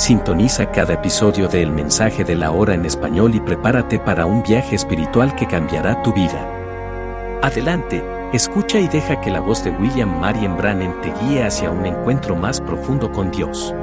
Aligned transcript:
Sintoniza 0.00 0.70
cada 0.70 0.94
episodio 0.94 1.46
de 1.46 1.60
El 1.60 1.72
Mensaje 1.72 2.24
de 2.24 2.34
la 2.34 2.52
Hora 2.52 2.72
en 2.72 2.86
español 2.86 3.34
y 3.34 3.40
prepárate 3.40 3.98
para 3.98 4.24
un 4.24 4.42
viaje 4.42 4.74
espiritual 4.74 5.36
que 5.36 5.46
cambiará 5.46 6.02
tu 6.02 6.14
vida. 6.14 7.38
Adelante, 7.42 8.02
escucha 8.32 8.80
y 8.80 8.88
deja 8.88 9.20
que 9.20 9.30
la 9.30 9.40
voz 9.40 9.62
de 9.62 9.72
William 9.72 10.18
Marion 10.18 10.56
Brannan 10.56 10.98
te 11.02 11.12
guíe 11.20 11.44
hacia 11.44 11.70
un 11.70 11.84
encuentro 11.84 12.34
más 12.34 12.62
profundo 12.62 13.12
con 13.12 13.30
Dios. 13.30 13.74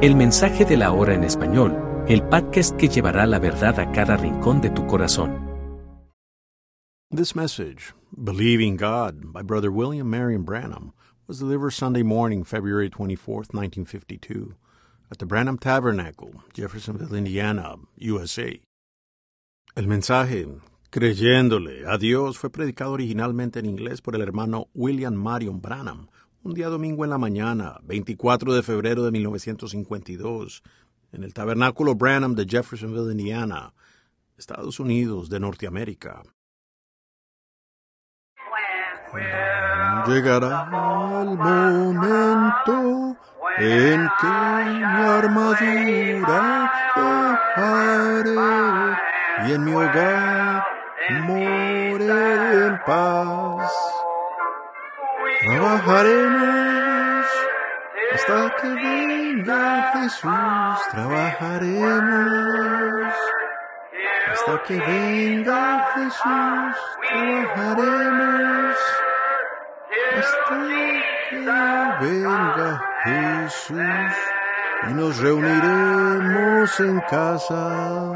El 0.00 0.16
Mensaje 0.16 0.64
de 0.64 0.78
la 0.78 0.90
Hora 0.92 1.12
en 1.12 1.22
español, 1.22 1.76
el 2.08 2.22
podcast 2.22 2.74
que 2.78 2.88
llevará 2.88 3.26
la 3.26 3.38
verdad 3.38 3.78
a 3.78 3.92
cada 3.92 4.16
rincón 4.16 4.62
de 4.62 4.70
tu 4.70 4.86
corazón. 4.86 5.38
This 7.14 7.36
message, 7.36 7.92
Believing 8.10 8.78
God, 8.78 9.34
by 9.34 9.42
Brother 9.42 9.70
William 9.70 10.08
Marion 10.08 10.44
Branham, 10.44 10.94
was 11.28 11.38
delivered 11.38 11.74
Sunday 11.74 12.02
morning, 12.02 12.42
February 12.42 12.88
24, 12.88 13.48
1952. 13.52 14.54
At 15.10 15.18
the 15.18 15.26
Branham 15.26 15.58
Tabernacle, 15.58 16.30
Jeffersonville, 16.54 17.16
Indiana, 17.16 17.76
USA. 17.98 18.60
El 19.74 19.86
mensaje, 19.86 20.46
creyéndole 20.90 21.86
a 21.86 21.98
Dios, 21.98 22.38
fue 22.38 22.50
predicado 22.50 22.92
originalmente 22.92 23.58
en 23.58 23.66
inglés 23.66 24.00
por 24.00 24.16
el 24.16 24.22
hermano 24.22 24.68
William 24.74 25.14
Marion 25.14 25.60
Branham, 25.60 26.08
un 26.42 26.54
día 26.54 26.68
domingo 26.68 27.04
en 27.04 27.10
la 27.10 27.18
mañana, 27.18 27.78
24 27.82 28.54
de 28.54 28.62
febrero 28.62 29.04
de 29.04 29.10
1952, 29.10 30.62
en 31.12 31.24
el 31.24 31.34
Tabernáculo 31.34 31.94
Branham 31.94 32.34
de 32.34 32.46
Jeffersonville, 32.46 33.12
Indiana, 33.12 33.74
Estados 34.36 34.80
Unidos 34.80 35.28
de 35.28 35.40
Norteamérica. 35.40 36.22
Llegará 40.06 41.22
el 41.22 41.36
momento 41.36 43.16
en 43.58 44.10
que 44.20 44.26
mi 44.26 44.82
armadura 44.84 46.72
dejaré 46.96 48.34
y 49.46 49.52
en 49.52 49.64
mi 49.64 49.72
hogar 49.72 50.64
moré 51.26 52.66
en 52.66 52.78
paz. 52.84 53.72
Trabajaremos 55.40 57.26
hasta 58.14 58.56
que 58.56 58.68
venga 58.68 59.92
Jesús, 59.92 60.78
trabajaremos 60.90 62.34
hasta 64.32 64.62
que 64.64 64.78
venga 64.78 65.86
Jesús, 65.94 66.76
trabajaremos 67.08 68.76
hasta 70.18 70.56
que 71.30 71.36
venga 72.00 72.95
Jesús 73.06 74.14
y 74.88 74.92
nos 74.94 75.18
reuniremos 75.18 76.80
en 76.80 77.00
casa. 77.02 78.12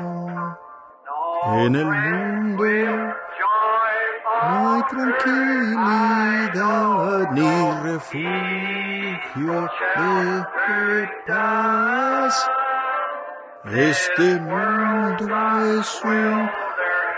En 1.65 1.77
el 1.77 1.87
mundo 1.87 2.65
no 4.49 4.75
hay 4.75 4.83
tranquilidad 4.91 6.51
ni 7.31 7.51
refugio 7.85 9.71
de 9.97 11.09
paz. 11.27 12.51
Este 13.73 14.41
mundo 14.41 15.27
es 15.79 16.03
un 16.05 16.51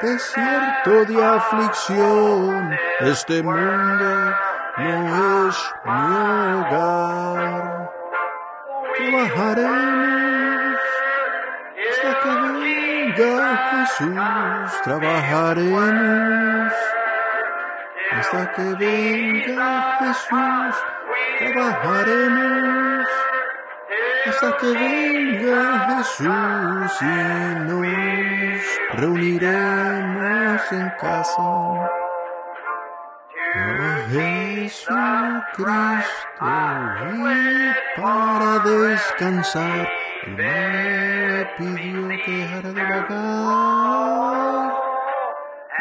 desierto 0.02 1.04
de 1.06 1.24
aflicción. 1.24 2.78
Este 3.00 3.42
mundo 3.42 4.34
no 4.78 5.48
es 5.48 5.74
mi 5.84 5.92
hogar. 6.54 7.90
Trabajaremos 8.96 10.80
hasta 11.90 12.10
que 12.22 12.34
venga 13.14 13.56
Jesús. 13.70 14.70
Trabajaremos 14.84 16.72
hasta 18.12 18.52
que 18.52 18.66
venga 18.74 19.72
Jesús. 19.98 20.74
Trabajaremos 21.38 23.08
hasta 24.26 24.56
que 24.56 24.70
venga 24.72 25.62
Jesús 25.88 27.02
y 27.02 27.04
nos 27.66 28.62
reuniremos 28.94 30.72
en 30.72 30.88
casa. 31.00 32.01
A 33.54 34.06
Jesucristo 34.08 34.94
y 36.40 37.74
para 38.00 38.58
descansar 38.60 39.86
me 40.28 41.44
pidió 41.58 42.08
que 42.24 42.32
dejara 42.32 42.72
de 42.72 42.82
vagar 42.82 44.72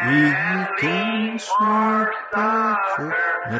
y 0.04 0.14
que 0.82 0.92
en 0.92 1.40
su 1.40 1.54
pecho 2.32 3.06
me 3.50 3.58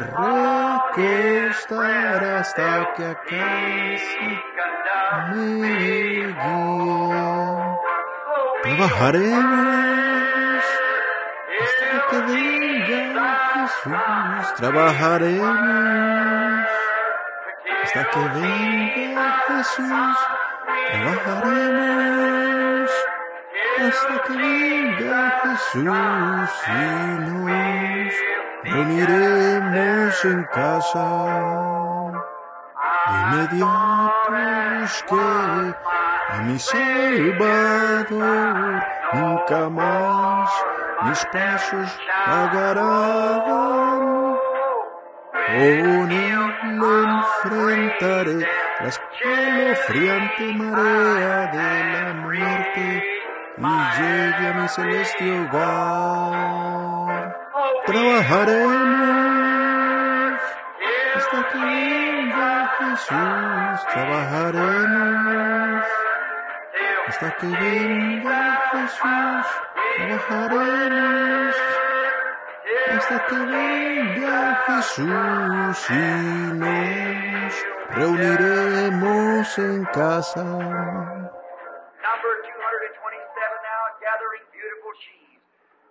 recostará 0.92 2.30
hasta 2.40 2.92
que 2.94 3.04
a 3.06 3.14
casa 3.14 4.26
me. 5.30 5.72
Trabajaremos 8.62 9.42
hasta 9.42 10.21
que 12.12 12.20
venga 12.20 13.24
Jesús, 13.54 14.44
trabajaremos 14.56 16.66
hasta 17.84 18.02
que 18.10 18.22
venga 18.38 19.26
Jesús, 19.48 20.16
trabajaremos 20.90 22.90
hasta 23.80 24.14
que 24.24 24.34
venga 24.36 25.20
Jesús 25.42 26.50
y 26.68 26.70
nos 27.30 28.14
reuniremos 28.64 30.14
en 30.24 30.40
casa. 30.52 31.08
De 33.08 33.14
inmediato 33.20 34.42
busqué 34.82 35.30
a 36.28 36.30
mi 36.44 36.56
Salvador, 36.58 38.82
nunca 39.12 39.60
más 39.70 40.50
mis 41.04 41.24
pasos 41.26 41.98
pagarán. 42.26 44.02
Con 45.52 46.12
él 46.12 46.32
enfrentaré 47.44 48.46
la 48.80 48.88
escalofriante 48.88 50.44
marea 50.54 51.46
de 51.52 51.70
la 51.92 52.06
muerte 52.14 52.86
y 53.58 53.60
llegue 53.62 54.44
a 54.48 54.52
mi 54.54 54.68
celeste 54.68 55.24
hogar. 55.40 57.22
Trabajaremos 57.86 58.82
hasta 61.16 61.38
que 61.48 61.58
venga 61.58 62.50
Jesús, 62.78 63.78
trabajaremos 63.92 65.71
hasta 67.12 67.36
que 67.36 67.46
venga 67.46 68.56
Jesús, 68.72 69.46
trabajaremos 69.98 71.56
hasta 72.88 73.26
que 73.26 73.36
venga 73.36 74.56
Jesús 74.66 75.90
y 75.90 75.92
nos 76.56 77.52
reuniremos 77.90 79.58
en 79.58 79.84
casa. 79.92 80.42
number 80.42 82.32
227 82.48 83.60
now, 83.60 83.82
Gathering 84.00 84.46
Beautiful 84.56 84.96
Sheaves. 85.04 85.44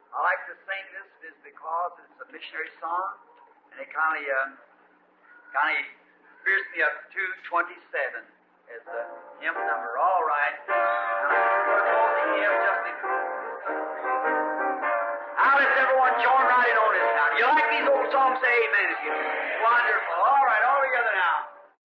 I 0.10 0.26
like 0.26 0.42
to 0.50 0.58
sing 0.66 0.86
this 0.90 1.06
is 1.30 1.38
because 1.46 2.02
it's 2.02 2.18
a 2.18 2.28
missionary 2.34 2.74
song, 2.82 3.14
and 3.70 3.78
it 3.78 3.94
kind 3.94 4.18
of 4.18 4.26
uh, 4.26 4.58
kind 5.54 5.78
of 5.78 5.86
spirits 6.42 6.66
me 6.74 6.82
up 6.82 6.98
227 7.14 8.41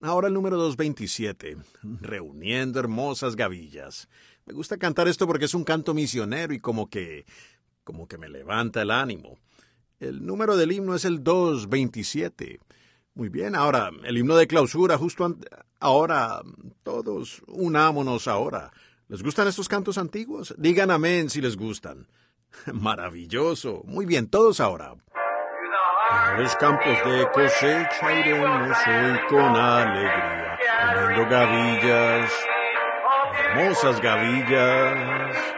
Ahora 0.02 0.28
el 0.28 0.34
número 0.34 0.56
227, 0.56 1.56
reuniendo 2.00 2.78
hermosas 2.78 3.34
gavillas. 3.34 4.08
Me 4.44 4.54
gusta 4.54 4.78
cantar 4.78 5.08
esto 5.08 5.26
porque 5.26 5.46
es 5.46 5.54
un 5.54 5.64
canto 5.64 5.94
misionero 5.94 6.54
y 6.54 6.60
como 6.60 6.88
que, 6.88 7.26
como 7.82 8.06
que 8.06 8.16
me 8.16 8.28
levanta 8.28 8.82
el 8.82 8.92
ánimo. 8.92 9.38
El 9.98 10.24
número 10.24 10.56
del 10.56 10.72
himno 10.72 10.94
es 10.94 11.04
el 11.04 11.24
227. 11.24 12.60
Muy 13.16 13.30
bien, 13.30 13.56
ahora 13.56 13.90
el 14.04 14.18
himno 14.18 14.36
de 14.36 14.46
clausura, 14.46 14.98
justo 14.98 15.38
ahora, 15.80 16.42
todos 16.82 17.42
unámonos 17.46 18.28
ahora. 18.28 18.70
¿Les 19.08 19.22
gustan 19.22 19.48
estos 19.48 19.70
cantos 19.70 19.96
antiguos? 19.96 20.54
Digan 20.58 20.90
amén 20.90 21.30
si 21.30 21.40
les 21.40 21.56
gustan. 21.56 22.08
Maravilloso. 22.74 23.80
Muy 23.86 24.04
bien, 24.04 24.28
todos 24.28 24.60
ahora. 24.60 24.96
A 26.10 26.34
los 26.38 26.54
campos 26.56 26.98
de 27.06 27.26
cosecha 27.32 28.20
iremos 28.20 28.76
hoy 28.86 29.18
con 29.30 29.56
alegría, 29.56 30.58
poniendo 30.92 31.30
gavillas, 31.30 32.30
hermosas 33.54 33.98
gavillas. 34.02 35.55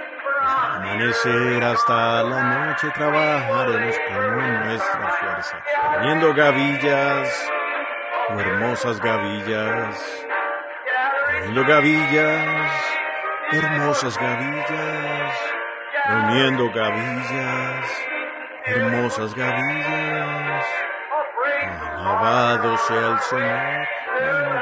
Amanecer 0.88 1.62
hasta 1.64 2.22
la 2.22 2.42
noche 2.42 2.88
trabajaremos 2.94 3.96
con 4.08 4.64
nuestra 4.64 5.10
fuerza, 5.20 5.62
poniendo 5.92 6.34
gavillas, 6.34 7.50
hermosas 8.30 8.98
gavillas, 8.98 10.24
poniendo 11.30 11.64
gavillas, 11.66 12.72
hermosas 13.52 14.18
gavillas, 14.18 15.34
reuniendo 16.06 16.70
gavillas, 16.72 17.86
hermosas 18.64 19.34
gavillas. 19.34 20.64
Alabado 21.98 22.78
sea 22.78 23.12
el 23.12 23.18
Señor, 23.20 23.88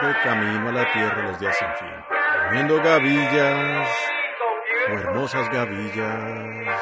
de 0.02 0.22
camino 0.24 0.68
a 0.70 0.72
la 0.72 0.92
tierra 0.92 1.22
los 1.22 1.38
días 1.38 1.56
sin 1.56 1.68
fin, 1.76 2.04
poniendo 2.48 2.82
gavillas, 2.82 3.88
oh 4.88 4.98
hermosas 4.98 5.48
gavillas, 5.50 6.80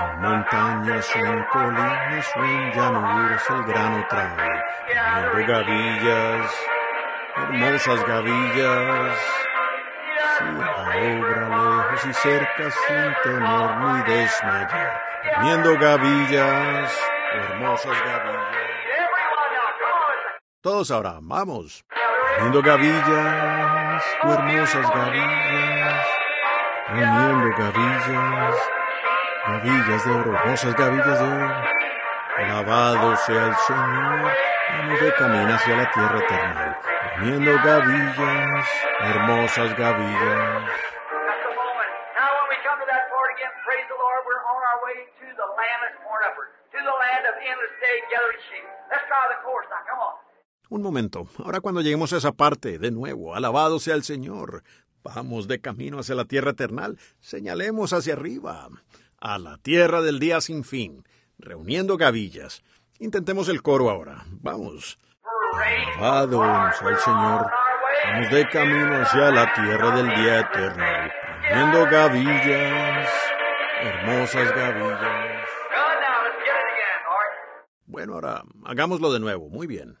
en 0.00 0.20
montañas 0.20 1.16
o 1.16 1.18
en 1.18 1.44
colinas 1.44 2.30
o 2.36 2.44
en 2.44 2.72
llanuras 2.72 3.50
el 3.50 3.64
grano 3.64 4.06
trae, 4.08 4.62
poniendo 5.32 5.52
gavillas, 5.52 6.52
hermosas 7.36 8.06
gavillas, 8.06 9.18
si 10.38 10.44
la 10.44 10.70
obra 11.16 11.48
lejos 11.48 12.06
y 12.06 12.12
cerca 12.14 12.70
sin 12.70 13.14
temer 13.22 13.76
ni 13.78 14.12
desmayar, 14.12 15.02
poniendo 15.36 15.78
gavillas, 15.78 17.00
hermosas 17.32 17.98
gavillas. 18.04 18.60
Todos 20.62 20.90
ahora, 20.90 21.18
vamos. 21.22 21.84
Poniendo 22.36 22.62
gavillas, 22.62 24.04
hermosas 24.22 24.90
gavillas, 24.94 25.69
reuniendo 26.90 27.56
gavillas, 27.56 28.54
gavillas 29.46 30.04
de 30.04 30.10
oro, 30.10 30.34
hermosas 30.36 30.74
gavillas 30.74 31.20
de 31.20 31.26
oro. 31.26 31.54
Alabado 32.36 33.16
sea 33.16 33.46
el 33.46 33.54
Señor, 33.56 34.32
vamos 34.70 35.00
de 35.00 35.14
camino 35.14 35.54
hacia 35.54 35.76
la 35.76 35.90
tierra 35.90 36.18
eterna, 36.18 36.80
reuniendo 37.16 37.52
gavillas, 37.62 38.68
hermosas 39.00 39.76
gavillas. 39.76 40.70
Un 50.70 50.82
momento. 50.82 51.26
Ahora 51.44 51.60
cuando 51.60 51.80
lleguemos 51.80 52.12
a 52.12 52.18
esa 52.18 52.30
parte, 52.30 52.78
de 52.78 52.92
nuevo, 52.92 53.34
alabado 53.34 53.80
sea 53.80 53.96
el 53.96 54.04
Señor. 54.04 54.62
Vamos 55.02 55.48
de 55.48 55.60
camino 55.60 56.00
hacia 56.00 56.14
la 56.14 56.24
tierra 56.24 56.50
eternal. 56.50 56.98
Señalemos 57.20 57.92
hacia 57.92 58.14
arriba, 58.14 58.68
a 59.18 59.38
la 59.38 59.56
tierra 59.58 60.02
del 60.02 60.18
día 60.18 60.40
sin 60.40 60.64
fin, 60.64 61.04
reuniendo 61.38 61.96
gavillas. 61.96 62.62
Intentemos 62.98 63.48
el 63.48 63.62
coro 63.62 63.90
ahora. 63.90 64.24
Vamos. 64.40 64.98
Alabado 65.52 66.42
el 66.88 66.96
Señor. 66.98 67.46
Vamos 68.04 68.30
de 68.30 68.48
camino 68.48 69.02
hacia 69.02 69.30
la 69.30 69.52
tierra 69.54 69.96
del 69.96 70.08
día 70.14 70.40
eterno, 70.40 70.84
reuniendo 71.42 71.84
gavillas, 71.90 73.10
hermosas 73.82 74.54
gavillas. 74.54 75.48
Bueno, 77.86 78.14
ahora 78.14 78.42
hagámoslo 78.64 79.12
de 79.12 79.20
nuevo. 79.20 79.48
Muy 79.48 79.66
bien. 79.66 79.98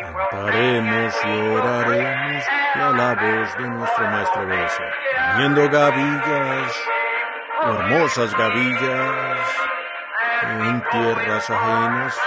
Cantaremos 0.00 1.14
y 1.24 1.28
oraremos 1.28 2.59
a 2.74 2.90
la 2.90 3.14
voz 3.14 3.56
de 3.58 3.68
nuestro 3.68 4.04
Maestro 4.08 4.42
obedecer. 4.42 4.92
Poniendo 5.32 5.68
gavillas, 5.68 6.88
hermosas 7.62 8.34
gavillas, 8.36 9.38
en 10.42 10.82
tierras 10.90 11.50
ajenas, 11.50 12.18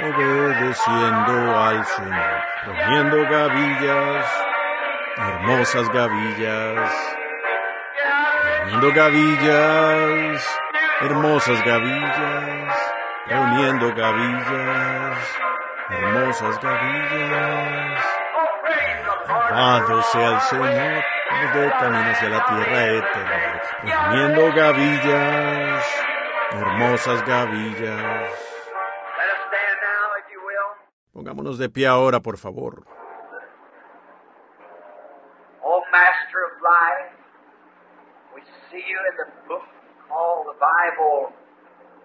obedeciendo 0.00 1.58
al 1.58 1.84
Señor. 1.84 2.42
Poniendo 2.64 3.16
gavillas, 3.28 4.26
hermosas 5.16 5.88
gavillas, 5.90 7.16
poniendo 8.62 8.92
gavillas, 8.92 10.58
hermosas 11.00 11.64
gavillas, 11.64 12.74
reuniendo 13.26 13.94
gavillas, 13.94 15.18
hermosas 15.90 16.60
gavillas. 16.60 18.19
Alabado 19.30 20.02
sea 20.02 20.34
el 20.34 20.40
Señor, 20.40 21.04
de 21.54 21.70
camino 21.78 22.10
hacia 22.10 22.28
la 22.28 22.44
tierra 22.46 22.86
eterna, 22.86 23.62
reuniendo 23.82 24.52
gavillas, 24.52 26.04
hermosas 26.50 27.24
gavillas. 27.24 28.50
Pongámonos 31.12 31.58
de 31.58 31.68
pie 31.68 31.86
ahora, 31.86 32.18
por 32.20 32.38
favor. 32.38 32.82
Oh, 35.62 35.82
Master 35.92 36.40
of 36.48 36.54
life, 36.62 37.12
we 38.34 38.40
see 38.70 38.82
you 38.82 38.98
in 39.10 39.16
the 39.16 39.26
book 39.46 39.62
called 40.08 40.46
the 40.46 40.58
Bible 40.58 41.32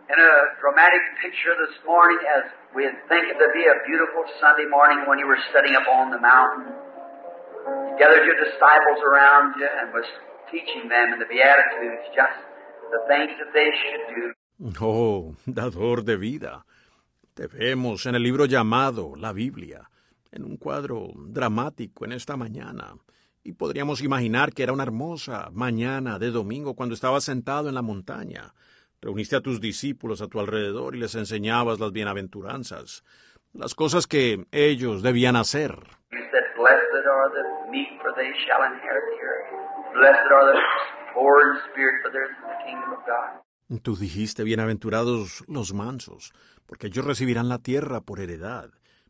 in 0.09 0.19
a 0.19 0.33
dramatic 0.61 1.01
picture 1.21 1.55
this 1.57 1.73
morning 1.87 2.19
as 2.37 2.43
we 2.75 2.83
think 3.09 3.33
it 3.33 3.39
to 3.39 3.49
be 3.53 3.65
a 3.65 3.81
beautiful 3.87 4.25
Sunday 4.39 4.69
morning 4.69 5.05
when 5.07 5.17
you 5.17 5.25
were 5.25 5.39
sitting 5.53 5.73
up 5.75 5.87
on 5.87 6.11
the 6.11 6.19
mountain. 6.19 6.84
Gathered 7.97 8.25
your 8.25 8.39
disciples 8.43 8.99
around 9.07 9.55
you 9.59 9.67
and 9.79 9.93
was 9.93 10.05
teaching 10.51 10.89
them 10.89 11.13
in 11.13 11.19
the 11.19 11.25
Beatitudes 11.25 12.03
just 12.15 12.37
the 12.91 12.99
things 13.07 13.31
that 13.39 13.51
they 13.53 13.71
should 13.71 14.03
do. 14.15 14.33
Oh, 14.81 15.35
dador 15.45 16.03
de 16.03 16.17
vida. 16.17 16.65
Te 17.33 17.47
vemos 17.47 18.05
en 18.05 18.15
el 18.15 18.23
libro 18.23 18.45
llamado 18.45 19.15
La 19.17 19.33
Biblia, 19.33 19.89
en 20.31 20.43
un 20.45 20.57
cuadro 20.57 21.11
dramático 21.15 22.05
en 22.05 22.13
esta 22.13 22.37
mañana. 22.37 22.95
Y 23.43 23.53
podríamos 23.53 24.01
imaginar 24.01 24.53
que 24.53 24.63
era 24.63 24.73
una 24.73 24.83
hermosa 24.83 25.49
mañana 25.53 26.17
de 26.17 26.31
domingo 26.31 26.75
cuando 26.75 26.95
estabas 26.95 27.23
sentado 27.23 27.69
en 27.69 27.75
la 27.75 27.81
montaña. 27.81 28.53
Reuniste 29.01 29.35
a 29.35 29.41
tus 29.41 29.61
discípulos 29.61 30.21
a 30.21 30.27
tu 30.27 30.39
alrededor 30.39 30.95
y 30.95 30.99
les 30.99 31.15
enseñabas 31.15 31.79
las 31.79 31.91
bienaventuranzas, 31.91 33.03
las 33.53 33.75
cosas 33.75 34.07
que 34.07 34.45
ellos 34.51 35.03
debían 35.03 35.35
hacer. 35.35 35.77
You 36.11 36.19
said, 36.31 36.43
Blessed 36.57 37.05
are 37.05 37.29
the 37.33 37.54
meek, 37.75 37.91
for 38.01 38.15
they 38.15 38.31
shall 38.47 38.63
inherit 38.63 39.05
the 39.11 39.19
earth. 39.19 39.51
Blessed 39.99 40.31
are 40.31 40.45
the 40.51 40.59
poor 41.13 41.35
in 41.43 41.51
spirit, 41.71 41.95
for 42.03 42.11
theirs 42.11 42.31
is 42.31 42.43
the 42.47 42.59
kingdom 42.63 42.89
of 42.95 43.03
God. 43.03 43.43
Tú 43.83 43.95
dijiste, 43.95 44.43
bienaventurados 44.43 45.43
los 45.47 45.73
mansos, 45.73 46.31
porque 46.67 46.87
ellos 46.87 47.05
recibirán 47.05 47.49
la 47.49 47.57
tierra 47.59 47.99
por 48.01 48.19
heredad. 48.19 48.69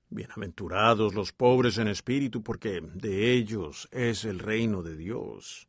Bienaventurados 0.09 1.13
los 1.13 1.33
pobres 1.33 1.77
en 1.77 1.87
espíritu, 1.87 2.41
porque 2.41 2.79
de 2.81 3.33
ellos 3.33 3.87
es 3.91 4.23
el 4.25 4.39
reino 4.39 4.81
de 4.81 4.95
Dios. 4.95 5.67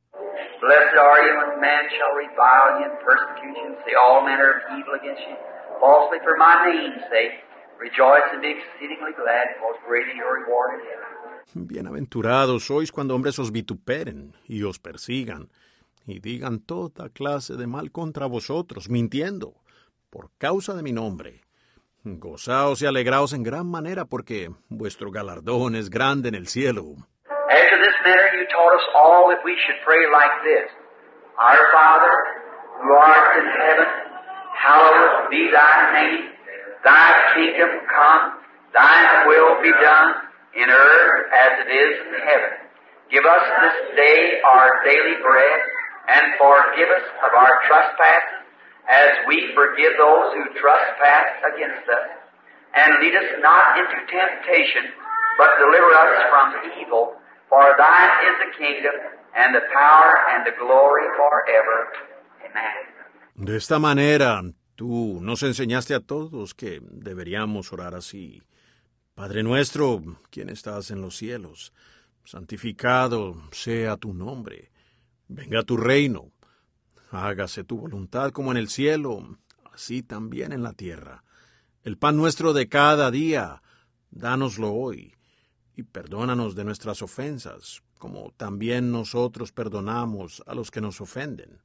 Blessed 0.60 0.96
are 0.96 1.20
you 1.26 1.34
when 1.36 1.60
men 1.60 1.84
shall 1.90 2.14
revile 2.16 2.80
you 2.80 2.86
and 2.90 2.98
persecute 3.04 3.56
you 3.58 3.66
and 3.66 3.76
say 3.84 3.94
all 3.94 4.22
manner 4.24 4.56
of 4.56 4.78
evil 4.78 4.94
against 4.94 5.22
you, 5.28 5.36
falsely 5.80 6.18
for 6.24 6.36
my 6.38 6.54
name's 6.70 7.02
sake. 7.10 7.42
Rejoice 7.78 8.24
and 8.32 8.40
be 8.40 8.56
exceedingly 8.56 9.12
glad, 9.20 9.52
because 9.58 9.76
great 9.84 10.08
is 10.08 10.16
your 10.16 10.40
reward 10.40 10.80
in 10.80 10.86
heaven. 10.88 11.25
Bienaventurados 11.54 12.66
sois 12.66 12.90
cuando 12.90 13.14
hombres 13.14 13.38
os 13.38 13.52
vituperen 13.52 14.34
y 14.48 14.64
os 14.64 14.78
persigan, 14.78 15.48
y 16.04 16.18
digan 16.18 16.58
toda 16.58 17.08
clase 17.08 17.54
de 17.54 17.66
mal 17.66 17.92
contra 17.92 18.26
vosotros, 18.26 18.90
mintiendo, 18.90 19.54
por 20.10 20.30
causa 20.38 20.74
de 20.74 20.82
mi 20.82 20.92
nombre. 20.92 21.42
Gozaos 22.02 22.82
y 22.82 22.86
alegraos 22.86 23.32
en 23.32 23.42
gran 23.42 23.66
manera, 23.70 24.04
porque 24.04 24.50
vuestro 24.68 25.10
galardón 25.10 25.76
es 25.76 25.88
grande 25.88 26.28
en 26.28 26.34
el 26.34 26.48
cielo. 26.48 26.82
After 27.48 27.78
this 27.78 27.94
manner 28.04 28.30
you 28.34 28.46
taught 28.50 28.74
us 28.74 28.86
all 28.94 29.30
that 29.30 29.42
we 29.44 29.54
should 29.62 29.78
pray 29.86 30.02
like 30.10 30.42
this. 30.42 30.68
Our 31.38 31.62
Father, 31.72 32.14
who 32.82 32.90
art 32.92 33.38
in 33.38 33.46
heaven, 33.46 33.88
hallowed 34.50 35.30
be 35.30 35.50
thy 35.50 35.92
name. 35.94 36.24
Thy 36.82 37.10
kingdom 37.34 37.70
come, 37.86 38.34
thy 38.74 39.26
will 39.26 39.62
be 39.62 39.70
done 39.82 40.25
in 40.56 40.68
earth 40.72 41.22
as 41.32 41.52
it 41.66 41.70
is 41.70 41.92
in 42.08 42.20
heaven. 42.24 42.52
Give 43.12 43.24
us 43.24 43.44
this 43.60 43.78
day 43.94 44.40
our 44.42 44.82
daily 44.82 45.20
bread, 45.22 45.60
and 46.08 46.34
forgive 46.40 46.90
us 46.90 47.06
of 47.22 47.30
our 47.36 47.62
trespasses, 47.68 48.42
as 48.88 49.10
we 49.28 49.52
forgive 49.54 49.94
those 50.00 50.34
who 50.34 50.44
trespass 50.58 51.28
against 51.54 51.86
us. 51.86 52.08
And 52.74 52.98
lead 52.98 53.14
us 53.14 53.30
not 53.40 53.78
into 53.78 53.98
temptation, 54.10 54.90
but 55.38 55.54
deliver 55.60 55.92
us 55.92 56.12
from 56.32 56.46
evil. 56.82 57.14
For 57.48 57.74
thine 57.78 58.12
is 58.26 58.36
the 58.42 58.50
kingdom, 58.58 58.96
and 59.36 59.54
the 59.54 59.62
power, 59.72 60.12
and 60.34 60.46
the 60.46 60.56
glory 60.58 61.06
forever. 61.14 61.78
Amen. 62.42 62.96
De 63.36 63.56
esta 63.56 63.78
manera, 63.78 64.40
tú 64.76 65.20
nos 65.20 65.42
enseñaste 65.42 65.94
a 65.94 66.00
todos 66.00 66.54
que 66.54 66.80
deberíamos 66.82 67.72
orar 67.72 67.94
así. 67.94 68.42
Padre 69.16 69.42
nuestro, 69.42 70.02
quien 70.28 70.50
estás 70.50 70.90
en 70.90 71.00
los 71.00 71.16
cielos, 71.16 71.72
santificado 72.22 73.48
sea 73.50 73.96
tu 73.96 74.12
nombre. 74.12 74.70
Venga 75.26 75.62
tu 75.62 75.78
reino. 75.78 76.32
Hágase 77.10 77.64
tu 77.64 77.78
voluntad 77.78 78.30
como 78.32 78.50
en 78.50 78.58
el 78.58 78.68
cielo, 78.68 79.38
así 79.72 80.02
también 80.02 80.52
en 80.52 80.62
la 80.62 80.74
tierra. 80.74 81.24
El 81.82 81.96
pan 81.96 82.18
nuestro 82.18 82.52
de 82.52 82.68
cada 82.68 83.10
día, 83.10 83.62
dánoslo 84.10 84.74
hoy, 84.74 85.14
y 85.74 85.82
perdónanos 85.84 86.54
de 86.54 86.64
nuestras 86.64 87.00
ofensas, 87.00 87.82
como 87.96 88.34
también 88.36 88.92
nosotros 88.92 89.50
perdonamos 89.50 90.42
a 90.46 90.54
los 90.54 90.70
que 90.70 90.82
nos 90.82 91.00
ofenden. 91.00 91.62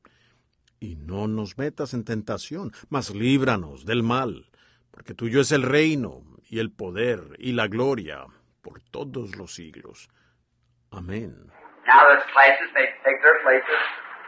Y 0.79 0.95
no 0.95 1.27
nos 1.27 1.57
metas 1.57 1.93
en 1.93 2.05
tentación, 2.05 2.71
mas 2.87 3.13
líbranos 3.13 3.83
del 3.83 4.03
mal, 4.03 4.49
porque 4.89 5.13
tuyo 5.13 5.41
es 5.41 5.51
el 5.51 5.63
reino, 5.63 6.23
y 6.51 6.59
el 6.59 6.69
poder, 6.69 7.37
y 7.39 7.53
la 7.53 7.67
gloria, 7.67 8.25
por 8.61 8.81
todos 8.91 9.37
los 9.37 9.55
siglos. 9.55 10.09
Amén. 10.91 11.49
Now 11.87 12.03
the 12.09 12.21
classes 12.33 12.69
may 12.75 12.85
take 13.05 13.21
their 13.23 13.41
places. 13.41 13.79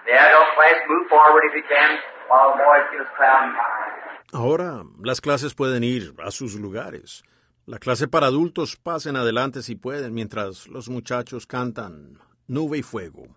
The 0.05 0.13
adult 0.13 0.47
class 0.55 0.79
move 0.87 1.09
forward 1.09 1.43
if 1.49 1.53
you 1.53 1.63
can, 1.67 1.99
while 2.29 2.55
the 2.55 2.63
boys 2.63 2.87
get 2.91 3.01
us 3.01 3.11
crowding 3.17 3.51
behind. 3.51 3.93
Ahora 4.31 4.83
las 5.03 5.19
clases 5.19 5.53
pueden 5.53 5.83
ir 5.83 6.15
a 6.23 6.31
sus 6.31 6.55
lugares. 6.55 7.23
La 7.65 7.77
clase 7.77 8.07
para 8.07 8.27
adultos 8.27 8.77
pasen 8.77 9.17
adelante 9.17 9.61
si 9.61 9.75
pueden, 9.75 10.13
mientras 10.13 10.67
los 10.69 10.87
muchachos 10.87 11.45
cantan 11.45 12.19
Nube 12.47 12.77
y 12.77 12.83
Fuego. 12.83 13.35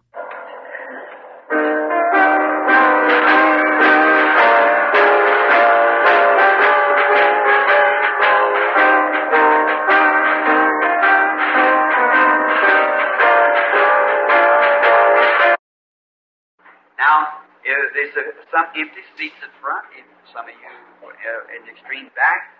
There's 17.96 18.12
a, 18.12 18.24
some 18.52 18.68
empty 18.76 19.04
seats 19.16 19.40
in 19.40 19.48
front, 19.58 19.88
if 19.96 20.04
some 20.30 20.44
of 20.44 20.52
you 20.52 20.70
uh, 21.00 21.56
in 21.56 21.64
the 21.64 21.72
extreme 21.72 22.12
back. 22.12 22.52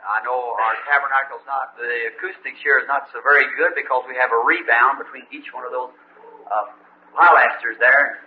I 0.00 0.24
know 0.24 0.56
our 0.56 0.76
tabernacle's 0.88 1.44
not, 1.44 1.76
the 1.76 2.16
acoustics 2.16 2.60
here 2.64 2.80
is 2.80 2.88
not 2.88 3.08
so 3.12 3.20
very 3.20 3.44
good 3.56 3.76
because 3.76 4.04
we 4.08 4.16
have 4.16 4.32
a 4.32 4.40
rebound 4.40 4.96
between 4.96 5.28
each 5.28 5.52
one 5.52 5.64
of 5.64 5.72
those 5.72 5.92
uh, 6.48 6.72
pilasters 7.12 7.76
there. 7.76 8.24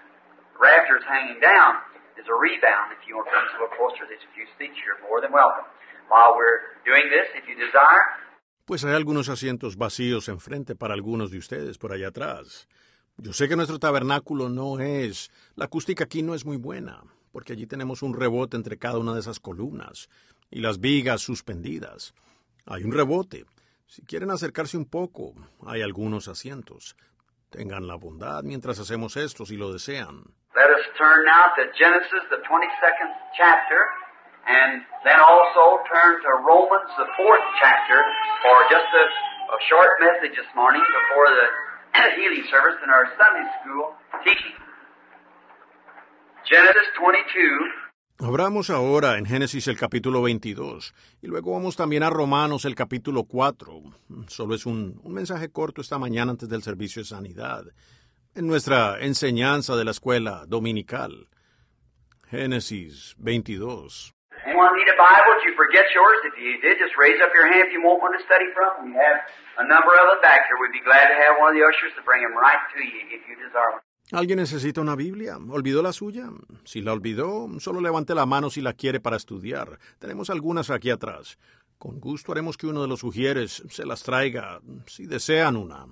Rafters 0.57 1.01
hanging 1.09 1.41
down 1.41 1.81
is 2.13 2.29
a 2.29 2.35
rebound. 2.37 2.93
If 2.93 3.01
you 3.09 3.17
want 3.17 3.25
to 3.29 3.33
come 3.33 3.45
to 3.57 3.59
a 3.65 3.71
close 3.73 3.97
to 3.97 4.05
these 4.05 4.21
few 4.37 4.45
seats, 4.57 4.77
you're 4.85 5.01
more 5.01 5.17
than 5.17 5.33
welcome. 5.33 5.65
While 6.13 6.37
we're 6.37 6.77
doing 6.85 7.09
this, 7.09 7.29
if 7.33 7.49
you 7.49 7.57
desire, 7.57 8.21
Pues 8.65 8.85
hay 8.85 8.93
algunos 8.93 9.27
asientos 9.27 9.75
vacíos 9.75 10.29
enfrente 10.29 10.73
para 10.73 10.93
algunos 10.93 11.31
de 11.31 11.37
ustedes 11.37 11.77
por 11.77 11.91
allá 11.91 12.07
atrás. 12.07 12.69
Yo 13.17 13.33
sé 13.33 13.47
que 13.47 13.55
nuestro 13.55 13.79
tabernáculo 13.79 14.49
no 14.49 14.79
es... 14.79 15.31
La 15.55 15.65
acústica 15.65 16.03
aquí 16.05 16.23
no 16.23 16.33
es 16.33 16.45
muy 16.45 16.57
buena, 16.57 17.03
porque 17.31 17.53
allí 17.53 17.67
tenemos 17.67 18.01
un 18.01 18.19
rebote 18.19 18.57
entre 18.57 18.77
cada 18.77 18.97
una 18.97 19.13
de 19.13 19.19
esas 19.19 19.39
columnas 19.39 20.09
y 20.49 20.61
las 20.61 20.79
vigas 20.79 21.21
suspendidas. 21.21 22.13
Hay 22.65 22.83
un 22.83 22.91
rebote. 22.91 23.45
Si 23.85 24.01
quieren 24.03 24.31
acercarse 24.31 24.77
un 24.77 24.85
poco, 24.85 25.33
hay 25.65 25.81
algunos 25.81 26.27
asientos. 26.27 26.95
Tengan 27.49 27.87
la 27.87 27.95
bondad 27.95 28.43
mientras 28.43 28.79
hacemos 28.79 29.15
esto 29.15 29.45
si 29.45 29.57
lo 29.57 29.71
desean. 29.71 30.23
let 30.55 30.69
us 30.69 30.85
turn 30.97 31.25
now 31.25 31.49
to 31.57 31.65
Genesis, 31.73 32.23
the 32.29 32.41
22nd 32.45 33.09
chapter, 33.33 33.81
and 34.45 34.85
then 35.01 35.17
also 35.17 35.81
turn 35.89 36.21
to 36.21 36.29
Romans, 36.45 36.89
the 36.97 37.09
fourth 37.17 37.45
chapter, 37.57 37.99
for 38.45 38.55
just 38.69 38.85
a, 38.85 39.05
a 39.49 39.59
short 39.69 39.97
message 39.97 40.37
this 40.37 40.51
morning 40.53 40.85
before 40.85 41.27
the 41.33 41.47
healing 42.17 42.45
service 42.49 42.79
in 42.83 42.89
our 42.89 43.05
Sunday 43.17 43.45
school 43.61 43.93
teaching. 44.23 44.57
Genesis 46.49 46.91
22, 46.99 47.83
Abramos 48.19 48.69
ahora 48.69 49.17
en 49.17 49.25
Génesis 49.25 49.67
el 49.67 49.77
capítulo 49.77 50.21
22 50.21 50.93
y 51.21 51.27
luego 51.27 51.53
vamos 51.53 51.75
también 51.75 52.03
a 52.03 52.09
Romanos 52.09 52.65
el 52.65 52.75
capítulo 52.75 53.23
4. 53.25 53.81
Solo 54.27 54.55
es 54.55 54.65
un, 54.65 54.99
un 55.03 55.13
mensaje 55.13 55.49
corto 55.49 55.81
esta 55.81 55.97
mañana 55.97 56.31
antes 56.31 56.47
del 56.47 56.63
servicio 56.63 57.01
de 57.01 57.07
sanidad, 57.07 57.65
en 58.35 58.47
nuestra 58.47 58.99
enseñanza 58.99 59.75
de 59.75 59.85
la 59.85 59.91
escuela 59.91 60.45
dominical. 60.47 61.27
Génesis 62.29 63.15
22. 63.17 64.12
Anyone 64.45 64.75
need 64.75 64.89
a 64.91 64.97
Bible? 64.99 65.39
Did 65.39 65.51
you 65.51 65.55
forget 65.55 65.87
yours? 65.95 66.19
If 66.27 66.35
you 66.35 66.59
did, 66.59 66.75
just 66.77 66.95
raise 66.99 67.19
up 67.23 67.31
your 67.31 67.47
hand 67.47 67.63
if 67.67 67.71
you 67.71 67.79
want 67.79 68.03
one 68.03 68.11
to 68.11 68.21
study 68.27 68.51
from. 68.51 68.91
We 68.91 68.91
have 68.99 69.23
a 69.63 69.65
number 69.67 69.95
of 69.95 70.05
them 70.11 70.19
back 70.19 70.43
here. 70.47 70.59
We'd 70.59 70.75
be 70.75 70.83
glad 70.83 71.07
to 71.07 71.15
have 71.15 71.39
one 71.39 71.51
of 71.51 71.55
the 71.55 71.63
ushers 71.63 71.95
to 71.95 72.03
bring 72.03 72.21
them 72.23 72.35
right 72.35 72.59
to 72.75 72.79
you 72.83 72.99
if 73.15 73.23
you 73.23 73.35
desire 73.39 73.79
one. 73.79 73.83
¿Alguien 74.11 74.37
necesita 74.37 74.81
una 74.81 74.95
Biblia? 74.95 75.37
¿Olvidó 75.49 75.81
la 75.81 75.93
suya? 75.93 76.25
Si 76.65 76.81
la 76.81 76.91
olvidó, 76.91 77.47
solo 77.59 77.79
levante 77.79 78.13
la 78.13 78.25
mano 78.25 78.49
si 78.49 78.61
la 78.61 78.73
quiere 78.73 78.99
para 78.99 79.15
estudiar. 79.15 79.79
Tenemos 79.97 80.29
algunas 80.29 80.69
aquí 80.69 80.91
atrás. 80.91 81.39
Con 81.79 81.99
gusto 81.99 82.33
haremos 82.33 82.57
que 82.57 82.67
uno 82.67 82.81
de 82.81 82.87
los 82.87 82.99
sugieres 82.99 83.63
se 83.69 83.85
las 83.85 84.03
traiga, 84.03 84.59
si 84.87 85.07
desean 85.07 85.55
una. 85.55 85.85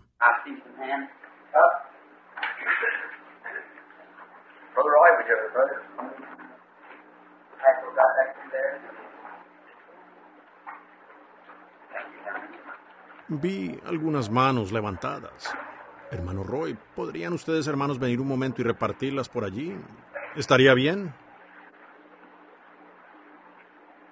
Vi 13.33 13.79
algunas 13.85 14.29
manos 14.29 14.73
levantadas. 14.73 15.55
Hermano 16.11 16.43
Roy, 16.43 16.77
¿podrían 16.95 17.31
ustedes, 17.31 17.65
hermanos, 17.67 17.97
venir 17.97 18.19
un 18.19 18.27
momento 18.27 18.61
y 18.61 18.65
repartirlas 18.65 19.29
por 19.29 19.45
allí? 19.45 19.73
¿Estaría 20.35 20.73
bien? 20.73 21.13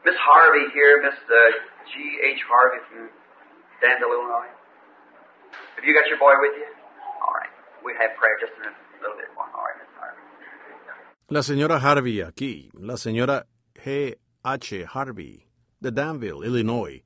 Miss 0.05 0.15
Harvey 0.15 0.71
here, 0.73 1.01
Miss 1.03 1.19
uh, 1.27 1.51
G.H. 1.91 2.41
Harvey 2.47 2.79
from 2.87 3.09
Danville, 3.81 4.13
Illinois. 4.13 4.47
Have 5.75 5.83
you 5.83 5.93
got 5.93 6.07
your 6.07 6.17
boy 6.17 6.33
with 6.39 6.55
you? 6.55 6.71
All 7.19 7.35
right. 7.35 7.51
We 7.83 7.91
have 7.99 8.15
prayer 8.15 8.39
just 8.39 8.55
in 8.55 8.71
a 8.71 9.01
little 9.03 9.17
bit 9.17 9.27
more. 9.35 9.68
La 11.31 11.43
señora 11.43 11.75
Harvey 11.75 12.21
aquí, 12.21 12.71
la 12.73 12.97
señora 12.97 13.45
G. 13.75 14.17
H. 14.41 14.85
Harvey, 14.91 15.45
de 15.79 15.91
Danville, 15.91 16.43
Illinois. 16.43 17.03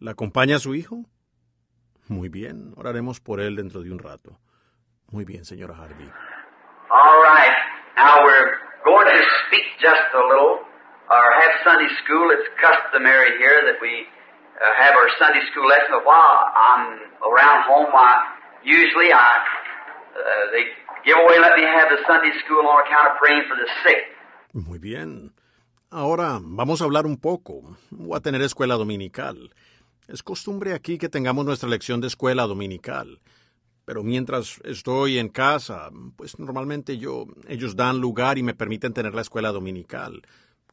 ¿La 0.00 0.10
acompaña 0.10 0.58
su 0.58 0.74
hijo? 0.74 1.04
Muy 2.08 2.28
bien, 2.28 2.72
oraremos 2.76 3.20
por 3.20 3.38
él 3.38 3.54
dentro 3.54 3.82
de 3.82 3.92
un 3.92 4.00
rato. 4.00 4.40
Muy 5.12 5.24
bien, 5.24 5.44
señora 5.44 5.76
Harvey. 5.76 6.10
All 6.90 7.22
right. 7.22 7.54
Now 7.96 8.24
we're 8.24 8.58
going 8.84 9.06
to 9.06 9.22
speak 9.46 9.62
just 9.78 10.02
a 10.14 10.22
little, 10.26 10.66
or 11.06 11.24
have 11.38 11.52
Sunday 11.62 11.94
school. 12.02 12.26
It's 12.34 12.50
customary 12.58 13.38
here 13.38 13.70
that 13.70 13.78
we 13.80 14.02
uh, 14.58 14.82
have 14.82 14.96
our 14.98 15.08
Sunday 15.16 15.46
school 15.52 15.68
lesson. 15.68 15.94
But 15.94 16.06
while 16.10 16.50
I'm 16.58 17.06
around 17.22 17.70
home, 17.70 17.94
I 17.94 18.34
usually 18.64 19.12
I 19.14 19.46
uh, 20.10 20.50
they 20.50 20.79
Muy 24.52 24.78
bien. 24.78 25.32
Ahora 25.90 26.38
vamos 26.40 26.80
a 26.80 26.84
hablar 26.84 27.06
un 27.06 27.18
poco. 27.20 27.76
Voy 27.90 28.16
a 28.16 28.20
tener 28.20 28.42
escuela 28.42 28.74
dominical. 28.74 29.50
Es 30.08 30.22
costumbre 30.22 30.74
aquí 30.74 30.98
que 30.98 31.08
tengamos 31.08 31.44
nuestra 31.44 31.68
lección 31.68 32.00
de 32.00 32.08
escuela 32.08 32.44
dominical. 32.44 33.20
pero 33.90 34.04
mientras 34.04 34.60
estoy 34.62 35.18
en 35.18 35.30
casa, 35.30 35.90
pues 36.16 36.38
normalmente 36.38 36.96
yo, 36.96 37.24
ellos 37.48 37.74
dan 37.74 37.98
lugar 37.98 38.38
y 38.38 38.44
me 38.44 38.54
permiten 38.54 38.94
tener 38.94 39.14
la 39.14 39.22
escuela 39.22 39.50
dominical, 39.50 40.22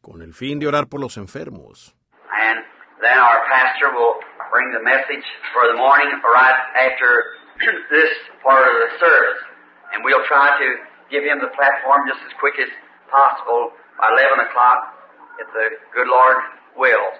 con 0.03 0.22
el 0.22 0.36
fin 0.36 0.60
de 0.60 0.67
orar 0.67 0.86
por 0.86 1.01
los 1.01 1.17
enfermos. 1.17 1.96
And 2.29 2.60
then 3.01 3.17
our 3.17 3.41
pastor 3.50 3.89
will 3.89 4.22
bring 4.53 4.69
the 4.72 4.84
message 4.84 5.25
for 5.51 5.65
the 5.65 5.77
morning 5.79 6.13
right 6.22 6.62
after 6.77 7.10
this 7.89 8.13
part 8.43 8.67
of 8.69 8.75
the 8.86 8.89
service. 9.01 9.47
And 9.94 10.03
we'll 10.03 10.25
try 10.27 10.58
to 10.60 10.67
give 11.10 11.24
him 11.24 11.39
the 11.39 11.51
platform 11.56 12.08
just 12.08 12.22
as 12.27 12.34
quick 12.39 12.56
as 12.60 12.70
possible 13.10 13.72
by 13.98 14.12
11 14.12 14.46
o'clock 14.48 14.94
if 15.39 15.48
the 15.53 15.67
good 15.96 16.08
Lord 16.08 16.38
wills. 16.75 17.15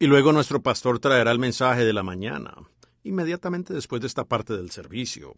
Y 0.00 0.06
luego 0.06 0.32
nuestro 0.32 0.60
pastor 0.60 1.00
traerá 1.00 1.32
el 1.32 1.40
mensaje 1.40 1.84
de 1.84 1.92
la 1.92 2.04
mañana, 2.04 2.54
inmediatamente 3.02 3.74
después 3.74 4.00
de 4.00 4.06
esta 4.06 4.24
parte 4.24 4.52
del 4.56 4.70
servicio. 4.70 5.34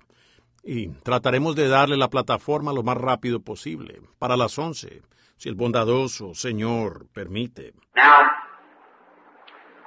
Y 0.62 0.88
trataremos 1.02 1.56
de 1.56 1.68
darle 1.68 1.96
la 1.96 2.08
plataforma 2.08 2.72
lo 2.72 2.82
más 2.82 2.98
rápido 2.98 3.40
posible, 3.40 4.02
para 4.18 4.36
las 4.36 4.58
once, 4.58 5.00
si 5.38 5.48
el 5.48 5.54
bondadoso 5.54 6.34
Señor 6.34 7.06
permite. 7.14 7.72
Now, 7.96 8.20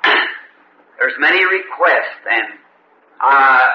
there's 0.97 1.19
many 1.19 1.45
requests, 1.45 2.25
and 2.25 2.57
uh, 3.21 3.69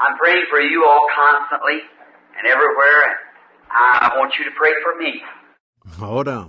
I'm 0.00 0.18
praying 0.18 0.46
for 0.50 0.60
you 0.60 0.84
all 0.84 1.06
constantly 1.14 1.82
and 2.38 2.46
everywhere, 2.46 3.18
I 3.70 4.16
want 4.18 4.32
you 4.38 4.44
to 4.44 4.54
pray 4.56 4.72
for 4.82 4.94
me. 4.96 5.22
Ahora 6.00 6.46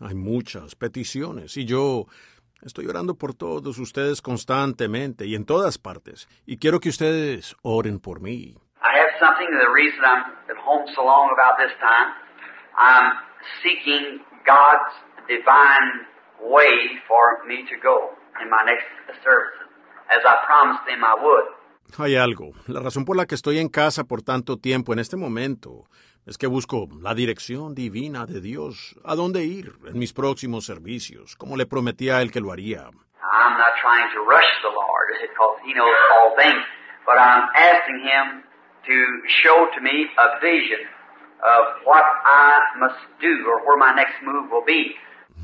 hay 0.00 0.14
muchas 0.14 0.74
peticiones 0.74 1.56
y 1.56 1.64
yo 1.64 2.06
estoy 2.62 2.86
orando 2.86 3.14
por 3.14 3.34
todos 3.34 3.78
ustedes 3.78 4.22
constantemente 4.22 5.26
y 5.26 5.34
en 5.34 5.44
todas 5.44 5.78
partes 5.78 6.28
y 6.46 6.58
quiero 6.58 6.80
que 6.80 6.88
ustedes 6.88 7.54
oren 7.62 8.00
por 8.00 8.20
mí. 8.20 8.56
I 8.82 8.98
have 8.98 9.12
something, 9.20 9.46
the 9.46 9.70
reason 9.72 10.00
I'm 10.02 10.24
at 10.50 10.58
home 10.58 10.86
so 10.94 11.04
long 11.04 11.30
about 11.32 11.56
this 11.58 11.72
time, 11.80 12.14
I'm 12.76 13.14
seeking 13.62 14.20
God's 14.44 14.90
divine 15.28 16.06
way 16.42 16.98
for 17.06 17.46
me 17.46 17.62
to 17.70 17.76
go 17.78 18.10
in 18.42 18.50
my 18.50 18.64
next 18.66 18.90
services, 19.22 19.70
as 20.10 20.22
I 20.26 20.42
promised 20.46 20.82
them 20.86 21.04
I 21.04 21.14
would. 21.14 21.46
Hay 21.98 22.16
algo. 22.16 22.52
La 22.66 22.80
razón 22.80 23.04
por 23.04 23.16
la 23.16 23.26
que 23.26 23.34
estoy 23.34 23.58
en 23.58 23.68
casa 23.68 24.04
por 24.04 24.22
tanto 24.22 24.56
tiempo 24.56 24.92
en 24.92 24.98
este 24.98 25.16
momento 25.16 25.84
es 26.26 26.38
que 26.38 26.46
busco 26.46 26.88
la 27.00 27.14
dirección 27.14 27.74
divina 27.74 28.26
de 28.26 28.40
Dios, 28.40 28.96
a 29.04 29.14
dónde 29.14 29.44
ir 29.44 29.74
en 29.86 29.98
mis 29.98 30.12
próximos 30.12 30.64
servicios, 30.64 31.36
como 31.36 31.56
le 31.56 31.66
prometí 31.66 32.10
a 32.10 32.22
él 32.22 32.30
que 32.30 32.40
lo 32.40 32.52
haría. 32.52 32.82
I'm 32.84 33.58
not 33.58 33.74
trying 33.80 34.08
to 34.14 34.20
rush 34.24 34.50
the 34.62 34.70
Lord 34.70 35.06
because 35.20 35.58
He 35.66 35.74
knows 35.74 35.96
all 36.14 36.34
things, 36.36 36.64
but 37.06 37.18
I'm 37.18 37.48
asking 37.54 38.00
Him 38.06 38.42
to 38.86 38.96
show 39.42 39.68
to 39.74 39.80
me 39.80 40.08
a 40.18 40.40
vision 40.40 40.86
of 41.42 41.84
what 41.84 42.04
I 42.24 42.78
must 42.78 42.98
do 43.20 43.46
or 43.46 43.66
where 43.66 43.78
my 43.78 43.94
next 43.94 44.22
move 44.22 44.50
will 44.50 44.64
be. 44.64 44.94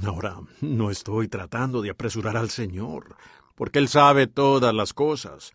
Ahora, 0.06 0.36
no 0.60 0.90
estoy 0.90 1.28
tratando 1.28 1.82
de 1.82 1.90
apresurar 1.90 2.36
al 2.36 2.50
Señor, 2.50 3.16
porque 3.56 3.80
Él 3.80 3.88
sabe 3.88 4.28
todas 4.28 4.72
las 4.72 4.92
cosas, 4.92 5.54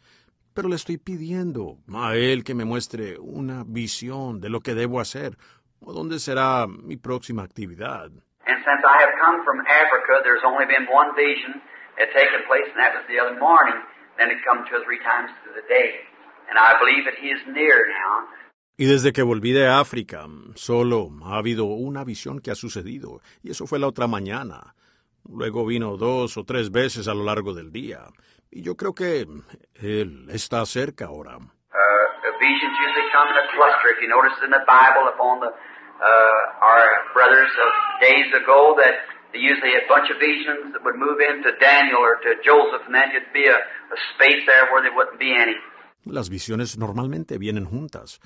pero 0.54 0.70
le 0.70 0.76
estoy 0.76 0.98
pidiendo 0.98 1.78
a 1.94 2.16
Él 2.16 2.44
que 2.44 2.54
me 2.54 2.66
muestre 2.66 3.18
una 3.20 3.64
visión 3.66 4.40
de 4.40 4.50
lo 4.50 4.62
que 4.62 4.74
debo 4.74 5.00
hacer 5.00 5.38
o 5.82 5.94
dónde 5.94 6.20
será 6.20 6.68
mi 6.68 6.98
próxima 6.98 7.44
actividad. 7.44 8.12
And 8.46 8.60
since 8.66 8.84
I 8.84 8.98
have 9.02 9.14
come 9.20 9.44
from 9.44 9.60
Africa, 9.62 10.22
there's 10.24 10.44
only 10.44 10.66
been 10.66 10.88
one 10.92 11.16
vision 11.16 11.62
that 11.98 12.12
taken 12.12 12.44
place, 12.48 12.68
and 12.72 12.80
that 12.80 12.94
was 12.94 13.06
the 13.08 13.20
other 13.20 13.40
morning. 13.40 13.80
Then 14.18 14.30
it 14.32 14.44
come 14.44 14.66
two 14.68 14.76
or 14.76 14.84
three 14.84 15.00
times 15.00 15.32
through 15.42 15.56
the 15.56 15.68
day. 15.68 16.04
And 16.50 16.60
I 16.60 16.78
believe 16.80 17.06
that 17.06 17.16
He 17.20 17.32
is 17.32 17.42
near 17.48 17.88
now. 17.88 18.28
Y 18.76 18.86
desde 18.86 19.14
que 19.14 19.22
volví 19.22 19.52
de 19.54 19.68
África, 19.68 20.26
solo 20.56 21.12
ha 21.26 21.38
habido 21.38 21.66
una 21.66 22.04
visión 22.04 22.40
que 22.40 22.52
ha 22.52 22.56
sucedido, 22.56 23.22
y 23.44 23.52
eso 23.52 23.68
fue 23.68 23.80
la 23.80 23.88
otra 23.88 24.08
mañana. 24.08 24.76
Luego 25.30 25.66
vino 25.66 25.96
dos 25.96 26.38
o 26.38 26.44
tres 26.44 26.72
veces 26.72 27.08
a 27.08 27.14
lo 27.14 27.24
largo 27.24 27.54
del 27.54 27.72
día, 27.72 28.02
y 28.54 28.62
yo 28.62 28.76
creo 28.76 28.94
que 28.94 29.22
Él 29.82 30.30
está 30.30 30.66
cerca 30.66 31.06
ahora. 31.06 31.38
Uh, 31.38 32.14
visions 32.40 32.76
usually 32.78 33.10
come 33.12 33.28
in 33.32 33.38
a 33.40 33.48
cluster. 33.56 33.88
If 33.96 34.00
you 34.02 34.10
notice 34.10 34.38
in 34.44 34.52
the 34.52 34.64
Bible, 34.68 35.10
upon 35.10 35.40
the 35.40 35.50
uh, 35.50 36.44
our 36.62 36.86
brothers 37.14 37.52
of 37.66 37.72
days 38.02 38.30
ago, 38.36 38.76
that 38.78 38.96
they 39.32 39.40
usually 39.40 39.74
a 39.74 39.86
bunch 39.88 40.10
of 40.12 40.20
visions 40.20 40.74
that 40.74 40.84
would 40.84 41.00
move 41.00 41.20
into 41.24 41.50
Daniel 41.60 42.02
or 42.04 42.20
to 42.22 42.36
Joseph, 42.44 42.84
and 42.86 42.94
then 42.94 43.10
you'd 43.14 43.32
be 43.34 43.48
a, 43.48 43.58
a 43.58 43.98
space 44.14 44.44
there 44.46 44.68
where 44.72 44.82
there 44.84 44.94
wouldn't 44.94 45.20
be 45.20 45.34
any. 45.34 45.56
Las 46.06 46.30
visiones 46.30 46.78
normalmente 46.78 47.38
vienen 47.38 47.66
juntas. 47.66 48.20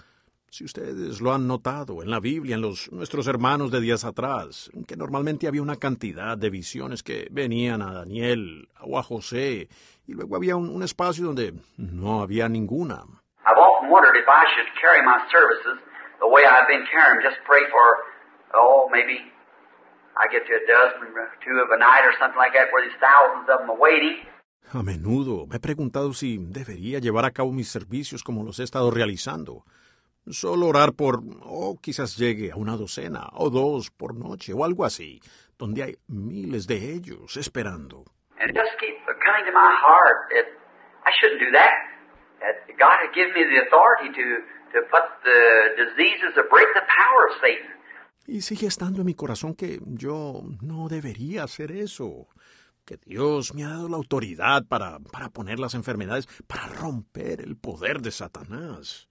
Si 0.50 0.64
ustedes 0.64 1.20
lo 1.20 1.34
han 1.34 1.46
notado 1.46 2.02
en 2.02 2.10
la 2.10 2.20
Biblia, 2.20 2.56
en 2.56 2.62
los 2.62 2.90
nuestros 2.92 3.28
hermanos 3.28 3.70
de 3.70 3.82
días 3.82 4.06
atrás, 4.06 4.72
que 4.88 4.96
normalmente 4.96 5.48
había 5.48 5.62
una 5.62 5.76
cantidad 5.76 6.38
de 6.38 6.50
visiones 6.50 7.04
que 7.04 7.28
venían 7.32 7.82
a 7.82 7.92
Daniel 7.92 8.70
o 8.82 8.98
a 8.98 9.04
José, 9.04 9.68
y 10.08 10.14
luego 10.14 10.38
había 10.38 10.56
un, 10.56 10.70
un 10.70 10.84
espacio 10.84 11.26
donde 11.26 11.54
no 11.78 12.22
había 12.22 12.48
ninguna. 12.48 13.04
I've 13.46 13.60
often 13.60 13.92
wondered 13.92 14.16
if 14.16 14.28
I 14.28 14.44
should 14.56 14.72
carry 14.80 15.04
my 15.04 15.20
services 15.30 15.84
the 16.20 16.28
way 16.28 16.44
I've 16.46 16.68
been 16.68 16.88
carrying, 16.90 17.22
just 17.22 17.44
pray 17.46 17.64
for, 17.70 17.86
oh, 18.56 18.88
maybe 18.90 19.20
I 20.16 20.32
get 20.32 20.48
to 20.48 20.54
a 20.56 20.64
dozen 20.66 21.12
or 21.14 21.28
two 21.44 21.60
of 21.60 21.70
a 21.72 21.78
night 21.78 22.08
or 22.08 22.14
something 22.18 22.40
like 22.40 22.54
that, 22.56 22.72
where 22.72 22.82
there's 22.88 22.98
thousands 23.04 23.52
of 23.52 23.60
them 23.62 23.70
awaiting. 23.70 24.26
A 24.74 24.84
menudo 24.84 25.46
me 25.48 25.56
he 25.56 25.60
preguntado 25.60 26.14
si 26.14 26.38
debería 26.40 27.00
llevar 27.00 27.24
a 27.26 27.32
cabo 27.32 27.54
mis 27.54 27.70
servicios 27.70 28.24
como 28.24 28.44
los 28.44 28.60
he 28.60 28.64
estado 28.64 28.92
realizando. 28.92 29.64
Solo 30.30 30.68
orar 30.68 30.94
por, 30.94 31.22
o 31.44 31.78
quizás 31.82 32.18
llegue 32.18 32.52
a 32.52 32.58
una 32.58 32.76
docena 32.76 33.30
o 33.34 33.50
dos 33.50 33.92
por 33.92 34.16
noche 34.16 34.54
o 34.54 34.66
algo 34.66 34.84
así, 34.84 35.22
donde 35.58 35.84
hay 35.84 35.98
miles 36.08 36.68
de 36.68 36.94
ellos 36.94 37.38
esperando. 37.38 38.04
And 38.40 38.50
it 38.50 38.56
just 38.56 38.78
keeps 38.80 39.02
coming 39.24 39.46
to 39.46 39.54
my 39.54 39.72
heart 39.74 40.30
that 40.36 40.48
I 41.06 41.12
shouldn't 41.20 41.42
do 41.42 41.52
that. 41.54 41.74
That 42.40 42.68
God 42.78 42.98
had 43.02 43.14
given 43.16 43.34
me 43.34 43.44
the 43.46 43.66
authority 43.66 44.12
to, 44.14 44.26
to 44.74 44.80
put 44.92 45.06
the 45.24 45.74
diseases, 45.80 46.36
to 46.36 46.44
break 46.52 46.68
the 46.76 46.86
power 46.86 47.22
of 47.30 47.40
Satan. 47.42 47.74
Y 48.28 48.42
sigue 48.42 48.68
estando 48.68 49.02
en 49.02 49.06
mi 49.06 49.14
corazón 49.14 49.56
que 49.56 49.80
yo 49.86 50.44
no 50.62 50.90
debería 50.90 51.44
hacer 51.44 51.72
eso. 51.72 52.28
Que 52.86 52.98
Dios 52.98 53.54
me 53.54 53.64
ha 53.64 53.70
dado 53.70 53.90
la 53.90 53.98
autoridad 53.98 54.66
para, 54.68 55.00
para 55.00 55.30
poner 55.30 55.60
las 55.60 55.74
enfermedades, 55.74 56.28
para 56.48 56.68
romper 56.68 57.42
el 57.42 57.58
poder 57.58 58.02
de 58.02 58.12
Satanás. 58.12 59.08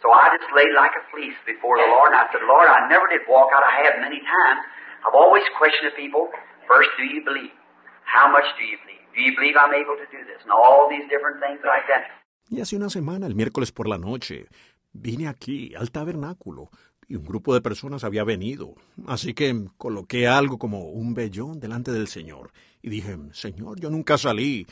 So 0.00 0.08
I 0.08 0.32
just 0.32 0.48
laid 0.56 0.72
like 0.72 0.96
a 0.96 1.04
fleece 1.12 1.36
before 1.44 1.76
the 1.76 1.84
Lord, 1.84 2.12
and 2.12 2.16
I 2.16 2.24
said, 2.32 2.40
Lord, 2.48 2.64
I 2.64 2.88
never 2.88 3.04
did 3.12 3.20
walk 3.28 3.52
out. 3.52 3.60
I 3.60 3.84
have 3.84 4.00
many 4.00 4.20
times. 4.24 4.64
I've 5.04 5.12
always 5.12 5.44
questioned 5.60 5.92
the 5.92 5.96
people, 5.96 6.32
first, 6.64 6.88
do 6.96 7.04
you 7.04 7.20
believe? 7.20 7.52
How 8.04 8.32
much 8.32 8.48
do 8.56 8.64
you 8.64 8.80
believe? 8.80 9.04
Do 9.12 9.20
you 9.20 9.36
believe 9.36 9.56
I'm 9.60 9.76
able 9.76 10.00
to 10.00 10.08
do 10.08 10.24
this? 10.24 10.40
And 10.42 10.52
all 10.52 10.88
these 10.88 11.04
different 11.12 11.40
things 11.44 11.60
like 11.64 11.84
that. 11.92 12.08
Y 12.48 12.60
hace 12.60 12.76
una 12.76 12.88
semana, 12.88 13.26
el 13.26 13.34
miércoles 13.34 13.72
por 13.72 13.88
la 13.88 13.98
noche, 13.98 14.48
vine 14.92 15.28
aquí, 15.28 15.74
al 15.76 15.90
tabernáculo, 15.90 16.70
y 17.06 17.16
un 17.16 17.24
grupo 17.24 17.52
de 17.54 17.60
personas 17.60 18.02
había 18.02 18.24
venido. 18.24 18.74
Así 19.06 19.34
que 19.34 19.54
coloqué 19.76 20.28
algo 20.28 20.58
como 20.58 20.90
un 20.90 21.12
vellón 21.12 21.60
delante 21.60 21.92
del 21.92 22.08
Señor. 22.08 22.52
Y 22.82 22.88
dije, 22.88 23.16
Señor, 23.32 23.78
yo 23.78 23.90
nunca 23.90 24.16
salí. 24.16 24.66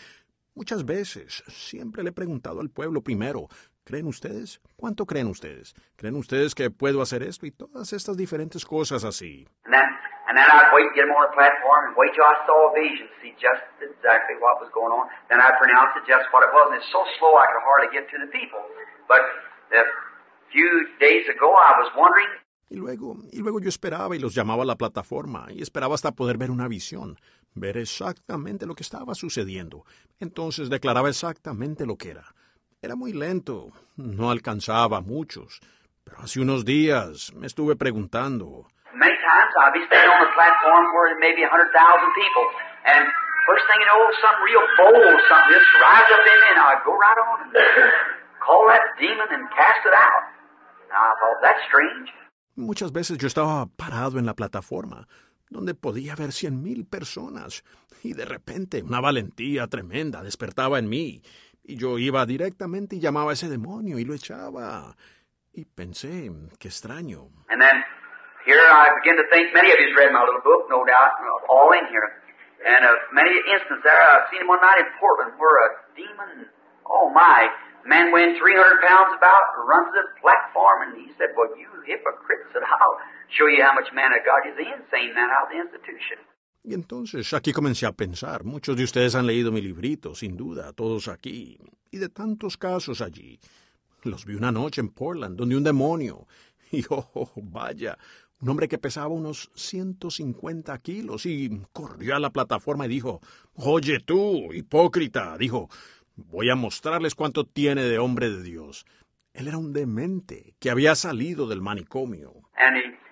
Muchas 0.59 0.85
veces, 0.85 1.45
siempre 1.47 2.03
le 2.03 2.11
he 2.11 2.13
preguntado 2.13 2.61
al 2.61 2.69
pueblo 2.69 3.01
primero, 3.01 3.47
¿creen 3.85 4.09
ustedes? 4.09 4.61
¿Cuánto 4.75 5.07
creen 5.07 5.29
ustedes? 5.29 5.73
¿Creen 5.95 6.17
ustedes 6.17 6.53
que 6.53 6.69
puedo 6.69 7.01
hacer 7.01 7.23
esto? 7.23 7.47
Y 7.47 7.53
todas 7.53 7.93
estas 7.93 8.17
diferentes 8.17 8.67
cosas 8.67 9.05
así. 9.05 9.47
And 9.63 9.73
then, 9.73 9.87
and 10.27 10.35
then 10.37 10.51
I'd 10.51 10.75
wait, 10.75 10.91
get 10.99 11.07
them 11.07 11.15
on 11.15 11.31
the 11.31 11.35
platform, 11.39 11.87
and 11.87 11.95
wait 11.95 12.11
till 12.11 12.27
I 12.27 12.35
saw 12.43 12.59
a 12.59 12.75
vision, 12.75 13.07
see 13.23 13.39
just 13.39 13.63
exactly 13.79 14.35
what 14.43 14.59
was 14.59 14.67
going 14.75 14.91
on. 14.91 15.07
Then 15.31 15.39
I'd 15.39 15.55
pronounce 15.63 15.95
it 15.95 16.03
just 16.11 16.27
what 16.35 16.43
it 16.43 16.51
was, 16.51 16.75
and 16.75 16.83
it's 16.83 16.91
so 16.91 17.07
slow 17.23 17.39
I 17.39 17.47
could 17.55 17.63
hardly 17.63 17.95
get 17.95 18.11
to 18.11 18.19
the 18.19 18.27
people. 18.35 18.67
But 19.07 19.23
a 19.71 19.87
few 20.51 20.91
days 20.99 21.31
ago, 21.31 21.55
I 21.55 21.79
was 21.79 21.87
wondering 21.95 22.35
Y 22.71 22.77
luego, 22.77 23.17
y 23.33 23.39
luego 23.39 23.61
yo 23.61 23.71
esperaba 23.71 24.15
y 24.15 24.19
los 24.19 24.35
llamaba 24.35 24.63
a 24.63 24.67
la 24.67 24.77
plataforma 24.77 25.47
y 25.51 25.63
esperaba 25.63 25.95
hasta 25.95 26.13
poder 26.13 26.37
ver 26.37 26.51
una 26.51 26.69
visión, 26.69 27.17
ver 27.61 27.77
exactamente 27.77 28.67
lo 28.67 28.75
que 28.75 28.83
estaba 28.83 29.15
sucediendo. 29.15 29.85
Entonces 30.21 30.71
declaraba 30.71 31.09
exactamente 31.09 31.87
lo 31.87 31.97
que 31.97 32.11
era. 32.11 32.25
Era 32.81 32.95
muy 32.95 33.13
lento, 33.13 33.73
no 33.97 34.31
alcanzaba 34.31 34.99
a 34.99 35.01
muchos, 35.01 35.61
pero 36.05 36.19
hace 36.21 36.41
unos 36.41 36.65
días 36.65 37.33
me 37.35 37.47
estuve 37.47 37.75
preguntando, 37.77 38.67
many 38.95 39.17
times 39.19 39.53
I'd 39.63 39.73
be 39.75 39.85
standing 39.87 40.11
on 40.11 40.21
the 40.27 40.33
platform 40.35 40.85
where 40.95 41.11
there 41.11 41.21
may 41.21 41.35
be 41.35 41.43
a 41.43 41.51
hundred 41.51 41.71
thousand 41.75 42.11
people, 42.15 42.45
and 42.87 43.03
first 43.47 43.65
thing 43.67 43.79
you 43.83 43.89
know, 43.89 44.01
something 44.23 44.45
real 44.47 44.65
bold, 44.79 45.19
something 45.29 45.51
just 45.55 45.69
rise 45.83 46.09
up 46.11 46.23
in 46.23 46.39
me, 46.39 46.49
and 46.55 46.61
I'd 46.63 46.83
go 46.87 46.95
right 46.95 47.19
on 47.19 47.37
and 47.45 47.51
call 48.45 48.63
that 48.71 48.85
demon 48.99 49.29
and 49.31 49.45
cast 49.55 49.83
it 49.85 49.95
out. 49.95 50.25
And 50.89 50.95
I 50.97 51.13
thought, 51.21 51.39
that's 51.43 51.63
strange. 51.69 52.09
Muchas 52.57 52.91
veces 52.93 53.19
yo 53.19 53.29
estaba 53.29 53.67
parado 53.77 54.19
en 54.19 54.27
la 54.27 54.35
plataforma, 54.35 55.07
donde 55.51 55.75
podía 55.75 56.13
haber 56.13 56.33
cien 56.33 56.63
mil 56.63 56.87
personas. 56.87 57.65
Y 58.03 58.15
de 58.15 58.25
repente 58.25 58.83
una 58.83 59.01
valentía 59.01 59.67
tremenda 59.67 60.23
despertaba 60.23 60.79
en 60.79 60.89
mí, 60.89 61.23
y 61.65 61.77
yo 61.77 61.99
iba 61.99 62.25
directamente 62.25 62.97
y 62.97 63.01
llamaba 63.01 63.31
a 63.31 63.35
ese 63.35 63.49
demonio 63.49 63.99
y 63.99 64.05
lo 64.05 64.15
echaba. 64.15 64.97
Y 65.53 65.65
pensé, 65.65 66.31
qué 66.59 66.69
extraño. 66.69 67.29
And 67.51 67.61
then 67.61 67.85
here 68.47 68.61
I 68.61 68.89
begin 69.03 69.17
to 69.17 69.29
think, 69.29 69.53
many 69.53 69.71
of 69.71 69.79
you's 69.81 69.97
read 69.97 70.13
my 70.13 70.25
little 70.25 70.41
book, 70.41 70.71
no 70.71 70.85
doubt, 70.87 71.13
all 71.49 71.73
in 71.77 71.85
here. 71.93 72.09
And 72.65 72.85
of 72.89 72.97
many 73.13 73.37
instances 73.53 73.85
there, 73.85 74.01
I've 74.01 74.27
seen 74.33 74.49
one 74.49 74.61
night 74.65 74.81
in 74.81 74.89
Portland 74.99 75.37
where 75.39 75.57
a 75.63 75.69
demon, 75.95 76.49
oh 76.89 77.11
my, 77.13 77.53
man 77.85 78.11
weighing 78.11 78.35
300 78.41 78.83
pounds 78.83 79.15
about, 79.15 79.43
runs 79.63 79.93
the 79.95 80.09
platform, 80.19 80.91
and 80.91 80.93
he 80.99 81.13
said, 81.21 81.37
well, 81.37 81.53
you 81.55 81.69
hypocrite, 81.87 82.49
said, 82.51 82.65
I'll 82.65 82.99
show 83.31 83.49
you 83.49 83.63
how 83.63 83.75
much 83.75 83.93
man 83.93 84.13
of 84.13 84.25
God 84.25 84.49
is 84.49 84.57
the 84.57 84.67
insane 84.67 85.15
man 85.15 85.31
out 85.31 85.47
of 85.47 85.51
the 85.51 85.61
institution. 85.61 86.19
Y 86.65 86.75
entonces 86.75 87.33
aquí 87.33 87.53
comencé 87.53 87.87
a 87.87 87.93
pensar, 87.93 88.45
muchos 88.45 88.77
de 88.77 88.85
ustedes 88.85 89.15
han 89.15 89.27
leído 89.27 89.53
mi 89.53 89.63
librito, 89.63 90.15
sin 90.15 90.37
duda, 90.37 90.73
todos 90.73 91.09
aquí, 91.09 91.59
y 91.91 91.99
de 91.99 92.09
tantos 92.09 92.57
casos 92.57 93.01
allí. 93.01 93.39
Los 94.03 94.27
vi 94.27 94.35
una 94.35 94.53
noche 94.53 94.81
en 94.81 94.91
Portland, 94.91 95.37
donde 95.37 95.57
un 95.57 95.65
demonio, 95.65 96.27
y 96.73 96.85
oh, 96.91 97.33
vaya, 97.37 97.97
un 98.41 98.49
hombre 98.51 98.69
que 98.69 98.79
pesaba 98.79 99.09
unos 99.09 99.51
150 99.55 100.77
kilos 100.79 101.27
y 101.27 101.63
corrió 101.73 102.17
a 102.17 102.21
la 102.21 102.31
plataforma 102.31 102.87
y 102.87 102.89
dijo, 102.89 103.21
Oye 103.55 104.01
tú, 104.01 104.53
hipócrita, 104.53 105.37
dijo, 105.39 105.69
voy 106.17 106.51
a 106.51 106.55
mostrarles 106.55 107.15
cuánto 107.15 107.45
tiene 107.45 107.83
de 107.83 107.99
hombre 107.99 108.31
de 108.31 108.43
Dios. 108.43 108.85
Él 109.33 109.49
era 109.49 109.59
un 109.59 109.73
demente 109.73 110.55
que 110.61 110.71
había 110.71 110.95
salido 110.95 111.49
del 111.49 111.63
manicomio. 111.63 112.35
And 112.57 112.77
he 112.77 113.08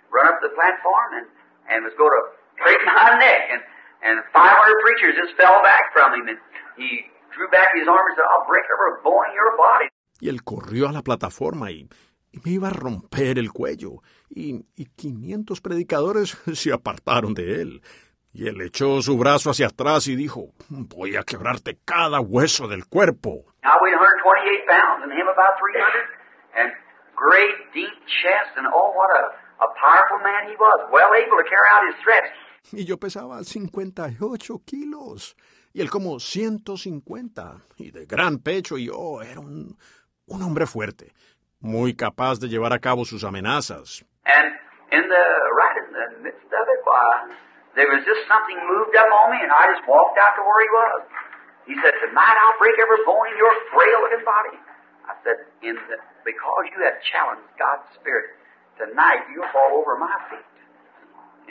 platform 0.56 1.20
and, 1.20 1.26
and 1.68 1.84
was 1.84 1.92
going 2.00 2.10
to 2.10 2.24
break 2.56 2.80
my 2.88 3.20
neck, 3.20 3.52
and, 3.52 3.62
and 4.02 4.16
500 4.32 4.40
preachers 4.80 5.14
just 5.20 5.36
fell 5.36 5.60
back 5.60 5.92
from 5.92 6.16
him, 6.16 6.32
and 6.32 6.40
he 6.80 7.04
drew 7.36 7.48
back 7.52 7.76
his 7.76 7.86
arm 7.86 8.00
and 8.08 8.16
said, 8.16 8.24
I'll 8.24 8.48
break 8.48 8.64
every 8.64 9.04
bone 9.04 9.28
in 9.28 9.34
your 9.36 9.52
body. 9.56 9.88
Y 10.18 10.28
él 10.28 10.42
corrió 10.42 10.88
a 10.88 10.92
la 10.92 11.02
plataforma 11.02 11.70
y, 11.70 11.88
y 12.32 12.40
me 12.42 12.52
iba 12.52 12.68
a 12.68 12.72
romper 12.72 13.38
el 13.38 13.52
cuello, 13.52 14.00
y, 14.30 14.64
y 14.74 14.86
500 14.96 15.60
predicadores 15.60 16.30
se 16.54 16.72
apartaron 16.72 17.34
de 17.34 17.60
él. 17.60 17.82
Y 18.32 18.48
él 18.48 18.60
echó 18.60 19.00
su 19.00 19.16
brazo 19.16 19.48
hacia 19.50 19.68
atrás 19.68 20.08
y 20.08 20.16
dijo, 20.16 20.52
voy 20.68 21.16
a 21.16 21.22
quebrarte 21.22 21.78
cada 21.86 22.20
hueso 22.20 22.68
del 22.68 22.84
cuerpo. 22.86 23.46
I 23.64 23.72
weighed 23.80 23.96
128 23.96 24.68
pounds, 24.68 25.04
and 25.04 25.12
him 25.12 25.26
about 25.26 25.56
300, 25.58 26.04
and 26.54 26.72
great 27.16 27.56
deep 27.72 27.96
chest, 28.20 28.52
and 28.58 28.66
oh, 28.68 28.92
what 28.92 29.08
a, 29.08 29.45
a 29.60 29.68
powerful 29.80 30.18
man 30.22 30.48
he 30.48 30.56
was, 30.56 30.88
well 30.92 31.12
able 31.14 31.36
to 31.38 31.46
carry 31.48 31.68
out 31.70 31.82
his 31.86 31.96
threats. 32.02 32.32
Y 32.72 32.84
yo 32.84 32.96
pesaba 32.96 33.44
58 33.44 34.58
kilos, 34.66 35.36
y 35.72 35.80
él 35.80 35.90
como 35.90 36.18
150, 36.18 37.62
y 37.78 37.90
de 37.90 38.06
gran 38.06 38.38
pecho, 38.38 38.76
y 38.76 38.86
yo 38.86 39.22
era 39.22 39.40
un, 39.40 39.76
un 40.26 40.42
hombre 40.42 40.66
fuerte, 40.66 41.12
muy 41.60 41.94
capaz 41.94 42.40
de 42.40 42.48
llevar 42.48 42.72
a 42.72 42.80
cabo 42.80 43.04
sus 43.04 43.22
amenazas. 43.22 44.04
And 44.24 44.52
in 44.90 45.08
the 45.08 45.26
right 45.54 45.76
in 45.78 45.92
the 45.92 46.22
midst 46.24 46.50
of 46.50 46.66
it, 46.66 46.80
why, 46.84 47.30
there 47.76 47.86
was 47.86 48.04
just 48.04 48.26
something 48.26 48.58
moved 48.66 48.96
up 48.96 49.06
on 49.06 49.30
me, 49.30 49.38
and 49.42 49.52
I 49.52 49.70
just 49.72 49.86
walked 49.86 50.18
out 50.18 50.34
to 50.36 50.42
where 50.42 50.60
he 50.64 50.70
was. 50.74 51.02
He 51.66 51.74
said, 51.82 51.94
"Tonight 52.02 52.36
I'll 52.38 52.58
break 52.58 52.78
every 52.78 53.02
bone 53.06 53.26
in 53.30 53.36
your 53.38 53.54
frail-looking 53.70 54.24
body." 54.24 54.58
I 55.06 55.14
said, 55.22 55.46
"In 55.62 55.74
the, 55.86 55.98
because 56.24 56.64
you 56.74 56.82
have 56.82 56.98
challenged 57.02 57.46
God's 57.58 57.86
Spirit, 57.94 58.35
tonight 58.76 59.24
you'll 59.32 59.50
fall 59.52 59.80
over 59.80 59.98
my 59.98 60.16
feet. 60.30 60.46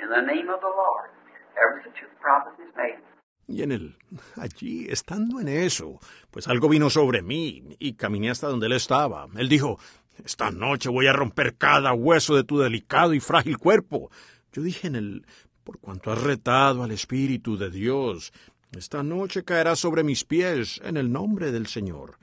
In 0.02 0.10
the 0.10 0.22
name 0.22 0.50
of 0.50 0.60
the 0.62 0.74
Lord, 0.74 1.10
ever 1.58 1.82
since 1.84 1.98
the 2.00 2.20
prophet 2.22 2.54
is 2.60 2.74
made." 2.76 3.00
Y 3.48 3.62
en 3.62 3.72
el, 3.72 3.98
allí, 4.38 4.88
estando 4.90 5.40
en 5.40 5.48
eso, 5.48 6.00
pues 6.32 6.48
algo 6.48 6.68
vino 6.68 6.90
sobre 6.90 7.22
mí 7.22 7.76
y 7.78 7.94
caminé 7.94 8.32
hasta 8.32 8.48
donde 8.48 8.66
él 8.66 8.74
estaba. 8.74 9.28
Él 9.38 9.48
dijo, 9.48 9.78
esta 10.24 10.50
noche 10.50 10.90
voy 10.90 11.08
a 11.08 11.14
romper 11.14 11.56
cada 11.56 11.94
hueso 11.94 12.36
de 12.36 12.44
tu 12.44 12.60
delicado 12.60 13.14
y 13.14 13.20
frágil 13.20 13.58
cuerpo. 13.58 14.10
Yo 14.52 14.62
dije 14.62 14.88
en 14.88 14.96
el, 14.96 15.26
por 15.64 15.80
cuanto 15.80 16.12
has 16.12 16.24
retado 16.24 16.84
al 16.84 16.92
Espíritu 16.92 17.58
de 17.58 17.70
Dios, 17.70 18.32
esta 18.72 19.04
noche 19.04 19.44
caerá 19.44 19.76
sobre 19.76 20.04
mis 20.04 20.24
pies 20.24 20.82
en 20.84 20.98
el 20.98 21.12
nombre 21.12 21.52
del 21.52 21.68
Señor. 21.68 22.18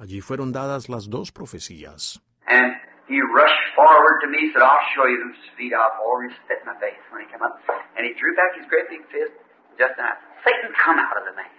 Allí 0.00 0.20
fueron 0.20 0.52
dadas 0.52 0.88
las 0.88 1.08
dos 1.08 1.32
profecías. 1.32 2.20
And 2.46 2.74
he 3.06 3.20
rushed 3.20 3.66
forward 3.76 4.24
to 4.24 4.28
me 4.32 4.48
said, 4.52 4.62
I'll 4.62 4.88
show 4.96 5.04
you 5.04 5.20
whose 5.20 5.42
feet 5.56 5.72
I'll 5.76 5.92
already 6.00 6.32
spit 6.44 6.64
in 6.64 6.66
my 6.66 6.78
face 6.80 7.00
when 7.12 7.20
he 7.24 7.28
came 7.28 7.42
up. 7.44 7.60
And 7.96 8.06
he 8.08 8.16
drew 8.16 8.32
back 8.32 8.56
his 8.56 8.64
great 8.72 8.88
big 8.88 9.04
fist 9.12 9.36
just 9.76 9.94
now. 10.00 10.16
Satan 10.40 10.72
come 10.72 10.96
out 10.96 11.16
of 11.20 11.28
the 11.28 11.36
man. 11.36 11.52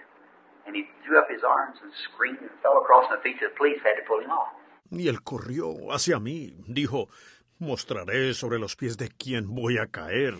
And 0.65 0.75
he 0.75 0.89
threw 1.05 1.21
up 1.21 1.29
his 1.29 1.45
arms 1.45 1.77
and 1.85 1.93
screamed 2.09 2.41
and 2.41 2.49
fell 2.65 2.81
across 2.81 3.05
my 3.13 3.21
feet. 3.21 3.37
The 3.37 3.53
police 3.53 3.77
had 3.85 4.01
to 4.01 4.05
pull 4.09 4.21
him 4.21 4.33
off. 4.33 4.49
Y 4.89 5.07
él 5.07 5.21
corrió 5.21 5.93
hacia 5.93 6.19
mí. 6.19 6.55
Dijo, 6.67 7.09
mostraré 7.59 8.33
sobre 8.33 8.57
los 8.57 8.75
pies 8.75 8.97
de 8.97 9.09
quién 9.09 9.53
voy 9.53 9.77
a 9.77 9.87
caer. 9.87 10.33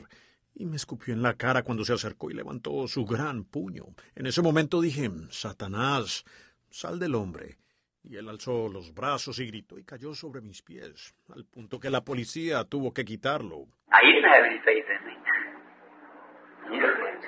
Y 0.56 0.66
me 0.66 0.78
escupió 0.78 1.14
en 1.14 1.22
la 1.22 1.34
cara 1.34 1.62
cuando 1.64 1.86
se 1.86 1.94
acercó 1.94 2.32
y 2.32 2.34
levantó 2.34 2.88
su 2.88 3.06
gran 3.06 3.44
puño. 3.44 3.86
En 4.16 4.26
ese 4.26 4.42
momento 4.42 4.82
dije, 4.82 5.12
Satanás, 5.30 6.24
sal 6.70 6.98
del 6.98 7.14
hombre. 7.14 7.58
Y 8.08 8.18
él 8.18 8.30
alzó 8.30 8.70
los 8.70 8.94
brazos 8.94 9.40
y 9.40 9.48
gritó 9.48 9.80
y 9.80 9.84
cayó 9.84 10.14
sobre 10.14 10.40
mis 10.42 10.62
pies, 10.62 11.16
al 11.34 11.44
punto 11.46 11.80
que 11.80 11.90
la 11.90 12.02
policía 12.02 12.64
tuvo 12.64 12.94
que 12.94 13.04
quitarlo. 13.04 13.66
Now, 13.90 14.00
he 14.02 14.14
didn't 14.14 14.32
have 14.32 14.46
any 14.46 14.60
faith 14.60 14.86
in 14.88 15.06
me. 15.08 15.16
He 16.70 16.80
didn't. 16.80 17.26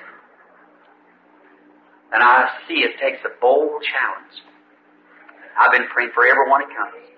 And 2.12 2.22
I 2.22 2.46
see 2.68 2.84
it 2.84 2.96
takes 3.00 3.24
a 3.24 3.40
bold 3.40 3.82
challenge. 3.82 4.42
I've 5.58 5.72
been 5.72 5.88
praying 5.92 6.12
for 6.14 6.24
everyone 6.24 6.62
that 6.62 6.74
comes. 6.76 7.08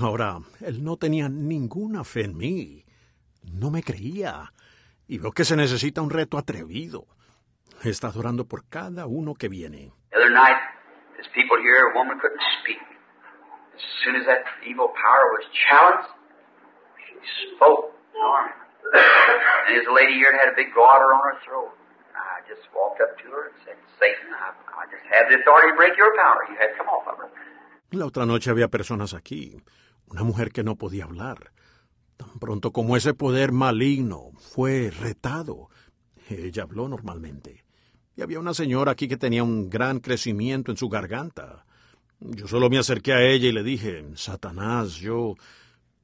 Ahora, 0.00 0.38
él 0.60 0.84
no 0.84 0.96
tenía 0.96 1.28
ninguna 1.28 2.04
fe 2.04 2.24
en 2.24 2.36
mí. 2.36 2.84
No 3.52 3.70
me 3.70 3.82
creía. 3.82 4.52
Y 5.08 5.18
veo 5.18 5.32
que 5.32 5.44
se 5.44 5.56
necesita 5.56 6.02
un 6.02 6.10
reto 6.10 6.38
atrevido. 6.38 7.06
He 7.82 7.88
estado 7.88 8.20
orando 8.20 8.44
por 8.44 8.68
cada 8.68 9.06
uno 9.06 9.34
que 9.34 9.48
viene. 9.48 9.92
The 10.10 10.18
other 10.18 10.30
night, 10.30 10.58
there's 11.20 11.28
people 11.36 11.60
here, 11.60 11.92
a 11.92 11.94
woman 11.94 12.16
couldn't 12.16 12.40
speak. 12.64 12.80
As 12.80 13.84
soon 14.00 14.16
as 14.16 14.24
that 14.24 14.40
evil 14.64 14.88
power 14.88 15.24
was 15.36 15.44
challenged, 15.52 16.08
she 16.96 17.52
spoke. 17.52 17.92
And 17.92 19.76
there's 19.76 19.84
a 19.84 19.92
lady 19.92 20.16
here 20.16 20.32
that 20.32 20.48
had 20.48 20.52
a 20.52 20.56
big 20.56 20.72
garter 20.72 21.12
on 21.12 21.20
her 21.28 21.36
throat. 21.44 21.76
I 22.16 22.40
just 22.48 22.64
walked 22.72 23.04
up 23.04 23.20
to 23.20 23.28
her 23.36 23.52
and 23.52 23.56
said, 23.68 23.76
Satan, 24.00 24.32
I, 24.32 24.56
I 24.72 24.88
just 24.88 25.04
have 25.12 25.28
the 25.28 25.44
authority 25.44 25.68
to 25.72 25.76
break 25.76 25.92
your 26.00 26.08
power. 26.16 26.40
You 26.48 26.56
had 26.56 26.72
to 26.72 26.76
come 26.80 26.88
off 26.88 27.04
of 27.04 27.20
her. 27.20 27.28
La 27.92 28.06
otra 28.06 28.24
noche 28.24 28.48
había 28.48 28.68
personas 28.68 29.12
aquí. 29.12 29.60
Una 30.08 30.24
mujer 30.24 30.52
que 30.52 30.64
no 30.64 30.76
podía 30.76 31.04
hablar. 31.04 31.52
Tan 32.16 32.38
pronto 32.38 32.72
como 32.72 32.96
ese 32.96 33.12
poder 33.12 33.52
maligno 33.52 34.32
fue 34.38 34.90
retado, 34.90 35.68
ella 36.30 36.62
habló 36.62 36.88
normalmente. 36.88 37.64
Y 38.20 38.22
había 38.22 38.38
una 38.38 38.52
señora 38.52 38.92
aquí 38.92 39.08
que 39.08 39.16
tenía 39.16 39.42
un 39.42 39.70
gran 39.70 39.98
crecimiento 39.98 40.70
en 40.70 40.76
su 40.76 40.90
garganta. 40.90 41.64
Yo 42.18 42.46
solo 42.46 42.68
me 42.68 42.76
acerqué 42.76 43.14
a 43.14 43.22
ella 43.22 43.48
y 43.48 43.52
le 43.52 43.62
dije, 43.62 44.04
Satanás, 44.14 44.96
yo, 44.96 45.36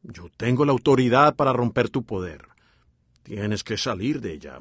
yo 0.00 0.30
tengo 0.38 0.64
la 0.64 0.72
autoridad 0.72 1.36
para 1.36 1.52
romper 1.52 1.90
tu 1.90 2.06
poder. 2.06 2.46
Tienes 3.22 3.62
que 3.62 3.76
salir 3.76 4.22
de 4.22 4.32
ella. 4.32 4.58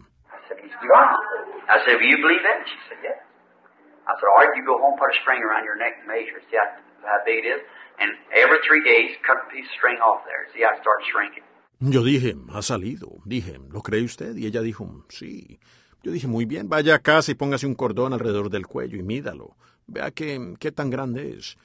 Yo 11.79 12.03
dije, 12.03 12.35
ha 12.53 12.61
salido. 12.61 13.07
Dije, 13.23 13.57
¿lo 13.71 13.81
cree 13.81 14.03
usted? 14.03 14.35
Y 14.35 14.45
ella 14.45 14.59
dijo, 14.59 15.05
sí. 15.07 15.57
Yo 16.05 16.11
dije, 16.11 16.27
muy 16.27 16.45
bien, 16.45 16.69
vaya 16.69 16.93
a 16.93 16.99
casa 16.99 17.31
y 17.31 17.33
póngase 17.33 17.65
un 17.65 17.73
cordón 17.73 18.13
alrededor 18.13 18.51
del 18.51 18.67
cuello 18.67 18.95
y 18.95 19.01
mídalo. 19.01 19.55
Vea 19.87 20.11
qué, 20.11 20.53
qué 20.59 20.71
tan 20.71 20.91
grande 20.91 21.35
es. 21.35 21.57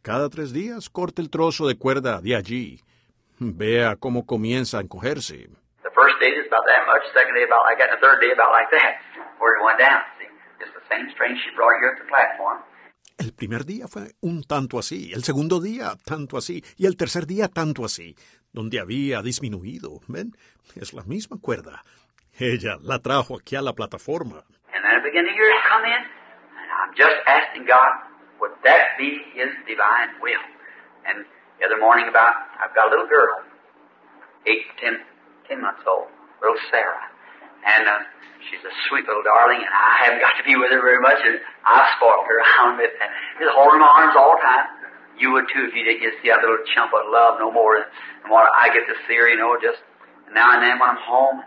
Cada 0.00 0.30
tres 0.30 0.54
días 0.54 0.88
corte 0.88 1.20
el 1.20 1.28
trozo 1.28 1.68
de 1.68 1.76
cuerda 1.76 2.22
de 2.22 2.34
allí. 2.34 2.80
Vea 3.38 3.96
cómo 3.96 4.24
comienza 4.24 4.78
a 4.78 4.80
encogerse. 4.80 5.50
El 13.18 13.34
primer 13.34 13.66
día 13.66 13.88
fue 13.88 14.14
un 14.22 14.42
tanto 14.44 14.78
así, 14.78 15.12
el 15.12 15.22
segundo 15.22 15.60
día 15.60 15.92
tanto 16.02 16.38
así, 16.38 16.64
y 16.78 16.86
el 16.86 16.96
tercer 16.96 17.26
día 17.26 17.48
tanto 17.48 17.84
así, 17.84 18.16
donde 18.54 18.80
había 18.80 19.20
disminuido. 19.20 20.00
¿Ven? 20.08 20.34
Es 20.74 20.94
la 20.94 21.02
misma 21.02 21.38
cuerda. 21.38 21.82
Ella 22.38 22.76
la 22.82 22.98
trajo 22.98 23.40
aquí 23.40 23.56
a 23.56 23.62
la 23.62 23.72
plataforma. 23.72 24.44
And 24.74 24.84
then 24.84 24.92
I 24.92 25.00
began 25.00 25.24
to 25.24 25.32
hear 25.32 25.48
it 25.48 25.56
come 25.72 25.84
in, 25.88 26.02
and 26.04 26.68
I'm 26.68 26.92
just 26.92 27.16
asking 27.26 27.64
God, 27.64 27.88
would 28.40 28.52
that 28.64 28.98
be 28.98 29.24
His 29.32 29.48
divine 29.64 30.20
will? 30.20 30.44
And 31.08 31.24
the 31.58 31.64
other 31.64 31.80
morning 31.80 32.12
about, 32.12 32.36
I've 32.60 32.74
got 32.76 32.88
a 32.88 32.90
little 32.92 33.08
girl, 33.08 33.40
eight, 34.44 34.68
ten, 34.76 35.00
ten 35.48 35.64
months 35.64 35.80
old, 35.88 36.12
little 36.44 36.60
Sarah. 36.68 37.08
And 37.64 37.88
uh, 37.88 38.04
she's 38.44 38.60
a 38.68 38.74
sweet 38.88 39.08
little 39.08 39.24
darling, 39.24 39.64
and 39.64 39.72
I 39.72 40.04
haven't 40.04 40.20
got 40.20 40.36
to 40.36 40.44
be 40.44 40.60
with 40.60 40.68
her 40.76 40.82
very 40.84 41.00
much, 41.00 41.16
and 41.24 41.40
I've 41.64 41.88
spoiled 41.96 42.28
her 42.28 42.38
with 42.76 42.92
just 43.40 43.52
holding 43.56 43.80
my 43.80 43.88
arms 43.88 44.12
all 44.12 44.36
the 44.36 44.44
time. 44.44 44.68
You 45.16 45.32
would 45.32 45.48
too 45.48 45.64
if 45.64 45.72
you 45.72 45.88
didn't 45.88 46.04
get 46.04 46.12
to 46.12 46.18
see 46.20 46.28
that 46.28 46.44
little 46.44 46.60
chump 46.76 46.92
of 46.92 47.08
love 47.08 47.40
no 47.40 47.48
more. 47.48 47.80
And 47.80 48.28
what 48.28 48.44
I 48.52 48.68
get 48.68 48.84
to 48.84 48.96
see 49.08 49.16
her, 49.16 49.32
you 49.32 49.40
know, 49.40 49.56
just 49.56 49.80
now 50.36 50.52
and 50.52 50.60
then 50.60 50.76
when 50.76 50.92
I'm 50.92 51.00
home. 51.00 51.40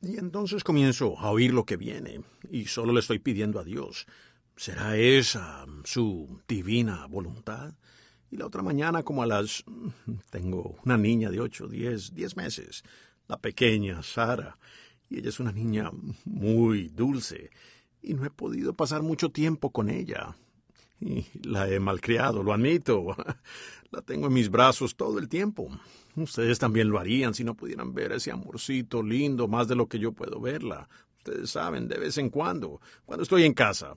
Y 0.00 0.18
entonces 0.18 0.62
comienzo 0.62 1.18
a 1.18 1.30
oír 1.30 1.52
lo 1.52 1.64
que 1.64 1.76
viene, 1.76 2.22
y 2.50 2.66
solo 2.66 2.92
le 2.92 3.00
estoy 3.00 3.18
pidiendo 3.18 3.58
a 3.58 3.64
Dios. 3.64 4.06
¿Será 4.56 4.96
esa 4.96 5.64
su 5.84 6.40
divina 6.46 7.06
voluntad? 7.06 7.74
Y 8.30 8.36
la 8.36 8.46
otra 8.46 8.62
mañana, 8.62 9.02
como 9.02 9.22
a 9.22 9.26
las... 9.26 9.64
Tengo 10.30 10.76
una 10.84 10.96
niña 10.96 11.30
de 11.30 11.40
ocho, 11.40 11.68
diez, 11.68 12.14
diez 12.14 12.36
meses, 12.36 12.84
la 13.28 13.38
pequeña 13.38 14.02
Sara, 14.02 14.58
y 15.08 15.18
ella 15.18 15.30
es 15.30 15.40
una 15.40 15.52
niña 15.52 15.90
muy 16.24 16.88
dulce, 16.88 17.50
y 18.02 18.14
no 18.14 18.24
he 18.24 18.30
podido 18.30 18.74
pasar 18.74 19.02
mucho 19.02 19.30
tiempo 19.30 19.70
con 19.70 19.88
ella. 19.88 20.36
Y 21.00 21.26
la 21.42 21.68
he 21.68 21.80
malcriado, 21.80 22.42
lo 22.42 22.52
admito. 22.52 23.16
La 23.90 24.02
tengo 24.02 24.26
en 24.26 24.32
mis 24.32 24.50
brazos 24.50 24.96
todo 24.96 25.20
el 25.20 25.28
tiempo. 25.28 25.68
Ustedes 26.16 26.58
también 26.58 26.90
lo 26.90 26.98
harían 26.98 27.32
si 27.32 27.44
no 27.44 27.54
pudieran 27.54 27.94
ver 27.94 28.10
ese 28.10 28.32
amorcito 28.32 29.04
lindo 29.04 29.46
más 29.46 29.68
de 29.68 29.76
lo 29.76 29.86
que 29.86 30.00
yo 30.00 30.10
puedo 30.10 30.40
verla. 30.40 30.88
Ustedes 31.18 31.50
saben, 31.50 31.86
de 31.86 31.98
vez 31.98 32.18
en 32.18 32.28
cuando, 32.28 32.80
cuando 33.04 33.22
estoy 33.22 33.44
en 33.44 33.54
casa. 33.54 33.94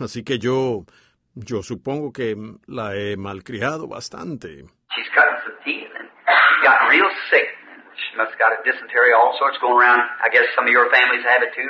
Así 0.00 0.24
que 0.24 0.38
yo, 0.38 0.86
yo 1.34 1.62
supongo 1.62 2.12
que 2.12 2.34
la 2.66 2.96
he 2.96 3.16
malcriado 3.16 3.86
bastante. 3.88 4.64
She's 4.96 5.08
some 5.12 5.56
teeth, 5.64 5.92
and 5.92 6.08
she's 6.08 6.60
gotten 6.64 6.88
real 6.88 7.10
sick. 7.28 7.48
She 7.96 8.16
must 8.16 8.32
have 8.32 8.40
got 8.40 8.52
a 8.56 8.60
dysentery, 8.64 9.12
all 9.12 9.36
sorts 9.38 9.58
going 9.60 9.76
around. 9.76 10.00
I 10.24 10.28
guess 10.32 10.48
some 10.56 10.64
of 10.64 10.72
your 10.72 10.88
families 10.88 11.24
have 11.28 11.44
it 11.44 11.52
too. 11.52 11.68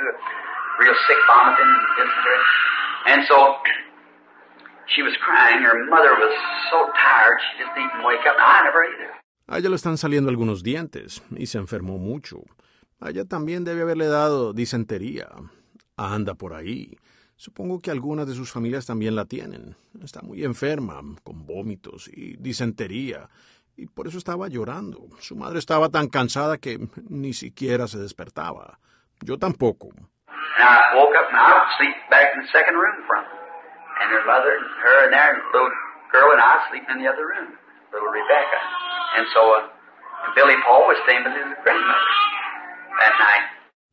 Real 0.79 0.95
sick, 1.07 1.19
vomiting, 1.27 1.67
and 1.67 1.95
dysentery. 1.99 2.41
And 3.07 3.19
so 3.27 3.59
she 4.95 5.03
was 5.03 5.13
crying. 5.23 5.63
Her 5.63 5.85
mother 5.89 6.13
was 6.15 6.33
so 6.71 6.91
tired 6.93 7.37
she 7.45 7.63
just 7.63 7.73
didn't 7.75 8.03
wake 8.03 8.25
up. 8.27 8.37
I 8.39 8.63
never 8.63 8.83
either. 8.85 9.11
A 9.47 9.59
ella 9.59 9.69
le 9.69 9.75
están 9.75 9.97
saliendo 9.97 10.29
algunos 10.29 10.61
dientes 10.61 11.23
y 11.35 11.45
se 11.45 11.57
enfermó 11.57 11.97
mucho. 11.97 12.43
A 12.99 13.09
ella 13.09 13.25
también 13.25 13.63
debe 13.63 13.81
haberle 13.81 14.07
dado 14.07 14.53
disentería. 14.53 15.29
Anda 15.95 16.35
por 16.35 16.53
ahí. 16.53 16.97
Supongo 17.37 17.79
que 17.79 17.91
algunas 17.91 18.27
de 18.27 18.33
sus 18.33 18.51
familias 18.51 18.87
también 18.87 19.15
la 19.15 19.25
tienen. 19.25 19.75
Está 20.03 20.21
muy 20.21 20.43
enferma, 20.43 21.01
con 21.23 21.45
vómitos 21.45 22.09
y 22.11 22.35
disentería, 22.37 23.29
y 23.75 23.85
por 23.85 24.07
eso 24.07 24.17
estaba 24.17 24.47
llorando. 24.47 25.07
Su 25.19 25.35
madre 25.35 25.59
estaba 25.59 25.89
tan 25.89 26.07
cansada 26.07 26.57
que 26.57 26.79
ni 27.09 27.33
siquiera 27.33 27.87
se 27.87 27.99
despertaba. 27.99 28.79
Yo 29.21 29.37
tampoco. 29.37 29.89
And 34.01 34.09
and 34.09 34.13
in 34.13 34.21
her. 34.21 34.21
And 34.21 34.21
her 34.21 34.23
mother 34.25 34.51
and 34.53 34.67
her 34.83 34.97
and 35.05 35.13
their 35.13 35.33
little 35.53 35.71
girl 36.11 36.29
and 36.31 36.41
I 36.41 36.53
sleeping 36.69 36.97
in 36.97 37.03
the 37.03 37.09
other 37.09 37.25
room, 37.25 37.57
little 37.93 38.09
Rebecca. 38.09 38.59
And 39.17 39.25
so 39.33 39.41
uh, 39.41 39.61
and 40.25 40.35
Billy 40.35 40.55
Paul 40.65 40.87
was 40.87 40.97
staying 41.03 41.23
with 41.23 41.33
his 41.33 41.53
grandmother 41.63 42.13
that 42.99 43.15
night. 43.19 43.47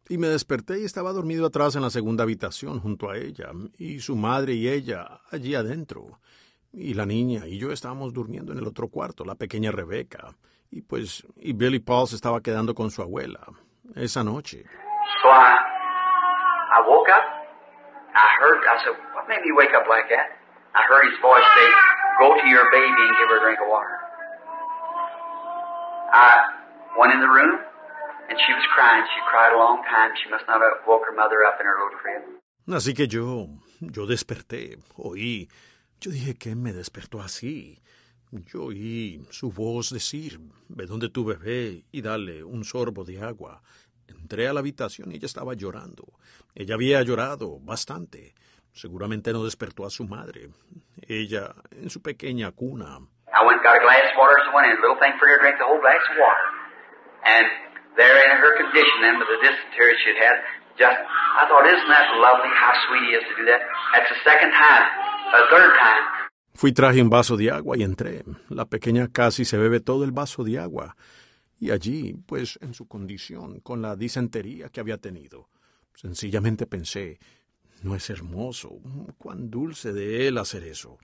Y 0.08 0.18
me 0.18 0.28
desperté 0.28 0.80
y 0.80 0.84
estaba 0.84 1.12
dormido 1.12 1.46
atrás 1.46 1.76
en 1.76 1.82
la 1.82 1.90
segunda 1.90 2.24
habitación 2.24 2.80
junto 2.80 3.10
a 3.10 3.16
ella, 3.16 3.50
y 3.78 4.00
su 4.00 4.16
madre 4.16 4.52
y 4.52 4.68
ella 4.68 5.20
allí 5.30 5.54
adentro. 5.54 6.20
Y 6.72 6.94
la 6.94 7.06
niña 7.06 7.46
y 7.46 7.58
yo 7.58 7.72
estábamos 7.72 8.12
durmiendo 8.12 8.52
en 8.52 8.58
el 8.58 8.66
otro 8.66 8.88
cuarto, 8.88 9.24
la 9.24 9.36
pequeña 9.36 9.70
Rebeca. 9.70 10.34
Y 10.70 10.82
pues, 10.82 11.24
y 11.36 11.52
Billy 11.54 11.78
Paul 11.78 12.08
se 12.08 12.16
estaba 12.16 12.42
quedando 12.42 12.74
con 12.74 12.90
su 12.90 13.00
abuela 13.00 13.40
esa 13.94 14.24
noche. 14.24 14.64
So 15.22 15.28
I, 15.28 15.56
I 16.72 16.88
woke 16.88 17.08
up. 17.08 17.24
I 18.14 18.26
heard, 18.40 18.60
I 18.64 18.84
said, 18.84 18.94
what 19.24 19.40
made 19.40 19.44
me 19.44 19.52
wake 19.56 19.72
up 19.72 19.88
like 19.88 20.08
that? 20.12 20.36
I 20.76 20.84
heard 20.84 21.08
his 21.08 21.16
voice 21.24 21.48
say, 21.56 21.68
go 22.20 22.36
to 22.36 22.46
your 22.46 22.68
baby 22.68 22.92
and 22.92 23.16
give 23.16 23.28
her 23.32 23.38
a 23.40 23.42
drink 23.44 23.58
of 23.64 23.68
water. 23.72 23.96
I 26.12 26.44
went 26.98 27.14
in 27.14 27.20
the 27.20 27.32
room, 27.32 27.56
and 28.28 28.36
she 28.36 28.52
was 28.52 28.66
crying. 28.76 29.04
She 29.16 29.20
cried 29.30 29.52
a 29.56 29.58
long 29.58 29.80
time. 29.88 30.12
She 30.20 30.28
must 30.28 30.44
not 30.46 30.60
have 30.60 30.84
woke 30.86 31.08
her 31.08 31.16
mother 31.16 31.40
up 31.48 31.56
in 31.58 31.64
her 31.64 31.76
little 31.80 31.96
crib. 31.96 32.22
Así 32.68 32.94
que 32.94 33.06
yo, 33.06 33.48
yo 33.80 34.06
desperté, 34.06 34.78
oí. 34.96 35.48
Yo 36.00 36.10
dije 36.10 36.34
que 36.34 36.54
me 36.54 36.72
despertó 36.72 37.20
así. 37.22 37.80
Yo 38.30 38.64
oí 38.64 39.24
su 39.30 39.50
voz 39.52 39.90
decir, 39.90 40.40
ve 40.68 40.86
donde 40.86 41.08
tu 41.08 41.24
bebé 41.24 41.84
y 41.92 42.02
dale 42.02 42.42
un 42.44 42.64
sorbo 42.64 43.04
de 43.04 43.22
agua. 43.22 43.62
Entré 44.08 44.48
a 44.48 44.52
la 44.52 44.60
habitación 44.60 45.12
y 45.12 45.16
ella 45.16 45.26
estaba 45.26 45.54
llorando. 45.54 46.04
Ella 46.54 46.74
había 46.74 47.02
llorado 47.02 47.58
bastante. 47.60 48.34
Seguramente 48.74 49.32
no 49.32 49.44
despertó 49.44 49.86
a 49.86 49.90
su 49.90 50.04
madre. 50.04 50.50
Ella 51.06 51.54
en 51.70 51.90
su 51.90 52.02
pequeña 52.02 52.50
cuna. 52.50 52.98
I 53.30 53.46
went 53.46 53.58
and 53.58 53.64
got 53.64 53.78
a 53.78 53.82
glass 53.82 54.10
of 54.10 54.18
water 54.18 54.34
as 54.42 54.46
I 54.50 54.54
went 54.54 54.66
in, 54.66 54.78
a 54.78 54.82
little 54.82 54.98
thing 54.98 55.14
for 55.18 55.26
her 55.30 55.38
to 55.38 55.42
drink 55.42 55.58
the 55.62 55.66
whole 55.66 55.78
glass 55.78 56.02
of 56.10 56.18
water. 56.18 56.46
And 57.22 57.46
there 57.94 58.18
in 58.18 58.34
her 58.34 58.52
condition 58.58 58.98
then 59.02 59.18
with 59.22 59.30
the 59.30 59.38
dysentery 59.46 59.94
she'd 60.02 60.18
had, 60.18 60.42
just, 60.74 60.98
I 60.98 61.46
thought, 61.46 61.66
isn't 61.70 61.86
that 61.86 62.10
lovely 62.18 62.50
how 62.50 62.74
sweet 62.90 63.06
he 63.06 63.14
is 63.14 63.22
to 63.30 63.34
do 63.38 63.44
that? 63.46 63.62
That's 63.94 64.10
the 64.10 64.20
second 64.26 64.50
time, 64.50 64.84
a 65.34 65.46
third 65.50 65.72
time. 65.78 66.04
Fui 66.54 66.72
traje 66.72 67.02
un 67.02 67.10
vaso 67.10 67.36
de 67.36 67.50
agua 67.50 67.76
y 67.76 67.82
entré. 67.82 68.22
La 68.48 68.66
pequeña 68.66 69.08
casi 69.12 69.44
se 69.44 69.56
bebe 69.56 69.80
todo 69.80 70.04
el 70.04 70.12
vaso 70.12 70.42
de 70.42 70.58
agua. 70.58 70.96
Y 71.58 71.70
allí, 71.70 72.14
pues, 72.26 72.58
en 72.60 72.74
su 72.74 72.86
condición, 72.86 73.60
con 73.60 73.82
la 73.82 73.96
disentería 73.96 74.68
que 74.68 74.80
había 74.80 74.98
tenido, 74.98 75.48
sencillamente 75.94 76.66
pensé, 76.66 77.18
no 77.84 77.94
es 77.94 78.08
hermoso, 78.08 78.70
cuán 79.18 79.50
dulce 79.50 79.92
de 79.92 80.26
él 80.26 80.38
hacer 80.38 80.64
eso. 80.64 80.98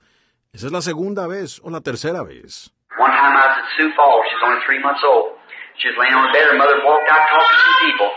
Esa 0.53 0.67
es 0.67 0.73
la 0.73 0.81
segunda 0.81 1.27
vez 1.27 1.61
o 1.63 1.71
la 1.71 1.83
tercera 1.83 2.23
vez. 2.23 2.73
One 2.99 3.13
time 3.13 3.37
I 3.37 3.47
was 3.47 3.57
at 3.61 3.69
Sioux 3.77 3.93
Falls, 3.95 4.25
she's 4.27 4.43
only 4.43 4.61
three 4.67 4.81
months 4.83 5.03
old. 5.05 5.37
She 5.77 5.89
was 5.89 5.97
laying 6.01 6.15
on 6.15 6.27
the 6.27 6.33
bed, 6.33 6.49
her 6.51 6.57
mother 6.57 6.81
walked 6.83 7.09
out 7.13 7.23
talking 7.29 7.53
to 7.53 7.61
some 7.69 7.79
people, 7.85 8.11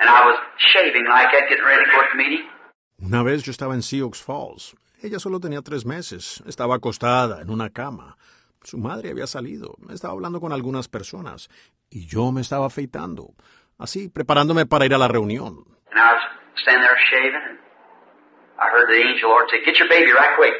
and 0.00 0.08
I 0.08 0.20
was 0.28 0.36
shaving 0.72 1.08
like 1.08 1.32
that, 1.32 1.48
getting 1.48 1.64
ready 1.64 1.82
the 1.88 2.16
meeting. 2.16 2.44
Una 3.02 3.22
vez 3.22 3.42
yo 3.42 3.50
estaba 3.50 3.74
en 3.74 3.82
Sioux 3.82 4.12
Falls. 4.22 4.76
Ella 5.02 5.18
solo 5.18 5.40
tenía 5.40 5.62
tres 5.62 5.86
meses. 5.86 6.42
Estaba 6.46 6.76
acostada 6.76 7.40
en 7.40 7.50
una 7.50 7.70
cama. 7.70 8.18
Su 8.62 8.76
madre 8.76 9.10
había 9.10 9.26
salido. 9.26 9.76
Estaba 9.88 10.12
hablando 10.12 10.40
con 10.40 10.52
algunas 10.52 10.88
personas. 10.88 11.48
Y 11.88 12.06
yo 12.06 12.30
me 12.32 12.42
estaba 12.42 12.66
afeitando. 12.66 13.32
Así, 13.78 14.10
preparándome 14.10 14.66
para 14.66 14.84
ir 14.84 14.92
a 14.92 14.98
la 14.98 15.08
reunión. 15.08 15.64
And 15.90 15.98
I 15.98 16.12
was 16.12 16.22
standing 16.60 16.82
there 16.82 16.98
shaving, 17.10 17.34
and 17.34 17.58
I 18.60 18.68
heard 18.68 18.92
the 18.92 19.00
angel 19.00 19.32
Lord 19.32 19.48
say, 19.48 19.64
Get 19.64 19.80
your 19.80 19.88
baby 19.88 20.12
right 20.12 20.36
quick. 20.36 20.52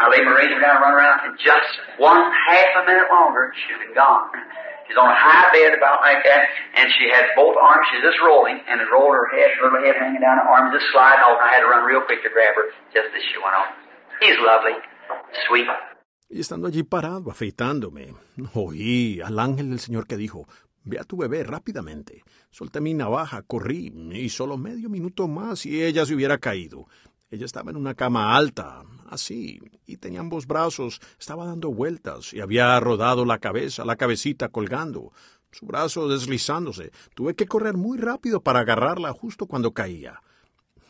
I 0.00 0.08
laid 0.08 0.24
my 0.24 0.32
razor 0.32 0.56
down 0.62 0.80
and 0.80 0.82
run 0.82 0.94
around, 0.94 1.18
and 1.28 1.32
just 1.36 1.68
one 1.98 2.16
half 2.16 2.70
a 2.80 2.82
minute 2.86 3.10
longer, 3.12 3.52
she'd 3.52 3.82
been 3.82 3.92
gone. 3.92 4.30
She's 4.86 4.96
on 4.96 5.10
a 5.10 5.18
high 5.18 5.52
bed 5.52 5.76
about 5.76 6.00
like 6.00 6.24
that, 6.24 6.48
and 6.78 6.88
she 6.96 7.12
had 7.12 7.34
both 7.36 7.58
arms, 7.60 7.84
she's 7.92 8.00
just 8.00 8.16
rolling, 8.24 8.56
and 8.64 8.80
it 8.80 8.88
rolled 8.88 9.12
her 9.12 9.28
head, 9.34 9.52
her 9.60 9.68
little 9.68 9.84
head 9.84 10.00
hanging 10.00 10.22
down, 10.22 10.40
her 10.40 10.48
arms 10.48 10.72
just 10.72 10.88
sliding 10.94 11.20
off. 11.26 11.36
I 11.36 11.52
had 11.52 11.60
to 11.60 11.68
run 11.68 11.84
real 11.84 12.00
quick 12.08 12.24
to 12.24 12.30
grab 12.32 12.56
her, 12.56 12.72
just 12.94 13.12
as 13.12 13.20
she 13.28 13.36
went 13.36 13.52
on. 13.52 13.68
He's 14.22 14.38
lovely, 14.40 14.78
sweet. 15.44 15.68
Y 16.30 16.40
estando 16.40 16.68
allí 16.68 16.84
parado, 16.84 17.30
afeitándome, 17.30 18.14
oí 18.54 19.20
al 19.20 19.38
ángel 19.38 19.70
del 19.70 19.80
Señor 19.80 20.06
que 20.06 20.16
dijo, 20.16 20.46
Ve 20.84 20.98
a 20.98 21.04
tu 21.04 21.18
bebé 21.18 21.44
rápidamente. 21.44 22.22
Solté 22.50 22.80
mi 22.80 22.94
navaja, 22.94 23.42
corrí, 23.42 23.92
y 24.12 24.30
solo 24.30 24.56
medio 24.56 24.88
minuto 24.88 25.28
más 25.28 25.66
y 25.66 25.84
ella 25.84 26.06
se 26.06 26.14
hubiera 26.14 26.38
caído. 26.38 26.86
Ella 27.30 27.44
estaba 27.44 27.70
en 27.70 27.76
una 27.76 27.94
cama 27.94 28.36
alta, 28.36 28.82
así, 29.10 29.60
y 29.86 29.98
tenía 29.98 30.20
ambos 30.20 30.46
brazos, 30.46 31.00
estaba 31.18 31.44
dando 31.44 31.70
vueltas, 31.70 32.32
y 32.32 32.40
había 32.40 32.80
rodado 32.80 33.26
la 33.26 33.38
cabeza, 33.38 33.84
la 33.84 33.96
cabecita 33.96 34.48
colgando, 34.48 35.12
su 35.50 35.66
brazo 35.66 36.08
deslizándose. 36.08 36.90
Tuve 37.14 37.34
que 37.34 37.46
correr 37.46 37.74
muy 37.74 37.98
rápido 37.98 38.40
para 38.40 38.60
agarrarla 38.60 39.12
justo 39.12 39.46
cuando 39.46 39.72
caía. 39.72 40.22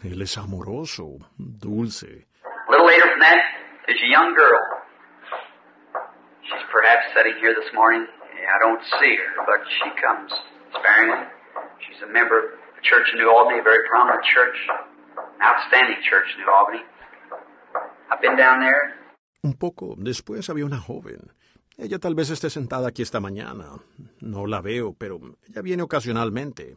Él 0.04 0.22
es 0.22 0.38
amoroso, 0.38 1.16
dulce. 1.36 2.28
She's 11.80 12.02
a 12.02 12.06
member 12.06 12.38
of 12.38 12.44
the 12.76 12.82
church 12.82 13.06
in 13.12 13.18
New 13.18 13.30
Albany, 13.30 13.58
a 13.60 13.62
very 13.62 13.86
prominent 13.88 14.22
church, 14.24 14.56
an 15.38 15.46
outstanding 15.46 16.00
church 16.02 16.26
in 16.34 16.42
New 16.42 16.50
Albany. 16.50 16.82
I've 18.10 18.20
been 18.20 18.36
down 18.36 18.60
there. 18.60 18.94
Un 19.42 19.54
poco 19.54 19.94
después 19.96 20.48
había 20.50 20.64
una 20.64 20.78
joven. 20.78 21.32
Ella 21.76 21.98
tal 21.98 22.14
vez 22.14 22.30
esté 22.30 22.50
sentada 22.50 22.88
aquí 22.88 23.02
esta 23.02 23.20
mañana. 23.20 23.66
No 24.20 24.46
la 24.46 24.60
veo, 24.60 24.94
pero 24.98 25.20
ella 25.48 25.62
viene 25.62 25.82
ocasionalmente. 25.82 26.76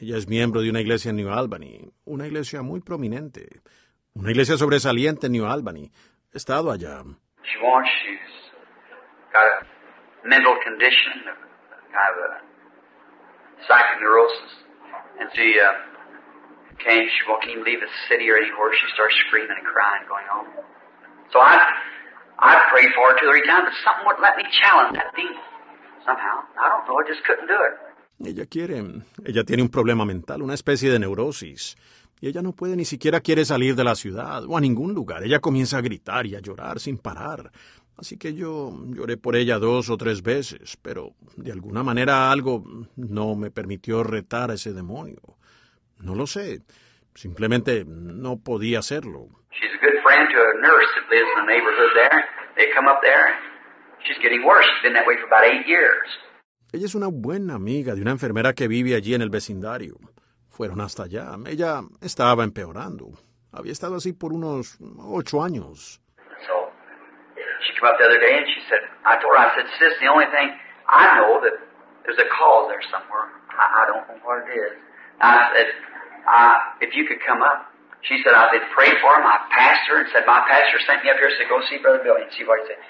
Ella 0.00 0.16
es 0.16 0.28
miembro 0.28 0.60
de 0.62 0.70
una 0.70 0.80
iglesia 0.80 1.10
en 1.10 1.16
New 1.16 1.30
Albany, 1.30 1.92
una 2.04 2.26
iglesia 2.26 2.62
muy 2.62 2.80
prominente, 2.80 3.60
una 4.14 4.30
iglesia 4.30 4.56
sobresaliente 4.56 5.26
en 5.26 5.32
New 5.32 5.46
Albany. 5.46 5.92
He 6.32 6.38
estado 6.38 6.72
allá. 6.72 7.04
She 7.44 7.58
And 16.86 17.08
she 17.12 17.22
won't 17.28 17.44
even 17.44 17.64
leave 17.64 17.80
the 17.80 17.92
city 18.08 18.30
or 18.30 18.36
anywhere. 18.36 18.72
She 18.72 18.88
starts 18.94 19.14
screaming 19.28 19.52
and 19.52 19.66
crying, 19.68 20.04
going 20.08 20.24
home. 20.32 20.48
So 21.32 21.38
I, 21.38 21.60
I 22.38 22.56
prayed 22.72 22.90
for 22.96 23.12
her 23.12 23.20
two 23.20 23.28
or 23.28 23.36
three 23.36 23.46
times, 23.46 23.68
but 23.68 23.76
something 23.84 24.04
wouldn't 24.06 24.24
let 24.24 24.36
me 24.36 24.44
challenge 24.48 24.96
that 24.96 25.12
demon. 25.14 25.36
Somehow. 26.04 26.48
I 26.56 26.66
don't 26.72 26.84
know, 26.88 26.96
I 26.96 27.04
just 27.06 27.22
couldn't 27.28 27.46
do 27.46 27.60
it. 27.68 27.74
Ella 28.22 28.46
quiere, 28.46 28.84
ella 29.24 29.44
tiene 29.44 29.62
un 29.62 29.70
problema 29.70 30.04
mental, 30.04 30.42
una 30.42 30.54
especie 30.54 30.90
de 30.90 30.98
neurosis. 30.98 31.76
Y 32.20 32.28
ella 32.28 32.42
no 32.42 32.52
puede 32.52 32.76
ni 32.76 32.84
siquiera 32.84 33.20
quiere 33.20 33.46
salir 33.46 33.74
de 33.74 33.84
la 33.84 33.94
ciudad 33.94 34.44
o 34.44 34.56
a 34.56 34.60
ningún 34.60 34.92
lugar. 34.92 35.22
Ella 35.22 35.40
comienza 35.40 35.78
a 35.78 35.80
gritar 35.80 36.26
y 36.26 36.34
a 36.34 36.40
llorar 36.40 36.78
sin 36.78 36.98
parar. 36.98 37.50
Así 37.96 38.18
que 38.18 38.34
yo 38.34 38.72
lloré 38.88 39.16
por 39.16 39.36
ella 39.36 39.58
dos 39.58 39.88
o 39.90 39.96
tres 39.96 40.22
veces, 40.22 40.76
pero 40.80 41.14
de 41.36 41.52
alguna 41.52 41.82
manera 41.82 42.30
algo 42.30 42.62
no 42.96 43.34
me 43.36 43.50
permitió 43.50 44.02
retar 44.02 44.50
a 44.50 44.54
ese 44.54 44.72
demonio. 44.72 45.20
No 46.02 46.14
lo 46.14 46.26
sé. 46.26 46.60
Simplemente 47.14 47.84
no 47.86 48.36
podía 48.38 48.78
hacerlo. 48.78 49.28
She's 49.52 49.70
a 49.74 49.80
good 49.84 50.00
friend 50.02 50.28
to 50.30 50.38
a 50.38 50.60
nurse 50.62 50.88
that 50.94 51.10
lives 51.10 51.28
in 51.36 51.46
the 51.46 51.52
neighborhood 51.52 51.92
there. 51.94 52.24
They 52.56 52.72
come 52.74 52.88
up 52.88 53.00
there. 53.02 53.34
She's 54.06 54.18
getting 54.22 54.44
worse. 54.46 54.64
She's 54.64 54.82
been 54.82 54.94
that 54.94 55.06
way 55.06 55.16
for 55.20 55.26
about 55.26 55.44
eight 55.44 55.66
years. 55.66 56.08
Ella 56.72 56.86
es 56.86 56.94
una 56.94 57.08
buena 57.08 57.56
amiga 57.56 57.94
de 57.94 58.00
una 58.00 58.12
enfermera 58.12 58.54
que 58.54 58.68
vive 58.68 58.94
allí 58.94 59.14
en 59.14 59.22
el 59.22 59.30
vecindario. 59.30 59.98
Fueron 60.48 60.80
hasta 60.80 61.04
allá. 61.04 61.36
Ella 61.46 61.82
estaba 62.00 62.44
empeorando. 62.44 63.10
Había 63.52 63.72
estado 63.72 63.96
así 63.96 64.12
por 64.12 64.32
unos 64.32 64.78
ocho 64.98 65.42
años. 65.42 66.00
So 66.46 66.70
she 67.66 67.74
came 67.74 67.90
up 67.90 67.98
the 67.98 68.04
other 68.06 68.20
day 68.20 68.38
and 68.38 68.46
she 68.46 68.62
said, 68.70 68.80
I 69.04 69.18
told 69.20 69.34
her, 69.34 69.38
I 69.38 69.50
said, 69.56 69.66
sis, 69.78 69.98
the 70.00 70.06
only 70.06 70.26
thing 70.30 70.54
I 70.88 71.18
know 71.18 71.40
that 71.42 71.58
there's 72.06 72.18
a 72.18 72.28
cause 72.30 72.68
there 72.70 72.82
somewhere. 72.88 73.26
I, 73.50 73.82
I 73.82 73.86
don't 73.90 74.06
know 74.06 74.18
what 74.22 74.46
it 74.46 74.54
is. 74.54 74.78
I 75.20 75.50
said, 75.52 75.66
uh, 76.26 76.56
if 76.80 76.94
you 76.94 77.06
could 77.06 77.20
come 77.26 77.42
up. 77.42 77.66
She 78.02 78.16
said, 78.24 78.32
I 78.32 78.48
did 78.50 78.62
pray 78.74 78.88
for 79.00 79.12
him. 79.12 79.24
I 79.28 79.44
pastor 79.52 80.00
and 80.00 80.08
said, 80.12 80.24
my 80.26 80.40
pastor 80.48 80.80
sent 80.86 81.04
me 81.04 81.10
up 81.10 81.18
here 81.20 81.28
to 81.28 81.44
go 81.48 81.60
see 81.68 81.76
Brother 81.78 82.00
Billy 82.02 82.22
and 82.24 82.32
see 82.32 82.44
what 82.44 82.60
he 82.60 82.66
said. 82.68 82.80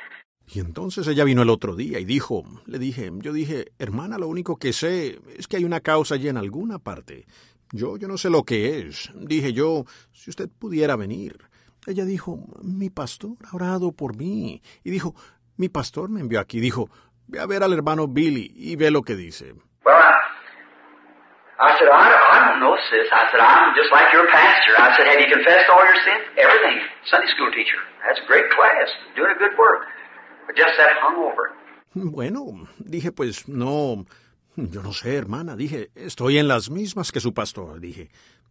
Y 0.52 0.58
entonces 0.58 1.06
ella 1.06 1.24
vino 1.24 1.42
el 1.42 1.50
otro 1.50 1.76
día 1.76 2.00
y 2.00 2.04
dijo, 2.04 2.42
le 2.66 2.80
dije, 2.80 3.10
yo 3.18 3.32
dije, 3.32 3.66
hermana, 3.78 4.18
lo 4.18 4.26
único 4.26 4.56
que 4.56 4.72
sé 4.72 5.20
es 5.36 5.46
que 5.46 5.56
hay 5.56 5.64
una 5.64 5.80
causa 5.80 6.16
allí 6.16 6.28
en 6.28 6.36
alguna 6.36 6.80
parte. 6.80 7.26
Yo, 7.72 7.96
yo 7.96 8.08
no 8.08 8.18
sé 8.18 8.30
lo 8.30 8.42
que 8.42 8.80
es. 8.80 9.10
Dije 9.14 9.52
yo, 9.52 9.84
si 10.12 10.30
usted 10.30 10.48
pudiera 10.58 10.96
venir. 10.96 11.38
Ella 11.86 12.04
dijo, 12.04 12.46
mi 12.62 12.90
pastor 12.90 13.36
ha 13.48 13.54
orado 13.54 13.92
por 13.92 14.16
mí. 14.16 14.60
Y 14.82 14.90
dijo, 14.90 15.14
mi 15.56 15.68
pastor 15.68 16.10
me 16.10 16.20
envió 16.20 16.40
aquí. 16.40 16.58
Dijo, 16.58 16.90
ve 17.28 17.38
a 17.38 17.46
ver 17.46 17.62
al 17.62 17.72
hermano 17.72 18.08
Billy 18.08 18.52
y 18.54 18.74
ve 18.74 18.90
lo 18.90 19.02
que 19.02 19.14
dice. 19.14 19.54
Well, 19.84 19.94
I, 19.94 20.10
I 21.60 21.78
said, 21.78 21.88
I, 21.88 22.29
I 22.60 22.62
don't 22.62 22.76
know, 22.76 22.76
sis. 22.92 23.08
I 23.10 23.24
said, 23.32 23.40
I'm 23.40 23.72
just 23.74 23.90
like 23.90 24.12
your 24.12 24.28
pastor. 24.28 24.76
I 24.76 24.92
said, 24.96 25.06
have 25.08 25.20
you 25.20 25.32
confessed 25.32 25.70
all 25.72 25.80
your 25.80 25.96
sins? 26.04 26.28
Everything. 26.36 26.76
Sunday 27.08 27.26
school 27.32 27.50
teacher. 27.56 27.80
That's 28.04 28.20
a 28.20 28.26
great 28.28 28.50
class. 28.52 28.88
Doing 29.16 29.32
a 29.32 29.38
good 29.38 29.56
work. 29.56 29.88
But 30.46 30.56
just 30.56 30.76
that 30.76 31.00
hungover. 31.00 31.56
Bueno, 31.94 32.68
dije, 32.78 33.12
pues 33.12 33.48
no, 33.48 34.04
yo 34.56 34.82
no 34.82 34.92
sé, 34.92 35.16
hermana, 35.16 35.56
dije, 35.56 35.88
estoy 35.94 36.36
en 36.38 36.48
las 36.48 36.68
mismas 36.70 37.12
que 37.12 37.20
su 37.20 37.32
pastor, 37.32 37.80
dije. 37.80 38.10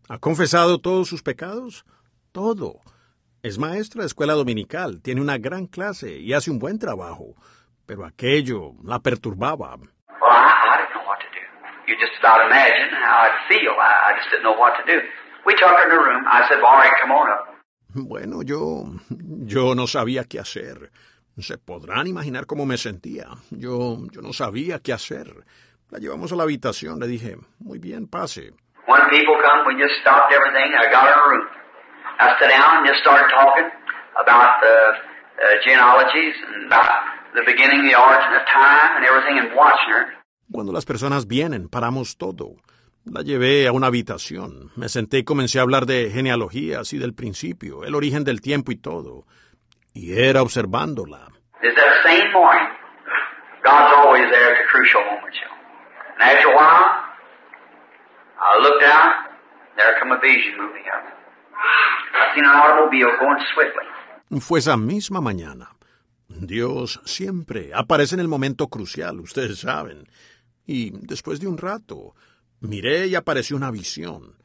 ¿Ha 0.10 0.18
confesado 0.18 0.80
todos 0.80 1.08
sus 1.08 1.22
pecados? 1.22 1.86
Todo. 2.32 2.82
Es 3.44 3.60
maestra 3.60 4.02
de 4.02 4.08
escuela 4.08 4.34
dominical, 4.34 5.02
tiene 5.04 5.22
una 5.22 5.38
gran 5.38 5.68
clase 5.68 6.18
y 6.18 6.34
hace 6.34 6.50
un 6.50 6.58
buen 6.58 6.80
trabajo. 6.80 7.36
Pero 7.86 8.06
aquello 8.06 8.74
la 8.84 9.00
perturbaba. 9.00 9.78
Well, 9.78 9.88
I, 10.32 10.50
I 10.66 10.78
didn't 10.78 10.94
know 10.96 11.08
what 11.08 11.20
to 11.20 11.30
do. 11.32 11.46
You 11.90 11.98
just 11.98 12.14
about 12.22 12.46
imagine 12.46 12.94
how 12.94 13.26
I'd 13.26 13.50
feel. 13.50 13.74
I, 13.74 14.14
I 14.14 14.18
just 14.22 14.30
didn't 14.30 14.44
know 14.44 14.54
what 14.54 14.78
to 14.78 14.86
do. 14.86 15.02
We 15.46 15.56
took 15.56 15.74
her 15.74 15.84
in 15.86 15.90
the 15.90 15.98
room. 15.98 16.22
I 16.30 16.46
said, 16.48 16.62
well, 16.62 16.70
all 16.70 16.78
right, 16.78 16.94
come 17.02 17.10
on 17.10 17.28
up. 17.34 17.50
Bueno, 17.96 18.44
yo, 18.44 18.86
yo 19.10 19.74
no 19.74 19.88
sabía 19.88 20.26
qué 20.30 20.40
hacer. 20.40 20.92
Se 21.40 21.58
podrán 21.58 22.06
imaginar 22.06 22.46
cómo 22.46 22.68
me 22.68 22.78
sentía. 22.78 23.30
Yo, 23.50 23.98
yo 24.12 24.22
no 24.22 24.34
sabía 24.34 24.78
qué 24.84 24.94
hacer. 24.94 25.34
La 25.90 25.98
llevamos 25.98 26.32
a 26.32 26.36
la 26.36 26.44
habitación. 26.44 27.00
Le 27.00 27.08
dije, 27.08 27.38
muy 27.58 27.80
bien, 27.80 28.08
pase. 28.08 28.54
When 28.86 29.02
people 29.10 29.34
come, 29.42 29.66
we 29.66 29.74
just 29.82 30.00
stopped 30.02 30.32
everything. 30.32 30.70
I 30.78 30.92
got 30.92 31.10
her 31.10 31.14
in 31.14 31.20
a 31.20 31.30
room. 31.30 31.48
I 32.20 32.38
sat 32.38 32.50
down 32.50 32.78
and 32.78 32.86
just 32.86 33.02
started 33.02 33.34
talking 33.34 33.66
about 34.22 34.62
the 34.62 34.76
uh, 35.42 35.56
genealogies 35.66 36.36
and 36.54 36.68
about 36.68 36.92
the 37.34 37.42
beginning, 37.46 37.88
the 37.88 37.98
origin 37.98 38.34
of 38.36 38.46
time 38.46 38.98
and 38.98 39.06
everything 39.06 39.40
and 39.40 39.56
watching 39.56 39.90
her. 39.90 40.19
Cuando 40.52 40.74
las 40.74 40.86
personas 40.86 41.28
vienen, 41.28 41.70
paramos 41.70 42.18
todo. 42.18 42.56
La 43.06 43.22
llevé 43.22 43.68
a 43.68 43.72
una 43.72 43.88
habitación. 43.88 44.72
Me 44.76 44.90
senté 44.90 45.20
y 45.20 45.24
comencé 45.24 45.60
a 45.60 45.62
hablar 45.62 45.86
de 45.86 46.10
genealogías 46.12 46.92
y 46.94 46.98
del 46.98 47.14
principio, 47.14 47.84
el 47.84 47.96
origen 47.96 48.24
del 48.24 48.42
tiempo 48.42 48.72
y 48.72 48.76
todo. 48.76 49.26
Y 49.94 50.20
era 50.20 50.42
observándola. 50.42 51.28
Is 51.62 51.76
that 51.76 52.04
same 52.04 52.32
morning, 52.34 52.70
God's 53.64 53.94
always 53.94 54.30
there 54.32 54.52
at 54.52 54.58
the 54.58 54.68
crucial 54.72 55.02
moments, 55.02 55.38
you 55.38 55.46
know. 55.46 55.58
And 56.16 56.38
after 56.38 56.50
a 56.50 56.56
while, 56.56 57.10
I 58.40 58.62
looked 58.64 58.84
out, 58.84 59.14
there 59.76 59.96
come 60.00 60.12
a 60.12 60.20
vision 60.20 60.58
moving 60.58 60.86
up. 60.88 61.04
I 62.14 62.34
seen 62.34 62.46
an 62.46 62.56
automobile 62.56 63.12
going 63.20 63.40
swiftly. 63.54 64.40
Fue 64.40 64.60
esa 64.60 64.78
misma 64.78 65.22
mañana. 65.22 65.76
Dios 66.28 67.02
siempre 67.06 67.72
aparece 67.74 68.16
en 68.16 68.22
el 68.22 68.28
momento 68.28 68.68
crucial, 68.68 69.20
ustedes 69.20 69.60
saben. 69.60 70.08
Y 70.70 70.92
después 70.94 71.40
de 71.40 71.48
un 71.48 71.58
rato, 71.58 72.14
miré 72.60 73.08
y 73.08 73.16
apareció 73.16 73.58
una 73.58 73.72
visión. 73.72 74.36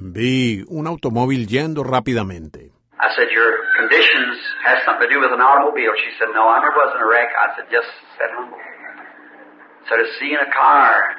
Vi 0.00 0.64
un 0.66 0.88
automóvil 0.88 1.46
yendo 1.46 1.84
rápidamente. 1.84 2.72
I 2.98 3.08
said, 3.14 3.28
Your 3.30 3.62
conditions 3.78 4.34
has 4.66 4.82
something 4.84 5.06
to 5.06 5.14
do 5.14 5.20
with 5.20 5.32
an 5.32 5.40
automobile. 5.40 5.94
She 5.94 6.10
said, 6.18 6.34
No, 6.34 6.48
I 6.48 6.58
never 6.58 6.74
was 6.74 6.90
in 6.96 7.02
a 7.02 7.06
wreck. 7.06 7.30
I 7.38 7.54
said, 7.54 7.70
Just 7.70 7.86
a 10.42 10.50
car. 10.50 11.14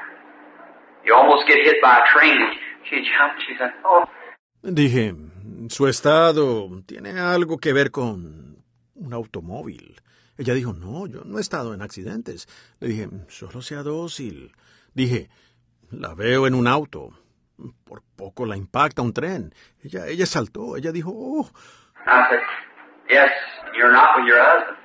You 1.06 1.16
almost 1.16 1.48
get 1.48 1.60
hit 1.64 1.82
by 1.82 2.04
a 2.04 2.06
train. 2.12 2.42
She 2.90 2.98
jumped. 3.08 3.40
She 3.48 3.56
said, 3.58 3.72
Oh, 3.86 4.04
Dije, 4.64 5.16
su 5.70 5.88
estado 5.88 6.68
tiene 6.86 7.20
algo 7.22 7.58
que 7.58 7.72
ver 7.72 7.90
con 7.90 8.58
un 8.96 9.14
automóvil. 9.14 9.96
Ella 10.38 10.54
dijo, 10.54 10.74
no, 10.74 11.08
yo 11.08 11.24
no 11.24 11.38
he 11.38 11.42
estado 11.42 11.74
en 11.74 11.82
accidentes. 11.82 12.48
Le 12.80 12.90
dije, 12.90 13.10
solo 13.28 13.62
sea 13.62 13.84
dócil. 13.84 14.54
Dije, 14.94 15.30
la 15.92 16.14
veo 16.14 16.48
en 16.48 16.56
un 16.56 16.68
auto. 16.68 17.12
Por 17.86 18.04
poco 18.16 18.46
la 18.46 18.58
impacta 18.58 19.02
un 19.02 19.14
tren. 19.14 19.54
Ella, 19.82 20.08
ella 20.08 20.26
saltó. 20.26 20.76
Ella 20.76 20.92
dijo, 20.92 21.12
oh, 21.14 21.50
I 22.06 22.28
said, 22.30 22.40
Yes, 23.10 23.30
you're 23.78 23.92
not 23.92 24.18
with 24.18 24.28
your 24.28 24.42
husband. 24.42 24.78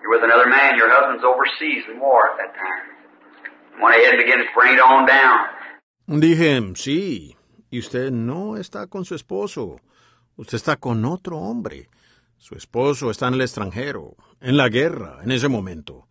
You're 0.00 0.14
with 0.14 0.24
another 0.24 0.48
man. 0.48 0.76
Your 0.78 0.88
husband's 0.88 1.24
overseas 1.24 1.84
in 1.90 1.98
war 2.00 2.30
at 2.30 2.36
that 2.38 2.54
time. 2.54 3.82
Went 3.82 3.96
ahead 3.96 4.14
and 4.14 4.22
began 4.24 4.38
to 4.38 4.48
bring 4.54 4.74
it 4.74 4.80
on 4.80 5.06
down. 5.06 5.38
Dije, 6.08 6.76
sí, 6.76 7.36
y 7.68 7.78
usted 7.80 8.12
no 8.12 8.56
está 8.56 8.86
con 8.86 9.04
su 9.04 9.14
esposo. 9.16 9.80
Usted 10.36 10.56
está 10.56 10.76
con 10.76 11.04
otro 11.04 11.38
hombre. 11.38 11.88
Su 12.46 12.54
esposo 12.54 13.10
está 13.10 13.26
en 13.26 13.34
el 13.34 13.40
extranjero, 13.40 14.14
en 14.40 14.56
la 14.56 14.68
guerra, 14.68 15.18
en 15.24 15.32
ese 15.32 15.48
momento. 15.48 16.06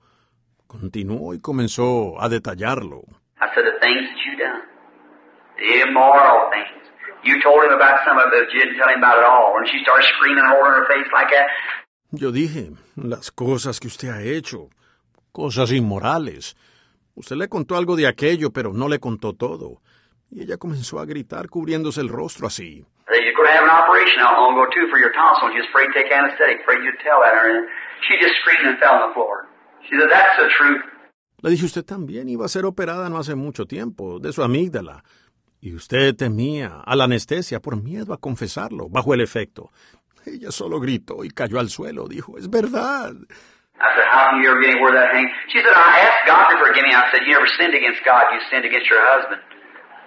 Continuó 0.68 1.34
y 1.34 1.40
comenzó 1.40 2.22
a 2.22 2.28
detallarlo. 2.28 3.04
I 3.40 3.48
said, 3.56 3.64
The 3.64 3.80
things 3.80 4.04
that 4.04 4.20
you 4.26 4.36
done, 4.36 4.60
the 5.56 5.88
immoral 5.88 6.52
things. 6.52 6.92
You 7.24 7.42
told 7.42 7.64
him 7.64 7.72
about 7.72 8.04
some 8.04 8.18
of 8.20 8.34
it, 8.34 8.48
but 8.48 8.54
you 8.54 8.60
didn't 8.60 8.76
tell 8.76 8.90
him 8.90 9.00
about 9.00 9.18
it 9.18 9.24
all. 9.24 9.56
When 9.56 9.64
she 9.72 9.80
started 9.82 10.04
screaming 10.12 10.44
and 10.44 10.52
holding 10.52 10.76
her 10.76 10.86
face 10.92 11.08
like 11.16 11.32
that, 11.32 11.48
Yo 12.12 12.34
dije, 12.34 12.74
las 12.98 13.32
cosas 13.32 13.80
que 13.80 13.88
usted 13.88 14.10
ha 14.10 14.22
hecho, 14.22 14.68
cosas 15.32 15.72
inmorales. 15.72 16.58
Usted 17.16 17.38
le 17.38 17.48
contó 17.48 17.78
algo 17.78 17.96
de 17.96 18.08
aquello, 18.08 18.52
pero 18.52 18.74
no 18.74 18.90
le 18.90 19.00
contó 19.00 19.32
todo. 19.32 19.82
Y 20.30 20.42
ella 20.42 20.58
comenzó 20.58 21.00
a 21.00 21.06
gritar 21.06 21.48
cubriéndose 21.48 22.02
el 22.02 22.10
rostro 22.10 22.48
así. 22.48 22.86
Going 23.06 23.52
to 23.52 23.54
have 23.54 23.64
an 23.64 23.70
operation 23.70 24.18
not 24.18 24.40
long 24.40 24.58
ago, 24.58 24.66
too, 24.74 24.88
for 24.90 24.98
your 24.98 25.12
tonsils. 25.14 25.52
You're 25.54 25.68
afraid 25.70 25.92
to 25.92 25.94
take 25.94 26.12
anesthetic, 26.12 26.62
afraid 26.62 26.82
you'd 26.82 26.98
tell 27.04 27.22
that. 27.22 27.36
And 27.36 27.68
she 28.08 28.18
just 28.18 28.34
screamed 28.42 28.66
and 28.66 28.80
fell 28.80 28.98
on 28.98 29.10
the 29.10 29.14
floor. 29.14 29.46
She 29.86 29.94
said, 30.00 30.10
That's 30.10 30.38
the 30.38 30.50
truth. 30.58 30.82
Le 31.42 31.52
dije, 31.52 31.66
usted 31.66 31.86
también 31.86 32.28
iba 32.30 32.46
a 32.46 32.50
ser 32.50 32.66
operada 32.66 33.10
no 33.10 33.20
hace 33.20 33.36
mucho 33.36 33.66
tiempo, 33.66 34.20
de 34.20 34.32
su 34.32 34.42
amígdala. 34.42 35.04
Y 35.62 35.76
usted 35.76 36.16
temía 36.16 36.82
a 36.84 36.96
la 36.96 37.04
anestesia 37.04 37.60
por 37.60 37.76
miedo 37.82 38.14
a 38.14 38.18
confesarlo, 38.18 38.88
bajo 38.90 39.14
el 39.14 39.22
efecto. 39.22 39.70
Ella 40.26 40.50
solo 40.50 40.80
gritó 40.80 41.24
y 41.24 41.30
cayó 41.30 41.60
al 41.60 41.70
suelo. 41.70 42.08
Dijo, 42.08 42.38
es 42.38 42.50
verdad. 42.50 43.14
I 43.78 43.92
said, 43.94 44.08
How 44.10 44.32
can 44.32 44.42
you 44.42 44.50
ever 44.50 44.62
get 44.62 44.72
anywhere 44.72 44.96
that 44.96 45.12
hang? 45.12 45.28
She 45.52 45.60
said, 45.60 45.76
I 45.76 46.00
asked 46.08 46.26
God 46.26 46.48
to 46.50 46.58
forgive 46.64 46.82
me. 46.88 46.96
I 46.96 47.12
said, 47.12 47.28
You 47.28 47.36
never 47.36 47.48
sinned 47.60 47.76
against 47.76 48.02
God, 48.06 48.32
you 48.32 48.40
sinned 48.50 48.66
against 48.66 48.90
your 48.90 49.04
husband. 49.04 49.44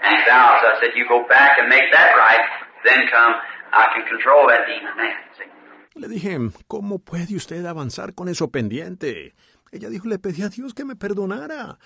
And 0.03 0.17
he 0.17 0.21
vows. 0.25 0.65
I 0.65 0.81
said, 0.81 0.97
You 0.97 1.05
go 1.07 1.29
back 1.29 1.61
and 1.61 1.69
make 1.69 1.93
that 1.93 2.17
right, 2.17 2.43
then 2.85 3.09
come, 3.11 3.35
I 3.73 3.87
can 3.95 4.05
control 4.09 4.49
that 4.49 4.67
demon. 4.67 4.95
See? 5.37 6.01
Le 6.01 6.09
dije, 6.09 6.39
¿cómo 6.67 6.99
puede 6.99 7.35
usted 7.35 7.65
avanzar 7.67 8.15
con 8.15 8.29
eso 8.29 8.51
pendiente? 8.51 9.35
Ella 9.73 9.89
dijo, 9.89 10.09
le 10.09 10.19
pedí 10.19 10.43
a 10.43 10.49
Dios 10.49 10.75
que 10.75 10.85
me 10.85 10.97
perdonara. 10.97 11.79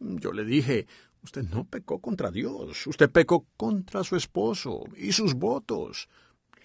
Yo 0.00 0.32
le 0.32 0.44
dije, 0.44 0.86
Usted 1.24 1.44
no 1.54 1.64
pecó 1.64 2.00
contra 2.00 2.32
Dios, 2.32 2.86
usted 2.88 3.08
pecó 3.08 3.44
contra 3.56 4.02
su 4.02 4.16
esposo 4.16 4.82
y 4.96 5.12
sus 5.12 5.34
votos. 5.34 6.08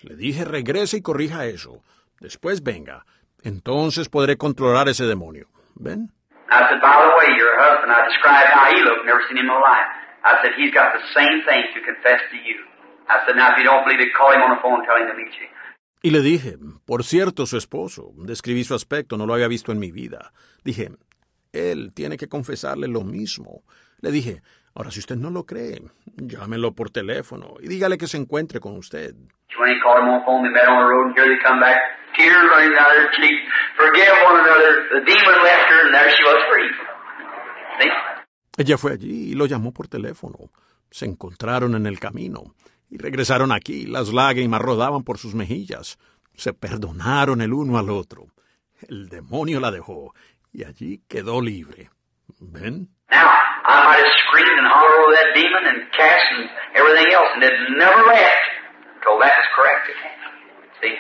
Le 0.02 0.16
dije 0.16 0.46
regrese 0.46 0.98
y 0.98 1.02
corrija 1.02 1.46
eso. 1.46 1.84
Después 2.20 2.64
venga. 2.64 3.06
Entonces 3.44 4.10
podré 4.10 4.36
controlar 4.36 4.90
ese 4.90 5.06
demonio. 5.06 5.48
¿Ven? 5.76 6.12
I 6.50 6.66
said, 6.70 6.82
by 6.82 6.98
the 6.98 7.14
way, 7.20 7.38
your 7.38 7.54
husband, 7.60 7.92
I 7.92 8.02
described 8.10 8.50
how 8.50 8.74
he 8.74 8.82
looked, 8.82 9.06
never 9.06 9.22
seen 9.30 9.38
him 9.38 9.46
life. 9.48 9.90
I 10.24 10.42
said, 10.42 10.54
he's 10.58 10.74
got 10.74 10.90
the 10.94 11.06
same 11.14 11.46
thing 11.46 11.62
to 11.76 11.80
confess 11.86 12.22
to 12.32 12.38
you. 12.42 12.58
Y 16.02 16.12
le 16.12 16.22
dije, 16.22 16.58
por 16.86 17.04
cierto, 17.04 17.46
su 17.46 17.58
esposo, 17.58 18.12
describí 18.18 18.64
su 18.64 18.76
aspecto, 18.76 19.18
no 19.18 19.26
lo 19.26 19.34
había 19.34 19.48
visto 19.48 19.72
en 19.72 19.80
mi 19.80 19.92
vida. 19.92 20.32
Dije, 20.64 20.92
él 21.54 21.92
tiene 21.94 22.18
que 22.18 22.30
confesarle 22.30 22.88
lo 22.88 23.02
mismo. 23.02 23.64
Le 24.00 24.12
dije, 24.12 24.42
ahora 24.76 24.92
si 24.92 25.00
usted 25.00 25.16
no 25.16 25.32
lo 25.32 25.46
cree, 25.46 25.82
llámelo 26.16 26.74
por 26.74 26.92
teléfono 26.92 27.56
y 27.60 27.68
dígale 27.68 27.98
que 27.98 28.08
se 28.08 28.18
encuentre 28.18 28.60
con 28.60 28.78
usted. 28.78 29.16
Ella 38.58 38.78
fue 38.78 38.94
allí 38.94 39.32
y 39.32 39.34
lo 39.34 39.46
llamó 39.46 39.74
por 39.74 39.88
teléfono. 39.88 40.52
Se 40.90 41.06
encontraron 41.06 41.76
en 41.76 41.86
el 41.86 42.00
camino 42.00 42.56
y 42.90 42.98
regresaron 42.98 43.52
aquí. 43.52 43.86
Las 43.86 44.14
lágrimas 44.14 44.62
rodaban 44.62 45.04
por 45.04 45.18
sus 45.18 45.36
mejillas. 45.36 45.98
Se 46.36 46.54
perdonaron 46.54 47.42
el 47.42 47.54
uno 47.54 47.78
al 47.78 47.90
otro. 47.90 48.28
El 48.88 49.10
demonio 49.10 49.60
la 49.60 49.72
dejó 49.72 50.14
y 50.54 50.64
allí 50.64 51.02
quedó 51.08 51.42
libre. 51.42 51.90
¿Ven? 52.40 52.90
Now, 53.10 53.26
I 53.66 53.88
might 53.88 54.04
have 54.04 54.14
screamed 54.28 54.60
and 54.60 54.68
hollered 54.68 55.00
over 55.00 55.14
that 55.16 55.34
demon 55.34 55.64
and 55.66 55.92
cast 55.92 56.26
and 56.36 56.50
everything 56.76 57.10
else, 57.14 57.32
and 57.36 57.44
it 57.44 57.54
never 57.78 58.04
left 58.06 58.46
until 59.00 59.18
that 59.20 59.34
was 59.38 59.50
corrected. 59.56 59.96
See? 60.82 60.96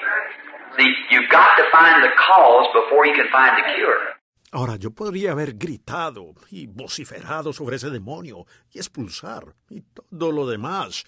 See, 0.77 0.89
you've 1.11 1.29
got 1.29 1.55
to 1.57 1.65
find 1.71 2.03
the 2.03 2.13
cause 2.15 2.67
before 2.73 3.05
you 3.05 3.13
can 3.13 3.27
find 3.31 3.57
the 3.57 3.65
cure. 3.75 4.17
Ahora 4.51 4.77
yo 4.77 4.91
podría 4.91 5.31
haber 5.33 5.55
gritado 5.55 6.33
y 6.49 6.67
vociferado 6.67 7.51
sobre 7.51 7.75
ese 7.75 7.89
demonio 7.89 8.45
y 8.71 8.77
expulsar 8.79 9.43
y 9.69 9.81
todo 9.81 10.31
lo 10.31 10.47
demás, 10.47 11.03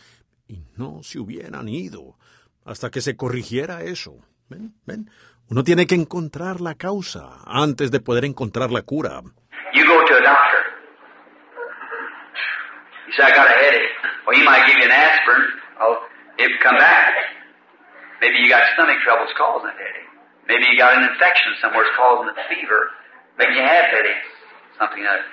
y 0.49 0.63
no 0.75 1.03
se 1.03 1.19
hubieran 1.19 1.69
ido 1.69 2.17
hasta 2.65 2.89
que 2.89 3.01
se 3.01 3.15
corrigiera 3.15 3.83
eso. 3.83 4.17
¿Ven? 4.49 4.73
¿Ven? 4.85 5.09
Uno 5.49 5.63
tiene 5.63 5.85
que 5.85 5.95
encontrar 5.95 6.59
la 6.59 6.75
causa 6.75 7.39
antes 7.45 7.91
de 7.91 7.99
poder 7.99 8.25
encontrar 8.25 8.71
la 8.71 8.81
cura. 8.81 9.21
You 9.73 9.85
go 9.85 10.03
to 10.05 10.13
a 10.15 10.21
doctor. 10.21 10.61
You 13.07 13.13
say, 13.15 13.23
I 13.25 13.31
got 13.31 13.47
a 13.47 13.53
headache. 13.53 13.93
Well, 14.25 14.35
he 14.37 14.43
might 14.43 14.65
give 14.67 14.77
you 14.77 14.85
an 14.85 14.91
aspirin. 14.91 15.45
Oh, 15.79 15.97
it 16.37 16.51
come 16.61 16.77
back. 16.77 17.13
Maybe 18.21 18.37
you 18.41 18.49
got 18.49 18.61
stomach 18.73 18.97
troubles 19.05 19.29
causing 19.37 19.69
that 19.69 19.77
headache. 19.77 20.09
Maybe 20.47 20.65
you 20.71 20.77
got 20.77 20.97
an 20.97 21.03
infection 21.13 21.53
somewhere 21.61 21.85
causing 21.95 22.33
the 22.33 22.37
fever. 22.49 22.89
Maybe 23.37 23.53
you 23.53 23.61
have 23.61 23.85
headaches. 23.93 24.29
Something 24.77 25.05
else. 25.05 25.25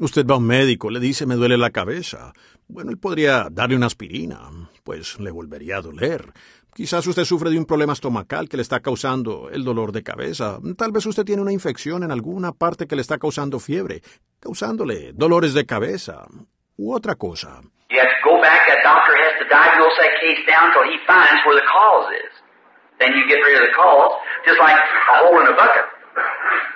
Usted 0.00 0.26
va 0.26 0.34
a 0.34 0.38
un 0.38 0.46
médico, 0.46 0.90
le 0.90 1.00
dice 1.00 1.26
me 1.26 1.34
duele 1.36 1.58
la 1.58 1.70
cabeza. 1.70 2.32
Bueno, 2.72 2.90
él 2.90 2.98
podría 2.98 3.48
darle 3.50 3.74
una 3.74 3.86
aspirina, 3.86 4.38
pues 4.84 5.18
le 5.18 5.32
volvería 5.32 5.78
a 5.78 5.82
doler. 5.82 6.32
Quizás 6.72 7.04
usted 7.06 7.24
sufre 7.24 7.50
de 7.50 7.58
un 7.58 7.66
problema 7.66 7.92
estomacal 7.92 8.48
que 8.48 8.56
le 8.56 8.62
está 8.62 8.78
causando 8.78 9.50
el 9.50 9.64
dolor 9.64 9.90
de 9.90 10.04
cabeza. 10.04 10.60
Tal 10.78 10.92
vez 10.92 11.04
usted 11.04 11.24
tiene 11.24 11.42
una 11.42 11.52
infección 11.52 12.04
en 12.04 12.12
alguna 12.12 12.52
parte 12.52 12.86
que 12.86 12.94
le 12.94 13.02
está 13.02 13.18
causando 13.18 13.58
fiebre, 13.58 14.02
causándole 14.38 15.12
dolores 15.14 15.52
de 15.52 15.66
cabeza 15.66 16.26
u 16.76 16.94
otra 16.94 17.16
cosa. 17.16 17.60
To 17.60 17.96
go 18.24 18.40
back. 18.40 18.62
That 18.68 18.84
doctor 18.86 19.14
has 19.18 19.34
to 19.42 19.46
diagnose 19.50 19.96
that 19.98 20.14
case 20.22 20.46
down 20.46 20.70
until 20.70 20.86
he 20.86 20.96
finds 21.10 21.42
where 21.44 21.58
the 21.58 21.66
cause 21.66 22.06
is. 22.22 22.32
Then 23.00 23.10
you 23.18 23.26
get 23.26 23.42
rid 23.42 23.58
of 23.58 23.66
the 23.66 23.74
cause, 23.74 24.14
just 24.46 24.60
like 24.62 24.78
a 24.78 25.16
hole 25.26 25.42
in 25.42 25.48
a 25.50 25.56
bucket. 25.58 25.86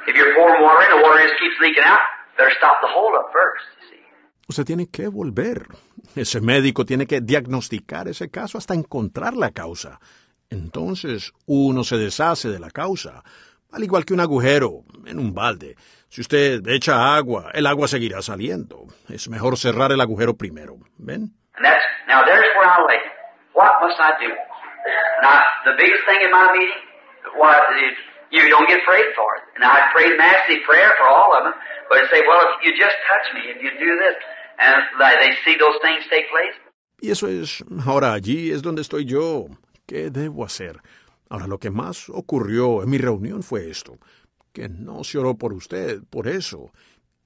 If 0.09 0.17
you're 0.17 0.35
pouring 0.35 0.59
water 0.61 0.83
in, 0.85 0.91
the 0.99 1.03
water 1.07 1.23
just 1.23 1.39
keeps 1.39 1.55
leaking 1.63 1.85
out. 1.87 2.03
Better 2.37 2.51
stop 2.59 2.83
the 2.83 2.91
hole 2.91 3.15
up 3.15 3.31
first. 3.31 3.63
You 3.79 3.85
see. 3.95 4.03
Usted 4.49 4.65
tiene 4.67 4.87
que 4.91 5.09
volver. 5.09 5.69
Ese 6.15 6.41
médico 6.41 6.85
tiene 6.85 7.07
que 7.07 7.21
diagnosticar 7.21 8.09
ese 8.09 8.31
caso 8.31 8.59
hasta 8.59 8.75
encontrar 8.75 9.35
la 9.35 9.51
causa. 9.51 9.99
Entonces 10.49 11.33
uno 11.47 11.83
se 11.83 11.97
deshace 11.97 12.49
de 12.49 12.61
la 12.61 12.71
causa, 12.71 13.25
al 13.73 13.83
igual 13.83 14.05
que 14.05 14.15
un 14.15 14.21
agujero 14.21 14.85
en 15.07 15.19
un 15.19 15.35
balde. 15.35 15.75
Si 16.09 16.21
usted 16.21 16.65
echa 16.69 17.17
agua, 17.17 17.51
el 17.53 17.67
agua 17.67 17.89
seguirá 17.89 18.23
saliendo. 18.23 18.87
Es 19.09 19.29
mejor 19.29 19.57
cerrar 19.57 19.91
el 19.91 20.01
agujero 20.01 20.37
primero. 20.37 20.77
¿Ven? 20.99 21.33
You 28.35 28.51
don't 28.51 28.67
get 28.67 28.83
prayed 28.83 29.15
for 29.15 29.31
it. 29.39 29.47
And 29.55 29.63
I 29.63 29.95
prayed 29.95 30.19
massive 30.19 30.67
prayer 30.67 30.91
for 30.99 31.07
all 31.07 31.39
of 31.39 31.47
them, 31.47 31.55
but 31.87 32.03
they 32.03 32.07
say, 32.11 32.21
well, 32.27 32.43
if 32.51 32.67
you 32.67 32.75
just 32.75 32.99
touch 33.07 33.27
me, 33.31 33.47
if 33.47 33.63
you 33.63 33.71
do 33.79 33.91
this, 33.95 34.19
and 34.59 34.83
they 34.99 35.17
they 35.21 35.33
see 35.45 35.59
those 35.59 35.79
things 35.83 36.05
take 36.11 36.29
place. 36.31 36.57
Y 37.01 37.11
eso 37.11 37.29
es, 37.29 37.65
ahora 37.85 38.13
allí 38.13 38.51
es 38.51 38.63
donde 38.63 38.83
estoy 38.83 39.05
yo. 39.05 39.47
¿Qué 39.87 40.11
debo 40.11 40.45
hacer? 40.45 40.81
Ahora 41.29 41.47
lo 41.47 41.59
que 41.59 41.71
más 41.71 42.09
ocurrió 42.09 42.83
en 42.83 42.91
mi 42.91 42.99
reunión 42.99 43.43
fue 43.43 43.69
esto, 43.69 43.99
que 44.53 44.69
no 44.69 45.05
se 45.05 45.19
oró 45.19 45.37
por 45.37 45.53
usted, 45.53 46.03
por 46.09 46.29
eso. 46.29 46.73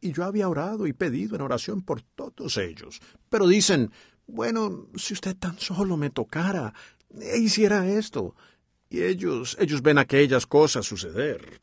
Y 0.01 0.12
yo 0.12 0.24
había 0.24 0.49
orado 0.49 0.87
y 0.87 0.93
pedido 0.93 1.37
en 1.37 1.43
oración 1.43 1.83
por 1.83 2.03
todos 2.03 2.57
ellos. 2.57 3.01
Pero 3.29 3.47
dicen, 3.47 3.91
bueno, 4.26 4.87
si 4.97 5.14
usted 5.14 5.37
tan 5.37 5.59
solo 5.59 5.97
me 5.97 6.11
tocara 6.11 6.72
e 7.20 7.39
hiciera 7.39 7.87
esto. 7.87 8.35
Y 8.91 9.03
ellos, 9.03 9.57
ellos 9.61 9.83
ven 9.83 9.99
aquellas 9.99 10.47
cosas 10.47 10.87
suceder. 10.87 11.61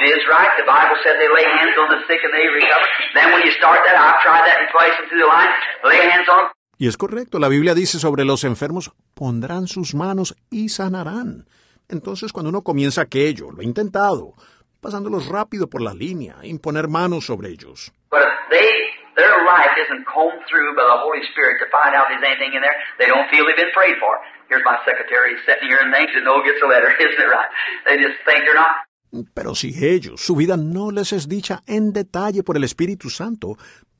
It 0.00 0.16
is 0.16 0.24
right. 0.32 0.48
The 0.56 0.64
Bible 0.64 0.96
said 1.04 1.20
they 1.20 1.28
lay 1.28 1.44
hands 1.44 1.76
on 1.76 1.92
the 1.92 2.00
sick 2.08 2.24
and 2.24 2.32
they 2.32 2.48
recover. 2.48 2.86
Then 3.12 3.32
when 3.36 3.44
you 3.44 3.52
start 3.52 3.84
that, 3.84 3.96
I've 4.00 4.20
tried 4.24 4.48
that 4.48 4.64
in 4.64 4.68
through 5.08 5.20
the 5.20 5.28
line. 5.28 5.52
Lay 5.84 6.00
hands 6.08 6.28
on. 6.28 6.48
Y 6.78 6.88
es 6.88 6.96
correcto, 6.96 7.38
la 7.38 7.48
Biblia 7.48 7.74
dice 7.74 7.98
sobre 7.98 8.24
los 8.24 8.42
enfermos, 8.44 8.90
pondrán 9.14 9.66
sus 9.66 9.94
manos 9.94 10.34
y 10.48 10.70
sanarán. 10.70 11.44
Entonces, 11.90 12.32
cuando 12.32 12.48
uno 12.48 12.62
comienza 12.62 13.02
aquello, 13.02 13.50
lo 13.50 13.60
he 13.60 13.66
intentado, 13.66 14.32
pasándolos 14.80 15.28
rápido 15.28 15.68
por 15.68 15.82
la 15.82 15.92
línea, 15.92 16.36
imponer 16.44 16.88
manos 16.88 17.26
sobre 17.26 17.50
ellos. 17.50 17.92
But 18.10 18.22
if 18.22 18.32
they, 18.48 18.70
their 19.16 19.44
life 19.44 19.76
isn't 19.76 20.06
combed 20.06 20.40
through 20.48 20.72
by 20.74 20.88
the 20.88 20.96
Holy 21.04 21.20
Spirit 21.36 21.60
to 21.60 21.68
find 21.68 21.92
out 21.92 22.08
if 22.08 22.16
there's 22.16 22.32
anything 22.32 22.56
in 22.56 22.62
there, 22.62 22.76
they 22.96 23.12
don't 23.12 23.28
feel 23.28 23.44
they've 23.44 23.60
been 23.60 23.76
prayed 23.76 24.00
for. 24.00 24.16
Here's 24.48 24.64
my 24.64 24.80
secretary 24.88 25.36
sitting 25.44 25.68
here 25.68 25.84
and 25.84 25.92
thinks 25.92 26.16
that 26.16 26.24
no 26.24 26.40
gets 26.40 26.64
a 26.64 26.66
letter, 26.66 26.88
isn't 27.04 27.20
it 27.20 27.28
right? 27.28 27.50
They 27.84 28.00
just 28.00 28.24
think 28.24 28.48
they're 28.48 28.56
not. 28.56 28.88
Pero 29.34 29.54
si 29.54 29.74
ellos, 29.84 30.20
su 30.20 30.36
vida 30.36 30.56
no 30.56 30.90
les 30.90 31.12
es 31.12 31.28
dicha 31.28 31.62
en 31.66 31.92
detalle 31.92 32.42
por 32.42 32.56
el 32.56 32.64
Espíritu 32.64 33.10
Santo, 33.10 33.56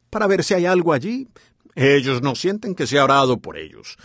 para 0.09 0.27
ver 0.27 0.45
si 0.45 0.55
hay 0.55 0.67
algo 0.67 0.93
allí, 0.93 1.29
ellos 1.75 2.23
no 2.23 2.35
sienten 2.35 2.75
que 2.75 2.87
se 2.87 2.99
ha 2.99 3.05
orado 3.05 3.39
por 3.39 3.57
ellos. 3.57 3.97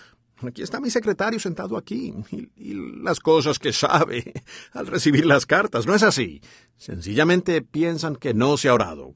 Aquí 0.45 0.61
está 0.61 0.79
mi 0.79 0.89
secretario 0.89 1.39
sentado 1.39 1.77
aquí, 1.77 2.13
y, 2.31 2.73
las 3.03 3.19
cosas 3.19 3.57
que 3.59 3.71
sabe 3.71 4.33
al 4.73 4.87
recibir 4.87 5.25
las 5.25 5.45
cartas, 5.45 5.87
¿no 5.87 5.95
es 5.95 6.03
así? 6.03 6.41
Sencillamente 6.77 7.61
piensan 7.61 8.15
que 8.15 8.33
no 8.33 8.57
se 8.57 8.69
ha 8.69 8.73
orado. 8.73 9.13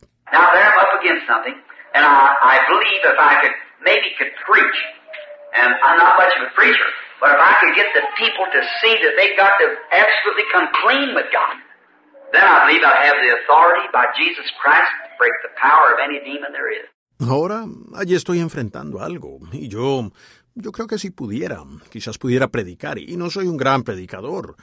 But 7.19 7.35
if 7.35 7.41
I 7.43 7.51
could 7.59 7.75
get 7.75 7.91
the 7.93 7.99
people 8.15 8.47
to 8.47 8.61
see 8.79 8.95
that 8.95 9.11
got 9.35 9.59
to 9.59 9.67
absolutely 9.91 10.47
come 10.55 10.71
Ahora, 17.27 17.65
allí 17.95 18.15
estoy 18.15 18.39
enfrentando 18.39 19.01
algo, 19.01 19.39
y 19.51 19.67
yo, 19.67 20.09
yo 20.55 20.71
creo 20.71 20.87
que 20.87 20.97
si 20.97 21.11
pudiera, 21.11 21.63
quizás 21.91 22.17
pudiera 22.17 22.47
predicar, 22.47 22.97
y 22.97 23.17
no 23.17 23.29
soy 23.29 23.47
un 23.47 23.57
gran 23.57 23.83
predicador, 23.83 24.55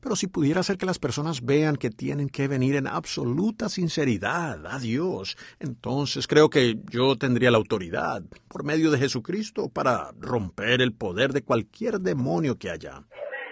pero 0.00 0.16
si 0.16 0.26
pudiera 0.26 0.60
hacer 0.60 0.78
que 0.78 0.86
las 0.86 0.98
personas 0.98 1.44
vean 1.44 1.76
que 1.76 1.90
tienen 1.90 2.28
que 2.28 2.48
venir 2.48 2.74
en 2.74 2.86
absoluta 2.86 3.68
sinceridad 3.68 4.66
a 4.66 4.78
Dios, 4.78 5.36
entonces 5.60 6.26
creo 6.26 6.48
que 6.48 6.78
yo 6.90 7.16
tendría 7.16 7.50
la 7.50 7.58
autoridad, 7.58 8.22
por 8.48 8.64
medio 8.64 8.90
de 8.90 8.98
Jesucristo, 8.98 9.68
para 9.68 10.10
romper 10.18 10.80
el 10.80 10.94
poder 10.94 11.32
de 11.32 11.42
cualquier 11.42 12.00
demonio 12.00 12.58
que 12.58 12.70
haya. 12.70 13.04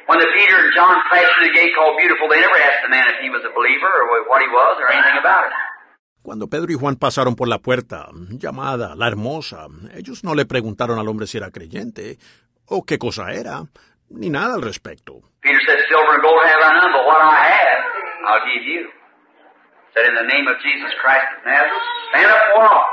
When 0.09 0.18
the 0.24 0.30
Peter 0.32 0.56
and 0.56 0.72
John 0.72 0.96
passed 1.12 1.28
through 1.36 1.52
the 1.52 1.56
gate 1.61 1.68
called 1.76 2.00
Beautiful, 2.00 2.32
they 2.32 2.40
never 2.40 2.56
asked 2.56 2.80
the 2.80 2.88
man 2.88 3.04
if 3.12 3.20
he 3.20 3.28
was 3.28 3.44
a 3.44 3.52
believer 3.52 3.92
or 3.92 4.24
what 4.24 4.40
he 4.40 4.48
was 4.48 4.80
or 4.80 4.88
anything 4.88 5.20
about 5.20 5.44
it. 5.44 5.52
Cuando 6.24 6.48
Pedro 6.48 6.72
y 6.72 6.76
Juan 6.80 6.96
pasaron 6.96 7.36
por 7.36 7.46
la 7.46 7.59
puerta, 7.59 8.09
llamada 8.40 8.96
la 8.96 9.06
hermosa, 9.09 9.68
ellos 9.94 10.24
no 10.24 10.34
le 10.34 10.46
preguntaron 10.46 10.98
al 10.98 11.09
hombre 11.09 11.26
si 11.26 11.36
era 11.36 11.50
creyente, 11.50 12.16
o 12.66 12.84
qué 12.84 12.96
cosa 12.98 13.32
era, 13.32 13.64
ni 14.09 14.30
nada 14.30 14.54
al 14.54 14.62
respecto. 14.62 15.20
Peter 15.42 15.61
said, 15.66 15.76
Silver 15.88 16.14
and 16.16 16.22
gold 16.22 16.40
have 16.40 16.56
I 16.56 16.72
none, 16.72 16.92
but 16.92 17.04
what 17.04 17.20
I 17.20 17.44
have, 17.44 17.80
I'll 18.28 18.44
give 18.48 18.64
you. 18.64 18.88
Said, 19.92 20.09
in 20.09 20.14
the 20.16 20.24
name 20.24 20.48
of 20.48 20.56
Jesus 20.64 20.92
Christ 21.04 21.28
of 21.36 21.44
Nazareth, 21.44 21.84
stand 22.12 22.32
up 22.32 22.40
and 22.48 22.64
walk. 22.64 22.88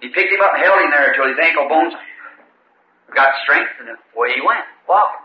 He 0.00 0.08
picked 0.14 0.30
him 0.30 0.38
up 0.38 0.54
and 0.54 0.62
held 0.62 0.78
him 0.82 0.90
there 0.94 1.10
until 1.10 1.26
his 1.26 1.38
ankle 1.42 1.66
bones 1.66 1.94
got 3.10 3.34
strength, 3.42 3.74
and 3.80 3.90
away 4.14 4.34
he 4.38 4.42
went, 4.42 4.62
walking. 4.86 5.23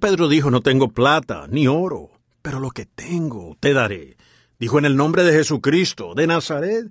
Pedro 0.00 0.28
dijo, 0.28 0.50
no 0.50 0.62
tengo 0.62 0.88
plata 0.88 1.46
ni 1.48 1.66
oro, 1.66 2.10
pero 2.42 2.60
lo 2.60 2.70
que 2.70 2.86
tengo 2.86 3.56
te 3.60 3.72
daré. 3.72 4.16
Dijo 4.58 4.78
en 4.78 4.84
el 4.86 4.96
nombre 4.96 5.22
de 5.22 5.32
Jesucristo, 5.32 6.14
de 6.14 6.26
Nazaret, 6.26 6.86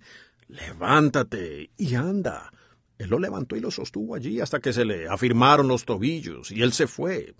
levántate 0.47 1.71
y 1.77 1.95
anda. 1.95 2.51
Él 2.97 3.09
lo 3.09 3.19
levantó 3.19 3.55
y 3.55 3.59
lo 3.59 3.71
sostuvo 3.71 4.15
allí 4.15 4.39
hasta 4.39 4.59
que 4.59 4.71
se 4.71 4.85
le 4.85 5.07
afirmaron 5.09 5.67
los 5.67 5.83
tobillos 5.83 6.51
y 6.51 6.61
él 6.61 6.71
se 6.71 6.87
fue, 6.87 7.33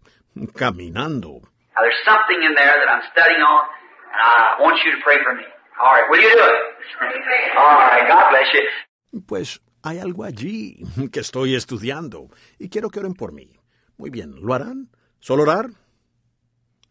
caminando. 0.56 1.42
Now, 1.76 1.84
there's 1.84 2.04
something 2.06 2.44
in 2.44 2.56
there 2.56 2.74
that 2.74 2.90
I'm 2.90 3.04
studying 3.12 3.42
on, 3.42 3.64
and 4.12 4.22
I 4.22 4.62
want 4.64 4.80
you 4.84 4.92
to 4.92 5.04
pray 5.04 5.18
for 5.24 5.36
me. 5.36 5.44
All 5.80 5.94
right, 5.94 6.10
will 6.10 6.22
you 6.22 6.30
do 6.30 6.44
it? 6.44 6.62
All 7.58 7.76
right, 7.76 8.08
God 8.08 8.30
bless 8.32 8.48
you. 8.54 9.22
Pues 9.28 9.62
hay 9.84 10.00
algo 10.00 10.24
allí 10.24 10.84
que 11.12 11.20
estoy 11.20 11.56
estudiando 11.56 12.30
y 12.60 12.70
quiero 12.70 12.90
que 12.90 13.00
oren 13.00 13.14
por 13.14 13.32
mí. 13.32 13.50
Muy 13.98 14.10
bien, 14.10 14.36
¿lo 14.42 14.54
harán? 14.54 14.90
¿Solo 15.26 15.42
orar? 15.42 15.66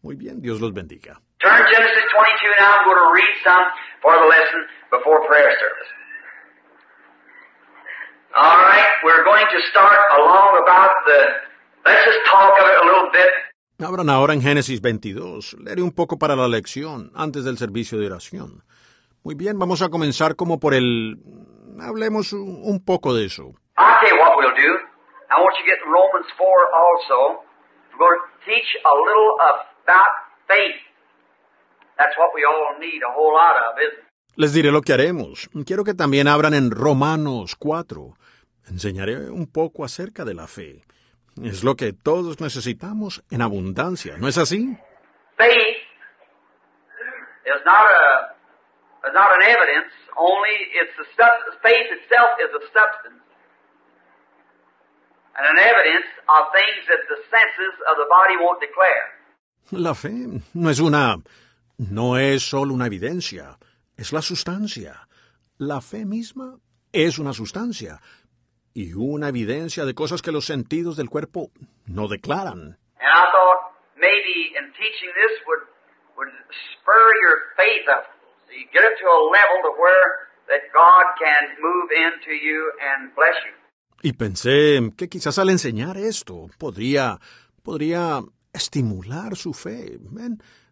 Muy 0.01 0.17
bien, 0.17 0.41
Dios 0.41 0.59
los 0.59 0.73
bendiga. 0.73 1.21
Turn 1.39 1.63
Genesis 1.71 2.03
22 2.11 2.51
now. 2.59 2.67
I'm 2.67 2.83
going 2.83 2.99
to 2.99 3.11
read 3.15 3.33
some 3.47 3.63
for 4.03 4.11
the 4.11 4.27
lesson 4.27 4.59
before 4.91 5.25
prayer 5.25 5.55
service. 5.55 5.91
All 8.35 8.57
right, 8.59 8.91
we're 9.05 9.23
going 9.23 9.47
to 9.47 9.59
start 9.71 9.95
along 10.19 10.59
about 10.61 10.91
the. 11.07 11.19
Let's 11.85 12.03
just 12.03 12.19
talk 12.27 12.59
of 12.59 12.67
it 12.67 12.75
a 12.75 12.85
little 12.85 13.09
bit. 13.13 13.31
Abran 13.79 14.09
ahora 14.09 14.33
en 14.33 14.41
Génesis 14.41 14.81
22. 14.81 15.55
Leeré 15.63 15.81
un 15.81 15.93
poco 15.93 16.19
para 16.19 16.35
la 16.35 16.49
lección 16.49 17.13
antes 17.15 17.45
del 17.45 17.57
servicio 17.57 17.97
de 17.99 18.07
oración. 18.07 18.65
Muy 19.23 19.35
bien, 19.35 19.57
vamos 19.57 19.81
a 19.81 19.87
comenzar 19.87 20.35
como 20.35 20.59
por 20.59 20.73
el... 20.73 21.15
Hablemos 21.79 22.33
un 22.33 22.63
un 22.65 22.83
poco 22.83 23.13
de 23.13 23.27
eso. 23.27 23.53
I'll 23.77 23.95
tell 24.01 24.09
you 24.09 24.19
what 24.19 24.35
we'll 24.35 24.51
do. 24.51 24.71
I 25.31 25.39
want 25.39 25.55
you 25.55 25.63
to 25.63 25.71
get 25.71 25.79
Romans 25.87 26.27
4 26.35 26.45
also. 26.75 27.44
We're 27.97 28.11
going 28.11 28.19
to 28.19 28.45
teach 28.45 28.69
a 28.83 28.93
little 29.07 29.31
about 29.39 30.13
faith. 30.47 30.81
That's 31.97 32.15
what 32.17 32.31
we 32.35 32.43
all 32.43 32.75
need 32.79 33.01
a 33.07 33.11
whole 33.13 33.33
lot 33.33 33.55
of, 33.55 33.79
isn't 33.79 33.99
it? 33.99 34.05
Les 34.37 34.53
diré 34.53 34.69
lo 34.71 34.81
que 34.81 34.93
haremos. 34.93 35.49
Quiero 35.65 35.85
que 35.85 35.93
también 35.93 36.27
abran 36.27 36.53
en 36.53 36.71
Romanos 36.71 37.55
4. 37.55 38.15
Enseñaré 38.69 39.29
un 39.29 39.47
poco 39.47 39.85
acerca 39.85 40.25
de 40.25 40.33
la 40.33 40.47
fe. 40.47 40.83
Es 41.41 41.63
lo 41.63 41.75
que 41.75 41.93
todos 41.93 42.41
necesitamos 42.41 43.23
en 43.29 43.41
abundancia, 43.41 44.17
¿no 44.17 44.27
es 44.27 44.37
así? 44.37 44.77
Faith 45.37 45.77
is 47.45 47.61
not 47.65 47.85
a 47.85 48.35
is 49.07 49.13
not 49.13 49.31
an 49.31 49.41
evidence. 49.43 49.91
Only 50.17 50.55
it's 50.73 50.95
a 50.99 51.05
sub, 51.15 51.31
faith 51.61 51.87
itself 51.91 52.35
is 52.39 52.51
a 52.55 52.63
substance 52.73 53.24
and 55.35 55.45
an 55.45 55.59
evidence 55.59 56.07
of 56.27 56.41
things 56.55 56.81
that 56.87 57.03
the 57.11 57.19
senses 57.29 57.73
of 57.89 57.95
the 57.97 58.07
body 58.09 58.35
won't 58.39 58.59
declare. 58.59 59.05
La 59.71 59.93
fe 59.93 60.41
no 60.53 60.69
es 60.69 60.79
una... 60.79 61.17
no 61.77 62.17
es 62.17 62.43
solo 62.43 62.73
una 62.73 62.85
evidencia, 62.85 63.57
es 63.97 64.13
la 64.13 64.21
sustancia. 64.21 65.07
La 65.57 65.81
fe 65.81 66.05
misma 66.05 66.57
es 66.91 67.17
una 67.17 67.33
sustancia 67.33 67.99
y 68.73 68.93
una 68.93 69.29
evidencia 69.29 69.85
de 69.85 69.93
cosas 69.93 70.21
que 70.21 70.31
los 70.31 70.45
sentidos 70.45 70.97
del 70.97 71.09
cuerpo 71.09 71.51
no 71.87 72.07
declaran. 72.07 72.77
And 72.99 73.11
I 73.11 73.25
thought 73.31 73.75
maybe 73.95 74.55
in 74.57 74.71
teaching 74.73 75.11
this 75.15 75.39
would 75.47 75.63
would 76.17 76.31
spur 76.75 77.05
your 77.23 77.35
faith 77.57 77.87
up. 77.89 78.05
So 78.47 78.53
you 78.53 78.67
get 78.71 78.83
it 78.83 78.95
to 78.99 79.07
a 79.07 79.21
level 79.31 79.57
to 79.67 79.71
where 79.79 80.07
that 80.47 80.71
God 80.71 81.05
can 81.19 81.55
move 81.59 81.89
into 81.91 82.31
you 82.31 82.71
and 82.79 83.15
bless 83.15 83.35
you. 83.43 83.64
Y 84.05 84.13
pensé 84.13 84.77
que 84.95 85.09
quizás 85.09 85.39
al 85.39 85.49
enseñar 85.49 85.97
esto 85.97 86.45
podría, 86.59 87.17
podría 87.63 88.21
estimular 88.53 89.35
su 89.35 89.51
fe, 89.51 89.97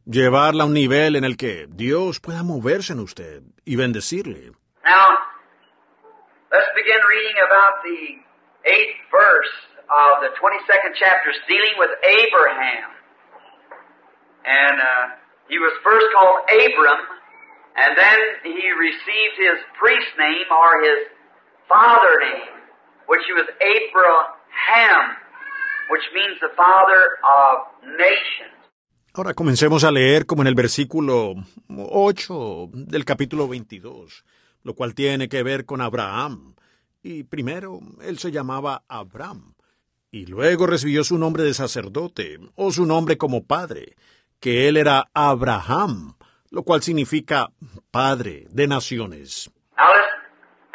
llevarla 0.05 0.61
a 0.61 0.67
un 0.67 0.75
nivel 0.75 1.15
en 1.15 1.23
el 1.23 1.36
que 1.36 1.65
Dios 1.67 2.19
pueda 2.19 2.43
moverse 2.43 2.93
en 2.93 2.99
usted 2.99 3.41
y 3.65 3.75
bendecirle. 3.75 4.51
Now, 4.86 5.17
let's 6.51 6.69
begin 6.75 7.01
reading 7.09 7.38
about 7.49 7.81
the 7.81 8.21
eighth 8.69 9.01
verse 9.09 9.55
of 9.89 10.21
the 10.21 10.29
22nd 10.38 10.93
chapter, 10.93 11.34
dealing 11.49 11.73
with 11.79 11.89
Abraham. 12.05 12.89
And 14.45 14.77
uh, 14.77 15.05
he 15.49 15.57
was 15.57 15.73
first 15.81 16.05
called 16.13 16.45
Abram, 16.53 17.01
and 17.81 17.97
then 17.97 18.19
he 18.43 18.69
received 18.77 19.36
his 19.41 19.57
priest 19.81 20.13
name 20.19 20.45
or 20.53 20.84
his 20.86 21.09
father 21.67 22.13
name, 22.21 22.62
which 23.08 23.26
was 23.36 23.47
Abraham, 23.62 25.18
which 25.89 26.06
means 26.14 26.39
the 26.41 26.49
father 26.56 27.01
of 27.24 27.68
nations. 27.97 28.54
Ahora 29.16 29.34
comencemos 29.34 29.84
a 29.84 29.91
leer 29.91 30.26
como 30.26 30.41
en 30.41 30.47
el 30.47 30.56
versículo 30.56 31.36
8 31.70 32.70
del 32.74 33.06
capítulo 33.06 33.47
22, 33.47 34.26
lo 34.64 34.74
cual 34.74 34.95
tiene 34.95 35.30
que 35.30 35.43
ver 35.43 35.66
con 35.66 35.82
Abraham. 35.82 36.56
Y 37.04 37.24
primero 37.24 37.80
él 38.01 38.18
se 38.18 38.32
llamaba 38.32 38.84
Abraham, 38.88 39.54
y 40.10 40.26
luego 40.26 40.66
recibió 40.66 41.04
su 41.04 41.18
nombre 41.18 41.43
de 41.43 41.54
sacerdote, 41.54 42.39
o 42.56 42.72
su 42.72 42.86
nombre 42.86 43.18
como 43.18 43.45
padre, 43.45 43.95
que 44.39 44.68
él 44.68 44.78
era 44.78 45.10
Abraham, 45.14 46.16
lo 46.49 46.64
cual 46.64 46.82
significa 46.82 47.49
padre 47.91 48.47
de 48.49 48.68
naciones. 48.68 49.51
Now. 49.78 49.93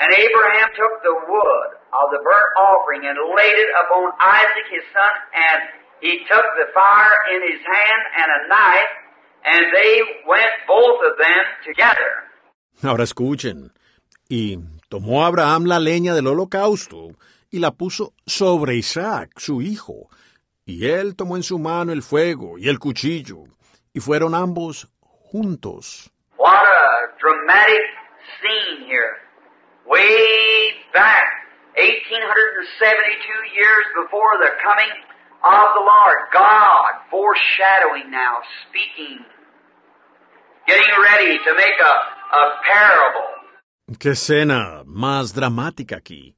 And 0.01 0.13
Abraham 0.13 0.71
took 0.77 1.03
the 1.03 1.11
wood 1.29 1.78
of 2.03 2.11
the 2.11 2.23
burnt 2.23 2.53
offering 2.57 3.03
and 3.07 3.19
laid 3.37 3.57
it 3.59 3.71
upon 3.83 4.13
Isaac 4.21 4.67
his 4.71 4.87
son, 4.93 5.13
and 5.35 5.61
he 6.01 6.25
took 6.31 6.47
the 6.57 6.71
fire 6.73 7.19
in 7.35 7.41
his 7.43 7.61
hand 7.63 8.03
and 8.17 8.29
a 8.39 8.41
knife, 8.49 8.93
and 9.45 9.63
they 9.75 9.95
went 10.27 10.55
both 10.67 11.01
of 11.05 11.19
them 11.19 11.45
together. 11.65 12.11
Ahora 12.83 13.05
escuchen. 13.05 13.73
Y 14.29 14.59
tomó 14.91 15.25
Abraham 15.25 15.65
la 15.65 15.79
leña 15.79 16.15
del 16.15 16.27
holocausto 16.27 17.17
y 17.51 17.59
la 17.61 17.71
puso 17.73 18.13
sobre 18.27 18.75
Isaac, 18.77 19.31
su 19.39 19.63
hijo. 19.63 20.09
Y 20.67 20.87
él 20.87 21.17
tomó 21.17 21.37
en 21.37 21.43
su 21.43 21.59
mano 21.59 21.93
el 21.93 22.03
fuego 22.03 22.59
y 22.59 22.69
el 22.69 22.79
cuchillo, 22.79 23.45
y 23.95 24.01
fueron 24.01 24.35
ambos 24.35 24.89
juntos. 25.01 26.11
What 26.37 26.53
a 26.53 27.17
dramatic 27.19 27.87
scene 28.41 28.87
here. 28.87 29.17
Way 29.87 30.75
back, 30.93 31.25
1872 31.79 33.55
years 33.55 33.87
before 33.95 34.35
the 34.43 34.51
coming 34.67 34.91
of 35.47 35.67
the 35.79 35.85
Lord. 35.87 36.19
God 36.35 37.07
foreshadowing 37.07 38.11
now, 38.11 38.43
speaking, 38.67 39.23
getting 40.67 40.91
ready 40.99 41.39
to 41.39 41.51
make 41.55 41.79
a, 41.79 41.95
parable. 42.67 43.31
¡Qué 43.99 44.11
escena 44.11 44.83
más 44.85 45.33
dramática 45.33 45.97
aquí! 45.97 46.35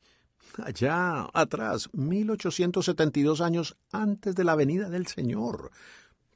Allá 0.62 1.26
atrás, 1.32 1.88
1872 1.94 3.40
años 3.40 3.76
antes 3.92 4.34
de 4.34 4.44
la 4.44 4.54
venida 4.56 4.90
del 4.90 5.06
Señor. 5.06 5.70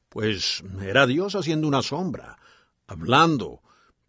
Pues 0.08 0.64
era 0.80 1.06
Dios 1.06 1.34
haciendo 1.34 1.68
una 1.68 1.82
sombra, 1.82 2.38
hablando, 2.86 3.60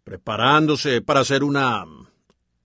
preparándose 0.04 1.02
para 1.02 1.20
hacer 1.20 1.44
una. 1.44 1.84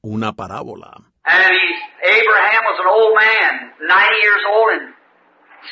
una 0.01 0.33
parábola. 0.33 1.10
And 1.25 1.53
he's, 1.53 1.79
Abraham 2.17 2.61
was 2.65 2.77
an 2.81 2.89
old 2.89 3.13
man, 3.13 3.53
90 3.77 4.25
years 4.25 4.43
old, 4.49 4.69
and 4.73 4.85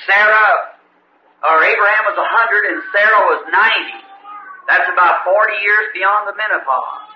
Sarah, 0.06 0.78
or 1.41 1.58
Abraham 1.66 2.04
was 2.06 2.18
100 2.18 2.70
and 2.70 2.80
Sarah 2.93 3.24
was 3.34 3.41
90. 3.50 4.10
That's 4.70 4.86
about 4.93 5.26
40 5.26 5.66
years 5.66 5.86
beyond 5.97 6.30
the 6.30 6.36
menopause. 6.38 7.10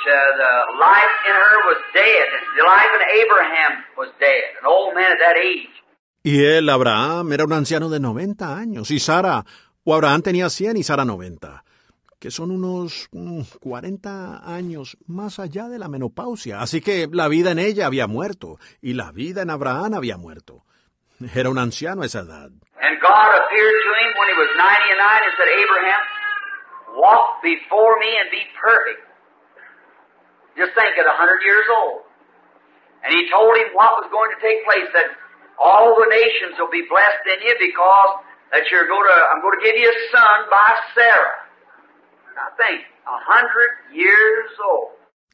She, 0.00 0.08
the 0.08 0.54
life 0.80 1.14
in 1.28 1.34
her 1.36 1.56
was 1.68 1.80
dead. 1.92 2.26
and 2.32 2.42
The 2.56 2.64
life 2.64 2.92
in 2.96 3.02
Abraham 3.20 3.72
was 3.98 4.08
dead. 4.18 4.56
An 4.62 4.66
old 4.66 4.94
man 4.94 5.12
at 5.12 5.18
that 5.20 5.36
age. 5.36 5.68
Y 6.24 6.40
él, 6.44 6.70
Abraham, 6.70 7.32
era 7.32 7.44
un 7.44 7.52
anciano 7.52 7.88
de 7.88 8.00
90 8.00 8.56
años, 8.56 8.90
y 8.90 8.98
Sara, 8.98 9.44
o 9.84 9.94
Abraham 9.94 10.22
tenía 10.22 10.48
100 10.50 10.76
y 10.76 10.82
Sara 10.82 11.04
90, 11.04 11.62
que 12.18 12.30
son 12.30 12.50
unos 12.50 13.08
mm, 13.12 13.42
40 13.60 14.42
años 14.44 14.96
más 15.06 15.38
allá 15.38 15.68
de 15.68 15.78
la 15.78 15.88
menopausia. 15.88 16.60
Así 16.60 16.80
que 16.80 17.08
la 17.10 17.28
vida 17.28 17.52
en 17.52 17.58
ella 17.58 17.86
había 17.86 18.06
muerto, 18.06 18.58
y 18.82 18.94
la 18.94 19.12
vida 19.12 19.42
en 19.42 19.50
Abraham 19.50 19.94
había 19.94 20.16
muerto. 20.16 20.64
Era 21.34 21.50
un 21.50 21.58
anciano 21.58 22.02
a 22.02 22.06
esa 22.06 22.20
edad. 22.20 22.50
And 22.78 22.94
God 23.02 23.30
appeared 23.34 23.78
to 23.86 23.92
him 23.98 24.10
when 24.18 24.28
he 24.30 24.36
was 24.38 24.50
99 24.54 25.26
and 25.26 25.34
said, 25.34 25.50
Abraham, 25.50 26.02
walk 26.94 27.42
before 27.42 27.98
me 27.98 28.10
and 28.22 28.30
be 28.30 28.42
perfect. 28.54 29.02
Just 30.56 30.74
think 30.74 30.94
at 30.98 31.06
100 31.06 31.42
years 31.42 31.66
old. 31.70 32.02
And 33.02 33.14
he 33.14 33.30
told 33.30 33.54
him 33.58 33.74
what 33.74 34.02
was 34.02 34.10
going 34.10 34.30
to 34.34 34.40
take 34.42 34.66
place, 34.66 34.90
that 34.94 35.10
all 35.58 35.94
the 35.94 36.10
nations 36.10 36.58
will 36.58 36.70
be 36.70 36.86
blessed 36.90 37.26
in 37.30 37.46
you 37.46 37.54
because 37.58 38.22
that 38.50 38.66
you're 38.70 38.86
going 38.86 39.06
to, 39.06 39.18
I'm 39.30 39.42
going 39.42 39.58
to 39.58 39.64
give 39.64 39.78
you 39.78 39.86
a 39.86 39.98
son 40.10 40.38
by 40.50 40.68
Sarah. 40.94 41.34
Now 42.27 42.27
think, 42.27 42.27
100 42.27 42.27
years 42.27 42.27
old. 42.27 42.27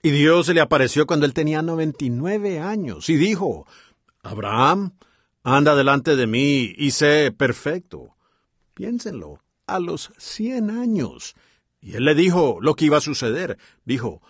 Y 0.03 0.11
Dios 0.11 0.47
se 0.47 0.55
le 0.55 0.61
apareció 0.61 1.07
cuando 1.07 1.27
él 1.27 1.33
tenía 1.33 1.63
99 1.63 2.61
años 2.61 3.09
y 3.09 3.17
dijo, 3.17 3.67
Abraham, 4.23 4.93
anda 5.43 5.75
delante 5.75 6.17
de 6.17 6.27
mí 6.27 6.75
y 6.77 6.91
sé 6.91 7.33
perfecto. 7.33 8.15
Piénsenlo, 8.75 9.41
a 9.67 9.79
los 9.79 10.13
100 10.19 10.71
años. 10.71 11.35
Y 11.81 11.97
él 11.97 12.05
le 12.05 12.15
dijo 12.15 12.59
lo 12.61 12.75
que 12.75 12.87
iba 12.87 12.99
a 12.99 13.03
suceder. 13.03 13.59
Dijo, 13.85 14.21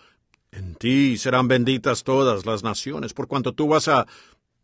en 0.51 0.75
ti 0.75 1.17
serán 1.17 1.47
benditas 1.47 2.03
todas 2.03 2.45
las 2.45 2.63
naciones, 2.63 3.13
por 3.13 3.27
cuanto 3.27 3.53
tú 3.53 3.67
vas 3.67 3.87
a... 3.87 4.07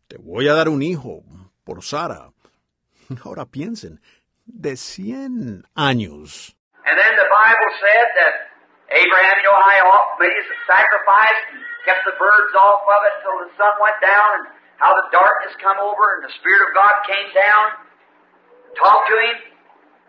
Te 0.07 0.17
voy 0.17 0.47
a 0.47 0.53
dar 0.53 0.69
un 0.69 0.81
hijo 0.81 1.23
por 1.63 1.83
Sara. 1.83 2.31
Ahora 3.23 3.45
piensen, 3.45 4.01
de 4.45 4.77
100 4.77 5.67
años. 5.73 6.55
And 6.85 6.97
then 6.97 7.13
the 7.13 7.29
Bible 7.29 7.69
said 7.77 8.07
that 8.17 8.33
Abraham, 8.91 9.35
you 9.39 9.45
know 9.47 9.61
made 10.21 10.35
his 10.37 10.49
sacrifice 10.69 11.39
and 11.49 11.59
kept 11.87 12.05
the 12.05 12.13
birds 12.19 12.53
off 12.53 12.85
of 12.85 13.01
it 13.09 13.13
until 13.21 13.37
the 13.45 13.49
sun 13.57 13.73
went 13.81 13.97
down, 14.01 14.29
and 14.37 14.45
how 14.77 14.93
the 14.93 15.07
darkness 15.09 15.53
come 15.57 15.77
over 15.81 16.03
and 16.17 16.21
the 16.25 16.33
Spirit 16.37 16.61
of 16.69 16.71
God 16.77 16.93
came 17.09 17.29
down, 17.33 17.65
talked 18.77 19.09
to 19.09 19.17
him, 19.17 19.37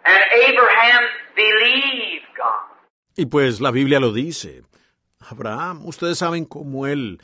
and 0.05 0.21
Abraham 0.49 1.03
believed 1.37 2.29
God. 2.37 2.69
Y 3.17 3.25
pues 3.25 3.61
la 3.61 3.71
Biblia 3.71 4.01
lo 4.01 4.13
dice. 4.13 4.63
Abraham, 5.31 5.87
ustedes 5.87 6.19
saben 6.19 6.47
cómo 6.47 6.87
él 6.87 7.21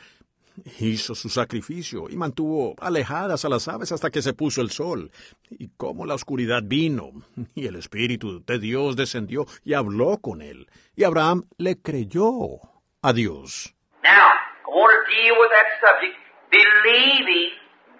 hizo 0.79 1.15
su 1.15 1.29
sacrificio 1.29 2.09
y 2.09 2.15
mantuvo 2.15 2.75
alejadas 2.79 3.45
a 3.45 3.49
las 3.49 3.67
aves 3.67 3.91
hasta 3.91 4.09
que 4.09 4.21
se 4.21 4.33
puso 4.33 4.61
el 4.61 4.71
sol, 4.71 5.11
y 5.49 5.69
cómo 5.77 6.05
la 6.05 6.15
oscuridad 6.15 6.61
vino, 6.63 7.11
y 7.55 7.67
el 7.67 7.75
Espíritu 7.75 8.43
de 8.45 8.59
Dios 8.59 8.95
descendió 8.95 9.45
y 9.63 9.73
habló 9.73 10.17
con 10.17 10.41
él, 10.41 10.67
y 10.95 11.03
Abraham 11.03 11.43
le 11.57 11.81
creyó 11.81 12.61
a 13.01 13.13
Dios. 13.13 13.73
Now, 14.03 14.09
I 14.09 14.71
want 14.71 14.91
to 14.91 15.11
deal 15.11 15.35
with 15.39 15.49
that 15.51 15.67
subject, 15.81 16.15
believing 16.51 17.51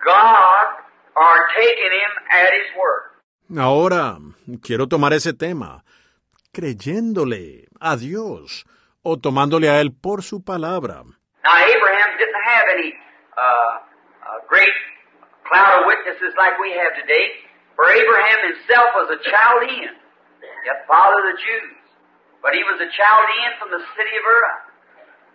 God 0.04 0.66
or 1.16 1.48
taking 1.56 1.92
him 1.92 2.12
at 2.32 2.52
his 2.54 2.68
word. 2.78 3.10
Ahora 3.58 4.18
quiero 4.62 4.88
tomar 4.88 5.14
ese 5.14 5.34
tema, 5.34 5.84
creyéndole 6.52 7.68
a 7.80 7.96
Dios 7.98 8.66
o 9.02 9.18
tomándole 9.18 9.70
a 9.70 9.82
él 9.82 9.92
por 9.92 10.24
su 10.24 10.44
palabra. 10.44 11.04
Now, 11.44 11.56
Abraham 11.56 12.18
have 12.60 12.70
any 12.76 12.92
uh, 13.40 13.74
uh, 14.20 14.40
great 14.52 14.76
cloud 15.48 15.82
of 15.82 15.82
witnesses 15.88 16.36
like 16.36 16.60
we 16.60 16.76
have 16.76 16.92
today, 17.00 17.40
for 17.76 17.88
Abraham 17.88 18.40
himself 18.52 18.88
was 19.00 19.08
a 19.16 19.20
Chaldean, 19.24 19.96
yet 20.68 20.84
father 20.84 21.24
of 21.24 21.28
the 21.32 21.38
Jews. 21.40 21.80
But 22.44 22.52
he 22.56 22.64
was 22.68 22.80
a 22.84 22.90
Chaldean 22.92 23.52
from 23.60 23.72
the 23.72 23.84
city 23.96 24.14
of 24.20 24.24
Ur. 24.24 24.46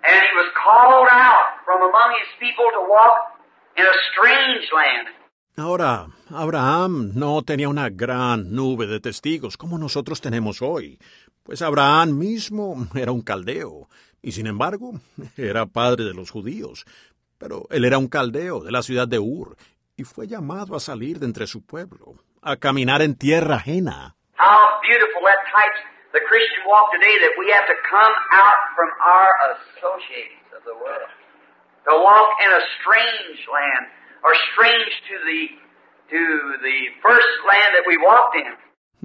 And 0.04 0.20
he 0.20 0.32
was 0.36 0.48
called 0.52 1.08
out 1.10 1.64
from 1.64 1.80
among 1.80 2.12
his 2.20 2.28
people 2.36 2.68
to 2.76 2.82
walk 2.88 3.40
in 3.76 3.84
a 3.84 3.96
strange 4.12 4.68
land. 4.72 5.08
Ahora, 5.56 6.08
Abraham 6.30 7.12
no 7.14 7.42
tenía 7.42 7.68
una 7.68 7.88
gran 7.88 8.52
nube 8.52 8.86
de 8.86 9.00
testigos 9.00 9.56
como 9.56 9.78
nosotros 9.78 10.20
tenemos 10.20 10.60
hoy, 10.60 10.98
pues 11.44 11.62
Abraham 11.62 12.18
mismo 12.18 12.88
era 12.94 13.12
un 13.12 13.22
caldeo, 13.22 13.88
y 14.20 14.32
sin 14.32 14.46
embargo 14.46 14.94
era 15.36 15.66
padre 15.66 16.04
de 16.04 16.14
los 16.14 16.30
judíos. 16.30 16.84
Pero 17.38 17.66
él 17.70 17.84
era 17.84 17.98
un 17.98 18.08
caldeo 18.08 18.62
de 18.62 18.72
la 18.72 18.82
ciudad 18.82 19.08
de 19.08 19.18
Ur, 19.18 19.56
y 19.96 20.04
fue 20.04 20.26
llamado 20.26 20.76
a 20.76 20.80
salir 20.80 21.18
de 21.18 21.26
entre 21.26 21.46
su 21.46 21.64
pueblo, 21.64 22.14
a 22.42 22.56
caminar 22.56 23.02
en 23.02 23.16
tierra 23.16 23.56
ajena. 23.56 24.16
How 24.38 24.80
beautiful 24.82 25.22
that 25.24 25.42
types 25.54 25.80
the 26.12 26.22
Christian 26.30 26.62
walk 26.66 26.90
today 26.94 27.14
that 27.26 27.34
we 27.38 27.50
have 27.50 27.66
to 27.66 27.76
come 27.90 28.14
out 28.30 28.60
from 28.78 28.90
our 29.02 29.30
associates 29.54 30.46
of 30.54 30.62
the 30.64 30.74
world. 30.78 31.10
To 31.90 31.92
walk 32.02 32.30
in 32.44 32.50
a 32.50 32.62
strange 32.78 33.40
land 33.50 33.84
or 34.22 34.32
strange 34.54 34.92
to 35.10 35.14
the 35.26 35.42
to 36.14 36.22
the 36.62 36.78
first 37.02 37.34
land 37.50 37.70
that 37.74 37.84
we 37.86 37.96
walked 37.98 38.36
in. 38.36 38.52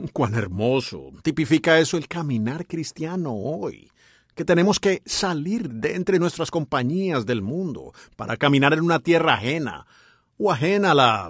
Cuán 0.14 0.34
hermoso. 0.34 1.12
Tipifica 1.24 1.80
eso 1.80 1.98
el 1.98 2.08
caminar 2.08 2.68
cristiano 2.68 3.32
hoy. 3.34 3.92
Que 4.40 4.46
tenemos 4.46 4.80
que 4.80 5.02
salir 5.06 5.68
de 5.68 5.98
entre 6.00 6.18
nuestras 6.18 6.50
compañías 6.50 7.26
del 7.26 7.42
mundo 7.42 7.92
para 8.16 8.38
caminar 8.38 8.72
en 8.72 8.80
una 8.80 9.00
tierra 9.00 9.34
ajena 9.34 9.86
o 10.40 10.50
ajena 10.50 10.92
a 10.92 10.94
la, 10.96 11.30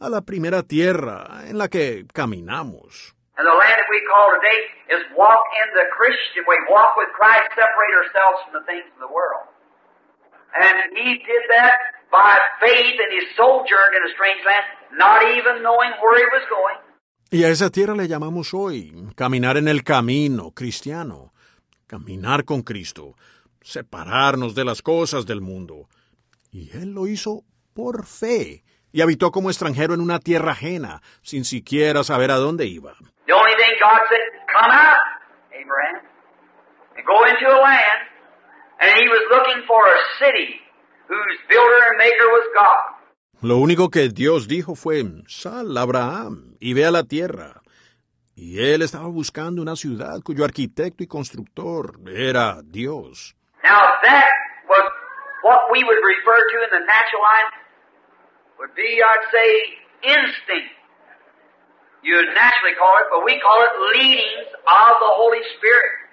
a 0.00 0.08
la 0.08 0.22
primera 0.22 0.62
tierra 0.62 1.44
en 1.44 1.58
la 1.58 1.68
que 1.68 2.06
caminamos. 2.14 3.12
And 3.36 3.44
the 3.44 3.52
land 3.52 3.76
that 3.76 3.90
we 3.92 4.00
call 4.08 4.32
today 4.40 4.60
is 4.88 5.04
walk 5.12 5.44
in 5.60 5.68
the 5.76 5.84
Christian 6.00 6.48
way, 6.48 6.56
walk 6.72 6.96
with 6.96 7.12
Christ, 7.12 7.52
separate 7.52 7.92
ourselves 8.00 8.48
from 8.48 8.56
the 8.56 8.64
things 8.64 8.88
of 8.96 9.04
the 9.04 9.12
world. 9.12 9.44
And 10.56 10.96
he 10.96 11.20
did 11.28 11.42
that 11.52 11.76
by 12.08 12.40
faith 12.64 12.96
and 12.96 13.12
he 13.12 13.20
sojourned 13.36 13.92
in 13.92 14.00
a 14.00 14.12
strange 14.16 14.40
land, 14.48 14.64
not 14.96 15.20
even 15.36 15.60
knowing 15.60 15.92
where 16.00 16.16
he 16.16 16.28
was 16.32 16.48
going. 16.48 16.80
Y 17.30 17.44
a 17.44 17.50
esa 17.50 17.68
tierra 17.68 17.94
le 17.94 18.08
llamamos 18.08 18.54
hoy 18.54 18.94
caminar 19.14 19.58
en 19.58 19.68
el 19.68 19.84
camino 19.84 20.52
cristiano, 20.52 21.34
caminar 21.86 22.44
con 22.44 22.62
Cristo, 22.62 23.14
separarnos 23.62 24.54
de 24.54 24.64
las 24.64 24.82
cosas 24.82 25.26
del 25.26 25.40
mundo. 25.40 25.88
Y 26.50 26.76
él 26.76 26.92
lo 26.92 27.06
hizo 27.06 27.42
por 27.74 28.06
fe 28.06 28.64
y 28.92 29.02
habitó 29.02 29.30
como 29.30 29.50
extranjero 29.50 29.94
en 29.94 30.00
una 30.00 30.18
tierra 30.18 30.52
ajena, 30.52 31.02
sin 31.22 31.44
siquiera 31.44 32.02
saber 32.02 32.30
a 32.30 32.36
dónde 32.36 32.66
iba. 32.66 32.94
Lo 43.42 43.58
único 43.58 43.90
que 43.90 44.08
Dios 44.08 44.48
dijo 44.48 44.74
fue, 44.74 45.04
sal, 45.28 45.76
Abraham, 45.76 46.56
y 46.58 46.72
ve 46.72 46.86
a 46.86 46.90
la 46.90 47.04
tierra. 47.04 47.60
Y 48.36 48.60
él 48.60 48.82
estaba 48.82 49.08
buscando 49.08 49.62
una 49.62 49.76
ciudad 49.76 50.20
cuyo 50.22 50.44
arquitecto 50.44 51.02
y 51.02 51.06
constructor 51.06 51.98
era 52.06 52.60
Dios. 52.62 53.34
Now 53.64 53.80
that 54.04 54.28
was 54.68 54.84
what 55.42 55.72
we 55.72 55.82
would 55.82 56.02
refer 56.04 56.36
to 56.52 56.56
in 56.64 56.70
the 56.70 56.84
natural 56.84 57.22
line 57.24 57.50
would 58.58 58.74
be, 58.76 59.00
I'd 59.00 59.26
say, 59.32 59.48
instinct. 60.02 60.68
You'd 62.02 62.28
naturally 62.34 62.76
call 62.78 62.92
it, 63.00 63.08
but 63.10 63.24
we 63.24 63.40
call 63.40 63.58
it 63.64 63.72
leadings 63.96 64.52
of 64.68 65.00
the 65.00 65.12
Holy 65.16 65.40
Spirit. 65.56 66.06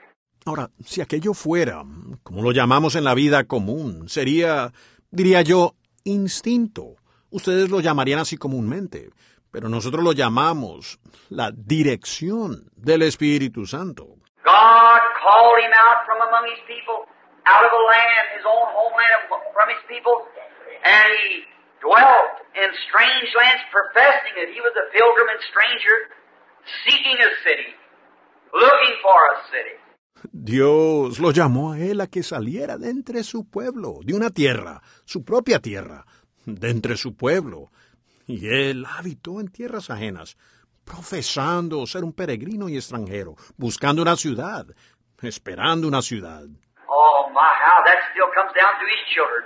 Ahora, 0.45 0.69
si 0.83 1.01
aquello 1.01 1.33
fuera, 1.33 1.83
como 2.23 2.41
lo 2.41 2.53
llamamos 2.53 2.95
en 2.95 3.03
la 3.03 3.13
vida 3.13 3.43
común, 3.43 4.07
sería, 4.07 4.71
diría 5.11 5.41
yo, 5.41 5.75
instinto. 6.05 6.95
Ustedes 7.31 7.69
lo 7.69 7.81
llamarían 7.81 8.19
así 8.19 8.37
comúnmente, 8.37 9.09
pero 9.53 9.69
nosotros 9.69 10.03
lo 10.03 10.13
llamamos 10.13 10.99
la 11.29 11.51
dirección 11.53 12.71
del 12.75 13.03
Espíritu 13.03 13.67
Santo. 13.67 14.17
God 14.43 15.01
called 15.21 15.61
him 15.61 15.71
out 15.77 16.01
from 16.09 16.17
among 16.25 16.49
his 16.49 16.57
people, 16.65 17.05
out 17.45 17.61
of 17.61 17.69
a 17.69 17.83
land, 17.85 18.33
his 18.33 18.45
own 18.49 18.65
homeland, 18.73 19.29
from 19.29 19.69
his 19.69 19.83
people, 19.85 20.25
and 20.81 21.07
he 21.21 21.45
dwelt 21.85 22.33
in 22.57 22.65
strange 22.89 23.29
lands, 23.37 23.61
professing 23.69 24.33
that 24.41 24.49
he 24.49 24.57
was 24.57 24.73
a 24.73 24.89
pilgrim 24.89 25.29
and 25.29 25.41
stranger, 25.53 25.97
seeking 26.81 27.17
a 27.21 27.31
city, 27.45 27.77
looking 28.57 28.95
for 29.05 29.19
a 29.21 29.35
city. 29.53 29.77
Dios 30.31 31.19
lo 31.19 31.29
llamó 31.29 31.73
a 31.73 31.79
él 31.79 32.01
a 32.01 32.07
que 32.07 32.23
saliera 32.23 32.79
de 32.79 32.89
entre 32.89 33.21
su 33.21 33.47
pueblo, 33.51 33.99
de 34.03 34.15
una 34.15 34.31
tierra, 34.31 34.81
su 35.05 35.23
propia 35.23 35.59
tierra, 35.59 36.05
de 36.45 36.71
entre 36.71 36.97
su 36.97 37.15
pueblo. 37.15 37.69
Y 38.25 38.47
él 38.47 38.85
habitó 38.85 39.39
en 39.39 39.49
tierras 39.49 39.89
ajenas, 39.89 40.37
profesando 40.85 41.85
ser 41.87 42.03
un 42.03 42.13
peregrino 42.13 42.69
y 42.69 42.77
extranjero, 42.77 43.35
buscando 43.57 44.01
una 44.01 44.15
ciudad, 44.15 44.65
esperando 45.21 45.87
una 45.87 46.01
ciudad. 46.01 46.43
Oh 46.87 47.29
my, 47.31 47.39
how 47.39 47.83
that 47.85 47.99
still 48.11 48.29
comes 48.35 48.53
down 48.55 48.73
to 48.79 48.85
his 48.85 49.03
children. 49.13 49.43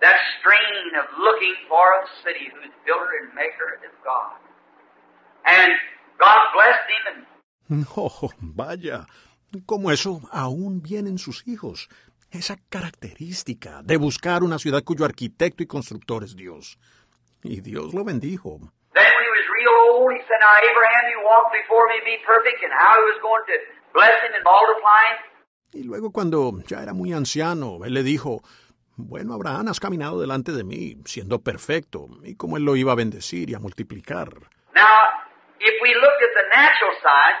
That 0.00 0.16
strain 0.38 0.92
of 1.00 1.06
looking 1.18 1.56
for 1.68 1.84
a 1.96 2.04
city 2.22 2.52
whose 2.52 2.72
builder 2.84 3.10
and 3.22 3.34
maker 3.34 3.80
is 3.84 3.92
God. 4.04 4.38
And 5.46 5.72
God 6.18 6.40
blessed 6.52 6.88
him 6.88 7.04
and 7.16 7.26
Oh, 7.96 8.30
vaya, 8.38 9.06
como 9.64 9.90
eso 9.90 10.20
aún 10.30 10.82
viene 10.82 11.10
en 11.10 11.18
sus 11.18 11.46
hijos, 11.48 11.88
esa 12.30 12.56
característica 12.68 13.82
de 13.82 13.96
buscar 13.96 14.44
una 14.44 14.58
ciudad 14.58 14.84
cuyo 14.84 15.04
arquitecto 15.04 15.62
y 15.62 15.66
constructor 15.66 16.22
es 16.22 16.36
Dios. 16.36 16.78
Y 17.42 17.60
Dios 17.60 17.94
lo 17.94 18.04
bendijo. 18.04 18.58
Then 18.94 19.04
when 19.04 19.24
he 19.24 19.32
was 19.32 19.46
real 19.52 19.74
old, 19.92 20.12
he 20.12 20.20
said, 20.26 20.40
Now 20.40 20.56
Abraham, 20.56 21.04
you 21.12 21.20
walk 21.24 21.52
before 21.52 21.86
me, 21.88 22.00
be 22.04 22.16
perfect, 22.24 22.62
and 22.64 22.72
how 22.72 22.96
he 22.96 23.04
was 23.12 23.20
going 23.20 23.44
to 23.46 23.56
bless 23.92 24.16
him 24.24 24.32
and 24.34 24.44
multiply 24.44 25.02
him. 25.12 25.18
Y 25.72 25.82
luego 25.82 26.10
cuando 26.10 26.62
ya 26.66 26.82
era 26.82 26.94
muy 26.94 27.12
anciano, 27.12 27.84
él 27.84 27.92
le 27.92 28.02
dijo, 28.02 28.40
bueno, 28.96 29.34
Abraham, 29.34 29.68
has 29.68 29.78
caminado 29.78 30.20
delante 30.20 30.52
de 30.52 30.64
mí, 30.64 30.96
siendo 31.04 31.40
perfecto, 31.40 32.08
y 32.24 32.34
cómo 32.36 32.56
él 32.56 32.64
lo 32.64 32.76
iba 32.76 32.92
a 32.92 32.94
bendecir 32.94 33.50
y 33.50 33.54
a 33.54 33.58
multiplicar. 33.58 34.30
Now, 34.74 34.96
if 35.60 35.74
we 35.82 35.92
look 35.94 36.16
at 36.22 36.32
the 36.32 36.48
natural 36.48 36.92
side, 37.02 37.36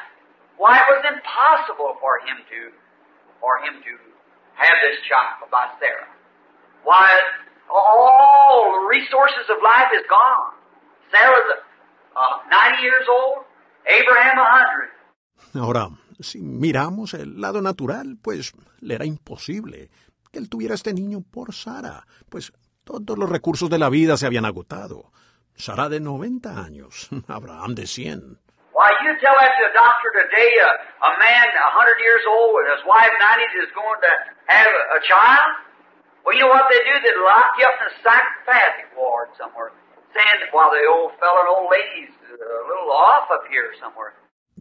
why 0.58 0.76
it 0.76 0.84
was 0.88 1.04
impossible 1.08 1.96
for 2.00 2.20
him 2.28 2.44
to, 2.50 2.76
for 3.40 3.56
him 3.64 3.80
to 3.80 3.92
have 4.56 4.76
this 4.84 5.00
child 5.08 5.48
by 5.50 5.68
Sarah. 5.80 6.08
Why, 6.84 7.08
all 7.70 8.72
the 8.72 8.84
resources 8.88 9.46
of 9.50 9.58
life 9.62 9.90
is 9.94 10.04
gone. 10.08 10.54
Sarah's 11.10 11.62
uh, 12.16 12.36
90 12.50 12.82
years 12.82 13.06
old, 13.08 13.44
Abraham 13.86 14.38
100. 15.54 15.62
Ahora, 15.62 15.88
si 16.20 16.40
miramos 16.40 17.14
el 17.14 17.40
lado 17.40 17.60
natural, 17.62 18.18
pues 18.22 18.52
le 18.80 18.94
era 18.94 19.04
imposible 19.04 19.90
que 20.32 20.38
él 20.38 20.48
tuviera 20.48 20.74
este 20.74 20.92
niño 20.92 21.20
por 21.30 21.54
Sara, 21.54 22.06
pues 22.28 22.52
todos 22.84 23.18
los 23.18 23.28
recursos 23.28 23.70
de 23.70 23.78
la 23.78 23.88
vida 23.88 24.16
se 24.16 24.26
habían 24.26 24.44
agotado. 24.44 25.12
Sara 25.54 25.88
de 25.88 26.00
90 26.00 26.50
años, 26.60 27.08
Abraham 27.28 27.74
de 27.74 27.86
100. 27.86 28.38
Why, 28.76 28.92
you 29.08 29.16
tell 29.24 29.32
that 29.40 29.56
to 29.56 29.64
a 29.64 29.72
doctor 29.72 30.12
today, 30.12 30.52
a, 30.60 30.68
a 31.00 31.10
man 31.16 31.48
a 31.48 31.68
100 31.80 31.96
years 32.04 32.20
old 32.28 32.60
and 32.60 32.68
his 32.76 32.84
wife 32.84 33.08
90 33.08 33.64
is 33.64 33.72
going 33.72 33.96
to 34.04 34.12
have 34.52 34.68
a, 34.68 34.82
a 34.96 35.00
child? 35.00 35.65
Well, 36.26 36.34
you 36.34 36.42
know 36.42 36.50
what 36.50 36.66
they 36.68 36.82
do? 36.82 36.94
They 37.06 37.14
lock 37.22 37.54
you 37.56 37.66
up 37.70 37.78
in 37.78 37.86
a 37.86 37.94
psychopathic 38.02 38.90
ward 38.98 39.30
somewhere, 39.38 39.70
saying, 40.10 40.50
while 40.50 40.74
the 40.74 40.82
old 40.90 41.12
fella 41.22 41.46
and 41.46 41.50
old 41.54 41.70
lady's 41.70 42.10
a 42.34 42.66
little 42.66 42.90
off 42.90 43.30
up 43.30 43.46
here 43.48 43.70
somewhere. 43.78 44.12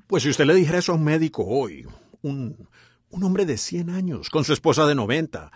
Pues 0.05 0.21
si 0.21 0.29
usted 0.29 0.45
le 0.45 0.53
dijera 0.53 0.77
eso 0.77 0.91
a 0.91 0.95
un 0.95 1.03
médico 1.03 1.43
hoy, 1.43 1.87
un, 2.21 2.69
un 3.09 3.23
hombre 3.23 3.45
de 3.45 3.57
100 3.57 3.89
años 3.89 4.29
con 4.29 4.43
su 4.43 4.53
esposa 4.53 4.85
de 4.85 4.93
90, 4.93 5.51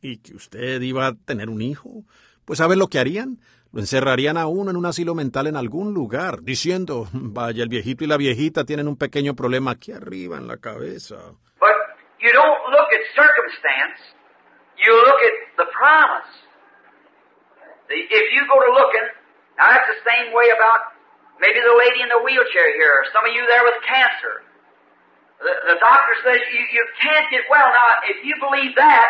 y 0.00 0.18
que 0.18 0.34
usted 0.34 0.80
iba 0.82 1.06
a 1.06 1.14
tener 1.14 1.48
un 1.48 1.62
hijo, 1.62 2.02
pues 2.44 2.58
¿sabe 2.58 2.74
lo 2.74 2.88
que 2.88 2.98
harían? 2.98 3.38
Lo 3.72 3.78
encerrarían 3.78 4.36
a 4.36 4.46
uno 4.46 4.70
en 4.70 4.76
un 4.76 4.86
asilo 4.86 5.14
mental 5.14 5.46
en 5.46 5.56
algún 5.56 5.94
lugar, 5.94 6.42
diciendo, 6.42 7.06
vaya, 7.12 7.62
el 7.62 7.68
viejito 7.68 8.02
y 8.02 8.08
la 8.08 8.16
viejita 8.16 8.64
tienen 8.64 8.88
un 8.88 8.96
pequeño 8.96 9.34
problema 9.34 9.72
aquí 9.72 9.92
arriba 9.92 10.36
en 10.36 10.48
la 10.48 10.56
cabeza. 10.56 11.16
But 11.60 11.76
you 12.20 12.32
don't 12.32 12.58
look 12.70 12.88
at 12.90 13.02
circumstance, 13.14 14.00
you 14.84 14.92
look 15.08 15.20
at 15.24 15.34
the 15.56 15.68
promise. 15.72 16.30
If 17.88 18.26
you 18.32 18.40
go 18.48 18.56
to 18.60 18.70
looking, 18.72 19.06
now 19.56 19.72
that's 19.72 19.88
the 19.88 20.00
same 20.04 20.32
way 20.32 20.52
about 20.52 20.92
maybe 21.40 21.60
the 21.60 21.76
lady 21.76 22.04
in 22.04 22.08
the 22.08 22.20
wheelchair 22.20 22.68
here, 22.76 22.92
or 23.00 23.04
some 23.12 23.24
of 23.24 23.32
you 23.32 23.44
there 23.48 23.64
with 23.64 23.80
cancer. 23.84 24.44
The, 25.40 25.74
the 25.74 25.76
doctor 25.80 26.14
says 26.24 26.40
you, 26.52 26.62
you 26.72 26.84
can't 27.00 27.28
get 27.30 27.44
well. 27.50 27.68
Now, 27.68 28.04
if 28.08 28.24
you 28.24 28.34
believe 28.40 28.76
that, 28.76 29.08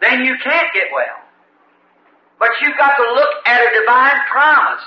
then 0.00 0.24
you 0.24 0.34
can't 0.42 0.70
get 0.72 0.90
well. 0.92 1.18
But 2.38 2.50
you've 2.62 2.78
got 2.78 2.96
to 2.96 3.06
look 3.14 3.32
at 3.46 3.60
a 3.62 3.70
divine 3.80 4.18
promise. 4.30 4.84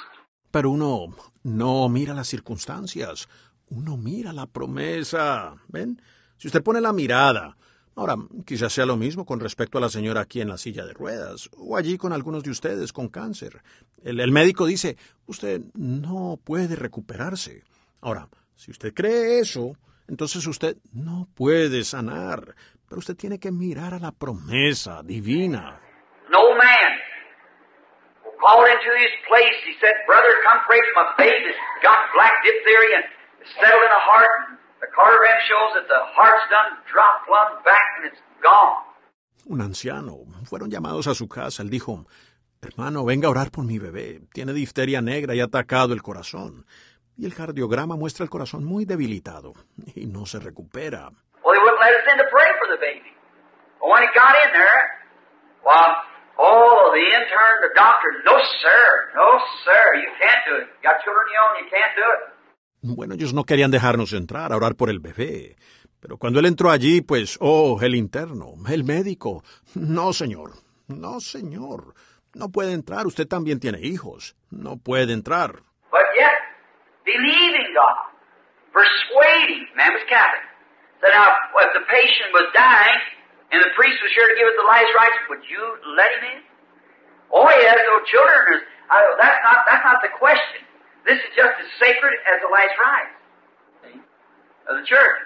Pero 0.52 0.72
uno 0.72 1.16
no 1.44 1.88
mira 1.88 2.14
las 2.14 2.28
circunstancias, 2.28 3.28
uno 3.70 3.96
mira 3.96 4.34
la 4.34 4.48
promesa. 4.48 5.56
¿Ven? 5.68 6.02
Si 6.38 6.48
usted 6.48 6.64
pone 6.64 6.82
la 6.82 6.92
mirada. 6.92 7.56
Ahora, 7.96 8.16
quizás 8.46 8.72
sea 8.74 8.86
lo 8.86 8.96
mismo 8.96 9.26
con 9.26 9.40
respecto 9.40 9.78
a 9.78 9.82
la 9.82 9.90
señora 9.90 10.22
aquí 10.22 10.42
en 10.42 10.48
la 10.48 10.58
silla 10.58 10.86
de 10.86 10.94
ruedas, 10.94 11.50
o 11.58 11.76
allí 11.76 11.98
con 11.98 12.14
algunos 12.14 12.44
de 12.44 12.52
ustedes 12.52 12.94
con 12.94 13.10
cáncer. 13.10 13.62
El, 14.04 14.32
médico 14.32 14.66
dice, 14.66 14.98
usted 15.26 15.62
no 15.74 16.40
puede 16.44 16.76
recuperarse. 16.76 17.64
Ahora, 18.02 18.28
si 18.56 18.72
usted 18.72 18.94
cree 18.94 19.40
eso, 19.40 19.74
entonces 20.08 20.46
usted 20.48 20.78
no 20.94 21.28
puede 21.36 21.84
sanar, 21.84 22.56
pero 22.88 23.00
usted 23.00 23.16
tiene 23.16 23.40
que 23.40 23.52
mirar 23.52 23.94
a 23.94 24.00
la 24.00 24.12
promesa 24.12 25.04
divina. 25.04 25.80
No 26.30 26.56
man 26.56 26.92
called 28.40 28.68
into 28.68 28.92
his 28.98 29.14
place. 29.28 29.58
He 29.68 29.76
said, 29.80 29.94
Brother, 30.08 30.34
come 30.44 30.60
pray 30.66 30.80
for 30.80 31.04
my 31.04 31.14
baby 31.18 31.54
got 31.82 31.98
black 32.14 32.34
diphtheria 32.46 33.02
and 33.02 33.06
settled 33.58 33.84
in 33.86 33.92
a 33.92 34.02
heart. 34.02 34.61
The 34.82 34.88
cardiogram 34.98 35.40
shows 35.48 35.72
that 35.78 35.88
the 35.88 36.02
heart's 36.18 36.50
done 36.50 36.82
dropped 36.92 37.28
plumb 37.28 37.64
back 37.64 37.86
and 38.02 38.12
it's 38.12 38.22
gone. 38.42 38.82
Un 39.50 39.62
anciano. 39.62 40.26
Fueron 40.46 40.70
llamados 40.70 41.08
a 41.08 41.14
su 41.16 41.28
casa. 41.28 41.62
Él 41.64 41.70
dijo, 41.70 42.06
hermano, 42.62 43.06
venga 43.06 43.28
a 43.28 43.32
orar 43.32 43.52
por 43.52 43.64
mi 43.64 43.78
bebé. 43.80 44.22
Tiene 44.34 44.54
difteria 44.54 45.02
negra 45.02 45.36
y 45.36 45.42
ha 45.42 45.46
atacado 45.46 45.94
el 45.94 46.02
corazón. 46.02 46.66
Y 47.18 47.26
el 47.26 47.36
cardiograma 47.36 47.96
muestra 47.96 48.24
el 48.24 48.30
corazón 48.30 48.64
muy 48.66 48.86
debilitado 48.86 49.54
y 49.96 50.08
no 50.08 50.26
se 50.26 50.40
recupera. 50.40 51.10
Well, 51.44 51.54
they 51.54 51.62
wouldn't 51.62 51.82
let 51.82 51.94
us 51.94 52.06
in 52.12 52.18
to 52.18 52.30
pray 52.32 52.50
for 52.58 52.68
the 52.70 52.80
baby. 52.82 53.14
But 53.80 53.90
when 53.90 54.02
he 54.02 54.10
got 54.18 54.34
in 54.46 54.52
there, 54.54 54.82
well, 55.64 55.94
Oh, 56.44 56.90
the 56.90 57.06
intern, 57.06 57.56
the 57.62 57.70
doctor, 57.76 58.10
no 58.26 58.34
sir, 58.64 58.82
no 59.14 59.30
sir, 59.62 59.84
you 60.02 60.10
can't 60.18 60.42
do 60.50 60.56
it. 60.64 60.74
You 60.74 60.82
got 60.82 60.98
children 61.06 61.22
of 61.22 61.30
your 61.30 61.44
own, 61.46 61.54
you 61.62 61.70
can't 61.70 61.94
do 61.94 62.02
it. 62.02 62.31
Bueno, 62.82 63.14
ellos 63.14 63.34
no 63.34 63.44
querían 63.44 63.70
dejarnos 63.70 64.14
entrar 64.14 64.52
a 64.52 64.56
orar 64.56 64.76
por 64.76 64.90
el 64.90 65.00
bebé. 65.00 65.56
Pero 66.00 66.18
cuando 66.18 66.40
él 66.40 66.48
entró 66.48 66.72
allí, 66.72 67.02
pues, 67.02 67.38
oh, 67.40 67.80
el 67.82 67.94
interno, 67.94 68.56
el 68.68 68.84
médico. 68.84 69.44
No, 69.76 70.14
señor, 70.14 70.54
no, 70.88 71.20
señor. 71.20 71.94
No 72.34 72.50
puede 72.50 72.74
entrar, 72.74 73.06
usted 73.06 73.28
también 73.28 73.60
tiene 73.60 73.80
hijos. 73.82 74.36
No 74.50 74.78
puede 74.78 75.14
entrar. 75.14 75.62
But 75.92 76.08
yet, 76.18 76.34
believing 77.06 77.70
God, 77.76 78.02
persuading, 78.74 79.68
man 79.76 79.94
was 79.94 80.02
Catholic. 80.10 80.48
So 81.02 81.08
now, 81.10 81.30
if 81.62 81.74
the 81.74 81.86
patient 81.86 82.34
was 82.34 82.50
dying, 82.56 83.02
and 83.52 83.62
the 83.62 83.70
priest 83.76 84.00
was 84.02 84.10
sure 84.16 84.26
to 84.26 84.36
give 84.40 84.48
it 84.48 84.56
the 84.58 84.66
last 84.66 84.90
rites, 84.96 85.22
would 85.30 85.44
you 85.46 85.62
let 85.98 86.10
him 86.18 86.24
in? 86.34 86.40
Oh, 87.30 87.46
he 87.46 87.62
has 87.62 87.82
no 87.86 88.00
children. 88.08 88.64
Uh, 88.90 88.96
that's 89.22 89.40
not 89.44 89.58
that's 89.70 89.86
not 89.86 90.00
the 90.02 90.12
question. 90.18 90.71
This 91.06 91.18
is 91.18 91.32
just 91.36 91.56
as 91.60 91.70
sacred 91.80 92.14
as 92.30 92.38
the 92.42 92.50
last 92.50 92.76
rites 92.78 93.16
of 94.70 94.78
the 94.78 94.86
church. 94.86 95.20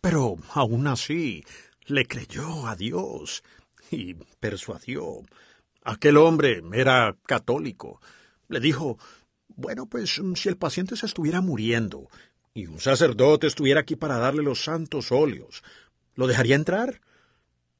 Pero 0.00 0.36
aún 0.54 0.86
así, 0.86 1.44
le 1.86 2.04
creyó 2.06 2.66
a 2.68 2.76
Dios 2.76 3.42
y 3.90 4.14
persuadió. 4.38 5.22
Aquel 5.82 6.16
hombre 6.16 6.62
era 6.72 7.16
católico. 7.26 8.00
Le 8.48 8.60
dijo, 8.60 8.98
bueno, 9.48 9.86
pues 9.86 10.20
si 10.36 10.48
el 10.48 10.56
paciente 10.56 10.96
se 10.96 11.06
estuviera 11.06 11.40
muriendo 11.40 12.08
y 12.54 12.66
un 12.66 12.78
sacerdote 12.78 13.48
estuviera 13.48 13.80
aquí 13.80 13.96
para 13.96 14.18
darle 14.18 14.42
los 14.42 14.62
santos 14.62 15.10
óleos, 15.10 15.64
¿Lo 16.16 16.26
dejaría 16.26 16.54
entrar? 16.54 17.00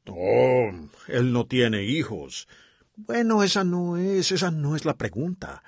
No, 0.07 0.91
él 1.09 1.33
no 1.33 1.47
tiene 1.47 1.85
hijos. 1.85 2.49
Bueno, 2.97 3.43
esa 3.43 3.65
no 3.65 3.97
es, 3.97 4.31
esa 4.31 4.51
no 4.51 4.77
es 4.77 4.85
la 4.85 4.95
pregunta. 4.95 5.63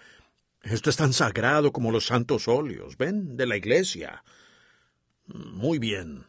Esto 0.63 0.91
es 0.91 0.97
tan 0.97 1.13
sagrado 1.13 1.73
como 1.73 1.91
los 1.91 2.07
santos 2.07 2.49
óleos, 2.49 2.97
¿ven? 2.97 3.37
De 3.37 3.47
la 3.47 3.57
iglesia. 3.57 4.23
Muy 5.27 5.79
bien. 5.79 6.27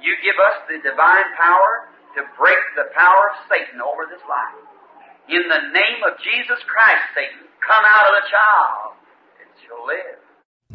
You 0.00 0.14
give 0.22 0.38
us 0.38 0.56
the 0.70 0.78
divine 0.78 1.28
power 1.34 1.90
to 2.14 2.22
break 2.38 2.58
the 2.78 2.86
power 2.94 3.24
of 3.34 3.36
Satan 3.50 3.82
over 3.82 4.06
this 4.06 4.22
life. 4.30 4.54
In 5.26 5.42
the 5.50 5.62
name 5.74 6.00
of 6.06 6.14
Jesus 6.22 6.62
Christ, 6.70 7.02
Satan, 7.18 7.47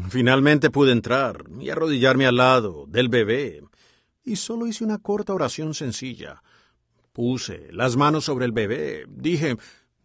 Finalmente 0.09 0.69
pude 0.69 0.91
entrar 0.91 1.43
y 1.59 1.69
arrodillarme 1.69 2.25
al 2.25 2.37
lado 2.37 2.85
del 2.87 3.09
bebé, 3.09 3.61
y 4.23 4.35
solo 4.37 4.67
hice 4.67 4.83
una 4.83 4.99
corta 4.99 5.33
oración 5.33 5.73
sencilla. 5.73 6.41
Puse 7.11 7.69
las 7.71 7.95
manos 7.95 8.25
sobre 8.25 8.45
el 8.45 8.51
bebé, 8.51 9.05
dije, 9.07 9.57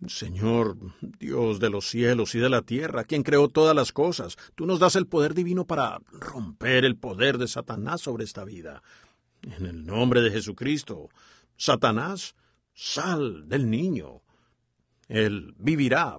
Señor, 0.06 0.76
Dios 1.00 1.58
de 1.58 1.70
los 1.70 1.88
cielos 1.88 2.34
y 2.34 2.38
de 2.38 2.48
la 2.48 2.62
tierra, 2.62 3.04
quien 3.04 3.22
creó 3.22 3.48
todas 3.48 3.74
las 3.74 3.92
cosas, 3.92 4.36
tú 4.54 4.66
nos 4.66 4.78
das 4.78 4.94
el 4.96 5.06
poder 5.06 5.34
divino 5.34 5.66
para 5.66 5.98
romper 6.12 6.84
el 6.84 6.96
poder 6.96 7.38
de 7.38 7.48
Satanás 7.48 8.02
sobre 8.02 8.24
esta 8.24 8.44
vida. 8.44 8.82
En 9.42 9.66
el 9.66 9.84
nombre 9.84 10.20
de 10.20 10.30
Jesucristo, 10.30 11.08
Satanás, 11.56 12.36
sal 12.74 13.48
del 13.48 13.68
niño. 13.68 14.22
Él 15.08 15.54
vivirá. 15.58 16.18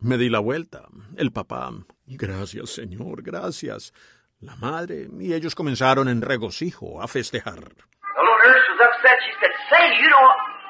Me 0.00 0.18
di 0.18 0.28
la 0.28 0.40
vuelta. 0.40 0.84
El 1.16 1.32
papá. 1.32 1.70
Gracias, 2.06 2.74
señor, 2.74 3.22
gracias. 3.22 3.92
La 4.40 4.54
madre 4.56 5.08
y 5.18 5.32
ellos 5.32 5.54
comenzaron 5.54 6.08
en 6.08 6.20
regocijo 6.20 7.00
a 7.00 7.08
festejar. 7.08 7.56
The 7.56 8.20
little 8.20 8.38
nurse 8.44 8.66
was 8.76 8.80
upset. 8.84 9.16
She 9.24 9.32
said, 9.40 9.52
Say, 9.72 9.84
you 10.02 10.08
know, 10.12 10.26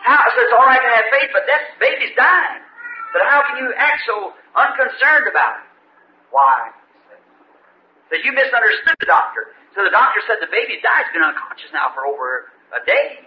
how, 0.07 0.22
so 0.30 0.39
it's 0.39 0.55
all 0.55 0.66
right 0.66 0.78
to 0.78 0.93
have 0.95 1.07
faith, 1.11 1.30
but 1.35 1.43
this 1.51 1.64
baby's 1.82 2.14
dying. 2.14 2.62
But 3.12 3.26
how 3.26 3.43
can 3.51 3.59
you 3.59 3.74
act 3.74 4.07
so 4.07 4.30
unconcerned 4.55 5.26
about 5.26 5.59
it? 5.59 5.66
Why? 6.30 6.70
That 8.14 8.22
you 8.22 8.30
misunderstood 8.30 8.95
the 9.03 9.11
doctor. 9.11 9.51
So 9.74 9.82
the 9.82 9.91
doctor 9.91 10.22
said 10.30 10.39
the 10.39 10.51
baby's 10.55 10.82
died. 10.87 11.11
He's 11.11 11.18
been 11.18 11.26
unconscious 11.26 11.74
now 11.74 11.91
for 11.91 12.07
over 12.07 12.55
a 12.70 12.80
day. 12.87 13.26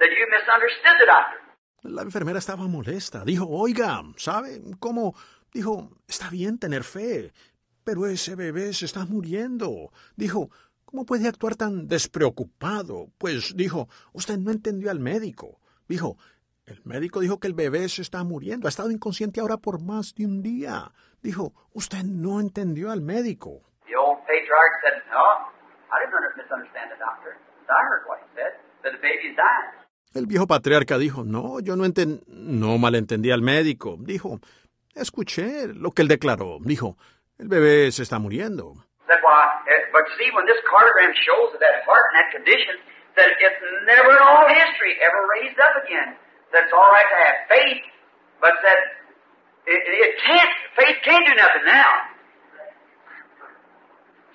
Said 0.00 0.16
you 0.16 0.24
misunderstood 0.32 0.96
the 1.04 1.08
doctor. 1.12 1.36
La 1.82 2.02
enfermera 2.02 2.38
estaba 2.38 2.66
molesta. 2.66 3.24
Dijo, 3.24 3.46
oiga, 3.48 4.02
¿sabe 4.16 4.60
cómo? 4.80 5.14
Dijo, 5.52 5.90
está 6.08 6.28
bien 6.28 6.58
tener 6.58 6.82
fe, 6.84 7.32
pero 7.84 8.06
ese 8.06 8.34
bebé 8.34 8.72
se 8.72 8.84
está 8.84 9.04
muriendo. 9.06 9.90
Dijo, 10.16 10.50
¿cómo 10.84 11.06
puede 11.06 11.28
actuar 11.28 11.54
tan 11.54 11.86
despreocupado? 11.86 13.08
Pues 13.18 13.54
dijo, 13.56 13.88
usted 14.12 14.38
no 14.38 14.50
entendió 14.50 14.90
al 14.90 14.98
médico. 15.00 15.60
Dijo, 15.88 16.16
el 16.66 16.82
médico 16.84 17.20
dijo 17.20 17.38
que 17.40 17.46
el 17.46 17.54
bebé 17.54 17.88
se 17.88 18.02
está 18.02 18.24
muriendo. 18.24 18.66
Ha 18.66 18.70
estado 18.70 18.90
inconsciente 18.90 19.40
ahora 19.40 19.56
por 19.56 19.80
más 19.80 20.14
de 20.14 20.26
un 20.26 20.42
día. 20.42 20.92
Dijo, 21.22 21.54
usted 21.72 22.02
no 22.04 22.40
entendió 22.40 22.90
al 22.90 23.00
médico. 23.00 23.62
The 23.86 23.96
old 23.96 24.18
patriarch 24.26 24.74
said, 24.82 25.00
No, 25.10 25.24
I 25.90 26.04
didn't 26.04 26.14
under- 26.14 26.36
misunderstand 26.36 26.90
the 26.92 26.98
doctor. 26.98 27.38
I 27.70 27.82
heard 27.88 28.04
what 28.08 28.18
he 28.20 28.28
said, 28.34 28.52
that 28.82 28.92
the 28.92 29.34
dying. 29.36 29.87
El 30.14 30.26
viejo 30.26 30.46
patriarca 30.46 30.96
dijo, 30.98 31.22
no, 31.24 31.60
yo 31.60 31.76
no 31.76 31.84
enten 31.84 32.22
no 32.26 32.78
malentendí 32.78 33.30
al 33.30 33.42
médico. 33.42 33.96
Dijo, 33.98 34.40
escuché 34.94 35.68
lo 35.68 35.90
que 35.92 36.02
él 36.02 36.08
declaró. 36.08 36.58
Dijo, 36.60 36.96
el 37.38 37.48
bebé 37.48 37.92
se 37.92 38.02
está 38.02 38.18
muriendo. 38.18 38.74
Said, 39.06 39.20
Well, 39.24 39.48
but 39.92 40.04
see, 40.18 40.30
when 40.34 40.44
this 40.46 40.60
cardiogram 40.68 41.12
shows 41.24 41.52
that 41.52 41.60
that 41.60 41.84
heart 41.86 42.04
in 42.10 42.14
that 42.20 42.30
condition, 42.32 42.76
that 43.16 43.28
it's 43.40 43.60
never 43.86 44.10
in 44.12 44.20
all 44.20 44.48
history 44.48 44.96
ever 45.00 45.20
raised 45.40 45.58
up 45.60 45.74
again. 45.84 46.16
That 46.52 46.64
it's 46.68 46.72
all 46.72 46.90
right 46.92 47.08
to 47.08 47.18
have 47.24 47.36
faith, 47.48 47.82
but 48.40 48.54
that 48.64 48.80
it, 49.66 49.80
it 49.84 50.12
can't, 50.24 50.52
faith 50.76 50.96
can't 51.04 51.24
do 51.26 51.34
nothing 51.36 51.64
now. 51.66 51.90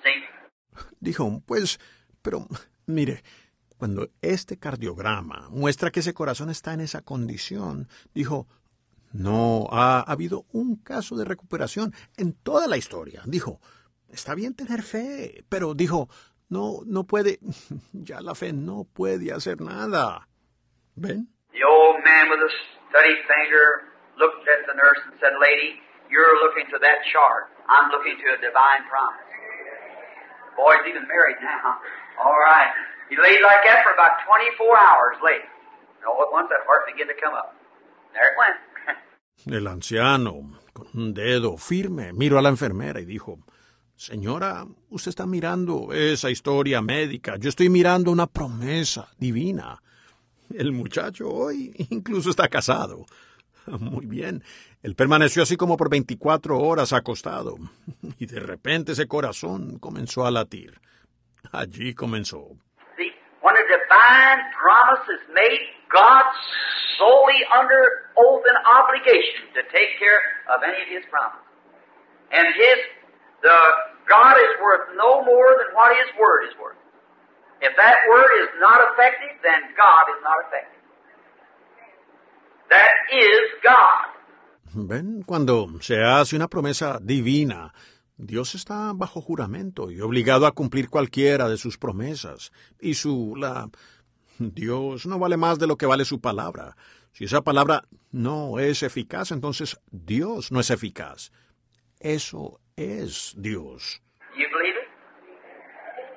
See? 0.02 0.18
Dijo, 1.00 1.42
pues, 1.46 1.78
pero 2.22 2.46
mire, 2.86 3.22
cuando 3.78 4.08
este 4.22 4.58
cardiograma 4.58 5.48
muestra 5.50 5.90
que 5.90 6.00
ese 6.00 6.14
corazón 6.14 6.50
está 6.50 6.72
en 6.72 6.80
esa 6.80 7.02
condición, 7.02 7.88
dijo, 8.14 8.46
no 9.12 9.68
ha 9.70 10.00
habido 10.00 10.44
un 10.52 10.76
caso 10.76 11.16
de 11.16 11.24
recuperación 11.24 11.92
en 12.16 12.34
toda 12.34 12.66
la 12.66 12.76
historia. 12.76 13.22
Dijo, 13.26 13.60
está 14.08 14.34
bien 14.34 14.54
tener 14.54 14.82
fe, 14.82 15.44
pero 15.48 15.74
dijo, 15.74 16.08
no, 16.48 16.80
no 16.86 17.04
puede, 17.04 17.38
ya 17.92 18.20
la 18.20 18.34
fe 18.34 18.52
no 18.52 18.84
puede 18.84 19.32
hacer 19.32 19.60
nada. 19.60 20.28
¿Ven? 20.96 21.28
The 21.52 21.62
old 21.62 22.02
man 22.04 22.30
with 22.30 22.42
a 22.42 22.50
steady 22.90 23.14
finger 23.26 23.94
looked 24.18 24.46
at 24.46 24.66
the 24.66 24.74
nurse 24.74 24.98
and 25.06 25.14
said, 25.20 25.34
Lady, 25.40 25.78
you're 26.10 26.34
looking 26.42 26.66
to 26.70 26.78
that 26.78 27.02
chart. 27.10 27.50
I'm 27.68 27.90
looking 27.90 28.18
to 28.18 28.26
a 28.34 28.38
divine 28.42 28.82
promise. 28.90 29.22
Boy's 30.56 30.86
even 30.86 31.06
married 31.06 31.38
now. 31.42 31.78
All 32.22 32.38
right. 32.38 32.70
He 33.08 33.16
laid 33.16 33.40
like 33.42 33.62
that 33.66 33.84
for 33.84 33.92
about 33.92 34.24
24 34.26 34.78
hours 34.78 35.16
later. 35.22 35.48
And 35.98 36.04
all 36.08 36.22
at 36.22 36.32
once 36.32 36.48
that 36.48 36.64
heart 36.66 36.86
began 36.86 37.08
to 37.08 37.18
come 37.20 37.34
up. 37.34 37.54
There 38.12 38.28
it 38.28 38.36
went. 38.38 38.58
El 39.56 39.66
anciano, 39.66 40.58
con 40.72 40.86
un 40.94 41.12
dedo 41.12 41.56
firme, 41.56 42.12
miró 42.12 42.38
a 42.38 42.42
la 42.42 42.48
enfermera 42.48 43.00
y 43.00 43.04
dijo, 43.04 43.38
Señora, 43.96 44.66
usted 44.90 45.10
está 45.10 45.26
mirando 45.26 45.92
esa 45.92 46.30
historia 46.30 46.80
médica, 46.80 47.36
yo 47.36 47.48
estoy 47.48 47.68
mirando 47.68 48.10
una 48.10 48.26
promesa 48.26 49.08
divina. 49.18 49.80
El 50.52 50.72
muchacho 50.72 51.28
hoy 51.28 51.72
incluso 51.90 52.30
está 52.30 52.48
casado. 52.48 53.06
Muy 53.66 54.06
bien. 54.06 54.42
Él 54.82 54.94
permaneció 54.94 55.42
así 55.42 55.56
como 55.56 55.76
por 55.76 55.88
24 55.88 56.58
horas 56.58 56.92
acostado. 56.92 57.56
Y 58.18 58.26
de 58.26 58.40
repente 58.40 58.92
ese 58.92 59.08
corazón 59.08 59.78
comenzó 59.78 60.26
a 60.26 60.30
latir. 60.30 60.80
Allí 61.52 61.94
comenzó. 61.94 62.56
Divine 64.04 64.44
promise 64.52 65.04
is 65.08 65.24
made, 65.32 65.60
God's 65.88 66.36
solely 66.98 67.40
under 67.48 68.12
oath 68.20 68.44
and 68.44 68.58
obligation 68.68 69.48
to 69.56 69.62
take 69.72 69.96
care 69.98 70.20
of 70.52 70.60
any 70.60 70.76
of 70.84 70.88
His 70.92 71.04
promises. 71.08 71.48
And 72.32 72.46
His, 72.52 72.78
the 73.40 73.58
God 74.08 74.36
is 74.36 74.52
worth 74.60 74.92
no 74.96 75.24
more 75.24 75.56
than 75.56 75.72
what 75.72 75.96
His 75.96 76.12
word 76.20 76.52
is 76.52 76.54
worth. 76.60 76.76
If 77.62 77.72
that 77.76 77.96
word 78.10 78.28
is 78.44 78.50
not 78.60 78.92
effective, 78.92 79.40
then 79.42 79.72
God 79.72 80.04
is 80.12 80.20
not 80.20 80.36
effective. 80.44 80.84
That 82.68 82.92
is 83.08 83.44
God. 83.62 84.04
Ven, 84.74 85.22
cuando 85.22 85.68
se 85.80 86.02
hace 86.02 86.36
una 86.36 86.48
promesa 86.48 86.98
divina, 87.00 87.72
Dios 88.16 88.54
está 88.54 88.92
bajo 88.94 89.20
juramento 89.20 89.90
y 89.90 90.00
obligado 90.00 90.46
a 90.46 90.52
cumplir 90.52 90.88
cualquiera 90.88 91.48
de 91.48 91.56
sus 91.56 91.78
promesas. 91.78 92.52
Y 92.80 92.94
su 92.94 93.34
la 93.36 93.68
Dios 94.38 95.06
no 95.06 95.18
vale 95.18 95.36
más 95.36 95.58
de 95.58 95.66
lo 95.66 95.76
que 95.76 95.86
vale 95.86 96.04
su 96.04 96.20
palabra. 96.20 96.76
Si 97.12 97.24
esa 97.24 97.42
palabra 97.42 97.82
no 98.10 98.58
es 98.58 98.82
eficaz, 98.82 99.30
entonces 99.30 99.78
Dios 99.90 100.50
no 100.50 100.60
es 100.60 100.70
eficaz. 100.70 101.30
Eso 102.00 102.60
es 102.76 103.34
Dios. 103.36 104.02
You 104.36 104.46
believe 104.50 104.76
it? 104.76 104.88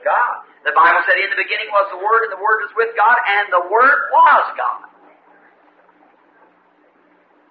God. 0.04 0.44
The 0.66 0.74
Bible 0.74 1.02
said 1.06 1.22
in 1.22 1.30
the 1.30 1.38
beginning 1.38 1.70
was 1.72 1.88
the 1.94 2.02
Word, 2.02 2.26
and 2.26 2.32
the 2.34 2.42
Word 2.42 2.60
was 2.66 2.74
with 2.76 2.92
God, 2.98 3.18
and 3.24 3.48
the 3.54 3.64
Word 3.70 4.00
was 4.12 4.46
God. 4.58 4.88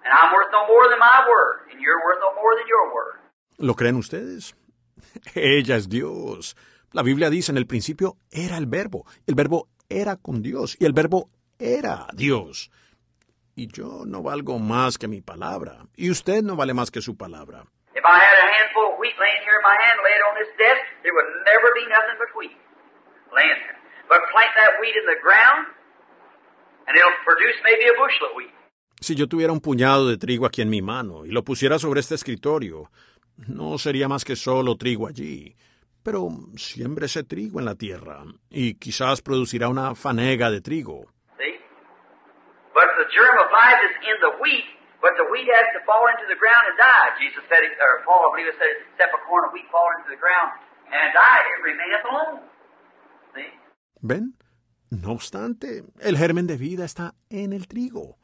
And 0.03 0.13
I'm 0.13 0.31
worth 0.33 0.51
no 0.51 0.67
more 0.67 0.87
than 0.89 0.99
my 0.99 1.25
word, 1.27 1.67
and 1.71 1.81
you're 1.81 1.99
worth 2.03 2.19
no 2.21 2.31
more 2.35 2.55
than 2.55 2.67
your 2.67 2.93
word. 2.93 3.19
¿Lo 3.57 3.75
creen 3.75 3.95
ustedes? 3.95 4.55
Ella 5.35 5.75
es 5.75 5.89
Dios. 5.89 6.55
La 6.93 7.01
Biblia 7.01 7.29
dice 7.29 7.51
en 7.51 7.57
el 7.57 7.65
principio 7.67 8.17
era 8.31 8.57
el 8.57 8.67
verbo. 8.67 9.05
El 9.25 9.35
verbo 9.35 9.67
era 9.89 10.15
con 10.17 10.41
Dios 10.41 10.77
y 10.79 10.85
el 10.85 10.93
verbo 10.93 11.29
era 11.59 12.07
Dios. 12.13 12.71
Y 13.55 13.67
yo 13.67 14.03
no 14.05 14.21
valgo 14.21 14.59
más 14.59 14.97
que 14.97 15.07
mi 15.07 15.21
palabra. 15.21 15.87
Y 15.95 16.11
usted 16.11 16.43
no 16.43 16.55
vale 16.55 16.73
más 16.73 16.91
que 16.91 17.01
su 17.01 17.17
palabra. 17.17 17.65
Si 29.01 29.15
yo 29.15 29.27
tuviera 29.27 29.51
un 29.53 29.59
puñado 29.59 30.07
de 30.07 30.17
trigo 30.17 30.45
aquí 30.45 30.61
en 30.61 30.69
mi 30.69 30.81
mano 30.81 31.25
y 31.25 31.29
lo 31.29 31.43
pusiera 31.43 31.79
sobre 31.79 31.99
este 31.99 32.15
escritorio, 32.15 32.89
no 33.47 33.77
sería 33.77 34.07
más 34.07 34.23
que 34.25 34.35
solo 34.35 34.77
trigo 34.77 35.07
allí. 35.07 35.55
Pero 36.07 36.29
siembre 36.55 37.07
ese 37.07 37.25
trigo 37.25 37.59
en 37.59 37.65
la 37.65 37.75
tierra 37.75 38.23
y 38.49 38.75
quizás 38.75 39.21
producirá 39.21 39.67
una 39.67 39.93
fanega 39.93 40.49
de 40.49 40.61
trigo. 40.61 41.03
See? 41.35 41.59
But 42.73 42.87
the 42.95 43.11
germ 43.11 43.35
of 43.43 43.51
life 43.51 43.81
is 43.83 43.95
in 44.07 44.15
the 44.23 44.31
wheat, 44.39 44.63
but 45.03 45.11
the 45.19 45.27
wheat 45.27 45.51
has 45.51 45.67
to 45.75 45.83
fall 45.83 46.07
into 46.07 46.23
the 46.31 46.39
ground 46.39 46.63
and 46.71 46.77
die. 46.79 47.11
Jesus 47.19 47.43
said, 47.51 47.59
it, 47.59 47.75
or 47.83 48.07
Paul, 48.07 48.23
I 48.23 48.39
believe 48.39 48.47
it 48.47 48.55
said, 48.55 48.71
except 48.87 49.19
a 49.19 49.21
corn 49.27 49.43
of 49.43 49.51
wheat 49.51 49.67
fall 49.67 49.91
into 49.99 50.07
the 50.07 50.15
ground 50.15 50.55
and 50.87 51.11
die, 51.11 51.43
it 51.43 51.59
remaineth 51.67 52.05
alone. 52.07 52.39
See? 53.35 53.51
¿Ven? 53.99 54.39
No 54.89 55.11
obstante, 55.11 55.83
el 55.99 56.15
germen 56.15 56.47
de 56.47 56.55
vida 56.55 56.85
está 56.85 57.15
en 57.29 57.51
el 57.51 57.67
trigo. 57.67 58.15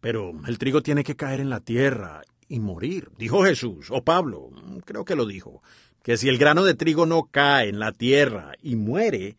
Pero 0.00 0.32
el 0.48 0.58
trigo 0.58 0.82
tiene 0.82 1.04
que 1.04 1.14
caer 1.14 1.38
en 1.38 1.50
la 1.50 1.60
tierra 1.60 2.22
y 2.48 2.58
morir. 2.58 3.10
Dijo 3.16 3.44
Jesús, 3.44 3.92
o 3.92 4.02
Pablo, 4.02 4.50
creo 4.84 5.04
que 5.04 5.14
lo 5.14 5.24
dijo, 5.24 5.62
que 6.02 6.16
si 6.16 6.28
el 6.28 6.38
grano 6.38 6.64
de 6.64 6.74
trigo 6.74 7.06
no 7.06 7.28
cae 7.30 7.68
en 7.68 7.78
la 7.78 7.92
tierra 7.92 8.52
y 8.60 8.76
muere, 8.76 9.36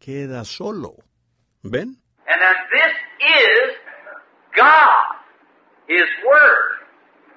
queda 0.00 0.44
solo. 0.44 0.96
¿Ven? 1.62 1.96
And 2.26 2.40
then 2.40 2.56
this 2.74 2.94
is 3.22 3.76
God, 4.56 5.06
His 5.86 6.08
Word. 6.26 6.82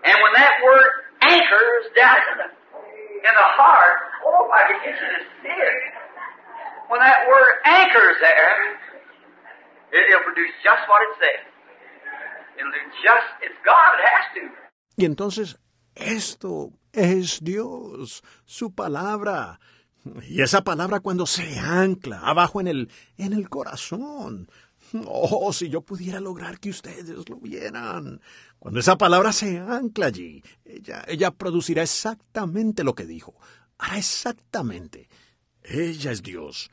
And 0.03 0.17
when 0.17 0.33
that 0.33 0.53
Word 0.63 0.91
anchors 1.21 1.85
down 1.95 2.17
in 2.31 2.37
the, 2.37 2.49
in 3.21 3.33
the 3.33 3.49
heart, 3.57 3.99
oh. 4.25 4.49
When 6.89 6.99
that 7.01 7.27
Word 7.27 7.53
anchors 7.65 8.17
there, 8.21 8.77
it, 9.91 10.09
it'll 10.09 10.23
produce 10.23 10.53
just 10.63 10.87
what 10.87 11.01
it 11.01 11.13
says. 11.19 11.43
It'll 12.57 12.71
do 12.71 12.81
just, 13.03 13.27
it's 13.41 13.57
God, 13.65 13.99
it 13.99 14.05
has 14.05 14.25
to. 14.35 14.65
Y 14.97 15.05
entonces, 15.05 15.57
esto 15.95 16.71
es 16.93 17.43
Dios, 17.43 18.23
su 18.45 18.73
palabra. 18.73 19.59
Y 20.27 20.41
esa 20.41 20.63
palabra 20.63 20.99
cuando 20.99 21.25
se 21.25 21.59
ancla 21.59 22.19
abajo 22.19 22.61
en 22.61 22.67
el, 22.67 22.91
en 23.17 23.33
el 23.33 23.49
corazón. 23.49 24.49
Oh, 25.07 25.51
si 25.51 25.69
yo 25.69 25.81
pudiera 25.81 26.19
lograr 26.19 26.59
que 26.59 26.69
ustedes 26.69 27.27
lo 27.27 27.37
vieran. 27.37 28.21
Cuando 28.59 28.79
esa 28.79 28.97
palabra 28.97 29.33
se 29.33 29.57
ancla 29.57 30.07
allí, 30.07 30.43
ella, 30.63 31.03
ella 31.07 31.31
producirá 31.31 31.81
exactamente 31.81 32.83
lo 32.83 32.93
que 32.93 33.05
dijo. 33.05 33.33
Hará 33.79 33.97
exactamente. 33.97 35.09
Ella 35.63 36.11
es 36.11 36.21
Dios. 36.21 36.69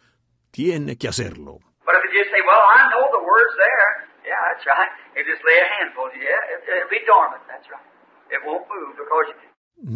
Tiene 0.50 0.98
que 0.98 1.08
hacerlo. 1.08 1.60
But 1.84 1.96
if 1.96 2.12
you 2.12 2.24
say, 2.30 2.40
well, 2.46 2.60
I 2.60 2.86
know 2.92 3.08
the 3.10 3.24
word's 3.24 3.56
there, 3.56 3.90
yeah, 4.28 4.38
that's 4.52 4.64
right. 4.66 4.92
You 5.16 5.24
just 5.24 5.42
lay 5.42 5.58
a 5.58 5.66
handful, 5.80 6.06
yeah, 6.14 6.52
it, 6.52 6.60
it'll 6.68 6.90
be 6.92 7.00
dormant, 7.06 7.42
that's 7.48 7.66
right. 7.72 7.91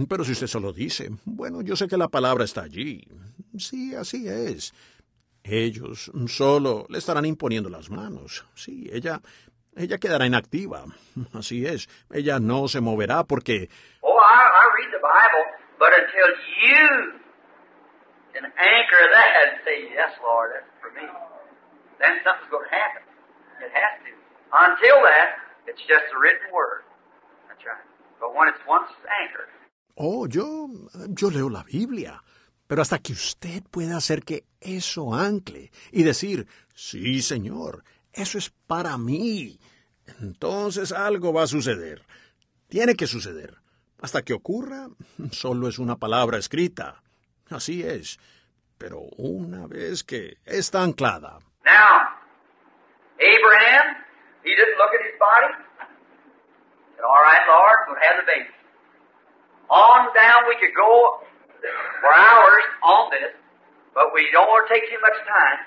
Pero 0.09 0.24
si 0.24 0.32
usted 0.32 0.47
solo 0.47 0.72
dice, 0.72 1.11
bueno, 1.24 1.62
yo 1.62 1.76
sé 1.76 1.87
que 1.87 1.97
la 1.97 2.09
palabra 2.09 2.45
está 2.45 2.62
allí. 2.62 3.07
Sí, 3.59 3.95
así 3.95 4.28
es. 4.28 4.74
Ellos 5.45 6.11
solo 6.26 6.87
le 6.89 6.99
estarán 6.99 7.24
imponiendo 7.24 7.68
las 7.68 7.89
manos. 7.89 8.45
Sí, 8.55 8.91
ella, 8.93 9.20
ella 9.76 9.99
quedará 9.99 10.26
inactiva. 10.26 10.84
Así 11.32 11.64
es. 11.64 11.89
Ella 12.11 12.41
no 12.41 12.66
se 12.66 12.80
moverá 12.80 13.24
porque 13.24 13.68
Oh, 14.03 14.18
I, 14.18 14.43
I 14.43 14.64
read 14.76 14.91
the 14.91 14.99
Bible, 14.99 15.66
But 15.78 15.93
until 15.93 16.28
you 16.64 17.20
can 18.32 18.45
anchor 18.45 19.05
that 19.12 19.30
and 19.45 19.53
say, 19.64 19.93
Yes, 19.93 20.16
Lord, 20.22 20.57
that's 20.57 20.72
for 20.80 20.91
me, 20.97 21.07
then 22.01 22.16
something's 22.24 22.51
going 22.51 22.64
to 22.64 22.74
happen. 22.74 23.03
It 23.61 23.72
has 23.72 23.93
to. 24.09 24.12
Until 24.57 25.05
that, 25.05 25.37
it's 25.68 25.80
just 25.84 26.09
a 26.11 26.18
written 26.18 26.49
word. 26.53 26.89
That's 27.49 27.61
right. 27.64 27.84
But 28.21 28.35
when 28.35 28.49
it's 28.49 28.61
once 28.67 28.89
anchored, 29.23 29.49
Oh, 29.99 30.27
yo, 30.27 30.69
yo 31.09 31.31
leo 31.31 31.49
la 31.49 31.62
Biblia. 31.62 32.23
Pero 32.67 32.83
hasta 32.83 32.99
que 32.99 33.12
usted 33.14 33.62
pueda 33.71 33.97
hacer 33.97 34.23
que 34.25 34.45
eso 34.61 35.14
ancle 35.14 35.71
y 35.93 36.03
decir, 36.03 36.47
sí, 36.75 37.23
Señor, 37.23 37.83
eso 38.12 38.37
es 38.39 38.51
para 38.67 38.99
mí. 38.99 39.59
Entonces 40.21 40.93
algo 40.93 41.33
va 41.33 41.45
a 41.45 41.47
suceder. 41.47 42.03
Tiene 42.69 42.95
que 42.95 43.07
suceder. 43.07 43.57
Hasta 44.03 44.21
que 44.23 44.35
ocurra, 44.35 44.89
solo 45.31 45.69
es 45.69 45.79
una 45.79 45.97
palabra 45.97 46.37
escrita. 46.39 47.03
Así 47.49 47.83
es. 47.83 48.19
Pero 48.77 49.01
una 49.17 49.67
vez 49.67 50.05
que 50.05 50.37
está 50.45 50.83
anclada. 50.83 51.39
Now, 51.64 52.09
Abraham, 53.19 53.97
he 54.45 54.51
didn't 54.51 54.77
look 54.77 54.93
at 54.93 55.01
his 55.07 55.19
body. 55.19 55.55
Said, 56.97 57.05
All 57.05 57.22
right, 57.22 57.44
Lord, 57.44 57.78
we'll 57.88 58.01
have 58.01 58.16
the 58.16 58.26
baby. 58.26 58.49
On 59.68 60.09
down 60.14 60.49
we 60.49 60.57
could 60.57 60.74
go 60.74 61.20
for 62.01 62.12
hours 62.14 62.64
on 62.82 63.11
this, 63.11 63.32
but 63.94 64.14
we 64.14 64.28
don't 64.32 64.49
want 64.49 64.68
to 64.68 64.74
take 64.74 64.88
too 64.88 65.01
much 65.01 65.18
time. 65.26 65.59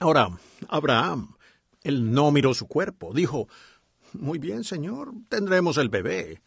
Ahora, 0.00 0.28
Abraham, 0.72 1.36
él 1.84 2.12
no 2.12 2.30
miró 2.30 2.54
su 2.54 2.66
cuerpo. 2.66 3.12
Dijo, 3.12 3.46
muy 4.14 4.38
bien, 4.38 4.64
Señor, 4.64 5.12
tendremos 5.28 5.78
el 5.78 5.88
bebé. 5.88 6.40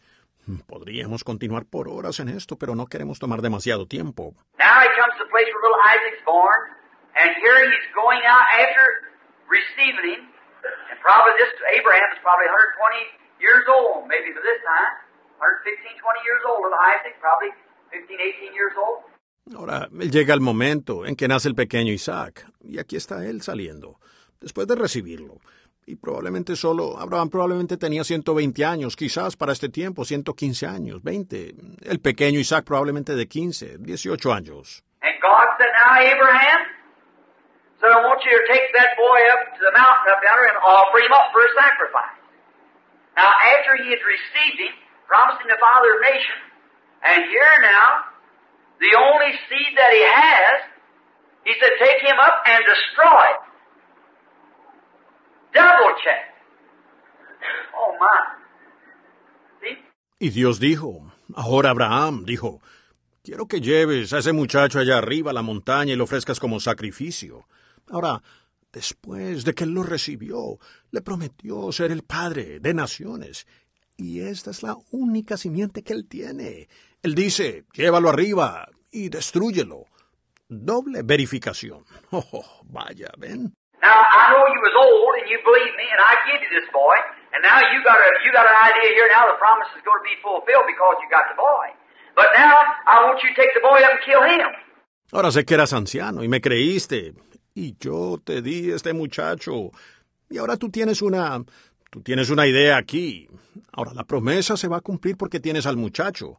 Podríamos 0.66 1.24
continuar 1.24 1.64
por 1.66 1.88
horas 1.88 2.20
en 2.20 2.28
esto, 2.28 2.56
pero 2.56 2.74
no 2.74 2.86
queremos 2.86 3.18
tomar 3.18 3.40
demasiado 3.42 3.86
tiempo. 3.86 4.34
Now 4.58 4.80
he 4.80 4.88
comes 4.96 5.12
to 5.18 5.24
the 5.24 5.30
place 5.30 5.46
where 5.52 5.62
little 5.62 5.84
Isaac's 5.84 6.24
born, 6.24 6.72
and 7.16 7.30
here 7.40 7.68
he's 7.68 7.88
going 7.94 8.20
out 8.24 8.48
after 8.56 9.12
receiving 9.48 10.16
him, 10.16 10.24
and 10.90 10.98
probably 11.00 11.32
this 11.36 11.52
Abraham 11.76 12.08
is 12.16 12.20
probably 12.24 12.48
120 12.48 13.27
years 13.40 13.64
old, 13.66 14.06
maybe 14.06 14.30
by 14.34 14.42
this 14.42 14.60
time, 14.62 14.92
115, 15.38 15.98
20 15.98 16.28
years 16.28 16.42
old. 16.46 16.66
Probably 17.20 17.50
15, 17.90 18.18
18 18.18 18.54
years 18.54 18.74
old. 18.76 19.02
Ahora, 19.56 19.88
llega 19.90 20.34
el 20.34 20.40
momento 20.40 21.06
en 21.06 21.16
que 21.16 21.26
nace 21.26 21.48
el 21.48 21.54
pequeño 21.54 21.92
Isaac, 21.92 22.46
y 22.60 22.78
aquí 22.78 22.96
está 22.96 23.24
él 23.24 23.40
saliendo, 23.40 23.98
después 24.40 24.66
de 24.66 24.74
recibirlo. 24.74 25.40
Y 25.86 25.96
probablemente 25.96 26.54
solo, 26.54 26.98
Abraham 26.98 27.30
probablemente 27.30 27.78
tenía 27.78 28.04
120 28.04 28.62
años, 28.62 28.94
quizás 28.94 29.36
para 29.36 29.52
este 29.52 29.70
tiempo, 29.70 30.04
115 30.04 30.66
años, 30.66 31.02
20. 31.02 31.54
El 31.82 32.00
pequeño 32.00 32.38
Isaac 32.38 32.66
probablemente 32.66 33.14
de 33.14 33.26
15, 33.26 33.78
18 33.78 34.32
años. 34.32 34.84
And 35.00 35.16
God 35.22 35.48
said, 35.56 35.72
Now, 35.72 35.96
Abraham, 35.96 36.60
so 37.80 37.86
I 37.86 38.04
want 38.04 38.20
you 38.20 38.36
to 38.36 38.44
take 38.52 38.68
that 38.76 38.98
boy 38.98 39.20
up 39.32 39.56
to 39.56 39.60
the 39.64 39.72
mountain 39.72 40.12
up 40.12 40.20
yonder 40.20 40.44
and 40.44 40.58
offer 40.60 40.98
him 41.00 41.12
up 41.16 41.32
for 41.32 41.40
a 41.40 41.50
sacrifice. 41.56 42.17
Now, 43.18 43.34
after 43.34 43.82
he 43.82 43.90
had 43.90 43.98
received 44.06 44.62
him, 44.62 44.74
promising 45.10 45.50
the 45.50 45.58
father 45.58 45.90
of 45.90 46.00
nations, 46.06 46.44
and 47.02 47.26
here 47.26 47.56
now, 47.66 48.06
the 48.78 48.94
only 48.94 49.34
seed 49.50 49.74
that 49.74 49.90
he 49.90 50.04
has, 50.06 50.56
he 51.42 51.52
said, 51.58 51.74
take 51.82 51.98
him 51.98 52.14
up 52.22 52.46
and 52.46 52.62
destroy 52.62 53.22
it. 53.34 53.40
Double 55.50 55.98
check. 56.04 56.30
Oh, 57.74 57.98
my. 57.98 58.38
Y 60.20 60.30
Dios 60.30 60.58
dijo, 60.58 61.12
ahora 61.34 61.70
Abraham 61.70 62.24
dijo, 62.24 62.60
quiero 63.24 63.46
que 63.46 63.60
lleves 63.60 64.12
a 64.12 64.18
ese 64.18 64.32
muchacho 64.32 64.78
allá 64.80 64.98
arriba 64.98 65.30
a 65.30 65.34
la 65.34 65.42
montaña 65.42 65.92
y 65.92 65.96
lo 65.96 66.04
ofrezcas 66.04 66.40
como 66.40 66.58
sacrificio. 66.58 67.46
Ahora, 67.90 68.20
después 68.72 69.44
de 69.44 69.54
que 69.54 69.64
él 69.64 69.74
lo 69.74 69.82
recibió, 69.84 70.58
le 70.90 71.00
prometió 71.00 71.70
ser 71.72 71.92
el 71.92 72.02
padre 72.02 72.60
de 72.60 72.74
naciones. 72.74 73.46
Y 73.96 74.20
esta 74.20 74.50
es 74.50 74.62
la 74.62 74.76
única 74.92 75.36
simiente 75.36 75.82
que 75.82 75.92
él 75.92 76.06
tiene. 76.08 76.68
Él 77.02 77.14
dice, 77.14 77.64
llévalo 77.72 78.08
arriba 78.08 78.68
y 78.90 79.08
destrúyelo. 79.08 79.86
Doble 80.48 81.02
verificación. 81.02 81.84
Oh, 82.10 82.24
oh, 82.32 82.60
vaya, 82.64 83.10
ven. 83.18 83.52
Now 83.82 83.94
I 83.94 84.32
know 84.32 84.42
you 84.48 84.60
was 84.64 84.74
old 84.74 85.14
and 85.20 85.28
you 85.30 85.38
believe 85.44 85.74
me, 85.78 85.86
and 85.86 86.00
I 86.02 86.18
give 86.26 86.40
you 86.42 86.50
this 86.50 86.66
boy, 86.72 86.96
and 87.32 87.40
now 87.44 87.60
you 87.62 87.78
got 87.84 87.94
a 87.94 88.10
you 88.24 88.32
got 88.32 88.46
an 88.48 88.58
idea 88.70 88.90
here. 88.96 89.06
Now 89.06 89.30
the 89.30 89.38
promise 89.38 89.70
is 89.76 89.82
going 89.86 90.00
to 90.02 90.08
be 90.08 90.18
fulfilled 90.18 90.66
because 90.66 90.98
you 90.98 91.06
got 91.12 91.30
the 91.30 91.38
boy. 91.38 91.66
But 92.16 92.34
now 92.34 92.54
I 92.88 93.06
want 93.06 93.22
you 93.22 93.30
to 93.30 93.36
take 93.38 93.54
the 93.54 93.62
boy 93.62 93.78
up 93.86 93.94
and 93.94 94.02
kill 94.02 94.22
him. 94.26 94.50
Ahora 95.12 95.30
sé 95.30 95.44
que 95.44 95.54
eras 95.54 95.72
anciano 95.72 96.24
y 96.24 96.28
me 96.28 96.40
creíste. 96.40 97.14
Y 97.54 97.76
yo 97.78 98.18
te 98.18 98.42
di 98.42 98.72
este 98.72 98.92
muchacho. 98.92 99.70
Y 100.30 100.38
ahora 100.38 100.56
tú 100.56 100.70
tienes 100.70 101.02
una... 101.02 101.42
Tú 101.90 102.02
tienes 102.02 102.28
una 102.28 102.46
idea 102.46 102.76
aquí. 102.76 103.28
Ahora 103.72 103.92
la 103.94 104.04
promesa 104.04 104.58
se 104.58 104.68
va 104.68 104.76
a 104.76 104.80
cumplir 104.82 105.16
porque 105.16 105.40
tienes 105.40 105.66
al 105.66 105.78
muchacho. 105.78 106.38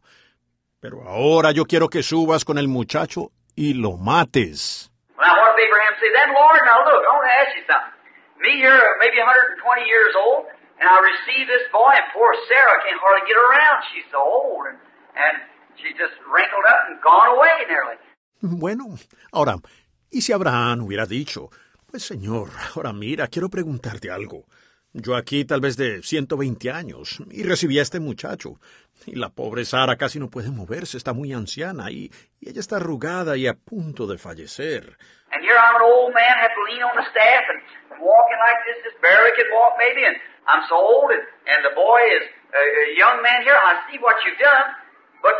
Pero 0.78 1.02
ahora 1.08 1.50
yo 1.50 1.64
quiero 1.64 1.88
que 1.88 2.04
subas 2.04 2.44
con 2.44 2.56
el 2.56 2.68
muchacho 2.68 3.32
y 3.56 3.74
lo 3.74 3.96
mates. 3.96 4.90
Now 5.18 5.26
what 5.26 5.58
if 5.58 5.66
Abraham 5.66 5.94
say, 5.98 6.08
then 6.14 6.30
Lord, 6.32 6.62
now 6.64 6.80
look, 6.86 7.02
I 7.02 7.10
want 7.12 7.26
to 7.26 7.34
ask 7.42 7.52
you 7.58 7.64
something. 7.66 7.92
Me 8.40 8.62
here, 8.62 8.96
maybe 9.02 9.18
120 9.20 9.84
years 9.84 10.14
old, 10.16 10.46
and 10.80 10.88
I 10.88 10.96
receive 11.02 11.44
this 11.50 11.66
boy, 11.68 11.92
and 11.92 12.08
poor 12.14 12.32
Sarah 12.48 12.80
can't 12.86 12.96
hardly 12.96 13.26
get 13.28 13.36
around. 13.36 13.84
She's 13.92 14.08
so 14.08 14.22
old, 14.22 14.64
and, 14.70 14.78
and 15.12 15.34
she 15.76 15.92
just 15.92 16.16
wrinkled 16.24 16.64
up 16.64 16.88
and 16.88 16.96
gone 17.04 17.36
away 17.36 17.68
nearly. 17.68 17.98
Bueno, 18.40 18.96
ahora, 19.32 19.60
¿y 20.08 20.22
si 20.22 20.32
Abraham 20.32 20.80
hubiera 20.86 21.04
dicho, 21.04 21.50
pues 21.90 22.04
señor, 22.04 22.50
ahora 22.74 22.92
mira, 22.92 23.26
quiero 23.26 23.48
preguntarte 23.48 24.10
algo. 24.10 24.44
Yo 24.92 25.14
aquí 25.16 25.44
tal 25.44 25.60
vez 25.60 25.76
de 25.76 26.02
120 26.02 26.70
años, 26.70 27.18
y 27.30 27.44
recibí 27.44 27.78
a 27.78 27.82
este 27.82 28.00
muchacho, 28.00 28.58
y 29.06 29.14
la 29.14 29.28
pobre 29.28 29.64
Sara 29.64 29.96
casi 29.96 30.18
no 30.18 30.28
puede 30.28 30.50
moverse, 30.50 30.96
está 30.96 31.12
muy 31.12 31.32
anciana, 31.32 31.90
y, 31.90 32.10
y 32.40 32.48
ella 32.48 32.60
está 32.60 32.76
arrugada 32.76 33.36
y 33.36 33.46
a 33.46 33.54
punto 33.54 34.06
de 34.06 34.18
fallecer. 34.18 34.96
And 35.32 35.44
here 35.44 35.54
old 35.82 36.12
man, 36.12 36.38
have 36.42 36.50
to 36.54 36.62
lean 36.74 36.82
on 36.82 36.96
the 36.96 37.06
staff 37.10 37.44
and 37.50 37.62
walking 38.02 38.38
like 38.42 38.58
this, 38.66 38.82
just 38.82 39.00
barely 39.00 39.30
can 39.38 39.46
walk 39.54 39.78
maybe, 39.78 40.02
and 40.06 40.16
I'm 40.46 40.66
so 40.68 40.78
and, 41.06 41.62
the 41.62 41.74
boy 41.74 42.00
is 42.18 42.26
a, 42.50 42.98
young 42.98 43.22
man 43.22 43.42
here. 43.42 43.54
I 43.54 43.78
see 43.90 43.98
what 44.02 44.16
you've 44.26 44.38
done, 44.42 44.74
but, 45.22 45.38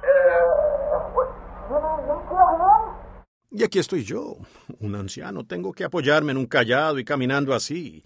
uh, 0.00 1.12
what? 1.12 2.75
Y 3.56 3.64
aquí 3.64 3.78
estoy 3.78 4.04
yo, 4.04 4.36
un 4.80 4.94
anciano, 4.96 5.46
tengo 5.46 5.72
que 5.72 5.84
apoyarme 5.84 6.32
en 6.32 6.36
un 6.36 6.44
callado 6.44 6.98
y 6.98 7.06
caminando 7.06 7.54
así. 7.54 8.04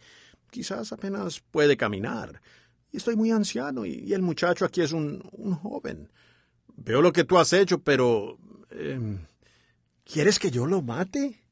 Quizás 0.49 0.93
apenas 0.93 1.41
puede 1.41 1.77
caminar. 1.77 2.41
Y 2.93 2.99
estoy 2.99 3.17
muy 3.17 3.33
anciano 3.33 3.85
y, 3.85 3.95
y 3.95 4.15
el 4.15 4.23
muchacho 4.23 4.65
aquí 4.65 4.81
es 4.81 4.93
un, 4.93 5.29
un, 5.33 5.57
joven. 5.57 6.09
Veo 6.77 7.03
lo 7.03 7.13
que 7.13 7.25
tú 7.25 7.37
has 7.37 7.53
hecho, 7.53 7.81
pero... 7.81 8.39
Eh, 8.71 9.19
¿Quieres 10.05 10.39
que 10.39 10.53
yo 10.53 10.67
lo 10.67 10.83
mate? 10.83 11.43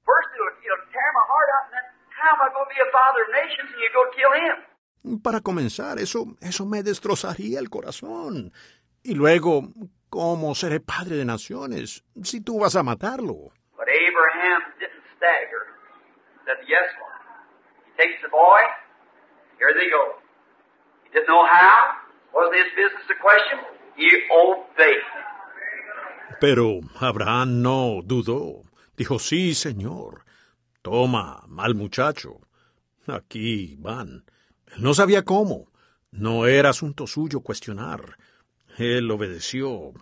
Para 5.24 5.40
comenzar, 5.40 5.98
eso, 5.98 6.36
eso 6.40 6.66
me 6.66 6.84
destrozaría 6.84 7.58
el 7.58 7.68
corazón. 7.68 8.52
Y 9.02 9.14
luego, 9.14 9.64
¿cómo 10.08 10.54
seré 10.54 10.78
padre 10.78 11.16
de 11.16 11.24
naciones 11.24 12.04
si 12.22 12.40
tú 12.40 12.60
vas 12.60 12.76
a 12.76 12.84
matarlo? 12.84 13.50
But 13.78 13.86
Abraham 13.94 14.60
didn't 14.82 15.06
stagger. 15.16 15.62
Said, 16.48 16.64
yes, 16.64 16.88
Lord. 16.96 17.12
He 17.84 17.92
takes 18.00 18.22
the 18.24 18.30
boy. 18.32 18.60
Here 19.60 19.68
they 19.76 19.90
go. 19.92 20.16
He 21.04 21.12
didn't 21.12 21.28
know 21.28 21.44
how. 21.44 21.92
Wasn't 22.32 22.56
his 22.56 22.72
business 22.72 23.04
to 23.04 23.14
question. 23.20 23.58
He 24.00 24.08
obeyed. 24.32 25.04
Pero 26.40 26.80
Abraham 27.02 27.60
no 27.60 28.00
dudó. 28.02 28.64
Dijo, 28.96 29.18
sí, 29.18 29.52
señor. 29.52 30.24
Toma, 30.80 31.42
mal 31.48 31.74
muchacho. 31.74 32.40
Aquí 33.06 33.76
van. 33.78 34.24
Él 34.68 34.82
no 34.82 34.94
sabía 34.94 35.26
cómo. 35.26 35.68
No 36.12 36.46
era 36.46 36.70
asunto 36.70 37.06
suyo 37.06 37.40
cuestionar. 37.40 38.16
Él 38.78 39.10
obedeció. 39.10 39.68
Uh, 39.68 39.92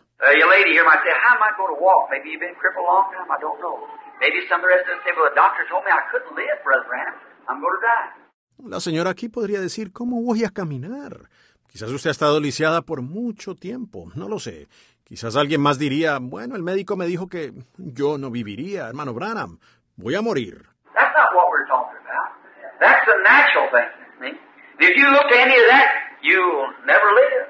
La 8.65 8.81
señora 8.81 9.11
aquí 9.11 9.29
podría 9.29 9.61
decir, 9.61 9.93
¿cómo 9.93 10.23
voy 10.23 10.45
a 10.45 10.51
caminar? 10.51 11.29
Quizás 11.69 11.91
usted 11.91 12.11
ha 12.11 12.13
estado 12.13 12.41
lisiada 12.41 12.83
por 12.83 13.03
mucho 13.03 13.55
tiempo, 13.55 14.11
no 14.15 14.29
lo 14.29 14.39
sé. 14.39 14.69
Quizás 15.05 15.37
alguien 15.37 15.61
más 15.61 15.79
diría, 15.79 16.19
bueno, 16.21 16.57
el 16.57 16.63
médico 16.63 16.97
me 16.97 17.07
dijo 17.07 17.29
que 17.29 17.53
yo 17.77 18.19
no 18.19 18.31
viviría, 18.31 18.89
hermano 18.89 19.13
Branham. 19.13 19.59
Voy 19.97 20.15
a 20.15 20.23
morir. 20.23 20.67
That's 20.95 21.15
not 21.15 21.35
what 21.35 21.49
we're 21.51 21.69
talking 21.69 22.01
about. 22.01 22.33
That's 22.81 23.07
a 23.07 23.23
natural 23.23 23.71
thing. 23.71 24.39
If 24.79 24.97
you 24.97 25.09
look 25.11 25.29
to 25.31 25.39
any 25.39 25.57
of 25.57 25.67
that, 25.69 25.89
you'll 26.23 26.69
never 26.87 27.13
live. 27.13 27.49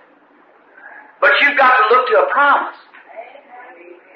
But 1.20 1.32
you've 1.40 1.56
got 1.56 1.74
to 1.78 1.94
look 1.94 2.06
to 2.08 2.18
a 2.22 2.30
promise. 2.30 2.76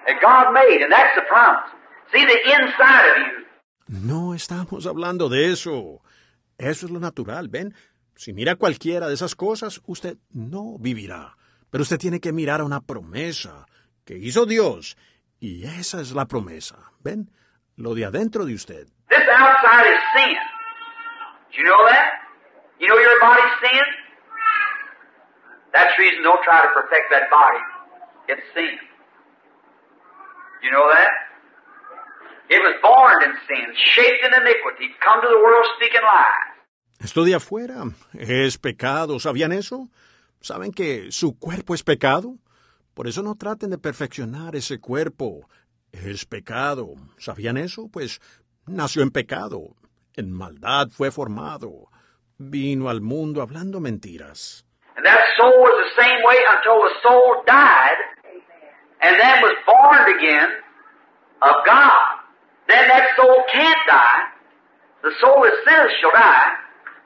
that 0.07 0.21
God 0.21 0.53
made, 0.53 0.83
and 0.83 0.91
that's 0.93 1.15
the 1.15 1.23
promise. 1.29 1.71
See 2.13 2.27
the 2.27 2.39
inside 2.51 3.11
of 3.11 3.17
you. 3.19 3.41
No 4.07 4.35
estamos 4.35 4.87
hablando 4.87 5.29
de 5.29 5.53
eso. 5.53 6.03
Eso 6.59 6.87
es 6.87 6.93
lo 6.93 7.01
natural, 7.01 7.49
¿ven? 7.49 7.75
Si 8.15 8.33
mira 8.33 8.57
cualquiera 8.57 9.09
de 9.09 9.15
esas 9.15 9.35
cosas, 9.35 9.81
usted 9.87 10.17
no 10.31 10.77
vivirá. 10.79 11.37
Pero 11.71 11.83
usted 11.83 11.99
tiene 11.99 12.21
que 12.21 12.33
mirar 12.33 12.61
a 12.61 12.65
una 12.65 12.81
promesa 12.81 13.67
que 14.05 14.17
hizo 14.17 14.45
Dios. 14.47 14.97
Y 15.39 15.65
esa 15.65 16.01
es 16.01 16.13
la 16.13 16.27
promesa. 16.27 16.93
¿Ven? 17.01 17.31
Lo 17.77 17.95
de 17.95 18.05
adentro 18.05 18.45
de 18.45 18.55
usted. 18.55 18.87
This 19.09 19.27
outside 19.29 19.87
is 19.87 20.03
sin. 20.15 20.37
Do 21.51 21.57
you 21.57 21.65
know 21.65 21.87
that? 21.89 22.13
You 22.79 22.89
know 22.89 22.99
your 22.99 23.19
body's 23.21 23.55
sin? 23.61 23.85
That's 25.73 25.97
reason 25.99 26.23
don't 26.23 26.43
try 26.43 26.61
to 26.61 26.69
perfect 26.75 27.11
that 27.11 27.31
body. 27.31 27.63
It's 28.29 28.43
sin. 28.55 28.79
You 30.63 30.71
know 30.71 30.87
that? 30.93 31.30
It 32.51 32.59
was 32.59 32.75
born 32.83 33.23
in 33.23 33.33
sin, 33.47 33.67
shaped 33.95 34.25
in 34.27 34.35
iniquity, 34.35 34.91
come 34.99 35.21
to 35.23 35.29
the 35.29 35.39
world 35.39 35.67
speaking 35.77 36.03
lies. 36.03 36.51
Esto 36.99 37.25
de 37.25 37.35
afuera 37.37 37.85
es 38.19 38.59
pecado. 38.59 39.21
¿Sabían 39.21 39.53
eso? 39.53 39.89
¿Saben 40.41 40.73
que 40.73 41.13
su 41.13 41.39
cuerpo 41.39 41.75
es 41.75 41.85
pecado? 41.85 42.39
Por 42.93 43.07
eso 43.07 43.23
no 43.23 43.37
traten 43.37 43.71
de 43.71 43.79
perfeccionar 43.79 44.57
ese 44.57 44.81
cuerpo. 44.81 45.49
Es 45.93 46.27
pecado. 46.27 46.95
¿Sabían 47.19 47.57
eso? 47.57 47.89
Pues 47.89 48.21
nació 48.67 49.03
en 49.03 49.13
pecado. 49.13 49.77
En 50.15 50.33
maldad 50.33 50.89
fue 50.91 51.13
formado. 51.13 51.89
Vino 52.37 52.91
al 52.91 53.01
mundo 53.01 53.43
hablando 53.43 53.81
mentiras. 53.81 54.67
And 54.97 55.07
that 55.07 55.21
soul 55.39 55.55
was 55.63 55.95
the 55.95 56.03
same 56.03 56.21
way 56.27 56.37
until 56.51 56.83
the 56.83 56.95
soul 57.03 57.45
died 57.47 57.97
and 59.03 59.17
then 59.19 59.41
was 59.41 59.57
born 59.65 60.19
again 60.19 60.51
of 61.43 61.55
God. 61.65 62.20
Then 62.71 62.87
that 62.89 63.07
soul 63.17 63.43
can't 63.53 63.83
die. 63.89 64.23
The 65.03 65.11
soul 65.21 65.43
that 65.43 65.89
shall 66.01 66.13
die, 66.13 66.53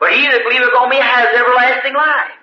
but 0.01 0.13
he 0.13 0.27
that 0.27 0.43
believeth 0.45 0.75
on 0.77 0.91
me 0.91 0.99
has 1.01 1.29
everlasting 1.33 1.95
life. 1.95 2.35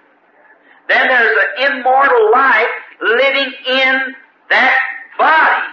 Then 0.88 1.08
there's 1.08 1.38
an 1.44 1.52
immortal 1.68 2.32
life 2.32 2.74
living 3.02 3.52
in 3.68 4.16
that 4.50 4.78
body. 5.18 5.68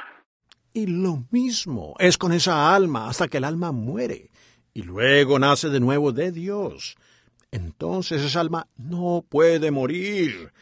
Y 0.74 0.86
lo 0.86 1.24
mismo 1.30 1.94
es 1.98 2.18
con 2.18 2.32
esa 2.32 2.74
alma 2.74 3.08
hasta 3.08 3.28
que 3.28 3.38
el 3.38 3.44
alma 3.44 3.72
muere 3.72 4.30
y 4.74 4.82
luego 4.82 5.38
nace 5.38 5.70
de 5.70 5.80
nuevo 5.80 6.12
de 6.12 6.30
Dios. 6.30 6.96
Entonces 7.50 8.22
esa 8.22 8.40
alma 8.40 8.66
no 8.76 9.24
puede 9.28 9.70
morir. 9.70 10.52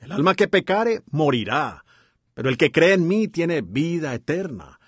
El 0.00 0.12
alma 0.12 0.34
que 0.34 0.48
pecare 0.48 1.00
morirá, 1.10 1.84
pero 2.34 2.50
el 2.50 2.58
que 2.58 2.70
cree 2.70 2.92
en 2.92 3.08
mí 3.08 3.28
tiene 3.28 3.62
vida 3.62 4.12
eterna. 4.14 4.78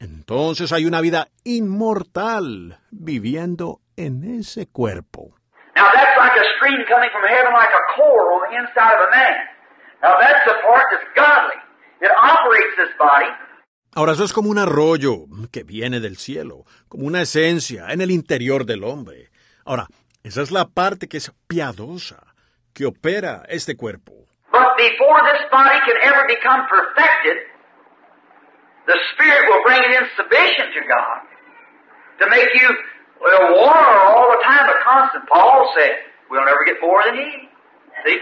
Entonces 0.00 0.72
hay 0.72 0.86
una 0.86 1.00
vida 1.00 1.28
inmortal 1.44 2.78
viviendo 2.90 3.80
en 3.96 4.38
ese 4.38 4.66
cuerpo. 4.66 5.34
Now 5.74 5.86
that's 5.92 6.16
like 6.16 6.38
a 6.38 6.44
stream 6.56 6.84
coming 6.88 7.10
from 7.10 7.24
heaven 7.28 7.52
like 7.52 7.74
a 7.74 7.84
core 7.96 8.32
on 8.34 8.50
the 8.50 8.56
inside 8.56 8.94
of 8.94 9.08
a 9.08 9.10
man. 9.10 9.36
Now 10.02 10.14
that's 10.20 10.44
the 10.44 10.54
part 10.62 10.84
that's 10.90 11.06
godly. 11.14 11.58
It 12.00 12.10
operates 12.10 12.76
this 12.76 12.96
body. 12.98 13.30
Ahora 13.94 14.12
eso 14.12 14.24
es 14.24 14.32
como 14.32 14.50
un 14.50 14.58
arroyo 14.58 15.26
que 15.50 15.64
viene 15.64 15.98
del 15.98 16.16
cielo, 16.16 16.64
como 16.88 17.06
una 17.06 17.22
esencia 17.22 17.88
en 17.88 18.00
el 18.00 18.10
interior 18.10 18.64
del 18.64 18.84
hombre. 18.84 19.30
Ahora, 19.64 19.88
esa 20.22 20.42
es 20.42 20.52
la 20.52 20.66
parte 20.66 21.08
que 21.08 21.16
es 21.16 21.32
piadosa, 21.48 22.22
que 22.72 22.86
opera 22.86 23.42
este 23.48 23.76
cuerpo. 23.76 24.12
But 24.52 24.76
before 24.76 25.20
this 25.32 25.42
body 25.50 25.80
can 25.84 25.96
ever 26.02 26.26
become 26.28 26.66
perfected, 26.68 27.38
the 28.88 28.98
Spirit 29.12 29.44
will 29.52 29.62
bring 29.68 29.84
it 29.84 29.92
in 30.00 30.04
submission 30.16 30.66
to 30.72 30.80
God 30.88 31.20
to 32.20 32.24
make 32.32 32.48
you 32.56 32.68
well, 33.20 33.52
war 33.52 33.76
all 33.76 34.28
the 34.32 34.42
time, 34.42 34.66
a 34.68 34.78
constant. 34.84 35.28
Paul 35.28 35.70
said, 35.76 35.92
we'll 36.30 36.44
never 36.44 36.64
get 36.64 36.76
more 36.80 37.02
than 37.04 37.14
he. 37.14 37.48
See? 38.04 38.18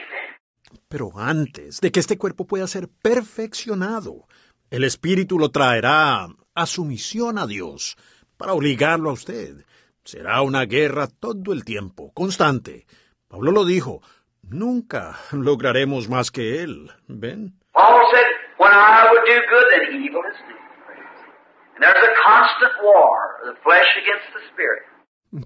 Pero 0.88 1.12
antes 1.16 1.80
de 1.80 1.90
que 1.90 2.00
este 2.00 2.18
cuerpo 2.18 2.46
pueda 2.46 2.66
ser 2.66 2.88
perfeccionado, 2.88 4.26
el 4.70 4.84
Espíritu 4.84 5.38
lo 5.38 5.50
traerá 5.50 6.26
a 6.54 6.66
sumisión 6.66 7.38
a 7.38 7.46
Dios 7.46 7.96
para 8.36 8.52
obligarlo 8.52 9.10
a 9.10 9.14
usted. 9.14 9.64
Será 10.04 10.40
una 10.42 10.64
guerra 10.64 11.08
todo 11.08 11.52
el 11.52 11.64
tiempo, 11.64 12.12
constante. 12.14 12.86
Pablo 13.28 13.50
lo 13.50 13.64
dijo, 13.64 14.02
nunca 14.42 15.16
lograremos 15.32 16.08
más 16.08 16.30
que 16.30 16.62
Él. 16.62 16.90
¿Ven? 17.08 17.54
Paul 17.72 18.06
said, 18.12 18.26
when 18.58 18.72
I 18.72 19.10
would 19.10 19.26
do 19.26 19.34
good, 19.50 19.64
then 19.70 20.02
evil 20.02 20.22
is 20.30 20.55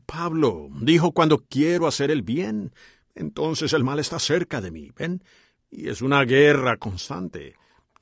Pablo 0.07 0.69
dijo, 0.83 1.13
cuando 1.13 1.39
quiero 1.49 1.87
hacer 1.87 2.11
el 2.11 2.23
bien, 2.23 2.73
entonces 3.15 3.73
el 3.73 3.85
mal 3.85 3.99
está 3.99 4.19
cerca 4.19 4.61
de 4.61 4.71
mí. 4.71 4.91
¿Ven? 4.97 5.23
Y 5.71 5.89
es 5.89 6.03
una 6.03 6.25
guerra 6.25 6.77
constante. 6.77 7.55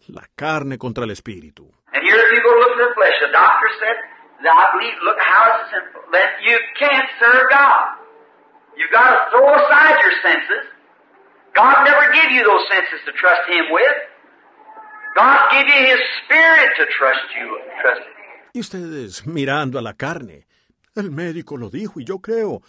La 0.08 0.26
carne 0.34 0.78
contra 0.78 1.04
el 1.04 1.10
espíritu. 1.10 1.70
And 1.92 2.02
here 2.02 2.16
if 2.16 2.32
you 2.32 2.42
go 2.42 2.54
look 2.58 2.72
at 2.72 2.88
the 2.88 2.94
flesh, 2.94 3.16
the 3.20 3.32
doctor 3.32 3.68
said, 3.80 3.96
that 4.42 4.54
I 4.54 4.64
believe, 4.76 4.94
look 5.02 5.18
how 5.18 5.58
it's 5.58 5.70
simple, 5.74 6.02
that 6.12 6.38
you 6.46 6.56
can't 6.78 7.08
serve 7.18 7.44
God. 7.50 7.98
You've 8.78 8.94
got 8.94 9.10
to 9.10 9.18
throw 9.34 9.50
aside 9.50 9.98
your 9.98 10.14
senses. 10.22 10.64
God 11.54 11.82
never 11.82 12.12
gave 12.14 12.30
you 12.30 12.46
those 12.46 12.64
senses 12.70 13.02
to 13.06 13.12
trust 13.18 13.42
Him 13.50 13.66
with. 13.74 13.98
God 15.16 15.50
gave 15.50 15.66
you 15.66 15.80
His 15.90 16.02
Spirit 16.22 16.70
to 16.78 16.84
trust 16.94 17.26
you, 17.34 17.46
trust 17.82 18.06
Him. 18.06 18.17
Y 18.58 18.60
ustedes 18.60 19.24
mirando 19.24 19.78
a 19.78 19.82
la 19.82 19.94
carne. 19.94 20.48
El 20.96 21.12
médico 21.12 21.56
lo 21.56 21.70
dijo 21.70 22.00
y 22.00 22.04
yo 22.04 22.18
creo. 22.18 22.60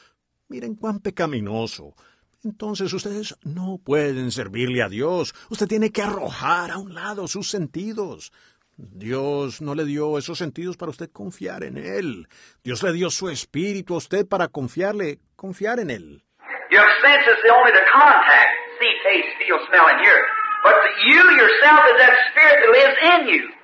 Miren 0.47 0.75
cuán 0.75 0.99
pecaminoso. 0.99 1.95
Entonces 2.43 2.93
ustedes 2.93 3.35
no 3.41 3.79
pueden 3.83 4.29
servirle 4.29 4.83
a 4.83 4.87
Dios. 4.87 5.33
Usted 5.49 5.65
tiene 5.65 5.91
que 5.91 6.03
arrojar 6.03 6.69
a 6.69 6.77
un 6.77 6.93
lado 6.93 7.27
sus 7.27 7.49
sentidos. 7.49 8.31
Dios 8.77 9.63
no 9.63 9.73
le 9.73 9.83
dio 9.85 10.19
esos 10.19 10.37
sentidos 10.37 10.77
para 10.77 10.91
usted 10.91 11.09
confiar 11.11 11.63
en 11.63 11.77
Él. 11.77 12.27
Dios 12.63 12.83
le 12.83 12.93
dio 12.93 13.09
su 13.09 13.27
espíritu 13.27 13.95
a 13.95 13.97
usted 13.97 14.27
para 14.27 14.47
confiarle, 14.47 15.17
confiar 15.35 15.79
en 15.79 15.89
Él. 15.89 16.23
Your 16.69 16.85
only 16.85 17.71
the 17.71 17.85
contact, 17.91 18.51
see, 18.79 18.93
taste, 19.01 19.27
feel, 19.39 19.57
smell. 19.67 19.87
But 20.63 20.75
you 21.07 21.17
yourself 21.33 21.81
is 21.89 21.97
that 21.97 22.13
spirit 22.29 22.57
that 22.61 22.71
lives 22.77 22.97
in 23.01 23.33
you. 23.33 23.58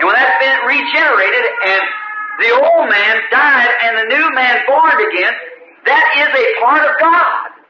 And 0.00 0.06
when 0.06 0.16
that's 0.16 0.40
been 0.40 0.60
regenerated 0.66 1.44
and 1.66 1.82
the 2.40 2.50
old 2.56 2.88
man 2.88 3.20
died 3.30 3.68
and 3.84 3.98
the 3.98 4.06
new 4.16 4.30
man 4.32 4.64
born 4.66 4.96
again, 4.96 5.34
that 5.84 6.04
is 6.16 6.28
a 6.32 6.64
part 6.64 6.88
of 6.88 6.96
God. 6.98 7.60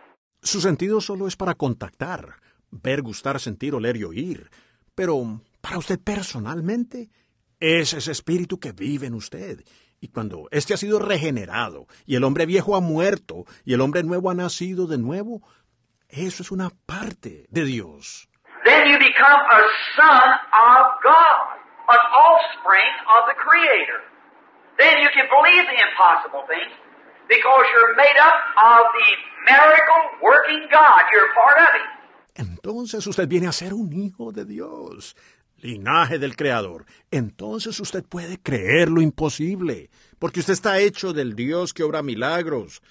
Su 0.40 0.60
sentido 0.60 1.00
solo 1.00 1.26
es 1.26 1.34
para 1.34 1.54
contactar, 1.54 2.36
ver, 2.70 3.02
gustar, 3.02 3.40
sentir, 3.40 3.74
oler 3.74 3.96
y 3.96 4.04
oír. 4.04 4.48
Pero 4.94 5.40
para 5.60 5.78
usted 5.78 5.98
personalmente, 5.98 7.10
es 7.58 7.94
ese 7.94 8.12
espíritu 8.12 8.60
que 8.60 8.70
vive 8.70 9.08
en 9.08 9.14
usted. 9.14 9.64
Y 10.00 10.08
cuando 10.08 10.46
éste 10.52 10.72
ha 10.72 10.76
sido 10.76 11.00
regenerado 11.00 11.88
y 12.06 12.14
el 12.14 12.22
hombre 12.22 12.46
viejo 12.46 12.76
ha 12.76 12.80
muerto 12.80 13.44
y 13.64 13.74
el 13.74 13.80
hombre 13.80 14.04
nuevo 14.04 14.30
ha 14.30 14.34
nacido 14.34 14.86
de 14.86 14.98
nuevo, 14.98 15.42
eso 16.08 16.44
es 16.44 16.52
una 16.52 16.70
parte 16.86 17.46
de 17.50 17.64
Dios. 17.64 18.28
Then 18.64 18.86
you 18.88 18.98
become 18.98 19.42
a 19.50 19.62
son 19.96 20.30
of 20.52 20.86
God, 21.02 21.59
an 21.90 22.04
offspring 22.14 22.92
of 23.18 23.28
the 23.30 23.36
Creator. 23.36 24.00
Then 24.78 25.02
you 25.02 25.10
can 25.12 25.26
believe 25.28 25.64
the 25.68 25.78
impossible 25.78 26.44
things 26.48 26.72
because 27.28 27.64
you're 27.72 27.94
made 27.96 28.18
up 28.18 28.38
of 28.58 28.82
the 28.96 29.08
miracle 29.46 30.02
working 30.22 30.66
God. 30.70 31.02
You're 31.12 31.32
part 31.34 31.58
of 31.58 31.70
Him. 31.76 31.88
Entonces 32.34 33.06
usted 33.06 33.28
viene 33.28 33.48
a 33.48 33.52
ser 33.52 33.74
un 33.74 33.92
hijo 33.92 34.32
de 34.32 34.44
Dios, 34.44 35.16
linaje 35.58 36.18
del 36.18 36.36
Creador. 36.36 36.86
Entonces 37.10 37.78
usted 37.80 38.04
puede 38.04 38.38
creer 38.40 38.88
lo 38.88 39.00
imposible, 39.02 39.90
porque 40.18 40.40
usted 40.40 40.54
está 40.54 40.78
hecho 40.78 41.12
del 41.12 41.34
Dios 41.34 41.74
que 41.74 41.82
obra 41.82 42.02
milagros. 42.02 42.82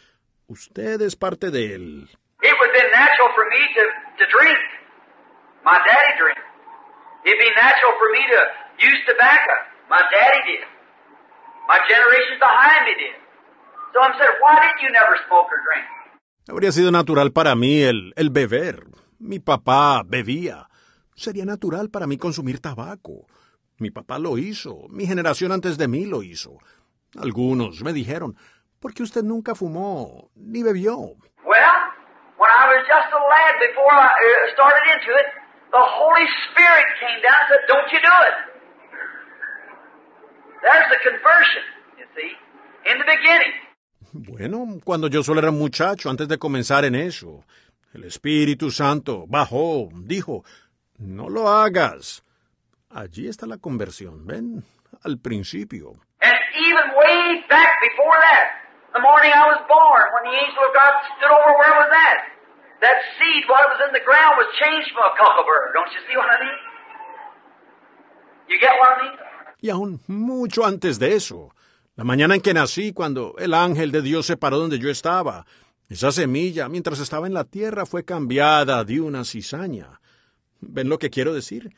Usted 0.48 1.02
es 1.02 1.16
parte 1.16 1.52
de 1.52 1.76
Él. 1.76 2.10
It 2.42 2.56
would 2.60 2.72
been 2.72 2.92
natural 2.92 3.30
for 3.36 3.46
me 3.52 3.60
to, 3.76 3.84
to 4.18 4.26
drink. 4.32 4.60
My 5.66 5.78
daddy 5.86 6.14
drank. 6.18 6.40
It'd 7.26 7.38
be 7.38 7.52
natural 7.56 7.94
for 8.00 8.10
me 8.16 8.24
to 8.32 8.40
use 8.80 8.99
tobacco. 9.06 9.53
My 9.89 10.01
daddy 10.11 10.41
did. 10.47 10.64
My 11.68 11.80
generations 11.88 12.39
behind 12.39 12.81
me 12.88 12.93
did. 12.97 13.15
So 13.93 14.01
I'm 14.01 14.14
saying, 14.18 14.38
why 14.41 14.56
didn't 14.61 14.81
you 14.81 14.91
never 14.91 15.15
smoke 15.27 15.49
or 15.51 15.61
drink? 15.68 15.85
Habría 16.47 16.72
sido 16.72 16.91
natural 16.91 17.31
para 17.31 17.56
mí 17.56 17.84
el, 17.84 18.14
el 18.15 18.30
beber. 18.31 18.85
Mi 19.19 19.39
papá 19.39 20.01
bebía. 20.06 20.68
Sería 21.15 21.45
natural 21.45 21.89
para 21.89 22.07
mí 22.07 22.18
consumir 22.18 22.60
tabaco. 22.60 23.27
Mi 23.77 23.91
papá 23.91 24.19
lo 24.19 24.38
hizo. 24.38 24.88
Mi 24.89 25.06
generación 25.06 25.51
antes 25.51 25.77
de 25.77 25.88
mí 25.88 26.06
lo 26.06 26.23
hizo. 26.23 26.57
Algunos 27.19 27.84
me 27.84 27.93
dijeron, 27.93 28.35
¿por 28.80 28.93
qué 28.93 29.03
usted 29.03 29.23
nunca 29.23 29.56
fumó 29.56 30.30
ni 30.35 30.64
bebió? 30.64 30.95
Well, 31.45 31.80
when 32.38 32.49
I 32.49 32.65
was 32.73 32.85
just 32.88 33.10
a 33.14 33.22
lad 33.22 33.53
before 33.60 33.93
I 33.93 34.10
uh, 34.10 34.53
started 34.53 34.85
into 34.93 35.11
it, 35.18 35.27
the 35.72 35.81
Holy 35.81 36.26
Spirit 36.49 36.88
came 36.99 37.22
down 37.22 37.35
and 37.35 37.47
said, 37.49 37.61
don't 37.68 37.89
you 37.91 37.99
do 38.01 38.15
it. 38.30 38.49
There's 40.61 40.90
the 40.90 40.99
conversion, 41.10 41.64
you 41.98 42.06
see, 42.15 42.31
in 42.91 42.98
the 42.99 43.06
beginning. 43.06 43.53
Bueno, 44.11 44.80
cuando 44.84 45.07
yo 45.07 45.23
solo 45.23 45.40
era 45.40 45.49
un 45.52 45.60
muchacho, 45.60 46.10
antes 46.10 46.27
de 46.27 46.38
comenzar 46.38 46.84
en 46.86 46.95
eso, 46.95 47.45
el 47.94 48.03
Espíritu 48.03 48.72
Santo 48.72 49.26
bajó, 49.27 49.90
dijo, 49.94 50.44
no 50.98 51.30
lo 51.30 51.48
hagas. 51.48 52.23
Allí 52.90 53.27
está 53.27 53.45
la 53.45 53.57
conversión, 53.57 54.26
ven, 54.26 54.64
al 55.03 55.19
principio. 55.19 55.94
And 56.22 56.36
even 56.57 56.90
way 56.98 57.45
back 57.48 57.80
before 57.81 58.18
that, 58.19 58.60
the 58.94 58.99
morning 58.99 59.31
I 59.31 59.45
was 59.45 59.61
born, 59.69 60.03
when 60.18 60.26
the 60.26 60.36
angel 60.36 60.64
of 60.65 60.73
God 60.73 60.94
stood 61.15 61.30
over, 61.30 61.53
where 61.56 61.76
was 61.77 61.90
that? 61.94 62.18
That 62.81 62.98
seed, 63.19 63.45
what 63.48 63.69
was 63.69 63.80
in 63.88 63.94
the 63.94 64.03
ground, 64.03 64.41
was 64.41 64.49
changed 64.57 64.90
from 64.91 65.06
a 65.06 65.14
cuckleberry. 65.15 65.69
Don't 65.77 65.91
you 65.94 66.02
see 66.10 66.18
what 66.18 66.27
I 66.34 66.38
mean? 66.41 66.60
You 68.49 68.57
get 68.60 68.73
what 68.80 68.98
I 68.98 69.06
mean? 69.06 69.18
Y 69.61 69.69
aún 69.69 70.02
mucho 70.07 70.65
antes 70.65 70.99
de 70.99 71.15
eso, 71.15 71.53
la 71.95 72.03
mañana 72.03 72.36
en 72.36 72.41
que 72.41 72.53
nací, 72.53 72.94
cuando 72.94 73.36
el 73.38 73.53
ángel 73.53 73.91
de 73.91 74.02
Dios 74.02 74.26
se 74.26 74.38
paró 74.38 74.57
donde 74.57 74.80
yo 74.80 74.90
estaba, 74.90 75.45
esa 75.90 76.11
semilla, 76.11 76.69
mientras 76.69 76.99
estaba 76.99 77.27
en 77.27 77.34
la 77.34 77.44
tierra, 77.44 77.86
fue 77.86 78.06
cambiada 78.06 78.84
de 78.84 79.02
una 79.02 79.26
cizaña. 79.26 79.99
¿Ven 80.61 80.88
lo 80.88 80.98
que 80.98 81.10
quiero 81.10 81.34
decir? 81.34 81.73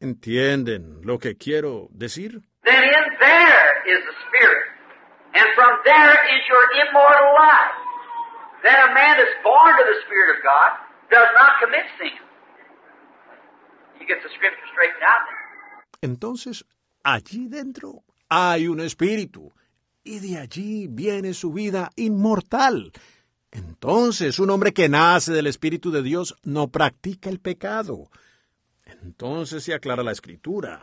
¿Entienden 0.00 1.00
lo 1.02 1.18
que 1.18 1.36
quiero 1.36 1.88
decir? 1.90 2.42
Then 2.62 2.84
in 2.84 3.18
there 3.18 3.72
is 3.88 4.04
the 4.04 4.14
Spirit. 4.28 4.68
And 5.34 5.48
from 5.56 5.80
there 5.84 6.18
is 6.36 6.42
your 6.46 6.64
immortal 6.86 7.34
life. 7.34 7.74
Then 8.62 8.74
a 8.74 8.94
man 8.94 9.16
that's 9.16 9.42
born 9.42 9.74
to 9.74 9.84
the 9.90 9.98
Spirit 10.06 10.36
of 10.36 10.42
God 10.44 10.70
does 11.10 11.30
not 11.34 11.58
commit 11.58 11.86
sin. 11.98 12.14
You 13.98 14.06
get 14.06 14.22
the 14.22 14.30
scripture 14.36 14.68
straightened 14.70 15.02
out 15.02 15.24
there. 15.26 15.48
Entonces, 16.02 16.64
allí 17.12 17.48
dentro 17.48 18.02
hay 18.28 18.68
un 18.68 18.80
espíritu, 18.80 19.52
y 20.04 20.20
de 20.20 20.38
allí 20.38 20.86
viene 20.88 21.34
su 21.34 21.52
vida 21.52 21.90
inmortal. 21.96 22.92
Entonces, 23.50 24.38
un 24.38 24.50
hombre 24.50 24.72
que 24.72 24.88
nace 24.88 25.32
del 25.32 25.46
Espíritu 25.46 25.90
de 25.90 26.02
Dios 26.02 26.36
no 26.42 26.68
practica 26.68 27.30
el 27.30 27.40
pecado. 27.40 28.10
Entonces 28.84 29.64
se 29.64 29.74
aclara 29.74 30.02
la 30.02 30.12
escritura. 30.12 30.80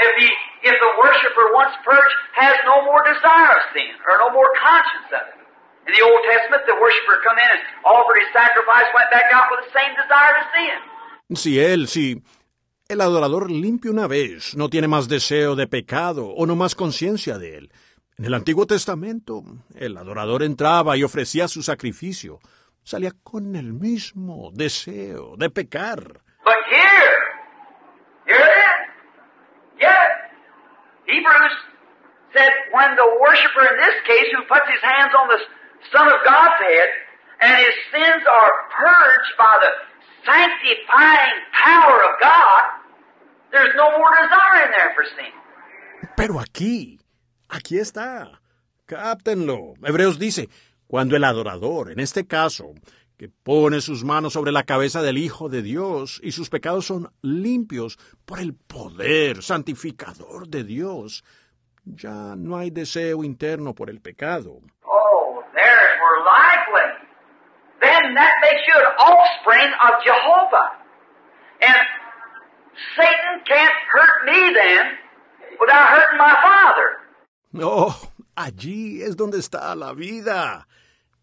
If 0.00 0.12
the, 0.16 0.28
if 0.68 0.76
the 0.80 0.92
worshiper 0.96 1.46
once 1.52 1.76
purged 1.84 2.16
has 2.36 2.56
no 2.64 2.84
more 2.84 3.02
desire 3.04 3.52
of 3.52 3.64
sin 3.72 3.92
or 4.08 4.16
no 4.16 4.32
more 4.32 4.48
conscience 4.56 5.12
of 5.12 5.24
it. 5.28 5.40
In 5.88 5.92
the 5.96 6.04
Old 6.04 6.22
Testament, 6.24 6.64
the 6.66 6.76
worshiper 6.80 7.16
come 7.24 7.36
in 7.36 7.50
and 7.52 7.60
offered 7.84 8.16
his 8.20 8.30
sacrifice, 8.32 8.88
went 8.94 9.10
back 9.10 9.28
out 9.32 9.48
with 9.52 9.68
the 9.68 9.72
same 9.76 9.92
desire 9.96 10.32
to 10.40 10.44
sin. 10.56 10.78
Si 11.36 11.58
él, 11.58 11.88
si 11.88 12.22
el 12.90 13.00
adorador 13.00 13.52
limpio 13.52 13.92
una 13.92 14.08
vez, 14.08 14.56
no 14.56 14.68
tiene 14.68 14.88
más 14.88 15.08
deseo 15.08 15.54
de 15.54 15.68
pecado 15.68 16.26
o 16.26 16.44
no 16.44 16.56
más 16.56 16.74
conciencia 16.74 17.38
de 17.38 17.56
él. 17.56 17.72
En 18.18 18.24
el 18.24 18.34
Antiguo 18.34 18.66
Testamento, 18.66 19.44
el 19.76 19.96
adorador 19.96 20.42
entraba 20.42 20.96
y 20.96 21.04
ofrecía 21.04 21.46
su 21.46 21.62
sacrificio. 21.62 22.40
Salía 22.82 23.12
con 23.22 23.54
el 23.54 23.72
mismo 23.72 24.50
deseo 24.52 25.36
de 25.36 25.50
pecar. 25.50 26.02
But 26.44 26.58
here, 26.68 27.14
here 28.26 28.42
it 28.42 28.58
is. 28.58 29.86
Yes. 29.86 30.10
Hebrews 31.06 31.56
said 32.34 32.52
when 32.72 32.96
the 32.96 33.06
worshiper 33.22 33.70
in 33.70 33.78
this 33.78 34.02
case 34.04 34.34
who 34.34 34.42
puts 34.50 34.66
his 34.66 34.82
hands 34.82 35.14
on 35.14 35.28
the 35.28 35.38
Son 35.94 36.08
of 36.08 36.18
God's 36.24 36.58
head 36.58 36.88
and 37.40 37.54
his 37.54 37.76
sins 37.94 38.26
are 38.26 38.52
purged 38.74 39.32
by 39.38 39.54
the 39.62 39.70
sanctifying 40.26 41.38
power 41.54 42.02
of 42.02 42.18
God, 42.20 42.79
there's 43.50 43.74
no 43.76 43.90
more 43.98 44.10
desire 44.16 44.64
in 44.66 44.70
there 44.70 44.92
for 44.94 45.04
sin. 45.16 45.32
Pero 46.16 46.40
aquí, 46.40 46.98
aquí 47.48 47.78
está. 47.78 48.40
Cáptenlo. 48.86 49.74
Hebreos 49.84 50.18
dice, 50.18 50.48
cuando 50.86 51.16
el 51.16 51.24
adorador, 51.24 51.92
en 51.92 52.00
este 52.00 52.26
caso, 52.26 52.74
que 53.16 53.28
pone 53.28 53.80
sus 53.80 54.02
manos 54.02 54.32
sobre 54.32 54.50
la 54.50 54.64
cabeza 54.64 55.02
del 55.02 55.18
Hijo 55.18 55.48
de 55.48 55.62
Dios 55.62 56.20
y 56.22 56.32
sus 56.32 56.48
pecados 56.48 56.86
son 56.86 57.12
limpios 57.22 57.98
por 58.24 58.40
el 58.40 58.54
poder 58.54 59.42
santificador 59.42 60.48
de 60.48 60.64
Dios, 60.64 61.22
ya 61.84 62.34
no 62.36 62.56
hay 62.56 62.70
deseo 62.70 63.22
interno 63.22 63.74
por 63.74 63.90
el 63.90 64.00
pecado. 64.00 64.60
Oh, 64.84 65.44
there's 65.54 65.92
where 66.00 66.24
life 66.24 66.66
lay. 66.74 67.10
Then 67.82 68.14
that 68.14 68.32
makes 68.42 68.66
you 68.66 68.74
an 68.74 68.92
offspring 68.98 69.70
of 69.84 70.02
Jehovah. 70.02 70.80
And 71.60 71.76
Satan 72.96 73.44
can't 73.46 73.74
hurt 73.92 74.24
me 74.26 74.54
then 74.54 74.98
without 75.60 75.88
hurting 75.88 76.18
my 76.18 76.34
father. 76.42 77.00
Oh, 77.62 77.94
allí 78.36 79.02
es 79.02 79.16
donde 79.16 79.38
está 79.38 79.74
la 79.74 79.92
vida. 79.92 80.66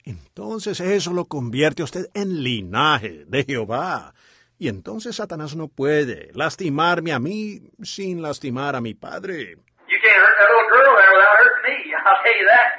Entonces 0.06 0.80
eso 0.80 1.14
lo 1.14 1.26
convierte 1.26 1.82
a 1.82 1.86
usted 1.86 2.08
en 2.14 2.44
linaje 2.44 3.26
de 3.28 3.44
Jehová. 3.44 4.14
Y 4.60 4.70
entonces 4.70 5.18
Satanás 5.18 5.56
no 5.56 5.68
puede 5.68 6.32
lastimarme 6.34 7.14
a 7.14 7.20
mí 7.20 7.62
sin 7.84 8.22
lastimar 8.22 8.76
a 8.76 8.82
mi 8.82 8.94
padre. 8.94 9.58
You 9.88 10.00
can't 10.02 10.18
hurt 10.18 10.36
that 10.40 10.50
little 10.50 10.70
girl 10.70 10.96
there 10.98 11.12
without 11.14 11.38
hurting 11.38 11.64
me. 11.64 11.94
I'll 11.94 12.24
tell 12.24 12.38
you 12.40 12.48
that. 12.48 12.70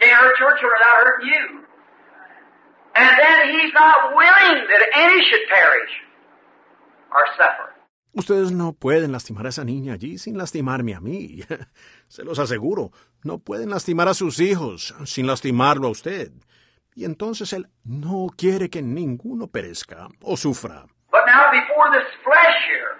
Can't 0.00 0.16
hurt 0.20 0.38
your 0.38 0.52
children 0.58 0.72
without 0.78 0.96
hurting 1.04 1.28
you. 1.28 1.44
And 2.96 3.12
then 3.18 3.38
he's 3.52 3.72
not 3.74 4.14
willing 4.14 4.66
that 4.68 4.82
any 4.94 5.24
should 5.24 5.46
perish 5.48 5.92
or 7.12 7.22
suffer. 7.36 7.75
Ustedes 8.16 8.50
no 8.50 8.72
pueden 8.72 9.12
lastimar 9.12 9.44
a 9.44 9.50
esa 9.50 9.62
niña 9.62 9.92
allí 9.92 10.16
sin 10.16 10.38
lastimarme 10.38 10.94
a 10.94 11.00
mí. 11.00 11.40
Se 12.08 12.24
los 12.24 12.38
aseguro, 12.38 12.90
no 13.22 13.38
pueden 13.38 13.68
lastimar 13.68 14.08
a 14.08 14.14
sus 14.14 14.40
hijos 14.40 14.94
sin 15.04 15.26
lastimarlo 15.26 15.88
a 15.88 15.90
usted. 15.90 16.32
Y 16.94 17.04
entonces 17.04 17.52
Él 17.52 17.68
no 17.84 18.28
quiere 18.34 18.70
que 18.70 18.80
ninguno 18.80 19.48
perezca 19.48 20.08
o 20.22 20.38
sufra. 20.38 20.86
But 21.10 21.26
now 21.26 21.50
before 21.52 21.90
this 21.92 22.08
flesh 22.24 22.56
here, 22.66 22.96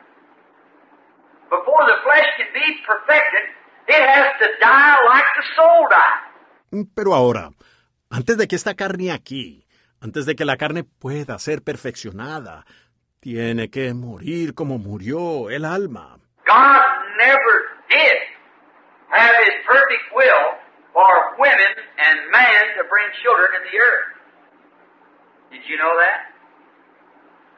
before 1.49 1.87
the 1.87 1.97
flesh 2.05 2.29
can 2.37 2.53
be 2.53 2.77
perfected, 2.87 3.45
it 3.89 4.03
has 4.07 4.39
to 4.39 4.47
die 4.61 4.97
like 5.09 5.29
the 5.35 5.45
soul 5.57 5.89
died. 5.89 6.89
Pero 6.95 7.15
ahora, 7.15 7.53
antes 8.11 8.37
de 8.37 8.47
que 8.47 8.57
esta 8.57 8.75
carne 8.75 9.11
aquí, 9.13 9.67
antes 9.99 10.27
de 10.27 10.37
que 10.37 10.45
la 10.45 10.59
carne 10.59 10.85
pueda 10.85 11.39
ser 11.39 11.63
perfeccionada, 11.63 12.67
tiene 13.21 13.71
que 13.71 13.93
morir 13.95 14.55
como 14.55 14.79
murió 14.79 15.51
el 15.51 15.65
alma. 15.65 16.19
God 16.47 16.83
never 17.19 17.55
did 17.89 18.19
have 19.11 19.35
his 19.45 19.57
perfect 19.67 20.05
will 20.15 20.55
for 20.93 21.37
women 21.39 21.73
and 21.99 22.31
man 22.31 22.63
to 22.79 22.85
bring 22.89 23.07
children 23.23 23.51
in 23.59 23.63
the 23.71 23.77
earth. 23.79 24.09
Did 25.51 25.63
you 25.69 25.77
know 25.79 25.95
that? 25.99 26.33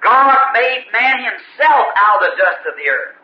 God 0.02 0.52
made 0.54 0.86
man 0.92 1.18
himself 1.24 1.86
out 1.96 2.22
of 2.22 2.30
the 2.30 2.34
dust 2.38 2.62
of 2.66 2.74
the 2.76 2.88
earth. 2.88 3.18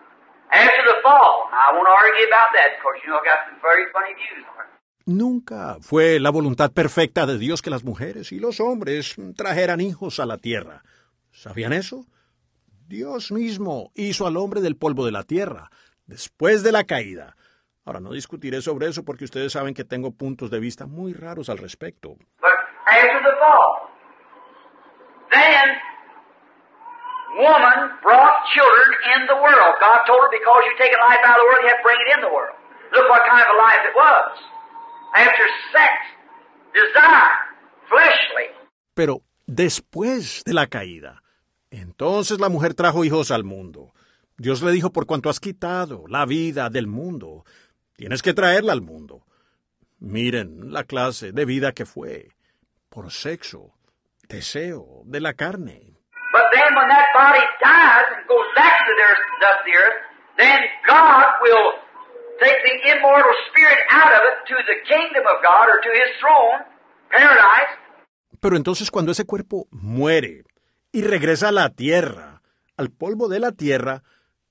After 0.50 0.84
the 0.86 0.98
fall, 1.02 1.48
I 1.50 1.72
won't 1.72 1.88
argue 1.88 2.26
about 2.28 2.52
that 2.54 2.76
because 2.78 3.00
you 3.02 3.10
know 3.10 3.18
I 3.18 3.24
got 3.24 3.46
some 3.48 3.58
very 3.62 3.86
funny 3.92 4.14
views 4.14 4.44
on 4.52 4.64
it. 4.64 4.74
Nunca 5.06 5.76
fue 5.80 6.18
la 6.18 6.30
voluntad 6.30 6.72
perfecta 6.72 7.26
de 7.26 7.38
Dios 7.38 7.60
que 7.60 7.70
las 7.70 7.84
mujeres 7.84 8.32
y 8.32 8.40
los 8.40 8.58
hombres 8.60 9.16
trajeran 9.36 9.80
hijos 9.80 10.18
a 10.18 10.24
la 10.26 10.38
tierra. 10.38 10.82
¿Sabían 11.30 11.74
eso? 11.74 12.06
Dios 12.86 13.32
mismo 13.32 13.90
hizo 13.94 14.26
al 14.26 14.36
hombre 14.36 14.60
del 14.60 14.76
polvo 14.76 15.06
de 15.06 15.12
la 15.12 15.22
tierra, 15.22 15.70
después 16.06 16.62
de 16.62 16.72
la 16.72 16.84
caída. 16.84 17.34
Ahora 17.86 18.00
no 18.00 18.12
discutiré 18.12 18.60
sobre 18.60 18.88
eso 18.88 19.04
porque 19.04 19.24
ustedes 19.24 19.52
saben 19.52 19.74
que 19.74 19.84
tengo 19.84 20.10
puntos 20.12 20.50
de 20.50 20.60
vista 20.60 20.86
muy 20.86 21.14
raros 21.14 21.48
al 21.48 21.58
respecto. 21.58 22.16
But 22.40 22.58
after 22.86 23.22
the 23.22 23.36
fall, 23.40 23.88
then 25.30 25.76
woman 27.40 27.96
brought 28.02 28.36
children 28.52 28.88
in 29.16 29.26
the 29.28 29.36
world. 29.40 29.74
God 29.80 30.04
told 30.06 30.20
her, 30.20 30.30
because 30.30 30.62
you 30.68 30.76
take 30.76 30.92
a 30.92 31.00
life 31.08 31.24
out 31.24 31.36
of 31.36 31.44
the 31.44 31.48
world, 31.48 31.62
you 31.64 31.68
have 31.72 31.80
to 31.80 31.88
bring 31.88 32.00
it 32.04 32.10
in 32.16 32.20
the 32.20 32.32
world. 32.32 32.56
Look 32.92 33.08
what 33.08 33.24
kind 33.24 33.40
of 33.40 33.48
a 33.48 33.58
life 33.58 33.82
it 33.84 33.96
was. 33.96 34.32
After 35.16 35.44
sex, 35.72 35.92
desire, 36.76 37.32
fleshly. 37.88 38.48
Pero 38.94 39.22
después 39.46 40.44
de 40.44 40.52
la 40.52 40.66
caída, 40.66 41.23
entonces 41.94 42.40
la 42.40 42.48
mujer 42.48 42.74
trajo 42.74 43.04
hijos 43.04 43.30
al 43.30 43.44
mundo. 43.44 43.94
Dios 44.36 44.62
le 44.62 44.72
dijo, 44.72 44.90
por 44.90 45.06
cuanto 45.06 45.30
has 45.30 45.38
quitado 45.38 46.06
la 46.08 46.26
vida 46.26 46.68
del 46.68 46.88
mundo, 46.88 47.44
tienes 47.94 48.20
que 48.20 48.34
traerla 48.34 48.72
al 48.72 48.82
mundo. 48.82 49.22
Miren 50.00 50.72
la 50.72 50.82
clase 50.82 51.30
de 51.30 51.44
vida 51.44 51.70
que 51.70 51.86
fue, 51.86 52.30
por 52.88 53.12
sexo, 53.12 53.74
deseo 54.28 55.02
de 55.04 55.20
la 55.20 55.34
carne. 55.34 55.94
Pero 68.40 68.56
entonces 68.56 68.90
cuando 68.90 69.12
ese 69.12 69.24
cuerpo 69.24 69.68
muere 69.70 70.42
y 70.94 71.02
regresa 71.02 71.48
a 71.48 71.52
la 71.52 71.70
tierra, 71.70 72.40
al 72.76 72.90
polvo 72.90 73.28
de 73.28 73.40
la 73.40 73.50
tierra, 73.50 74.02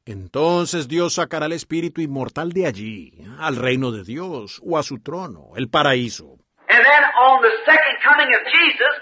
Entonces 0.06 0.90
Dios 0.90 1.14
sacará 1.14 1.46
el 1.46 1.54
espíritu 1.54 2.02
inmortal 2.02 2.52
de 2.52 2.68
allí, 2.68 3.24
al 3.40 3.56
reino 3.56 3.92
de 3.92 4.04
Dios, 4.04 4.60
o 4.62 4.78
a 4.78 4.84
su 4.84 5.00
trono, 5.00 5.56
el 5.56 5.70
paraíso. 5.70 6.44
And 6.68 6.84
then 6.84 7.04
on 7.16 7.42
the 7.42 7.56
second 7.64 7.96
coming 8.04 8.28
of 8.36 8.44
Jesus, 8.52 8.94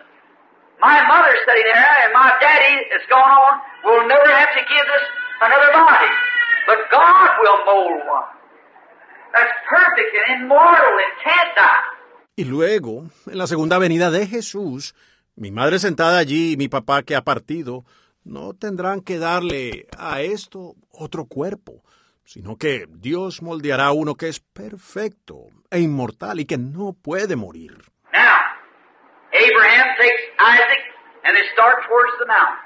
my 0.80 1.02
mother 1.10 1.34
sitting 1.48 1.66
there 1.74 1.98
and 2.06 2.14
my 2.14 2.30
daddy 2.38 2.86
is 2.94 3.02
going 3.10 3.34
on 3.34 3.54
will 3.82 4.06
never 4.06 4.30
have 4.30 4.54
to 4.54 4.62
give 4.70 4.88
us 4.94 5.06
another 5.42 5.74
body. 5.74 6.12
But 6.70 6.80
God 6.92 7.30
will 7.42 7.66
mold 7.66 8.06
one. 8.06 8.30
That's 9.34 9.56
perfect 9.66 10.12
and 10.22 10.44
immortal 10.44 10.94
and 11.02 11.14
can't 11.26 11.56
die. 11.58 12.02
Y 12.36 12.46
luego, 12.46 13.10
en 13.26 13.38
la 13.40 13.48
segunda 13.48 13.80
venida 13.80 14.12
de 14.12 14.28
Jesús, 14.28 14.94
mi 15.42 15.50
madre 15.50 15.80
sentada 15.80 16.20
allí 16.20 16.54
y 16.54 16.58
mi 16.58 16.68
papá 16.68 17.02
que 17.02 17.16
ha 17.16 17.24
partido, 17.24 17.84
no 18.24 18.54
tendrán 18.54 19.02
que 19.02 19.18
darle 19.18 19.88
a 19.98 20.22
esto 20.22 20.76
otro 20.92 21.26
cuerpo, 21.26 21.82
sino 22.24 22.58
que 22.58 22.86
Dios 22.88 23.42
moldeará 23.42 23.92
uno 23.92 24.14
que 24.14 24.28
es 24.28 24.40
perfecto 24.40 25.48
e 25.72 25.80
inmortal 25.80 26.40
y 26.40 26.46
que 26.46 26.60
no 26.60 26.94
puede 26.94 27.36
morir. 27.36 27.74
Now, 28.14 28.38
Abraham 29.34 29.88
takes 29.98 30.22
Isaac 30.38 30.82
and 31.26 31.36
they 31.36 31.50
start 31.54 31.90
towards 31.90 32.14
the 32.20 32.28
mountain. 32.28 32.62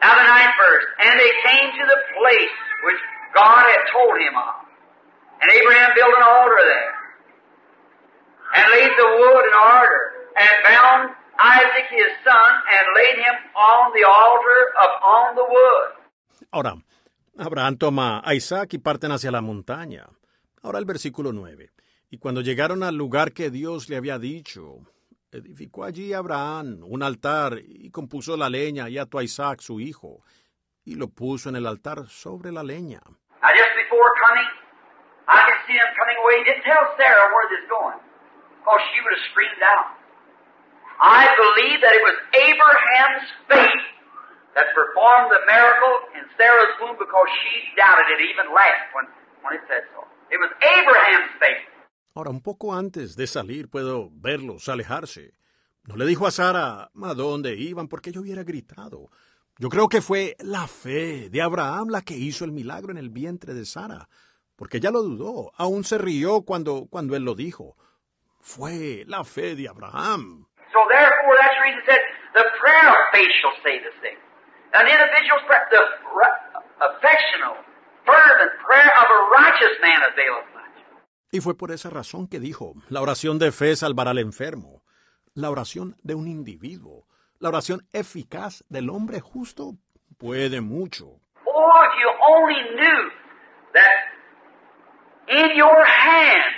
Now 0.00 0.16
the 0.16 0.24
ninth 0.24 0.56
verse, 0.56 0.86
and 1.04 1.20
they 1.20 1.32
came 1.44 1.68
to 1.76 1.84
the 1.84 2.00
place 2.16 2.56
which 2.88 3.00
God 3.36 3.68
had 3.68 3.84
told 3.92 4.16
him 4.16 4.32
of. 4.32 4.64
And 5.44 5.52
Abraham 5.52 5.92
built 5.94 6.16
an 6.16 6.24
altar 6.24 6.64
there, 6.64 6.94
and 8.56 8.64
laid 8.72 8.92
the 8.96 9.08
wood 9.20 9.44
in 9.44 9.56
order, 9.76 10.19
and 10.36 10.54
bound 10.64 11.10
Isaac 11.40 11.88
his 11.90 12.12
son, 12.22 12.50
and 12.68 12.84
laid 12.94 13.16
him 13.16 13.36
on 13.56 13.92
the 13.92 14.04
altar 14.04 14.60
upon 14.76 15.34
the 15.36 15.46
wood. 15.48 15.88
Ahora, 16.52 16.74
Abraham 17.38 17.76
toma 17.76 18.20
a 18.24 18.34
Isaac 18.34 18.74
y 18.74 18.78
parten 18.78 19.12
hacia 19.12 19.30
la 19.30 19.40
montaña. 19.40 20.06
Ahora 20.62 20.78
el 20.78 20.84
versículo 20.84 21.32
9. 21.32 21.70
Y 22.10 22.18
cuando 22.18 22.42
llegaron 22.42 22.82
al 22.82 22.96
lugar 22.96 23.32
que 23.32 23.50
Dios 23.50 23.88
le 23.88 23.96
había 23.96 24.18
dicho, 24.18 24.80
edificó 25.32 25.84
allí 25.84 26.12
Abraham 26.12 26.80
un 26.82 27.02
altar 27.02 27.58
y 27.64 27.90
compuso 27.90 28.36
la 28.36 28.50
leña 28.50 28.88
y 28.88 28.98
ató 28.98 29.18
a 29.18 29.22
Isaac 29.22 29.60
su 29.60 29.80
hijo 29.80 30.22
y 30.84 30.96
lo 30.96 31.08
puso 31.08 31.48
en 31.48 31.56
el 31.56 31.66
altar 31.66 32.08
sobre 32.08 32.52
la 32.52 32.62
leña. 32.62 33.00
Now, 33.40 33.48
just 33.56 33.72
before 33.76 34.10
coming, 34.26 34.48
I 35.28 35.40
can 35.48 35.58
see 35.66 35.78
them 35.78 35.94
coming 35.96 36.16
away. 36.20 36.38
He 36.40 36.44
didn't 36.44 36.64
tell 36.64 36.84
Sarah 36.98 37.30
where 37.32 37.48
this 37.48 37.64
going, 37.70 37.96
because 38.60 38.82
she 38.92 39.00
would 39.00 39.14
have 39.14 39.24
screamed 39.30 39.62
out. 39.62 39.99
I 41.00 41.24
believe 41.32 41.80
that 41.80 41.94
it 41.96 42.04
was 42.04 42.16
Abraham's 42.36 43.26
faith 43.48 43.84
that 44.54 44.68
performed 44.76 45.32
the 45.32 45.40
miracle 45.48 45.94
in 46.12 46.24
Sarah's 46.36 46.76
womb 46.80 46.96
because 47.00 47.28
she 47.40 47.72
doubted 47.72 48.04
it, 48.12 48.20
even 48.20 48.52
laughed 48.52 48.92
when, 48.92 49.06
when 49.40 49.56
it 49.56 49.64
said 49.64 49.88
so. 49.96 50.04
It 50.28 50.36
was 50.36 50.52
Abraham's 50.60 51.32
faith. 51.40 51.64
Ahora, 52.14 52.30
un 52.30 52.40
poco 52.40 52.74
antes 52.74 53.16
de 53.16 53.26
salir 53.26 53.70
puedo 53.70 54.10
verlos 54.12 54.68
alejarse. 54.68 55.32
No 55.84 55.96
le 55.96 56.04
dijo 56.04 56.26
a 56.26 56.30
Sara 56.30 56.90
a 57.02 57.14
dónde 57.14 57.54
iban 57.56 57.88
porque 57.88 58.12
yo 58.12 58.20
hubiera 58.20 58.44
gritado. 58.44 59.10
Yo 59.58 59.68
creo 59.68 59.88
que 59.88 60.02
fue 60.02 60.36
la 60.40 60.66
fe 60.66 61.30
de 61.30 61.42
Abraham 61.42 61.88
la 61.88 62.02
que 62.02 62.16
hizo 62.16 62.44
el 62.44 62.52
milagro 62.52 62.90
en 62.90 62.98
el 62.98 63.10
vientre 63.10 63.54
de 63.54 63.64
Sara, 63.64 64.08
porque 64.56 64.78
ella 64.78 64.90
lo 64.90 65.02
dudó, 65.02 65.52
aún 65.56 65.84
se 65.84 65.98
rió 65.98 66.42
cuando, 66.42 66.86
cuando 66.90 67.16
él 67.16 67.24
lo 67.24 67.34
dijo. 67.34 67.76
Fue 68.40 69.04
la 69.06 69.24
fe 69.24 69.54
de 69.54 69.68
Abraham. 69.68 70.46
So 70.72 70.78
therefore, 70.88 71.34
that's 71.40 71.54
the 71.58 71.62
reason 71.66 71.80
it 71.82 71.88
said, 71.90 72.02
the 72.34 72.46
prayer 72.62 72.88
of 72.88 73.02
faith 73.12 73.32
shall 73.42 73.56
save 73.62 73.82
the 73.82 73.94
sick. 74.02 74.18
An 74.72 74.86
individual's 74.86 75.42
prayer, 75.50 75.66
the 75.70 75.82
affectional, 76.78 77.58
fervent 78.06 78.52
prayer 78.62 78.92
of 78.94 79.06
a 79.10 79.20
righteous 79.34 79.74
man 79.82 80.00
availeth 80.06 80.46
much. 80.54 80.74
Y 81.32 81.40
fue 81.40 81.54
por 81.56 81.70
esa 81.70 81.90
razón 81.90 82.28
que 82.28 82.40
dijo, 82.40 82.74
la 82.88 83.00
oración 83.00 83.38
de 83.38 83.52
fe 83.52 83.74
salvará 83.76 84.10
al 84.10 84.18
enfermo. 84.18 84.82
La 85.34 85.50
oración 85.50 85.96
de 86.02 86.14
un 86.14 86.26
individuo, 86.26 87.06
la 87.38 87.48
oración 87.50 87.86
eficaz 87.92 88.64
del 88.68 88.90
hombre 88.90 89.20
justo 89.20 89.74
puede 90.18 90.60
mucho. 90.60 91.20
Oh, 91.46 91.82
if 91.84 91.92
you 92.00 92.10
only 92.28 92.60
knew 92.74 93.10
that 93.74 94.10
in 95.28 95.56
your 95.56 95.84
hand 95.84 96.54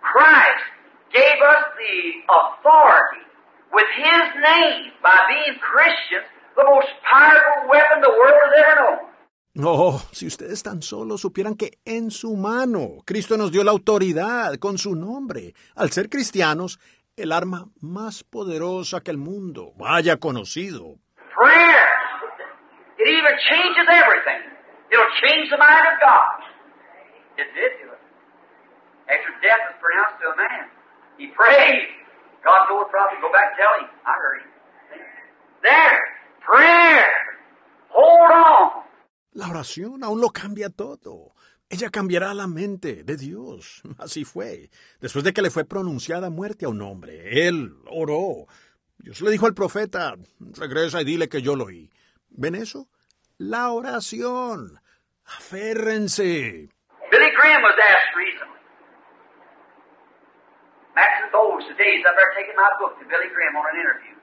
Christ 0.00 0.64
gave 1.12 1.40
us 1.42 1.64
the 1.76 2.22
authority 2.28 3.29
with 3.72 3.90
His 3.96 4.26
name 4.42 4.92
by 5.02 5.18
being 5.28 5.58
Christians, 5.58 6.26
the 6.56 6.64
most 6.64 6.88
powerful 7.04 7.68
weapon 7.68 8.00
the 8.02 8.10
world 8.10 8.40
has 8.44 8.54
ever 8.66 8.74
known. 8.80 9.10
Oh, 9.62 10.00
si 10.12 10.26
ustedes 10.26 10.62
tan 10.62 10.80
solo 10.80 11.18
supieran 11.18 11.56
que 11.56 11.78
en 11.84 12.10
su 12.10 12.36
mano 12.36 13.02
Cristo 13.04 13.36
nos 13.36 13.50
dio 13.50 13.64
la 13.64 13.72
autoridad 13.72 14.54
con 14.60 14.78
su 14.78 14.94
nombre. 14.94 15.54
Al 15.74 15.90
ser 15.90 16.08
cristianos, 16.08 16.78
el 17.16 17.32
arma 17.32 17.66
más 17.80 18.22
poderosa 18.22 19.00
que 19.00 19.10
el 19.10 19.18
mundo 19.18 19.72
haya 19.84 20.16
conocido. 20.18 20.98
Prayer. 21.34 21.88
It 22.98 23.08
even 23.08 23.32
changes 23.48 23.86
everything. 23.90 24.50
It'll 24.92 25.14
change 25.22 25.50
the 25.50 25.58
mind 25.58 25.86
of 25.86 26.00
God. 26.00 26.44
It 27.36 27.48
did 27.54 27.72
do 27.82 27.90
it. 27.90 28.00
After 29.10 29.30
death 29.42 29.62
was 29.66 29.76
pronounced 29.80 30.20
to 30.22 30.30
a 30.30 30.36
man, 30.36 30.70
he 31.18 31.26
prayed. 31.34 31.99
God 32.44 32.66
told 32.68 32.86
the 32.86 32.90
prophet, 32.90 33.20
go 33.20 33.30
back 33.32 33.52
and 33.52 33.56
tell 33.60 33.74
him. 33.78 33.88
I 34.06 34.14
heard 34.16 34.40
him. 34.42 34.50
There. 35.62 36.00
Prayer. 36.40 37.06
Hold 37.90 38.32
on. 38.32 38.82
La 39.32 39.48
oración 39.48 40.02
aún 40.02 40.20
lo 40.20 40.30
cambia 40.30 40.70
todo. 40.70 41.34
Ella 41.68 41.90
cambiará 41.90 42.34
la 42.34 42.46
mente 42.46 43.04
de 43.04 43.16
Dios. 43.16 43.82
Así 43.98 44.24
fue. 44.24 44.70
Después 45.00 45.24
de 45.24 45.32
que 45.32 45.42
le 45.42 45.50
fue 45.50 45.64
pronunciada 45.64 46.30
muerte 46.30 46.64
a 46.64 46.68
un 46.68 46.82
hombre, 46.82 47.46
él 47.46 47.74
oró. 47.86 48.46
Dios 48.98 49.20
le 49.20 49.30
dijo 49.30 49.46
al 49.46 49.54
profeta, 49.54 50.14
regresa 50.58 51.00
y 51.00 51.04
dile 51.04 51.28
que 51.28 51.42
yo 51.42 51.56
lo 51.56 51.66
oí. 51.66 51.90
¿Ven 52.30 52.54
eso? 52.54 52.88
La 53.38 53.70
oración. 53.70 54.80
Aférrense. 55.24 56.68
Billy 57.10 57.30
Graham 57.36 57.62
was 57.62 57.74
asked. 57.78 58.39
Max 60.94 61.10
and 61.22 61.30
Bowes 61.30 61.62
today 61.70 61.98
is 61.98 62.04
up 62.06 62.14
there 62.18 62.32
taking 62.34 62.56
my 62.58 62.70
book 62.82 62.98
to 62.98 63.04
Billy 63.06 63.30
Graham 63.30 63.54
on 63.54 63.66
an 63.70 63.76
interview. 63.78 64.14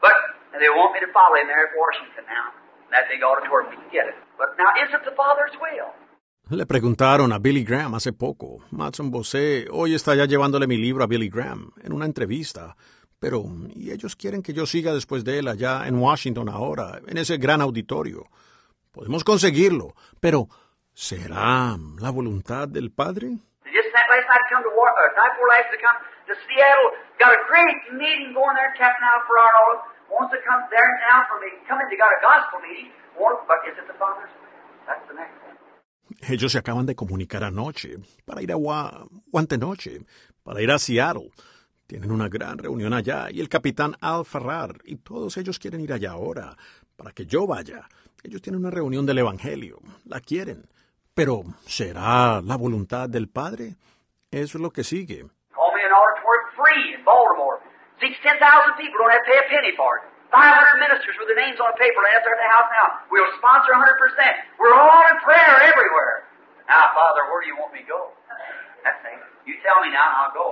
But 0.00 0.14
they 0.54 0.70
want 0.70 0.94
me 0.94 1.00
to 1.02 1.10
follow 1.10 1.36
him 1.38 1.46
there 1.46 1.66
at 1.66 1.74
Washington 1.74 2.24
now. 2.26 2.54
That 2.90 3.08
big 3.08 3.22
auditorium, 3.22 3.70
we 3.72 3.76
can 3.80 3.90
get 3.90 4.06
it. 4.06 4.18
But 4.36 4.54
now, 4.58 4.70
is 4.78 4.92
it 4.92 5.02
the 5.04 5.16
Father's 5.16 5.56
will? 5.58 5.90
Le 6.50 6.66
preguntaron 6.66 7.32
a 7.32 7.38
Billy 7.38 7.64
Graham 7.64 7.94
hace 7.94 8.12
poco. 8.12 8.58
Matson 8.70 9.10
Bosé 9.10 9.66
hoy 9.70 9.94
está 9.94 10.14
ya 10.14 10.26
llevándole 10.26 10.66
mi 10.66 10.76
libro 10.76 11.02
a 11.02 11.06
Billy 11.06 11.28
Graham 11.28 11.72
en 11.82 11.92
una 11.92 12.04
entrevista. 12.04 12.76
Pero, 13.18 13.44
y 13.74 13.92
ellos 13.92 14.16
quieren 14.16 14.42
que 14.42 14.52
yo 14.52 14.66
siga 14.66 14.92
después 14.92 15.24
de 15.24 15.38
él 15.38 15.48
allá 15.48 15.86
en 15.86 15.94
Washington 15.94 16.48
ahora, 16.48 17.00
en 17.06 17.16
ese 17.16 17.38
gran 17.38 17.60
auditorio. 17.60 18.26
Podemos 18.90 19.24
conseguirlo, 19.24 19.94
pero 20.20 20.48
¿será 20.92 21.78
la 22.00 22.10
voluntad 22.10 22.68
del 22.68 22.90
Padre? 22.90 23.38
Night 24.32 24.44
come 24.48 24.64
to 24.64 24.72
War, 24.72 24.88
uh, 24.88 25.12
night 25.20 25.32
before 25.36 25.48
last 25.52 25.68
to 25.76 25.78
come 25.84 25.98
to 26.28 26.34
Seattle. 26.48 26.88
Got 27.20 27.36
a 27.36 27.40
great 27.52 27.76
meeting 28.00 28.32
going 28.32 28.56
there. 28.56 28.72
Captain 28.80 29.04
Alfred 29.04 29.38
Arnold 29.44 29.78
wants 30.08 30.32
to 30.32 30.40
come 30.48 30.64
there 30.72 30.88
now 31.04 31.28
for 31.28 31.36
me. 31.44 31.52
Come 31.68 31.78
in. 31.84 31.86
They 31.92 32.00
got 32.00 32.12
a 32.16 32.20
gospel 32.24 32.58
meeting. 32.64 32.88
Want- 33.20 33.44
But 33.44 33.60
is 33.68 33.76
it 33.76 33.84
the 33.86 33.96
Father's 34.00 34.32
will? 34.40 34.48
That's 34.88 35.04
the 35.08 35.14
next 35.20 35.36
one. 35.44 35.52
Ellos 36.32 36.52
se 36.52 36.58
acaban 36.58 36.86
de 36.86 36.94
comunicar 36.94 37.44
anoche 37.44 37.96
para 38.24 38.40
ir 38.42 38.52
a 38.52 38.56
Gua- 38.56 39.06
Guantenoche, 39.32 40.00
para 40.42 40.60
ir 40.60 40.70
a 40.70 40.78
Seattle. 40.78 41.30
Tienen 41.86 42.10
una 42.10 42.28
gran 42.28 42.56
reunión 42.58 42.92
allá 42.94 43.28
y 43.30 43.40
el 43.40 43.48
capitán 43.48 43.96
Al 44.00 44.24
Farrar 44.24 44.76
y 44.84 44.96
todos 44.96 45.36
ellos 45.36 45.58
quieren 45.58 45.80
ir 45.80 45.92
allá 45.92 46.12
ahora 46.12 46.56
para 46.96 47.12
que 47.12 47.26
yo 47.26 47.46
vaya. 47.46 47.86
Ellos 48.22 48.40
tienen 48.40 48.60
una 48.60 48.70
reunión 48.70 49.04
del 49.04 49.18
Evangelio, 49.18 49.78
la 50.06 50.20
quieren. 50.20 50.68
Pero 51.14 51.42
¿será 51.66 52.40
la 52.40 52.56
voluntad 52.56 53.08
del 53.08 53.28
Padre? 53.28 53.76
Es 54.32 54.54
lo 54.54 54.70
que 54.72 54.82
sigue. 54.82 55.28
Call 55.52 55.70
me 55.76 55.84
an 55.84 55.92
auditorium 55.92 56.48
free 56.56 56.94
in 56.96 57.04
Baltimore. 57.04 57.60
Seats 58.00 58.16
10,000 58.24 58.40
people. 58.80 58.96
Don't 58.98 59.12
have 59.12 59.20
to 59.20 59.30
pay 59.30 59.38
a 59.44 59.48
penny 59.52 59.76
for 59.76 60.00
it. 60.00 60.02
500 60.32 60.80
ministers 60.80 61.12
with 61.20 61.28
their 61.28 61.36
names 61.36 61.60
on 61.60 61.68
a 61.68 61.76
paper 61.76 62.00
laying 62.00 62.16
up 62.16 62.24
there 62.24 62.32
at 62.32 62.40
the 62.40 62.48
house 62.56 62.68
now. 62.72 62.88
We'll 63.12 63.28
sponsor 63.36 63.76
100%. 63.76 64.56
We're 64.56 64.72
all 64.72 65.04
in 65.12 65.20
prayer 65.20 65.68
everywhere. 65.68 66.24
Now, 66.64 66.96
Father, 66.96 67.28
where 67.28 67.44
do 67.44 67.52
you 67.52 67.56
want 67.60 67.76
me 67.76 67.84
to 67.84 67.88
go? 67.92 68.00
That's 68.80 69.04
it. 69.12 69.20
You 69.44 69.60
tell 69.60 69.84
me 69.84 69.92
now 69.92 70.08
and 70.08 70.16
I'll 70.24 70.32
go. 70.32 70.46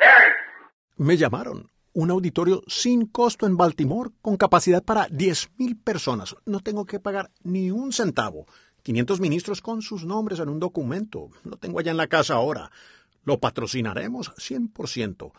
There 0.00 0.16
it 0.24 0.32
is. 0.32 0.40
Me 0.96 1.16
llamaron. 1.20 1.68
Un 1.92 2.10
auditorio 2.10 2.62
sin 2.66 3.06
costo 3.12 3.44
en 3.46 3.56
Baltimore 3.56 4.10
con 4.22 4.36
capacidad 4.36 4.82
para 4.82 5.08
10.000 5.08 5.82
personas. 5.84 6.34
No 6.46 6.60
tengo 6.60 6.86
que 6.86 7.00
pagar 7.00 7.28
ni 7.42 7.70
un 7.70 7.92
centavo. 7.92 8.46
500 8.86 9.18
ministros 9.18 9.60
con 9.62 9.82
sus 9.82 10.04
nombres 10.04 10.38
en 10.38 10.48
un 10.48 10.60
documento. 10.60 11.30
Lo 11.42 11.56
tengo 11.56 11.80
allá 11.80 11.90
en 11.90 11.96
la 11.96 12.06
casa 12.06 12.34
ahora. 12.34 12.70
Lo 13.24 13.40
patrocinaremos 13.40 14.32
100%. 14.36 15.32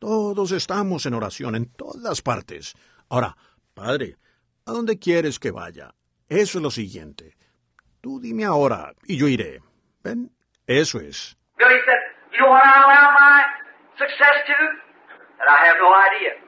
Todos 0.00 0.50
estamos 0.50 1.06
en 1.06 1.14
oración 1.14 1.54
en 1.54 1.66
todas 1.66 2.20
partes. 2.20 2.74
Ahora, 3.08 3.36
Padre, 3.74 4.16
¿a 4.66 4.72
dónde 4.72 4.98
quieres 4.98 5.38
que 5.38 5.52
vaya? 5.52 5.94
eso 6.28 6.58
es 6.58 6.62
lo 6.62 6.70
siguiente. 6.72 7.36
Tú 8.00 8.18
dime 8.18 8.44
ahora 8.44 8.92
y 9.04 9.16
yo 9.16 9.28
iré. 9.28 9.60
¿Ven? 10.02 10.32
Eso 10.66 10.98
es. 10.98 11.36
Billy 11.58 11.78
said, 11.86 12.02
You 12.32 12.40
know 12.40 12.50
what 12.50 12.64
I 12.64 12.74
allow 12.74 13.06
my 13.14 13.44
success 13.98 14.34
to? 14.48 14.54
Idea. 15.38 16.42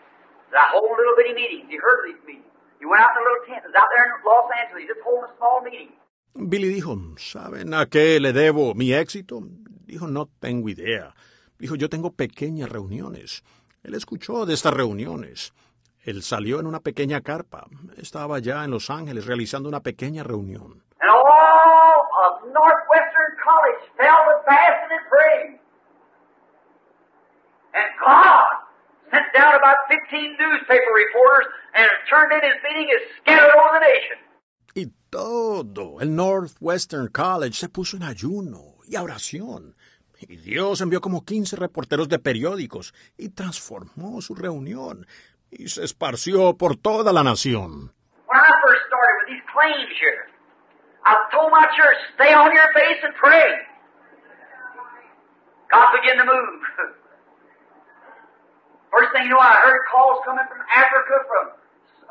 That 0.50 0.58
I 0.58 0.68
hold 0.74 0.90
little 0.98 1.14
bitty 1.16 1.34
meetings. 1.34 1.70
You 1.70 1.78
heard 1.80 2.02
of 2.02 2.06
these 2.10 2.26
meetings. 2.26 2.50
You 2.80 2.90
went 2.90 3.00
out 3.00 3.14
in 3.14 3.22
a 3.22 3.26
little 3.30 3.46
tent. 3.46 3.62
It 3.62 3.70
was 3.70 3.78
out 3.78 3.90
there 3.94 4.10
in 4.10 4.26
Los 4.26 4.50
Angeles, 4.58 4.90
just 4.90 5.02
holding 5.06 5.30
a 5.30 5.36
small 5.38 5.62
meeting. 5.62 6.01
Billy 6.34 6.68
dijo, 6.68 6.96
¿saben 7.18 7.74
a 7.74 7.86
qué 7.86 8.18
le 8.18 8.32
debo 8.32 8.74
mi 8.74 8.92
éxito? 8.92 9.40
Dijo, 9.86 10.06
no 10.06 10.28
tengo 10.40 10.68
idea. 10.68 11.14
Dijo, 11.58 11.74
yo 11.76 11.88
tengo 11.88 12.12
pequeñas 12.12 12.70
reuniones. 12.70 13.44
Él 13.82 13.94
escuchó 13.94 14.46
de 14.46 14.54
estas 14.54 14.74
reuniones. 14.74 15.52
Él 16.04 16.22
salió 16.22 16.58
en 16.58 16.66
una 16.66 16.80
pequeña 16.80 17.20
carpa. 17.20 17.66
Estaba 17.96 18.38
ya 18.38 18.64
en 18.64 18.70
Los 18.70 18.90
Ángeles 18.90 19.26
realizando 19.26 19.68
una 19.68 19.80
pequeña 19.80 20.22
reunión. 20.24 20.82
And 27.74 27.88
God 28.04 28.44
sent 29.10 29.32
down 29.32 29.54
about 29.56 29.88
15 29.88 30.36
newspaper 30.36 30.92
reporters 30.92 31.48
and 31.74 31.88
turned 32.08 32.32
in 32.32 32.42
his 32.44 32.60
meeting 32.60 32.88
and 32.92 33.00
scattered 33.24 33.48
over 33.48 33.80
the 33.80 33.84
nation. 33.84 34.18
Y 34.74 34.86
todo 35.10 36.00
el 36.00 36.14
Northwestern 36.14 37.08
College 37.08 37.54
se 37.54 37.68
puso 37.68 37.96
en 37.96 38.04
ayuno 38.04 38.76
y 38.86 38.96
a 38.96 39.02
oración. 39.02 39.76
Y 40.20 40.36
Dios 40.36 40.80
envió 40.80 41.00
como 41.00 41.24
15 41.24 41.56
reporteros 41.56 42.08
de 42.08 42.18
periódicos 42.18 42.94
y 43.18 43.30
transformó 43.30 44.20
su 44.22 44.34
reunión 44.34 45.06
y 45.50 45.68
se 45.68 45.84
esparció 45.84 46.56
por 46.56 46.76
toda 46.76 47.12
la 47.12 47.22
nación. 47.22 47.92
First 58.92 59.08
thing 59.16 59.24
you 59.24 59.30
know, 59.32 59.40
I 59.40 59.56
heard 59.64 59.88
calls 59.88 60.20
coming 60.20 60.44
from 60.52 60.60
Africa, 60.68 61.16
from 61.24 61.61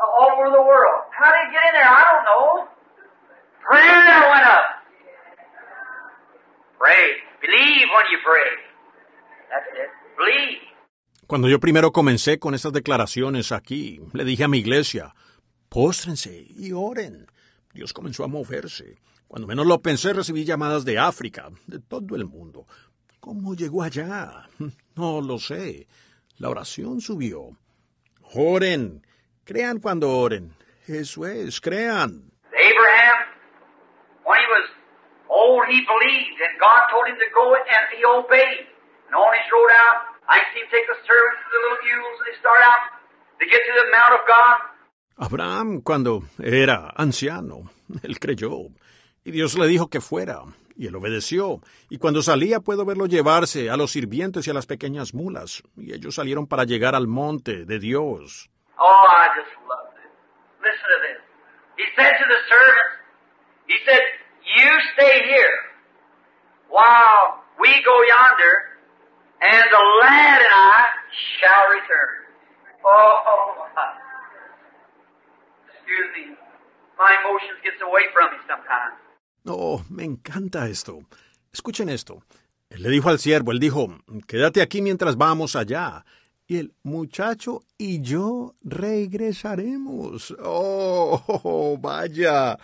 all 0.01 0.33
over 0.33 0.49
the 0.49 0.61
world. 0.61 1.05
How 1.13 1.31
did 1.31 1.47
it 1.47 1.51
get 1.53 1.63
in 1.69 1.73
there? 1.77 1.89
I 1.89 2.01
don't 2.09 2.25
know. 2.25 2.67
Prayer 3.61 4.29
went 4.33 4.45
up. 4.45 4.65
Pray. 6.77 7.21
Believe 7.41 7.87
when 7.93 8.05
you 8.11 8.19
pray. 8.25 8.51
That's 9.49 9.69
it. 9.77 9.89
Believe. 10.17 10.59
Cuando 11.27 11.47
yo 11.47 11.59
primero 11.59 11.91
comencé 11.91 12.39
con 12.39 12.55
estas 12.55 12.73
declaraciones 12.73 13.51
aquí, 13.51 14.01
le 14.13 14.25
dije 14.25 14.43
a 14.43 14.47
mi 14.49 14.57
iglesia, 14.57 15.13
póstrense 15.69 16.45
y 16.49 16.73
oren. 16.73 17.27
Dios 17.73 17.93
comenzó 17.93 18.23
a 18.25 18.27
moverse. 18.27 18.97
Cuando 19.27 19.47
menos 19.47 19.65
lo 19.65 19.81
pensé, 19.81 20.11
recibí 20.11 20.43
llamadas 20.43 20.83
de 20.83 20.99
África, 20.99 21.49
de 21.67 21.79
todo 21.79 22.17
el 22.17 22.25
mundo. 22.25 22.67
¿Cómo 23.21 23.55
llegó 23.55 23.83
allá? 23.83 24.47
No 24.95 25.21
lo 25.21 25.39
sé. 25.39 25.87
La 26.37 26.49
oración 26.49 26.99
subió. 26.99 27.57
Oren. 28.33 29.05
Crean 29.51 29.79
cuando 29.79 30.09
oren. 30.09 30.55
Eso 30.87 31.25
es, 31.25 31.59
crean. 31.59 32.31
Abraham, 32.55 33.17
when 34.23 34.39
he 34.39 34.47
was 34.47 34.67
old, 35.27 35.67
he 35.67 35.83
believed, 35.83 36.39
and 36.39 36.55
God 36.55 36.87
told 36.87 37.07
him 37.11 37.19
to 37.19 37.29
go, 37.35 37.51
and 37.51 37.83
he 37.91 37.99
obeyed. 38.05 38.63
And 39.07 39.15
on 39.15 39.31
his 39.35 39.47
road 39.51 39.71
out, 39.75 39.97
I 40.29 40.39
see 40.53 40.61
him 40.61 40.69
take 40.71 40.87
the 40.87 40.95
servants 41.03 41.39
to 41.43 41.47
the 41.51 41.59
little 41.67 41.83
mules, 41.83 42.15
and 42.19 42.27
they 42.31 42.37
start 42.39 42.61
out 42.63 42.83
to 43.39 43.45
get 43.45 43.59
to 43.59 43.73
the 43.75 43.87
Mount 43.91 44.13
of 44.15 44.23
God. 44.23 44.57
Abraham, 45.19 45.81
cuando 45.81 46.23
era 46.41 46.93
anciano, 46.95 47.69
él 48.03 48.19
creyó, 48.19 48.69
y 49.25 49.31
Dios 49.31 49.57
le 49.57 49.67
dijo 49.67 49.89
que 49.89 49.99
fuera, 49.99 50.43
y 50.77 50.87
él 50.87 50.95
obedeció, 50.95 51.61
y 51.89 51.97
cuando 51.97 52.21
salía 52.21 52.61
puedo 52.61 52.85
verlo 52.85 53.05
llevarse 53.05 53.69
a 53.69 53.75
los 53.75 53.91
sirvientes 53.91 54.47
y 54.47 54.49
a 54.49 54.53
las 54.53 54.65
pequeñas 54.65 55.13
mulas, 55.13 55.61
y 55.75 55.93
ellos 55.93 56.15
salieron 56.15 56.47
para 56.47 56.63
llegar 56.63 56.95
al 56.95 57.07
monte 57.07 57.65
de 57.65 57.79
Dios. 57.79 58.50
Oh, 58.81 59.05
I 59.13 59.29
just 59.37 59.53
love 59.69 59.93
this. 59.93 60.09
Listen 60.57 60.87
to 60.89 60.99
this. 61.05 61.21
He 61.77 61.85
said 61.93 62.17
to 62.17 62.25
the 62.25 62.41
servants, 62.49 62.93
he 63.69 63.77
said, 63.85 64.01
you 64.41 64.69
stay 64.97 65.21
here 65.29 65.57
while 66.67 67.45
we 67.61 67.69
go 67.85 67.93
yonder, 68.09 68.55
and 69.41 69.65
the 69.69 69.83
lad 70.01 70.41
and 70.41 70.53
I 70.53 70.85
shall 71.37 71.65
return. 71.69 72.25
Oh, 72.83 73.69
excuse 75.77 76.09
me. 76.17 76.33
My 76.97 77.13
emotions 77.21 77.61
gets 77.63 77.77
away 77.81 78.09
from 78.13 78.31
me 78.33 78.37
sometimes. 78.49 78.97
Oh, 79.45 79.83
me 79.89 80.05
encanta 80.05 80.67
esto. 80.69 81.01
Escuchen 81.53 81.89
esto. 81.89 82.23
Él 82.69 82.83
le 82.83 82.89
dijo 82.89 83.09
al 83.09 83.19
siervo, 83.19 83.51
él 83.51 83.59
dijo, 83.59 83.87
quédate 84.27 84.61
aquí 84.61 84.81
mientras 84.81 85.17
vamos 85.17 85.55
allá. 85.55 86.05
Y 86.51 86.57
el 86.57 86.73
muchacho 86.83 87.61
y 87.77 88.01
yo 88.01 88.55
regresaremos. 88.61 90.35
Oh, 90.43 91.23
oh, 91.25 91.77
vaya. 91.81 92.57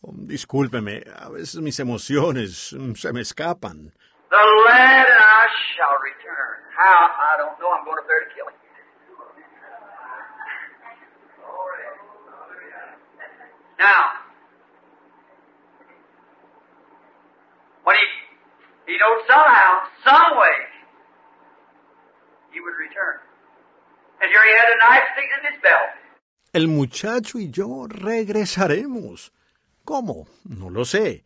Oh, 0.00 0.10
discúlpeme, 0.12 1.04
a 1.16 1.28
veces 1.28 1.60
mis 1.60 1.78
emociones 1.78 2.72
mm, 2.72 2.94
se 2.94 3.12
me 3.12 3.20
escapan. 3.20 3.94
The 4.28 4.36
lad 4.66 5.06
and 5.06 5.22
I 5.22 5.46
shall 5.70 5.94
return. 6.02 6.66
How? 6.76 7.14
I 7.14 7.38
don't 7.38 7.56
know. 7.60 7.70
I'm 7.70 7.84
going 7.84 7.98
up 7.98 8.08
there 8.08 8.26
to 8.26 8.34
kill 8.34 8.48
him. 8.48 8.58
Now, 13.78 14.18
when 17.84 17.94
he, 17.94 18.94
he 18.94 18.98
knows 18.98 19.22
somehow, 19.28 19.86
some 20.02 20.36
way, 20.38 20.58
he 22.50 22.58
would 22.58 22.74
return. 22.74 23.27
El 26.52 26.68
muchacho 26.68 27.38
y 27.38 27.50
yo 27.50 27.86
regresaremos. 27.88 29.32
¿Cómo? 29.84 30.26
No 30.44 30.70
lo 30.70 30.84
sé. 30.84 31.22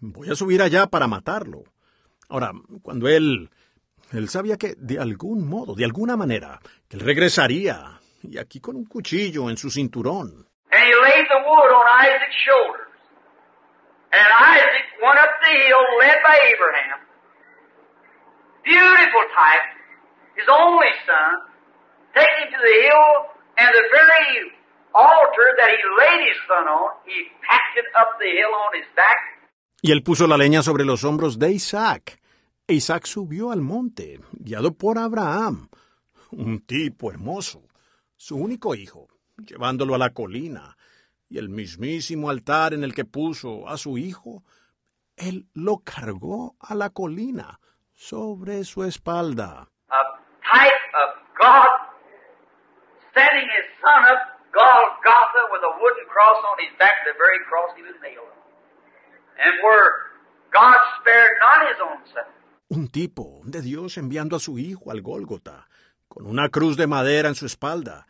Voy 0.00 0.30
a 0.30 0.34
subir 0.34 0.62
allá 0.62 0.86
para 0.86 1.06
matarlo. 1.06 1.64
Ahora, 2.28 2.52
cuando 2.82 3.08
él... 3.08 3.50
Él 4.12 4.28
sabía 4.28 4.56
que 4.56 4.74
de 4.76 4.98
algún 5.00 5.48
modo, 5.48 5.74
de 5.74 5.84
alguna 5.84 6.16
manera, 6.16 6.60
que 6.88 6.96
él 6.96 7.02
regresaría, 7.02 7.98
y 8.22 8.38
aquí 8.38 8.60
con 8.60 8.76
un 8.76 8.84
cuchillo 8.84 9.48
en 9.50 9.56
su 9.56 9.70
cinturón. 9.70 10.46
And 10.70 10.82
he 10.82 10.94
laid 11.02 11.26
the 11.26 11.40
wood 11.42 11.70
on 11.72 11.86
Isaac's 12.04 12.36
shoulders. 12.44 12.92
And 14.12 14.28
Isaac 14.54 14.86
went 15.02 15.18
up 15.18 15.32
the 15.42 15.50
hill 15.50 15.82
led 15.98 16.22
by 16.22 16.36
Abraham. 16.52 17.00
Beautiful 18.62 19.24
type. 19.34 19.66
His 20.36 20.46
only 20.48 20.92
son. 21.06 21.53
Him 22.14 22.50
to 22.52 22.58
the 22.58 22.76
hill 22.86 23.10
and 23.58 23.70
the 23.74 23.86
very 23.90 24.52
altar 24.94 25.46
that 25.58 25.70
he 25.74 25.82
laid 25.98 26.20
his 26.30 26.38
son 26.46 26.68
on, 26.68 26.94
he 27.04 27.26
packed 27.42 27.76
it 27.76 27.88
up 27.98 28.18
the 28.18 28.30
hill 28.30 28.54
on 28.54 28.72
his 28.78 28.88
back. 28.94 29.18
Y 29.82 29.92
él 29.92 30.02
puso 30.02 30.26
la 30.26 30.36
leña 30.36 30.62
sobre 30.62 30.84
los 30.84 31.04
hombros 31.04 31.38
de 31.38 31.52
Isaac. 31.52 32.20
Isaac 32.66 33.04
subió 33.06 33.50
al 33.50 33.60
monte, 33.60 34.20
guiado 34.32 34.72
por 34.72 34.98
Abraham, 34.98 35.68
un 36.30 36.60
tipo 36.60 37.10
hermoso, 37.10 37.62
su 38.16 38.36
único 38.36 38.74
hijo, 38.74 39.08
llevándolo 39.36 39.94
a 39.94 39.98
la 39.98 40.10
colina, 40.10 40.76
y 41.28 41.38
el 41.38 41.50
mismísimo 41.50 42.30
altar 42.30 42.72
en 42.72 42.84
el 42.84 42.94
que 42.94 43.04
puso 43.04 43.68
a 43.68 43.76
su 43.76 43.98
hijo, 43.98 44.42
él 45.16 45.46
lo 45.52 45.78
cargó 45.84 46.56
a 46.60 46.74
la 46.74 46.90
colina 46.90 47.60
sobre 47.92 48.64
su 48.64 48.84
espalda. 48.84 49.68
A 49.90 50.02
type 50.42 50.90
of 50.94 51.38
God 51.38 51.83
sending 53.14 53.48
his 53.48 53.66
son 53.80 54.02
up 54.10 54.34
Golgotha 54.52 55.42
with 55.50 55.62
a 55.62 55.72
wooden 55.80 56.06
cross 56.06 56.38
on 56.44 56.56
his 56.62 56.72
back, 56.78 57.02
the 57.06 57.14
very 57.18 57.40
cross 57.48 57.70
he 57.74 57.82
was 57.82 57.96
nailed 58.02 58.28
on. 58.28 58.42
And 59.38 59.54
where 59.62 60.14
God 60.52 60.78
spared 61.00 61.38
not 61.42 61.66
his 61.70 61.80
own 61.82 61.98
son. 62.12 62.28
Un 62.70 62.88
tipo 62.88 63.42
de 63.44 63.62
Dios 63.62 63.96
enviando 63.98 64.36
a 64.36 64.40
su 64.40 64.58
hijo 64.58 64.90
al 64.90 65.02
Gólgota, 65.02 65.66
con 66.08 66.26
una 66.26 66.48
cruz 66.48 66.76
de 66.76 66.86
madera 66.86 67.28
en 67.28 67.34
su 67.34 67.46
espalda, 67.46 68.06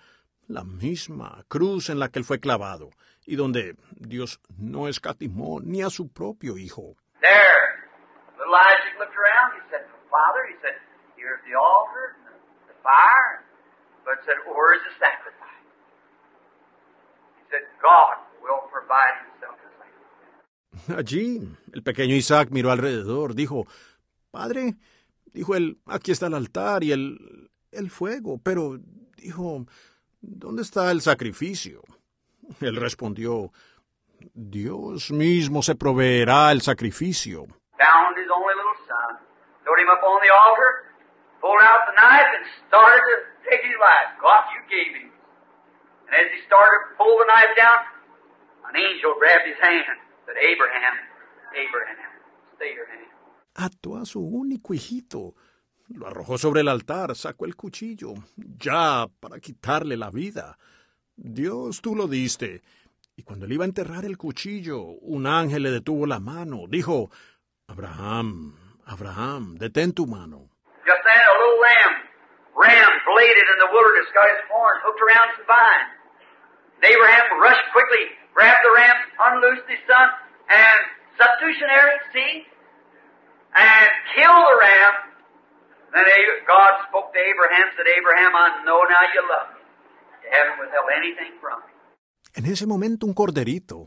la 0.49 0.65
misma 0.65 1.45
cruz 1.49 1.89
en 1.89 1.99
la 1.99 2.09
que 2.09 2.19
él 2.19 2.25
fue 2.25 2.41
clavado, 2.41 2.91
y 3.27 3.37
donde 3.37 3.77
Dios 3.93 4.41
no 4.59 4.89
escatimó 4.89 5.61
ni 5.61 5.83
a 5.83 5.91
su 5.91 6.13
propio 6.13 6.59
hijo. 6.59 6.97
There, 7.21 7.65
Isaac 8.55 8.95
looked 8.99 9.17
around. 9.17 9.57
He 9.57 9.63
said, 9.71 9.85
Father, 10.11 10.47
he 10.47 10.57
said, 10.63 10.77
here's 11.17 11.41
the 11.49 11.57
altar 11.57 12.17
and 12.29 12.37
the 12.69 12.77
fire. 12.83 13.44
But 14.05 14.21
said, 14.27 14.37
where's 14.47 14.83
the 14.85 14.95
sacrifice? 15.01 15.65
He 17.39 17.45
said, 17.51 17.65
God 17.81 18.17
will 18.43 18.69
provide 18.71 19.17
himself 19.25 19.57
a 19.65 19.71
sacrifice. 19.81 20.99
Allí, 20.99 21.41
el 21.73 21.83
pequeño 21.83 22.15
Isaac 22.15 22.51
miró 22.51 22.71
alrededor, 22.71 23.35
dijo, 23.35 23.67
Padre, 24.31 24.75
dijo 25.33 25.55
él, 25.55 25.79
aquí 25.87 26.13
está 26.13 26.27
el 26.27 26.35
altar 26.35 26.85
y 26.85 26.93
el, 26.93 27.51
el 27.73 27.91
fuego, 27.91 28.39
pero, 28.43 28.79
dijo, 29.17 29.65
¿dónde 30.21 30.63
está 30.63 30.91
el 30.91 31.01
sacrificio? 31.01 31.83
Él 32.61 32.77
respondió, 32.77 33.53
Dios 34.35 35.11
mismo 35.11 35.63
se 35.63 35.75
proveerá 35.77 36.53
el 36.53 36.61
sacrificio. 36.61 37.47
Found 37.79 38.19
his 38.19 38.29
only 38.31 38.55
little 38.55 38.77
son, 38.87 39.19
threw 39.65 39.81
him 39.81 39.89
up 39.89 40.03
on 40.05 40.21
the 40.21 40.31
altar, 40.31 40.93
pulled 41.41 41.63
out 41.63 41.87
the 41.89 41.95
knife, 41.97 42.29
and 42.37 42.45
started 42.69 43.01
to 43.01 43.34
take 43.49 43.63
his 43.65 43.79
life. 43.81 44.09
God, 44.21 44.45
you 44.55 44.61
gave 44.69 44.93
him. 44.97 45.11
And 46.09 46.15
as 46.15 46.29
he 46.33 46.41
started 46.47 46.81
to 46.85 46.89
pull 47.01 47.17
the 47.19 47.29
knife 47.29 47.53
down, 47.57 47.81
an 48.69 48.75
angel 48.77 49.15
grabbed 49.19 49.47
his 49.49 49.61
hand. 49.61 49.85
Said, 50.27 50.37
Abraham, 50.41 50.95
Abraham, 51.53 52.11
stay 52.57 52.73
your 52.75 52.89
hand. 52.89 53.09
Ató 53.55 53.97
a 53.97 54.07
su 54.07 54.21
único 54.21 54.75
hijito. 54.75 55.35
Lo 55.89 56.07
arrojó 56.07 56.39
sobre 56.39 56.63
el 56.63 56.69
altar, 56.69 57.15
sacó 57.15 57.45
el 57.45 57.57
cuchillo, 57.57 58.15
ya 58.37 59.07
para 59.21 59.39
quitarle 59.39 59.97
la 59.97 60.11
vida. 60.11 60.57
Dios, 61.15 61.83
tú 61.83 61.95
lo 61.95 62.09
diste. 62.09 62.63
Y 63.17 63.23
cuando 63.23 63.47
él 63.47 63.53
iba 63.53 63.65
a 63.65 63.69
enterrar 63.69 64.05
el 64.05 64.17
cuchillo, 64.17 64.81
un 64.81 65.27
ángel 65.27 65.63
le 65.63 65.71
detuvo 65.71 66.07
la 66.07 66.19
mano. 66.21 66.65
Dijo, 66.69 67.11
Abraham, 67.69 68.57
Abraham, 68.87 69.57
detén 69.57 69.93
tu 69.93 70.07
mano. 70.07 70.49
Just 70.85 71.03
then, 71.05 71.21
a 71.21 71.33
little 71.39 71.61
lamb, 71.61 71.95
ram 72.57 72.93
in 73.33 73.59
the 73.63 73.71
wilderness, 73.73 74.09
got 74.13 74.29
his 74.29 74.45
horns 74.53 74.85
hooked 74.85 75.01
around 75.01 75.33
some 75.41 75.49
vine. 75.49 75.89
And 76.77 76.85
Abraham 76.93 77.41
rushed 77.41 77.69
quickly, 77.73 78.13
grabbed 78.37 78.61
the 78.61 78.73
ram, 78.77 78.97
unloosed 79.33 79.65
his 79.71 79.81
son, 79.89 80.13
and 80.53 80.81
substitutionary, 81.17 81.97
see, 82.13 82.45
and 83.57 83.89
killed 84.13 84.45
the 84.51 84.57
ram. 84.61 84.93
Then 85.95 86.05
God 86.47 86.73
spoke 86.91 87.15
to 87.15 87.21
Abraham, 87.23 87.71
said, 87.79 87.87
Abraham, 87.87 88.35
I 88.35 88.67
know 88.67 88.83
now 88.85 89.05
you 89.15 89.23
love 89.31 89.49
me. 89.55 89.63
You 90.27 90.29
haven't 90.35 90.59
withheld 90.59 90.91
anything 90.91 91.39
from 91.41 91.63
me. 91.63 91.73
En 92.35 92.47
ese 92.47 92.67
momento 92.67 93.07
un 93.07 93.15
corderito, 93.15 93.87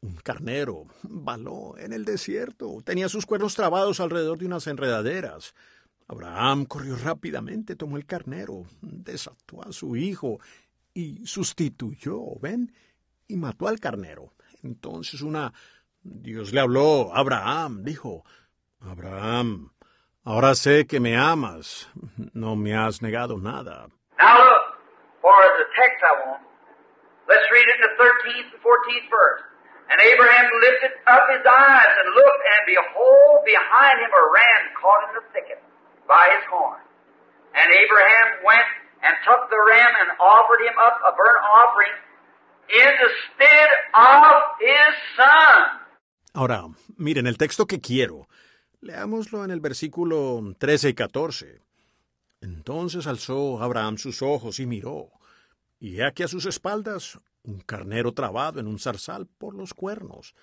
un 0.00 0.16
carnero, 0.22 0.86
baló 1.02 1.76
en 1.76 1.92
el 1.92 2.04
desierto. 2.04 2.80
Tenía 2.84 3.08
sus 3.08 3.26
cuernos 3.26 3.56
trabados 3.56 3.98
alrededor 3.98 4.38
de 4.38 4.46
unas 4.46 4.68
enredaderas. 4.68 5.54
Abraham 6.10 6.64
corrió 6.64 6.96
rápidamente, 6.96 7.76
tomó 7.76 7.96
el 7.96 8.04
carnero, 8.04 8.64
desató 8.80 9.62
a 9.62 9.70
su 9.70 9.94
hijo 9.94 10.40
y 10.92 11.24
sustituyó, 11.24 12.18
¿ven? 12.40 12.74
Y 13.28 13.36
mató 13.36 13.68
al 13.68 13.78
carnero. 13.78 14.32
Entonces 14.64 15.22
una... 15.22 15.52
Dios 16.02 16.52
le 16.52 16.60
habló, 16.60 17.14
Abraham, 17.14 17.84
dijo, 17.84 18.24
Abraham, 18.80 19.70
ahora 20.24 20.54
sé 20.54 20.86
que 20.86 20.98
me 20.98 21.16
amas, 21.16 21.88
no 22.32 22.56
me 22.56 22.74
has 22.74 23.02
negado 23.02 23.36
nada. 23.36 23.86
Now 24.18 24.34
look, 24.34 24.64
for 25.20 25.36
the 25.58 25.68
text 25.76 26.02
I 26.02 26.40
let's 27.28 27.46
read 27.52 27.68
it 27.68 27.76
in 27.76 27.82
the 27.84 27.94
13th 28.02 28.48
and 28.50 28.62
14th 28.64 29.08
verse. 29.12 29.42
And 29.90 30.00
Abraham 30.00 30.50
lifted 30.58 30.92
up 31.06 31.28
his 31.28 31.44
eyes 31.44 31.94
and 32.00 32.14
looked, 32.16 32.42
and 32.48 32.62
behold, 32.66 33.44
behind 33.44 34.00
him 34.00 34.10
a 34.10 34.24
ram 34.32 34.62
caught 34.80 35.04
in 35.10 35.14
the 35.20 35.24
thicket 35.34 35.60
by 36.10 36.26
his 36.34 36.44
horn. 36.50 36.82
And 37.54 37.68
Abraham 37.70 38.28
went 38.42 38.68
and 39.06 39.14
took 39.22 39.46
the 39.46 39.60
ram 39.70 39.92
and 40.02 40.10
offered 40.18 40.60
him 40.66 40.74
up 40.74 40.98
a 41.06 41.12
burnt 41.14 41.42
offering 41.46 41.96
in 42.82 42.90
the 43.02 43.10
stead 43.30 43.70
of 43.94 44.42
his 44.58 44.92
son. 45.14 45.80
Ahora, 46.34 46.66
miren 46.98 47.26
el 47.26 47.38
texto 47.38 47.66
que 47.66 47.80
quiero. 47.80 48.28
Leámoslo 48.82 49.44
en 49.44 49.50
el 49.50 49.60
versículo 49.60 50.40
13 50.58 50.90
y 50.90 50.94
14. 50.94 51.60
Entonces 52.40 53.06
alzó 53.06 53.62
Abraham 53.62 53.98
sus 53.98 54.22
ojos 54.22 54.60
y 54.60 54.66
miró, 54.66 55.10
y 55.78 56.00
he 56.00 56.06
aquí 56.06 56.22
a 56.22 56.28
sus 56.28 56.46
espaldas 56.46 57.18
un 57.42 57.60
carnero 57.60 58.12
trabado 58.12 58.60
en 58.60 58.66
un 58.66 58.78
zarzal 58.78 59.26
por 59.26 59.54
los 59.54 59.74
cuernos. 59.74 60.34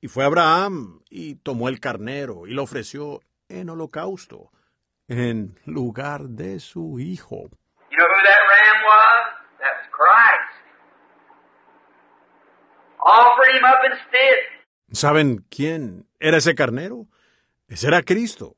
Y 0.00 0.08
fue 0.08 0.24
Abraham 0.24 1.02
y 1.08 1.36
tomó 1.36 1.68
el 1.68 1.78
carnero 1.78 2.46
y 2.46 2.54
lo 2.54 2.64
ofreció 2.64 3.20
en 3.48 3.70
holocausto, 3.70 4.50
en 5.08 5.58
lugar 5.66 6.22
de 6.22 6.60
su 6.60 6.98
hijo. 6.98 7.50
You 7.90 7.98
know 7.98 8.06
who 8.06 8.22
that 8.24 8.42
ram 8.50 8.82
was? 8.84 9.24
That's 9.60 9.86
Christ. 9.90 10.54
Offered 13.04 13.56
him 13.56 13.64
up 13.64 13.80
instead. 13.84 14.38
¿Saben 14.92 15.44
quién 15.50 16.06
era 16.20 16.38
ese 16.38 16.54
carnero? 16.54 17.06
Ese 17.68 17.88
era 17.88 18.02
Cristo. 18.02 18.54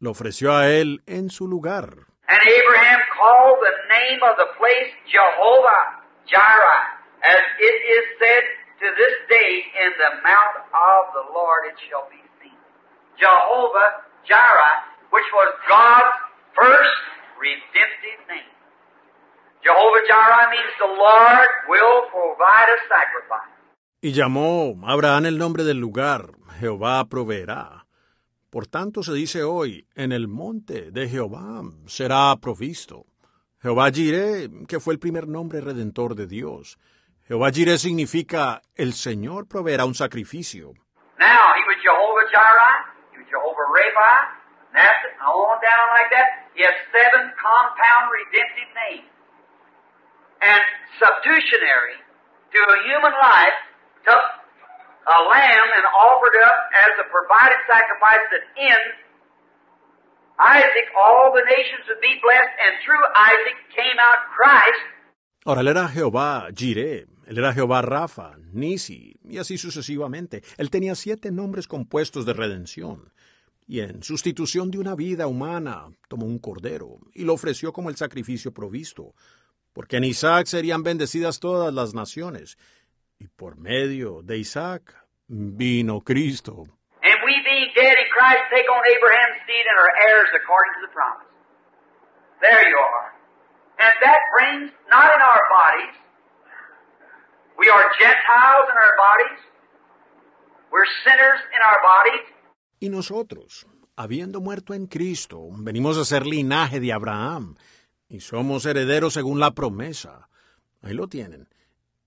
Lo 0.00 0.10
ofreció 0.10 0.54
a 0.54 0.68
él 0.68 1.02
en 1.06 1.30
su 1.30 1.48
lugar. 1.48 2.06
And 2.28 2.40
Abraham 2.44 3.00
called 3.16 3.58
the 3.64 3.76
name 3.88 4.20
of 4.22 4.36
the 4.36 4.52
place 4.58 4.92
Jehovah 5.08 6.04
Jireh, 6.28 6.84
as 7.24 7.42
it 7.58 7.76
is 7.88 8.04
said 8.20 8.44
to 8.80 8.86
this 8.94 9.16
day, 9.28 9.64
in 9.80 9.90
the 9.96 10.22
mount 10.22 10.56
of 10.70 11.02
the 11.16 11.24
Lord 11.32 11.72
it 11.72 11.76
shall 11.88 12.06
be 12.12 12.20
seen. 12.38 12.54
Jehovah 13.18 14.04
Jireh, 14.28 14.76
which 15.10 15.28
was 15.32 15.50
God's 15.68 16.14
first 16.54 16.98
redemptive 17.40 18.20
name. 18.28 18.52
Jehovah 19.62 20.02
Jireh 20.06 20.48
means 20.50 20.72
the 20.78 20.92
Lord 20.94 21.50
will 21.68 22.08
provide 22.10 22.68
a 22.72 22.78
sacrifice. 22.88 23.54
Y 24.00 24.12
llamó 24.12 24.74
Abraham 24.86 25.26
el 25.26 25.38
nombre 25.38 25.64
del 25.64 25.78
lugar, 25.78 26.30
Jehová 26.60 27.04
proveerá. 27.08 27.84
Por 28.50 28.66
tanto 28.66 29.02
se 29.02 29.12
dice 29.12 29.42
hoy, 29.42 29.86
en 29.94 30.12
el 30.12 30.28
monte 30.28 30.90
de 30.90 31.08
Jehová 31.08 31.62
será 31.86 32.34
provisto. 32.40 33.04
Jehová 33.60 33.90
Jireh, 33.90 34.48
que 34.68 34.78
fue 34.78 34.94
el 34.94 35.00
primer 35.00 35.26
nombre 35.26 35.60
redentor 35.60 36.14
de 36.14 36.26
Dios. 36.28 36.78
Jehová 37.26 37.50
Jireh 37.50 37.76
significa 37.76 38.62
el 38.76 38.94
Señor 38.94 39.48
proveerá 39.48 39.84
un 39.84 39.94
sacrificio. 39.94 40.72
Now, 41.18 41.52
he 41.56 41.64
was 41.66 41.76
Jehovah 41.82 42.26
Jireh, 42.30 42.76
he 43.12 43.18
was 43.18 43.26
Jehovah 43.28 43.66
Rapha, 43.74 44.38
that's 44.72 45.00
it, 45.08 45.14
on 45.20 45.56
down 45.60 45.86
like 45.94 46.10
that. 46.12 46.28
He 46.54 46.62
has 46.64 46.76
seven 46.92 47.32
compound 47.38 48.04
redemptive 48.12 48.70
names. 48.88 49.10
And 50.38 50.62
substitutionary 51.02 51.98
to 51.98 52.60
a 52.62 52.76
human 52.86 53.14
life 53.18 53.58
took 54.06 54.24
a 55.08 55.18
lamb 55.26 55.68
and 55.72 55.84
offered 55.88 56.36
up 56.44 56.58
as 56.78 56.92
a 57.02 57.06
provided 57.10 57.58
sacrifice 57.66 58.24
that 58.30 58.44
in 58.54 58.80
Isaac 60.38 60.86
all 60.94 61.34
the 61.34 61.42
nations 61.42 61.82
would 61.90 62.00
be 62.00 62.14
blessed, 62.22 62.54
and 62.62 62.72
through 62.86 63.02
Isaac 63.16 63.58
came 63.74 63.98
out 63.98 64.30
Christ, 64.30 64.84
Ahora 65.44 65.62
él 65.62 65.68
era 65.68 65.88
Jehová 65.88 66.48
Jireh, 66.54 67.06
él 67.26 67.38
era 67.38 67.54
Jehová 67.54 67.80
Rafa, 67.80 68.36
Nisi, 68.52 69.18
y 69.24 69.38
así 69.38 69.56
sucesivamente. 69.56 70.42
Él 70.58 70.68
tenía 70.68 70.94
siete 70.94 71.30
nombres 71.30 71.66
compuestos 71.66 72.26
de 72.26 72.34
redención. 72.34 73.12
Y 73.68 73.82
en 73.82 74.02
sustitución 74.02 74.70
de 74.70 74.78
una 74.78 74.94
vida 74.94 75.26
humana, 75.26 75.88
tomó 76.08 76.24
un 76.24 76.38
cordero 76.38 77.00
y 77.12 77.24
lo 77.24 77.34
ofreció 77.34 77.70
como 77.70 77.90
el 77.90 77.96
sacrificio 77.96 78.50
provisto, 78.50 79.12
porque 79.74 79.98
en 79.98 80.04
Isaac 80.04 80.46
serían 80.46 80.82
bendecidas 80.82 81.38
todas 81.38 81.72
las 81.72 81.92
naciones, 81.92 82.56
y 83.18 83.28
por 83.28 83.58
medio 83.58 84.22
de 84.22 84.38
Isaac 84.38 84.94
vino 85.28 86.00
Cristo. 86.00 86.64
And 87.02 87.20
we 87.26 87.36
being 87.44 87.68
dead 87.76 87.92
in 87.92 88.08
Christ 88.08 88.48
take 88.48 88.66
on 88.72 88.82
Abraham's 88.88 89.38
seed 89.44 89.64
and 89.68 89.76
are 89.76 89.92
heirs 90.00 90.30
according 90.32 90.72
to 90.80 90.82
the 90.88 90.92
promise. 90.96 91.28
There 92.40 92.64
you 92.72 92.78
are. 92.78 93.12
And 93.84 93.92
that 94.00 94.20
brings 94.32 94.72
not 94.88 95.12
in 95.12 95.20
our 95.20 95.42
bodies. 95.52 95.94
We 97.58 97.68
are 97.68 97.84
Gentiles 98.00 98.66
in 98.72 98.76
our 98.80 98.94
bodies. 98.96 99.40
We're 100.72 100.88
sinners 101.04 101.40
in 101.52 101.60
our 101.60 101.80
bodies. 101.84 102.37
Y 102.80 102.90
nosotros, 102.90 103.66
habiendo 103.96 104.40
muerto 104.40 104.74
en 104.74 104.86
Cristo, 104.86 105.48
venimos 105.50 105.98
a 105.98 106.04
ser 106.04 106.26
linaje 106.26 106.78
de 106.78 106.92
Abraham, 106.92 107.56
y 108.08 108.20
somos 108.20 108.64
herederos 108.66 109.14
según 109.14 109.40
la 109.40 109.50
promesa. 109.50 110.28
Ahí 110.82 110.94
lo 110.94 111.08
tienen. 111.08 111.48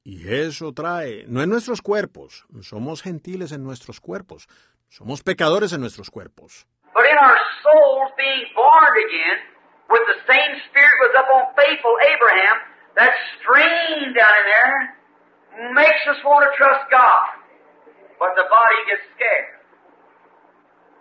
Y 0.03 0.34
eso 0.34 0.73
trae, 0.73 1.26
no 1.27 1.43
en 1.43 1.49
nuestros 1.49 1.81
cuerpos, 1.81 2.45
somos 2.61 3.03
gentiles 3.03 3.52
en 3.52 3.64
nuestros 3.64 3.99
cuerpos, 3.99 4.48
somos 4.89 5.22
pecadores 5.22 5.73
en 5.73 5.81
nuestros 5.81 6.10
cuerpos. 6.10 6.65
But 6.95 7.06
in 7.06 7.18
our 7.18 7.38
souls 7.61 8.11
being 8.18 8.49
born 8.56 8.93
again, 8.98 9.38
with 9.89 10.02
the 10.07 10.19
same 10.26 10.57
spirit 10.72 10.98
was 11.06 11.14
up 11.19 11.27
on 11.30 11.53
faithful 11.56 11.95
Abraham, 12.15 12.57
that 12.95 13.14
strain 13.38 14.14
down 14.15 14.34
in 14.41 14.45
there 14.49 15.73
makes 15.76 16.02
us 16.10 16.18
want 16.26 16.49
to 16.49 16.52
trust 16.57 16.89
God. 16.89 17.27
But 18.18 18.34
the 18.35 18.48
body 18.49 18.80
gets 18.89 19.06
scared. 19.14 19.61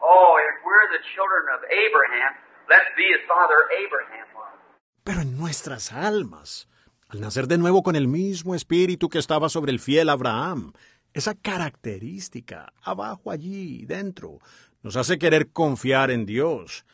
Oh, 0.02 0.36
if 0.40 0.56
we're 0.64 0.88
the 0.96 1.02
children 1.14 1.44
of 1.54 1.60
Abraham, 1.68 2.32
let's 2.68 2.90
be 2.96 3.06
as 3.12 3.22
Father 3.28 3.60
Abraham 3.84 4.26
was. 4.34 4.56
Pero 5.04 5.20
en 5.20 5.36
nuestras 5.38 5.92
almas, 5.92 6.68
al 7.08 7.20
nacer 7.20 7.46
de 7.46 7.58
nuevo 7.58 7.82
con 7.82 7.96
el 7.96 8.08
mismo 8.08 8.54
espíritu 8.54 9.08
que 9.08 9.18
estaba 9.18 9.48
sobre 9.48 9.72
el 9.72 9.80
fiel 9.80 10.08
Abraham, 10.08 10.72
esa 11.12 11.34
característica 11.34 12.72
abajo 12.82 13.30
allí 13.30 13.84
dentro 13.84 14.38
nos 14.82 14.96
hace 14.96 15.18
querer 15.18 15.52
confiar 15.52 16.10
en 16.10 16.24
Dios, 16.24 16.86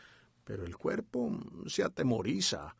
pero 0.44 0.64
el 0.64 0.76
cuerpo 0.76 1.30
se 1.66 1.84
atemoriza. 1.84 2.74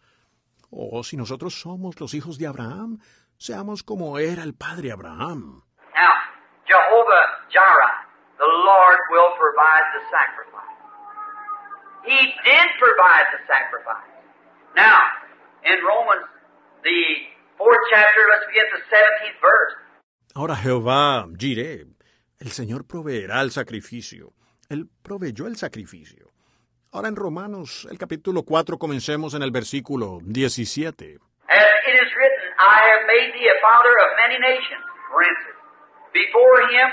O 0.70 1.04
si 1.04 1.16
nosotros 1.16 1.60
somos 1.60 2.00
los 2.00 2.14
hijos 2.14 2.38
de 2.38 2.46
Abraham, 2.46 2.98
seamos 3.38 3.82
como 3.82 4.18
era 4.18 4.42
el 4.42 4.54
padre 4.54 4.90
Abraham. 4.90 5.62
Now, 5.94 6.14
Jehovah 6.66 7.46
Jireh, 7.48 7.95
the 8.38 8.48
Lord 8.48 8.98
will 9.10 9.32
provide 9.40 9.86
the 9.96 10.02
sacrifice. 10.12 10.76
He 12.04 12.20
did 12.44 12.68
provide 12.78 13.26
the 13.34 13.40
sacrifice. 13.48 14.12
Now, 14.76 15.00
in 15.64 15.82
Romans, 15.82 16.28
the 16.84 17.00
fourth 17.58 17.82
chapter, 17.90 18.22
let's 18.30 18.46
begin 18.46 18.68
the 18.76 18.82
17th 18.92 19.40
verse. 19.40 19.74
Ahora 20.36 20.54
Jehová, 20.54 21.26
Jireh, 21.36 21.86
el 22.38 22.50
Señor 22.52 22.86
proveerá 22.86 23.40
el 23.40 23.50
sacrificio. 23.50 24.34
Él 24.68 24.86
proveyó 25.02 25.46
el 25.46 25.56
sacrificio. 25.56 26.30
Ahora 26.92 27.08
en 27.08 27.16
Romanos, 27.16 27.88
el 27.90 27.98
capítulo 27.98 28.42
4, 28.42 28.78
comencemos 28.78 29.34
en 29.34 29.42
el 29.42 29.50
versículo 29.50 30.18
17. 30.22 31.18
As 31.48 31.58
it 31.88 31.94
is 31.94 32.10
written, 32.14 32.46
I 32.60 32.78
have 32.84 33.06
made 33.06 33.32
thee 33.32 33.48
a 33.48 33.58
father 33.60 33.94
of 34.04 34.08
many 34.20 34.38
nations, 34.38 34.84
for 35.10 35.22
instance, 35.22 35.58
before 36.12 36.60
him 36.70 36.88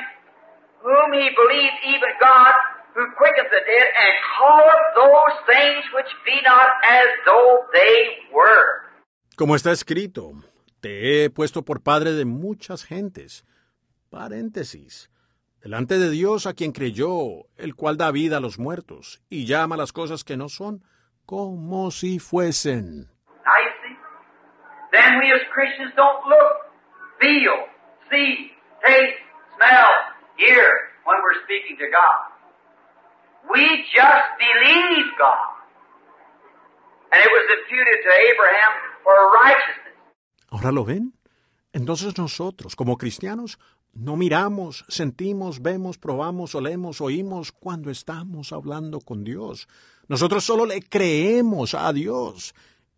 whom 0.84 1.14
he 1.14 1.30
believed 1.32 1.80
even 1.88 2.12
God, 2.20 2.54
who 2.94 3.08
quickeneth 3.18 3.50
the 3.50 3.64
dead, 3.64 3.88
and 4.04 4.14
calleth 4.36 4.86
those 5.00 5.36
things 5.48 5.84
which 5.96 6.12
be 6.26 6.38
not 6.44 6.70
as 6.84 7.08
though 7.26 7.66
they 7.74 7.96
were. 8.32 8.92
Como 9.36 9.56
está 9.56 9.72
escrito, 9.72 10.34
te 10.82 11.24
he 11.24 11.30
puesto 11.30 11.64
por 11.64 11.82
padre 11.82 12.12
de 12.12 12.26
muchas 12.26 12.84
gentes. 12.84 13.46
Paréntesis. 14.12 15.10
Delante 15.64 15.98
de 15.98 16.10
Dios 16.10 16.46
a 16.46 16.54
quien 16.54 16.74
creyó, 16.74 17.48
el 17.58 17.74
cual 17.74 17.98
da 17.98 18.12
vida 18.12 18.38
a 18.38 18.42
los 18.42 18.60
muertos, 18.60 19.22
y 19.30 19.46
llama 19.46 19.78
las 19.78 19.94
cosas 19.94 20.26
que 20.26 20.36
no 20.36 20.50
son 20.50 20.84
como 21.26 21.90
si 21.90 22.20
fuesen. 22.20 23.10
Then 24.92 25.18
we 25.18 25.32
as 25.32 25.42
Christians 25.52 25.92
don't 25.96 26.24
look, 26.28 26.70
feel, 27.20 27.66
see, 28.12 28.52
taste, 28.86 29.18
smell, 29.58 29.90
hear 30.38 30.66
when 31.06 31.18
we're 31.22 31.40
speaking 31.46 31.78
to 31.78 31.88
God. 31.90 32.34
We 33.52 33.64
just 33.92 34.28
believe 34.40 35.06
God. 35.20 35.54
And 37.12 37.22
it 37.22 37.30
was 37.30 37.46
imputed 37.58 37.98
to 38.02 38.12
Abraham 38.32 38.72
for 39.04 39.16
righteousness. 39.44 39.94
¿Ahora 40.50 40.72
lo 40.72 40.84
ven? 40.86 41.14
Entonces 41.74 42.18
nosotros, 42.18 42.76
como 42.76 42.98
cristianos, 42.98 43.58
no 43.94 44.16
miramos, 44.16 44.86
sentimos, 44.88 45.62
vemos, 45.62 45.98
probamos, 45.98 46.56
olemos, 46.56 47.02
oímos 47.02 47.52
cuando 47.52 47.92
estamos 47.92 48.52
hablando 48.52 49.00
con 49.00 49.24
Dios. 49.24 49.68
Nosotros 50.08 50.44
solo 50.44 50.66
le 50.66 50.82
creemos 50.82 51.74
a 51.74 51.92
Dios. 51.94 52.56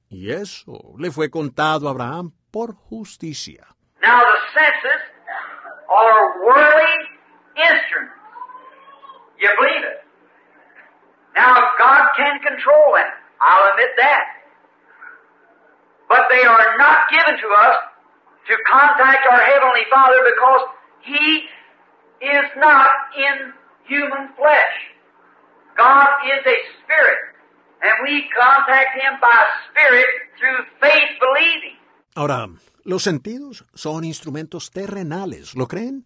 Y 0.10 0.32
eso 0.32 0.94
le 0.98 1.12
fue 1.12 1.30
contado 1.30 1.88
a 1.88 1.92
Abraham 1.92 2.32
por 2.52 2.76
justicia. 2.76 3.68
Now 4.02 4.22
the 4.22 4.60
senses 4.60 5.02
are 5.90 6.46
worldly 6.46 7.15
instruments. 7.58 8.16
You 9.40 9.50
believe 9.60 9.84
it? 9.84 10.00
Now 11.36 11.56
God 11.78 12.16
can 12.16 12.40
control 12.40 12.96
them. 12.96 13.12
I'll 13.42 13.72
admit 13.72 13.92
that. 13.98 14.24
But 16.08 16.28
they 16.30 16.44
are 16.44 16.78
not 16.78 17.10
given 17.10 17.36
to 17.36 17.48
us 17.50 17.76
to 18.48 18.54
contact 18.70 19.28
our 19.30 19.42
Heavenly 19.42 19.86
Father 19.90 20.22
because 20.24 20.62
He 21.02 21.50
is 22.22 22.48
not 22.58 22.90
in 23.18 23.54
human 23.88 24.30
flesh. 24.38 24.76
God 25.76 26.08
is 26.26 26.40
a 26.46 26.58
spirit, 26.80 27.20
and 27.82 27.94
we 28.04 28.30
contact 28.32 28.96
Him 28.96 29.20
by 29.20 29.44
spirit 29.70 30.08
through 30.40 30.64
faith 30.80 31.20
believing. 31.20 31.76
Ahora, 32.16 32.48
los 32.86 33.04
sentidos 33.04 33.66
son 33.74 34.06
instrumentos 34.06 34.72
terrenales, 34.72 35.56
¿lo 35.56 35.68
creen? 35.68 36.06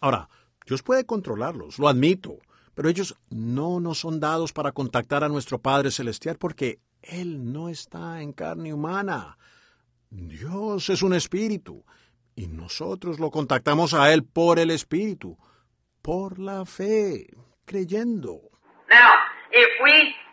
Ahora, 0.00 0.28
Dios 0.68 0.82
puede 0.82 1.06
controlarlos, 1.06 1.78
lo 1.78 1.88
admito, 1.88 2.40
pero 2.74 2.90
ellos 2.90 3.16
no 3.30 3.80
nos 3.80 4.00
son 4.00 4.20
dados 4.20 4.52
para 4.52 4.72
contactar 4.72 5.24
a 5.24 5.28
nuestro 5.30 5.60
Padre 5.60 5.90
Celestial 5.90 6.36
porque 6.38 6.78
Él 7.00 7.54
no 7.54 7.70
está 7.70 8.20
en 8.20 8.34
carne 8.34 8.74
humana. 8.74 9.38
Dios 10.10 10.90
es 10.90 11.00
un 11.00 11.14
espíritu 11.14 11.86
y 12.36 12.48
nosotros 12.48 13.18
lo 13.18 13.30
contactamos 13.30 13.94
a 13.94 14.12
Él 14.12 14.24
por 14.24 14.58
el 14.58 14.70
espíritu, 14.70 15.38
por 16.02 16.38
la 16.38 16.66
fe, 16.66 17.28
creyendo. 17.64 18.38
Now, 18.90 19.14
if 19.50 19.68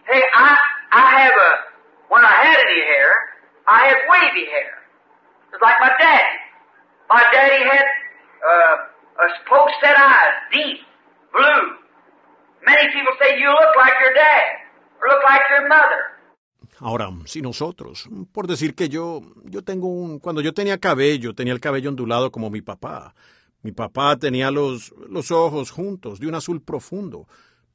hey, 0.05 0.21
I, 0.35 0.57
I 0.91 1.21
have 1.21 1.33
a, 1.33 2.13
when 2.13 2.25
I 2.25 2.35
had 2.43 2.57
any 2.59 2.81
hair, 2.81 3.09
I 3.69 3.87
had 3.87 3.97
wavy 4.09 4.45
hair. 4.51 4.83
It's 5.53 5.61
like 5.61 5.79
my 5.79 5.91
daddy. 5.97 6.37
My 7.07 7.23
daddy 7.31 7.63
had 7.63 7.85
uh, 8.43 8.94
a 9.17 9.25
close 9.47 9.71
set 9.81 9.95
eyes, 9.97 10.35
deep, 10.51 10.79
blue. 11.31 11.63
Many 12.65 12.91
people 12.93 13.13
say 13.21 13.39
you 13.39 13.49
look 13.49 13.75
like 13.77 13.93
your 14.01 14.13
dad, 14.13 14.45
or 15.01 15.07
look 15.09 15.23
like 15.23 15.41
your 15.49 15.67
mother. 15.67 16.15
Ahora, 16.81 17.09
si 17.25 17.41
nosotros, 17.41 18.09
por 18.33 18.47
decir 18.47 18.75
que 18.75 18.89
yo, 18.89 19.21
yo 19.45 19.61
tengo 19.61 19.87
un, 19.87 20.19
cuando 20.19 20.41
yo 20.41 20.53
tenía 20.53 20.77
cabello, 20.77 21.33
tenía 21.33 21.53
el 21.53 21.61
cabello 21.61 21.89
ondulado 21.89 22.31
como 22.31 22.49
mi 22.49 22.61
papá. 22.61 23.13
Mi 23.61 23.71
papá 23.71 24.17
tenía 24.17 24.51
los, 24.51 24.93
los 25.09 25.31
ojos 25.31 25.71
juntos, 25.71 26.19
de 26.19 26.27
un 26.27 26.35
azul 26.35 26.61
profundo. 26.61 27.27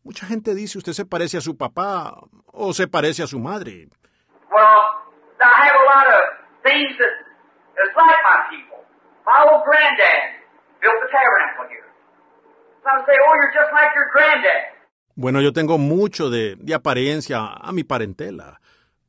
Mucha 0.04 0.26
gente 0.26 0.54
dice 0.54 0.78
usted 0.78 0.92
se 0.92 1.06
parece 1.06 1.38
a 1.38 1.40
su 1.40 1.56
papá 1.56 2.14
o 2.46 2.72
se 2.74 2.86
parece 2.86 3.22
a 3.22 3.26
su 3.26 3.38
madre. 3.38 3.88
Well, 4.50 4.80
I 5.40 5.66
have 5.66 5.76
a 5.76 5.84
lot 5.84 6.06
of 6.06 6.20
things 6.62 6.96
that 6.98 7.14
is 7.80 7.92
like 7.96 8.22
my 8.24 8.40
people. 8.50 8.84
My 9.24 9.44
old 9.48 9.64
granddad 9.64 10.39
built 10.80 10.98
the 11.00 11.10
tabernacle 11.12 11.66
here. 11.68 11.86
Some 12.82 13.04
say, 13.06 13.16
oh, 13.16 13.34
you're 13.36 13.52
just 13.52 13.72
like 13.72 13.92
your 13.94 14.08
granddad. 14.12 14.76
Bueno, 15.16 15.40
yo 15.40 15.52
tengo 15.52 15.76
mucho 15.78 16.30
de, 16.30 16.56
de 16.56 16.74
apariencia 16.74 17.44
a 17.60 17.72
mi 17.72 17.84
parentela. 17.84 18.60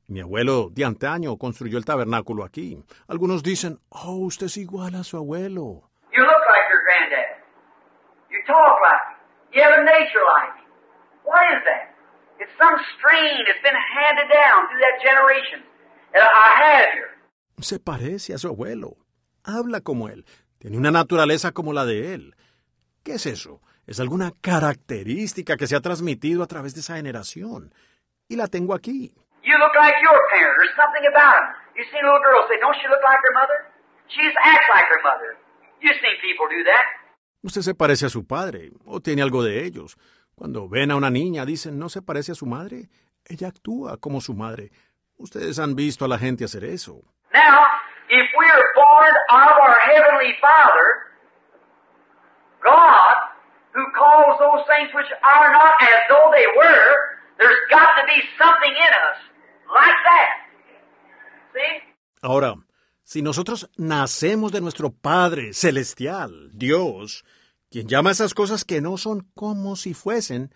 Mi 0.07 0.19
abuelo 0.19 0.69
de 0.69 0.83
antaño 0.83 1.37
construyó 1.37 1.77
el 1.77 1.85
tabernáculo 1.85 2.43
aquí. 2.43 2.83
Algunos 3.07 3.43
dicen, 3.43 3.79
oh, 3.89 4.17
usted 4.25 4.47
es 4.47 4.57
igual 4.57 4.95
a 4.95 5.03
su 5.05 5.15
abuelo. 5.15 5.89
You 6.11 6.21
look 6.21 6.43
like 6.51 6.67
your 6.69 6.83
granddad. 6.83 7.39
You 8.29 8.39
talk 8.45 8.75
like 8.81 9.05
him. 9.07 9.17
You 9.53 9.61
have 9.63 9.79
a 9.79 9.83
nature 9.85 10.25
like 10.35 10.51
him. 10.59 10.67
What 11.23 11.43
is 11.55 11.63
that? 11.63 11.95
It's 12.41 12.51
some 12.59 12.75
strain 12.97 13.45
that's 13.47 13.61
been 13.63 13.79
handed 13.95 14.27
down 14.33 14.67
through 14.67 14.81
that 14.83 14.99
generation 14.99 15.63
that 16.11 16.23
I 16.27 16.47
have 16.59 16.91
here. 16.91 17.11
Se 17.61 17.79
parece 17.79 18.33
a 18.33 18.37
su 18.37 18.49
abuelo. 18.49 18.97
Habla 19.45 19.79
como 19.79 20.09
él. 20.09 20.25
Tiene 20.61 20.77
una 20.77 20.91
naturaleza 20.91 21.53
como 21.53 21.73
la 21.73 21.85
de 21.85 22.13
él. 22.13 22.35
¿Qué 23.03 23.13
es 23.13 23.25
eso? 23.25 23.61
Es 23.87 23.99
alguna 23.99 24.31
característica 24.41 25.57
que 25.57 25.65
se 25.65 25.75
ha 25.75 25.81
transmitido 25.81 26.43
a 26.43 26.45
través 26.45 26.75
de 26.75 26.81
esa 26.81 26.97
generación. 26.97 27.73
Y 28.27 28.35
la 28.35 28.45
tengo 28.45 28.75
aquí. 28.75 29.11
You 29.43 29.57
look 29.57 29.73
like 29.73 29.97
your 30.03 30.21
parent 30.29 30.55
or 30.61 30.69
something 30.77 31.07
about 31.09 31.33
him. 31.33 31.61
You 31.75 31.83
seen 31.89 32.05
little 32.05 32.21
girls 32.21 32.45
say, 32.47 32.59
don't 32.61 32.75
she 32.75 32.87
look 32.87 33.01
like 33.01 33.21
her 33.25 33.33
mother? 33.33 33.73
She 34.07 34.21
acts 34.21 34.69
like 34.69 34.85
her 34.85 35.01
mother. 35.01 35.35
You've 35.81 35.97
seen 35.97 36.21
people 36.21 36.45
do 36.45 36.63
that. 36.65 36.85
Usted 37.41 37.63
se 37.63 37.73
parece 37.73 38.05
a 38.05 38.09
su 38.09 38.27
padre, 38.27 38.69
o 38.85 39.01
tiene 39.01 39.23
algo 39.23 39.41
de 39.41 39.65
ellos. 39.65 39.97
Cuando 40.35 40.69
ven 40.69 40.91
a 40.91 40.95
una 40.95 41.09
niña, 41.09 41.43
dicen, 41.43 41.79
¿no 41.79 41.89
se 41.89 42.03
parece 42.03 42.33
a 42.33 42.35
su 42.35 42.45
madre? 42.45 42.89
Ella 43.25 43.47
actúa 43.47 43.97
como 43.97 44.21
su 44.21 44.35
madre. 44.35 44.71
Ustedes 45.17 45.57
han 45.57 45.75
visto 45.75 46.05
a 46.05 46.07
la 46.07 46.19
gente 46.19 46.45
hacer 46.45 46.63
eso. 46.65 47.01
Now, 47.33 47.65
if 48.11 48.27
we 48.37 48.45
are 48.45 48.67
born 48.75 49.13
of 49.31 49.55
our 49.55 49.77
Heavenly 49.87 50.35
Father, 50.43 50.87
God, 52.59 53.15
who 53.71 53.85
calls 53.95 54.35
those 54.37 54.67
things 54.67 54.91
which 54.93 55.07
are 55.23 55.51
not 55.51 55.73
as 55.79 55.99
though 56.11 56.27
they 56.35 56.45
were, 56.59 56.87
there's 57.39 57.63
got 57.71 57.95
to 57.95 58.03
be 58.05 58.19
something 58.37 58.75
in 58.75 58.91
us 59.07 59.19
like 59.71 59.99
that. 60.03 60.31
See? 61.55 61.73
Ahora, 62.21 62.55
si 63.03 63.21
nosotros 63.21 63.69
nacemos 63.77 64.51
de 64.51 64.59
nuestro 64.59 64.91
Padre 64.91 65.53
Celestial, 65.53 66.51
Dios, 66.51 67.23
quien 67.71 67.87
llama 67.87 68.11
esas 68.11 68.33
cosas 68.33 68.65
que 68.65 68.81
no 68.81 68.97
son 68.97 69.25
como 69.35 69.77
si 69.77 69.93
fuesen, 69.93 70.53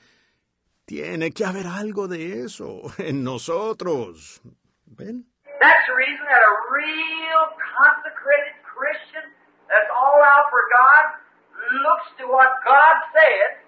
tiene 0.85 1.31
que 1.31 1.45
haber 1.45 1.67
algo 1.67 2.09
de 2.09 2.43
eso 2.43 2.81
en 2.97 3.23
nosotros. 3.23 4.41
¿Ven? 4.85 5.25
That's 5.59 5.83
the 5.87 5.95
reason 5.95 6.25
that 6.27 6.43
a 6.43 6.53
real 6.67 7.41
consecrated 7.55 8.55
Christian 8.63 9.31
that's 9.71 9.89
all 9.89 10.19
out 10.19 10.51
for 10.51 10.63
God 10.69 11.05
looks 11.79 12.07
to 12.21 12.23
what 12.27 12.51
God 12.67 12.95
said 13.15 13.63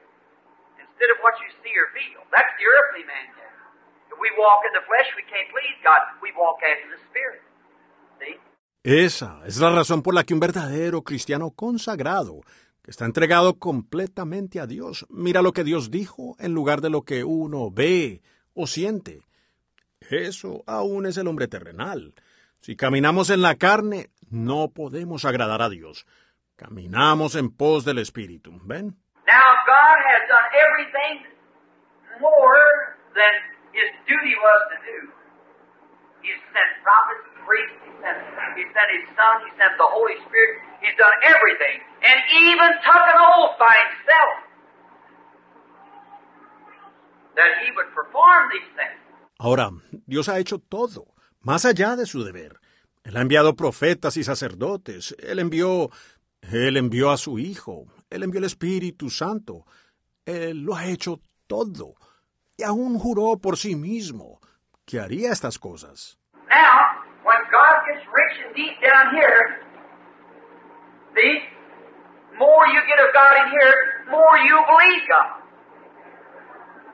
instead 0.78 1.10
of 1.16 1.18
what 1.24 1.40
you 1.42 1.50
see 1.64 1.74
or 1.74 1.88
feel. 1.96 2.22
That's 2.30 2.52
the 2.60 2.66
earthly 2.68 3.06
man. 3.08 3.34
If 4.12 4.18
we 4.20 4.30
walk 4.38 4.66
in 4.68 4.74
the 4.74 4.86
flesh, 4.86 5.10
we 5.16 5.24
can't 5.26 5.50
please 5.54 5.78
God. 5.84 6.02
We 6.22 6.34
walk 6.36 6.60
after 6.62 6.88
the 6.90 7.00
Spirit. 7.10 7.42
See? 8.20 8.36
Esa 8.84 9.42
es 9.46 9.60
la 9.60 9.72
razón 9.72 10.02
por 10.02 10.14
la 10.14 10.24
que 10.24 10.34
un 10.34 10.40
verdadero 10.40 11.04
cristiano 11.04 11.52
consagrado, 11.52 12.42
que 12.84 12.92
está 12.92 13.06
entregado 13.06 13.60
completamente 13.60 14.60
a 14.60 14.68
Dios, 14.68 15.06
mira 15.10 15.42
lo 15.42 15.52
que 15.52 15.64
Dios 15.64 15.92
dijo 15.92 16.36
en 16.40 16.54
lugar 16.54 16.82
de 16.82 16.90
lo 16.90 17.02
que 17.04 17.24
uno 17.24 17.70
ve 17.72 18.22
o 18.54 18.66
siente. 18.66 19.22
Eso 20.02 20.64
aún 20.68 21.06
es 21.06 21.18
el 21.18 21.28
hombre 21.28 21.48
terrenal. 21.48 22.14
Si 22.60 22.76
caminamos 22.76 23.30
en 23.30 23.42
la 23.42 23.56
carne, 23.56 24.10
no 24.30 24.70
podemos 24.70 25.26
agradar 25.26 25.62
a 25.62 25.70
Dios. 25.70 26.06
Caminamos 26.56 27.36
en 27.36 27.52
pos 27.52 27.86
del 27.86 28.00
Espíritu. 28.00 28.52
¿Ven? 28.64 28.96
Now, 29.28 29.48
God 29.68 29.98
has 30.10 30.24
done 30.30 30.48
everything 30.58 31.26
more 32.20 32.98
than 33.14 33.34
His 33.74 33.92
duty 34.08 34.34
was 34.42 34.62
to 34.74 34.78
do. 34.88 35.00
He 36.24 36.34
sent 36.50 36.70
prophets, 36.82 37.28
priests, 37.46 37.78
He 38.58 38.64
sent, 38.74 38.90
His 38.90 39.06
Son, 39.14 39.36
He 39.46 39.52
sent 39.60 39.78
the 39.78 39.86
Holy 39.86 40.18
Spirit. 40.26 40.58
He's 40.82 40.98
done 40.98 41.14
everything. 41.24 41.78
And 42.02 42.18
even 42.48 42.70
took 42.82 43.06
an 43.06 43.20
oath 43.22 43.60
by 43.62 43.76
Himself 43.86 44.34
that 47.38 47.52
He 47.62 47.70
would 47.76 47.94
perform 47.94 48.50
these 48.50 48.72
things. 48.74 49.07
Ahora, 49.40 49.70
Dios 50.06 50.30
ha 50.30 50.40
hecho 50.40 50.58
todo, 50.60 51.14
más 51.42 51.66
allá 51.66 51.96
de 51.96 52.06
su 52.06 52.24
deber. 52.24 52.60
Él 53.04 53.16
ha 53.18 53.22
enviado 53.22 53.56
profetas 53.56 54.18
y 54.18 54.24
sacerdotes. 54.24 55.16
Él 55.20 55.40
envió, 55.40 55.90
él 56.42 56.76
envió 56.76 57.12
a 57.12 57.18
su 57.18 57.40
Hijo. 57.40 57.86
Él 58.10 58.24
envió 58.24 58.40
el 58.40 58.46
Espíritu 58.46 59.10
Santo. 59.10 59.66
Él 60.26 60.64
lo 60.64 60.76
ha 60.76 60.88
hecho 60.88 61.22
todo. 61.46 61.96
Y 62.58 62.64
aún 62.64 62.98
juró 62.98 63.38
por 63.38 63.58
sí 63.58 63.76
mismo 63.76 64.42
que 64.86 65.00
haría 65.00 65.32
estas 65.32 65.60
cosas. 65.60 66.18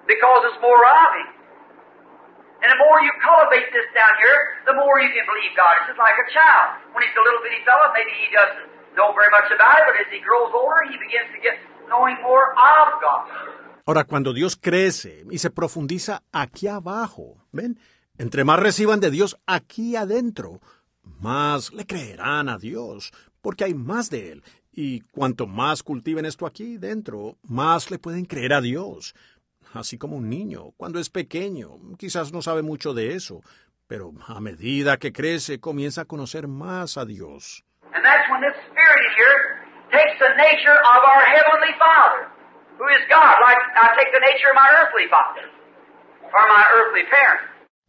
Because 0.06 0.44
it's 0.46 0.62
more. 0.62 0.84
And 2.64 2.72
the 2.72 2.80
more 2.80 3.04
you 3.04 3.12
cultivate 3.20 3.76
this 3.76 3.92
down 3.92 4.14
here, 4.24 4.64
the 4.64 4.76
more 4.80 4.96
you 5.04 5.12
can 5.12 5.28
believe 5.28 5.52
God. 5.52 5.84
It's 5.84 5.92
just 5.92 6.00
like 6.00 6.16
a 6.16 6.28
child. 6.32 6.80
When 6.96 7.04
he's 7.04 7.12
a 7.12 7.24
little 7.28 7.44
bitty 7.44 7.60
fellow, 7.68 7.92
maybe 7.92 8.16
he 8.16 8.32
doesn't 8.32 8.72
know 8.96 9.12
very 9.12 9.28
much 9.36 9.52
about 9.52 9.84
it, 9.84 9.86
but 9.92 9.96
as 10.00 10.08
he 10.08 10.24
grows 10.24 10.56
older, 10.56 10.88
he 10.88 10.96
begins 10.96 11.28
to 11.36 11.40
get 11.44 11.60
knowing 11.92 12.16
more 12.24 12.56
of 12.56 13.04
God. 13.04 13.28
Ahora, 13.86 14.06
cuando 14.06 14.32
Dios 14.32 14.56
crece 14.56 15.26
y 15.30 15.40
se 15.40 15.50
profundiza 15.50 16.24
aquí 16.32 16.70
abajo, 16.70 17.44
¿ven? 17.52 17.78
Entre 18.18 18.46
más 18.46 18.60
reciban 18.60 19.02
de 19.02 19.12
Dios 19.12 19.36
aquí 19.46 19.98
adentro, 19.98 20.62
más 21.20 21.74
le 21.74 21.86
creerán 21.86 22.48
a 22.48 22.58
Dios, 22.58 23.12
porque 23.42 23.66
hay 23.66 23.74
más 23.74 24.10
de 24.10 24.32
Él. 24.32 24.44
Y 24.72 25.02
cuanto 25.02 25.48
más 25.48 25.84
cultiven 25.84 26.26
esto 26.26 26.46
aquí 26.46 26.78
dentro, 26.78 27.36
más 27.44 27.92
le 27.92 28.00
pueden 28.00 28.26
creer 28.26 28.54
a 28.54 28.62
Dios. 28.62 29.14
Así 29.74 29.98
como 29.98 30.16
un 30.16 30.30
niño, 30.30 30.72
cuando 30.78 31.00
es 31.00 31.10
pequeño, 31.10 31.80
quizás 31.98 32.32
no 32.32 32.42
sabe 32.44 32.62
mucho 32.62 32.94
de 32.94 33.16
eso, 33.16 33.42
pero 33.88 34.12
a 34.28 34.40
medida 34.40 34.98
que 34.98 35.12
crece 35.12 35.60
comienza 35.60 36.02
a 36.02 36.06
conocer 36.06 36.48
más 36.48 36.98
a 36.98 37.06
Dios. 37.06 37.66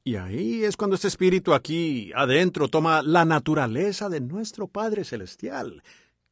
Y 0.05 0.17
ahí 0.17 0.65
es 0.65 0.77
cuando 0.77 0.97
este 0.97 1.09
espíritu 1.09 1.55
aquí 1.55 2.13
adentro 2.15 2.69
toma 2.69 3.03
la 3.03 3.25
naturaleza 3.25 4.09
de 4.09 4.21
nuestro 4.21 4.69
Padre 4.69 5.05
Celestial, 5.05 5.83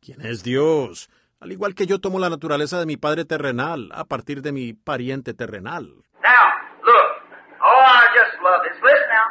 quien 0.01 0.21
es 0.23 0.43
Dios, 0.43 1.09
al 1.43 1.51
igual 1.51 1.75
que 1.75 1.87
yo 1.87 1.99
tomo 1.99 2.21
la 2.21 2.31
naturaleza 2.31 2.79
de 2.79 2.87
mi 2.87 2.97
Padre 2.97 3.25
terrenal 3.25 3.91
a 3.93 4.05
partir 4.05 4.43
de 4.43 4.53
mi 4.53 4.75
pariente 4.75 5.35
terrenal. 5.35 5.87
Now, 6.23 6.45
look. 6.87 7.09
Oh, 7.61 7.83
I 7.85 8.07
just 8.15 8.41
love 8.41 8.63
this. 8.63 8.79
Listen 8.81 9.09
now. 9.11 9.27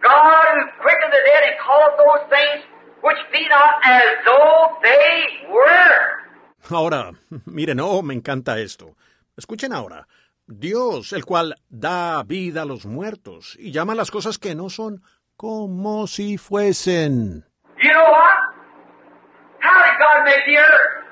God 0.00 0.46
who 0.56 0.64
quickened 0.80 1.12
the 1.12 1.22
dead 1.28 1.42
and 1.44 1.56
calleth 1.60 1.96
those 2.00 2.24
things 2.30 2.64
which 3.02 3.20
be 3.32 3.46
not 3.48 3.84
as 3.84 4.24
though 4.24 4.78
they 4.82 5.46
were. 5.52 6.74
Ahora, 6.74 7.12
miren, 7.44 7.80
oh, 7.80 8.00
me 8.00 8.14
encanta 8.14 8.58
esto. 8.58 8.96
Escuchen 9.36 9.74
ahora. 9.74 10.08
Dios, 10.46 11.12
el 11.12 11.26
cual 11.26 11.56
da 11.68 12.22
vida 12.22 12.62
a 12.62 12.64
los 12.64 12.86
muertos 12.86 13.56
y 13.58 13.72
llama 13.72 13.94
las 13.94 14.10
cosas 14.10 14.38
que 14.38 14.54
no 14.54 14.70
son 14.70 15.02
como 15.36 16.06
si 16.06 16.38
fuesen. 16.38 17.44
You 17.82 17.90
know 17.90 18.10
what? 18.10 18.38
How 19.60 19.82
did 19.84 19.98
God 19.98 20.24
make 20.24 20.46
the 20.46 20.56
earth? 20.56 21.05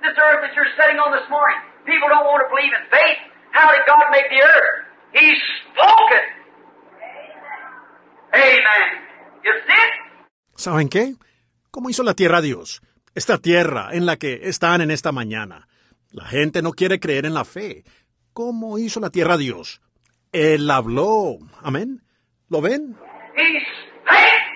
This 0.00 0.16
earth 0.16 0.40
that 0.40 0.54
you're 0.56 0.72
sitting 0.80 0.98
on 0.98 1.12
this 1.12 1.28
morning. 1.28 1.60
People 1.84 2.08
don't 2.08 2.24
want 2.24 2.40
to 2.44 2.48
believe 2.48 2.72
in 2.72 2.84
faith. 2.88 3.20
How 3.52 3.70
did 3.72 3.84
God 3.86 4.08
make 4.10 4.28
the 4.30 4.40
earth? 4.40 4.70
He 5.12 5.26
spoke 5.60 6.10
it. 6.16 6.26
Amen. 8.32 8.88
You 9.44 9.52
see 9.66 9.80
it? 9.86 9.92
¿Saben 10.56 10.88
qué? 10.88 11.16
¿Cómo 11.70 11.90
hizo 11.90 12.02
la 12.02 12.14
tierra 12.14 12.40
Dios? 12.40 12.80
Esta 13.14 13.38
tierra 13.38 13.90
en 13.92 14.06
la 14.06 14.16
que 14.16 14.48
están 14.48 14.80
en 14.80 14.90
esta 14.90 15.12
mañana. 15.12 15.68
La 16.12 16.24
gente 16.24 16.62
no 16.62 16.72
quiere 16.72 16.98
creer 17.00 17.26
en 17.26 17.34
la 17.34 17.44
fe. 17.44 17.84
¿Cómo 18.32 18.78
hizo 18.78 19.00
la 19.00 19.10
tierra 19.10 19.36
Dios? 19.36 19.80
Él 20.32 20.70
habló. 20.70 21.38
Amén. 21.62 22.02
¿Lo 22.48 22.60
ven? 22.60 22.96
He 23.36 23.60
spake, 23.60 24.46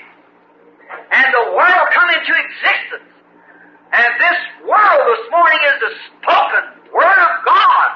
and 1.11 1.27
the 1.33 1.53
world 1.53 1.89
come 1.95 2.11
into 2.11 2.33
existence. 2.33 2.84
And 3.95 4.13
this 4.19 4.41
world 4.67 5.03
this 5.07 5.31
morning 5.31 5.61
is 5.71 5.79
the 5.87 5.93
spoken 6.11 6.65
word 6.91 7.21
of 7.29 7.35
God. 7.47 7.91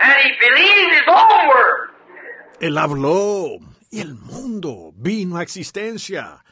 And 0.00 0.16
he 0.24 0.30
believed 0.40 0.92
his 0.94 1.08
own 1.08 1.48
word. 1.52 1.90
Él 2.60 2.78
habló 2.78 3.58
y 3.90 4.00
el 4.00 4.14
mundo 4.14 4.92
vino 4.96 5.36
a 5.36 5.42
existencia. 5.42 6.42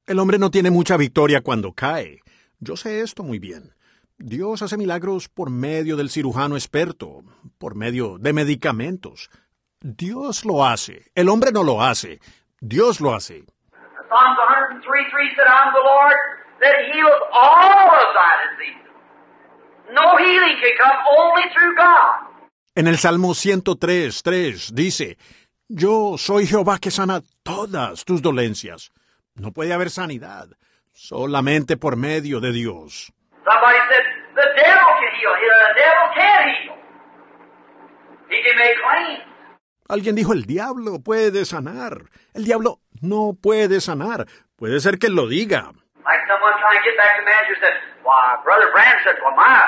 El 0.07 0.19
hombre 0.19 0.39
no 0.39 0.51
tiene 0.51 0.70
mucha 0.70 0.97
victoria 0.97 1.43
cuando 1.43 1.73
cae. 1.74 2.23
Yo 2.61 2.77
sé 2.77 3.03
esto 3.03 3.23
muy 3.23 3.39
bien. 3.39 3.74
Dios 4.16 4.62
hace 4.62 4.77
milagros 4.77 5.28
por 5.28 5.51
medio 5.51 5.97
del 5.97 6.11
cirujano 6.11 6.57
experto, 6.57 7.23
por 7.59 7.74
medio 7.74 8.16
de 8.19 8.32
medicamentos. 8.32 9.31
Dios 9.81 10.45
lo 10.45 10.65
hace. 10.65 11.11
El 11.15 11.28
hombre 11.28 11.53
no 11.53 11.62
lo 11.62 11.82
hace. 11.82 12.20
Dios 12.61 13.01
lo 13.01 13.15
hace. 13.15 13.45
Psalms 14.09 14.39
103 14.82 15.07
3 15.11 15.36
said, 15.36 15.47
I'm 15.47 15.73
the 15.74 15.85
Lord 15.85 16.16
that 16.61 16.77
heals 16.90 17.20
all 17.31 17.89
of 17.93 18.09
thy 18.16 18.32
diseases. 18.49 18.89
No 19.93 20.16
healing 20.16 20.57
can 20.59 20.74
come 20.81 20.99
only 21.20 21.45
through 21.53 21.77
God. 21.77 22.28
En 22.74 22.86
el 22.86 22.97
Salmo 22.97 23.35
103, 23.35 24.23
3 24.23 24.74
dice, 24.74 25.19
Yo 25.69 26.16
soy 26.16 26.47
Jehová 26.47 26.78
que 26.78 26.90
sana 26.90 27.23
todas 27.49 28.05
tus 28.05 28.20
dolencias. 28.20 28.93
No 29.35 29.53
puede 29.53 29.73
haber 29.73 29.89
sanidad, 29.89 30.49
solamente 30.93 31.77
por 31.79 31.97
medio 31.97 32.41
de 32.41 32.53
Dios. 32.53 33.12
Alguien 39.89 40.15
dijo, 40.16 40.35
el 40.35 40.45
diablo 40.45 40.99
puede 41.03 41.47
sanar. 41.47 42.03
El 42.35 42.45
diablo 42.45 42.81
no 43.01 43.33
puede 43.41 43.81
sanar. 43.81 44.27
Puede 44.57 44.81
ser 44.81 44.99
que 44.99 45.09
lo 45.09 45.27
diga. 45.27 45.73
Like 46.05 46.25
someone 46.29 46.53
trying 46.61 46.77
to 46.81 46.85
get 46.85 46.97
back 46.97 47.20
to 47.20 47.25
manager 47.25 47.57
said, 47.61 47.77
Why, 48.03 48.41
Brother 48.45 48.73
Brand 48.73 48.97
said, 49.05 49.16
Well, 49.20 49.37
my, 49.37 49.61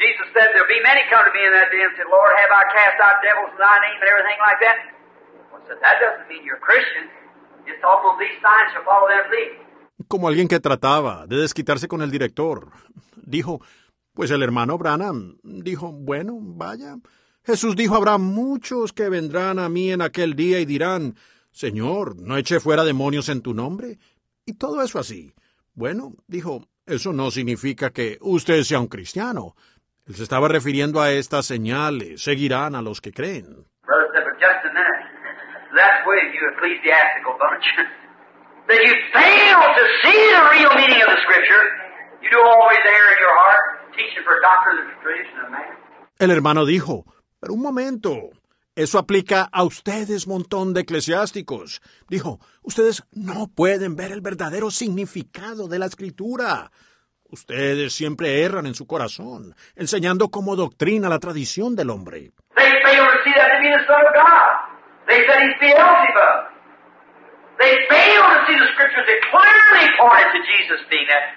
Jesus 0.00 0.26
said 0.32 0.48
there'll 0.56 0.68
be 0.68 0.80
many 0.80 1.04
come 1.12 1.24
to 1.24 1.32
me 1.32 1.44
in 1.44 1.52
that 1.52 1.68
day 1.68 1.84
and 1.84 1.92
said, 1.96 2.08
Lord, 2.08 2.32
have 2.40 2.48
I 2.48 2.64
cast 2.72 2.96
out 3.04 3.20
devils 3.20 3.52
in 3.52 3.60
thy 3.60 3.76
name 3.84 4.00
and 4.00 4.08
everything 4.08 4.40
like 4.40 4.60
that? 4.64 4.99
Como 10.08 10.28
alguien 10.28 10.48
que 10.48 10.60
trataba 10.60 11.26
de 11.26 11.36
desquitarse 11.36 11.88
con 11.88 12.02
el 12.02 12.10
director. 12.10 12.70
Dijo, 13.16 13.60
pues 14.14 14.30
el 14.30 14.42
hermano 14.42 14.76
Branham 14.78 15.36
dijo, 15.42 15.92
bueno, 15.92 16.38
vaya. 16.40 16.96
Jesús 17.44 17.76
dijo, 17.76 17.94
habrá 17.94 18.18
muchos 18.18 18.92
que 18.92 19.08
vendrán 19.08 19.58
a 19.58 19.68
mí 19.68 19.92
en 19.92 20.02
aquel 20.02 20.34
día 20.34 20.60
y 20.60 20.64
dirán, 20.64 21.14
Señor, 21.52 22.16
¿no 22.16 22.36
eché 22.36 22.60
fuera 22.60 22.84
demonios 22.84 23.28
en 23.28 23.40
tu 23.40 23.54
nombre? 23.54 23.98
Y 24.44 24.54
todo 24.54 24.82
eso 24.82 24.98
así. 24.98 25.32
Bueno, 25.74 26.14
dijo, 26.26 26.64
eso 26.86 27.12
no 27.12 27.30
significa 27.30 27.90
que 27.90 28.18
usted 28.20 28.62
sea 28.62 28.80
un 28.80 28.88
cristiano. 28.88 29.54
Él 30.06 30.14
se 30.16 30.24
estaba 30.24 30.48
refiriendo 30.48 31.00
a 31.00 31.12
estas 31.12 31.46
señales, 31.46 32.22
seguirán 32.22 32.74
a 32.74 32.82
los 32.82 33.00
que 33.00 33.12
creen. 33.12 33.64
Brother 33.86 34.08
said, 34.12 34.24
but 34.24 34.38
just 34.40 34.64
a 34.64 34.72
minute. 34.74 35.20
That's 35.74 36.06
where 36.06 36.22
you 36.32 36.40
ecclesiastical 36.54 37.38
bunch. 37.38 37.66
that 38.70 38.80
you 38.86 38.94
fail 39.12 39.60
to 39.78 39.84
see 40.02 40.20
the 40.30 40.42
real 40.54 40.72
meaning 40.78 41.02
of 41.02 41.10
the 41.10 41.20
Scripture. 41.26 41.64
You 42.22 42.30
do 42.30 42.38
always 42.38 42.78
err 42.86 43.06
in 43.14 43.18
your 43.18 43.34
heart, 43.34 43.64
teaching 43.96 44.22
for 44.22 44.38
doctrine 44.40 44.78
and 44.78 44.88
tradition 45.02 45.36
of 45.44 45.50
man. 45.50 45.74
El 46.18 46.30
hermano 46.30 46.66
dijo, 46.66 47.04
pero 47.40 47.54
un 47.54 47.62
momento, 47.62 48.30
eso 48.76 48.98
aplica 48.98 49.48
a 49.50 49.64
ustedes, 49.64 50.26
montón 50.26 50.74
de 50.74 50.82
eclesiásticos. 50.82 51.80
Dijo, 52.08 52.38
ustedes 52.62 53.02
no 53.12 53.48
pueden 53.48 53.96
ver 53.96 54.12
el 54.12 54.20
verdadero 54.20 54.70
significado 54.70 55.66
de 55.66 55.78
la 55.78 55.86
escritura. 55.86 56.70
Ustedes 57.24 57.94
siempre 57.94 58.42
erran 58.42 58.66
en 58.66 58.74
su 58.74 58.86
corazón, 58.86 59.54
enseñando 59.74 60.28
como 60.28 60.56
doctrina 60.56 61.08
la 61.08 61.18
tradición 61.18 61.74
del 61.74 61.90
hombre. 61.90 62.32
They 62.56 62.70
fail 62.84 63.06
to 63.06 63.18
see 63.24 63.32
that 63.34 63.56
to 63.56 63.62
be 63.62 63.70
the 63.70 63.86
Son 63.86 64.04
of 64.04 64.12
God. 64.14 64.69
They 65.10 65.26
said 65.26 65.42
he's 65.42 65.58
Beelzebub. 65.58 66.38
They 67.58 67.74
fail 67.90 68.22
to 68.30 68.38
see 68.46 68.56
the 68.56 68.68
Scriptures 68.72 69.04
that 69.04 69.20
clearly 69.34 69.86
pointed 69.98 70.30
to 70.32 70.40
Jesus 70.46 70.80
being 70.88 71.08
that. 71.10 71.36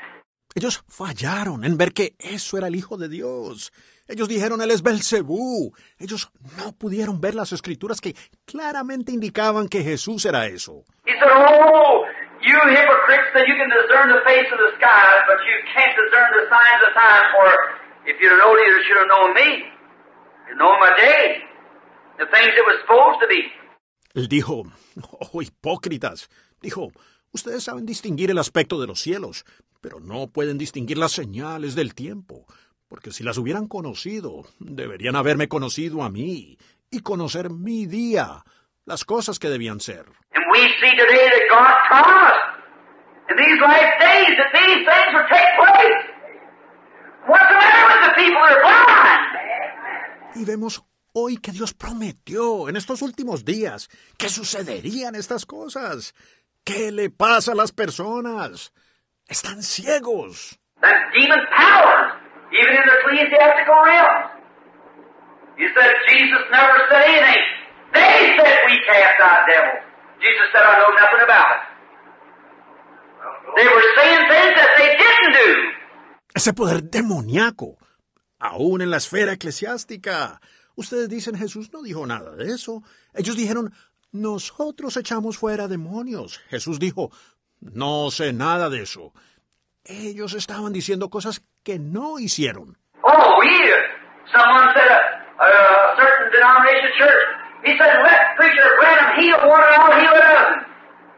Ellos 0.56 0.84
fallaron 0.88 1.66
en 1.66 1.78
ver 1.78 1.92
que 1.92 2.14
eso 2.20 2.58
era 2.58 2.68
el 2.68 2.76
Hijo 2.76 2.98
de 2.98 3.10
Dios. 3.10 3.74
Ellos 4.08 4.30
dijeron, 4.30 4.62
Él 4.62 4.70
es 4.70 4.84
Belcebú. 4.84 5.74
Ellos 5.98 6.30
no 6.58 6.72
pudieron 6.74 7.20
ver 7.20 7.34
las 7.34 7.52
escrituras 7.52 8.00
que 8.00 8.14
claramente 8.46 9.12
indicaban 9.12 9.68
que 9.68 9.82
Jesús 9.82 10.24
era 10.26 10.46
eso. 10.46 10.84
He 11.06 11.14
said, 11.18 11.32
Oh, 11.34 12.06
you 12.42 12.54
hypocrites, 12.54 13.34
that 13.34 13.48
you 13.48 13.56
can 13.58 13.70
discern 13.74 14.14
the 14.14 14.22
face 14.24 14.48
of 14.54 14.60
the 14.60 14.72
sky, 14.78 15.10
but 15.26 15.40
you 15.42 15.58
can't 15.74 15.96
discern 15.98 16.30
the 16.38 16.46
signs 16.46 16.82
of 16.86 16.94
time. 16.94 17.26
For 17.34 17.48
if 18.06 18.22
you'd 18.22 18.30
have 18.30 18.40
known 18.46 18.60
it, 18.60 18.68
you 18.70 18.84
should 18.86 19.00
have 19.02 19.10
known 19.10 19.34
me. 19.34 19.50
You 20.48 20.56
know 20.62 20.78
my 20.78 20.94
day. 20.96 21.42
The 22.20 22.28
things 22.30 22.54
that 22.54 22.64
were 22.68 22.78
supposed 22.86 23.20
to 23.26 23.28
be. 23.28 23.50
Él 24.14 24.28
dijo, 24.28 24.64
oh, 25.34 25.42
hipócritas. 25.42 26.30
Dijo, 26.62 26.92
ustedes 27.32 27.64
saben 27.64 27.86
distinguir 27.86 28.32
el 28.32 28.38
aspecto 28.38 28.80
de 28.80 28.88
los 28.88 29.00
cielos, 29.00 29.46
pero 29.82 30.00
no 30.00 30.28
pueden 30.28 30.58
distinguir 30.58 30.98
las 30.98 31.12
señales 31.12 31.76
del 31.76 31.94
tiempo, 31.96 32.46
porque 32.88 33.12
si 33.12 33.24
las 33.24 33.38
hubieran 33.38 33.68
conocido, 33.68 34.46
deberían 34.60 35.16
haberme 35.16 35.48
conocido 35.48 36.04
a 36.04 36.10
mí 36.10 36.58
y 36.90 37.00
conocer 37.00 37.50
mi 37.50 37.86
día, 37.86 38.44
las 38.86 39.04
cosas 39.04 39.40
que 39.40 39.50
debían 39.50 39.80
ser. 39.80 40.06
Y 50.36 50.46
vemos 50.46 50.84
hoy 51.14 51.38
que 51.38 51.52
Dios 51.52 51.74
prometió 51.74 52.68
en 52.70 52.76
estos 52.76 53.02
últimos 53.02 53.46
días 53.46 53.90
que 54.18 54.30
sucederían 54.30 55.16
estas 55.16 55.46
cosas. 55.46 56.14
¿Qué 56.66 56.92
le 56.92 57.10
pasa 57.10 57.52
a 57.52 57.56
las 57.56 57.72
personas? 57.72 58.74
Están 59.28 59.64
ciegos. 59.64 60.60
That 60.82 61.12
demon 61.14 61.40
powers, 61.56 62.14
even 62.52 62.76
in 62.76 62.84
the 62.84 62.96
ecclesiastical 63.00 63.76
realm. 63.86 64.44
You 65.58 65.70
said 65.76 65.94
Jesus 66.10 66.44
never 66.52 66.76
said 66.90 67.04
anything. 67.06 67.44
They 67.94 68.36
said 68.38 68.58
we 68.68 68.76
cast 68.88 69.22
out 69.22 69.46
devils. 69.48 69.84
Jesus 70.20 70.48
said, 70.52 70.64
I 70.64 70.80
know 70.80 70.92
nothing 70.96 71.22
about 71.24 71.48
it. 71.56 71.62
They 73.56 73.68
were 73.68 73.88
saying 73.98 74.24
things 74.30 74.56
that 74.56 74.72
they 74.78 74.90
didn't 74.98 75.34
do. 75.34 75.50
Ese 76.34 76.54
poder 76.54 76.82
demoníaco, 76.82 77.78
aún 78.40 78.82
en 78.82 78.90
la 78.90 78.98
esfera 78.98 79.34
eclesiástica. 79.34 80.42
Ustedes 80.76 81.10
dicen 81.10 81.38
Jesús 81.38 81.72
no 81.72 81.82
dijo 81.82 82.06
nada 82.06 82.36
de 82.36 82.54
eso. 82.54 82.82
Ellos 83.14 83.36
dijeron, 83.36 83.74
nosotros 84.12 84.98
echamos 84.98 85.38
fuera 85.38 85.68
demonios. 85.68 86.40
Jesús 86.50 86.80
dijo, 86.80 87.12
no 87.60 88.10
sé 88.12 88.34
nada 88.34 88.70
de 88.70 88.84
eso. 88.84 89.14
Ellos 89.84 90.34
estaban 90.34 90.74
diciendo 90.74 91.10
cosas 91.10 91.44
que 91.64 91.78
no 91.80 92.20
hicieron. 92.20 92.78
Oh, 93.04 93.40
we, 93.40 93.50
someone 94.32 94.72
said 94.74 94.90
a, 94.90 95.46
a 95.46 95.96
certain 95.98 96.32
denomination 96.32 96.92
church, 96.98 97.24
he 97.66 97.78
said, 97.78 98.02
let 98.02 98.36
preacher 98.38 98.64
Branham 98.80 99.20
heal 99.20 99.38
one 99.50 99.62
and 99.62 99.76
I'll 99.76 100.00
heal 100.00 100.14
a 100.14 100.24
dozen. 100.24 100.60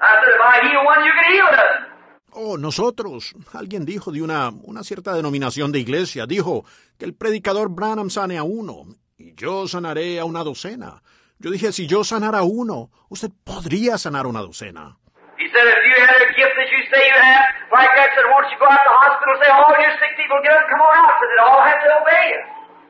I 0.01 0.11
said, 0.19 0.33
if 0.33 0.41
I 0.41 0.67
heal 0.67 0.83
one, 0.83 1.05
you 1.05 1.13
can 1.13 1.31
heal 1.31 1.45
a 1.45 1.55
dozen. 1.55 1.95
Oh, 2.37 2.57
nosotros. 2.57 3.33
Alguien 3.53 3.85
dijo 3.85 4.11
de 4.11 4.21
una, 4.21 4.49
una 4.63 4.83
cierta 4.83 5.13
denominación 5.13 5.71
de 5.71 5.79
iglesia, 5.79 6.25
dijo 6.25 6.65
que 6.97 7.05
el 7.05 7.13
predicador 7.13 7.69
Branham 7.69 8.09
sane 8.09 8.37
a 8.37 8.43
uno 8.43 8.87
y 9.17 9.33
yo 9.35 9.67
sanaré 9.67 10.19
a 10.19 10.25
una 10.25 10.43
docena. 10.43 11.01
Yo 11.39 11.51
dije, 11.51 11.71
si 11.71 11.87
yo 11.87 12.03
sanara 12.03 12.43
uno, 12.43 12.89
usted 13.09 13.29
podría 13.43 13.97
sanar 13.97 14.25
una 14.25 14.41
docena. 14.41 14.97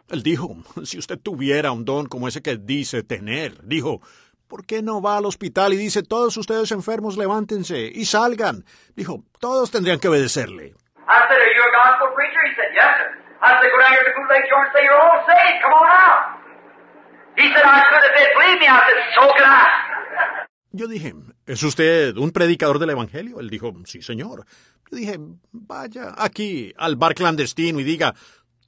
Él 0.10 0.24
dijo, 0.24 0.56
si 0.84 1.00
usted 1.00 1.20
tuviera 1.20 1.72
un 1.72 1.86
don 1.86 2.06
como 2.08 2.28
ese 2.28 2.42
que 2.42 2.58
dice 2.58 3.04
tener, 3.04 3.64
dijo, 3.64 4.02
¿por 4.48 4.66
qué 4.66 4.84
no 4.84 5.02
va 5.02 5.18
al 5.18 5.26
hospital 5.26 5.74
y 5.74 5.78
dice, 5.78 6.04
todos 6.04 6.38
ustedes 6.38 6.72
enfermos, 6.72 7.18
levántense 7.18 7.80
y 7.94 8.06
salgan? 8.06 8.66
Dijo, 8.96 9.24
todos 9.40 9.72
tendrían 9.72 10.00
que 10.00 10.08
obedecerle. 10.08 10.76
I 11.08 11.22
said, 11.28 11.38
are 11.38 11.54
you 11.54 11.62
a 11.62 11.72
gospel 11.72 12.14
preacher? 12.16 12.42
He 12.46 12.56
said, 12.56 12.74
yes, 12.74 12.98
sir. 12.98 13.25
I 13.46 13.62
said, 13.62 13.70
go 13.70 13.78
down 13.78 13.92
here 13.94 14.06
to 14.10 14.14
Bootleg 14.18 14.44
Joint 14.50 14.66
and 14.66 14.74
say, 14.74 14.82
you're 14.84 14.98
all 14.98 15.22
saved. 15.30 15.58
Come 15.62 15.74
on 15.74 15.86
out. 15.86 16.22
He 17.38 17.46
said, 17.54 17.64
I 17.64 17.82
could 17.86 18.04
if 18.10 18.16
it 18.18 18.30
believe 18.34 18.60
me. 18.60 18.68
I 18.68 18.80
said, 18.88 19.00
so 19.14 19.24
can 19.38 19.46
I. 19.46 19.66
Yo 20.72 20.88
dije, 20.88 21.14
¿es 21.46 21.64
usted 21.64 22.18
un 22.18 22.32
predicador 22.32 22.80
del 22.80 22.90
Evangelio? 22.90 23.40
Él 23.40 23.50
dijo, 23.50 23.72
sí, 23.86 24.02
señor. 24.02 24.46
Yo 24.92 24.98
dije, 24.98 25.16
vaya 25.52 26.14
aquí 26.18 26.74
al 26.78 26.98
bar 26.98 27.16
clandestino 27.16 27.80
y 27.80 27.84
diga, 27.84 28.14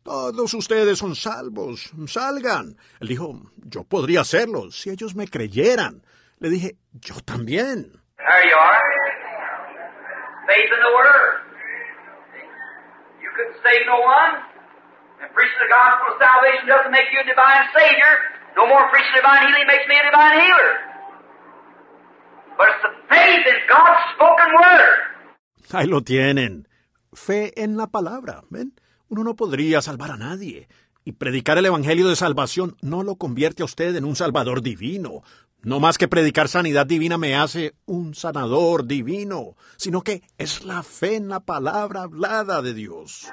todos 0.03 0.53
ustedes 0.53 0.99
son 0.99 1.15
salvos, 1.15 1.91
salgan. 2.07 2.77
Él 3.01 3.07
dijo, 3.09 3.41
yo 3.57 3.83
podría 3.83 4.21
hacerlo 4.21 4.71
si 4.71 4.89
ellos 4.89 5.15
me 5.15 5.27
creyeran. 5.27 6.01
Le 6.39 6.49
dije, 6.49 6.77
yo 6.93 7.15
también. 7.25 7.91
There 8.17 8.49
you 8.49 8.55
are. 8.55 8.81
Faith 10.47 10.71
in 10.71 10.79
the 10.79 10.93
Word. 10.95 11.41
You 13.21 13.29
couldn't 13.35 13.57
save 13.63 13.85
no 13.85 13.99
one. 13.99 14.56
And 15.21 15.33
preaching 15.33 15.61
the 15.65 15.71
gospel 15.73 16.13
of 16.13 16.21
salvation 16.21 16.69
doesn't 16.69 16.91
make 16.91 17.09
you 17.11 17.19
a 17.21 17.25
divine 17.25 17.65
Savior. 17.73 18.11
No 18.55 18.67
more 18.67 18.85
preaching 18.89 19.15
divine 19.17 19.49
healing 19.49 19.65
makes 19.65 19.87
me 19.89 19.95
a 19.97 20.05
divine 20.09 20.35
healer. 20.41 20.69
But 22.57 22.67
it's 22.73 22.83
the 22.85 22.93
faith 23.09 23.45
in 23.45 23.59
God's 23.69 24.03
spoken 24.13 24.49
Word. 24.61 24.97
Ahí 25.73 25.87
lo 25.87 26.01
tienen. 26.01 26.67
Fe 27.13 27.53
en 27.61 27.77
la 27.77 27.87
palabra. 27.87 28.41
¿Ven? 28.49 28.73
Uno 29.09 29.23
no 29.23 29.35
podría 29.35 29.81
salvar 29.81 30.11
a 30.11 30.17
nadie. 30.17 30.67
Y 31.03 31.13
predicar 31.13 31.57
el 31.57 31.65
Evangelio 31.65 32.09
de 32.09 32.15
salvación 32.15 32.75
no 32.81 33.01
lo 33.01 33.15
convierte 33.15 33.63
a 33.63 33.65
usted 33.65 33.95
en 33.95 34.05
un 34.05 34.15
salvador 34.15 34.61
divino. 34.61 35.23
No 35.63 35.79
más 35.79 35.97
que 35.97 36.07
predicar 36.07 36.47
sanidad 36.47 36.85
divina 36.85 37.17
me 37.17 37.35
hace 37.35 37.73
un 37.85 38.13
sanador 38.13 38.85
divino, 38.85 39.55
sino 39.77 40.01
que 40.01 40.21
es 40.37 40.63
la 40.63 40.83
fe 40.83 41.15
en 41.15 41.29
la 41.29 41.39
palabra 41.39 42.03
hablada 42.03 42.61
de 42.61 42.73
Dios. 42.73 43.31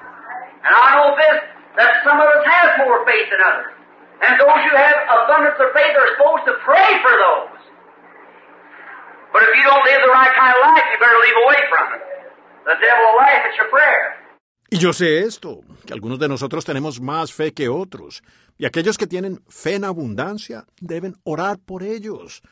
And 0.62 0.74
I 0.74 0.94
know 0.94 1.15
this, 1.16 1.64
that 1.77 2.03
some 2.05 2.19
of 2.19 2.29
us 2.29 2.43
have 2.47 2.79
more 2.83 3.05
faith 3.07 3.29
than 3.31 3.41
others. 3.43 3.73
And 4.23 4.39
those 4.41 4.61
who 4.65 4.75
have 4.77 4.97
abundance 5.11 5.59
of 5.59 5.71
faith 5.75 5.95
are 5.95 6.09
supposed 6.15 6.45
to 6.47 6.55
pray 6.65 6.91
for 7.03 7.13
those. 7.13 7.61
But 9.35 9.43
if 9.43 9.53
you 9.59 9.65
don't 9.67 9.85
live 9.85 10.01
the 10.07 10.13
right 10.15 10.33
kind 10.39 10.55
of 10.55 10.61
life, 10.63 10.87
you 10.87 10.97
better 11.03 11.21
leave 11.27 11.39
away 11.45 11.61
from 11.67 11.87
it. 11.99 12.03
The 12.65 12.77
devil 12.79 13.03
will 13.11 13.19
laugh 13.19 13.43
at 13.45 13.55
your 13.59 13.69
prayer. 13.69 14.25
Y 14.71 14.79
yo 14.79 14.93
sé 14.93 15.21
esto. 15.27 15.61
que 15.85 15.93
algunos 15.93 16.19
de 16.19 16.29
nosotros 16.29 16.65
tenemos 16.65 17.01
más 17.01 17.33
fe 17.33 17.53
que 17.53 17.69
otros, 17.69 18.23
y 18.57 18.65
aquellos 18.65 18.97
que 18.97 19.07
tienen 19.07 19.43
fe 19.49 19.75
en 19.75 19.85
abundancia 19.85 20.65
deben 20.81 21.17
orar 21.25 21.59
por 21.59 21.83
ellos. 21.83 22.43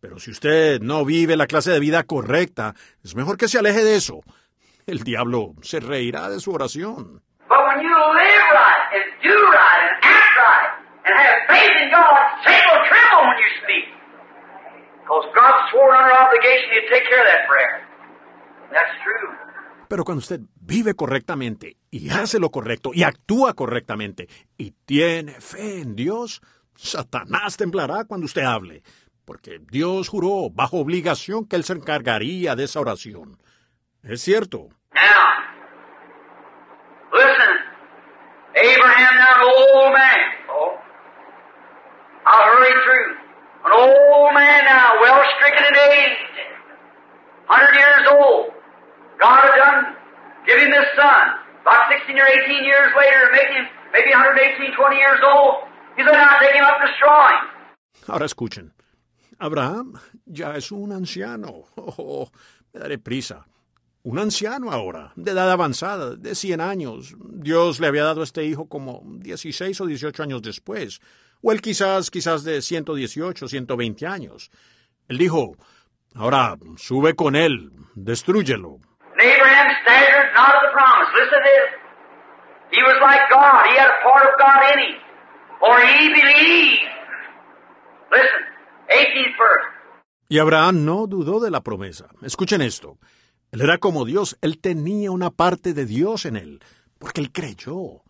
Pero 0.00 0.18
si 0.18 0.30
usted 0.30 0.80
no 0.80 1.04
vive 1.04 1.36
la 1.36 1.46
clase 1.46 1.70
de 1.70 1.80
vida 1.80 2.02
correcta, 2.02 2.74
es 3.02 3.14
mejor 3.14 3.38
que 3.38 3.48
se 3.48 3.58
aleje 3.58 3.82
de 3.82 3.96
eso. 3.96 4.20
El 4.86 5.02
diablo 5.02 5.54
se 5.62 5.80
reirá 5.80 6.28
de 6.28 6.40
su 6.40 6.52
oración. 6.52 7.22
But 7.48 7.58
when 7.66 7.80
you 7.82 7.88
live 7.88 8.44
right 8.52 8.63
and 8.94 9.04
do 9.22 9.34
right 9.34 9.80
and 9.84 9.94
act 10.02 10.32
right 10.38 10.70
and 11.04 11.12
have 11.18 11.38
faith 11.50 11.74
in 11.82 11.90
God, 11.90 12.16
Satan 12.46 12.66
will 12.70 12.84
tremble 12.88 13.22
when 13.28 13.38
you 13.42 13.50
speak. 13.62 13.86
Because 15.02 15.26
God 15.34 15.54
swore 15.70 15.92
under 15.94 16.14
obligation 16.16 16.68
He'd 16.72 16.88
take 16.88 17.04
care 17.10 17.20
of 17.20 17.28
that 17.28 17.44
prayer. 17.50 17.74
That's 18.72 18.94
true. 19.04 19.28
Pero 19.88 20.04
cuando 20.04 20.20
usted 20.20 20.40
vive 20.60 20.94
correctamente 20.94 21.76
y 21.90 22.08
hace 22.10 22.38
lo 22.38 22.50
correcto 22.50 22.90
y 22.94 23.02
actúa 23.02 23.52
correctamente 23.54 24.28
y 24.56 24.72
tiene 24.86 25.32
fe 25.40 25.82
en 25.82 25.94
Dios, 25.94 26.40
Satanás 26.74 27.56
temblará 27.56 28.04
cuando 28.04 28.24
usted 28.24 28.42
hable, 28.42 28.82
porque 29.24 29.60
Dios 29.70 30.08
juró 30.08 30.50
bajo 30.50 30.78
obligación 30.78 31.46
que 31.46 31.56
Él 31.56 31.64
se 31.64 31.74
encargaría 31.74 32.56
de 32.56 32.64
esa 32.64 32.80
oración. 32.80 33.38
Es 34.02 34.22
cierto. 34.22 34.68
Now, 34.92 35.02
listen. 37.12 37.63
Abraham 38.56 39.12
now 39.18 39.32
an 39.34 39.42
old 39.42 39.92
man. 39.92 40.24
Oh, 40.50 40.78
I'll 42.26 42.44
hurry 42.54 42.74
through. 42.84 43.10
An 43.66 43.72
old 43.72 44.34
man 44.34 44.64
now, 44.64 45.00
well 45.00 45.22
stricken 45.38 45.64
in 45.64 45.76
age, 45.90 46.18
hundred 47.46 47.74
years 47.74 48.04
old. 48.12 48.52
God 49.18 49.40
had 49.42 49.56
done 49.56 49.96
give 50.46 50.58
him 50.58 50.70
this 50.70 50.86
son. 50.96 51.40
About 51.62 51.88
16 51.90 52.18
or 52.18 52.28
18 52.28 52.64
years 52.64 52.92
later, 52.92 53.32
making 53.32 53.56
him 53.56 53.66
maybe 53.92 54.10
118, 54.10 54.76
20 54.76 54.96
years 54.96 55.20
old. 55.24 55.64
He's 55.96 56.04
going 56.04 56.18
to 56.18 56.36
take 56.40 56.54
him 56.54 56.64
up 56.64 56.76
and 56.80 56.90
destroy 56.90 57.28
him. 57.32 57.44
Ahora 58.08 58.26
escuchen. 58.26 58.70
Abraham 59.40 59.98
ya 60.26 60.52
es 60.52 60.70
un 60.72 60.92
anciano. 60.92 61.64
Oh, 61.76 62.28
me 62.72 62.80
daré 62.80 62.98
prisa. 62.98 63.44
Un 64.06 64.18
anciano 64.18 64.70
ahora, 64.70 65.12
de 65.16 65.30
edad 65.30 65.50
avanzada, 65.50 66.14
de 66.14 66.34
100 66.34 66.60
años. 66.60 67.14
Dios 67.18 67.80
le 67.80 67.86
había 67.86 68.04
dado 68.04 68.20
a 68.20 68.24
este 68.24 68.44
hijo 68.44 68.68
como 68.68 69.00
16 69.02 69.80
o 69.80 69.86
18 69.86 70.22
años 70.22 70.42
después. 70.42 71.00
O 71.40 71.52
él 71.52 71.62
quizás, 71.62 72.10
quizás 72.10 72.44
de 72.44 72.60
118, 72.60 73.48
120 73.48 74.06
años. 74.06 74.50
Él 75.08 75.16
dijo, 75.16 75.56
ahora 76.14 76.54
sube 76.76 77.14
con 77.14 77.34
él, 77.34 77.72
destrúyelo. 77.94 78.78
And 79.16 79.22
Abraham 79.22 79.72
staggered 79.82 80.34
not 80.34 80.52
of 80.52 80.60
the 80.60 80.72
promise. 80.74 81.08
Listen 81.14 81.30
to 81.32 81.48
this. 81.48 81.68
He 82.76 82.82
was 82.82 83.00
like 83.00 83.22
God. 83.30 83.64
He 83.72 83.78
had 83.78 83.88
a 83.88 84.02
part 84.04 84.26
of 84.28 84.34
God 84.36 84.60
in 84.74 84.78
him. 84.84 85.00
For 85.60 85.80
he 85.80 86.08
believed. 86.12 86.92
Listen, 88.12 88.42
18th 88.90 89.36
verse. 89.38 89.66
Y 90.28 90.38
Abraham 90.38 90.84
no 90.84 91.06
dudó 91.06 91.40
de 91.40 91.50
la 91.50 91.62
promesa. 91.62 92.08
Escuchen 92.20 92.60
esto. 92.60 92.98
Él 93.54 93.60
era 93.60 93.78
como 93.78 94.04
Dios, 94.04 94.36
él 94.42 94.60
tenía 94.60 95.12
una 95.12 95.30
parte 95.30 95.74
de 95.74 95.86
Dios 95.86 96.26
en 96.26 96.34
él, 96.34 96.58
porque 96.98 97.20
él 97.20 97.30
creyó. 97.30 98.02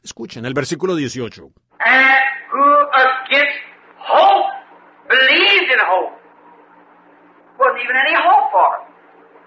Escuchen 0.00 0.46
el 0.46 0.54
versículo 0.54 0.94
18. 0.94 1.42
And 1.42 2.22
who 2.52 2.62
against 2.94 3.58
hope 3.98 4.46
believed 5.10 5.74
in 5.74 5.80
hope. 5.90 6.14
Wasn't 7.58 7.82
even 7.82 7.96
any 7.98 8.14
hope 8.14 8.46
for 8.54 8.78
him. 8.78 8.94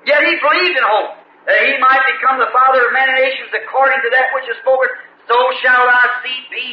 Yet 0.03 0.27
he 0.27 0.35
believed 0.43 0.75
in 0.75 0.83
hope, 0.83 1.15
that 1.47 1.55
he 1.63 1.79
might 1.79 2.03
become 2.03 2.35
the 2.35 2.51
father 2.51 2.83
of 2.83 2.91
many 2.91 3.15
nations 3.15 3.55
according 3.55 4.03
to 4.03 4.09
that 4.11 4.35
which 4.35 4.51
is 4.51 4.59
spoken, 4.59 4.91
so 5.23 5.39
shall 5.63 5.87
thy 5.87 6.03
seed 6.19 6.43
be. 6.51 6.65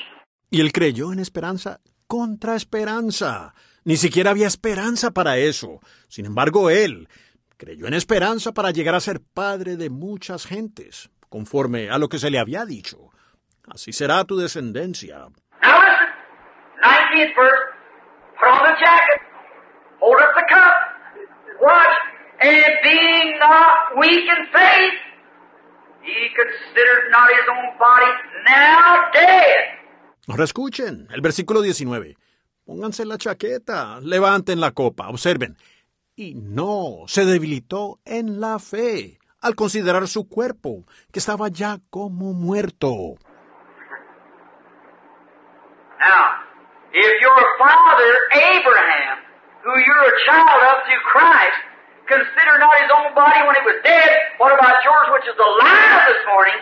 Y 0.51 0.61
él 0.61 0.73
creyó 0.73 1.13
en 1.13 1.21
esperanza 1.21 1.79
contra 2.09 2.57
esperanza. 2.57 3.55
Ni 3.85 3.97
siquiera 3.97 4.31
había 4.33 4.49
esperanza 4.49 5.13
para 5.13 5.39
eso. 5.39 5.79
Sin 6.09 6.27
embargo, 6.27 6.69
él 6.69 7.09
creyó 7.63 7.87
en 7.87 7.95
esperanza 7.95 8.51
para 8.51 8.73
llegar 8.73 8.97
a 8.97 9.01
ser 9.01 9.21
padre 9.21 9.77
de 9.77 9.89
muchas 9.89 10.47
gentes, 10.47 11.11
conforme 11.29 11.91
a 11.91 11.99
lo 11.99 12.09
que 12.09 12.19
se 12.19 12.29
le 12.29 12.41
había 12.41 12.65
dicho. 12.65 13.11
Así 13.69 13.93
será 13.93 14.25
tu 14.25 14.37
descendencia. 14.37 15.29
Now 15.63 15.79
listen, 15.79 16.09
19th 16.83 17.37
verse, 17.37 17.63
put 18.35 18.49
on 18.49 18.63
the 18.67 18.75
jacket, 18.83 19.21
hold 20.01 20.19
up 20.21 20.35
the 20.35 20.45
cup, 20.51 20.75
watch, 21.63 21.97
and 22.41 22.75
being 22.83 23.39
not 23.39 23.97
weak 23.97 24.27
in 24.27 24.43
faith, 24.51 24.99
he 26.03 26.35
considered 26.35 27.13
not 27.13 27.31
his 27.31 27.47
own 27.49 27.79
body 27.79 28.11
now 28.45 29.09
dead. 29.15 29.79
Ahora 30.27 30.43
escuchen 30.43 31.07
el 31.13 31.21
versículo 31.21 31.63
19. 31.63 32.17
Pónganse 32.65 33.05
la 33.05 33.19
chaqueta, 33.19 34.01
levanten 34.01 34.61
la 34.61 34.73
copa, 34.73 35.09
observen. 35.09 35.57
Y 36.15 36.35
no 36.35 37.05
se 37.07 37.25
debilitó 37.25 37.99
en 38.05 38.41
la 38.41 38.59
fe 38.59 39.19
al 39.41 39.55
considerar 39.55 40.07
su 40.09 40.29
cuerpo, 40.29 40.85
que 41.11 41.19
estaba 41.19 41.49
ya 41.49 41.79
como 41.91 42.33
muerto. 42.33 43.17
Now, 45.99 46.43
if 46.93 47.13
your 47.21 47.41
father 47.59 48.13
Abraham, 48.33 49.19
who 49.65 49.73
you're 49.73 50.05
a 50.05 50.17
child 50.27 50.61
of 50.69 50.77
through 50.87 51.03
Christ, 51.13 51.59
considered 52.07 52.61
not 52.61 52.75
his 52.83 52.91
own 52.93 53.15
body 53.15 53.41
when 53.47 53.57
it 53.57 53.65
was 53.65 53.79
dead, 53.83 54.11
what 54.39 54.53
about 54.53 54.85
yours 54.85 55.07
which 55.15 55.27
is 55.27 55.39
alive 55.39 56.03
this 56.07 56.23
morning? 56.29 56.61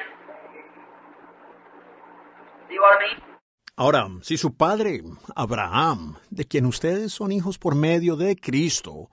See 2.69 2.79
what 2.79 2.97
I 2.97 3.03
mean? 3.03 3.31
Ahora, 3.77 4.09
si 4.23 4.37
su 4.37 4.55
padre, 4.55 5.01
Abraham, 5.35 6.17
de 6.31 6.45
quien 6.45 6.67
ustedes 6.67 7.13
son 7.13 7.33
hijos 7.33 7.59
por 7.59 7.75
medio 7.75 8.15
de 8.17 8.37
Cristo, 8.37 9.09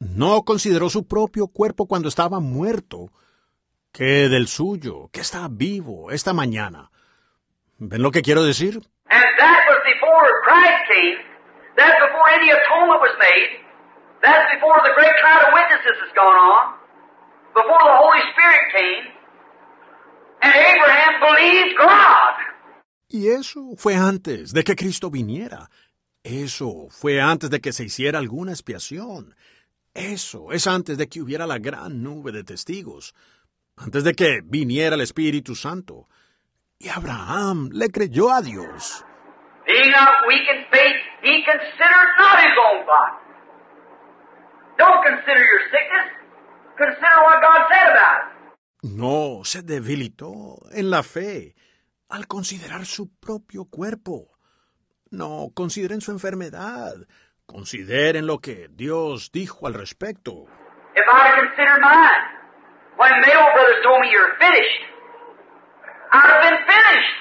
no 0.00 0.42
consideró 0.42 0.90
su 0.90 1.06
propio 1.06 1.48
cuerpo 1.48 1.86
cuando 1.86 2.08
estaba 2.08 2.40
muerto, 2.40 3.10
¿qué 3.92 4.28
del 4.28 4.48
suyo, 4.48 5.08
que 5.12 5.20
está 5.20 5.48
vivo 5.50 6.10
esta 6.10 6.32
mañana? 6.32 6.90
¿Ven 7.78 8.02
lo 8.02 8.10
que 8.10 8.22
quiero 8.22 8.42
decir? 8.42 8.80
Y 23.08 23.28
eso 23.28 23.74
fue 23.76 23.96
antes 23.96 24.52
de 24.52 24.64
que 24.64 24.76
Cristo 24.76 25.10
viniera. 25.10 25.70
Eso 26.22 26.88
fue 26.90 27.20
antes 27.20 27.48
de 27.50 27.60
que 27.60 27.72
se 27.72 27.84
hiciera 27.84 28.18
alguna 28.18 28.52
expiación. 28.52 29.34
Eso 29.94 30.52
es 30.52 30.66
antes 30.66 30.96
de 30.98 31.08
que 31.08 31.20
hubiera 31.20 31.46
la 31.46 31.58
gran 31.58 32.02
nube 32.02 32.32
de 32.32 32.44
testigos. 32.44 33.14
Antes 33.76 34.04
de 34.04 34.14
que 34.14 34.40
viniera 34.44 34.94
el 34.94 35.00
Espíritu 35.02 35.54
Santo. 35.54 36.08
Y 36.78 36.88
Abraham 36.88 37.70
le 37.72 37.88
creyó 37.90 38.30
a 38.30 38.40
Dios. 38.40 39.04
Being 39.66 39.90
not 39.90 40.26
weak 40.26 40.46
in 40.48 40.64
faith, 40.70 40.96
he 41.22 41.44
considered 41.44 42.10
not 42.18 42.38
his 42.38 42.56
own 42.66 42.86
body. 42.86 43.28
Don't 44.78 45.02
consider 45.02 45.42
your 45.42 45.62
sickness. 45.70 46.08
Consider 46.78 47.18
what 47.26 47.42
God 47.42 47.66
said 47.68 47.90
about 47.90 48.18
it. 48.22 48.38
No 48.82 49.42
se 49.44 49.62
debilitó 49.62 50.60
en 50.70 50.90
la 50.90 51.02
fe 51.02 51.56
al 52.08 52.28
considerar 52.28 52.86
su 52.86 53.08
propio 53.18 53.64
cuerpo. 53.64 54.38
No 55.10 55.50
consideren 55.54 56.00
su 56.00 56.12
enfermedad. 56.12 56.94
Consideren 57.48 58.26
lo 58.26 58.40
que 58.40 58.68
Dios 58.68 59.32
dijo 59.32 59.66
al 59.66 59.72
respecto. 59.72 60.44
If 60.94 61.04
I'd 61.08 61.32
have 61.32 61.48
considered 61.48 61.80
mine, 61.80 62.24
when 62.98 63.10
Brothers 63.24 63.80
told 63.82 64.00
me 64.02 64.10
you're 64.12 64.36
finished, 64.38 64.82
I'd 66.12 66.28
have 66.28 66.42
been 66.44 66.60
finished. 66.68 67.16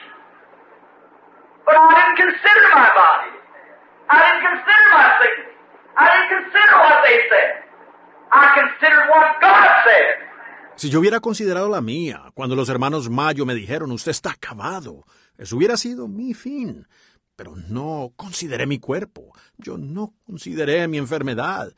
But 1.66 1.76
I 1.80 1.96
didn't 1.96 2.18
consider 2.28 2.64
my 2.76 2.90
body. 2.92 3.32
I 4.10 4.18
didn't 4.20 4.44
consider 4.52 4.86
my 4.92 5.08
sickness. 5.22 5.52
I 5.96 6.06
didn't 6.12 6.32
consider 6.36 6.74
what 6.76 6.98
they 7.08 7.18
said. 7.32 7.52
I 8.32 8.46
considered 8.60 9.06
what 9.08 9.28
God 9.40 9.68
said. 9.88 10.28
Si 10.76 10.90
yo 10.90 11.00
hubiera 11.00 11.22
considerado 11.22 11.70
la 11.70 11.80
mía, 11.82 12.32
cuando 12.36 12.56
los 12.56 12.68
hermanos 12.68 13.10
Mayo 13.10 13.46
me 13.46 13.56
dijeron, 13.56 13.92
usted 13.92 14.12
está 14.12 14.32
acabado, 14.32 15.06
eso 15.38 15.56
hubiera 15.56 15.78
sido 15.78 16.10
mi 16.10 16.34
fin. 16.34 16.86
Pero 17.38 17.54
no 17.70 18.12
consideré 18.16 18.66
mi 18.66 18.80
cuerpo, 18.80 19.32
yo 19.58 19.78
no 19.78 20.14
consideré 20.26 20.88
mi 20.88 20.98
enfermedad, 20.98 21.72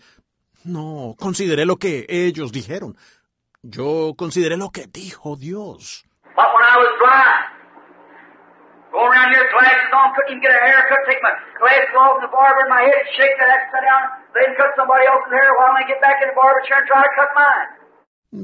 no 0.63 1.15
consideré 1.19 1.65
lo 1.65 1.75
que 1.75 2.05
ellos 2.07 2.53
dijeron, 2.53 2.95
yo 3.61 4.13
consideré 4.17 4.55
lo 4.55 4.71
que 4.71 4.87
dijo 4.87 5.35
Dios. 5.35 6.05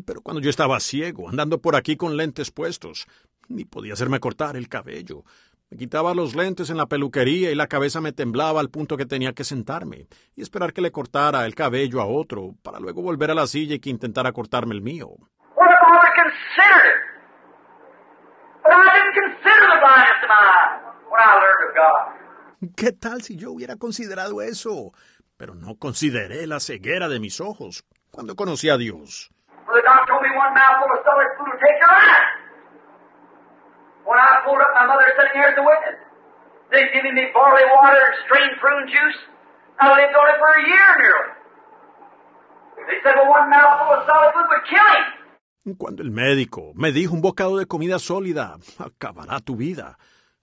Pero 0.05 0.21
cuando 0.21 0.41
yo 0.41 0.49
estaba 0.49 0.79
ciego, 0.79 1.29
andando 1.29 1.61
por 1.61 1.75
aquí 1.75 1.95
con 1.95 2.17
lentes 2.17 2.51
puestos, 2.51 3.07
Ni 3.47 3.63
podía 3.63 3.93
hacerme 3.93 4.19
cortar 4.19 4.55
el 4.55 4.67
cabello. 4.67 5.23
Me 5.71 5.77
quitaba 5.77 6.13
los 6.13 6.35
lentes 6.35 6.69
en 6.69 6.77
la 6.77 6.85
peluquería 6.85 7.51
y 7.51 7.55
la 7.55 7.65
cabeza 7.67 7.99
me 7.99 8.11
temblaba 8.11 8.59
al 8.59 8.69
punto 8.69 8.97
que 8.97 9.05
tenía 9.05 9.33
que 9.33 9.43
sentarme 9.43 10.07
y 10.35 10.41
esperar 10.43 10.73
que 10.73 10.81
le 10.81 10.91
cortara 10.91 11.45
el 11.45 11.55
cabello 11.55 12.01
a 12.01 12.05
otro 12.05 12.53
para 12.61 12.79
luego 12.79 13.01
volver 13.01 13.31
a 13.31 13.35
la 13.35 13.47
silla 13.47 13.75
y 13.75 13.79
que 13.79 13.89
intentara 13.89 14.31
cortarme 14.31 14.75
el 14.75 14.81
mío. 14.81 15.09
¿Qué 22.77 22.91
tal 22.91 23.21
si 23.23 23.35
yo 23.35 23.51
hubiera 23.51 23.75
considerado 23.75 24.41
eso? 24.41 24.91
Pero 25.37 25.55
no 25.55 25.75
consideré 25.75 26.45
la 26.45 26.59
ceguera 26.59 27.09
de 27.09 27.19
mis 27.19 27.41
ojos 27.41 27.83
cuando 28.11 28.35
conocí 28.35 28.69
a 28.69 28.77
Dios. 28.77 29.31
Well, 29.67 29.81
When 34.05 34.17
I 34.21 34.45
pulled 34.45 34.61
up, 34.61 34.71
my 34.77 34.85
mother 34.85 35.09
sitting 35.17 35.33
there 35.33 35.49
as 35.49 35.57
a 35.57 35.65
witness. 35.65 35.97
They 36.71 36.93
giving 36.93 37.15
me 37.17 37.33
barley 37.33 37.65
water 37.73 37.97
and 37.97 38.15
strained 38.25 38.55
prune 38.61 38.85
juice. 38.87 39.19
I 39.81 39.89
lived 39.89 40.13
on 40.13 40.25
it 40.29 40.37
for 40.37 40.51
a 40.53 40.61
year 40.61 40.87
nearly. 41.01 41.29
They 42.85 42.99
said, 43.03 43.15
well, 43.17 43.29
one 43.33 43.49
mouthful 43.49 43.97
of 43.97 44.05
solid 44.05 44.31
food 44.33 44.47
would 44.49 44.65
kill 44.69 44.89
him. 44.93 45.05
Cuando 45.77 46.03
el 46.03 46.11
médico 46.11 46.73
me 46.75 46.91
dijo 46.91 47.15
un 47.15 47.21
bocado 47.21 47.57
de 47.57 47.65
comida 47.65 47.97
sólida 47.97 48.57
acabará 48.77 49.39
tu 49.39 49.55
vida. 49.55 49.97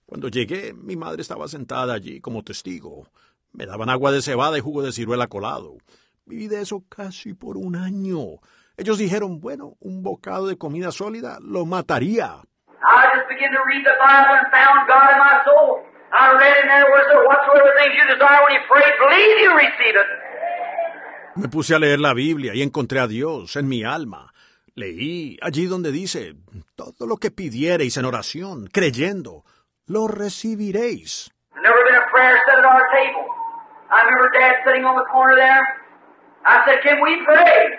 Cuando 0.05 0.27
llegué, 0.27 0.73
mi 0.73 0.97
madre 0.97 1.21
estaba 1.21 1.47
sentada 1.47 1.93
allí 1.93 2.19
como 2.19 2.43
testigo. 2.43 3.07
Me 3.53 3.65
daban 3.65 3.89
agua 3.89 4.11
de 4.11 4.21
cebada 4.21 4.57
y 4.57 4.61
jugo 4.61 4.81
de 4.81 4.91
ciruela 4.91 5.27
colado. 5.27 5.77
Viví 6.25 6.49
de 6.49 6.61
eso 6.61 6.83
casi 6.89 7.33
por 7.33 7.55
un 7.55 7.77
año. 7.77 8.39
Ellos 8.75 8.97
dijeron, 8.97 9.39
bueno, 9.39 9.77
un 9.79 10.03
bocado 10.03 10.47
de 10.47 10.57
comida 10.57 10.91
sólida 10.91 11.37
lo 11.41 11.65
mataría. 11.65 12.41
I 13.13 13.17
just 13.17 13.29
began 13.29 13.51
to 13.53 13.61
read 13.69 13.85
the 13.85 13.93
Bible 14.01 14.41
and 14.41 14.49
found 14.49 14.89
God 14.89 15.13
in 15.13 15.19
my 15.21 15.37
soul. 15.45 15.85
I 16.09 16.33
read 16.33 16.55
in 16.61 16.65
there 16.65 16.89
whatsoever 16.89 17.69
things 17.77 17.93
you 17.93 18.05
desire 18.09 18.41
when 18.41 18.53
you 18.57 18.63
pray, 18.65 18.89
believe 18.97 19.37
you 19.37 19.53
receive 19.53 19.95
it. 20.01 20.09
Me 21.35 21.47
puse 21.47 21.69
a 21.75 21.79
leer 21.79 21.99
la 21.99 22.15
Biblia 22.15 22.55
y 22.55 22.63
encontré 22.63 22.99
a 22.99 23.07
Dios 23.07 23.55
en 23.55 23.67
mi 23.67 23.83
alma. 23.83 24.33
Leí 24.73 25.37
allí 25.43 25.67
donde 25.67 25.91
dice, 25.91 26.33
todo 26.75 27.05
lo 27.05 27.17
que 27.17 27.29
pidiereis 27.29 27.97
en 27.97 28.05
oración, 28.05 28.67
creyendo, 28.73 29.43
lo 29.85 30.07
recibiréis. 30.07 31.29
Never 31.61 31.85
been 31.85 31.95
a 31.95 32.09
prayer 32.09 32.39
said 32.47 32.57
at 32.57 32.65
our 32.65 32.89
table. 32.89 33.29
I 33.91 34.01
remember 34.05 34.31
Dad 34.33 34.55
sitting 34.65 34.85
on 34.85 34.95
the 34.97 35.05
corner 35.11 35.35
there. 35.35 35.61
I 36.45 36.65
said, 36.65 36.81
can 36.81 36.97
we 36.99 37.21
pray? 37.25 37.77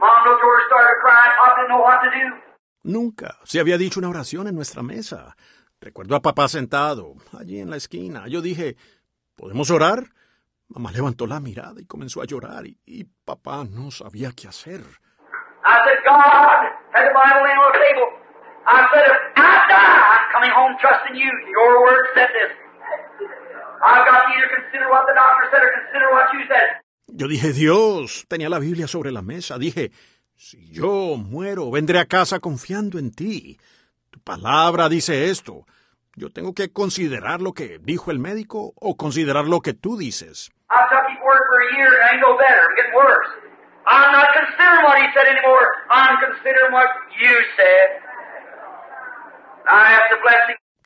Mom 0.00 0.24
looked 0.24 0.42
over, 0.42 0.62
started 0.66 0.96
crying. 1.04 1.32
Pop 1.36 1.56
didn't 1.56 1.68
know 1.68 1.84
what 1.84 2.00
to 2.04 2.10
do. 2.10 2.49
Nunca 2.82 3.38
se 3.44 3.60
había 3.60 3.78
dicho 3.78 4.00
una 4.00 4.08
oración 4.08 4.48
en 4.48 4.54
nuestra 4.54 4.82
mesa. 4.82 5.36
Recuerdo 5.80 6.16
a 6.16 6.20
papá 6.20 6.48
sentado, 6.48 7.14
allí 7.38 7.60
en 7.60 7.70
la 7.70 7.76
esquina. 7.76 8.26
Yo 8.28 8.40
dije, 8.40 8.76
¿podemos 9.36 9.70
orar? 9.70 10.04
Mamá 10.68 10.92
levantó 10.92 11.26
la 11.26 11.40
mirada 11.40 11.80
y 11.80 11.86
comenzó 11.86 12.22
a 12.22 12.26
llorar 12.26 12.66
y, 12.66 12.78
y 12.86 13.04
papá 13.04 13.64
no 13.64 13.90
sabía 13.90 14.30
qué 14.32 14.48
hacer. 14.48 14.82
Yo 27.08 27.26
dije, 27.26 27.52
Dios, 27.52 28.26
tenía 28.28 28.48
la 28.48 28.58
Biblia 28.58 28.86
sobre 28.86 29.10
la 29.10 29.22
mesa. 29.22 29.58
Dije, 29.58 29.90
si 30.40 30.72
yo 30.72 31.16
muero, 31.18 31.70
vendré 31.70 31.98
a 31.98 32.06
casa 32.06 32.40
confiando 32.40 32.98
en 32.98 33.12
ti. 33.12 33.60
Tu 34.08 34.18
palabra 34.20 34.88
dice 34.88 35.28
esto. 35.28 35.66
Yo 36.16 36.30
tengo 36.32 36.54
que 36.54 36.72
considerar 36.72 37.42
lo 37.42 37.52
que 37.52 37.78
dijo 37.78 38.10
el 38.10 38.18
médico 38.18 38.72
o 38.76 38.96
considerar 38.96 39.44
lo 39.44 39.60
que 39.60 39.74
tú 39.74 39.98
dices. 39.98 40.50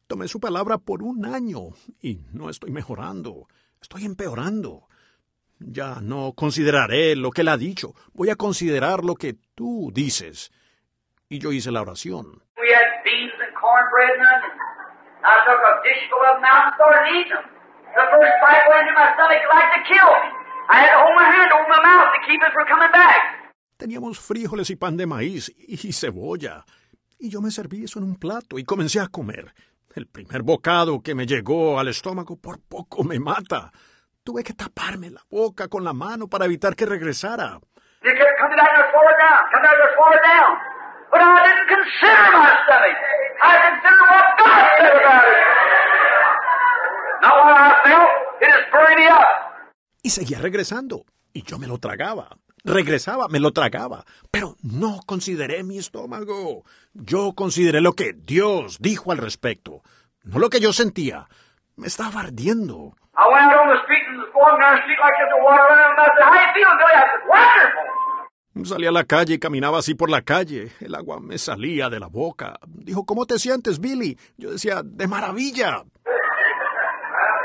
Tomé 0.08 0.26
su 0.26 0.40
palabra 0.40 0.78
por 0.78 1.04
un 1.04 1.26
año 1.26 1.60
y 2.02 2.18
no 2.32 2.50
estoy 2.50 2.72
mejorando. 2.72 3.46
Estoy 3.80 4.04
empeorando. 4.04 4.88
Ya 5.66 5.96
no 6.02 6.34
consideraré 6.34 7.16
lo 7.16 7.30
que 7.30 7.40
él 7.40 7.48
ha 7.48 7.56
dicho. 7.56 7.94
Voy 8.12 8.28
a 8.28 8.36
considerar 8.36 9.02
lo 9.02 9.14
que 9.14 9.34
tú 9.54 9.90
dices. 9.94 10.52
Y 11.28 11.38
yo 11.38 11.52
hice 11.52 11.72
la 11.72 11.80
oración. 11.80 12.42
Teníamos 23.78 24.20
frijoles 24.20 24.68
y 24.70 24.76
pan 24.76 24.96
de 24.96 25.06
maíz 25.06 25.52
y 25.56 25.92
cebolla. 25.92 26.64
Y 27.18 27.30
yo 27.30 27.40
me 27.40 27.50
serví 27.50 27.84
eso 27.84 27.98
en 27.98 28.04
un 28.04 28.16
plato 28.16 28.58
y 28.58 28.64
comencé 28.64 29.00
a 29.00 29.08
comer. 29.08 29.54
El 29.94 30.06
primer 30.08 30.42
bocado 30.42 31.02
que 31.02 31.14
me 31.14 31.24
llegó 31.24 31.78
al 31.78 31.88
estómago 31.88 32.36
por 32.36 32.60
poco 32.60 33.02
me 33.04 33.18
mata. 33.18 33.72
Tuve 34.24 34.42
que 34.42 34.54
taparme 34.54 35.10
la 35.10 35.20
boca 35.30 35.68
con 35.68 35.84
la 35.84 35.92
mano 35.92 36.28
para 36.28 36.46
evitar 36.46 36.74
que 36.74 36.86
regresara. 36.86 37.60
Y 50.02 50.08
seguía 50.08 50.38
regresando. 50.38 51.04
Y 51.34 51.42
yo 51.42 51.58
me 51.58 51.66
lo 51.66 51.76
tragaba. 51.76 52.30
Regresaba, 52.64 53.28
me 53.28 53.40
lo 53.40 53.52
tragaba. 53.52 54.06
Pero 54.30 54.56
no 54.62 55.00
consideré 55.04 55.64
mi 55.64 55.76
estómago. 55.76 56.64
Yo 56.94 57.34
consideré 57.34 57.82
lo 57.82 57.92
que 57.92 58.14
Dios 58.14 58.78
dijo 58.80 59.12
al 59.12 59.18
respecto. 59.18 59.82
No 60.22 60.38
lo 60.38 60.48
que 60.48 60.60
yo 60.60 60.72
sentía. 60.72 61.28
Me 61.76 61.88
estaba 61.88 62.20
ardiendo. 62.20 62.96
I 63.16 63.24
went 63.30 63.46
out 63.46 63.62
on 63.62 63.68
the 63.70 63.80
street 63.86 64.02
and 64.10 64.18
was 64.18 64.30
going 64.34 64.58
down 64.58 64.74
the 64.74 64.82
street 64.82 64.98
like 64.98 65.14
this, 65.18 65.30
the 65.30 65.38
water 65.38 65.62
running 65.70 65.86
out. 65.86 65.98
I 65.98 66.06
said, 66.18 66.24
how 66.26 66.34
you 66.34 66.50
feeling, 66.50 66.78
Billy? 66.82 66.94
I 66.98 67.04
said, 67.06 67.22
wonderful. 67.30 67.86
Salí 68.64 68.86
a 68.86 68.92
la 68.92 69.04
calle 69.04 69.34
y 69.34 69.38
caminaba 69.38 69.78
así 69.78 69.94
por 69.94 70.10
la 70.10 70.22
calle. 70.22 70.70
El 70.80 70.94
agua 70.94 71.18
me 71.20 71.38
salía 71.38 71.90
de 71.90 71.98
la 71.98 72.06
boca. 72.06 72.54
Dijo, 72.66 73.04
¿cómo 73.04 73.26
te 73.26 73.38
sientes, 73.38 73.80
Billy? 73.80 74.16
Yo 74.36 74.50
decía, 74.50 74.82
de 74.82 75.06
maravilla. 75.06 75.82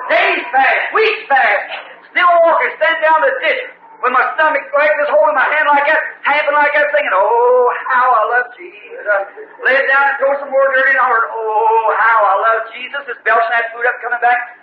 Days 0.09 0.43
passed, 0.51 0.93
weeks 0.93 1.21
passed, 1.29 1.69
still 2.09 2.29
walking, 2.45 2.73
standing 2.77 3.01
down 3.05 3.21
the 3.21 3.33
ditch 3.45 3.61
with 4.01 4.13
my 4.13 4.25
stomach 4.33 4.65
like 4.73 4.89
this, 4.97 5.09
holding 5.13 5.37
my 5.37 5.45
hand 5.53 5.69
like 5.69 5.85
that, 5.85 6.01
tapping 6.25 6.55
like 6.55 6.73
that, 6.73 6.89
singing, 6.93 7.13
oh, 7.13 7.69
how 7.89 8.09
I 8.09 8.23
love 8.33 8.47
Jesus. 8.57 9.05
I 9.05 9.21
laid 9.65 9.85
down 9.85 10.03
and 10.09 10.15
threw 10.17 10.33
some 10.41 10.49
more 10.49 10.65
dirty 10.73 10.97
and 10.97 11.01
I 11.01 11.09
heard, 11.09 11.29
oh, 11.29 11.93
how 11.99 12.19
I 12.25 12.35
love 12.41 12.61
Jesus. 12.73 13.01
Just 13.05 13.21
belching 13.21 13.53
that 13.53 13.69
food 13.69 13.85
up, 13.85 13.97
coming 14.01 14.21
back, 14.21 14.59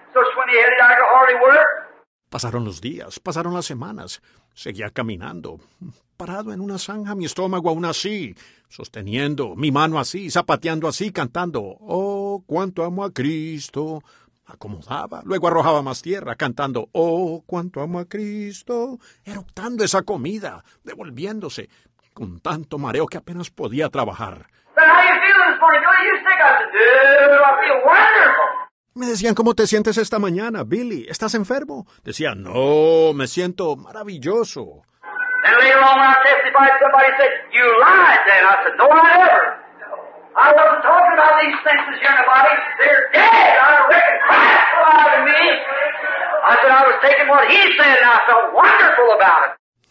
Pasaron 2.30 2.64
los 2.64 2.80
días, 2.80 3.20
pasaron 3.20 3.54
las 3.54 3.66
semanas. 3.66 4.20
Seguía 4.52 4.90
caminando, 4.90 5.60
parado 6.16 6.52
en 6.52 6.60
una 6.60 6.78
zanja, 6.78 7.14
mi 7.14 7.24
estómago 7.24 7.70
aún 7.70 7.84
así, 7.84 8.34
sosteniendo 8.68 9.54
mi 9.54 9.70
mano 9.70 9.98
así, 9.98 10.30
zapateando 10.30 10.88
así, 10.88 11.12
cantando, 11.12 11.60
oh, 11.62 12.42
cuánto 12.46 12.84
amo 12.84 13.04
a 13.04 13.12
Cristo. 13.12 14.02
Acomodaba, 14.46 15.22
luego 15.24 15.48
arrojaba 15.48 15.82
más 15.82 16.02
tierra, 16.02 16.36
cantando, 16.36 16.88
oh, 16.92 17.42
cuánto 17.46 17.80
amo 17.80 17.98
a 17.98 18.04
Cristo, 18.04 18.98
eructando 19.24 19.82
esa 19.82 20.02
comida, 20.02 20.62
devolviéndose, 20.84 21.68
con 22.14 22.40
tanto 22.40 22.78
mareo 22.78 23.06
que 23.06 23.18
apenas 23.18 23.50
podía 23.50 23.88
trabajar. 23.88 24.46
Said, 24.74 24.84
how 24.84 25.02
you 25.02 25.16
feeling 25.20 25.52
this 25.52 25.60
morning? 25.60 25.82
You 25.82 26.16
sick? 26.20 26.36
I 26.36 26.48
said, 26.58 26.68
dude, 26.68 27.42
I 27.42 27.52
feel 27.64 27.80
wonderful. 27.84 28.55
Me 28.96 29.04
decían, 29.04 29.34
¿cómo 29.34 29.54
te 29.54 29.66
sientes 29.66 29.98
esta 29.98 30.18
mañana, 30.18 30.64
Billy? 30.64 31.04
¿Estás 31.06 31.34
enfermo? 31.34 31.86
Decía, 32.02 32.34
no, 32.34 33.12
me 33.12 33.26
siento 33.26 33.76
maravilloso. 33.76 34.84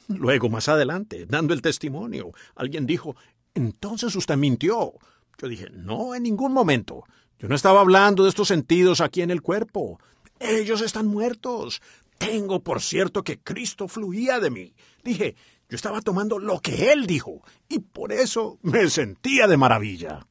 Luego, 0.08 0.50
más 0.50 0.68
adelante, 0.68 1.28
dando 1.30 1.54
el 1.54 1.62
testimonio, 1.62 2.32
alguien 2.56 2.88
dijo, 2.88 3.16
entonces 3.54 4.16
usted 4.16 4.36
mintió. 4.36 4.94
Yo 5.38 5.48
dije, 5.48 5.68
no, 5.72 6.16
en 6.16 6.24
ningún 6.24 6.54
momento. 6.54 7.04
Yo 7.46 7.50
no 7.50 7.56
estaba 7.56 7.82
hablando 7.82 8.24
de 8.24 8.30
estos 8.30 8.48
sentidos 8.48 9.02
aquí 9.02 9.22
en 9.22 9.30
el 9.30 9.44
cuerpo. 9.44 10.00
Ellos 10.40 10.82
están 10.82 11.06
muertos. 11.06 11.80
Tengo 12.18 12.64
por 12.64 12.82
cierto 12.82 13.22
que 13.22 13.38
Cristo 13.38 13.88
fluía 13.88 14.40
de 14.40 14.50
mí. 14.50 14.74
Dije, 15.04 15.36
yo 15.70 15.76
estaba 15.76 16.02
tomando 16.02 16.40
lo 16.40 16.60
que 16.60 16.92
Él 16.92 17.06
dijo, 17.06 17.44
y 17.70 17.82
por 17.82 18.12
eso 18.12 18.58
me 18.64 18.90
sentía 18.90 19.46
de 19.46 19.58
maravilla. 19.58 20.26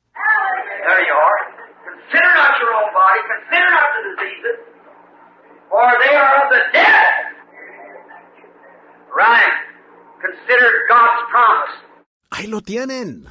Ahí 12.32 12.49
lo 12.49 12.61
tienen. 12.61 13.28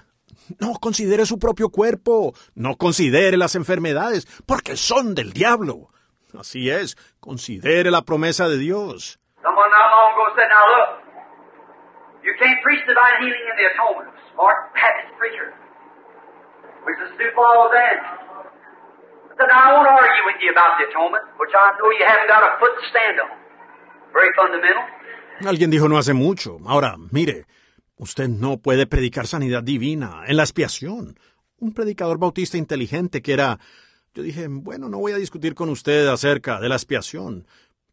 No 0.59 0.73
considere 0.79 1.25
su 1.25 1.39
propio 1.39 1.69
cuerpo, 1.69 2.33
no 2.55 2.75
considere 2.75 3.37
las 3.37 3.55
enfermedades, 3.55 4.25
porque 4.45 4.75
son 4.77 5.15
del 5.15 5.33
diablo. 5.33 5.89
Así 6.37 6.69
es, 6.69 6.97
considere 7.19 7.91
la 7.91 8.01
promesa 8.01 8.47
de 8.49 8.57
Dios. 8.57 9.19
Someone 9.41 9.69
not 9.69 9.91
long 9.91 10.13
ago 10.13 10.25
said, 10.35 10.49
now 10.49 10.65
look, 10.65 10.89
you 12.23 12.33
can't 12.39 12.59
preach 12.63 12.81
divine 12.87 13.21
healing 13.21 13.45
in 13.51 13.55
the 13.59 13.67
atonement. 13.75 14.09
Smart 14.33 14.73
Baptist 14.73 15.13
preacher. 15.19 15.53
Which 16.87 16.99
is 17.05 17.13
Stu 17.15 17.27
Paul 17.35 17.69
then. 17.71 17.99
I 17.99 19.35
said, 19.37 19.47
now 19.47 19.61
I 19.61 19.73
won't 19.77 19.87
argue 19.87 20.25
with 20.25 20.39
you 20.41 20.51
about 20.51 20.79
the 20.79 20.89
atonement, 20.89 21.23
which 21.37 21.53
I 21.53 21.75
know 21.77 21.91
you 21.91 22.05
haven't 22.07 22.27
got 22.27 22.41
a 22.43 22.57
foot 22.59 22.73
to 22.75 22.83
stand 22.89 23.19
on. 23.19 23.29
Very 24.13 24.31
fundamental. 24.35 24.83
Alguien 25.45 25.71
dijo 25.71 25.87
no 25.89 25.97
hace 25.97 26.13
mucho. 26.13 26.59
Ahora, 26.65 26.95
mire, 27.11 27.45
usted 27.97 28.27
no 28.27 28.57
puede 28.57 28.87
predicar 28.87 29.27
sanidad 29.27 29.63
divina 29.63 30.23
en 30.27 30.37
la 30.37 30.43
expiación. 30.43 31.17
Un 31.57 31.73
predicador 31.73 32.17
bautista 32.17 32.57
inteligente 32.57 33.21
que 33.21 33.33
era... 33.33 33.59
Yo 34.13 34.21
dije, 34.21 34.47
bueno, 34.47 34.89
no 34.89 34.99
voy 34.99 35.13
a 35.13 35.17
discutir 35.17 35.55
con 35.55 35.69
usted 35.69 36.07
acerca 36.07 36.59
de 36.59 36.69
la 36.69 36.75
expiación, 36.75 37.47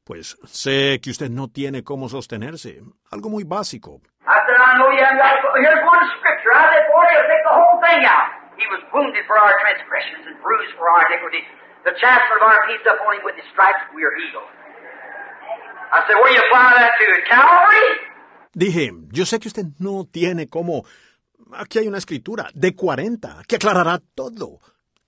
pues 0.04 0.36
sé 0.44 1.00
que 1.02 1.10
usted 1.10 1.30
no 1.30 1.48
tiene 1.48 1.82
cómo 1.82 2.08
sostenerse. 2.10 2.82
Algo 3.10 3.30
muy 3.30 3.44
básico. 3.44 4.02
I 15.92 16.06
said, 16.06 16.14
where 16.22 16.30
you 16.30 16.38
apply 16.38 16.70
that 16.78 16.94
to? 16.98 17.06
Calvary? 17.26 18.09
Dije, 18.52 18.92
yo 19.10 19.26
sé 19.26 19.38
que 19.38 19.48
usted 19.48 19.66
no 19.78 20.06
tiene 20.10 20.48
cómo... 20.48 20.84
Aquí 21.52 21.78
hay 21.78 21.88
una 21.88 21.98
escritura 21.98 22.48
de 22.54 22.74
40 22.74 23.42
que 23.46 23.56
aclarará 23.56 24.00
todo. 24.14 24.58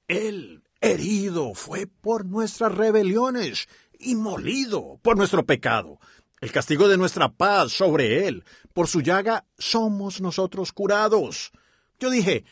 Él, 0.08 0.62
herido, 0.80 1.54
fue 1.54 1.86
por 1.86 2.26
nuestras 2.26 2.74
rebeliones 2.74 3.68
y 3.98 4.16
molido 4.16 4.98
por 5.02 5.16
nuestro 5.16 5.44
pecado. 5.44 5.98
El 6.40 6.50
castigo 6.50 6.88
de 6.88 6.96
nuestra 6.96 7.28
paz 7.28 7.72
sobre 7.72 8.26
él. 8.26 8.44
Por 8.74 8.88
su 8.88 9.00
llaga 9.00 9.44
somos 9.58 10.20
nosotros 10.20 10.72
curados. 10.72 11.52
Yo 12.00 12.10
dije, 12.10 12.44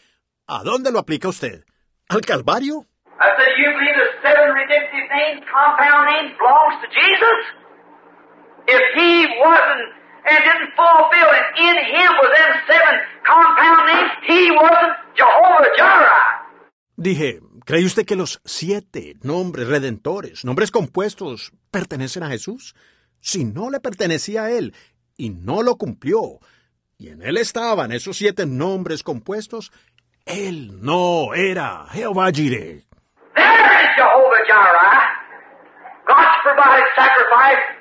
¿a 0.46 0.62
dónde 0.62 0.92
lo 0.92 1.00
aplica 1.00 1.28
usted? 1.28 1.64
¿Al 2.08 2.20
Calvario? 2.20 2.86
I 8.68 9.99
and 10.26 10.38
didn't 10.44 10.72
fulfill 10.76 11.30
it 11.32 11.46
in 11.58 11.76
him 11.94 12.10
was 12.20 12.30
them 12.36 12.52
seven 12.66 12.94
compound 13.24 13.86
names, 13.86 14.12
he 14.26 14.50
wasn't 14.50 14.94
Jehovah 15.14 15.70
Jireh. 15.76 16.40
Dije, 16.96 17.40
¿cree 17.64 17.84
usted 17.84 18.04
que 18.04 18.16
los 18.16 18.40
siete 18.44 19.16
nombres 19.22 19.68
redentores, 19.68 20.44
nombres 20.44 20.70
compuestos, 20.70 21.52
pertenecen 21.70 22.22
a 22.22 22.28
Jesús? 22.28 22.74
Si 23.20 23.44
no 23.44 23.70
le 23.70 23.80
pertenecía 23.80 24.44
a 24.44 24.50
él 24.50 24.74
y 25.16 25.30
no 25.30 25.62
lo 25.62 25.76
cumplió, 25.76 26.40
y 26.98 27.08
en 27.08 27.22
él 27.22 27.38
estaban 27.38 27.92
esos 27.92 28.18
siete 28.18 28.44
nombres 28.44 29.02
compuestos, 29.02 29.72
él 30.26 30.82
no 30.82 31.32
era 31.34 31.86
Jehová 31.90 32.30
Jireh. 32.30 32.84
There 33.34 33.82
is 33.82 33.90
Jehovah 33.96 34.44
Jireh. 34.46 35.20
God's 36.06 36.42
provided 36.42 36.84
sacrifice. 36.94 37.79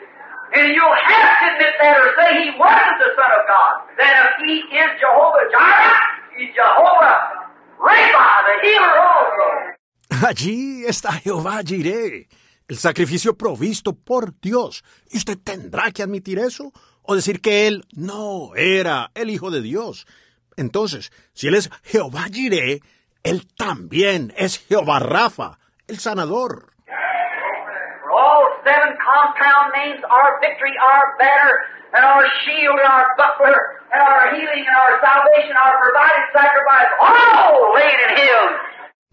And 0.52 0.74
have 0.74 1.34
to 1.40 1.46
admit 1.54 1.74
that 1.80 1.96
or 1.98 2.10
say 2.18 2.30
he 2.42 2.50
wasn't 2.58 2.98
the 2.98 3.12
Son 3.14 3.32
of 3.38 3.44
God. 3.46 3.74
Then 3.98 4.14
if 4.26 4.34
he 4.46 4.56
is 4.74 4.90
Jehovah 5.00 5.46
Jireh, 5.54 5.98
he's 6.38 6.52
Jehovah 6.56 7.40
Rapha, 7.78 8.28
the 8.48 8.56
healer 8.66 8.96
also. 8.98 10.26
Allí 10.28 10.86
está 10.86 11.12
Jehová 11.14 11.62
Jireh, 11.64 12.28
el 12.68 12.78
sacrificio 12.78 13.38
provisto 13.38 13.94
por 13.94 14.34
Dios. 14.42 14.84
Y 15.12 15.18
usted 15.18 15.38
tendrá 15.38 15.92
que 15.92 16.04
admitir 16.04 16.40
eso 16.40 16.74
o 17.04 17.16
decir 17.16 17.42
que 17.42 17.68
él 17.68 17.86
no 17.94 18.56
era 18.56 19.12
el 19.14 19.30
Hijo 19.30 19.52
de 19.52 19.62
Dios. 19.62 20.08
Entonces, 20.58 21.12
si 21.34 21.48
él 21.48 21.56
es 21.56 21.70
Jehová 21.84 22.26
Jireh, 22.32 22.82
él 23.24 23.48
también 23.56 24.34
es 24.36 24.58
Jehová 24.58 25.00
Rafa, 25.00 25.60
el 25.88 26.00
sanador. 26.00 26.74
Seven 28.70 28.94
compound 29.02 29.74
names, 29.74 29.98
our 30.06 30.38
victory, 30.46 30.78
our 30.78 31.18
banner, 31.18 31.54
and 31.90 32.06
our 32.06 32.22
shield, 32.46 32.78
and 32.78 32.86
our 32.86 33.08
buckler, 33.18 33.58
and 33.90 33.98
our 33.98 34.30
healing, 34.36 34.62
and 34.62 34.78
our 34.78 34.94
salvation, 35.02 35.58
our 35.58 35.74
provided 35.82 36.26
sacrifice, 36.30 36.92
all 37.02 37.74
laid 37.74 37.98
in 38.06 38.12
Him. 38.22 38.46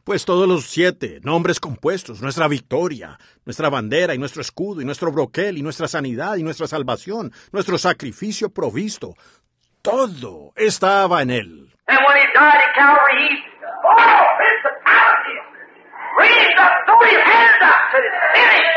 Pues 0.04 0.26
todos 0.26 0.46
los 0.46 0.66
siete 0.66 1.20
nombres 1.24 1.58
compuestos, 1.58 2.20
nuestra 2.20 2.48
victoria, 2.48 3.18
nuestra 3.46 3.70
bandera 3.70 4.14
y 4.14 4.18
nuestro 4.18 4.42
escudo 4.42 4.82
y 4.82 4.84
nuestro 4.84 5.10
broquel 5.10 5.56
y 5.56 5.62
nuestra 5.62 5.88
sanidad 5.88 6.36
y 6.36 6.42
nuestra 6.42 6.66
salvación, 6.66 7.32
nuestro 7.50 7.78
sacrificio 7.78 8.50
provisto, 8.50 9.14
todo 9.80 10.52
estaba 10.54 11.22
en 11.22 11.30
él. 11.30 11.72
And 11.88 11.98
when 12.06 12.16
He 12.18 12.26
died 12.34 12.60
at 12.60 12.74
Calvary, 12.74 13.30
He, 13.30 13.42
oh, 13.64 14.24
principality, 14.36 15.36
raised 16.20 16.58
up, 16.58 16.72
threw 16.84 17.08
His 17.08 17.24
hands 17.24 17.62
up, 17.62 17.80
said, 17.90 18.04
it's 18.04 18.20
finished. 18.36 18.76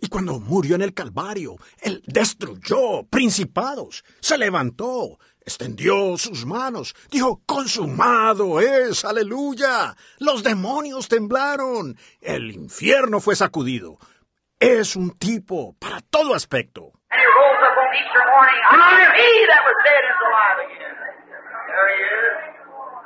Y 0.00 0.08
cuando 0.08 0.38
murió 0.38 0.76
en 0.76 0.82
el 0.82 0.94
Calvario, 0.94 1.56
Él 1.80 2.02
destruyó 2.06 3.02
principados, 3.10 4.04
se 4.20 4.38
levantó, 4.38 5.18
extendió 5.40 6.16
sus 6.16 6.46
manos, 6.46 6.94
dijo, 7.10 7.42
consumado 7.44 8.60
es, 8.60 9.04
aleluya. 9.04 9.96
Los 10.18 10.42
demonios 10.44 11.08
temblaron, 11.08 11.96
el 12.20 12.52
infierno 12.52 13.20
fue 13.20 13.34
sacudido. 13.34 13.98
Es 14.60 14.94
un 14.94 15.18
tipo 15.18 15.74
para 15.78 16.00
todo 16.00 16.34
aspecto. 16.34 16.92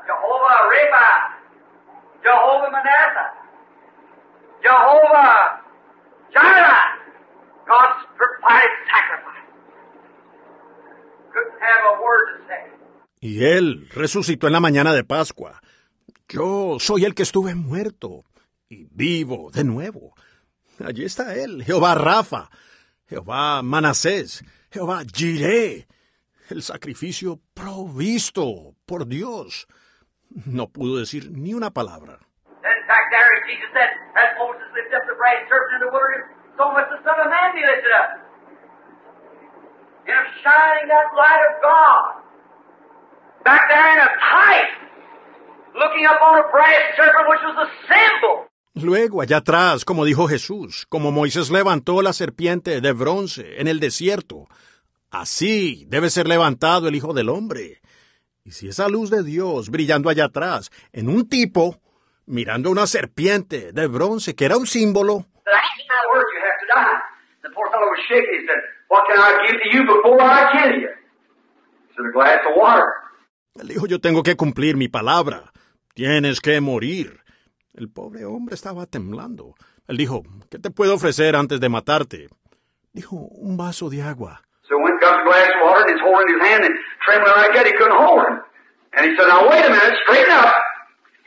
Jehovah 0.07 0.69
Jehovah 2.23 2.71
Manasseh. 2.71 3.31
Jehovah 4.63 5.61
Jireh. 6.33 7.03
God's 7.67 8.07
provided 8.17 8.79
sacrifice. 8.91 9.49
Have 11.61 11.83
a 11.87 12.03
word 12.03 12.27
to 12.33 12.47
say. 12.49 12.63
Y 13.21 13.45
Él 13.45 13.89
resucitó 13.95 14.47
en 14.47 14.53
la 14.53 14.61
mañana 14.61 14.93
de 14.93 15.05
Pascua. 15.05 15.61
Yo 16.29 16.79
soy 16.81 17.05
el 17.05 17.15
que 17.15 17.23
estuve 17.23 17.55
muerto 17.55 18.25
y 18.69 18.87
vivo 18.91 19.51
de 19.53 19.65
nuevo. 19.65 20.15
Allí 20.85 21.05
está 21.05 21.35
Él, 21.35 21.63
Jehová 21.63 21.95
Rafa, 21.95 22.51
Jehová 23.09 23.63
Manasés, 23.63 24.43
Jehová 24.71 25.03
Jireh, 25.05 25.87
el 26.49 26.63
sacrificio 26.63 27.41
provisto 27.55 28.75
por 28.87 29.07
Dios. 29.07 29.67
No 30.47 30.69
pudo 30.69 30.99
decir 30.99 31.31
ni 31.31 31.55
una 31.55 31.71
palabra. 31.71 32.19
Luego, 48.75 49.21
allá 49.21 49.39
atrás, 49.39 49.85
como 49.85 50.05
dijo 50.05 50.27
Jesús, 50.29 50.87
como 50.89 51.13
Moisés 51.13 51.51
levantó 51.51 52.01
la 52.01 52.13
serpiente 52.13 52.81
de 52.81 52.93
bronce 52.93 53.61
en 53.61 53.69
el 53.69 53.81
desierto, 53.81 54.49
así 55.11 55.85
debe 55.89 56.09
ser 56.09 56.27
levantado 56.27 56.89
el 56.89 56.95
Hijo 56.95 57.13
del 57.13 57.29
Hombre. 57.29 57.82
Y 58.45 58.53
si 58.53 58.69
esa 58.69 58.89
luz 58.89 59.11
de 59.11 59.23
Dios 59.23 59.71
brillando 59.71 60.09
allá 60.09 60.27
atrás, 60.27 60.71
en 60.93 61.09
un 61.09 61.29
tipo, 61.29 61.81
mirando 62.27 62.71
una 62.71 62.87
serpiente 62.87 63.73
de 63.73 63.87
bronce 63.87 64.35
que 64.35 64.45
era 64.45 64.57
un 64.57 64.67
símbolo, 64.67 65.27
él 73.55 73.69
dijo, 73.69 73.87
yo 73.87 74.01
tengo 74.01 74.23
que 74.23 74.37
cumplir 74.37 74.77
mi 74.77 74.89
palabra, 74.89 75.53
tienes 75.95 76.41
que 76.41 76.61
morir. 76.61 77.21
El 77.75 77.91
pobre 77.91 78.25
hombre 78.25 78.55
estaba 78.55 78.87
temblando. 78.87 79.55
Él 79.87 79.97
dijo, 79.97 80.23
¿qué 80.51 80.59
te 80.59 80.71
puedo 80.71 80.95
ofrecer 80.95 81.37
antes 81.37 81.61
de 81.61 81.69
matarte? 81.69 82.29
Dijo, 82.93 83.17
un 83.17 83.57
vaso 83.57 83.89
de 83.89 84.03
agua. 84.03 84.43
Got 85.03 85.19
the 85.19 85.27
glass 85.27 85.51
of 85.51 85.67
water 85.67 85.83
and 85.83 85.91
he's 85.91 86.05
holding 86.07 86.31
his 86.31 86.43
hand 86.47 86.63
and 86.63 86.75
trembling 87.03 87.35
like 87.35 87.53
that, 87.59 87.67
he 87.67 87.75
couldn't 87.75 87.99
hold 87.99 88.23
him. 88.23 88.39
And 88.95 89.03
he 89.03 89.11
said, 89.19 89.27
Now 89.27 89.51
wait 89.51 89.67
a 89.67 89.71
minute, 89.75 89.99
straighten 90.07 90.31
up. 90.31 90.55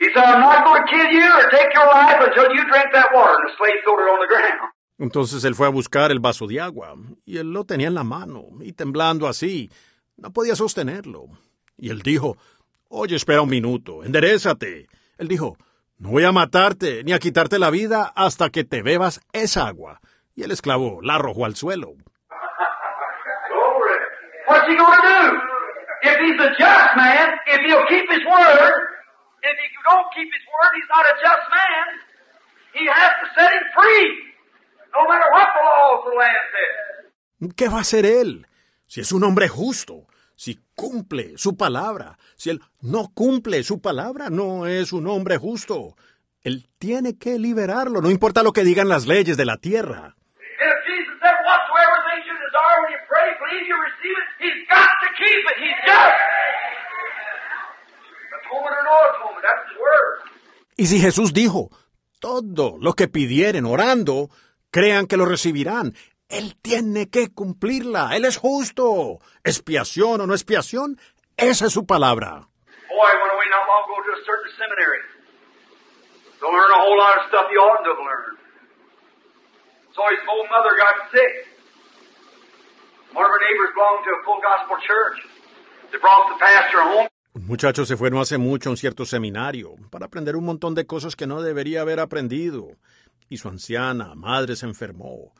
He 0.00 0.08
said, 0.16 0.24
I'm 0.24 0.40
not 0.40 0.64
going 0.64 0.80
to 0.80 0.88
kill 0.88 1.08
you 1.12 1.28
or 1.28 1.44
take 1.52 1.68
your 1.76 1.88
life 1.88 2.20
until 2.24 2.48
you 2.56 2.64
drink 2.72 2.88
that 2.96 3.12
water. 3.12 3.36
And 3.36 3.44
the 3.44 3.52
slave 3.60 3.80
threw 3.84 4.00
it 4.00 4.08
on 4.08 4.20
the 4.24 4.30
ground. 4.32 4.72
Entonces 4.98 5.44
él 5.44 5.54
fue 5.54 5.66
a 5.66 5.70
buscar 5.70 6.10
el 6.10 6.20
vaso 6.20 6.46
de 6.46 6.58
agua, 6.58 6.94
y 7.26 7.36
él 7.36 7.52
lo 7.52 7.64
tenía 7.64 7.88
en 7.88 7.94
la 7.94 8.04
mano, 8.04 8.46
y 8.60 8.72
temblando 8.72 9.28
así, 9.28 9.70
no 10.16 10.32
podía 10.32 10.56
sostenerlo. 10.56 11.26
Y 11.76 11.90
él 11.90 12.00
dijo, 12.00 12.38
Oye, 12.88 13.16
espera 13.16 13.42
un 13.42 13.50
minuto, 13.50 14.04
enderezate. 14.04 14.88
Él 15.18 15.28
dijo, 15.28 15.58
No 15.98 16.10
voy 16.10 16.24
a 16.24 16.32
matarte 16.32 17.04
ni 17.04 17.12
a 17.12 17.18
quitarte 17.18 17.58
la 17.58 17.70
vida 17.70 18.12
hasta 18.16 18.48
que 18.50 18.64
te 18.64 18.82
bebas 18.82 19.20
esa 19.32 19.66
agua. 19.66 20.00
Y 20.34 20.44
el 20.44 20.50
esclavo 20.50 21.00
la 21.02 21.16
arrojó 21.16 21.44
al 21.44 21.56
suelo. 21.56 21.94
What's 24.66 24.74
he 24.74 24.82
going 24.82 24.98
to 24.98 25.06
do? 25.06 25.22
If 26.10 26.16
he's 26.26 26.40
a 26.42 26.50
just 26.58 26.90
man, 26.96 27.38
if 27.46 27.60
he'll 27.66 27.86
keep 27.86 28.10
his 28.10 28.24
word, 28.26 28.74
if 29.46 29.56
he 29.62 29.68
don't 29.86 30.08
keep 30.10 30.26
his 30.26 30.42
word, 30.50 30.72
he's 30.74 30.90
not 30.90 31.06
a 31.06 31.14
just 31.22 31.46
man. 31.54 31.86
He 32.74 32.84
has 32.90 33.12
to 33.22 33.26
set 33.38 33.52
him 33.52 33.62
free, 33.78 34.06
no 34.90 35.06
matter 35.06 35.28
what 35.30 35.48
the 35.54 35.62
laws 35.62 36.02
of 36.02 36.10
the 36.10 36.16
land 36.18 36.44
says. 36.50 37.54
¿Qué 37.54 37.68
va 37.68 37.78
a 37.78 37.80
hacer 37.82 38.06
él? 38.06 38.48
Si 38.88 39.00
es 39.00 39.12
un 39.12 39.22
hombre 39.22 39.46
justo, 39.46 40.08
si 40.34 40.58
cumple 40.74 41.38
su 41.38 41.56
palabra, 41.56 42.18
si 42.34 42.50
él 42.50 42.60
no 42.82 43.12
cumple 43.14 43.62
su 43.62 43.80
palabra, 43.80 44.30
no 44.30 44.66
es 44.66 44.92
un 44.92 45.06
hombre 45.06 45.36
justo. 45.36 45.94
Él 46.42 46.66
tiene 46.80 47.16
que 47.18 47.38
liberarlo, 47.38 48.00
no 48.00 48.10
importa 48.10 48.42
lo 48.42 48.52
que 48.52 48.64
digan 48.64 48.88
las 48.88 49.06
leyes 49.06 49.36
de 49.36 49.44
la 49.44 49.58
tierra. 49.58 50.16
And 50.58 50.72
if 50.72 50.78
Jesus 50.88 51.20
said, 51.22 51.36
whatsoever 51.46 52.02
things 52.10 52.26
you 52.26 52.34
desire 52.34 52.82
when 52.82 52.90
you 52.90 53.06
you 53.64 53.76
receive 53.80 54.16
it, 54.20 54.28
he's 54.44 54.60
got 54.68 54.90
to 54.90 55.08
keep 55.16 55.42
it. 55.46 55.56
He's 55.62 55.78
just. 55.86 56.36
Y 60.76 60.86
si 60.86 61.00
Jesús 61.00 61.32
dijo, 61.32 61.70
todo 62.20 62.76
lo 62.80 62.92
que 62.92 63.08
pidieren 63.08 63.64
orando, 63.66 64.28
crean 64.70 65.06
que 65.06 65.16
lo 65.16 65.24
recibirán. 65.24 65.94
Él 66.28 66.56
tiene 66.60 67.08
que 67.08 67.32
cumplirla. 67.32 68.16
Él 68.16 68.24
es 68.24 68.36
justo. 68.36 69.20
Expiación 69.44 70.20
o 70.20 70.26
no 70.26 70.34
expiación, 70.34 71.00
esa 71.36 71.66
es 71.66 71.72
su 71.72 71.86
palabra. 71.86 72.48
Boy, 72.88 73.08
I 73.08 73.16
went 73.22 73.32
away 73.32 73.48
not 73.50 73.66
long 73.68 73.84
ago 73.84 74.02
to 74.04 74.12
a 74.12 74.24
certain 74.24 74.52
seminary. 74.56 75.02
To 76.40 76.46
learn 76.50 76.70
a 76.70 76.80
whole 76.80 76.98
lot 76.98 77.18
of 77.18 77.28
stuff 77.28 77.46
he 77.50 77.56
oughtn't 77.56 77.84
to 77.84 77.90
have 77.94 78.02
learned. 78.04 78.38
So 79.94 80.02
his 80.10 80.20
old 80.28 80.48
mother 80.50 80.76
got 80.76 81.10
sick. 81.12 81.55
Un 87.34 87.46
muchacho 87.46 87.84
se 87.84 87.96
fue 87.96 88.10
no 88.10 88.20
hace 88.20 88.38
mucho 88.38 88.68
a 88.68 88.72
un 88.72 88.76
cierto 88.76 89.04
seminario 89.04 89.74
para 89.90 90.06
aprender 90.06 90.36
un 90.36 90.44
montón 90.44 90.74
de 90.74 90.86
cosas 90.86 91.16
que 91.16 91.26
no 91.26 91.42
debería 91.42 91.80
haber 91.82 92.00
aprendido. 92.00 92.68
Y 93.28 93.38
su 93.38 93.48
anciana 93.48 94.14
madre 94.14 94.56
se 94.56 94.66
enfermó. 94.66 95.32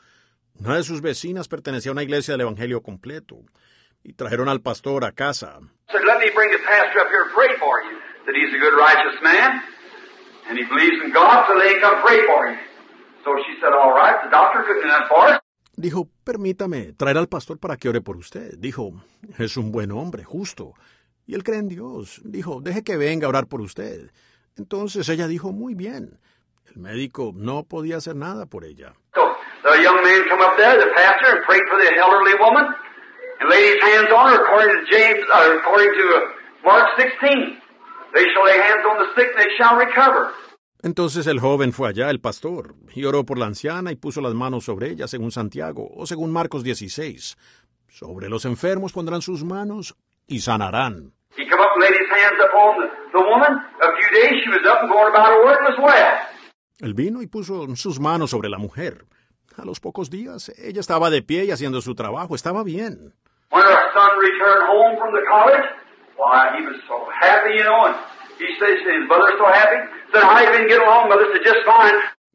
Una 0.58 0.76
de 0.76 0.82
sus 0.82 1.00
vecinas 1.00 1.48
pertenecía 1.48 1.90
a 1.90 1.92
una 1.92 2.02
iglesia 2.02 2.32
del 2.32 2.42
Evangelio 2.42 2.82
completo. 2.82 3.36
Y 4.02 4.14
trajeron 4.14 4.48
al 4.48 4.60
pastor 4.60 5.04
a 5.04 5.12
casa. 5.12 5.58
Said, 5.90 6.04
let 6.04 6.18
me 6.18 6.30
bring 6.34 6.50
the 6.50 6.62
pastor 6.64 7.00
up 7.00 7.08
here 7.08 7.24
and 7.24 7.34
pray 7.34 7.54
for 7.58 7.82
you. 7.84 7.98
That 8.26 8.34
he's 8.34 8.54
a 8.54 8.58
good, 8.58 8.74
righteous 8.78 9.20
man. 9.22 9.62
And 10.48 10.58
he 10.58 10.64
believes 10.64 11.02
in 11.04 11.12
God, 11.12 11.46
so 11.48 11.58
they 11.58 11.78
come 11.80 12.02
pray 12.02 12.24
for 12.26 12.48
you. 12.48 12.56
So 13.24 13.34
she 13.46 13.60
said, 13.60 13.72
all 13.72 13.92
right, 13.92 14.22
the 14.24 14.30
doctor 14.30 14.62
couldn't 14.62 14.82
do 14.82 14.88
that 14.88 15.08
for 15.08 15.26
us. 15.28 15.45
Dijo, 15.76 16.08
permítame 16.24 16.94
traer 16.94 17.18
al 17.18 17.28
pastor 17.28 17.58
para 17.58 17.76
que 17.76 17.90
ore 17.90 18.00
por 18.00 18.16
usted. 18.16 18.54
Dijo, 18.56 18.92
es 19.38 19.58
un 19.58 19.70
buen 19.70 19.92
hombre, 19.92 20.24
justo. 20.24 20.72
Y 21.26 21.34
él 21.34 21.44
cree 21.44 21.58
en 21.58 21.68
Dios. 21.68 22.22
Dijo, 22.24 22.60
deje 22.62 22.82
que 22.82 22.96
venga 22.96 23.26
a 23.26 23.28
orar 23.28 23.46
por 23.46 23.60
usted. 23.60 24.10
Entonces 24.56 25.06
ella 25.10 25.26
dijo, 25.26 25.52
muy 25.52 25.74
bien. 25.74 26.18
El 26.74 26.80
médico 26.80 27.32
no 27.34 27.64
podía 27.64 27.98
hacer 27.98 28.16
nada 28.16 28.46
por 28.46 28.64
ella. 28.64 28.94
So 40.82 40.92
the 40.92 41.00
young 41.00 41.04
man 41.04 41.10
come 41.10 41.20
up 41.20 41.26
there, 41.26 41.26
the 41.26 41.26
pastor, 41.26 41.26
and 41.26 41.26
prayed 41.26 41.26
for 41.26 41.26
the 41.26 41.26
elderly 41.26 41.26
woman, 41.26 41.26
and 41.26 41.26
laid 41.26 41.26
his 41.26 41.26
hands 41.26 41.26
on 41.26 41.26
her 41.26 41.26
according 41.26 41.26
to 41.26 41.26
James, 41.26 41.26
according 41.26 41.26
to 41.26 41.26
Mark 41.26 41.26
16. 41.26 41.26
They 41.26 41.26
shall 41.26 41.26
lay 41.26 41.26
hands 41.26 41.26
on 41.26 41.26
the 41.26 41.26
sick, 41.26 41.26
and 41.26 41.26
they 41.26 41.26
shall 41.26 41.26
recover. 41.26 41.26
Entonces 41.26 41.26
el 41.26 41.40
joven 41.40 41.72
fue 41.72 41.88
allá, 41.88 42.10
el 42.10 42.20
pastor, 42.20 42.74
y 42.94 43.04
oró 43.04 43.24
por 43.24 43.38
la 43.38 43.46
anciana 43.46 43.92
y 43.92 43.96
puso 43.96 44.20
las 44.20 44.34
manos 44.34 44.64
sobre 44.64 44.90
ella, 44.90 45.08
según 45.08 45.30
Santiago, 45.30 45.88
o 45.96 46.06
según 46.06 46.32
Marcos 46.32 46.62
16. 46.62 47.36
Sobre 47.88 48.28
los 48.28 48.44
enfermos 48.44 48.92
pondrán 48.92 49.22
sus 49.22 49.42
manos 49.42 49.96
y 50.26 50.40
sanarán. 50.40 51.12
Él 56.78 56.94
vino 56.94 57.22
y 57.22 57.26
puso 57.26 57.76
sus 57.76 58.00
manos 58.00 58.30
sobre 58.30 58.48
la 58.50 58.58
mujer. 58.58 59.06
A 59.56 59.64
los 59.64 59.80
pocos 59.80 60.10
días, 60.10 60.52
ella 60.58 60.80
estaba 60.80 61.08
de 61.08 61.22
pie 61.22 61.46
y 61.46 61.50
haciendo 61.50 61.80
su 61.80 61.94
trabajo, 61.94 62.34
estaba 62.34 62.62
bien. 62.62 63.14
When 63.50 63.62
her 63.62 63.92
son 63.94 64.10
returned 64.20 64.66
home 64.68 64.98
from 64.98 65.14
the 65.14 65.22
college, 65.30 65.64
why, 66.18 66.50
he 66.58 66.66
was 66.66 66.76
so 66.86 67.06
happy, 67.22 67.56
you 67.56 67.64
know, 67.64 67.86
and 67.86 67.96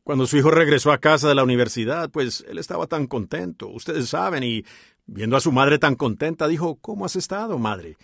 Cuando 0.04 0.26
su 0.26 0.38
hijo 0.38 0.52
regresó 0.52 0.92
a 0.92 0.98
casa 0.98 1.30
de 1.30 1.36
la 1.36 1.44
universidad, 1.44 2.10
pues 2.10 2.44
él 2.48 2.58
estaba 2.58 2.88
tan 2.88 3.08
contento, 3.08 3.68
ustedes 3.68 4.10
saben, 4.10 4.44
y 4.44 4.66
viendo 5.06 5.38
a 5.38 5.40
su 5.40 5.52
madre 5.52 5.78
tan 5.78 5.96
contenta, 5.96 6.48
dijo, 6.48 6.80
¿cómo 6.82 7.06
has 7.06 7.16
estado, 7.16 7.58
madre? 7.60 7.98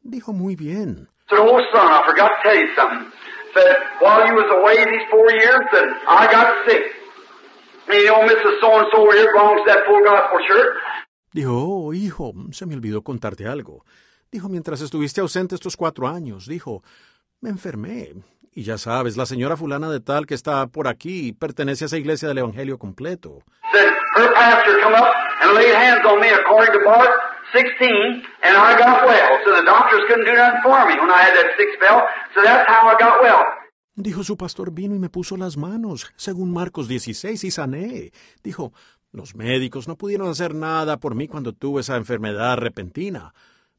Dijo, 0.00 0.32
muy 0.32 0.56
bien. 0.56 1.08
Dijo, 11.32 11.52
oh, 11.54 11.94
hijo, 11.94 12.32
se 12.50 12.66
me 12.66 12.74
olvidó 12.74 13.02
contarte 13.02 13.46
algo. 13.46 13.84
Dijo, 14.30 14.48
mientras 14.48 14.80
estuviste 14.80 15.20
ausente 15.20 15.54
estos 15.54 15.76
cuatro 15.76 16.08
años, 16.08 16.46
dijo, 16.46 16.82
me 17.42 17.50
enfermé. 17.50 18.14
Y 18.54 18.62
ya 18.62 18.78
sabes, 18.78 19.16
la 19.16 19.26
señora 19.26 19.56
fulana 19.56 19.90
de 19.90 20.00
tal 20.00 20.26
que 20.26 20.34
está 20.34 20.66
por 20.66 20.88
aquí 20.88 21.32
pertenece 21.32 21.84
a 21.84 21.86
esa 21.86 21.98
iglesia 21.98 22.28
del 22.28 22.38
Evangelio 22.38 22.78
completo. 22.78 23.42
Said, 23.72 23.92
her 24.16 24.32
pastor 24.34 24.80
come 24.82 24.94
up 24.94 25.12
and 25.42 25.54
laid 25.54 25.74
hands 25.74 26.04
on 26.06 26.20
me 26.20 26.28
according 26.28 26.72
to 26.72 26.80
Mark 26.84 27.10
16, 27.52 27.88
and 28.42 28.56
I 28.56 28.76
got 28.78 29.04
well. 29.04 29.30
So 29.44 29.56
the 29.56 29.64
doctors 29.64 30.02
couldn't 30.08 30.24
do 30.24 30.34
nothing 30.34 30.60
for 30.62 30.86
me 30.86 30.94
when 31.00 31.10
I 31.10 31.20
had 31.22 31.34
that 31.34 31.56
sick 31.56 31.68
spell. 31.76 32.04
So 32.34 32.42
that's 32.42 32.68
how 32.68 32.88
I 32.88 32.96
got 32.98 33.20
well. 33.22 33.44
Dijo, 33.94 34.22
su 34.22 34.36
pastor 34.36 34.70
vino 34.70 34.94
y 34.94 34.98
me 34.98 35.10
puso 35.10 35.36
las 35.36 35.56
manos, 35.56 36.12
según 36.16 36.52
Marcos 36.52 36.88
16, 36.88 37.44
y 37.44 37.50
sané. 37.50 38.12
Dijo, 38.42 38.72
los 39.12 39.34
médicos 39.34 39.88
no 39.88 39.96
pudieron 39.96 40.28
hacer 40.28 40.54
nada 40.54 40.98
por 40.98 41.14
mí 41.14 41.28
cuando 41.28 41.52
tuve 41.52 41.82
esa 41.82 41.96
enfermedad 41.96 42.56
repentina. 42.56 43.34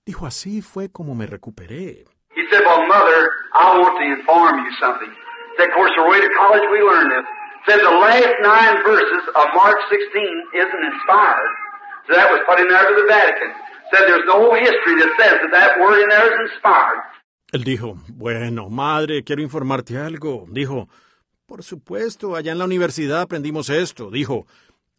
Dijo, 0.06 0.26
así 0.26 0.62
fue 0.62 0.90
como 0.90 1.16
me 1.16 1.26
recuperé. 1.26 2.06
He 2.36 2.44
said, 2.50 2.62
well, 2.66 2.88
mother, 2.88 3.32
I 3.54 3.78
want 3.78 3.98
to 4.02 4.06
inform 4.20 4.66
you 4.66 4.72
something. 4.80 5.12
Said, 5.58 5.70
of 5.70 5.74
course, 5.78 5.94
our 6.00 6.10
way 6.10 6.20
to 6.22 6.30
college, 6.34 6.66
we 6.74 6.82
learned 6.82 7.12
this. 7.14 7.26
Said 7.70 7.80
the 7.80 7.96
last 7.96 8.36
nine 8.42 8.84
verses 8.84 9.24
of 9.36 9.46
Mark 9.56 9.78
16 9.90 10.02
isn't 10.58 10.84
inspired. 10.84 11.54
So 12.08 12.16
that 12.18 12.28
was 12.30 12.42
put 12.50 12.60
in 12.60 12.68
there 12.68 12.84
to 12.84 12.96
the 13.00 13.08
Vatican. 13.08 13.52
Said 13.94 14.02
there's 14.10 14.28
no 14.28 14.54
history 14.54 14.96
that 15.00 15.12
says 15.20 15.36
that 15.46 15.52
that 15.54 15.80
word 15.80 16.02
in 16.02 16.10
there 16.10 16.28
is 16.28 16.52
inspired. 16.52 17.00
Él 17.54 17.64
dijo, 17.64 17.98
bueno, 18.10 18.70
madre, 18.70 19.24
quiero 19.24 19.44
informarte 19.44 19.98
algo. 19.98 20.46
Dijo, 20.50 20.90
por 21.46 21.62
supuesto, 21.62 22.36
allá 22.36 22.52
en 22.52 22.58
la 22.58 22.66
universidad 22.66 23.22
aprendimos 23.22 23.70
esto. 23.70 24.10
Dijo, 24.10 24.48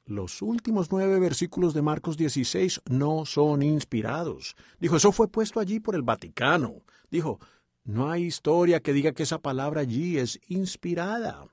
los 0.06 0.40
últimos 0.40 0.92
nueve 0.92 1.18
versículos 1.18 1.74
de 1.74 1.82
Marcos 1.82 2.16
16 2.16 2.82
no 2.88 3.26
son 3.26 3.62
inspirados. 3.62 4.54
Dijo, 4.78 4.96
eso 4.96 5.10
fue 5.10 5.28
puesto 5.28 5.58
allí 5.58 5.80
por 5.80 5.96
el 5.96 6.02
Vaticano. 6.02 6.82
Dijo, 7.14 7.38
no 7.84 8.10
hay 8.10 8.24
historia 8.24 8.80
que 8.80 8.92
diga 8.92 9.12
que 9.12 9.22
esa 9.22 9.38
palabra 9.38 9.82
allí 9.82 10.18
es 10.18 10.40
inspirada. 10.48 11.46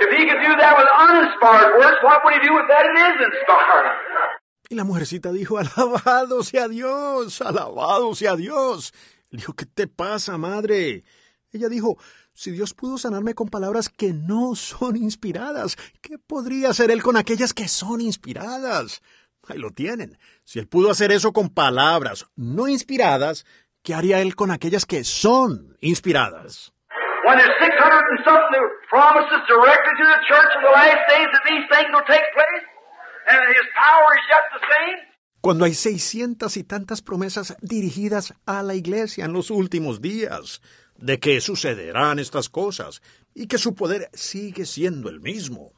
If 0.00 0.10
he 0.10 0.26
could 0.26 0.40
do 0.40 0.56
that 0.56 0.74
with 0.76 0.88
uninspired 1.04 1.76
words, 1.78 1.98
what 2.02 2.24
would 2.24 2.34
he 2.34 2.40
do 2.40 2.54
with 2.54 2.68
that 2.68 2.86
it 2.86 2.96
is 2.96 3.16
inspired? 3.20 4.43
Y 4.68 4.74
la 4.74 4.84
mujercita 4.84 5.32
dijo, 5.32 5.58
alabado 5.58 6.42
sea 6.42 6.68
Dios, 6.68 7.40
alabado 7.42 8.14
sea 8.14 8.36
Dios. 8.36 8.92
Él 9.30 9.38
dijo, 9.38 9.52
¿qué 9.54 9.66
te 9.66 9.86
pasa, 9.86 10.38
madre? 10.38 11.04
Ella 11.52 11.68
dijo, 11.68 11.98
si 12.32 12.50
Dios 12.50 12.74
pudo 12.74 12.98
sanarme 12.98 13.34
con 13.34 13.48
palabras 13.48 13.88
que 13.88 14.12
no 14.12 14.54
son 14.56 14.96
inspiradas, 14.96 15.76
¿qué 16.02 16.18
podría 16.18 16.70
hacer 16.70 16.90
Él 16.90 17.02
con 17.02 17.16
aquellas 17.16 17.52
que 17.52 17.68
son 17.68 18.00
inspiradas? 18.00 19.02
Ahí 19.46 19.58
lo 19.58 19.70
tienen. 19.70 20.18
Si 20.44 20.58
Él 20.58 20.66
pudo 20.66 20.90
hacer 20.90 21.12
eso 21.12 21.32
con 21.32 21.50
palabras 21.50 22.26
no 22.34 22.66
inspiradas, 22.66 23.44
¿qué 23.82 23.94
haría 23.94 24.20
él 24.20 24.34
con 24.34 24.50
aquellas 24.50 24.86
que 24.86 25.04
son 25.04 25.76
inspiradas? 25.80 26.72
When 27.24 27.38
there's 27.38 27.56
600 27.60 27.70
and 27.70 28.20
something 28.24 28.64
promises 28.88 29.40
directed 29.48 29.94
to 29.96 30.04
the 30.04 30.20
church 30.28 30.50
in 30.56 30.62
the 30.64 30.72
last 30.72 31.02
days 31.08 31.28
that 31.32 31.44
these 31.48 31.64
things 31.72 31.88
will 31.92 32.04
take 32.04 32.24
place, 32.36 32.64
Cuando 35.40 35.64
hay 35.66 35.74
seiscientas 35.74 36.56
y 36.56 36.64
tantas 36.64 37.02
promesas 37.02 37.56
dirigidas 37.60 38.34
a 38.46 38.62
la 38.62 38.74
iglesia 38.74 39.26
en 39.26 39.32
los 39.32 39.50
últimos 39.50 40.00
días, 40.00 40.62
de 40.96 41.18
que 41.18 41.40
sucederán 41.40 42.18
estas 42.18 42.48
cosas 42.48 43.02
y 43.34 43.48
que 43.48 43.58
su 43.58 43.74
poder 43.74 44.08
sigue 44.12 44.64
siendo 44.64 45.08
el 45.08 45.20
mismo. 45.20 45.72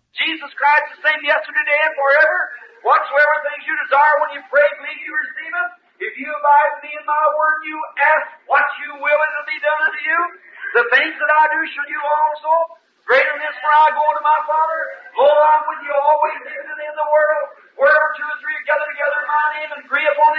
I 13.06 13.88
go 13.94 14.06
to 14.18 14.22
my 14.22 14.40
Father. 14.46 14.80
With 15.16 15.82
you 15.86 15.94
always, 15.94 16.38
the 16.42 17.08
world. 17.12 17.46
Wherever 17.78 18.08
two 18.16 18.24
or 18.24 18.38
three 18.42 18.56
together 18.62 18.88
in 18.88 19.26
my 19.30 19.46
name 19.56 19.70
and 19.76 19.80
agree 19.84 20.06
upon 20.10 20.30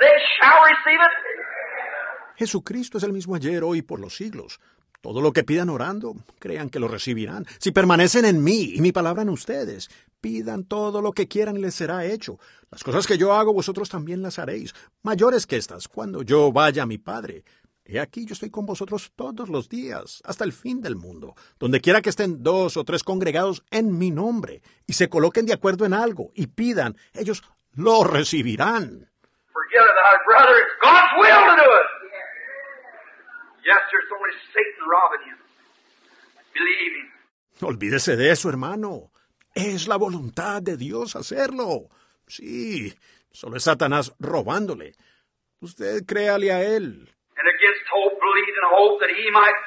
they 0.00 0.16
shall 0.38 0.62
receive 0.62 1.00
it. 1.00 1.14
Jesucristo 2.36 2.98
es 2.98 3.04
el 3.04 3.12
mismo 3.12 3.34
ayer, 3.34 3.64
hoy, 3.64 3.82
por 3.82 3.98
los 3.98 4.14
siglos. 4.16 4.60
Todo 5.00 5.20
lo 5.20 5.32
que 5.32 5.44
pidan 5.44 5.70
orando, 5.70 6.14
crean 6.38 6.70
que 6.70 6.78
lo 6.78 6.88
recibirán. 6.88 7.46
Si 7.58 7.72
permanecen 7.72 8.24
en 8.24 8.42
mí 8.42 8.72
y 8.74 8.80
mi 8.80 8.92
palabra 8.92 9.22
en 9.22 9.28
ustedes, 9.28 9.88
pidan 10.20 10.64
todo 10.64 11.02
lo 11.02 11.12
que 11.12 11.28
quieran 11.28 11.56
y 11.56 11.60
les 11.60 11.74
será 11.74 12.04
hecho. 12.04 12.38
Las 12.70 12.84
cosas 12.84 13.06
que 13.06 13.18
yo 13.18 13.32
hago, 13.32 13.52
vosotros 13.52 13.88
también 13.88 14.22
las 14.22 14.38
haréis, 14.38 14.74
mayores 15.02 15.46
que 15.46 15.56
estas, 15.56 15.88
cuando 15.88 16.22
yo 16.22 16.52
vaya 16.52 16.82
a 16.82 16.86
mi 16.86 16.98
Padre. 16.98 17.44
He 17.90 17.98
aquí 17.98 18.26
yo 18.26 18.34
estoy 18.34 18.50
con 18.50 18.66
vosotros 18.66 19.12
todos 19.16 19.48
los 19.48 19.70
días, 19.70 20.20
hasta 20.26 20.44
el 20.44 20.52
fin 20.52 20.82
del 20.82 20.94
mundo, 20.94 21.34
donde 21.58 21.80
quiera 21.80 22.02
que 22.02 22.10
estén 22.10 22.42
dos 22.42 22.76
o 22.76 22.84
tres 22.84 23.02
congregados 23.02 23.64
en 23.70 23.96
mi 23.96 24.10
nombre, 24.10 24.60
y 24.86 24.92
se 24.92 25.08
coloquen 25.08 25.46
de 25.46 25.54
acuerdo 25.54 25.86
en 25.86 25.94
algo, 25.94 26.30
y 26.34 26.48
pidan, 26.48 26.98
ellos 27.14 27.42
lo 27.72 28.04
recibirán. 28.04 29.10
Olvídese 37.62 38.16
de 38.16 38.30
eso, 38.30 38.50
hermano. 38.50 39.10
Es 39.54 39.88
la 39.88 39.96
voluntad 39.96 40.60
de 40.60 40.76
Dios 40.76 41.16
hacerlo. 41.16 41.88
Sí, 42.26 42.94
solo 43.32 43.56
es 43.56 43.62
Satanás 43.64 44.12
robándole. 44.18 44.94
Usted 45.60 46.04
créale 46.04 46.52
a 46.52 46.62
él. 46.62 47.14
And 48.58 48.74
hope, 48.74 48.98
that 49.00 49.14
he 49.14 49.30
might 49.30 49.58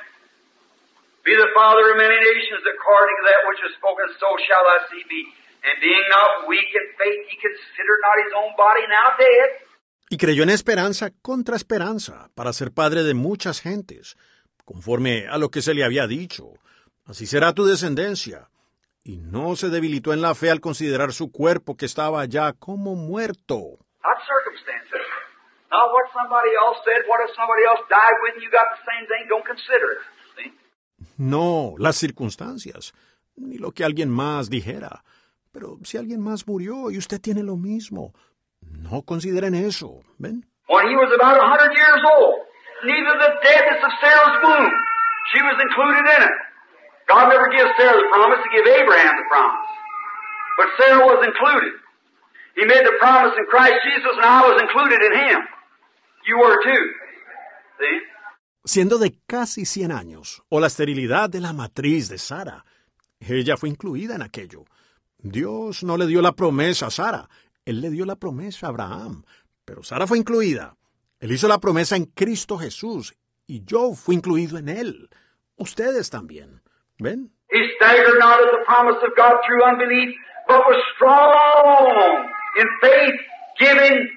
be 1.23 1.33
the 1.37 1.49
father 1.55 1.95
of 1.95 1.97
many 1.97 2.19
nations 2.19 2.61
according 2.67 3.15
to 3.19 3.23
that 3.31 3.41
which 3.47 3.61
is 3.63 3.71
spoken, 3.79 4.05
so 4.19 4.27
shall 4.43 4.63
thy 4.67 4.79
seed 4.91 5.07
be. 5.07 5.21
And 5.63 5.77
being 5.79 6.05
not 6.09 6.49
weak 6.49 6.67
in 6.73 6.87
faith, 6.97 7.21
he 7.29 7.37
considered 7.37 8.01
not 8.01 8.17
his 8.19 8.33
own 8.35 8.51
body 8.57 8.83
now 8.89 9.15
dead. 9.17 9.49
Y 10.09 10.17
creyó 10.17 10.43
en 10.43 10.49
esperanza 10.49 11.11
contra 11.21 11.55
esperanza 11.55 12.29
para 12.35 12.51
ser 12.51 12.71
padre 12.71 13.03
de 13.03 13.13
muchas 13.13 13.61
gentes, 13.61 14.17
conforme 14.65 15.27
a 15.29 15.37
lo 15.37 15.49
que 15.49 15.61
se 15.61 15.73
le 15.73 15.85
había 15.85 16.07
dicho. 16.07 16.53
Así 17.05 17.27
será 17.27 17.53
tu 17.53 17.65
descendencia. 17.65 18.49
Y 19.03 19.17
no 19.17 19.55
se 19.55 19.69
debilitó 19.69 20.13
en 20.13 20.21
la 20.21 20.35
fe 20.35 20.51
al 20.51 20.59
considerar 20.59 21.13
su 21.13 21.31
cuerpo 21.31 21.77
que 21.77 21.85
estaba 21.85 22.25
ya 22.25 22.53
como 22.53 22.95
muerto. 22.95 23.77
Not 24.03 24.19
circumstances. 24.27 24.90
Not 25.71 25.87
what 25.95 26.11
somebody 26.11 26.51
else 26.59 26.77
said. 26.83 27.07
What 27.07 27.23
if 27.23 27.31
somebody 27.35 27.63
else 27.63 27.79
died 27.87 28.17
when 28.23 28.43
you 28.43 28.51
got 28.51 28.67
the 28.75 28.81
same 28.83 29.07
thing? 29.07 29.23
Don't 29.31 29.45
consider 29.45 29.87
it. 29.95 30.01
See? 30.35 30.51
No, 31.17 31.75
las 31.79 31.95
circunstancias, 31.95 32.93
ni 33.37 33.57
lo 33.57 33.71
que 33.71 33.85
alguien 33.85 34.09
más 34.09 34.49
dijera. 34.49 35.03
Pero 35.53 35.77
si 35.83 35.97
alguien 35.97 36.21
más 36.21 36.47
murió 36.47 36.91
y 36.91 36.97
usted 36.97 37.19
tiene 37.21 37.43
lo 37.43 37.55
mismo, 37.55 38.13
no 38.61 39.01
consideren 39.03 39.55
eso, 39.55 40.03
¿ven? 40.17 40.45
When 40.67 40.87
he 40.87 40.95
was 40.95 41.11
about 41.15 41.35
a 41.35 41.47
hundred 41.47 41.75
years 41.75 42.03
old, 42.15 42.39
neither 42.83 43.13
the 43.19 43.31
deadness 43.43 43.79
of 43.83 43.91
Sarah's 43.99 44.37
womb, 44.43 44.71
she 45.33 45.41
was 45.43 45.57
included 45.59 46.03
in 46.07 46.21
it. 46.23 46.37
God 47.07 47.27
never 47.27 47.47
gives 47.51 47.71
Sarah 47.75 47.99
the 47.99 48.07
promise 48.11 48.39
to 48.39 48.49
give 48.55 48.65
Abraham 48.67 49.13
the 49.19 49.27
promise. 49.27 49.67
But 50.57 50.67
Sarah 50.79 51.03
was 51.03 51.19
included. 51.27 51.73
He 52.55 52.63
made 52.67 52.83
the 52.87 52.95
promise 52.99 53.35
in 53.35 53.45
Christ 53.47 53.79
Jesus, 53.83 54.15
and 54.15 54.25
I 54.25 54.47
was 54.47 54.61
included 54.61 54.99
in 55.03 55.13
him. 55.15 55.39
You 56.27 56.37
were 56.37 56.57
too. 56.63 56.85
See? 57.79 58.01
Siendo 58.63 58.97
de 58.97 59.17
casi 59.25 59.65
100 59.65 59.91
años, 59.91 60.43
o 60.49 60.59
la 60.59 60.67
esterilidad 60.67 61.29
de 61.29 61.41
la 61.41 61.53
matriz 61.53 62.09
de 62.09 62.17
Sara, 62.17 62.63
ella 63.19 63.57
fue 63.57 63.69
incluida 63.69 64.15
en 64.15 64.21
aquello. 64.21 64.65
Dios 65.17 65.83
no 65.83 65.97
le 65.97 66.05
dio 66.05 66.21
la 66.21 66.33
promesa 66.33 66.87
a 66.87 66.91
Sara, 66.91 67.29
él 67.65 67.81
le 67.81 67.89
dio 67.89 68.05
la 68.05 68.15
promesa 68.15 68.67
a 68.67 68.69
Abraham, 68.69 69.23
pero 69.65 69.83
Sara 69.83 70.07
fue 70.07 70.17
incluida. 70.17 70.75
Él 71.19 71.31
hizo 71.31 71.47
la 71.47 71.59
promesa 71.59 71.95
en 71.95 72.05
Cristo 72.05 72.57
Jesús 72.57 73.13
y 73.47 73.63
yo 73.63 73.93
fui 73.93 74.15
incluido 74.15 74.57
en 74.57 74.69
él. 74.69 75.09
Ustedes 75.57 76.09
también. 76.09 76.61
¿Ven? 76.97 77.31
He 77.51 77.61
staggered 77.75 78.19
not 78.19 78.39
at 78.39 78.51
the 78.51 78.65
promise 78.65 78.97
of 79.03 79.15
God 79.15 79.37
through 79.45 79.63
unbelief, 79.63 80.15
but 80.47 80.61
was 80.67 80.81
strong 80.95 82.29
in 82.57 82.67
faith, 82.81 83.19
giving 83.59 84.09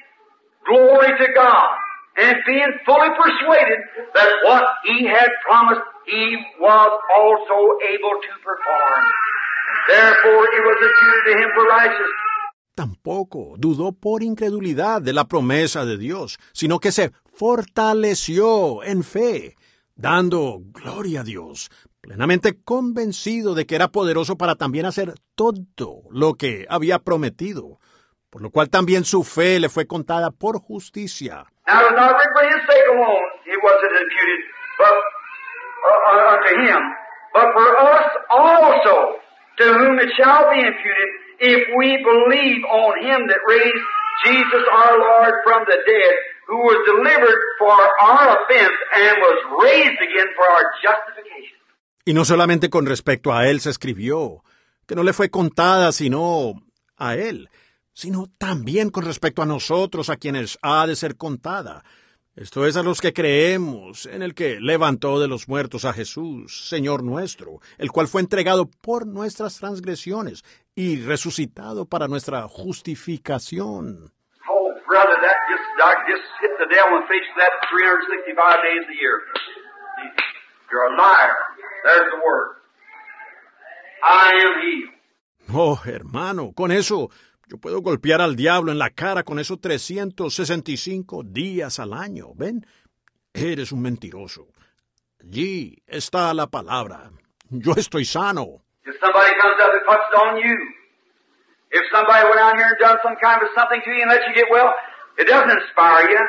glory 0.67 1.13
to 1.19 1.27
God, 1.35 1.77
and 2.17 2.37
being 2.47 2.73
fully 2.87 3.11
persuaded 3.19 3.81
that 4.15 4.31
what 4.45 4.65
he 4.85 5.07
had 5.07 5.31
promised 5.47 5.83
he 6.07 6.37
was 6.61 6.91
also 7.17 7.59
able 7.83 8.15
to 8.23 8.33
perform. 8.43 9.03
Therefore 9.89 10.45
it 10.47 10.63
was 10.63 10.79
imputed 10.89 11.23
to 11.27 11.33
him 11.43 11.51
for 11.55 11.65
righteousness. 11.67 12.21
Tampoco 12.75 13.55
dudó 13.57 13.93
por 13.93 14.23
incredulidad 14.23 15.01
de 15.01 15.13
la 15.13 15.27
promesa 15.27 15.85
de 15.85 15.97
Dios, 15.97 16.39
sino 16.53 16.81
que 16.81 16.91
se 16.91 17.13
fortaleció 17.33 18.83
en 18.83 19.05
fe, 19.05 19.57
dando 19.95 20.59
gloria 20.73 21.21
a 21.21 21.25
Dios, 21.25 21.71
plenamente 22.01 22.61
convencido 22.61 23.55
de 23.55 23.67
que 23.67 23.77
era 23.77 23.89
poderoso 23.89 24.37
para 24.37 24.57
también 24.57 24.87
hacer 24.87 25.15
todo 25.37 26.03
lo 26.11 26.35
que 26.35 26.67
había 26.69 26.99
prometido, 26.99 27.79
por 28.29 28.43
lo 28.43 28.51
cual 28.51 28.71
también 28.71 29.05
su 29.05 29.23
fe 29.23 29.61
le 29.61 29.69
fue 29.69 29.87
contada 29.87 30.33
por 30.33 30.59
justicia. 30.59 31.47
Now 31.67 31.81
it 31.81 31.93
was 31.93 31.97
not 31.97 32.13
written 32.13 32.35
for 32.37 32.45
his 32.45 32.63
sake 32.69 32.89
alone, 32.93 33.29
it 33.49 33.61
wasn't 33.65 33.95
imputed, 33.97 34.41
but 34.77 34.95
uh, 34.95 36.01
uh, 36.13 36.33
unto 36.37 36.53
him, 36.61 36.81
but 37.33 37.49
for 37.57 37.69
us 37.81 38.09
also, 38.31 38.97
to 39.59 39.65
whom 39.73 39.99
it 39.99 40.11
shall 40.17 40.51
be 40.53 40.61
imputed, 40.61 41.09
if 41.41 41.63
we 41.77 41.97
believe 42.05 42.65
on 42.69 42.93
him 43.01 43.27
that 43.29 43.41
raised 43.49 43.85
Jesus 44.25 44.65
our 44.73 44.99
Lord 44.99 45.35
from 45.45 45.65
the 45.67 45.79
dead, 45.87 46.15
who 46.47 46.59
was 46.59 46.79
delivered 46.85 47.41
for 47.59 47.73
our 47.73 48.45
offense 48.45 48.77
and 48.95 49.17
was 49.19 49.39
raised 49.65 50.01
again 50.01 50.29
for 50.37 50.45
our 50.45 50.65
justification. 50.83 51.59
Y 52.05 52.13
no 52.13 52.25
solamente 52.25 52.69
con 52.69 52.85
respecto 52.85 53.33
a 53.33 53.49
él 53.49 53.61
se 53.61 53.71
escribió, 53.71 54.45
que 54.87 54.95
no 54.95 55.03
le 55.03 55.15
fue 55.15 55.31
contada 55.31 55.93
sino 55.93 56.55
a 56.99 57.15
él, 57.17 57.49
sino 57.95 58.27
también 58.37 58.91
con 58.91 59.05
respecto 59.05 59.41
a 59.41 59.47
nosotros, 59.47 60.11
a 60.11 60.17
quienes 60.17 60.59
ha 60.61 60.87
de 60.87 60.97
ser 60.97 61.17
contada. 61.17 61.83
Esto 62.37 62.67
es 62.67 62.77
a 62.77 62.83
los 62.83 63.01
que 63.01 63.13
creemos 63.13 64.07
en 64.07 64.21
el 64.21 64.35
que 64.35 64.59
levantó 64.61 65.21
de 65.21 65.29
los 65.29 65.49
muertos 65.49 65.85
a 65.85 65.93
Jesús, 65.93 66.69
Señor 66.69 67.05
nuestro, 67.05 67.61
el 67.79 67.93
cual 67.93 68.09
fue 68.09 68.23
entregado 68.23 68.67
por 68.67 69.07
nuestras 69.07 69.61
transgresiones 69.61 70.43
y 70.75 71.01
resucitado 71.01 71.87
para 71.87 72.09
nuestra 72.09 72.49
justificación. 72.49 74.13
Oh, 74.51 74.75
brother, 74.89 75.15
that 75.23 75.37
just, 75.49 75.63
that 75.79 75.97
just 76.11 76.27
hit 76.43 76.51
the 76.59 76.67
devil 76.75 77.01
face 77.07 77.31
that 77.39 77.53
365 77.71 78.35
days 78.67 78.83
a 78.91 78.97
year. 79.01 79.23
You're 80.73 80.93
a 80.93 80.97
liar. 80.99 81.37
There's 81.85 82.11
the 82.11 82.19
word. 82.19 82.57
I 84.03 84.31
am 84.43 84.61
he. 84.61 84.95
Oh, 85.57 85.77
hermano, 85.85 86.53
con 86.53 86.73
eso 86.73 87.11
yo 87.49 87.59
puedo 87.59 87.81
golpear 87.81 88.21
al 88.21 88.37
diablo 88.37 88.73
en 88.73 88.79
la 88.79 88.91
cara 88.91 89.23
con 89.23 89.39
esos 89.39 89.61
365 89.61 91.23
días 91.25 91.79
al 91.79 91.93
año. 91.93 92.29
¿Ven? 92.35 92.67
Eres 93.33 93.73
un 93.73 93.83
mentiroso. 93.83 94.49
Allí 95.21 95.83
está 95.87 96.33
la 96.35 96.47
palabra. 96.47 97.11
Yo 97.51 97.73
estoy 97.77 98.05
sano. 98.05 98.63
If 98.87 98.95
somebody 99.01 99.33
comes 99.41 99.57
up 99.63 99.73
and 99.73 99.85
puts 99.87 100.05
it 100.11 100.17
on 100.19 100.37
you, 100.37 100.57
if 101.73 101.83
somebody 101.91 102.25
went 102.25 102.41
out 102.41 102.57
here 102.57 102.69
and 102.69 102.79
done 102.79 102.99
some 103.03 103.17
kind 103.17 103.43
of 103.43 103.49
something 103.57 103.81
to 103.83 103.91
you 103.91 104.03
and 104.03 104.11
let 104.11 104.21
you 104.29 104.35
get 104.35 104.47
well, 104.51 104.73
it 105.19 105.27
doesn't 105.27 105.51
inspire 105.51 106.09
you. 106.11 106.21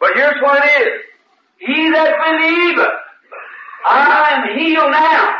But 0.00 0.10
here's 0.14 0.40
what 0.42 0.62
it 0.64 0.68
is. 0.82 0.92
He 1.58 1.90
that 1.90 2.12
believeth, 2.22 2.94
I'm 3.84 4.58
healed 4.58 4.92
now. 4.92 5.34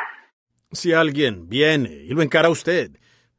Si 0.73 0.93
alguien 0.93 1.49
viene 1.49 2.05
y 2.05 2.15
lo 2.15 2.23
encara 2.23 2.49
a 2.49 2.51
usted, 2.51 2.99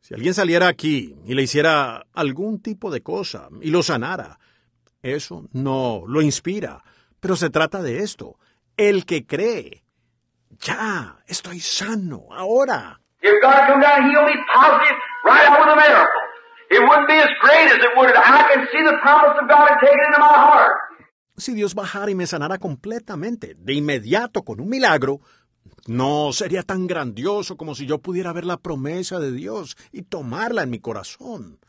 si 0.10 0.16
alguien 0.16 0.34
saliera 0.34 0.68
aquí 0.68 1.16
y 1.24 1.36
le 1.36 1.44
hiciera 1.44 2.04
algún 2.14 2.64
tipo 2.64 2.90
de 2.90 3.04
cosa 3.04 3.48
y 3.62 3.70
lo 3.70 3.84
sanara, 3.84 4.40
Eso 5.04 5.48
no 5.54 6.04
lo 6.08 6.24
inspira. 6.24 6.84
Pero 7.20 7.36
se 7.36 7.52
trata 7.52 7.84
de 7.84 8.00
esto. 8.00 8.40
El 8.76 9.06
que 9.06 9.28
cree. 9.28 9.84
Ya, 10.62 11.18
estoy 11.28 11.60
sano, 11.60 12.24
ahora. 12.32 13.00
If 13.22 13.40
God 13.40 13.68
come 13.68 13.84
down 13.84 14.02
and 14.02 14.12
heal 14.12 14.26
me 14.26 14.34
positive 14.52 14.98
right 15.26 15.48
out 15.48 15.60
with 15.60 15.74
a 15.74 15.76
miracle, 15.76 16.22
it 16.72 16.80
wouldn't 16.82 17.08
be 17.08 17.14
as 17.14 17.30
great 17.42 17.68
as 17.72 17.78
it 17.78 17.92
would 17.96 18.10
I 18.10 18.44
can 18.52 18.68
see 18.72 18.82
the 18.84 18.98
promise 19.04 19.38
of 19.40 19.48
God 19.48 19.70
and 19.70 19.80
take 19.80 19.94
it 19.94 20.08
into 20.08 20.20
my 20.20 20.34
heart. 20.34 20.74
Si 21.38 21.54
Dios 21.54 21.76
bajara 21.76 22.10
y 22.10 22.16
me 22.16 22.26
sanara 22.26 22.58
completamente, 22.58 23.56
de 23.56 23.74
inmediato, 23.74 24.44
con 24.44 24.60
un 24.60 24.70
milagro, 24.70 25.22
no 25.88 26.32
sería 26.34 26.64
tan 26.64 26.88
grandioso 26.88 27.58
como 27.58 27.76
si 27.76 27.86
yo 27.86 28.00
pudiera 28.00 28.34
ver 28.34 28.46
la 28.46 28.58
promesa 28.58 29.20
de 29.20 29.32
Dios 29.32 29.78
y 29.92 30.04
tomarla 30.04 30.64
en 30.64 30.70
mi 30.70 30.80
corazón. 30.80 31.60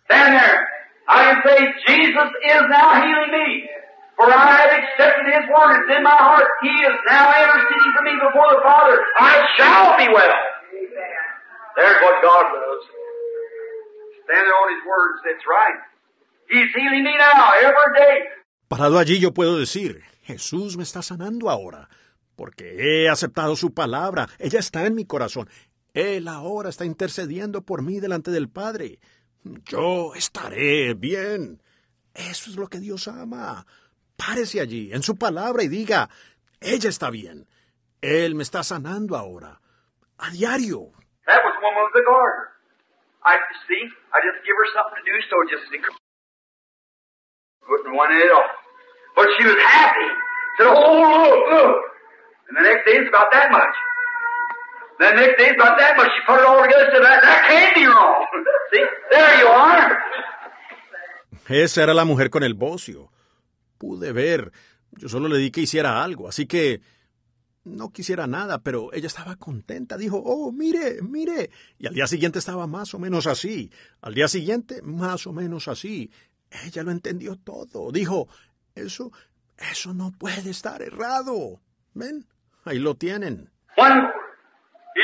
Parado 18.68 18.98
allí 18.98 19.18
yo 19.18 19.32
puedo 19.32 19.58
decir, 19.58 20.02
Jesús 20.22 20.76
me 20.76 20.82
está 20.82 21.02
sanando 21.02 21.48
ahora, 21.48 21.88
porque 22.40 22.76
he 22.78 23.06
aceptado 23.10 23.54
su 23.54 23.74
palabra, 23.74 24.26
ella 24.38 24.60
está 24.60 24.86
en 24.86 24.94
mi 24.94 25.04
corazón. 25.04 25.50
Él 25.92 26.26
ahora 26.26 26.70
está 26.70 26.86
intercediendo 26.86 27.60
por 27.60 27.82
mí 27.82 28.00
delante 28.00 28.30
del 28.30 28.48
Padre. 28.48 28.98
Yo 29.44 30.14
estaré 30.14 30.94
bien. 30.94 31.62
Eso 32.14 32.48
es 32.48 32.56
lo 32.56 32.68
que 32.68 32.78
Dios 32.78 33.08
ama. 33.08 33.66
Párese 34.16 34.58
allí, 34.58 34.90
en 34.90 35.02
su 35.02 35.16
palabra, 35.16 35.64
y 35.64 35.68
diga, 35.68 36.08
ella 36.62 36.88
está 36.88 37.10
bien. 37.10 37.46
Él 38.00 38.34
me 38.34 38.42
está 38.42 38.62
sanando 38.62 39.18
ahora. 39.18 39.60
A 40.16 40.30
diario. 40.30 40.92
That 41.26 41.44
was 41.44 41.54
woman 41.60 41.90
it. 48.16 48.32
But 49.14 49.28
she 49.36 49.44
was 49.44 49.56
happy. 49.60 50.08
Said, 50.56 50.68
"Oh 50.68 51.00
look, 51.04 51.52
look," 51.52 51.89
and 52.50 52.58
the 52.58 52.62
next 52.62 52.84
day 52.84 52.98
it's 52.98 53.08
about 53.08 53.30
that 53.30 53.50
much. 53.50 53.74
The 54.98 55.14
next 55.14 55.38
day 55.38 55.46
it's 55.50 55.60
about 55.60 55.78
that 55.78 55.96
much. 55.96 56.10
Put 56.26 56.40
it 56.40 56.46
all 56.46 56.62
together. 56.62 57.00
"That, 57.00 57.22
that 57.22 57.46
can't 57.48 57.74
be 57.74 57.86
wrong." 57.86 58.26
see, 58.72 58.84
there 59.10 59.38
you 59.40 59.46
are. 59.46 59.98
Esa 61.48 61.82
era 61.82 61.94
la 61.94 62.04
mujer 62.04 62.30
con 62.30 62.42
el 62.42 62.54
bocio. 62.54 63.10
Pude 63.78 64.12
ver. 64.12 64.52
Yo 64.92 65.08
solo 65.08 65.28
le 65.28 65.38
di 65.38 65.50
que 65.50 65.62
hiciera 65.62 66.02
algo, 66.02 66.28
así 66.28 66.46
que 66.46 66.80
no 67.64 67.92
quisiera 67.92 68.26
nada, 68.26 68.62
pero 68.62 68.92
ella 68.92 69.06
estaba 69.06 69.36
contenta. 69.36 69.96
Dijo, 69.96 70.20
oh, 70.24 70.52
mire, 70.52 71.02
mire. 71.02 71.50
Y 71.78 71.86
al 71.86 71.94
día 71.94 72.06
siguiente 72.06 72.38
estaba 72.38 72.66
más 72.66 72.94
o 72.94 72.98
menos 72.98 73.26
así. 73.26 73.70
Al 74.00 74.14
día 74.14 74.28
siguiente, 74.28 74.82
más 74.82 75.26
o 75.26 75.32
menos 75.32 75.68
así. 75.68 76.10
Ella 76.64 76.82
lo 76.82 76.90
entendió 76.90 77.36
todo. 77.36 77.92
Dijo, 77.92 78.28
eso, 78.74 79.12
eso 79.58 79.94
no 79.94 80.12
puede 80.12 80.50
estar 80.50 80.82
errado. 80.82 81.60
¿Ven? 81.94 82.26
Ahí 82.70 82.78
lo 82.78 82.94
tienen. 82.94 83.50
When 83.76 83.92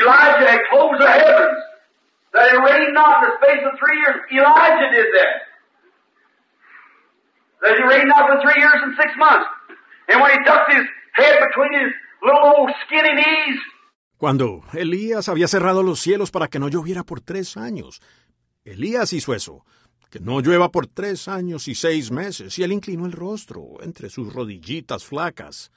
Elijah 0.00 0.50
had 0.52 0.60
closed 0.70 1.00
the 1.02 1.10
heavens, 1.10 1.58
that 2.32 2.54
it 2.54 2.58
rained 2.62 2.94
not 2.94 3.24
in 3.24 3.30
the 3.30 3.34
space 3.42 3.62
of 3.66 3.74
three 3.80 3.98
years, 3.98 4.22
Elijah 4.30 4.88
did 4.94 5.06
that. 5.18 5.34
That 7.62 7.74
it 7.74 7.86
rained 7.90 8.06
not 8.06 8.30
for 8.30 8.38
three 8.40 8.62
years 8.62 8.78
and 8.84 8.94
six 8.94 9.10
months. 9.18 9.46
And 10.08 10.20
when 10.22 10.30
he 10.30 10.38
ducked 10.44 10.72
his 10.74 10.86
head 11.14 11.42
between 11.42 11.72
his 11.82 11.92
little 12.22 12.54
old 12.54 12.70
skinny 12.86 13.14
knees, 13.14 13.58
Cuando 14.18 14.62
Elías 14.72 15.28
había 15.28 15.48
cerrado 15.48 15.82
los 15.82 15.98
cielos 15.98 16.30
para 16.30 16.46
que 16.46 16.60
no 16.60 16.68
lloviera 16.68 17.02
por 17.02 17.20
tres 17.20 17.56
años, 17.56 18.00
Elías 18.64 19.12
hizo 19.12 19.34
eso, 19.34 19.64
que 20.10 20.20
no 20.20 20.40
llueva 20.40 20.70
por 20.70 20.86
tres 20.86 21.28
años 21.28 21.68
y 21.68 21.74
seis 21.74 22.10
meses, 22.10 22.58
y 22.58 22.62
él 22.62 22.72
inclinó 22.72 23.06
el 23.06 23.12
rostro 23.12 23.82
entre 23.82 24.08
sus 24.08 24.32
rodillitas 24.32 25.04
flacas. 25.04 25.72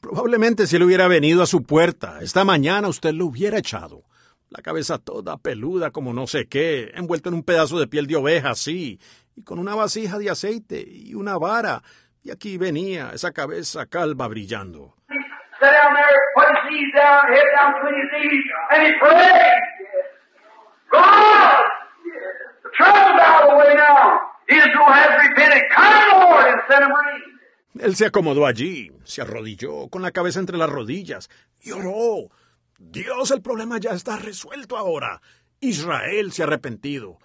Probablemente 0.00 0.66
si 0.66 0.76
él 0.76 0.82
hubiera 0.84 1.08
venido 1.08 1.42
a 1.42 1.46
su 1.46 1.62
puerta, 1.62 2.18
esta 2.20 2.44
mañana 2.44 2.88
usted 2.88 3.12
lo 3.12 3.26
hubiera 3.26 3.58
echado. 3.58 4.02
La 4.48 4.60
cabeza 4.60 4.98
toda 4.98 5.38
peluda 5.38 5.90
como 5.90 6.12
no 6.12 6.26
sé 6.26 6.46
qué, 6.46 6.90
envuelto 6.94 7.30
en 7.30 7.36
un 7.36 7.42
pedazo 7.42 7.78
de 7.80 7.86
piel 7.86 8.06
de 8.06 8.16
oveja 8.16 8.50
así, 8.50 9.00
y 9.34 9.42
con 9.42 9.58
una 9.58 9.74
vasija 9.74 10.18
de 10.18 10.30
aceite 10.30 10.84
y 10.86 11.14
una 11.14 11.38
vara, 11.38 11.82
y 12.22 12.30
aquí 12.30 12.58
venía 12.58 13.10
esa 13.12 13.32
cabeza 13.32 13.86
calva 13.86 14.28
brillando. 14.28 14.94
Él 27.78 27.96
se 27.96 28.06
acomodó 28.06 28.46
allí, 28.46 28.92
se 29.04 29.22
arrodilló 29.22 29.88
con 29.88 30.02
la 30.02 30.10
cabeza 30.10 30.40
entre 30.40 30.58
las 30.58 30.68
rodillas 30.68 31.30
y 31.60 31.72
oró. 31.72 32.28
Dios, 32.78 33.30
el 33.30 33.42
problema 33.42 33.78
ya 33.78 33.90
está 33.90 34.16
resuelto 34.16 34.76
ahora. 34.76 35.20
Israel 35.60 36.32
se 36.32 36.42
ha 36.42 36.46
arrepentido. 36.46 37.18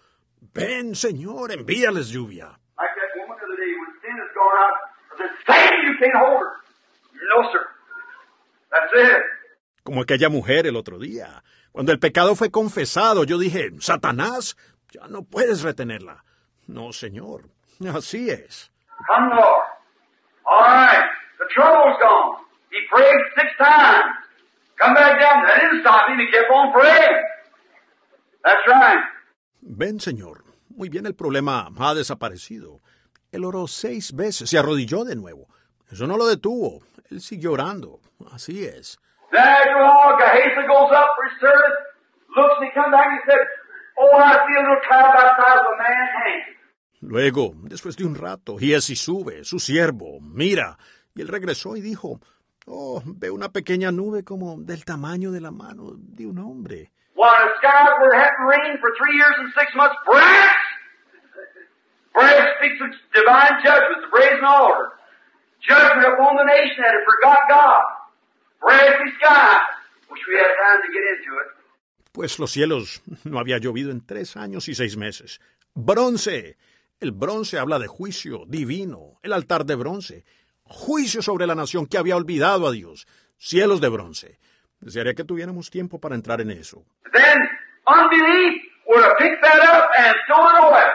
Ven, 0.53 0.95
Señor, 0.95 1.52
envíales 1.52 2.10
lluvia. 2.10 2.48
Like 2.78 2.94
that 2.95 3.11
woman 3.19 3.38
the 3.38 3.45
other 3.45 3.57
day 3.57 3.74
when 3.80 3.91
sin 4.02 4.18
has 4.18 4.32
gone 4.34 4.57
out. 4.57 4.78
I 5.11 5.18
said, 5.18 5.32
Satan, 5.45 5.80
you 5.86 5.98
can't 5.99 6.15
hold 6.15 6.40
her. 6.41 6.52
No, 7.30 7.52
sir. 7.52 7.65
That's 8.72 8.94
it. 8.95 9.22
Como 9.84 10.02
aquella 10.02 10.30
mujer 10.30 10.68
el 10.68 10.76
otro 10.76 10.99
día. 10.99 11.44
Cuando 11.72 11.91
el 11.91 11.99
pecado 11.99 12.36
fue 12.36 12.49
confesado, 12.52 13.24
yo 13.24 13.38
dije, 13.38 13.69
Satanás, 13.80 14.57
ya 14.91 15.07
no 15.07 15.24
puedes 15.24 15.64
retenerla. 15.64 16.24
No, 16.68 16.91
Señor, 16.91 17.49
así 17.95 18.30
es. 18.30 18.72
Come, 19.07 19.30
Lord. 19.36 19.64
All 20.45 20.61
right. 20.61 21.06
The 21.40 21.45
trouble's 21.53 21.98
gone. 22.02 22.38
He 22.72 22.80
prayed 22.90 23.22
six 23.36 23.48
times. 23.57 24.11
Come 24.80 24.94
back 24.94 25.19
down. 25.19 25.45
That 25.45 25.61
didn't 25.61 25.82
stop 25.82 26.10
him. 26.10 26.19
He 26.19 26.32
kept 26.32 26.52
on 26.52 26.74
praying. 26.74 27.24
That's 28.44 28.65
right. 28.68 29.03
Ven, 29.61 29.99
Señor. 29.99 30.43
Muy 30.69 30.89
bien, 30.89 31.05
el 31.05 31.15
problema 31.15 31.69
ha 31.77 31.93
desaparecido. 31.93 32.79
Él 33.31 33.43
oró 33.43 33.67
seis 33.67 34.13
veces, 34.13 34.49
se 34.49 34.57
arrodilló 34.57 35.03
de 35.03 35.15
nuevo. 35.15 35.47
Eso 35.91 36.07
no 36.07 36.17
lo 36.17 36.27
detuvo. 36.27 36.81
Él 37.09 37.21
siguió 37.21 37.53
orando. 37.53 37.99
Así 38.31 38.65
es. 38.65 38.99
Luego, 47.01 47.53
después 47.63 47.95
de 47.95 48.05
un 48.05 48.15
rato, 48.15 48.57
Giesi 48.57 48.95
sube, 48.95 49.43
su 49.43 49.59
siervo, 49.59 50.19
mira, 50.19 50.77
y 51.13 51.21
él 51.21 51.27
regresó 51.27 51.75
y 51.75 51.81
dijo, 51.81 52.19
Oh, 52.69 53.01
ve 53.05 53.31
una 53.31 53.49
pequeña 53.49 53.93
nube 53.93 54.23
como 54.23 54.57
del 54.57 54.84
tamaño 54.84 55.31
de 55.31 55.39
la 55.39 55.51
mano 55.51 55.93
de 55.95 56.25
un 56.27 56.38
hombre. 56.39 56.91
While 57.18 57.49
the 57.49 58.14
for 58.77 58.94
three 58.94 59.18
years 59.18 59.34
and 59.41 59.49
six 59.57 59.73
months, 59.73 59.98
speaks 62.61 62.77
divine 63.10 63.57
the 64.06 64.10
brazen 64.14 64.45
altar. 64.45 64.94
Judgment 65.65 66.14
upon 66.14 66.38
the 66.38 66.45
nation 66.45 66.77
that 66.77 66.94
had 66.94 67.06
God. 67.49 67.81
Sky. 69.18 69.60
We 70.10 70.38
had 70.38 70.53
time 70.61 70.81
to 70.85 70.89
get 70.94 71.03
into 71.18 71.31
it. 71.41 71.48
Pues 72.11 72.39
los 72.39 72.52
cielos 72.52 73.02
no 73.23 73.39
había 73.39 73.57
llovido 73.57 73.91
en 73.91 74.06
tres 74.06 74.38
años 74.38 74.68
y 74.68 74.76
seis 74.76 74.95
meses. 74.95 75.39
Bronce. 75.73 76.57
El 76.99 77.11
bronce 77.11 77.60
habla 77.60 77.77
de 77.77 77.88
juicio 77.88 78.44
divino, 78.48 79.19
el 79.22 79.34
altar 79.34 79.65
de 79.65 79.76
bronce. 79.76 80.23
Juicio 80.64 81.22
sobre 81.22 81.45
la 81.45 81.53
nación 81.56 81.85
que 81.85 81.98
había 81.98 82.15
olvidado 82.15 82.68
a 82.68 82.72
Dios. 82.72 83.07
Cielos 83.38 83.81
de 83.81 83.89
bronce. 83.89 84.39
Desearía 84.80 85.14
que 85.14 85.24
tuviéramos 85.24 85.70
tiempo 85.70 85.99
para 85.99 86.16
entrar 86.16 86.41
en 86.41 86.52
eso. 86.52 86.86
Then 87.14 87.38
unbelief 87.88 88.62
that 89.41 89.62
up 89.64 89.90
and 89.98 90.16
it 90.16 90.64
away. 90.64 90.90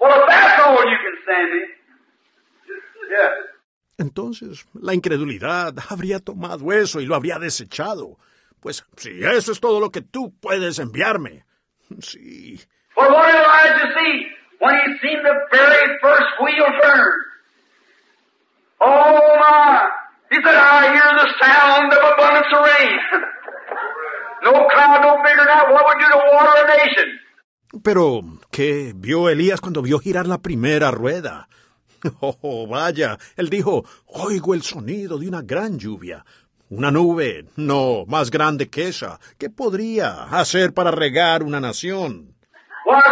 Well, 0.00 0.20
if 0.20 0.28
that's 0.28 0.62
all 0.62 0.84
you 0.84 0.98
can 0.98 1.16
stand 1.22 1.52
me. 1.52 1.62
Yeah. 3.10 3.52
Entonces, 3.98 4.66
la 4.74 4.94
incredulidad 4.94 5.74
habría 5.88 6.18
tomado 6.18 6.72
eso 6.72 7.00
y 7.00 7.06
lo 7.06 7.14
habría 7.14 7.38
desechado. 7.38 8.18
Pues 8.60 8.84
si 8.96 9.22
eso 9.24 9.52
es 9.52 9.60
todo 9.60 9.80
lo 9.80 9.90
que 9.90 10.02
tú 10.02 10.34
puedes 10.40 10.78
enviarme. 10.78 11.44
Sí. 12.00 12.60
But 12.96 13.10
what 13.10 13.26
did 13.26 13.36
Elijah 13.36 13.92
see 13.94 14.26
when 14.60 14.74
he 14.74 14.98
seen 15.00 15.22
the 15.22 15.34
very 15.50 15.98
first 16.00 16.40
wheel 16.40 16.66
turn? 16.80 17.12
Oh 18.80 19.36
my! 19.38 19.88
He 20.32 20.38
said, 20.40 20.56
I 20.56 20.88
hear 20.96 21.10
the 21.20 21.28
sound 21.44 21.92
of 21.92 22.00
abundance 22.00 22.48
of 22.56 22.64
rain. 22.64 22.96
no 24.44 24.52
cloud 24.72 25.04
no 25.04 25.20
than 25.20 25.44
that. 25.44 25.68
What 25.68 25.84
would 25.84 26.00
do 26.00 26.08
to 26.08 26.20
water 26.32 26.54
a 26.56 26.66
nation? 26.72 27.20
Pero, 27.84 28.22
¿qué 28.50 28.92
vio 28.94 29.28
Elías 29.28 29.60
cuando 29.60 29.82
vio 29.82 29.98
girar 29.98 30.26
la 30.26 30.38
primera 30.38 30.90
rueda? 30.90 31.48
Oh, 32.20 32.66
vaya, 32.66 33.16
él 33.36 33.48
dijo, 33.48 33.84
oigo 34.06 34.54
el 34.54 34.62
sonido 34.62 35.18
de 35.18 35.28
una 35.28 35.42
gran 35.42 35.78
lluvia. 35.78 36.24
Una 36.68 36.90
nube, 36.90 37.44
no, 37.56 38.04
más 38.08 38.30
grande 38.30 38.68
que 38.68 38.88
esa. 38.88 39.20
¿Qué 39.38 39.50
podría 39.50 40.24
hacer 40.24 40.72
para 40.74 40.90
regar 40.90 41.44
una 41.44 41.60
nación? 41.60 42.34
Was 42.86 43.04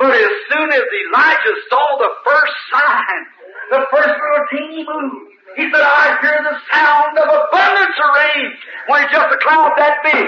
But 0.00 0.16
as 0.16 0.34
soon 0.48 0.68
as 0.72 0.80
Elijah 0.80 1.56
saw 1.68 1.86
the 2.00 2.10
first 2.24 2.56
sign, 2.72 3.20
the 3.68 3.82
first 3.92 4.16
little 4.16 4.44
teeny 4.50 4.82
move, 4.88 5.12
he 5.56 5.64
said, 5.68 5.84
I 5.84 6.16
hear 6.22 6.40
the 6.40 6.56
sound 6.72 7.12
of 7.20 7.28
abundance 7.28 7.96
of 8.00 8.08
rain 8.16 8.48
when 8.88 9.02
it's 9.04 9.12
just 9.12 9.28
a 9.28 9.38
cloud 9.44 9.76
that 9.76 9.96
big. 10.02 10.26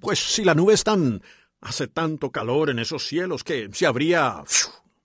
Pues 0.00 0.18
si 0.18 0.42
la 0.44 0.54
nube 0.54 0.72
es 0.72 0.84
tan... 0.84 1.20
hace 1.62 1.86
tanto 1.86 2.30
calor 2.30 2.70
en 2.70 2.78
esos 2.78 3.06
cielos 3.06 3.44
que 3.44 3.68
se 3.72 3.86
habría 3.86 4.42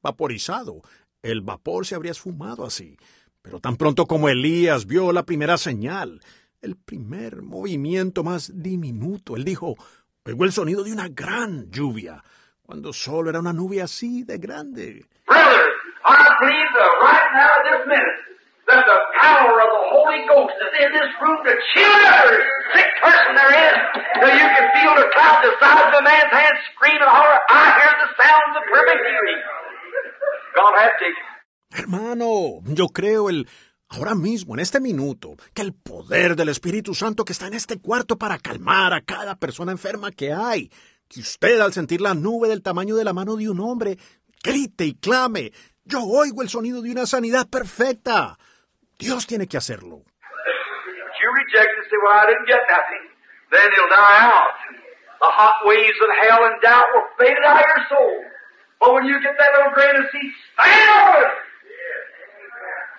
vaporizado. 0.01 0.81
El 1.21 1.41
vapor 1.41 1.85
se 1.85 1.95
habría 1.95 2.11
esfumado 2.11 2.65
así. 2.65 2.97
Pero 3.41 3.59
tan 3.59 3.77
pronto 3.77 4.07
como 4.07 4.27
Elías 4.27 4.85
vio 4.85 5.11
la 5.11 5.23
primera 5.23 5.57
señal, 5.57 6.21
el 6.61 6.75
primer 6.75 7.43
movimiento 7.43 8.23
más 8.23 8.51
diminuto, 8.55 9.35
él 9.35 9.43
dijo, 9.43 9.75
oigo 10.25 10.43
el 10.43 10.51
sonido 10.51 10.83
de 10.83 10.91
una 10.91 11.07
gran 11.09 11.69
lluvia, 11.71 12.23
cuando 12.67 12.91
solo 12.91 13.29
era 13.29 13.39
una 13.39 13.53
nube 13.53 13.81
así 13.81 14.23
de 14.23 14.37
grande. 14.37 15.05
Brother, 15.25 15.63
I 16.03 16.27
believe 16.41 16.69
that 16.75 16.91
right 16.99 17.29
now, 17.31 17.53
this 17.63 17.87
minute, 17.87 18.19
that 18.67 18.83
the 18.83 18.99
power 19.23 19.55
of 19.63 19.69
the 19.71 19.83
Holy 19.95 20.21
Ghost 20.27 20.51
is 20.59 20.73
in 20.83 20.91
this 20.91 21.11
room 21.23 21.39
to 21.47 21.53
chill 21.71 21.95
every 22.11 22.43
sick 22.75 22.91
person 22.99 23.39
there 23.39 23.55
is. 23.55 23.77
That 24.19 24.33
you 24.35 24.47
can 24.51 24.67
feel 24.75 24.93
the 24.99 25.07
cloud 25.15 25.47
the 25.47 25.55
size 25.63 25.79
of 25.87 25.95
a 25.95 26.03
man's 26.03 26.27
hand 26.27 26.57
screaming 26.75 27.07
horror. 27.07 27.39
I 27.47 27.63
hear 27.79 27.93
the 28.03 28.09
sounds 28.19 28.53
of 28.59 28.63
perfect 28.67 29.01
healing. 29.07 29.41
God 30.59 30.73
has 30.75 30.93
taken. 30.99 31.23
Hermano, 31.71 32.59
yo 32.67 32.87
creo 32.89 33.29
el 33.29 33.47
ahora 33.87 34.13
mismo, 34.13 34.55
en 34.55 34.59
este 34.59 34.81
minuto, 34.81 35.37
que 35.53 35.61
el 35.61 35.73
poder 35.73 36.35
del 36.35 36.49
Espíritu 36.49 36.93
Santo 36.93 37.23
que 37.23 37.31
está 37.31 37.47
en 37.47 37.53
este 37.53 37.79
cuarto 37.79 38.17
para 38.17 38.37
calmar 38.39 38.93
a 38.93 38.99
cada 38.99 39.35
persona 39.35 39.71
enferma 39.71 40.11
que 40.11 40.33
hay, 40.33 40.69
que 41.09 41.21
usted 41.21 41.59
al 41.59 41.73
sentir 41.73 42.01
la 42.01 42.13
nube 42.13 42.47
del 42.47 42.61
tamaño 42.61 42.95
de 42.95 43.03
la 43.03 43.13
mano 43.13 43.35
de 43.35 43.49
un 43.49 43.59
hombre, 43.59 43.97
grite 44.43 44.85
y 44.85 44.95
clame, 44.95 45.51
yo 45.85 46.01
oigo 46.03 46.41
el 46.41 46.49
sonido 46.49 46.81
de 46.81 46.91
una 46.91 47.05
sanidad 47.05 47.47
perfecta. 47.49 48.37
Dios 48.99 49.25
tiene 49.27 49.47
que 49.47 49.57
hacerlo. 49.57 50.03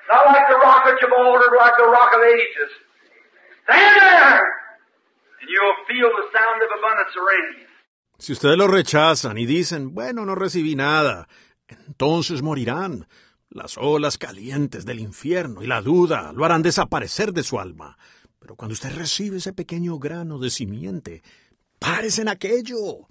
Not 0.09 0.25
like 0.25 0.49
the 0.49 0.57
rock 0.57 0.89
of 0.89 0.97
but 0.97 1.53
like 1.61 1.77
the 1.77 1.85
rock 1.85 2.11
of 2.17 2.23
ages. 2.25 2.73
Stand 3.65 4.01
there, 4.01 4.41
and 4.41 5.49
you'll 5.53 5.81
feel 5.85 6.09
the 6.09 6.33
sound 6.33 6.65
of 6.65 6.73
abundance 6.73 7.13
rain. 7.13 7.68
Si 8.19 8.33
ustedes 8.33 8.57
lo 8.57 8.67
rechazan 8.67 9.39
y 9.39 9.47
dicen, 9.47 9.95
bueno, 9.95 10.25
no 10.27 10.35
recibí 10.35 10.75
nada, 10.75 11.29
entonces 11.87 12.43
morirán. 12.43 13.07
Las 13.51 13.79
olas 13.79 14.19
calientes 14.19 14.85
del 14.85 15.01
infierno 15.01 15.63
y 15.63 15.67
la 15.67 15.81
duda 15.81 16.33
lo 16.33 16.45
harán 16.45 16.63
desaparecer 16.63 17.33
de 17.33 17.43
su 17.45 17.59
alma. 17.59 17.97
Pero 18.41 18.57
cuando 18.57 18.75
usted 18.75 18.95
recibe 18.95 19.39
ese 19.39 19.53
pequeño 19.53 19.99
grano 19.99 20.39
de 20.39 20.51
simiente, 20.51 21.23
párese 21.79 22.23
en 22.23 22.29
aquello. 22.29 23.07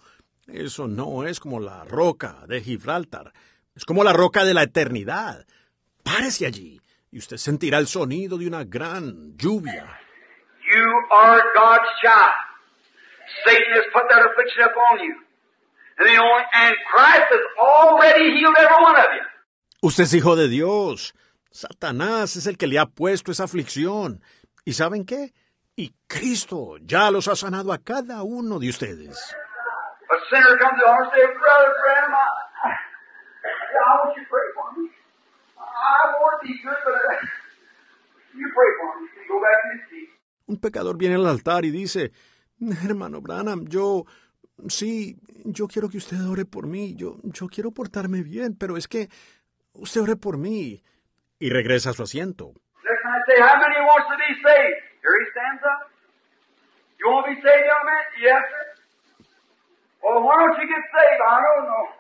Eso 0.46 0.88
no 0.88 1.24
es 1.24 1.40
como 1.40 1.60
la 1.60 1.84
roca 1.86 2.44
de 2.48 2.62
Gibraltar, 2.62 3.34
es 3.76 3.86
como 3.86 4.04
la 4.04 4.14
roca 4.14 4.44
de 4.46 4.54
la 4.54 4.64
eternidad. 4.64 5.46
Párese 6.04 6.46
allí 6.46 6.80
y 7.12 7.18
usted 7.18 7.38
sentirá 7.38 7.80
el 7.80 7.88
sonido 7.88 8.38
de 8.38 8.48
una 8.48 8.64
gran 8.64 9.36
lluvia. 9.38 10.00
You 10.70 10.86
are 11.12 11.42
God's 11.56 11.88
child. 12.02 12.47
Satan 13.46 13.72
has 13.76 13.86
put 13.94 14.04
that 14.10 14.26
affliction 14.26 14.64
upon 14.64 15.00
you. 15.04 15.16
And, 16.00 16.08
the 16.08 16.18
only, 16.22 16.44
and 16.54 16.76
Christ 16.92 17.28
has 17.30 17.46
already 17.58 18.38
healed 18.38 18.56
every 18.58 18.84
one 18.84 18.96
of 18.96 19.10
you. 19.16 19.26
Usted 19.82 20.04
es 20.04 20.14
hijo 20.14 20.36
de 20.36 20.48
Dios. 20.48 21.14
Satanás 21.52 22.36
es 22.36 22.48
el 22.48 22.58
que 22.58 22.68
le 22.68 22.78
ha 22.80 22.86
puesto 22.86 23.32
esa 23.32 23.46
aflicción. 23.46 24.22
¿Y 24.66 24.74
saben 24.74 25.06
qué? 25.06 25.34
Y 25.76 25.94
Cristo 26.08 26.78
ya 26.82 27.10
los 27.12 27.28
ha 27.28 27.36
sanado 27.36 27.72
a 27.72 27.78
cada 27.78 28.24
uno 28.24 28.60
de 28.60 28.70
ustedes. 28.70 29.36
Uh. 30.10 30.28
Un 40.48 40.60
pecador 40.60 40.98
viene 40.98 41.16
al 41.16 41.28
altar 41.28 41.66
y 41.66 41.72
dice, 41.72 42.12
hermano 42.84 43.22
Branham, 43.22 43.66
yo, 43.68 44.06
sí, 44.68 45.18
yo 45.46 45.68
quiero 45.68 45.90
que 45.90 45.98
usted 45.98 46.26
ore 46.28 46.46
por 46.46 46.68
mí, 46.68 46.96
yo, 46.96 47.18
yo 47.24 47.48
quiero 47.48 47.72
portarme 47.72 48.22
bien, 48.22 48.56
pero 48.56 48.78
es 48.78 48.88
que 48.88 49.10
usted 49.74 50.02
ore 50.02 50.16
por 50.16 50.38
mí. 50.38 50.82
Y 51.40 51.50
regresa 51.50 51.92
a 51.92 51.94
su 51.94 52.04
asiento. 52.04 52.54
Next 52.84 53.02
time 53.04 53.14
I 53.14 53.22
say, 53.28 53.42
how 53.42 53.60
many 53.60 53.78
wants 53.86 54.08
to 54.10 54.18
be 54.18 54.34
saved? 54.42 54.78
Here 55.04 55.16
he 55.22 55.32
stands 55.32 55.62
up. 55.64 55.92
You 57.00 57.12
want 57.12 57.28
to 57.28 57.36
be 57.36 57.42
saved, 57.42 57.66
young 57.68 57.86
man? 57.86 58.04
Yes, 58.20 58.44
sir. 58.50 58.78
Well, 60.02 60.24
why 60.24 60.36
don't 60.40 60.58
you 60.58 60.68
get 60.68 60.84
saved? 60.90 61.22
I 61.22 61.40
don't 61.42 61.68
know. 61.68 61.98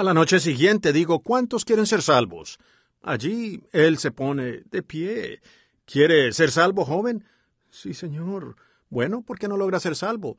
A 0.00 0.02
la 0.02 0.12
noche 0.12 0.38
siguiente 0.38 0.92
digo, 0.92 1.20
¿cuántos 1.20 1.64
quieren 1.64 1.86
ser 1.86 2.02
salvos? 2.02 2.58
Allí 3.02 3.62
él 3.72 3.96
se 3.96 4.10
pone 4.10 4.62
de 4.70 4.82
pie. 4.82 5.40
¿Quiere 5.86 6.30
ser 6.32 6.50
salvo, 6.50 6.84
joven? 6.84 7.24
Sí, 7.70 7.94
señor. 7.94 8.56
Bueno, 8.90 9.22
¿por 9.22 9.38
qué 9.38 9.48
no 9.48 9.56
logra 9.56 9.80
ser 9.80 9.96
salvo? 9.96 10.36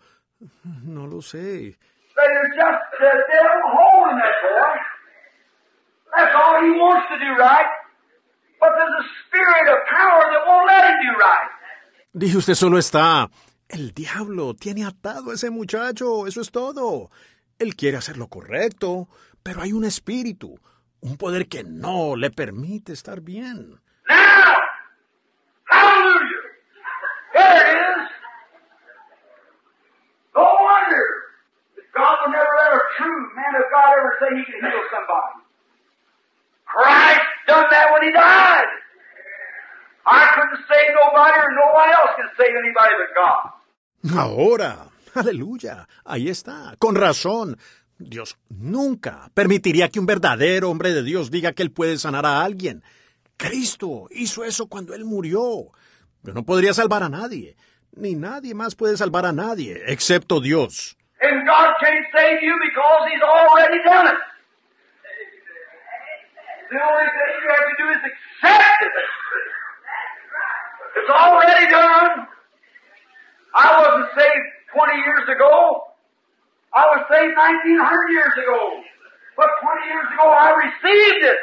No 0.64 1.08
lo 1.08 1.22
sé. 1.22 1.78
Dije, 12.14 12.38
usted 12.38 12.54
solo 12.56 12.78
está. 12.78 13.30
El 13.70 13.94
diablo 13.94 14.56
tiene 14.56 14.86
atado 14.86 15.32
a 15.32 15.36
ese 15.36 15.52
muchacho, 15.52 16.26
eso 16.26 16.42
es 16.42 16.52
todo. 16.52 17.12
Él 17.60 17.76
quiere 17.76 17.98
hacer 17.98 18.18
lo 18.18 18.28
correcto, 18.28 19.08
pero 19.44 19.62
hay 19.62 19.74
un 19.74 19.86
espíritu, 19.86 20.60
un 21.02 21.18
poder 21.18 21.48
que 21.48 21.64
no 21.64 22.16
le 22.16 22.32
permite 22.32 22.94
estar 22.94 23.22
bien. 23.22 23.80
Now! 24.08 24.16
Hallelujah! 25.66 26.42
There 27.34 27.72
it 27.72 27.78
is! 27.78 28.10
No 30.36 30.42
wonder 30.42 31.06
that 31.76 31.89
God 32.00 32.16
will 32.24 32.32
never 32.32 32.54
let 32.64 32.72
a 32.80 32.84
true 32.96 33.20
man 33.36 33.54
of 33.60 33.66
God 33.68 33.90
ever 34.00 34.12
say 34.24 34.30
he 34.40 34.44
can 34.48 34.60
heal 34.64 34.84
somebody. 34.88 35.36
Christ 36.64 37.28
done 37.48 37.68
that 37.70 37.88
when 37.92 38.04
he 38.08 38.12
died. 38.16 38.72
I 40.08 40.24
couldn't 40.34 40.64
save 40.72 40.92
nobody 40.96 41.36
or 41.44 41.52
nobody 41.60 41.92
else 41.92 42.14
can 42.16 42.30
save 42.40 42.56
anybody 42.56 42.94
but 43.02 43.12
God. 43.20 43.44
Ahora, 44.16 44.88
aleluya, 45.14 45.88
ahí 46.06 46.30
está, 46.30 46.76
con 46.80 46.96
razón. 46.96 47.58
Dios 47.98 48.38
nunca 48.48 49.30
permitiría 49.34 49.90
que 49.90 50.00
un 50.00 50.06
verdadero 50.06 50.70
hombre 50.70 50.94
de 50.94 51.04
Dios 51.04 51.30
diga 51.32 51.52
que 51.52 51.64
él 51.64 51.72
puede 51.72 51.98
sanar 51.98 52.26
a 52.26 52.44
alguien. 52.44 52.82
Cristo 53.36 54.08
hizo 54.12 54.46
eso 54.46 54.68
cuando 54.68 54.94
él 54.94 55.04
murió. 55.04 55.72
Yo 56.24 56.34
no 56.34 56.44
podría 56.44 56.74
salvar 56.74 57.04
a 57.04 57.10
nadie, 57.10 57.58
ni 57.92 58.16
nadie 58.16 58.54
más 58.54 58.76
puede 58.76 58.96
salvar 58.96 59.26
a 59.26 59.34
nadie, 59.34 59.84
excepto 59.88 60.40
Dios. 60.40 60.98
And 61.22 61.46
God 61.46 61.76
can't 61.82 62.06
save 62.16 62.42
you 62.42 62.56
because 62.64 63.02
He's 63.12 63.22
already 63.22 63.84
done 63.84 64.08
it. 64.08 64.20
The 66.72 66.78
only 66.80 67.10
thing 67.10 67.30
you 67.42 67.50
have 67.50 67.66
to 67.66 67.76
do 67.82 67.86
is 67.90 68.02
accept 68.06 68.82
it. 68.86 68.94
It's 71.02 71.10
already 71.10 71.66
done. 71.72 72.28
I 73.56 73.66
wasn't 73.82 74.10
saved 74.16 74.48
20 74.78 74.94
years 75.02 75.26
ago. 75.36 75.84
I 76.74 76.86
was 76.94 77.02
saved 77.10 77.36
1900 77.36 78.12
years 78.14 78.34
ago. 78.38 78.60
But 79.36 79.50
20 79.60 79.88
years 79.90 80.08
ago 80.14 80.26
I 80.30 80.50
received 80.62 81.24
it 81.26 81.40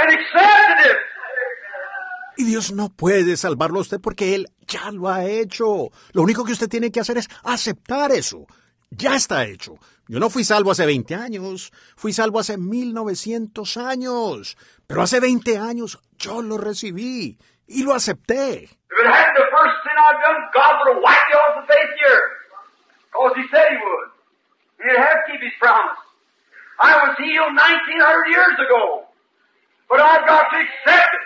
and 0.00 0.08
accepted 0.08 0.90
it. 0.90 0.98
Y 2.38 2.44
Dios 2.44 2.72
no 2.72 2.88
puede 2.88 3.36
salvarlo 3.36 3.78
a 3.78 3.82
usted 3.82 4.00
porque 4.00 4.34
Él 4.34 4.46
ya 4.66 4.90
lo 4.90 5.10
ha 5.10 5.24
hecho. 5.26 5.90
Lo 6.12 6.22
único 6.22 6.44
que 6.44 6.52
usted 6.52 6.68
tiene 6.68 6.90
que 6.90 7.00
hacer 7.00 7.18
es 7.18 7.28
aceptar 7.44 8.10
eso. 8.10 8.46
Ya 8.94 9.16
está 9.16 9.46
hecho. 9.46 9.78
Yo 10.06 10.20
no 10.20 10.28
fui 10.28 10.44
salvo 10.44 10.70
hace 10.70 10.84
20 10.84 11.14
años, 11.14 11.72
fui 11.96 12.12
salvo 12.12 12.38
hace 12.38 12.58
1900 12.58 13.78
años. 13.78 14.58
Pero 14.86 15.02
hace 15.02 15.18
20 15.18 15.56
años 15.56 15.98
yo 16.18 16.42
lo 16.42 16.58
recibí 16.58 17.38
y 17.66 17.82
lo 17.84 17.94
acepté. 17.94 18.64
If 18.64 18.98
it 19.00 19.06
hadn't 19.06 19.34
the 19.34 19.48
first 19.48 19.76
sin 19.82 19.96
I've 19.96 20.20
done, 20.20 20.44
God 20.52 20.72
would 20.76 20.88
have 20.92 21.02
wiped 21.02 21.28
you 21.32 21.38
off 21.40 21.64
the 21.64 21.72
face 21.72 21.88
of 21.88 21.96
the 21.96 22.06
earth. 22.12 22.32
Because 23.08 23.34
He 23.40 23.44
said 23.48 23.66
He 23.72 23.78
would. 23.80 24.08
And 24.76 24.90
He'd 24.90 25.00
have 25.00 25.24
to 25.24 25.32
keep 25.32 25.40
His 25.40 25.56
promise. 25.58 26.00
I 26.78 26.92
was 27.08 27.16
healed 27.16 27.56
1900 27.56 28.28
years 28.28 28.56
ago. 28.60 29.08
But 29.88 30.00
I've 30.00 30.28
got 30.28 30.52
to 30.52 30.58
accept 30.60 31.12
it. 31.16 31.24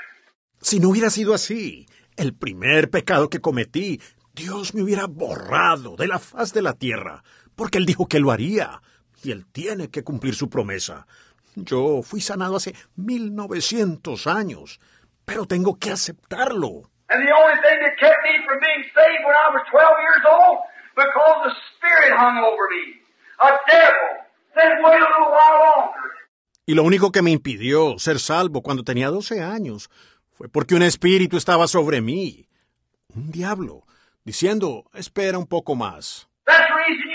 Si 0.63 0.79
no 0.79 0.91
hubiera 0.91 1.11
sido 1.11 1.35
así, 1.35 1.87
el 2.17 2.33
primer 2.33 2.91
pecado 2.91 3.29
que 3.29 3.41
cometí, 3.41 4.01
Dios 4.37 4.75
me 4.75 4.83
hubiera 4.83 5.07
borrado 5.07 5.97
de 5.97 6.07
la 6.07 6.19
faz 6.19 6.53
de 6.53 6.61
la 6.61 6.75
tierra, 6.75 7.25
porque 7.57 7.79
Él 7.79 7.87
dijo 7.87 8.07
que 8.07 8.21
lo 8.21 8.31
haría, 8.31 8.81
y 9.25 9.33
Él 9.33 9.47
tiene 9.51 9.91
que 9.91 10.05
cumplir 10.05 10.35
su 10.35 10.49
promesa. 10.49 11.07
Yo 11.57 12.03
fui 12.03 12.21
sanado 12.21 12.57
hace 12.57 12.75
1900 12.97 14.27
años, 14.27 14.79
pero 15.25 15.47
tengo 15.47 15.79
que 15.79 15.91
aceptarlo. 15.91 16.91
And 17.09 17.25
the 17.25 17.33
only 17.33 17.57
thing 17.63 17.79
that 17.81 17.97
kept 17.99 18.19
me 18.23 18.45
from 18.45 18.59
being 18.61 18.85
saved 18.95 19.25
when 19.25 19.35
I 19.35 19.49
was 19.55 19.63
12 19.71 19.83
years 20.03 20.25
old, 20.27 20.59
because 20.95 21.39
the 21.45 21.55
Spirit 21.75 22.13
hung 22.19 22.39
over 22.39 22.67
me. 22.71 23.01
A 23.39 23.51
devil 23.71 24.27
said, 24.55 24.83
wait 24.83 25.01
a 25.01 25.09
little 25.09 25.31
while 25.31 25.59
longer. 25.65 26.07
Y 26.67 26.75
lo 26.75 26.83
único 26.83 27.13
que 27.13 27.23
me 27.23 27.31
impidió 27.31 27.99
ser 27.99 28.19
salvo 28.19 28.61
cuando 28.61 28.83
tenía 28.83 29.09
12 29.09 29.41
años 29.41 29.89
fue 30.33 30.49
porque 30.49 30.75
un 30.75 30.83
espíritu 30.83 31.37
estaba 31.37 31.69
sobre 31.69 32.01
mí. 32.01 32.49
Un 33.15 33.31
diablo, 33.31 33.85
diciendo, 34.25 34.85
espera 34.93 35.39
un 35.39 35.47
poco 35.47 35.77
más. 35.77 36.26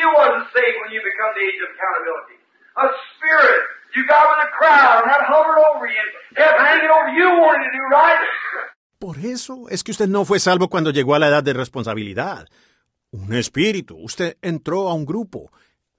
You 0.01 0.09
wasn't 0.17 0.47
saved 0.49 0.77
when 0.81 0.91
you 0.95 1.01
become 1.05 1.31
the 1.38 1.43
age 1.45 1.61
of 1.61 1.69
accountability. 1.77 2.38
A 2.73 2.88
spirit 3.13 3.61
you 3.95 4.01
got 4.07 4.25
with 4.31 4.47
a 4.47 4.51
crowd 4.57 5.03
and 5.03 5.11
that 5.13 5.23
hovered 5.30 5.59
over 5.61 5.85
you 5.85 6.01
and 6.01 6.38
kept 6.41 6.57
hanging 6.57 6.89
over 6.89 7.09
you 7.13 7.27
wanting 7.38 7.63
to 7.69 7.73
do 7.77 7.83
right. 7.93 8.21
Por 8.97 9.17
eso 9.17 9.67
es 9.69 9.83
que 9.83 9.91
usted 9.91 10.07
no 10.07 10.25
fue 10.25 10.39
salvo 10.39 10.69
cuando 10.69 10.91
llegó 10.91 11.15
a 11.15 11.19
la 11.19 11.27
edad 11.27 11.43
de 11.43 11.53
responsabilidad. 11.53 12.47
Un 13.11 13.33
espíritu, 13.33 13.97
usted 13.97 14.38
entró 14.41 14.88
a 14.88 14.93
un 14.93 15.05
grupo, 15.05 15.51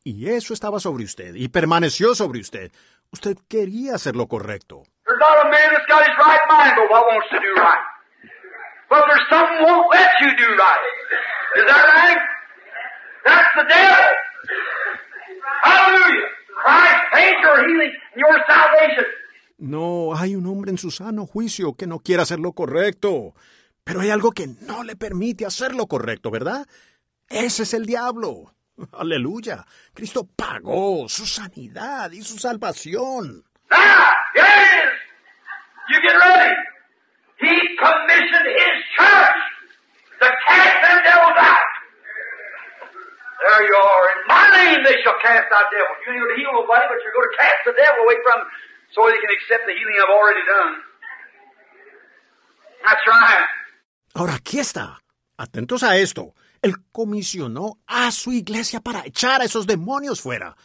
y 0.02 0.30
eso 0.30 0.54
estaba 0.54 0.80
sobre 0.80 1.04
usted, 1.04 1.34
y 1.34 1.48
permaneció 1.48 2.14
sobre 2.14 2.40
usted. 2.40 2.72
Usted 3.12 3.36
quería 3.48 3.96
hacer 3.96 4.16
lo 4.16 4.26
correcto. 4.26 4.84
There's 5.04 5.18
not 5.20 5.46
a 5.46 5.50
man 5.50 5.74
that's 5.74 5.86
got 5.86 6.02
his 6.06 6.16
right 6.16 6.40
mind 6.48 6.74
but 6.76 6.90
what 6.90 7.04
wants 7.10 7.28
to 7.30 7.38
do 7.38 7.52
right. 7.60 7.84
But 8.88 9.04
there's 9.06 9.28
something 9.28 9.66
won't 9.66 9.90
let 9.92 10.10
you 10.20 10.30
do 10.36 10.48
right. 10.56 10.84
Is 11.56 11.66
that 11.66 11.84
right? 11.94 12.18
That's 13.24 13.48
the 13.56 13.64
devil. 13.68 14.04
Hallelujah. 15.62 16.28
Christ 16.62 17.02
paid 17.12 17.34
your 17.42 17.58
healing 17.68 17.92
your 18.16 18.36
salvation. 18.46 19.04
No 19.58 20.14
hay 20.16 20.34
un 20.34 20.46
hombre 20.46 20.70
en 20.70 20.78
su 20.78 20.90
sano 20.90 21.26
juicio 21.26 21.74
que 21.74 21.86
no 21.86 22.00
quiera 22.00 22.22
hacer 22.24 22.40
lo 22.40 22.52
correcto. 22.52 23.34
Pero 23.84 24.00
hay 24.00 24.10
algo 24.10 24.32
que 24.32 24.46
no 24.46 24.82
le 24.84 24.96
permite 24.96 25.46
hacer 25.46 25.74
lo 25.74 25.86
correcto, 25.86 26.30
¿verdad? 26.30 26.66
Ese 27.28 27.62
es 27.64 27.74
el 27.74 27.86
diablo. 27.86 28.54
Aleluya. 28.92 29.64
Cristo 29.94 30.28
pagó 30.36 31.08
su 31.08 31.26
sanidad 31.26 32.10
y 32.12 32.22
su 32.22 32.38
salvación. 32.38 33.44
Now, 33.70 34.08
it 34.34 34.42
is. 34.42 34.92
You 35.90 36.00
get 36.02 36.16
ready. 36.16 36.54
He 37.40 37.76
commissioned 37.76 38.48
his 38.54 38.76
church 38.96 39.40
to 40.20 40.28
cast 40.46 40.82
them 40.82 40.98
devils 41.04 41.38
out. 41.38 41.71
There 43.42 43.62
you 43.66 43.74
are. 43.74 44.04
In 44.14 44.20
my 44.30 44.46
name 44.54 44.78
they 44.86 45.02
shall 45.02 45.18
cast 45.18 45.50
out 45.50 45.66
devils. 45.74 45.98
You 46.06 46.14
ain't 46.14 46.22
going 46.22 46.34
to 46.34 46.38
heal 46.38 46.52
nobody, 46.54 46.86
but 46.86 46.98
you're 47.02 47.16
going 47.16 47.26
to 47.26 47.36
cast 47.42 47.60
the 47.66 47.74
devil 47.74 48.06
away 48.06 48.18
from 48.22 48.38
them 48.38 48.50
so 48.94 48.98
they 49.10 49.18
can 49.18 49.32
accept 49.34 49.66
the 49.66 49.74
healing 49.74 49.98
I've 49.98 50.14
already 50.14 50.44
done. 50.46 50.72
That's 52.86 53.04
right. 53.06 53.46
Ahora 54.14 54.34
aquí 54.34 54.58
está. 54.58 55.02
Atentos 55.36 55.82
a 55.82 55.96
esto. 55.96 56.34
Él 56.60 56.74
comisionó 56.92 57.80
a 57.86 58.12
su 58.12 58.32
iglesia 58.32 58.80
para 58.80 59.04
echar 59.04 59.40
a 59.40 59.44
esos 59.44 59.66
demonios 59.66 60.20
fuera. 60.20 60.56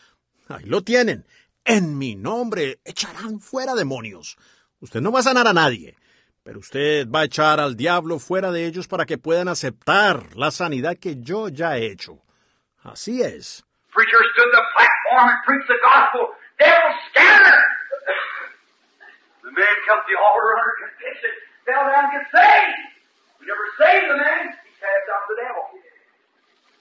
Ahí 0.48 0.66
lo 0.66 0.84
tienen. 0.84 1.26
En 1.66 1.98
mi 1.98 2.16
nombre 2.16 2.80
echarán 2.86 3.40
fuera 3.40 3.74
demonios. 3.74 4.38
Usted 4.80 5.02
no 5.02 5.12
va 5.12 5.20
a 5.20 5.24
sanar 5.24 5.48
a 5.48 5.54
nadie, 5.54 5.98
pero 6.44 6.60
usted 6.60 7.10
va 7.10 7.22
a 7.22 7.26
echar 7.26 7.60
al 7.60 7.76
diablo 7.76 8.20
fuera 8.20 8.52
de 8.52 8.66
ellos 8.68 8.88
para 8.88 9.06
que 9.06 9.18
puedan 9.18 9.48
aceptar 9.48 10.36
la 10.36 10.52
sanidad 10.52 10.98
que 10.98 11.18
yo 11.20 11.50
ya 11.50 11.78
he 11.78 11.88
hecho. 11.88 12.22
Así 12.88 13.22
es. 13.22 13.64
Preacher 13.92 14.24
stood 14.32 14.52
the 14.56 14.64
platform 14.72 15.28
and 15.28 15.40
preached 15.44 15.68
the 15.68 15.80
gospel. 15.84 16.32
Devils 16.58 16.98
scattered. 17.12 17.68
The 19.44 19.52
man 19.52 19.76
comes 19.88 20.04
to 20.04 20.10
the 20.12 20.18
altar 20.24 20.48
under 20.56 20.74
conviction, 20.88 21.32
fell 21.68 21.84
down 21.84 22.08
and 22.08 22.12
gets 22.16 22.32
saved. 22.32 22.80
We 23.40 23.44
never 23.48 23.68
saved 23.76 24.08
the 24.08 24.18
man. 24.18 24.44
He 24.64 24.72
cast 24.80 25.06
out 25.12 25.24
the 25.28 25.38
devil. 25.44 25.66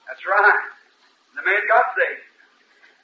That's 0.07 0.23
right. 0.23 0.63
The 1.35 1.43
man 1.43 1.61
got 1.67 1.91
saved. 1.95 2.23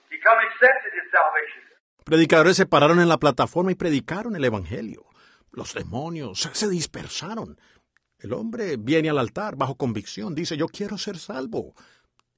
He 0.07 0.15
come 0.23 0.39
and 0.39 0.47
accepted 0.47 0.91
his 0.95 1.07
salvation. 1.11 1.63
Predicadores 2.05 2.55
se 2.55 2.65
pararon 2.65 2.99
en 2.99 3.09
la 3.09 3.17
plataforma 3.17 3.71
y 3.71 3.75
predicaron 3.75 4.35
el 4.35 4.43
Evangelio. 4.43 5.05
Los 5.51 5.73
demonios 5.73 6.49
se 6.53 6.69
dispersaron. 6.69 7.59
El 8.19 8.33
hombre 8.33 8.77
viene 8.77 9.09
al 9.09 9.19
altar 9.19 9.55
bajo 9.55 9.75
convicción, 9.75 10.35
dice, 10.35 10.55
yo 10.55 10.67
quiero 10.67 10.97
ser 10.97 11.17
salvo. 11.17 11.75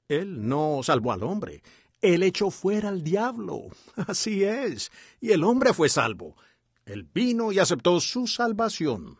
Él 0.08 0.46
no 0.46 0.80
salvó 0.82 1.12
al 1.12 1.22
hombre, 1.22 1.62
él 2.02 2.22
echó 2.22 2.50
fuera 2.50 2.88
al 2.88 3.02
diablo. 3.02 3.62
Así 4.08 4.44
es. 4.44 4.92
Y 5.20 5.32
el 5.32 5.44
hombre 5.44 5.72
fue 5.72 5.88
salvo. 5.88 6.36
Él 6.84 7.08
vino 7.12 7.50
y 7.52 7.58
aceptó 7.58 7.98
su 8.00 8.26
salvación. 8.26 9.18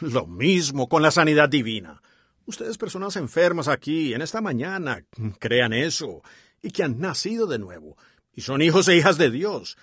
Lo 0.00 0.26
mismo 0.26 0.88
con 0.88 1.02
la 1.02 1.10
sanidad 1.10 1.48
divina. 1.48 2.00
Ustedes 2.46 2.78
personas 2.78 3.16
enfermas 3.16 3.68
aquí 3.68 4.14
en 4.14 4.22
esta 4.22 4.40
mañana, 4.40 5.00
crean 5.38 5.72
eso, 5.72 6.22
y 6.62 6.70
que 6.70 6.82
han 6.82 6.98
nacido 7.00 7.46
de 7.46 7.58
nuevo, 7.58 7.96
y 8.34 8.42
son 8.42 8.62
hijos 8.62 8.88
e 8.88 8.96
hijas 8.96 9.18
de 9.18 9.30
Dios. 9.30 9.76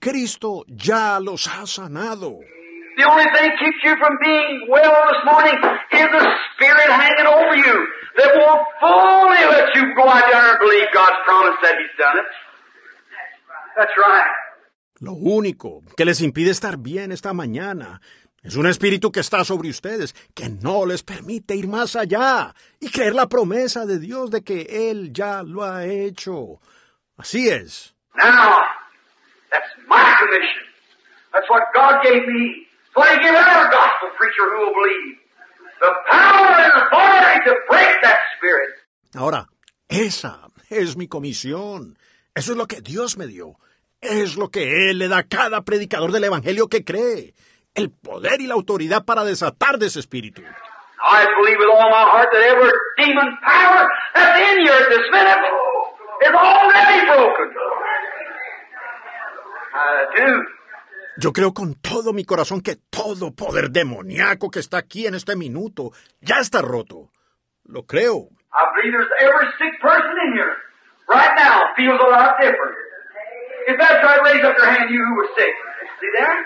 Cristo 0.00 0.64
ya 0.68 1.20
los 1.20 1.46
ha 1.46 1.66
sanado. 1.66 2.38
The 2.96 3.04
only 3.04 3.24
thing 3.32 3.50
keeps 3.58 3.78
you 3.84 3.94
from 3.96 4.18
being 4.20 4.66
well 4.68 4.90
this 5.06 5.22
morning 5.24 5.54
is 5.92 6.08
the 6.10 6.24
Spirit 6.54 6.90
hanging 6.90 7.26
over 7.26 7.56
you 7.56 7.86
that 8.16 8.34
won't 8.34 8.66
fully 8.80 9.44
let 9.54 9.74
you 9.74 9.94
go 9.94 10.08
out 10.08 10.24
there 10.30 10.50
and 10.50 10.58
believe 10.58 10.86
God's 10.92 11.20
promise 11.24 11.56
that 11.62 11.74
He's 11.78 11.94
done 11.96 12.18
it. 12.18 12.26
That's 13.76 13.94
right. 13.96 14.48
Lo 15.00 15.12
único 15.12 15.84
que 15.96 16.04
les 16.04 16.20
impide 16.22 16.50
estar 16.50 16.78
bien 16.78 17.12
esta 17.12 17.32
mañana 17.32 18.00
es 18.42 18.56
un 18.56 18.66
espíritu 18.66 19.12
que 19.12 19.20
está 19.20 19.44
sobre 19.44 19.68
ustedes, 19.68 20.14
que 20.34 20.48
no 20.48 20.84
les 20.84 21.04
permite 21.04 21.54
ir 21.54 21.68
más 21.68 21.94
allá 21.94 22.54
y 22.80 22.88
creer 22.88 23.14
la 23.14 23.28
promesa 23.28 23.86
de 23.86 24.00
Dios 24.00 24.30
de 24.30 24.42
que 24.42 24.90
Él 24.90 25.12
ya 25.12 25.44
lo 25.44 25.62
ha 25.62 25.86
hecho. 25.86 26.60
Así 27.18 27.48
es. 27.48 27.92
Now, 28.14 28.62
that's 29.50 29.66
my 29.88 30.14
commission. 30.20 30.62
That's 31.32 31.48
what 31.50 31.62
God 31.74 32.02
gave 32.04 32.26
me. 32.26 32.66
It's 32.86 32.94
what 32.94 33.10
He 33.10 33.18
gave 33.18 33.34
every 33.34 33.70
gospel 33.70 34.08
preacher 34.16 34.46
who 34.48 34.58
will 34.66 34.74
believe. 34.74 35.18
The 35.80 35.92
power 36.10 36.46
and 36.46 36.72
authority 36.82 37.50
to 37.50 37.54
break 37.68 38.02
that 38.02 38.18
spirit. 38.36 38.70
Ahora, 39.14 39.48
esa 39.88 40.48
es 40.70 40.96
mi 40.96 41.08
comisión. 41.08 41.98
Eso 42.34 42.52
es 42.52 42.58
lo 42.58 42.66
que 42.66 42.80
Dios 42.80 43.16
me 43.16 43.26
dio. 43.26 43.58
Es 44.00 44.36
lo 44.36 44.50
que 44.50 44.90
Él 44.90 44.98
le 44.98 45.08
da 45.08 45.18
a 45.18 45.22
cada 45.24 45.64
predicador 45.64 46.12
del 46.12 46.24
Evangelio 46.24 46.68
que 46.68 46.84
cree. 46.84 47.34
El 47.74 47.90
poder 47.90 48.40
y 48.40 48.46
la 48.46 48.54
autoridad 48.54 49.04
para 49.04 49.24
desatar 49.24 49.78
de 49.78 49.86
ese 49.86 50.00
espíritu. 50.00 50.42
I 51.00 51.26
believe 51.38 51.58
with 51.58 51.70
all 51.70 51.90
my 51.90 52.02
heart 52.10 52.28
that 52.32 52.42
every 52.42 52.70
demon 52.98 53.38
power 53.42 53.88
that's 54.14 54.38
in 54.38 54.66
you 54.66 54.72
at 54.72 54.88
this 54.88 55.06
minute 55.12 55.38
is 56.22 56.34
already 56.34 57.06
broken. 57.06 57.48
I 59.74 60.06
do. 60.16 60.44
Yo 61.20 61.32
creo 61.32 61.52
con 61.52 61.74
todo 61.74 62.12
mi 62.12 62.24
corazón 62.24 62.60
que 62.60 62.76
todo 62.90 63.32
poder 63.34 63.70
demoníaco 63.70 64.50
que 64.50 64.60
está 64.60 64.78
aquí 64.78 65.06
en 65.06 65.14
este 65.14 65.34
minuto 65.34 65.90
ya 66.20 66.38
está 66.38 66.62
roto. 66.62 67.10
Lo 67.64 67.82
creo. 67.86 68.28
I 68.54 68.64
believe 68.76 68.92
there's 68.92 69.10
every 69.20 69.48
sick 69.58 69.80
person 69.80 70.14
in 70.26 70.32
here 70.34 70.56
right 71.08 71.34
now 71.36 71.74
feels 71.76 72.00
a 72.00 72.08
lot 72.08 72.38
different. 72.40 72.74
If 73.66 73.78
that's 73.78 74.02
right, 74.02 74.22
raise 74.22 74.44
up 74.44 74.56
your 74.56 74.70
hand, 74.70 74.90
you 74.90 75.04
who 75.04 75.16
were 75.16 75.28
sick. 75.36 75.54
See 76.00 76.10
there? 76.16 76.44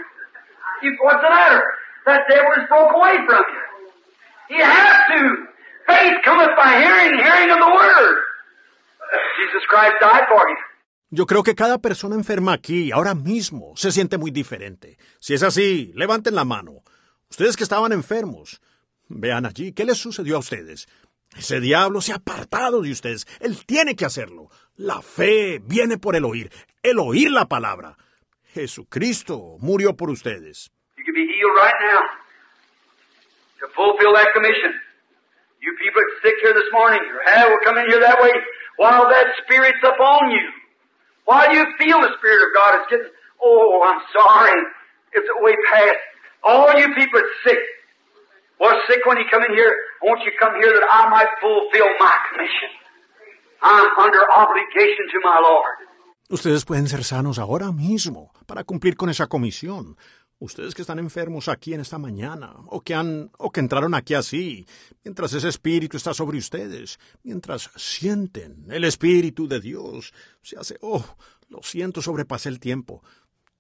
You, 0.82 0.96
what's 1.02 1.22
the 1.22 1.30
matter? 1.30 1.62
That 2.06 2.22
devil 2.28 2.50
is 2.58 2.66
broke 2.68 2.96
away 2.96 3.16
from 3.26 3.44
you. 3.52 4.56
You 4.56 4.64
have 4.64 5.08
to. 5.14 5.46
Faith 5.86 6.16
cometh 6.24 6.56
by 6.56 6.80
hearing, 6.80 7.18
hearing 7.18 7.50
of 7.50 7.58
the 7.58 7.72
word. 7.74 8.16
Jesus 8.16 8.18
Christ 8.18 8.18
died 8.18 8.18
for 8.18 8.18
you. 8.18 9.00
Yo 11.10 11.26
creo 11.26 11.42
que 11.42 11.54
cada 11.54 11.78
persona 11.78 12.14
enferma 12.14 12.54
aquí, 12.54 12.90
ahora 12.90 13.14
mismo, 13.14 13.74
se 13.76 13.92
siente 13.92 14.16
muy 14.16 14.30
diferente. 14.30 14.96
Si 15.20 15.34
es 15.34 15.42
así, 15.42 15.92
levanten 15.94 16.34
la 16.34 16.44
mano. 16.44 16.82
Ustedes 17.28 17.56
que 17.56 17.64
estaban 17.64 17.92
enfermos, 17.92 18.62
vean 19.08 19.44
allí, 19.44 19.72
¿qué 19.72 19.84
les 19.84 19.98
sucedió 19.98 20.36
a 20.36 20.38
ustedes? 20.38 20.88
Ese 21.36 21.60
diablo 21.60 22.00
se 22.00 22.12
ha 22.12 22.16
apartado 22.16 22.80
de 22.80 22.90
ustedes. 22.90 23.26
Él 23.40 23.64
tiene 23.66 23.94
que 23.94 24.04
hacerlo. 24.04 24.48
La 24.76 25.02
fe 25.02 25.60
viene 25.62 25.98
por 25.98 26.16
el 26.16 26.24
oír, 26.24 26.50
el 26.82 26.98
oír 26.98 27.30
la 27.30 27.46
palabra. 27.46 27.96
Jesucristo 28.54 29.56
murió 29.60 29.96
por 29.96 30.10
ustedes. 30.10 30.70
You 30.96 31.04
can 31.04 31.14
be 31.14 31.26
healed 31.26 31.56
right 31.56 31.76
now 31.92 32.00
to 33.60 33.66
fulfill 33.74 34.14
that 34.14 34.32
commission. 34.34 34.72
You 35.60 35.72
people 35.76 36.02
sick 36.22 36.34
here 36.42 36.54
this 36.54 36.72
morning, 36.72 37.00
your 37.06 37.22
hand 37.28 37.50
will 37.50 37.60
come 37.64 37.78
in 37.80 37.86
here 37.88 38.00
that 38.00 38.20
way 38.20 38.32
while 38.82 39.06
that 39.06 39.30
Spirit's 39.46 39.78
upon 39.86 40.34
you. 40.34 40.42
While 41.24 41.54
you 41.54 41.62
feel 41.78 42.02
the 42.02 42.10
Spirit 42.18 42.42
of 42.42 42.50
God 42.50 42.72
is 42.82 42.86
getting, 42.90 43.12
oh, 43.38 43.78
I'm 43.86 44.02
sorry, 44.10 44.58
it's 45.14 45.30
way 45.38 45.54
past. 45.70 46.02
All 46.42 46.66
you 46.74 46.90
people 46.98 47.22
that's 47.22 47.38
sick, 47.46 47.62
was 48.58 48.74
sick 48.90 49.06
when 49.06 49.18
you 49.18 49.26
come 49.30 49.44
in 49.46 49.54
here, 49.54 49.70
I 49.70 50.06
want 50.10 50.26
you 50.26 50.34
to 50.34 50.38
come 50.42 50.58
here 50.58 50.74
that 50.74 50.86
I 50.90 51.08
might 51.14 51.30
fulfill 51.38 51.86
my 52.02 52.16
commission. 52.34 52.70
I'm 53.62 53.86
under 54.02 54.22
obligation 54.34 55.06
to 55.14 55.18
my 55.22 55.38
Lord. 55.38 55.78
Ustedes 56.28 56.64
pueden 56.64 56.88
ser 56.88 57.04
sanos 57.04 57.38
ahora 57.38 57.70
mismo 57.70 58.32
para 58.46 58.64
cumplir 58.64 58.96
con 58.96 59.10
esa 59.10 59.28
comisión. 59.28 59.96
Ustedes 60.42 60.74
que 60.74 60.82
están 60.82 60.98
enfermos 60.98 61.46
aquí 61.46 61.72
en 61.72 61.78
esta 61.78 61.98
mañana, 61.98 62.50
o 62.66 62.80
que 62.80 62.96
han, 62.96 63.30
o 63.38 63.52
que 63.52 63.60
entraron 63.60 63.94
aquí 63.94 64.14
así, 64.14 64.66
mientras 65.04 65.32
ese 65.34 65.48
espíritu 65.48 65.96
está 65.96 66.12
sobre 66.12 66.38
ustedes, 66.38 66.98
mientras 67.22 67.70
sienten 67.76 68.66
el 68.68 68.82
espíritu 68.82 69.46
de 69.46 69.60
Dios, 69.60 70.12
se 70.42 70.58
hace, 70.58 70.78
oh, 70.80 71.04
lo 71.48 71.62
siento, 71.62 72.02
sobrepasé 72.02 72.48
el 72.48 72.58
tiempo. 72.58 73.04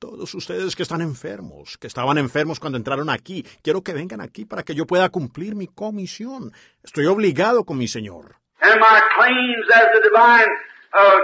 Todos 0.00 0.34
ustedes 0.34 0.74
que 0.74 0.82
están 0.82 1.02
enfermos, 1.02 1.78
que 1.78 1.86
estaban 1.86 2.18
enfermos 2.18 2.58
cuando 2.58 2.78
entraron 2.78 3.10
aquí, 3.10 3.46
quiero 3.62 3.82
que 3.82 3.92
vengan 3.92 4.20
aquí 4.20 4.44
para 4.44 4.64
que 4.64 4.74
yo 4.74 4.84
pueda 4.84 5.08
cumplir 5.08 5.54
mi 5.54 5.68
comisión. 5.68 6.52
Estoy 6.82 7.06
obligado 7.06 7.62
con 7.62 7.78
mi 7.78 7.86
Señor. 7.86 8.34
And 8.60 8.80
my 8.80 9.00
claims 9.16 9.66
as 9.72 9.86
the 9.94 10.00
divine 10.02 10.50
uh, 10.94 11.18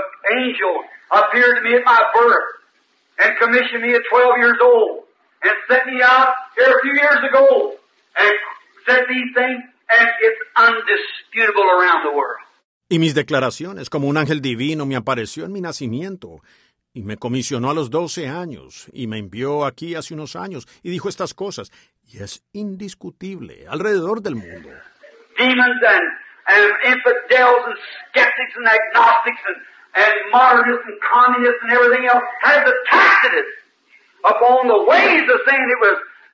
me 1.64 1.74
at 1.74 1.84
my 1.84 2.00
birth 2.14 2.48
and 3.18 3.36
commissioned 3.40 3.82
me 3.82 3.96
at 3.96 4.02
12 4.08 4.38
years 4.38 4.58
old 4.62 5.07
and 5.42 5.54
sent 5.68 5.86
me 5.86 6.02
out 6.02 6.34
here 6.56 6.76
a 6.76 6.80
few 6.82 6.94
years 6.94 7.20
ago 7.28 7.74
and 8.18 8.32
said 8.86 9.04
these 9.08 9.30
things 9.34 9.62
and 9.90 10.08
it's 10.20 10.40
undisputable 10.56 11.64
around 11.64 12.04
the 12.04 12.12
world. 12.16 12.44
Y 12.90 12.98
mis 12.98 13.14
declaraciones, 13.14 13.90
como 13.90 14.08
un 14.08 14.16
ángel 14.16 14.40
divino, 14.40 14.86
me 14.86 14.96
apareció 14.96 15.44
en 15.44 15.52
mi 15.52 15.60
nacimiento 15.60 16.40
y 16.94 17.02
me 17.02 17.18
comisionó 17.18 17.70
a 17.70 17.74
los 17.74 17.90
12 17.90 18.28
años 18.28 18.86
y 18.92 19.06
me 19.06 19.18
envió 19.18 19.66
aquí 19.66 19.94
hace 19.94 20.14
unos 20.14 20.36
años 20.36 20.66
y 20.82 20.90
dijo 20.90 21.08
estas 21.08 21.34
cosas 21.34 21.70
y 22.06 22.22
es 22.22 22.42
indiscutible 22.52 23.66
alrededor 23.68 24.22
del 24.22 24.36
mundo. 24.36 24.70
Demons 25.36 25.82
and, 25.86 26.06
and 26.48 26.94
infidels 26.94 27.62
and 27.66 27.76
skeptics 28.10 28.56
and 28.56 28.66
agnostics 28.66 29.42
and, 29.46 29.56
and 29.94 30.14
modernists 30.32 30.86
and 30.86 30.98
communists 31.02 31.60
and 31.62 31.72
everything 31.72 32.06
else 32.06 32.24
has 32.42 32.64
attacked 32.64 33.34
it 33.34 33.46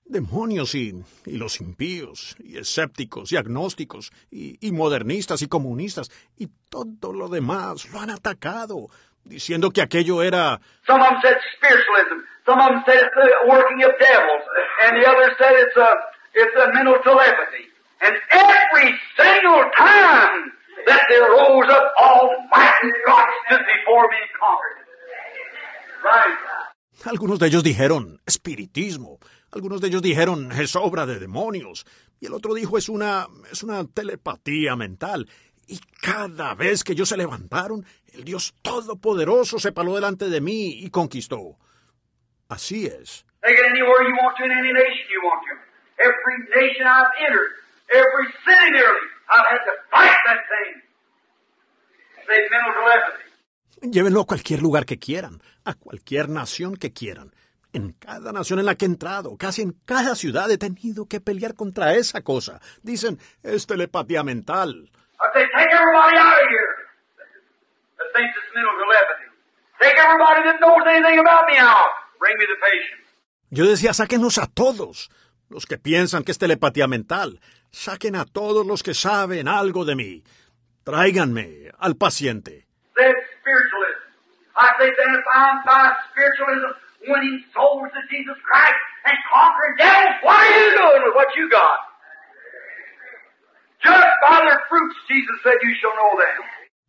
Demonios 0.06 0.74
y, 0.74 0.94
y 1.24 1.36
los 1.38 1.60
impíos, 1.60 2.36
y 2.38 2.58
escépticos, 2.58 3.32
y 3.32 3.36
agnósticos, 3.36 4.12
y, 4.30 4.58
y 4.60 4.70
modernistas, 4.72 5.40
y 5.42 5.48
comunistas, 5.48 6.10
y 6.36 6.48
todo 6.68 7.12
lo 7.12 7.28
demás 7.28 7.90
lo 7.90 8.00
han 8.00 8.10
atacado, 8.10 8.88
diciendo 9.24 9.70
que 9.70 9.80
aquello 9.80 10.22
era 10.22 10.60
Some 10.86 11.00
of 11.00 11.08
them 11.08 11.20
said 11.22 11.38
spiritualism. 11.56 12.20
Some 12.44 12.60
of 12.60 12.68
them 12.68 12.82
said 12.86 13.00
it's 13.00 13.14
the 13.16 13.48
working 13.48 13.82
of 13.84 13.92
devils. 13.98 14.44
And 14.84 15.00
the 15.00 15.08
others 15.08 15.32
said 15.38 15.52
it's 15.56 15.76
a, 15.76 15.90
it's 16.34 16.56
a 16.60 16.72
mental 16.74 16.98
telepathy. 17.02 17.64
And 18.02 18.14
every 18.30 18.92
single 19.16 19.64
time 19.78 20.52
that 20.86 21.02
there 21.08 21.24
rose 21.24 21.70
up, 21.70 21.94
Almighty 21.98 22.92
God 23.06 23.26
stood 23.46 23.64
before 23.64 24.08
me 24.08 24.16
and 24.20 24.32
conquered 24.38 24.76
it. 24.76 24.88
Right. 26.04 26.63
Algunos 27.04 27.38
de 27.38 27.48
ellos 27.48 27.62
dijeron 27.62 28.20
espiritismo, 28.24 29.18
algunos 29.52 29.80
de 29.80 29.88
ellos 29.88 30.02
dijeron 30.02 30.52
es 30.52 30.74
obra 30.76 31.06
de 31.06 31.18
demonios, 31.18 31.86
y 32.20 32.26
el 32.26 32.34
otro 32.34 32.54
dijo 32.54 32.78
es 32.78 32.88
una 32.88 33.26
es 33.50 33.62
una 33.62 33.84
telepatía 33.84 34.76
mental. 34.76 35.28
Y 35.66 35.80
cada 36.00 36.54
vez 36.54 36.84
que 36.84 36.92
ellos 36.92 37.08
se 37.08 37.16
levantaron, 37.16 37.86
el 38.12 38.24
Dios 38.24 38.54
Todopoderoso 38.62 39.58
se 39.58 39.72
paró 39.72 39.94
delante 39.94 40.28
de 40.28 40.40
mí 40.40 40.78
y 40.84 40.90
conquistó. 40.90 41.56
Así 42.48 42.86
es. 42.86 43.24
Say 52.26 52.48
mental 52.50 52.72
telepathy. 52.72 53.33
Llévenlo 53.82 54.22
a 54.22 54.26
cualquier 54.26 54.62
lugar 54.62 54.86
que 54.86 54.98
quieran, 54.98 55.42
a 55.64 55.74
cualquier 55.74 56.28
nación 56.28 56.76
que 56.76 56.92
quieran. 56.92 57.34
En 57.72 57.92
cada 57.92 58.32
nación 58.32 58.60
en 58.60 58.66
la 58.66 58.76
que 58.76 58.84
he 58.84 58.88
entrado, 58.88 59.36
casi 59.36 59.62
en 59.62 59.72
cada 59.84 60.14
ciudad 60.14 60.50
he 60.50 60.58
tenido 60.58 61.06
que 61.06 61.20
pelear 61.20 61.54
contra 61.54 61.94
esa 61.94 62.22
cosa. 62.22 62.60
Dicen, 62.82 63.18
es 63.42 63.66
telepatía 63.66 64.22
mental. 64.22 64.90
Yo 73.50 73.66
decía, 73.66 73.92
sáquenos 73.92 74.38
a 74.38 74.46
todos, 74.46 75.10
los 75.48 75.66
que 75.66 75.78
piensan 75.78 76.22
que 76.22 76.32
es 76.32 76.38
telepatía 76.38 76.86
mental. 76.86 77.40
Saquen 77.70 78.14
a 78.16 78.24
todos 78.24 78.64
los 78.66 78.82
que 78.82 78.94
saben 78.94 79.48
algo 79.48 79.84
de 79.84 79.96
mí. 79.96 80.24
Tráiganme 80.84 81.70
al 81.78 81.96
paciente. 81.96 82.66
Say 84.54 84.86
then 84.86 85.14
if 85.18 85.26
I'm 85.34 85.66
by 85.66 85.92
spiritualism 86.10 86.72
winning 87.08 87.42
souls 87.52 87.90
to 87.90 88.00
Jesus 88.10 88.38
Christ 88.46 88.80
and 89.04 89.16
conquering 89.26 89.74
devils, 89.78 90.16
what 90.22 90.38
are 90.38 90.52
you 90.54 90.68
doing 90.78 91.02
with 91.04 91.14
what 91.14 91.28
you 91.36 91.50
got? 91.50 91.78
Just 93.82 94.12
by 94.22 94.40
their 94.46 94.62
fruits, 94.68 94.96
Jesus 95.10 95.36
said, 95.42 95.58
you 95.60 95.74
shall 95.80 95.94
know 95.98 96.14
them. 96.16 96.42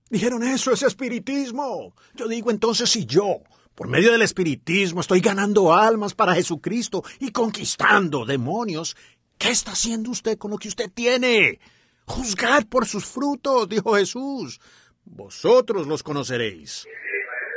Dijeron, 0.09 0.43
eso 0.43 0.71
es 0.71 0.83
espiritismo. 0.83 1.93
Yo 2.13 2.27
digo 2.27 2.51
entonces, 2.51 2.89
si 2.89 3.05
yo, 3.05 3.41
por 3.73 3.87
medio 3.87 4.11
del 4.11 4.21
espiritismo, 4.21 5.01
estoy 5.01 5.19
ganando 5.19 5.73
almas 5.73 6.13
para 6.13 6.35
Jesucristo 6.35 7.03
y 7.19 7.31
conquistando 7.31 8.25
demonios, 8.25 8.95
¿qué 9.37 9.49
está 9.49 9.71
haciendo 9.71 10.11
usted 10.11 10.37
con 10.37 10.51
lo 10.51 10.57
que 10.57 10.69
usted 10.69 10.89
tiene? 10.93 11.59
Juzgad 12.05 12.65
por 12.69 12.85
sus 12.85 13.05
frutos, 13.05 13.67
dijo 13.67 13.95
Jesús. 13.95 14.61
Vosotros 15.03 15.87
los 15.87 16.03
conoceréis. 16.03 16.85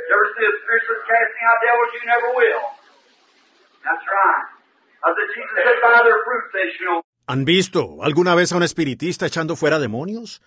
You 0.09 0.15
ever 0.15 0.29
see 0.35 0.45
a 0.45 0.53
spiritualist 0.65 0.98
casting 1.09 1.43
out 1.49 1.59
devils? 1.65 1.91
You 1.97 2.03
never 2.05 2.29
will. 2.37 2.63
That's 3.81 4.05
right. 4.05 4.45
I 5.01 5.07
said, 5.15 5.29
Jesus 5.33 5.57
said, 5.65 5.77
by 5.81 5.99
their 6.05 6.21
fruits 6.21 6.49
they 6.53 6.67
shall. 6.77 7.01
¿Han 7.27 7.45
visto 7.45 8.03
alguna 8.03 8.35
vez 8.35 8.51
a 8.51 8.57
un 8.57 8.63
espiritista 8.63 9.25
echando 9.25 9.55
fuera 9.55 9.79
demonios? 9.79 10.41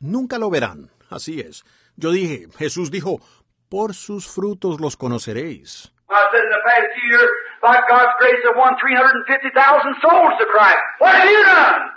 Nunca 0.00 0.38
lo 0.38 0.50
verán. 0.50 0.90
Así 1.10 1.40
es. 1.40 1.64
Yo 1.96 2.10
dije, 2.10 2.48
Jesús 2.58 2.90
dijo, 2.90 3.20
por 3.68 3.94
sus 3.94 4.26
frutos 4.26 4.80
los 4.80 4.96
conoceréis. 4.96 5.92
I 6.10 6.28
said 6.30 6.44
in 6.44 6.50
the 6.50 6.62
past 6.64 6.86
few 6.94 7.08
years, 7.10 7.30
by 7.62 7.80
God's 7.88 8.14
grace, 8.20 8.38
I've 8.46 8.56
won 8.56 8.76
350,000 8.78 9.94
souls 10.02 10.34
to 10.38 10.46
Christ. 10.46 10.84
What 11.00 11.14
have 11.14 11.30
you 11.30 11.42
done? 11.42 11.94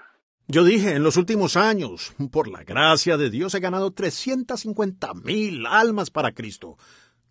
Yo 0.49 0.63
dije, 0.63 0.95
en 0.95 1.03
los 1.03 1.17
últimos 1.17 1.57
años, 1.57 2.13
por 2.31 2.47
la 2.47 2.63
gracia 2.63 3.17
de 3.17 3.29
Dios, 3.29 3.53
he 3.53 3.59
ganado 3.59 3.91
350 3.91 5.13
mil 5.15 5.65
almas 5.67 6.09
para 6.09 6.31
Cristo. 6.31 6.77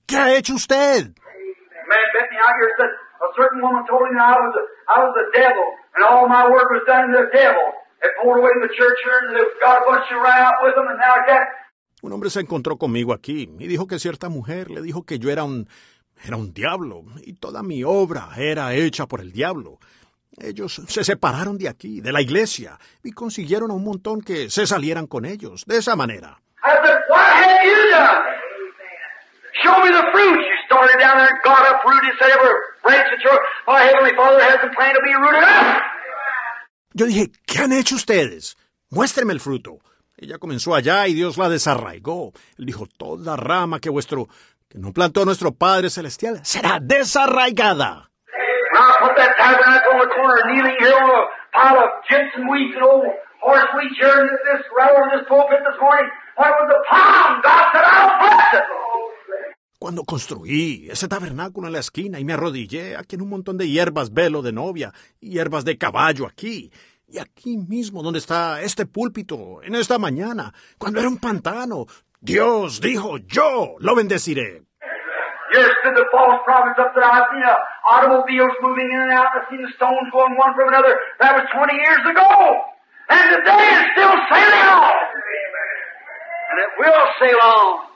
¿Qué 0.06 0.16
ha 0.16 0.34
hecho 0.36 0.54
usted? 0.54 1.10
A 1.10 1.88
man 1.88 2.06
met 2.14 2.30
me 2.30 2.38
out 2.38 2.54
here 2.58 2.68
and 2.70 2.78
said, 2.78 2.92
a 3.22 3.30
certain 3.36 3.60
woman 3.62 3.84
told 3.86 4.06
him 4.08 4.18
I 4.18 4.34
was 4.38 4.54
a, 4.54 4.62
I 4.90 4.96
was 5.02 5.12
the 5.14 5.26
devil, 5.38 5.66
and 5.94 6.04
all 6.04 6.28
my 6.28 6.48
work 6.50 6.70
was 6.70 6.82
done 6.86 7.06
in 7.06 7.12
the 7.12 7.26
devil. 7.32 7.62
They 8.02 8.10
pulled 8.22 8.38
away 8.38 8.50
the 8.62 8.72
church 8.74 8.98
here, 9.02 9.18
and 9.26 9.36
they've 9.36 9.56
got 9.60 9.82
a 9.82 9.84
bunch 9.86 10.06
of 10.12 10.22
ran 10.22 10.40
out 10.46 10.62
with 10.62 10.74
them, 10.74 10.86
and 10.88 10.98
now 10.98 11.16
like 11.16 11.28
that. 11.28 11.46
Un 12.02 12.12
hombre 12.12 12.30
se 12.30 12.40
encontró 12.40 12.76
conmigo 12.76 13.12
aquí 13.12 13.48
y 13.58 13.66
dijo 13.66 13.86
que 13.86 13.98
cierta 13.98 14.28
mujer 14.28 14.70
le 14.70 14.82
dijo 14.82 15.04
que 15.04 15.18
yo 15.18 15.30
era 15.30 15.44
un 15.44 15.66
era 16.24 16.36
un 16.36 16.52
diablo 16.52 17.04
y 17.22 17.34
toda 17.34 17.62
mi 17.62 17.82
obra 17.84 18.28
era 18.36 18.74
hecha 18.74 19.06
por 19.06 19.20
el 19.20 19.32
diablo. 19.32 19.78
Ellos 20.38 20.82
se 20.86 21.02
separaron 21.04 21.56
de 21.56 21.68
aquí, 21.68 22.00
de 22.00 22.12
la 22.12 22.20
iglesia, 22.20 22.78
y 23.02 23.12
consiguieron 23.12 23.70
a 23.70 23.74
un 23.74 23.84
montón 23.84 24.20
que 24.20 24.50
se 24.50 24.66
salieran 24.66 25.06
con 25.06 25.24
ellos, 25.24 25.64
de 25.66 25.78
esa 25.78 25.96
manera. 25.96 26.38
I 26.62 26.74
said, 26.84 26.98
what 27.08 27.20
have 27.20 27.64
you 27.64 27.90
done? 27.90 28.36
Show 29.62 29.76
me 29.84 29.90
the 29.90 30.04
fruit. 30.12 30.36
You 30.36 30.56
started 30.66 30.98
down 30.98 31.16
there 31.18 31.28
and 31.28 31.42
got 31.42 31.62
uprooted, 31.64 32.12
said 32.18 32.30
every 32.30 32.52
branch 32.82 33.08
that 33.10 33.22
your 33.24 33.38
my 33.66 33.80
heavenly 33.80 34.14
Father 34.16 34.40
hasn't 34.42 34.74
planned 34.74 34.96
to 34.96 35.02
be 35.02 35.14
rooted 35.14 35.44
up. 35.44 35.82
Yo 36.94 37.06
dije, 37.06 37.30
¿qué 37.46 37.58
han 37.62 37.72
hecho 37.72 37.96
ustedes? 37.96 38.56
Muéstrenme 38.90 39.32
el 39.32 39.40
fruto. 39.40 39.78
Ella 40.16 40.38
comenzó 40.38 40.74
allá 40.74 41.06
y 41.08 41.14
Dios 41.14 41.36
la 41.36 41.48
desarraigó. 41.48 42.32
Él 42.58 42.64
dijo, 42.64 42.86
toda 42.86 43.36
rama 43.36 43.80
que 43.80 43.90
vuestro, 43.90 44.28
que 44.68 44.78
no 44.78 44.92
plantó 44.92 45.26
nuestro 45.26 45.52
Padre 45.52 45.90
Celestial 45.90 46.40
será 46.42 46.78
desarraigada. 46.80 48.10
Cuando 59.78 60.04
construí 60.04 60.88
ese 60.90 61.06
tabernáculo 61.06 61.66
en 61.66 61.74
la 61.74 61.80
esquina 61.80 62.18
y 62.18 62.24
me 62.24 62.32
arrodillé 62.32 62.96
aquí 62.96 63.16
en 63.16 63.22
un 63.22 63.28
montón 63.28 63.58
de 63.58 63.68
hierbas 63.68 64.12
velo 64.12 64.40
de 64.40 64.52
novia 64.52 64.92
hierbas 65.20 65.66
de 65.66 65.76
caballo 65.76 66.26
aquí, 66.26 66.72
y 67.08 67.18
aquí 67.18 67.58
mismo 67.58 68.02
donde 68.02 68.18
está 68.18 68.62
este 68.62 68.86
púlpito, 68.86 69.62
en 69.62 69.74
esta 69.74 69.98
mañana, 69.98 70.52
cuando 70.78 71.00
era 71.00 71.08
un 71.08 71.18
pantano, 71.18 71.84
Dios 72.20 72.80
dijo, 72.80 73.18
yo 73.18 73.76
lo 73.78 73.94
bendeciré. 73.94 74.62
Stood 75.52 75.94
the 75.94 76.04
false 76.10 76.42
prophets 76.44 76.76
up 76.78 76.92
there. 76.92 77.04
I've 77.04 77.30
seen 77.32 77.40
uh, 77.40 77.56
automobiles 77.88 78.52
moving 78.60 78.90
in 78.90 79.00
and 79.00 79.12
out. 79.12 79.30
I've 79.32 79.46
seen 79.48 79.62
the 79.62 79.72
stones 79.76 80.10
going 80.12 80.36
one 80.36 80.52
from 80.52 80.68
another. 80.68 80.98
That 81.20 81.32
was 81.32 81.46
20 81.48 81.72
years 81.72 82.02
ago. 82.12 82.28
And 83.08 83.24
today 83.40 83.64
it's 83.72 83.88
still 83.94 84.16
sailing 84.28 84.66
on. 84.66 84.92
And 86.50 86.56
it 86.60 86.70
will 86.76 87.06
sail 87.22 87.40
on. 87.40 87.95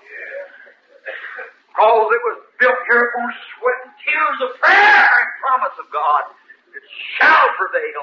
Because 1.70 2.10
it 2.12 2.22
was 2.28 2.38
built 2.58 2.80
here 2.90 3.04
upon 3.08 3.30
sweat 3.54 3.80
and 3.86 3.94
tears 4.04 4.38
of 4.44 4.50
prayer 4.60 5.06
and 5.18 5.28
promise 5.40 5.76
of 5.78 5.86
God. 5.90 6.22
It 6.74 6.84
shall 7.16 7.48
prevail. 7.56 8.02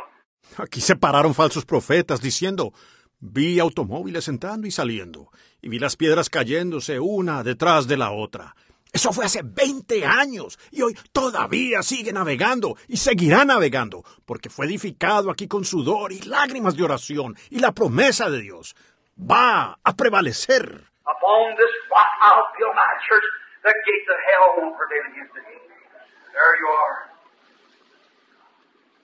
Aquí 0.57 0.81
se 0.81 0.95
pararon 0.95 1.35
falsos 1.35 1.65
profetas 1.65 2.21
diciendo, 2.21 2.73
vi 3.19 3.59
automóviles 3.59 4.27
entrando 4.27 4.67
y 4.67 4.71
saliendo, 4.71 5.29
y 5.61 5.69
vi 5.69 5.79
las 5.79 5.95
piedras 5.95 6.29
cayéndose 6.29 6.99
una 6.99 7.43
detrás 7.43 7.87
de 7.87 7.97
la 7.97 8.11
otra. 8.11 8.55
Eso 8.93 9.11
fue 9.11 9.25
hace 9.25 9.41
20 9.43 10.05
años 10.05 10.57
y 10.71 10.81
hoy 10.81 10.97
todavía 11.11 11.83
sigue 11.83 12.13
navegando 12.13 12.77
y 12.87 12.97
seguirá 12.97 13.43
navegando 13.43 14.03
porque 14.25 14.49
fue 14.49 14.65
edificado 14.65 15.29
aquí 15.29 15.47
con 15.47 15.65
sudor 15.65 16.13
y 16.13 16.21
lágrimas 16.21 16.75
de 16.75 16.83
oración 16.83 17.35
y 17.49 17.59
la 17.59 17.73
promesa 17.73 18.29
de 18.29 18.41
Dios 18.41 18.75
va 19.19 19.77
a 19.83 19.95
prevalecer. 19.95 20.63
Upon 21.03 21.55
this 21.57 21.73
rock 21.91 22.09
I'll 22.23 22.47
build 22.57 22.73
my 22.73 22.97
church. 23.07 23.46
The 23.67 23.75
gates 23.83 24.07
of 24.07 24.19
hell 24.31 24.47
won't 24.63 24.79
prevail 24.79 25.03
against 25.11 25.35
it. 25.35 25.43
There 25.43 26.53
you 26.55 26.67
are. 26.71 26.95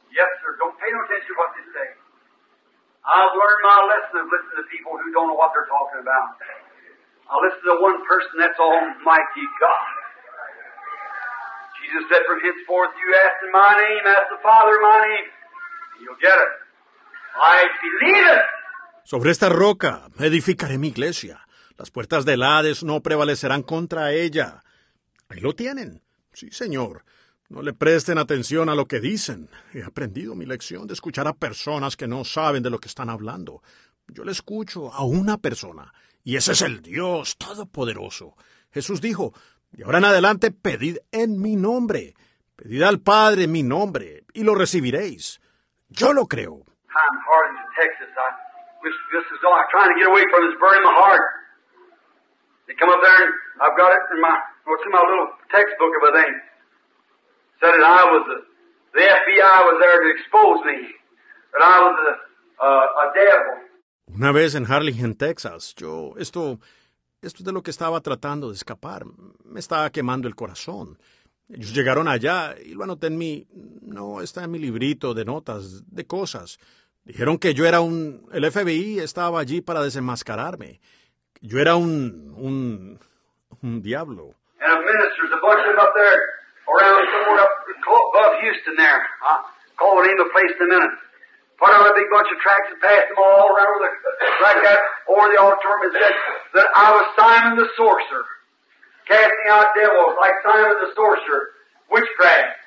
Yes, 0.08 0.32
sir. 0.40 0.56
Don't 0.56 0.72
pay 0.80 0.88
no 0.88 1.04
attention 1.04 1.36
to 1.36 1.36
what 1.36 1.52
they 1.52 1.68
say. 1.76 1.88
I've 3.04 3.36
learned 3.36 3.62
my 3.68 3.80
lesson 3.92 4.24
of 4.24 4.32
listening 4.32 4.64
to 4.64 4.68
people 4.72 4.96
who 4.96 5.12
don't 5.12 5.28
know 5.28 5.36
what 5.36 5.52
they're 5.52 5.68
talking 5.68 6.00
about. 6.00 6.40
I'll 7.28 7.44
listen 7.44 7.60
to 7.60 7.76
one 7.84 8.08
person, 8.08 8.40
that's 8.40 8.56
Almighty 8.56 9.46
God. 9.60 9.92
Jesus 11.84 12.08
said, 12.08 12.24
From 12.24 12.40
henceforth 12.40 12.96
you 12.96 13.08
ask 13.20 13.44
in 13.44 13.52
my 13.52 13.72
name, 13.76 14.04
ask 14.08 14.32
the 14.32 14.40
Father 14.40 14.80
in 14.80 14.84
my 14.88 15.00
name, 15.12 15.28
and 15.28 16.00
you'll 16.08 16.24
get 16.24 16.40
it. 16.40 16.52
I 17.36 17.68
believe 17.84 18.28
it. 18.32 18.48
Sobre 19.04 19.32
esta 19.36 19.52
roca 19.52 20.08
edificaré 20.24 20.80
mi 20.80 20.88
iglesia. 20.96 21.43
Las 21.78 21.90
puertas 21.92 22.26
del 22.26 22.44
Hades 22.44 22.84
no 22.84 23.02
prevalecerán 23.02 23.64
contra 23.64 24.12
ella. 24.12 24.64
Ahí 25.30 25.40
lo 25.40 25.54
tienen. 25.54 26.02
Sí, 26.32 26.50
señor. 26.52 27.04
No 27.50 27.62
le 27.62 27.74
presten 27.74 28.18
atención 28.18 28.70
a 28.70 28.76
lo 28.76 28.88
que 28.88 29.00
dicen. 29.00 29.50
He 29.74 29.84
aprendido 29.84 30.36
mi 30.36 30.46
lección 30.46 30.88
de 30.88 30.94
escuchar 30.94 31.28
a 31.28 31.34
personas 31.34 31.96
que 31.96 32.08
no 32.08 32.24
saben 32.24 32.64
de 32.64 32.70
lo 32.70 32.80
que 32.80 32.88
están 32.88 33.10
hablando. 33.10 33.62
Yo 34.08 34.24
le 34.24 34.32
escucho 34.32 34.94
a 34.94 35.04
una 35.04 35.38
persona, 35.38 35.94
y 36.24 36.36
ese 36.36 36.54
es 36.54 36.62
el 36.62 36.82
Dios 36.82 37.38
Todopoderoso. 37.38 38.36
Jesús 38.72 39.02
dijo, 39.02 39.34
de 39.72 39.84
ahora 39.84 40.00
en 40.00 40.06
adelante 40.06 40.52
pedid 40.52 40.98
en 41.12 41.42
mi 41.42 41.56
nombre. 41.56 42.14
Pedid 42.56 42.84
al 42.84 43.00
Padre 43.00 43.48
mi 43.48 43.64
nombre, 43.64 44.26
y 44.34 44.44
lo 44.44 44.56
recibiréis. 44.56 45.42
Yo 45.90 46.14
lo 46.14 46.28
creo. 46.28 46.64
Come 52.80 52.90
up 52.90 53.02
there 53.04 53.24
and 53.28 53.34
I've 53.62 53.78
got 53.78 53.92
it 53.92 54.04
in 54.16 54.22
my 54.22 54.36
what's 54.66 54.84
in 54.86 54.92
my 54.92 55.04
little 55.04 55.30
textbook 55.52 55.94
of 56.00 56.04
a 56.10 56.12
thing. 56.16 56.34
Said 57.60 57.72
that 57.76 57.84
I 57.84 58.04
was 58.12 58.24
the, 58.28 58.38
the 58.96 59.04
FBI 59.04 59.56
was 59.68 59.78
there 59.84 60.00
to 60.04 60.10
expose 60.16 60.60
me. 60.66 60.78
That 61.54 61.64
I 61.64 61.78
was 61.86 61.96
a, 62.10 62.14
uh, 62.64 63.02
a 63.04 63.06
devil. 63.14 63.56
Una 64.16 64.32
vez 64.32 64.56
en 64.56 64.66
Harlingen, 64.66 65.16
Texas, 65.16 65.74
yo, 65.76 66.14
esto, 66.18 66.60
esto 67.22 67.40
es 67.40 67.46
de 67.46 67.52
lo 67.52 67.64
que 67.64 67.72
estaba 67.72 68.00
tratando 68.02 68.50
de 68.50 68.56
escapar. 68.56 69.06
Me 69.44 69.60
estaba 69.60 69.90
quemando 69.90 70.28
el 70.28 70.36
corazón. 70.36 71.00
Ellos 71.50 71.74
llegaron 71.74 72.08
allá 72.08 72.56
y 72.64 72.74
lo 72.74 72.84
anoté 72.84 73.08
en 73.08 73.18
mi, 73.18 73.48
no, 73.82 74.22
está 74.22 74.44
en 74.44 74.52
mi 74.52 74.60
librito 74.60 75.14
de 75.14 75.26
notas, 75.26 75.84
de 75.88 76.06
cosas. 76.06 76.60
Dijeron 77.04 77.38
que 77.38 77.54
yo 77.54 77.66
era 77.66 77.82
un, 77.82 78.28
el 78.32 78.50
FBI 78.50 79.00
estaba 79.00 79.40
allí 79.40 79.62
para 79.62 79.82
desenmascararme. 79.84 80.80
Yo 81.44 81.60
era 81.60 81.76
un, 81.76 82.34
un, 82.38 83.00
un 83.62 83.82
diablo. 83.82 84.34
Put 91.60 91.70
out 91.70 91.86
a 91.88 91.94
big 91.96 92.10
bunch 92.12 92.28
of 92.28 92.40
tracts 92.44 92.68
and 92.72 92.82
passed 92.82 93.08
them 93.08 93.20
all 93.24 93.48
around 93.56 93.80
the, 93.80 93.90
like 94.44 94.60
that 94.68 94.80
over 95.08 95.32
the 95.32 95.40
auditorium 95.40 95.88
and 95.88 95.96
said 95.96 96.16
that 96.60 96.68
I 96.76 96.92
was 96.92 97.06
Simon 97.16 97.56
the 97.56 97.70
sorcerer, 97.78 98.26
casting 99.08 99.48
out 99.48 99.72
devils 99.72 100.18
like 100.20 100.36
Simon 100.44 100.76
the 100.84 100.92
sorcerer, 100.92 101.56
witchcraft. 101.90 102.60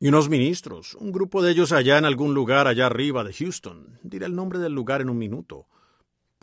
Y 0.00 0.08
unos 0.08 0.28
ministros, 0.28 0.96
un 0.96 1.12
grupo 1.12 1.40
de 1.40 1.52
ellos 1.52 1.72
allá 1.72 1.96
en 1.96 2.04
algún 2.04 2.34
lugar 2.34 2.66
allá 2.66 2.86
arriba 2.86 3.22
de 3.24 3.32
Houston, 3.32 3.98
diré 4.02 4.26
el 4.26 4.34
nombre 4.34 4.58
del 4.58 4.72
lugar 4.74 5.00
en 5.00 5.08
un 5.08 5.16
minuto, 5.16 5.66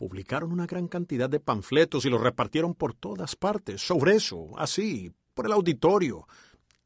publicaron 0.00 0.50
una 0.50 0.64
gran 0.64 0.88
cantidad 0.88 1.28
de 1.28 1.40
panfletos 1.40 2.06
y 2.06 2.08
los 2.08 2.22
repartieron 2.22 2.72
por 2.72 2.94
todas 2.94 3.36
partes, 3.36 3.82
sobre 3.82 4.12
eso, 4.12 4.46
así, 4.56 5.12
por 5.34 5.44
el 5.44 5.52
auditorio, 5.52 6.24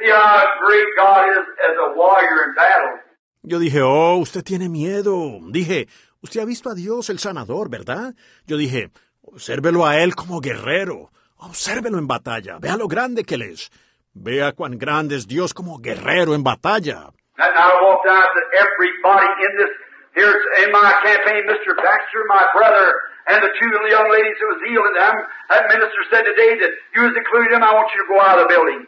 See 0.00 0.10
how 0.10 0.44
great 0.66 0.86
God 0.96 1.28
is 1.28 1.44
as 1.68 1.76
a 1.76 1.96
warrior 1.96 2.48
in 2.48 2.54
battle. 2.54 2.98
Yo 3.42 3.58
dije, 3.58 3.80
oh, 3.82 4.16
usted 4.16 4.42
tiene 4.44 4.68
miedo. 4.68 5.38
Dije, 5.52 5.88
usted 6.22 6.40
ha 6.40 6.46
visto 6.46 6.70
a 6.70 6.74
Dios 6.74 7.10
el 7.10 7.18
sanador, 7.18 7.68
¿verdad? 7.68 8.14
Yo 8.46 8.56
dije, 8.56 8.90
obsérvelo 9.22 9.86
a 9.86 9.98
él 9.98 10.14
como 10.14 10.40
guerrero. 10.40 11.10
Obsérvelo 11.36 11.98
en 11.98 12.06
batalla. 12.06 12.58
Vea 12.58 12.78
lo 12.78 12.88
grande 12.88 13.24
que 13.24 13.34
él 13.34 13.42
es. 13.42 13.70
Vea 14.14 14.52
cuán 14.52 14.78
grande 14.78 15.16
es 15.16 15.26
Dios 15.26 15.52
como 15.52 15.78
guerrero 15.78 16.34
en 16.34 16.42
batalla. 16.42 17.12
And 17.36 17.52
I 17.52 17.68
walked 17.82 18.06
out 18.08 18.22
and 18.22 18.32
said, 18.32 18.48
everybody 18.62 19.26
in 19.26 19.58
this, 19.58 19.72
here 20.14 20.34
in 20.64 20.72
my 20.72 20.90
campaign, 21.02 21.42
Mr. 21.50 21.74
Baxter, 21.76 22.22
my 22.28 22.46
brother, 22.54 22.86
and 23.26 23.42
the 23.42 23.50
two 23.58 23.68
little 23.70 23.90
young 23.90 24.08
ladies 24.10 24.36
that 24.38 24.48
was 24.54 24.60
them, 24.62 25.14
that 25.50 25.68
minister 25.68 26.02
said 26.10 26.22
today 26.22 26.54
that 26.60 26.72
you 26.94 27.02
was 27.02 27.14
included 27.16 27.52
them, 27.52 27.62
I 27.62 27.74
want 27.74 27.90
you 27.94 28.00
to 28.02 28.08
go 28.08 28.20
out 28.20 28.38
of 28.38 28.48
the 28.48 28.54
building. 28.54 28.86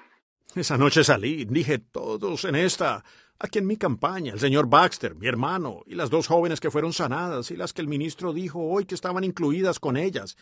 Esa 0.55 0.79
noche 0.79 1.05
salí, 1.05 1.45
dije, 1.45 1.79
todos 1.79 2.45
en 2.45 2.55
esta, 2.55 3.05
aquí 3.39 3.59
en 3.59 3.67
mi 3.67 3.77
campaña, 3.77 4.33
el 4.33 4.41
señor 4.41 4.69
Baxter, 4.69 5.15
mi 5.15 5.27
hermano, 5.27 5.83
y 5.87 5.97
las 5.97 6.09
dos 6.09 6.29
jóvenes 6.29 6.61
que 6.61 6.71
fueron 6.71 6.93
sanadas, 6.93 7.51
y 7.51 7.57
las 7.57 7.73
que 7.73 7.83
el 7.83 7.89
ministro 7.89 8.33
dijo 8.33 8.61
hoy 8.61 8.87
que 8.87 8.95
estaban 8.95 9.25
incluidas 9.25 9.79
con 9.79 9.97
ellas. 9.97 10.37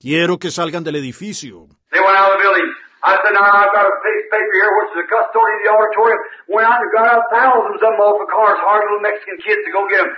Quiero 0.00 0.38
que 0.38 0.50
salgan 0.50 0.84
del 0.84 0.96
edificio. 0.96 1.68
They 1.90 2.00
went 2.00 2.16
out 2.16 2.32
of 2.32 2.38
the 2.38 2.42
building. 2.42 2.73
I 3.04 3.20
said, 3.20 3.36
now 3.36 3.44
I've 3.44 3.68
got 3.76 3.84
a 3.84 3.94
piece 4.00 4.24
of 4.24 4.30
paper 4.32 4.54
here, 4.56 4.70
which 4.80 4.90
is 4.96 4.98
the 5.04 5.08
custodian 5.12 5.60
of 5.60 5.64
the 5.64 5.70
auditorium, 5.76 6.20
went 6.48 6.64
out 6.64 6.80
and 6.80 6.90
got 6.96 7.04
out 7.04 7.22
thousands 7.28 7.76
of 7.76 7.92
them 7.92 8.00
off 8.00 8.16
of 8.16 8.28
cars, 8.32 8.56
hard 8.64 8.80
little 8.88 9.04
Mexican 9.04 9.36
kids 9.44 9.60
to 9.60 9.70
go 9.76 9.84
get 9.92 10.00
them. 10.08 10.12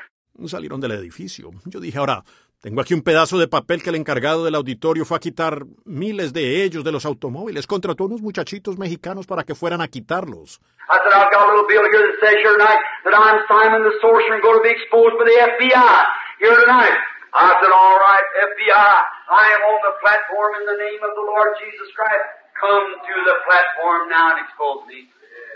Salieron 0.47 0.81
del 0.81 0.93
edificio. 0.93 1.51
Yo 1.67 1.81
dije, 1.81 1.99
ahora, 1.99 2.23
tengo 2.61 2.81
aquí 2.81 2.95
un 2.95 3.03
pedazo 3.03 3.39
de 3.39 3.49
papel 3.49 3.83
que 3.83 3.91
el 3.91 3.97
encargado 3.97 4.45
del 4.45 4.55
auditorio 4.55 5.05
fue 5.05 5.17
a 5.17 5.21
quitar 5.21 5.65
miles 5.85 6.33
de 6.33 6.63
ellos 6.63 6.85
de 6.85 6.93
los 6.93 7.05
automóviles. 7.07 7.67
Contrató 7.67 8.05
unos 8.05 8.23
muchachitos 8.23 8.79
mexicanos 8.79 9.27
para 9.27 9.43
que 9.45 9.55
fueran 9.55 9.81
a 9.81 9.89
quitarlos. 9.89 10.61
I 10.89 10.99
said, 11.03 11.13
I've 11.13 11.33
got 11.33 11.43
a 11.43 11.51
little 11.51 11.67
bill 11.67 11.83
here 11.91 12.07
that 12.07 12.17
says 12.23 12.37
here 12.39 12.53
tonight 12.55 12.79
that 13.03 13.15
I'm 13.19 13.43
Simon 13.51 13.83
the 13.83 13.95
Sorcerer 13.99 14.39
and 14.39 14.43
going 14.43 14.59
to 14.59 14.63
be 14.63 14.71
exposed 14.71 15.19
by 15.19 15.25
the 15.27 15.37
FBI 15.59 15.97
here 16.39 16.55
tonight. 16.55 16.95
I 17.35 17.53
said, 17.61 17.73
all 17.73 17.99
right, 17.99 18.27
FBI, 18.55 18.93
I 19.29 19.45
am 19.57 19.63
on 19.69 19.79
the 19.85 19.95
platform 20.01 20.51
in 20.61 20.65
the 20.65 20.79
name 20.81 21.01
of 21.03 21.13
the 21.13 21.25
Lord 21.27 21.53
Jesus 21.61 21.89
Christ. 21.93 22.46
Come 22.61 22.89
to 23.09 23.15
the 23.29 23.37
platform 23.47 24.09
now 24.09 24.31
and 24.31 24.41
expose 24.47 24.87
me. 24.89 25.09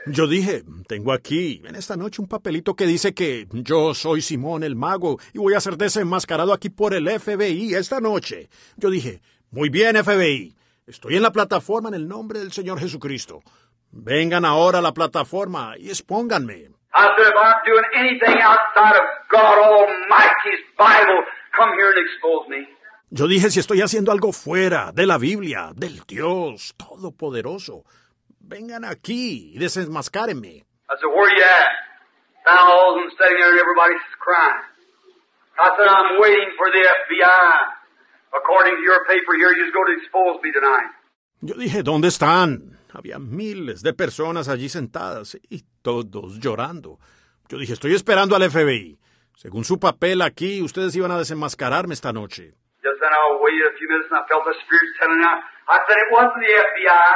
Yo 0.06 0.26
dije, 0.26 0.62
tengo 0.88 1.12
aquí 1.12 1.62
en 1.64 1.76
esta 1.76 1.94
noche 1.96 2.22
un 2.22 2.28
papelito 2.28 2.74
que 2.74 2.86
dice 2.86 3.12
que 3.12 3.46
yo 3.52 3.92
soy 3.94 4.22
Simón 4.22 4.62
el 4.64 4.74
mago 4.74 5.18
y 5.34 5.38
voy 5.38 5.54
a 5.54 5.60
ser 5.60 5.76
desenmascarado 5.76 6.54
aquí 6.54 6.70
por 6.70 6.94
el 6.94 7.08
FBI 7.08 7.74
esta 7.74 8.00
noche. 8.00 8.48
Yo 8.76 8.88
dije, 8.88 9.20
muy 9.50 9.68
bien 9.68 10.02
FBI, 10.02 10.56
estoy 10.86 11.16
en 11.16 11.22
la 11.22 11.32
plataforma 11.32 11.90
en 11.90 11.94
el 11.94 12.08
nombre 12.08 12.38
del 12.38 12.50
Señor 12.50 12.80
Jesucristo. 12.80 13.42
Vengan 13.90 14.44
ahora 14.44 14.78
a 14.78 14.82
la 14.82 14.94
plataforma 14.94 15.74
y 15.78 15.90
expónganme. 15.90 16.70
Come 21.56 21.74
here 21.74 21.90
and 21.90 21.98
expose 21.98 22.48
me. 22.48 22.80
Yo 23.12 23.26
dije, 23.26 23.50
si 23.50 23.58
estoy 23.58 23.80
haciendo 23.80 24.12
algo 24.12 24.32
fuera 24.32 24.92
de 24.92 25.05
la 25.05 25.18
Biblia, 25.18 25.72
del 25.74 26.00
Dios 26.06 26.74
Todopoderoso, 26.76 27.82
vengan 28.39 28.84
aquí 28.84 29.50
y 29.52 29.58
desenmascárenme. 29.58 30.48
I 30.48 30.94
said, 30.94 31.10
where 31.10 31.28
you 31.34 31.42
at? 31.42 31.74
Thousands 32.47 33.12
sitting 33.18 33.36
there 33.36 33.50
and 33.50 33.58
everybody's 33.58 34.06
crying. 34.20 34.62
I 35.58 35.70
said, 35.76 35.89
I'm 35.89 36.20
waiting 36.20 36.50
for 36.56 36.70
the 36.70 36.82
FBI. 36.86 37.80
According 38.32 38.76
to 38.76 38.82
your 38.82 39.05
paper 39.06 39.34
here, 39.34 39.50
you're 39.58 39.72
going 39.74 39.90
to 39.90 39.98
expose 39.98 40.39
me 40.42 40.52
tonight. 40.52 40.94
Yo 41.40 41.55
dije, 41.55 41.82
¿dónde 41.82 42.06
están? 42.06 42.78
Había 42.92 43.18
miles 43.18 43.82
de 43.82 43.92
personas 43.92 44.48
allí 44.48 44.68
sentadas 44.68 45.36
y 45.48 45.64
todos 45.82 46.39
llorando. 46.39 47.00
Yo 47.48 47.58
dije, 47.58 47.72
estoy 47.72 47.94
esperando 47.94 48.36
al 48.36 48.48
FBI. 48.48 49.00
Según 49.34 49.64
su 49.64 49.80
papel 49.80 50.22
aquí, 50.22 50.62
ustedes 50.62 50.94
iban 50.94 51.10
a 51.10 51.18
desenmascararme 51.18 51.94
esta 51.94 52.12
noche. 52.12 52.55
Just 52.81 52.97
then 53.00 53.12
I 53.12 53.36
waited 53.36 53.68
a 53.68 53.75
few 53.76 53.89
minutes 53.92 54.09
and 54.09 54.20
I 54.20 54.25
felt 54.25 54.49
the 54.49 54.57
Spirit 54.65 54.89
telling 54.97 55.20
out. 55.20 55.44
I 55.68 55.84
said, 55.84 55.97
it 56.00 56.09
wasn't 56.09 56.41
the 56.41 56.52
FBI. 56.52 57.15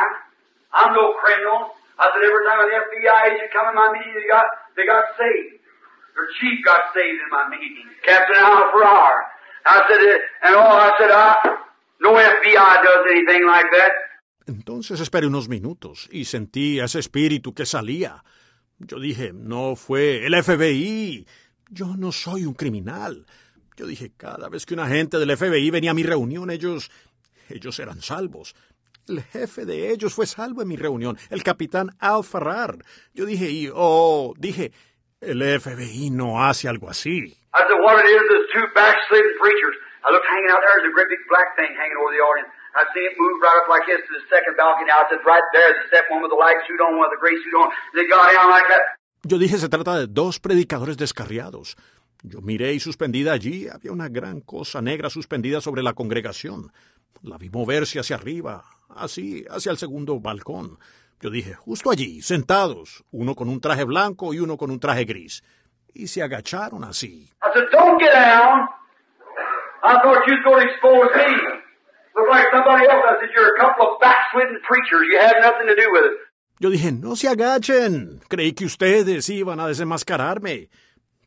I'm 0.77 0.93
no 0.93 1.17
criminal. 1.17 1.73
I 1.97 2.11
said, 2.13 2.21
every 2.21 2.45
time 2.45 2.61
an 2.61 2.71
FBI 2.71 3.19
agent 3.33 3.49
come 3.55 3.73
in 3.73 3.77
my 3.79 3.89
meeting, 3.97 4.13
they 4.13 4.29
got, 4.29 4.47
they 4.77 4.85
got 4.85 5.05
saved. 5.17 5.63
Their 6.15 6.29
chief 6.39 6.61
got 6.65 6.93
saved 6.93 7.17
in 7.17 7.31
my 7.33 7.49
meeting. 7.49 7.89
Captain 8.05 8.37
Al 8.37 8.71
Farrar. 8.71 9.35
I 9.65 9.89
said, 9.89 10.01
and 10.45 10.55
oh, 10.55 10.77
I 10.77 10.91
said, 11.01 11.11
I, 11.11 11.33
no 12.01 12.13
FBI 12.13 12.73
does 12.85 13.03
anything 13.11 13.47
like 13.47 13.71
that. 13.73 13.93
Entonces 14.47 15.01
esperé 15.01 15.27
unos 15.27 15.49
minutos 15.49 16.09
y 16.13 16.27
sentí 16.27 16.79
ese 16.79 16.99
espíritu 16.99 17.55
que 17.55 17.65
salía. 17.65 18.23
Yo 18.79 19.01
dije, 19.01 19.33
no 19.33 19.75
fue 19.75 20.27
el 20.27 20.35
FBI. 20.35 21.27
Yo 21.71 21.97
no 21.97 22.13
soy 22.13 22.45
un 22.45 22.55
criminal. 22.55 23.27
Yo 23.77 23.87
dije, 23.87 24.13
cada 24.17 24.49
vez 24.49 24.67
que 24.67 24.75
un 24.75 24.81
agente 24.81 25.19
del 25.19 25.37
FBI 25.37 25.71
venía 25.71 25.91
a 25.91 25.95
mi 25.95 26.05
reunión, 26.05 26.51
ellos, 26.51 26.91
ellos 27.49 27.79
eran 27.79 28.01
salvos. 28.01 28.55
El 29.09 29.23
jefe 29.23 29.67
de 29.67 29.91
ellos 29.91 30.15
fue 30.15 30.27
salvo 30.27 30.63
en 30.63 30.69
mi 30.69 30.77
reunión, 30.77 31.19
el 31.29 31.43
capitán 31.43 31.91
Al 31.99 32.25
Farrar. 32.25 32.79
Yo 33.13 33.27
dije, 33.27 33.51
y, 33.51 33.69
oh, 33.75 34.33
dije, 34.39 34.73
el 35.21 35.43
FBI 35.61 36.11
no 36.11 36.43
hace 36.43 36.69
algo 36.69 36.89
así. 36.89 37.37
I 37.53 37.63
said, 37.69 37.79
what 37.83 37.99
it 38.01 38.09
is 38.09 38.23
is 38.23 38.47
two 38.53 38.67
backslidden 38.75 39.35
preachers. 39.39 39.77
I 40.05 40.11
looked 40.13 40.27
hanging 40.27 40.51
out 40.51 40.61
there, 40.63 40.81
there's 40.81 40.91
a 40.91 40.95
great 40.95 41.09
big 41.09 41.23
black 41.29 41.57
thing 41.57 41.69
hanging 41.77 41.99
over 42.01 42.13
the 42.15 42.23
audience. 42.23 42.49
I 42.75 42.83
seen 42.95 43.07
it 43.07 43.15
move 43.19 43.39
right 43.43 43.59
up 43.63 43.69
like 43.71 43.87
this 43.87 44.03
to 44.03 44.13
the 44.19 44.25
second 44.27 44.55
balcony. 44.57 44.91
I 44.91 45.05
said, 45.11 45.23
right 45.27 45.43
there's 45.53 45.79
the 45.85 45.89
second 45.95 46.11
one 46.19 46.23
with 46.27 46.33
the 46.35 46.41
light 46.41 46.59
suit 46.67 46.81
on, 46.81 46.99
one 46.99 47.07
with 47.07 47.15
the 47.15 47.23
gray 47.23 47.37
suit 47.39 47.55
on. 47.55 47.71
They 47.95 48.07
got 48.07 48.31
down 48.35 48.51
like 48.51 48.67
that. 48.71 48.99
Yo 49.27 49.39
dije, 49.39 49.57
se 49.57 49.69
trata 49.69 49.97
de 49.97 50.07
dos 50.07 50.39
predicadores 50.39 50.97
descarriados. 50.99 51.77
Yo 52.27 52.41
miré 52.41 52.73
y 52.73 52.81
suspendida 52.81 53.33
allí 53.35 53.69
había 53.69 53.93
una 53.93 54.09
gran 54.09 54.41
cosa 54.41 54.81
negra 54.81 55.11
suspendida 55.11 55.61
sobre 55.61 55.83
la 55.83 55.93
congregación. 55.93 56.73
La 57.23 57.37
vi 57.37 57.51
moverse 57.51 58.01
hacia 58.01 58.17
arriba, 58.17 58.65
así, 58.89 59.45
hacia 59.51 59.71
el 59.71 59.77
segundo 59.77 60.19
balcón. 60.21 60.79
Yo 61.21 61.29
dije, 61.29 61.53
justo 61.53 61.91
allí, 61.91 62.23
sentados, 62.23 63.05
uno 63.11 63.35
con 63.35 63.51
un 63.51 63.61
traje 63.61 63.85
blanco 63.85 64.33
y 64.33 64.41
uno 64.41 64.57
con 64.57 64.71
un 64.71 64.81
traje 64.81 65.05
gris. 65.05 65.45
Y 65.93 66.07
se 66.07 66.23
agacharon 66.23 66.83
así. 66.83 67.31
Yo 76.59 76.71
dije, 76.71 76.91
no 76.91 77.17
se 77.17 77.29
agachen. 77.29 78.23
Creí 78.29 78.55
que 78.55 78.65
ustedes 78.65 79.29
iban 79.29 79.61
a 79.61 79.69
desenmascararme. 79.69 80.71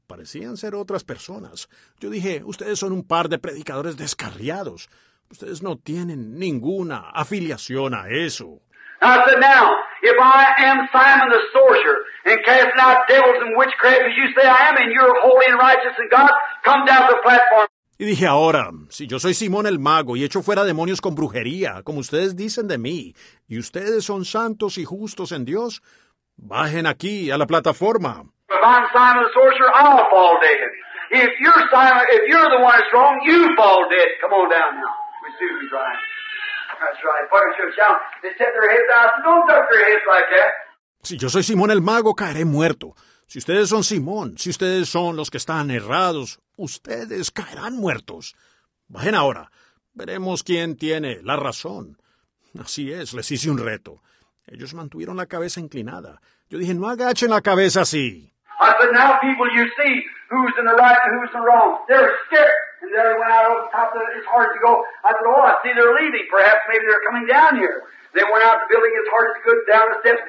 Parecían 0.07 0.55
ser 0.55 0.73
otras 0.73 1.03
personas. 1.03 1.67
Yo 1.99 2.09
dije, 2.09 2.41
ustedes 2.45 2.79
son 2.79 2.93
un 2.93 3.03
par 3.03 3.27
de 3.27 3.39
predicadores 3.39 3.97
descarriados. 3.97 4.89
Ustedes 5.29 5.61
no 5.61 5.77
tienen 5.77 6.39
ninguna 6.39 7.09
afiliación 7.13 7.93
a 7.93 8.07
eso. 8.09 8.61
I 9.01 9.19
said, 9.27 9.39
now, 9.39 9.75
if 10.01 10.15
I 10.17 10.45
am 10.65 10.87
Simon 10.91 11.29
the 11.29 11.41
sorcerer 11.53 11.97
and 12.25 12.39
casting 12.45 12.79
out 12.79 13.05
devils 13.07 13.37
and 13.45 13.55
witchcraft 13.55 14.01
as 14.01 14.15
you 14.17 14.33
say 14.33 14.47
I 14.47 14.69
am, 14.69 14.77
and 14.77 14.91
you're 14.91 15.13
holy 15.21 15.45
and 15.45 15.59
righteous 15.59 15.93
and 15.99 16.09
God, 16.09 16.31
come 16.63 16.85
down 16.85 17.07
to 17.07 17.15
the 17.15 17.21
platform. 17.21 17.67
Y 17.99 18.05
dije, 18.05 18.27
ahora, 18.27 18.71
si 18.89 19.07
yo 19.07 19.19
soy 19.19 19.33
Simón 19.33 19.65
el 19.67 19.79
mago 19.79 20.15
y 20.15 20.23
echo 20.23 20.41
fuera 20.41 20.63
demonios 20.63 21.01
con 21.01 21.15
brujería, 21.15 21.81
como 21.83 21.99
ustedes 21.99 22.35
dicen 22.35 22.67
de 22.67 22.77
mí, 22.77 23.15
y 23.47 23.57
ustedes 23.59 24.05
son 24.05 24.23
santos 24.23 24.77
y 24.77 24.85
justos 24.85 25.31
en 25.31 25.45
Dios, 25.45 25.81
bajen 26.35 26.85
aquí 26.85 27.31
a 27.31 27.37
la 27.37 27.47
plataforma. 27.47 28.23
If 28.49 28.61
I'm 28.63 28.87
Simon 28.93 29.23
the 29.23 29.31
sorcerer, 29.35 29.71
I'll 29.75 30.09
fall 30.09 30.39
dead. 30.39 30.55
If 31.11 31.31
you're 31.39 31.63
Simon, 31.71 32.03
if 32.11 32.23
you're 32.27 32.49
the 32.49 32.63
one 32.63 32.75
that's 32.79 32.91
wrong, 32.93 33.19
you 33.25 33.55
fall 33.55 33.87
dead. 33.91 34.07
Come 34.21 34.31
on 34.31 34.49
down 34.49 34.75
now. 34.79 34.93
Excuse 35.27 35.51
me, 35.61 35.67
Brian. 35.69 35.99
That's 36.79 37.01
right. 37.03 37.25
They 38.23 38.29
set 38.37 38.51
their 38.53 38.69
heads 38.71 38.89
out. 38.95 39.11
Don't 39.23 39.47
duck 39.47 39.67
their 39.71 39.83
heads 39.89 40.05
like 40.07 40.29
that. 40.35 40.51
Si 41.03 41.17
yo 41.17 41.29
soy 41.29 41.43
Simón 41.43 41.71
el 41.71 41.81
mago, 41.81 42.15
caeré 42.15 42.45
muerto. 42.45 42.95
Si 43.27 43.39
ustedes 43.39 43.69
son 43.69 43.83
Simón, 43.83 44.37
si 44.37 44.49
ustedes 44.49 44.87
son 44.87 45.15
los 45.15 45.29
que 45.29 45.37
están 45.37 45.69
errados, 45.71 46.39
ustedes 46.55 47.31
caerán 47.31 47.75
muertos. 47.75 48.35
Bajen 48.87 49.15
ahora. 49.15 49.51
Veremos 49.93 50.43
quién 50.43 50.77
tiene 50.77 51.19
la 51.23 51.35
razón. 51.35 51.97
Así 52.59 52.91
es, 52.91 53.13
les 53.13 53.29
hice 53.31 53.49
un 53.49 53.57
reto. 53.57 54.01
Ellos 54.45 54.73
mantuvieron 54.73 55.17
la 55.17 55.25
cabeza 55.25 55.59
inclinada. 55.59 56.21
Yo 56.49 56.57
dije, 56.57 56.73
no 56.73 56.87
agachen 56.87 57.29
la 57.31 57.41
cabeza 57.41 57.81
así. 57.81 58.33
I 58.59 58.73
said, 58.81 58.91
now 58.93 59.19
people, 59.21 59.45
you 59.53 59.69
see 59.77 60.03
who's 60.29 60.53
in 60.57 60.65
the 60.65 60.73
right 60.73 60.97
and 60.97 61.11
who's 61.19 61.29
in 61.33 61.39
the 61.41 61.45
wrong. 61.45 61.85
They're 61.87 62.09
scared. 62.27 62.57
And 62.81 62.93
there 62.93 63.13
they 63.13 63.17
went 63.17 63.31
out 63.31 63.45
over 63.49 63.61
the 63.65 63.71
top 63.73 63.89
of 63.93 64.01
it. 64.01 64.17
It's 64.17 64.29
hard 64.29 64.49
to 64.53 64.59
go. 64.61 64.81
I 65.05 65.13
said, 65.13 65.25
oh, 65.25 65.41
I 65.41 65.53
see 65.61 65.73
they're 65.73 65.93
leaving. 65.93 66.25
Perhaps 66.29 66.61
maybe 66.69 66.85
they're 66.85 67.05
coming 67.05 67.25
down 67.25 67.57
here. 67.57 67.85
They 68.13 68.25
went 68.25 68.43
out 68.45 68.65
the 68.65 68.69
building. 68.69 68.93
It's 68.97 69.09
hard 69.09 69.29
to 69.33 69.41
go 69.45 69.53
down 69.65 69.85
the 69.93 69.99
steps. 70.01 70.21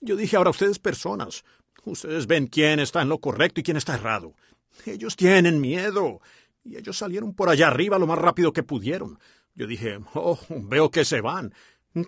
Yo 0.00 0.16
dije, 0.16 0.36
ahora 0.36 0.50
ustedes 0.50 0.78
personas, 0.78 1.44
ustedes 1.84 2.26
ven 2.26 2.48
quién 2.48 2.80
está 2.80 3.02
en 3.02 3.08
lo 3.08 3.18
correcto 3.18 3.60
y 3.60 3.62
quién 3.62 3.76
está 3.76 3.94
errado. 3.94 4.34
Ellos 4.84 5.16
tienen 5.16 5.60
miedo. 5.60 6.20
Y 6.64 6.76
ellos 6.76 6.98
salieron 6.98 7.34
por 7.34 7.48
allá 7.48 7.68
arriba 7.68 7.98
lo 7.98 8.06
más 8.06 8.18
rápido 8.18 8.52
que 8.52 8.62
pudieron. 8.62 9.18
Yo 9.54 9.66
dije, 9.66 9.98
oh, 10.14 10.38
veo 10.48 10.90
que 10.90 11.04
se 11.04 11.20
van. 11.20 11.52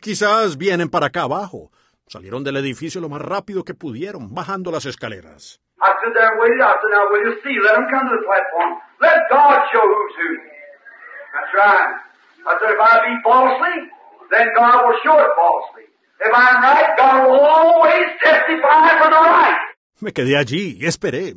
Quizás 0.01 0.57
vienen 0.57 0.89
para 0.89 1.07
acá 1.07 1.23
abajo. 1.23 1.71
Salieron 2.07 2.45
del 2.45 2.57
edificio 2.57 3.01
lo 3.01 3.09
más 3.09 3.23
rápido 3.23 3.65
que 3.65 3.75
pudieron, 3.75 4.35
bajando 4.35 4.71
las 4.71 4.87
escaleras. 4.87 5.61
Me 20.01 20.13
quedé 20.13 20.37
allí 20.37 20.77
y 20.81 20.87
esperé. 20.87 21.35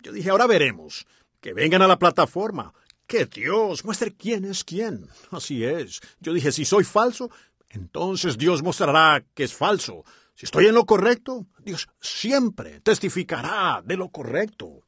Yo 0.00 0.12
dije, 0.12 0.30
ahora 0.30 0.46
veremos. 0.46 1.06
Que 1.40 1.52
vengan 1.52 1.82
a 1.82 1.86
la 1.86 1.98
plataforma. 1.98 2.72
Que 3.06 3.26
Dios 3.26 3.84
muestre 3.84 4.14
quién 4.16 4.44
es 4.44 4.64
quién. 4.64 5.08
Así 5.30 5.64
es. 5.64 6.00
Yo 6.20 6.32
dije, 6.32 6.52
si 6.52 6.64
soy 6.64 6.84
falso, 6.84 7.30
entonces 7.74 8.38
Dios 8.38 8.62
mostrará 8.62 9.22
que 9.34 9.44
es 9.44 9.54
falso. 9.54 10.04
Si 10.34 10.46
estoy 10.46 10.66
en 10.66 10.74
lo 10.74 10.84
correcto, 10.84 11.46
Dios 11.58 11.88
siempre 12.00 12.80
testificará 12.80 13.82
de 13.84 13.96
lo 13.96 14.08
correcto. 14.08 14.80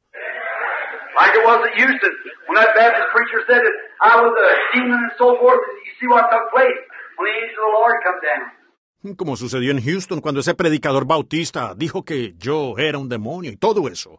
Like 1.18 1.34
it 1.34 1.44
was 1.46 1.60
at 1.64 1.74
Houston, 1.78 2.12
when 2.46 2.56
that 2.56 2.74
Baptist 2.76 3.08
preacher 3.14 3.40
said 3.46 3.62
that 3.62 3.76
I 4.02 4.20
was 4.20 4.32
a 4.36 4.76
demon 4.76 4.98
and 4.98 5.12
so 5.16 5.36
forth, 5.40 5.60
and 5.64 5.78
you 5.86 5.92
see 5.98 6.06
what 6.06 6.28
took 6.30 6.50
place 6.52 6.76
when 7.16 7.30
the 7.30 7.36
angel 7.40 7.64
of 7.64 7.72
the 7.72 7.78
Lord 7.78 7.96
come 8.04 8.20
down. 8.20 9.16
Como 9.16 9.36
sucedió 9.36 9.70
en 9.70 9.82
Houston 9.82 10.20
cuando 10.20 10.40
ese 10.40 10.54
predicador 10.54 11.06
bautista 11.06 11.74
dijo 11.74 12.04
que 12.04 12.34
yo 12.36 12.76
era 12.76 12.98
un 12.98 13.08
demonio 13.08 13.50
y 13.50 13.56
todo 13.56 13.88
eso. 13.88 14.18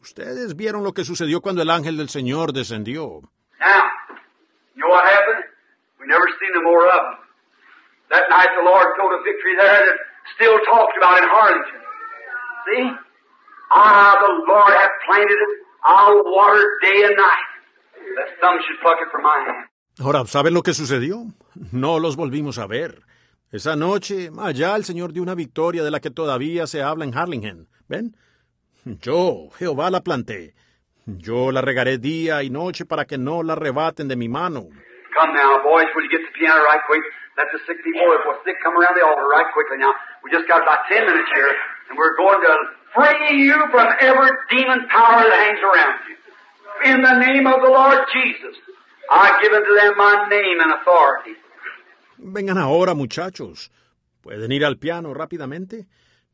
Ustedes 0.00 0.56
vieron 0.56 0.82
lo 0.82 0.92
que 0.92 1.04
sucedió 1.04 1.40
cuando 1.42 1.62
el 1.62 1.70
ángel 1.70 1.96
del 1.96 2.08
Señor 2.08 2.52
descendió. 2.52 3.20
Now, 3.60 3.84
you 4.74 4.82
know 4.82 4.90
what 4.90 5.04
happened? 5.04 5.44
We 6.00 6.06
never 6.08 6.26
seen 6.40 6.50
no 6.54 6.62
more 6.62 6.86
of 6.86 6.92
them. 6.92 7.31
That 8.12 8.28
night 8.28 8.50
the 8.58 8.64
Lord 8.64 8.86
told 9.00 9.12
a 9.16 9.20
victory 9.24 9.56
there 9.56 9.80
that 9.88 9.96
still 10.36 10.56
talked 10.68 10.96
about 11.00 11.16
in 11.18 11.26
Harlington. 11.32 11.80
See? 12.68 12.84
Ah, 13.72 14.20
the 14.20 14.32
Lord 14.52 14.72
hath 14.76 14.94
planted 15.08 15.32
it. 15.32 15.52
I'll 15.84 16.22
water 16.24 16.62
day 16.82 17.04
and 17.08 17.16
night. 17.16 17.48
That 18.16 18.28
some 18.40 18.58
should 18.68 18.78
pluck 18.82 18.98
it 19.00 19.08
from 19.10 19.22
my 19.24 19.38
hand. 19.48 19.66
Ahora, 20.00 20.24
¿saben 20.26 20.54
lo 20.54 20.62
que 20.62 20.74
sucedió? 20.74 21.24
No 21.72 21.98
los 21.98 22.16
volvimos 22.16 22.58
a 22.58 22.66
ver. 22.66 23.00
Esa 23.50 23.76
noche, 23.76 24.30
allá 24.38 24.76
el 24.76 24.84
Señor 24.84 25.12
dio 25.12 25.22
una 25.22 25.34
victoria 25.34 25.82
de 25.82 25.90
la 25.90 26.00
que 26.00 26.10
todavía 26.10 26.66
se 26.66 26.82
habla 26.82 27.04
en 27.04 27.16
Harlingen. 27.16 27.68
¿Ven? 27.88 28.14
Yo, 28.84 29.48
Jehová, 29.58 29.90
la 29.90 30.00
planté. 30.02 30.54
Yo 31.06 31.50
la 31.50 31.60
regaré 31.60 31.98
día 31.98 32.42
y 32.42 32.50
noche 32.50 32.84
para 32.84 33.04
que 33.04 33.18
no 33.18 33.42
la 33.42 33.54
arrebaten 33.54 34.08
de 34.08 34.16
mi 34.16 34.28
mano. 34.28 34.68
Come 35.18 35.34
now, 35.34 35.62
boys, 35.62 35.86
will 35.94 36.04
you 36.04 36.10
get 36.10 36.20
the 36.26 36.38
piano 36.38 36.62
right 36.64 36.80
quick? 36.88 37.02
Let 37.36 37.48
the 37.48 37.60
sick 37.64 37.80
people, 37.80 38.04
if 38.12 38.28
we're 38.28 38.36
sick, 38.44 38.60
come 38.62 38.76
around 38.76 38.92
the 38.92 39.04
altar 39.08 39.24
right 39.24 39.48
quickly 39.56 39.80
now. 39.80 39.92
We 40.20 40.28
just 40.30 40.44
got 40.48 40.60
about 40.60 40.84
ten 40.88 41.06
minutes 41.08 41.30
here, 41.32 41.48
and 41.88 41.96
we're 41.96 42.12
going 42.16 42.40
to 42.44 42.54
free 42.92 43.40
you 43.40 43.56
from 43.72 43.88
every 44.00 44.32
demon 44.52 44.84
power 44.92 45.24
that 45.24 45.38
hangs 45.48 45.62
around 45.64 45.96
you. 46.08 46.16
In 46.92 47.00
the 47.00 47.16
name 47.24 47.46
of 47.46 47.62
the 47.62 47.72
Lord 47.72 48.04
Jesus, 48.12 48.56
I 49.10 49.40
give 49.40 49.52
unto 49.52 49.72
them 49.74 49.96
my 49.96 50.28
name 50.28 50.60
and 50.60 50.72
authority. 50.76 51.36
Vengan 52.18 52.58
ahora, 52.58 52.94
muchachos. 52.94 53.70
¿Pueden 54.20 54.52
ir 54.52 54.64
al 54.64 54.76
piano 54.76 55.14
rápidamente? 55.14 55.86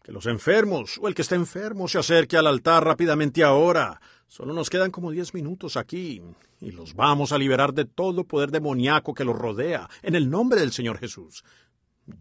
Que 0.02 0.12
los 0.12 0.27
enfermos 0.27 0.99
o 1.01 1.07
el 1.07 1.15
que 1.15 1.23
esté 1.23 1.36
enfermo 1.36 1.86
se 1.86 1.99
acerque 1.99 2.36
al 2.36 2.47
altar 2.47 2.85
rápidamente 2.85 3.44
ahora. 3.44 4.01
Solo 4.27 4.52
nos 4.52 4.68
quedan 4.68 4.91
como 4.91 5.10
diez 5.10 5.33
minutos 5.33 5.77
aquí 5.77 6.23
y 6.60 6.72
los 6.72 6.94
vamos 6.94 7.32
a 7.32 7.38
liberar 7.38 7.72
de 7.72 7.84
todo 7.84 8.24
poder 8.24 8.50
demoníaco 8.50 9.14
que 9.14 9.24
los 9.24 9.36
rodea 9.36 9.88
en 10.02 10.14
el 10.14 10.30
nombre 10.30 10.60
del 10.60 10.72
Señor 10.72 10.98
Jesús. 10.98 11.44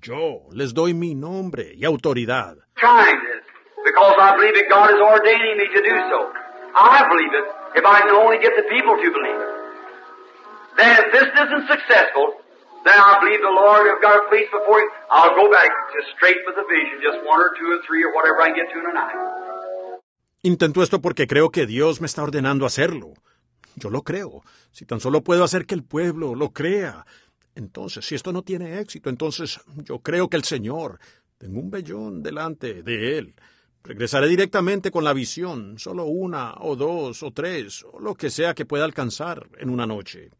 Yo 0.01 0.41
les 0.51 0.73
doy 0.73 0.93
mi 0.93 1.15
nombre 1.15 1.73
y 1.75 1.85
autoridad. 1.85 2.57
Then 12.87 12.95
I 12.95 13.19
believe 13.19 13.41
the 13.41 13.51
Lord 13.51 13.83
have 13.91 14.01
got 14.01 14.15
a 14.15 14.29
place 14.29 14.47
before 14.47 14.79
Him. 14.79 14.87
I'll 15.11 15.35
go 15.35 15.51
back 15.51 15.67
straight 16.15 16.39
with 16.47 16.55
the 16.55 16.63
vision, 16.71 17.03
just 17.03 17.19
one 17.27 17.39
or 17.41 17.51
two 17.59 17.67
or 17.67 17.79
three 17.85 17.99
or 17.99 18.15
whatever 18.15 18.39
I 18.39 18.47
can 18.47 18.55
get 18.55 18.71
to 18.71 18.79
tonight. 18.79 19.11
Intento 20.41 20.81
esto 20.81 21.01
porque 21.01 21.27
creo 21.27 21.49
que 21.49 21.65
Dios 21.65 21.99
me 21.99 22.07
está 22.07 22.23
ordenando 22.23 22.65
hacerlo. 22.65 23.13
Yo 23.77 23.91
lo 23.91 24.01
creo. 24.01 24.41
Si 24.71 24.85
tan 24.85 24.99
solo 24.99 25.21
puedo 25.21 25.43
hacer 25.43 25.67
que 25.67 25.75
el 25.75 25.83
pueblo 25.83 26.33
lo 26.33 26.49
crea. 26.49 27.05
Entonces, 27.53 28.05
si 28.05 28.15
esto 28.15 28.33
no 28.33 28.41
tiene 28.41 28.79
éxito, 28.79 29.09
entonces 29.09 29.61
yo 29.83 29.99
creo 29.99 30.29
que 30.29 30.37
el 30.37 30.43
Señor, 30.43 30.99
tengo 31.37 31.59
un 31.59 31.69
vellón 31.69 32.23
delante 32.23 32.81
de 32.81 33.19
Él. 33.19 33.35
Regresaré 33.83 34.27
directamente 34.27 34.89
con 34.89 35.03
la 35.03 35.13
visión, 35.13 35.77
solo 35.77 36.05
una 36.05 36.55
o 36.59 36.75
dos 36.75 37.21
o 37.21 37.31
tres, 37.31 37.85
o 37.85 37.99
lo 37.99 38.15
que 38.15 38.31
sea 38.31 38.55
que 38.55 38.65
pueda 38.65 38.83
alcanzar 38.83 39.47
en 39.59 39.69
una 39.69 39.85
noche. 39.85 40.31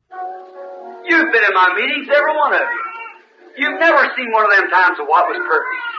You've 1.08 1.32
been 1.32 1.44
in 1.46 1.54
my 1.54 1.74
meetings, 1.76 2.10
every 2.10 2.36
one 2.36 2.54
of 2.54 2.60
you. 2.60 3.64
You've 3.64 3.80
never 3.80 4.02
seen 4.18 4.34
one 4.34 4.46
of 4.46 4.52
them 4.52 4.70
times 4.70 5.00
of 5.00 5.08
what 5.08 5.30
was 5.30 5.40
perfect. 5.46 5.98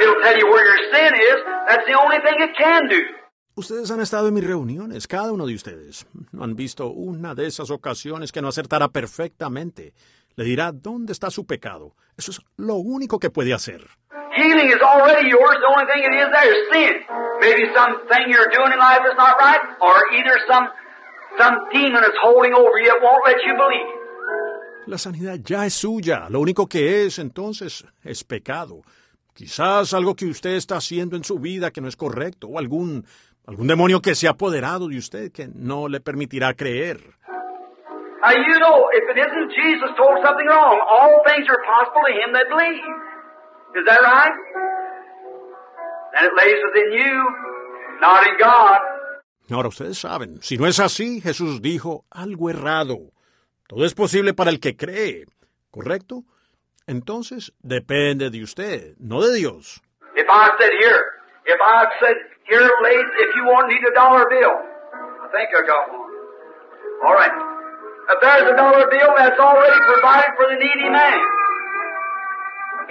It'll 0.00 0.22
tell 0.22 0.38
you 0.38 0.46
where 0.46 0.64
your 0.64 0.80
sin 0.94 1.12
is. 1.14 1.38
That's 1.68 1.86
the 1.86 1.98
only 1.98 2.18
thing 2.22 2.38
it 2.38 2.56
can 2.56 2.88
do. 2.88 3.21
Ustedes 3.54 3.90
han 3.90 4.00
estado 4.00 4.28
en 4.28 4.34
mis 4.34 4.46
reuniones, 4.46 5.06
cada 5.06 5.30
uno 5.30 5.46
de 5.46 5.54
ustedes. 5.54 6.06
No 6.32 6.42
han 6.42 6.56
visto 6.56 6.88
una 6.88 7.34
de 7.34 7.46
esas 7.46 7.70
ocasiones 7.70 8.32
que 8.32 8.40
no 8.40 8.48
acertará 8.48 8.88
perfectamente. 8.88 9.92
Le 10.36 10.44
dirá 10.44 10.72
dónde 10.72 11.12
está 11.12 11.30
su 11.30 11.44
pecado. 11.44 11.94
Eso 12.16 12.30
es 12.30 12.40
lo 12.56 12.76
único 12.76 13.18
que 13.18 13.28
puede 13.28 13.52
hacer. 13.52 13.86
Healing 14.34 14.68
is 14.68 14.80
already 14.80 15.28
yours. 15.28 15.58
The 15.60 15.68
only 15.68 15.84
thing 15.92 16.02
it 16.02 16.14
is 16.16 16.28
there 16.32 16.48
is 16.48 16.60
sin. 16.72 16.94
Maybe 17.42 17.68
something 17.74 18.24
you're 18.32 18.48
doing 18.56 18.72
in 18.72 18.78
life 18.78 19.04
is 19.04 19.16
not 19.18 19.36
right, 19.38 19.60
or 19.82 20.00
either 20.16 20.40
some 20.48 20.70
some 21.38 21.56
demon 21.70 22.02
is 22.04 22.16
holding 22.22 22.54
over 22.54 22.80
you 22.80 22.88
that 22.88 23.02
won't 23.02 23.22
let 23.26 23.36
you 23.44 23.52
believe. 23.52 24.02
La 24.86 24.96
sanidad 24.96 25.38
ya 25.44 25.66
es 25.66 25.74
suya. 25.74 26.28
Lo 26.30 26.40
único 26.40 26.66
que 26.66 27.04
es, 27.04 27.18
entonces, 27.18 27.84
es 28.02 28.24
pecado. 28.24 28.82
Quizás 29.34 29.94
algo 29.94 30.14
que 30.14 30.26
usted 30.26 30.50
está 30.50 30.76
haciendo 30.76 31.16
en 31.16 31.24
su 31.24 31.38
vida 31.38 31.70
que 31.70 31.80
no 31.80 31.88
es 31.88 31.96
correcto, 31.96 32.48
o 32.48 32.58
algún, 32.58 33.06
algún 33.46 33.66
demonio 33.66 34.00
que 34.00 34.14
se 34.14 34.26
ha 34.26 34.30
apoderado 34.30 34.88
de 34.88 34.98
usted 34.98 35.32
que 35.32 35.48
no 35.52 35.88
le 35.88 36.00
permitirá 36.00 36.54
creer. 36.54 36.98
Now 38.22 38.30
you 38.30 38.58
know, 38.60 38.86
if 38.94 39.02
it 39.10 39.18
isn't 39.18 39.50
Jesus 39.50 39.90
told 39.96 40.22
something 40.24 40.46
wrong, 40.46 40.78
all 40.78 41.22
things 41.26 41.46
are 41.48 41.58
possible 41.66 42.02
to 42.06 42.12
him 42.14 42.32
that 42.34 42.46
believe. 42.48 42.94
Is 43.74 43.84
that 43.86 44.00
right? 44.00 44.36
And 46.14 46.26
it 46.26 46.32
lays 46.36 46.60
within 46.62 46.92
you, 46.92 47.14
not 48.00 48.26
in 48.28 48.38
God. 48.38 48.78
Ahora 49.50 49.68
ustedes 49.68 49.98
saben, 49.98 50.40
si 50.40 50.56
no 50.56 50.66
es 50.66 50.78
así, 50.78 51.20
Jesús 51.20 51.60
dijo 51.60 52.04
algo 52.10 52.48
errado. 52.48 53.10
Todo 53.66 53.84
es 53.84 53.94
posible 53.94 54.34
para 54.34 54.50
el 54.50 54.60
que 54.60 54.76
cree, 54.76 55.26
¿correcto? 55.70 56.22
Entonces 56.86 57.52
depende 57.60 58.30
de 58.30 58.42
usted, 58.42 58.94
no 58.98 59.20
de 59.20 59.34
Dios. 59.34 59.82
If 60.14 60.26
I 60.28 60.50
said 60.58 60.70
here, 60.80 61.02
if 61.46 61.58
I 61.60 61.86
said 62.00 62.16
here, 62.52 62.68
ladies, 62.84 63.12
if 63.24 63.30
you 63.36 63.44
want 63.48 63.72
need 63.72 63.80
a 63.80 63.94
dollar 63.96 64.28
bill, 64.28 64.56
I 65.24 65.26
think 65.32 65.48
I 65.56 65.60
got 65.64 65.88
one. 65.88 66.12
All 67.04 67.16
right. 67.16 67.32
If 68.12 68.18
there's 68.20 68.46
a 68.52 68.56
dollar 68.60 68.84
bill, 68.92 69.12
that's 69.16 69.40
already 69.40 69.80
provided 69.88 70.32
for 70.36 70.46
the 70.52 70.58
needy 70.60 70.88
man. 70.92 71.20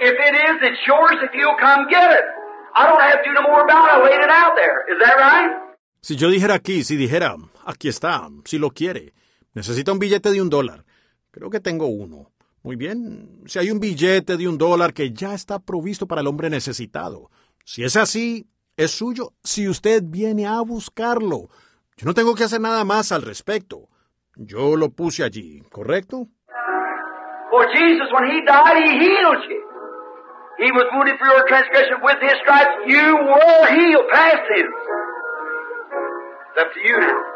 If 0.02 0.16
it 0.18 0.34
is, 0.34 0.56
it's 0.66 0.82
yours 0.82 1.22
if 1.22 1.30
you'll 1.38 1.60
come 1.62 1.86
get 1.86 2.10
it. 2.10 2.26
I 2.74 2.88
don't 2.88 2.98
have 2.98 3.22
to 3.22 3.28
do 3.28 3.32
no 3.38 3.42
more 3.46 3.62
about 3.62 3.86
it. 3.86 3.92
I 3.92 3.98
laid 4.02 4.20
it 4.26 4.32
out 4.32 4.54
there. 4.56 4.82
Is 4.90 4.98
that 4.98 5.14
right? 5.14 5.50
Si 6.00 6.16
yo 6.16 6.28
dijera 6.30 6.54
aquí, 6.54 6.82
si 6.82 6.96
dijera, 6.96 7.36
aquí 7.64 7.88
está, 7.88 8.28
si 8.44 8.58
lo 8.58 8.70
quiere, 8.70 9.14
necesita 9.54 9.92
un 9.92 10.00
billete 10.00 10.32
de 10.32 10.42
un 10.42 10.50
dólar. 10.50 10.84
Creo 11.30 11.50
que 11.50 11.60
tengo 11.60 11.86
uno. 11.86 12.32
Muy 12.64 12.74
bien, 12.76 13.42
si 13.46 13.58
hay 13.58 13.70
un 13.70 13.78
billete 13.78 14.36
de 14.36 14.48
un 14.48 14.58
dólar 14.58 14.92
que 14.92 15.12
ya 15.12 15.34
está 15.34 15.60
provisto 15.60 16.06
para 16.06 16.20
el 16.20 16.26
hombre 16.26 16.50
necesitado. 16.50 17.30
Si 17.64 17.84
es 17.84 17.96
así, 17.96 18.46
es 18.76 18.90
suyo 18.90 19.32
si 19.42 19.68
usted 19.68 20.02
viene 20.04 20.46
a 20.46 20.60
buscarlo. 20.60 21.48
Yo 21.96 22.06
no 22.06 22.14
tengo 22.14 22.34
que 22.34 22.44
hacer 22.44 22.60
nada 22.60 22.84
más 22.84 23.12
al 23.12 23.22
respecto. 23.22 23.88
Yo 24.36 24.76
lo 24.76 24.90
puse 24.90 25.24
allí, 25.24 25.60
¿correcto? 25.70 26.28
For 27.50 27.66
Jesus, 27.74 28.08
when 28.12 28.30
He 28.30 28.40
died, 28.46 28.76
He 28.76 28.98
healed 28.98 29.44
you. 29.48 29.60
He 30.58 30.70
was 30.72 30.86
wounded 30.92 31.18
for 31.18 31.26
your 31.26 31.44
transgression. 31.48 32.00
With 32.02 32.18
His 32.22 32.38
stripes, 32.40 32.76
you 32.86 33.16
were 33.16 33.66
healed. 33.76 34.08
Past 34.10 34.40
tense. 34.48 34.72
It's 36.48 36.62
up 36.62 36.72
to 36.72 36.80
you 36.80 36.98
now. 36.98 37.32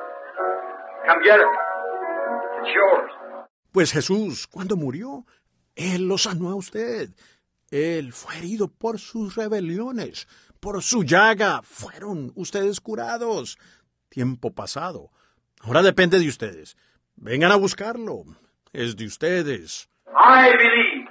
Come 1.07 1.23
get 1.23 1.39
it. 1.39 1.53
It's 2.61 2.75
yours. 2.75 3.11
Pues 3.73 3.93
Jesús, 3.93 4.47
cuando 4.47 4.77
murió, 4.77 5.27
Él 5.75 6.09
lo 6.09 6.17
sanó 6.17 6.49
a 6.49 6.55
usted. 6.55 7.11
Él 7.71 8.13
fue 8.13 8.39
herido 8.39 8.69
por 8.69 8.99
sus 8.99 9.35
rebeliones, 9.35 10.27
por 10.67 10.83
su 10.83 11.05
llaga. 11.05 11.61
Fueron 11.63 12.33
ustedes 12.35 12.81
curados. 12.81 13.57
Tiempo 14.09 14.53
pasado. 14.53 15.13
Ahora 15.63 15.81
depende 15.81 16.19
de 16.19 16.27
ustedes. 16.27 16.77
Vengan 17.15 17.53
a 17.53 17.55
buscarlo. 17.57 18.25
Es 18.73 18.97
de 18.97 19.07
ustedes. 19.07 19.89
I 20.09 20.51
believe. 20.51 21.09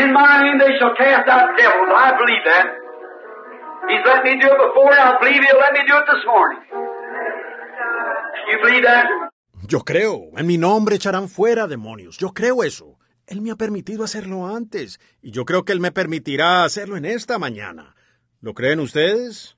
In 0.00 0.12
my 0.12 0.42
name 0.42 0.58
they 0.58 0.76
shall 0.80 0.96
cast 0.98 1.28
out 1.28 1.56
devils. 1.56 1.94
I 1.94 2.10
believe 2.18 2.42
that. 2.44 2.66
He's 3.88 4.04
let 4.04 4.24
me 4.24 4.34
do 4.40 4.48
it 4.48 4.58
before, 4.58 4.90
and 4.90 5.00
I 5.00 5.16
believe 5.20 5.40
He'll 5.40 5.60
let 5.60 5.72
me 5.72 5.86
do 5.86 5.96
it 5.96 6.06
this 6.10 6.26
morning. 6.26 6.58
You 8.50 8.58
believe 8.64 8.82
that? 8.82 9.06
Yo 9.68 9.84
creo, 9.84 10.30
en 10.36 10.46
mi 10.48 10.58
nombre 10.58 10.96
echarán 10.96 11.28
fuera 11.28 11.68
demonios. 11.68 12.18
Yo 12.18 12.30
creo 12.30 12.64
eso. 12.64 12.98
Él 13.28 13.42
me 13.42 13.52
ha 13.52 13.56
permitido 13.56 14.02
hacerlo 14.02 14.48
antes, 14.48 14.98
y 15.22 15.30
yo 15.30 15.44
creo 15.44 15.64
que 15.64 15.72
Él 15.72 15.78
me 15.78 15.92
permitirá 15.92 16.64
hacerlo 16.64 16.96
en 16.96 17.04
esta 17.04 17.38
mañana. 17.38 17.94
¿Lo 18.44 18.52
creen 18.52 18.78
ustedes? 18.78 19.56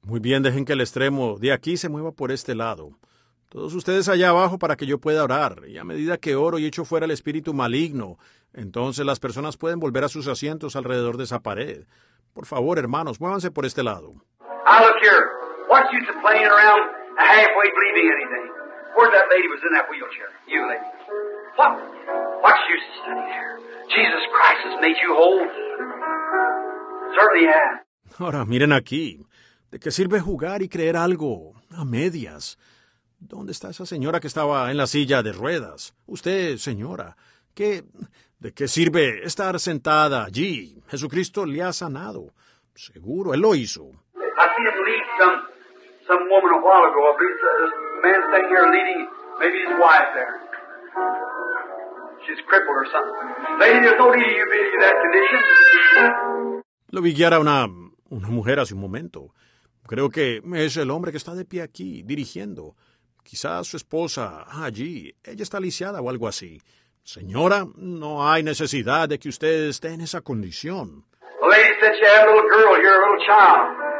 Muy 0.00 0.20
bien, 0.20 0.42
dejen 0.42 0.64
que 0.64 0.72
el 0.72 0.80
extremo 0.80 1.36
de 1.38 1.52
aquí 1.52 1.76
se 1.76 1.90
mueva 1.90 2.12
por 2.12 2.32
este 2.32 2.54
lado. 2.54 2.92
Todos 3.50 3.74
ustedes 3.74 4.08
allá 4.08 4.30
abajo 4.30 4.58
para 4.58 4.76
que 4.76 4.86
yo 4.86 4.96
pueda 4.96 5.22
orar. 5.22 5.68
Y 5.68 5.76
a 5.76 5.84
medida 5.84 6.16
que 6.16 6.36
oro 6.36 6.58
y 6.58 6.64
echo 6.64 6.86
fuera 6.86 7.04
el 7.04 7.12
espíritu 7.12 7.52
maligno, 7.52 8.16
entonces 8.54 9.04
las 9.04 9.20
personas 9.20 9.58
pueden 9.58 9.78
volver 9.78 10.04
a 10.04 10.08
sus 10.08 10.26
asientos 10.26 10.74
alrededor 10.74 11.18
de 11.18 11.24
esa 11.24 11.40
pared. 11.40 11.84
Por 12.32 12.46
favor, 12.46 12.78
hermanos, 12.78 13.20
muévanse 13.20 13.50
por 13.50 13.66
este 13.66 13.82
lado. 13.82 14.14
I 14.64 14.80
look 14.80 14.96
here. 15.02 15.51
What's 15.68 15.92
use 15.92 16.08
of 16.08 16.18
playing 16.22 16.46
around 16.46 16.80
halfway 17.18 17.68
believing 17.70 18.06
anything? 18.10 18.44
Where's 18.96 19.12
that 19.12 19.26
lady 19.30 19.48
was 19.48 19.60
in 19.64 19.72
that 19.74 19.86
wheelchair? 19.88 20.30
You 20.48 20.68
lady. 20.68 20.88
What? 21.56 21.78
What's 22.42 22.62
of 22.66 22.82
standing 23.02 23.28
there? 23.28 23.58
Jesus 23.88 24.22
Christ 24.32 24.60
has 24.68 24.76
made 24.80 24.96
you 25.00 25.14
whole. 25.14 25.46
Certainly 27.16 27.46
has. 27.48 27.84
Ahora, 28.18 28.44
miren 28.44 28.72
aquí. 28.72 29.24
¿De 29.70 29.78
qué 29.78 29.90
sirve 29.90 30.20
jugar 30.20 30.60
y 30.62 30.68
creer 30.68 30.96
algo 30.96 31.54
a 31.70 31.84
medias? 31.84 32.58
¿Dónde 33.18 33.52
está 33.52 33.70
esa 33.70 33.86
señora 33.86 34.20
que 34.20 34.26
estaba 34.26 34.70
en 34.70 34.76
la 34.76 34.86
silla 34.86 35.22
de 35.22 35.32
ruedas? 35.32 35.94
Usted, 36.06 36.58
señora, 36.58 37.16
¿qué, 37.54 37.84
¿de 38.38 38.52
qué 38.52 38.68
sirve 38.68 39.24
estar 39.24 39.58
sentada 39.58 40.24
allí? 40.24 40.76
Jesucristo 40.88 41.46
le 41.46 41.62
ha 41.62 41.72
sanado. 41.72 42.34
Seguro, 42.74 43.32
Él 43.32 43.40
lo 43.40 43.54
hizo. 43.54 43.92
Some 45.18 45.36
some 46.06 46.22
woman 46.28 46.50
a 46.58 46.60
while 46.62 46.84
ago. 46.84 47.00
I 47.08 47.12
believe 47.18 47.38
this 47.40 47.74
man 48.02 48.20
standing 48.28 48.50
here 48.50 48.66
leading 48.70 49.00
maybe 49.40 49.58
his 49.64 49.74
wife 49.78 50.10
there. 50.14 50.34
She's 52.26 52.40
crippled 52.46 52.76
or 52.76 52.86
something. 52.86 53.58
Lady, 53.58 53.80
there's 53.80 53.98
no 53.98 54.10
need 54.14 54.22
of 54.22 54.30
you 54.30 54.46
being 54.50 54.70
in 54.74 54.80
that 54.80 54.96
condition. 55.02 55.40
Lo 56.92 57.00
vi 57.02 57.14
guiar 57.14 57.34
a 57.34 57.40
una, 57.40 57.66
una 58.10 58.28
mujer 58.28 58.60
hace 58.60 58.74
un 58.74 58.80
momento. 58.80 59.34
Creo 59.86 60.10
que 60.10 60.40
es 60.54 60.76
el 60.76 60.90
hombre 60.90 61.10
que 61.10 61.18
está 61.18 61.34
de 61.34 61.44
pie 61.44 61.62
aquí, 61.62 62.02
dirigiendo. 62.04 62.76
Quizás 63.24 63.66
su 63.66 63.76
esposa 63.76 64.44
allí. 64.48 65.14
Ella 65.24 65.42
está 65.42 65.58
lisiada 65.58 66.00
o 66.00 66.10
algo 66.10 66.28
así. 66.28 66.60
Señora, 67.02 67.66
no 67.76 68.28
hay 68.28 68.44
necesidad 68.44 69.08
de 69.08 69.18
que 69.18 69.28
usted 69.28 69.68
esté 69.68 69.88
en 69.88 70.02
esa 70.02 70.20
condición. 70.20 71.04
The 71.40 71.48
lady 71.48 71.74
said 71.80 71.94
she 71.98 72.06
had 72.06 72.28
a 72.28 72.30
little 72.30 72.48
girl 72.48 72.76
here, 72.76 72.94
a 72.94 73.00
little 73.02 73.26
child. 73.26 73.91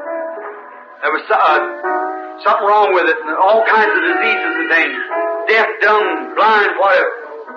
There 1.03 1.11
was 1.11 1.27
uh, 1.27 1.59
something 2.47 2.63
wrong 2.63 2.95
with 2.95 3.11
it, 3.11 3.19
and 3.27 3.35
all 3.35 3.67
kinds 3.67 3.91
of 3.91 4.03
diseases 4.07 4.53
and 4.55 4.69
things. 4.71 4.95
Deaf, 5.51 5.67
dumb, 5.83 6.35
blind, 6.39 6.79
whatever. 6.79 7.11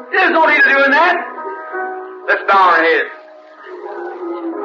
There's 0.10 0.34
no 0.34 0.50
need 0.50 0.58
of 0.58 0.66
doing 0.66 0.90
that. 0.90 1.16
Let's 2.26 2.42
bow 2.50 2.58
our 2.58 2.82
heads. 2.82 3.14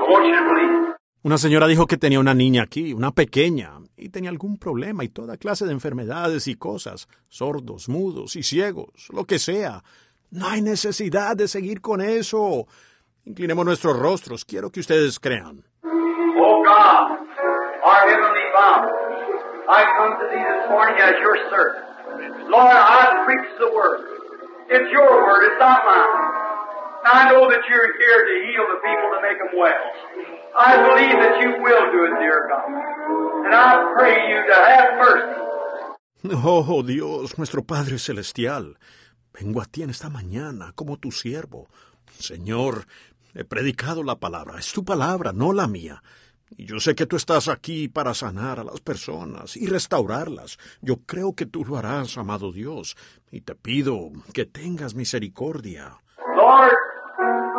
I 0.01 0.05
want 0.09 0.25
you 0.25 0.33
to 0.33 0.45
believe. 0.49 0.97
Una 1.23 1.37
señora 1.37 1.67
dijo 1.67 1.87
que 1.87 1.99
tenía 1.99 2.19
una 2.19 2.33
niña 2.33 2.63
aquí, 2.63 2.95
una 2.95 3.11
pequeña, 3.11 3.73
y 3.99 4.09
tenía 4.09 4.31
algún 4.31 4.57
problema 4.57 5.05
y 5.05 5.11
toda 5.11 5.37
clase 5.37 5.67
de 5.67 5.73
enfermedades 5.73 6.49
y 6.49 6.55
cosas, 6.55 7.07
sordos, 7.29 7.91
mudos 7.91 8.35
y 8.37 8.43
ciegos, 8.43 9.11
lo 9.13 9.27
que 9.27 9.39
sea. 9.39 9.85
No 10.31 10.49
hay 10.49 10.63
necesidad 10.63 11.37
de 11.37 11.49
seguir 11.49 11.83
con 11.83 12.01
eso. 12.01 12.67
Inclinemos 13.27 13.67
nuestros 13.67 13.99
rostros, 13.99 14.47
quiero 14.47 14.71
que 14.71 14.81
ustedes 14.81 15.21
crean. 15.21 15.63
Oh 15.85 16.63
God, 16.65 17.19
our 17.85 18.40
Father, 18.61 18.93
I 19.73 19.81
come 19.97 20.21
to 20.21 20.27
Thee 20.29 20.45
this 20.45 20.69
morning 20.69 21.01
as 21.01 21.17
Your 21.25 21.37
servant. 21.49 22.53
Lord, 22.53 22.77
I 22.77 23.25
preach 23.25 23.49
the 23.57 23.73
Word. 23.73 24.05
It's 24.69 24.93
Your 24.93 25.25
Word, 25.25 25.49
it's 25.49 25.57
not 25.57 25.81
mine. 25.89 26.13
I 27.09 27.33
know 27.33 27.49
that 27.49 27.65
You're 27.65 27.89
here 27.97 28.21
to 28.29 28.35
heal 28.45 28.65
the 28.69 28.79
people, 28.85 29.09
to 29.17 29.21
make 29.25 29.39
them 29.41 29.53
well. 29.57 29.85
I 30.53 30.77
believe 30.77 31.17
that 31.25 31.41
You 31.41 31.51
will 31.65 31.85
do 31.89 32.01
it, 32.05 32.21
dear 32.21 32.53
God. 32.53 32.69
And 33.49 33.55
I 33.57 33.97
pray 33.97 34.29
You 34.29 34.45
to 34.45 34.57
have 34.69 34.89
mercy. 35.01 35.41
Oh 36.45 36.83
Dios, 36.83 37.39
nuestro 37.39 37.63
Padre 37.63 37.97
Celestial, 37.99 38.77
vengo 39.33 39.63
a 39.63 39.65
ti 39.65 39.85
en 39.85 39.89
esta 39.89 40.11
mañana 40.11 40.73
como 40.75 40.99
tu 40.99 41.13
siervo. 41.13 41.69
Señor, 42.13 42.85
he 43.33 43.45
predicado 43.45 44.03
la 44.03 44.17
palabra, 44.17 44.59
es 44.59 44.71
tu 44.71 44.85
palabra, 44.85 45.33
no 45.33 45.55
la 45.55 45.67
mía. 45.67 46.03
Y 46.57 46.67
yo 46.67 46.81
sé 46.81 46.95
que 46.95 47.07
tú 47.07 47.17
estás 47.17 47.49
aquí 47.49 47.89
para 47.89 48.13
sanar 48.13 48.59
a 48.59 48.65
las 48.65 48.81
personas 48.81 49.57
y 49.57 49.67
restaurarlas. 49.67 50.59
Yo 50.83 50.97
creo 51.07 51.35
que 51.35 51.47
tú 51.47 51.65
lo 51.65 51.77
harás, 51.77 52.19
amado 52.19 52.53
Dios, 52.53 52.97
y 53.31 53.43
te 53.43 53.55
pido 53.55 54.11
que 54.35 54.47
tengas 54.47 54.95
misericordia. 54.95 55.99
Lord, 56.37 56.75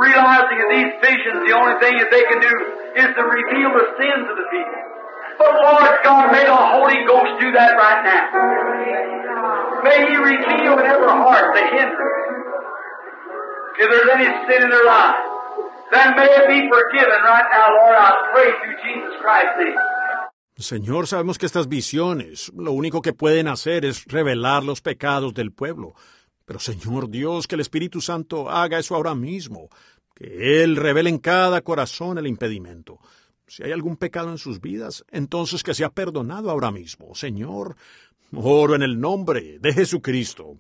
realizing 0.02 0.60
in 0.60 0.70
these 0.76 0.94
visions 1.02 1.48
the 1.48 1.56
only 1.56 1.80
thing 1.80 1.98
that 1.98 2.12
they 2.12 2.24
can 2.28 2.40
do 2.42 2.54
is 3.00 3.10
to 3.16 3.24
reveal 3.24 3.72
the 3.72 3.88
sins 3.96 4.26
of 4.28 4.36
the 4.36 4.48
people. 4.52 4.82
But 5.40 5.52
Lord 5.56 5.96
God, 6.04 6.32
may 6.32 6.46
the 6.46 6.56
Holy 6.56 7.00
Ghost 7.08 7.40
do 7.40 7.52
that 7.54 7.74
right 7.80 8.04
now. 8.04 8.26
May 9.84 10.12
He 10.12 10.16
reveal 10.18 10.78
in 10.78 10.86
every 10.86 11.08
heart 11.08 11.56
the 11.56 11.64
hindrance. 11.64 12.22
If 13.80 13.88
there's 13.90 14.10
any 14.14 14.30
sin 14.46 14.64
in 14.64 14.70
their 14.70 14.86
life, 14.86 15.31
then 15.92 16.16
may 16.16 16.26
it 16.26 16.48
be 16.48 16.70
forgiven 16.70 17.20
right 17.24 17.48
now, 17.52 17.68
Lord. 17.70 17.96
I 17.96 18.10
pray 18.34 18.50
through 18.60 18.78
Jesus 18.84 19.14
Christ's 19.22 19.58
name. 19.60 19.76
Señor, 20.58 21.08
sabemos 21.08 21.38
que 21.38 21.46
estas 21.48 21.68
visiones 21.68 22.52
lo 22.56 22.72
único 22.72 23.02
que 23.02 23.14
pueden 23.14 23.48
hacer 23.48 23.84
es 23.84 24.06
revelar 24.06 24.64
los 24.64 24.82
pecados 24.82 25.34
del 25.34 25.52
pueblo. 25.52 25.96
Pero 26.46 26.60
Señor 26.60 27.10
Dios, 27.10 27.48
que 27.48 27.56
el 27.56 27.62
Espíritu 27.62 28.02
Santo 28.02 28.50
haga 28.50 28.78
eso 28.78 28.96
ahora 28.96 29.16
mismo, 29.16 29.70
que 30.14 30.64
Él 30.64 30.76
revele 30.76 31.10
en 31.10 31.18
cada 31.18 31.62
corazón 31.62 32.18
el 32.18 32.28
impedimento. 32.28 33.00
Si 33.48 33.64
hay 33.64 33.72
algún 33.72 33.98
pecado 33.98 34.30
en 34.30 34.38
sus 34.38 34.62
vidas, 34.62 35.04
entonces 35.12 35.64
que 35.64 35.74
sea 35.74 35.90
perdonado 35.90 36.52
ahora 36.52 36.72
mismo. 36.72 37.16
Señor, 37.16 37.76
oro 38.34 38.76
en 38.76 38.84
el 38.84 39.00
nombre 39.00 39.58
de 39.60 39.74
Jesucristo. 39.74 40.58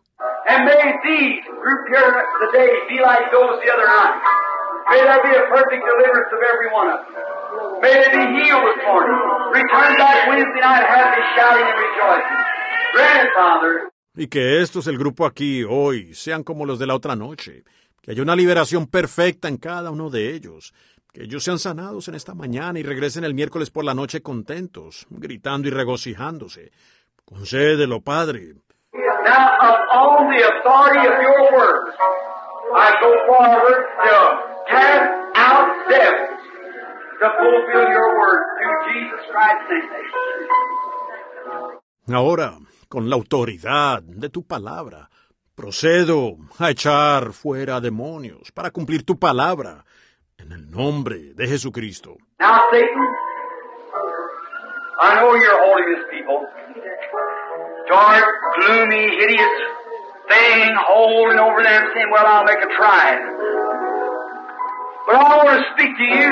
And 0.47 0.65
may 0.65 0.93
these 1.03 1.39
grouped 1.61 1.89
here 1.89 2.23
today 2.41 2.71
be 2.89 2.99
like 2.99 3.31
those 3.31 3.61
the 3.63 3.71
other 3.71 3.87
night. 3.87 4.40
May 4.89 5.01
there 5.03 5.21
be 5.23 5.33
a 5.35 5.45
perfect 5.49 5.81
deliverance 5.83 6.31
of 6.31 6.41
every 6.41 6.69
one 6.73 6.87
of 6.89 6.99
them. 7.05 7.31
May 7.81 7.93
they 7.93 8.09
be 8.09 8.25
healed 8.39 8.63
this 8.65 8.79
morning. 8.85 9.17
Return 9.53 9.97
back 9.97 10.27
Wednesday 10.27 10.61
night 10.61 10.85
happy, 10.87 11.21
shouting 11.35 11.65
and 11.65 11.77
rejoicing. 11.77 12.41
Grant 12.93 13.23
it, 13.25 13.31
Father. 13.35 13.91
Y 14.15 14.27
que 14.27 14.61
estos, 14.61 14.87
el 14.87 14.97
grupo 14.97 15.25
aquí 15.25 15.63
hoy, 15.63 16.13
sean 16.13 16.43
como 16.43 16.65
los 16.65 16.79
de 16.79 16.87
la 16.87 16.95
otra 16.95 17.15
noche. 17.15 17.63
Que 18.01 18.11
haya 18.11 18.21
una 18.21 18.35
liberación 18.35 18.87
perfecta 18.87 19.47
en 19.47 19.57
cada 19.57 19.91
uno 19.91 20.09
de 20.09 20.31
ellos. 20.31 20.73
Que 21.13 21.23
ellos 21.23 21.43
sean 21.43 21.59
sanados 21.59 22.07
en 22.07 22.15
esta 22.15 22.33
mañana 22.33 22.79
y 22.79 22.83
regresen 22.83 23.23
el 23.23 23.33
miércoles 23.33 23.69
por 23.69 23.83
la 23.83 23.93
noche 23.93 24.21
contentos, 24.21 25.05
gritando 25.09 25.67
y 25.67 25.71
regocijándose. 25.71 26.71
Concédelo, 27.25 28.01
Padre. 28.01 28.55
Now, 28.93 29.57
of 29.61 29.75
all 29.91 30.27
the 30.29 30.43
authority 30.43 31.07
of 31.07 31.21
your 31.21 31.53
word, 31.53 31.93
I 32.73 32.91
go 33.01 33.11
forward 33.27 33.85
to 34.03 34.50
cast 34.71 35.11
out 35.35 35.67
devils 35.89 36.41
to 37.19 37.27
fulfill 37.37 37.87
your 37.91 38.09
word 38.19 38.41
through 38.57 38.77
Jesus 38.93 39.21
Christ's 39.31 39.69
name. 39.69 39.91
Ahora, 42.13 42.57
con 42.89 43.09
la 43.09 43.15
autoridad 43.15 44.01
de 44.01 44.29
tu 44.29 44.43
palabra, 44.43 45.09
procedo 45.55 46.37
a 46.59 46.69
echar 46.71 47.31
fuera 47.33 47.79
demonios 47.79 48.51
para 48.51 48.71
cumplir 48.71 49.05
tu 49.05 49.17
palabra 49.19 49.85
en 50.37 50.51
el 50.51 50.69
nombre 50.71 51.33
de 51.35 51.47
Jesucristo. 51.47 52.17
Now, 52.39 52.63
Satan, 52.71 53.07
I 54.99 55.15
know 55.15 55.35
you're 55.35 55.59
holding 55.65 55.95
this 55.95 56.05
people. 56.11 56.45
Dark, 57.87 58.25
gloomy, 58.59 59.09
hideous 59.17 59.55
thing 60.29 60.75
holding 60.87 61.39
over 61.39 61.63
them, 61.63 61.83
saying, 61.93 62.09
Well, 62.11 62.25
I'll 62.25 62.43
make 62.43 62.61
a 62.61 62.69
try. 62.75 63.90
But 65.05 65.15
I 65.15 65.37
want 65.43 65.49
to 65.49 65.65
speak 65.73 65.97
to 65.97 66.03
you. 66.03 66.31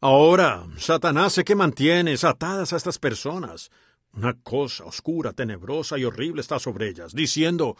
Ahora, 0.00 0.62
Satanás 0.76 1.32
sé 1.32 1.44
que 1.44 1.56
mantienes 1.56 2.22
atadas 2.22 2.72
a 2.72 2.76
estas 2.76 2.98
personas. 2.98 3.70
Una 4.14 4.34
cosa 4.42 4.84
oscura, 4.84 5.32
tenebrosa 5.32 5.98
y 5.98 6.04
horrible 6.04 6.40
está 6.40 6.58
sobre 6.58 6.88
ellas, 6.88 7.14
diciendo, 7.14 7.76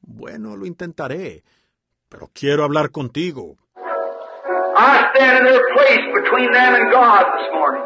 bueno, 0.00 0.56
lo 0.56 0.66
intentaré, 0.66 1.44
pero 2.08 2.30
quiero 2.32 2.64
hablar 2.64 2.90
contigo. 2.90 3.56
I 4.76 5.10
stand 5.10 5.38
in 5.38 5.44
their 5.44 5.64
place 5.74 6.04
between 6.14 6.52
them 6.52 6.74
and 6.74 6.90
God 6.90 7.24
this 7.36 7.48
morning. 7.52 7.82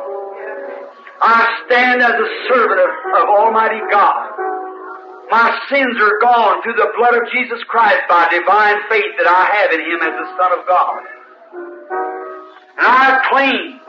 I 1.22 1.46
stand 1.64 2.02
as 2.02 2.12
a 2.12 2.28
servant 2.48 2.80
of, 2.80 3.22
of 3.22 3.28
Almighty 3.38 3.80
God. 3.90 4.51
My 5.32 5.48
sins 5.70 5.96
are 5.96 6.18
gone 6.20 6.62
through 6.62 6.76
the 6.76 6.92
blood 6.92 7.14
of 7.16 7.24
Jesus 7.32 7.64
Christ 7.66 8.04
by 8.06 8.28
divine 8.28 8.76
faith 8.90 9.16
that 9.16 9.24
I 9.24 9.42
have 9.56 9.72
in 9.72 9.80
Him 9.80 10.00
as 10.04 10.14
the 10.20 10.28
Son 10.36 10.50
of 10.52 10.66
God. 10.68 11.00
And 12.76 12.84
I 12.84 13.16
claim, 13.32 13.80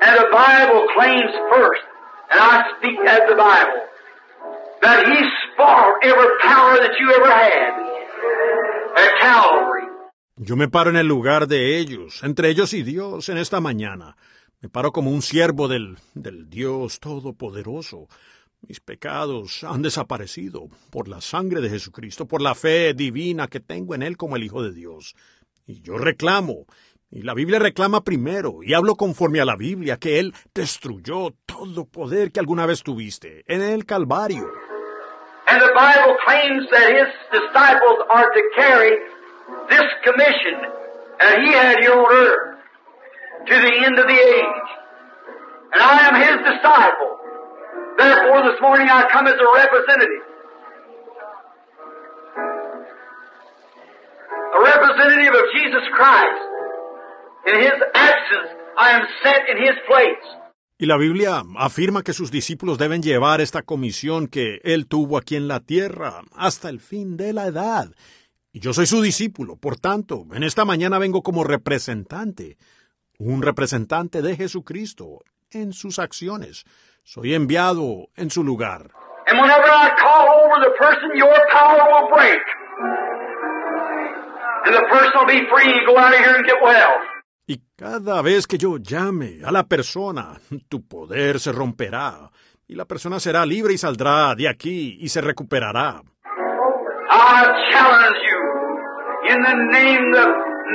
and 0.00 0.12
the 0.16 0.28
Bible 0.32 0.88
claims 0.96 1.32
first, 1.52 1.84
and 2.32 2.40
I 2.40 2.64
speak 2.78 2.96
as 3.06 3.20
the 3.28 3.36
Bible, 3.36 3.80
that 4.80 5.04
He 5.04 5.18
spoiled 5.52 5.96
every 6.02 6.32
power 6.48 6.72
that 6.80 6.96
you 6.98 7.12
ever 7.12 7.28
had 7.28 7.72
at 9.04 9.20
Calvary. 9.20 9.84
Yo 10.38 10.56
me 10.56 10.68
paro 10.68 10.88
en 10.88 10.96
el 10.96 11.06
lugar 11.06 11.46
de 11.46 11.76
ellos, 11.76 12.22
entre 12.24 12.48
ellos 12.48 12.72
y 12.72 12.82
Dios, 12.82 13.28
en 13.28 13.36
esta 13.36 13.60
mañana. 13.60 14.16
Me 14.62 14.70
paro 14.70 14.92
como 14.92 15.10
un 15.10 15.20
siervo 15.20 15.68
del, 15.68 15.98
del 16.14 16.48
Dios 16.48 17.00
Todopoderoso. 17.00 18.08
Mis 18.66 18.80
pecados 18.80 19.64
han 19.64 19.82
desaparecido 19.82 20.68
por 20.90 21.08
la 21.08 21.20
sangre 21.20 21.60
de 21.60 21.70
Jesucristo, 21.70 22.26
por 22.26 22.42
la 22.42 22.54
fe 22.54 22.94
divina 22.94 23.48
que 23.48 23.60
tengo 23.60 23.94
en 23.94 24.02
Él 24.02 24.16
como 24.16 24.36
el 24.36 24.44
Hijo 24.44 24.62
de 24.62 24.72
Dios. 24.72 25.14
Y 25.66 25.80
yo 25.80 25.98
reclamo 25.98 26.66
Y 27.12 27.22
la 27.22 27.34
Biblia 27.34 27.58
reclama 27.58 28.02
primero, 28.02 28.62
y 28.62 28.72
hablo 28.72 28.94
conforme 28.94 29.40
a 29.40 29.44
la 29.44 29.56
Biblia, 29.56 29.96
que 29.96 30.20
Él 30.20 30.32
destruyó 30.54 31.34
todo 31.44 31.84
poder 31.84 32.30
que 32.30 32.38
alguna 32.38 32.66
vez 32.66 32.84
tuviste 32.84 33.42
en 33.48 33.62
el 33.62 33.84
Calvario. 33.84 34.48
And 35.48 35.60
the 35.60 35.72
Bible 35.74 36.16
claims 36.24 36.70
that 36.70 36.88
his 36.88 37.10
disciples 37.32 37.98
are 38.10 38.30
to 38.30 38.42
carry 38.54 38.96
this 39.68 39.88
commission 40.04 40.54
that 41.18 41.38
he 41.42 41.50
had 41.52 41.80
here 41.80 41.94
on 41.94 42.06
earth 42.12 42.58
to 43.48 43.54
the 43.58 43.84
end 43.84 43.98
of 43.98 44.06
the 44.06 44.14
age. 44.14 44.70
And 45.72 45.82
I 45.82 46.06
am 46.06 46.14
his 46.14 46.38
disciple. 46.46 47.19
Therefore, 47.98 48.42
this 48.50 48.60
morning 48.60 48.88
I 48.88 49.08
come 49.12 49.26
as 49.26 49.34
a 49.34 49.48
representative. 49.54 50.24
A 54.54 54.60
representative 54.60 55.34
of 55.34 55.44
Jesus 55.54 55.84
Christ. 55.94 56.40
In 57.46 57.56
his 57.56 57.78
absence, 57.94 58.50
I 58.78 58.90
am 58.92 59.02
set 59.22 59.48
in 59.48 59.56
his 59.58 59.76
place. 59.88 60.40
Y 60.78 60.86
la 60.86 60.96
Biblia 60.96 61.42
afirma 61.58 62.02
que 62.02 62.14
sus 62.14 62.30
discípulos 62.30 62.78
deben 62.78 63.02
llevar 63.02 63.42
esta 63.42 63.60
comisión 63.60 64.28
que 64.28 64.62
Él 64.64 64.86
tuvo 64.86 65.18
aquí 65.18 65.36
en 65.36 65.46
la 65.46 65.60
tierra 65.60 66.22
hasta 66.32 66.70
el 66.70 66.80
fin 66.80 67.18
de 67.18 67.34
la 67.34 67.48
edad. 67.48 67.94
Y 68.50 68.60
yo 68.60 68.72
soy 68.72 68.86
su 68.86 69.02
discípulo, 69.02 69.56
por 69.56 69.78
tanto, 69.78 70.26
en 70.32 70.42
esta 70.42 70.64
mañana 70.64 70.98
vengo 70.98 71.22
como 71.22 71.44
representante, 71.44 72.56
un 73.18 73.42
representante 73.42 74.22
de 74.22 74.36
Jesucristo 74.36 75.20
en 75.50 75.74
sus 75.74 75.98
acciones. 75.98 76.64
Soy 77.12 77.34
enviado 77.34 78.06
en 78.14 78.30
su 78.30 78.44
lugar. 78.44 78.92
And 79.26 79.36
whenever 79.40 79.66
I 79.66 79.90
call 79.98 80.28
over 80.44 80.60
the 80.62 80.70
person, 80.78 81.10
your 81.16 81.34
power 81.50 81.82
will 81.90 82.08
break. 82.14 82.40
And 84.64 84.76
the 84.76 84.82
person 84.88 85.12
will 85.18 85.26
be 85.26 85.42
free 85.50 85.72
and 85.72 85.86
go 85.88 85.98
out 85.98 86.14
of 86.14 86.20
here 86.20 86.36
and 86.36 86.46
get 86.46 86.62
well. 86.62 87.00
Y 87.48 87.62
cada 87.76 88.22
vez 88.22 88.46
que 88.46 88.58
yo 88.58 88.76
llame 88.76 89.40
a 89.44 89.50
la 89.50 89.64
persona, 89.64 90.38
tu 90.68 90.86
poder 90.86 91.40
se 91.40 91.50
romperá, 91.50 92.30
y 92.68 92.76
la 92.76 92.84
persona 92.84 93.18
será 93.18 93.44
libre 93.44 93.74
y 93.74 93.78
saldrá 93.78 94.36
de 94.36 94.48
aquí 94.48 94.96
y 95.00 95.08
se 95.08 95.20
recuperará. 95.20 96.04
I 97.10 97.42
challenge 97.72 98.18
you 98.22 99.34
in 99.34 99.42
the 99.42 99.56
name, 99.72 100.12
the 100.12 100.26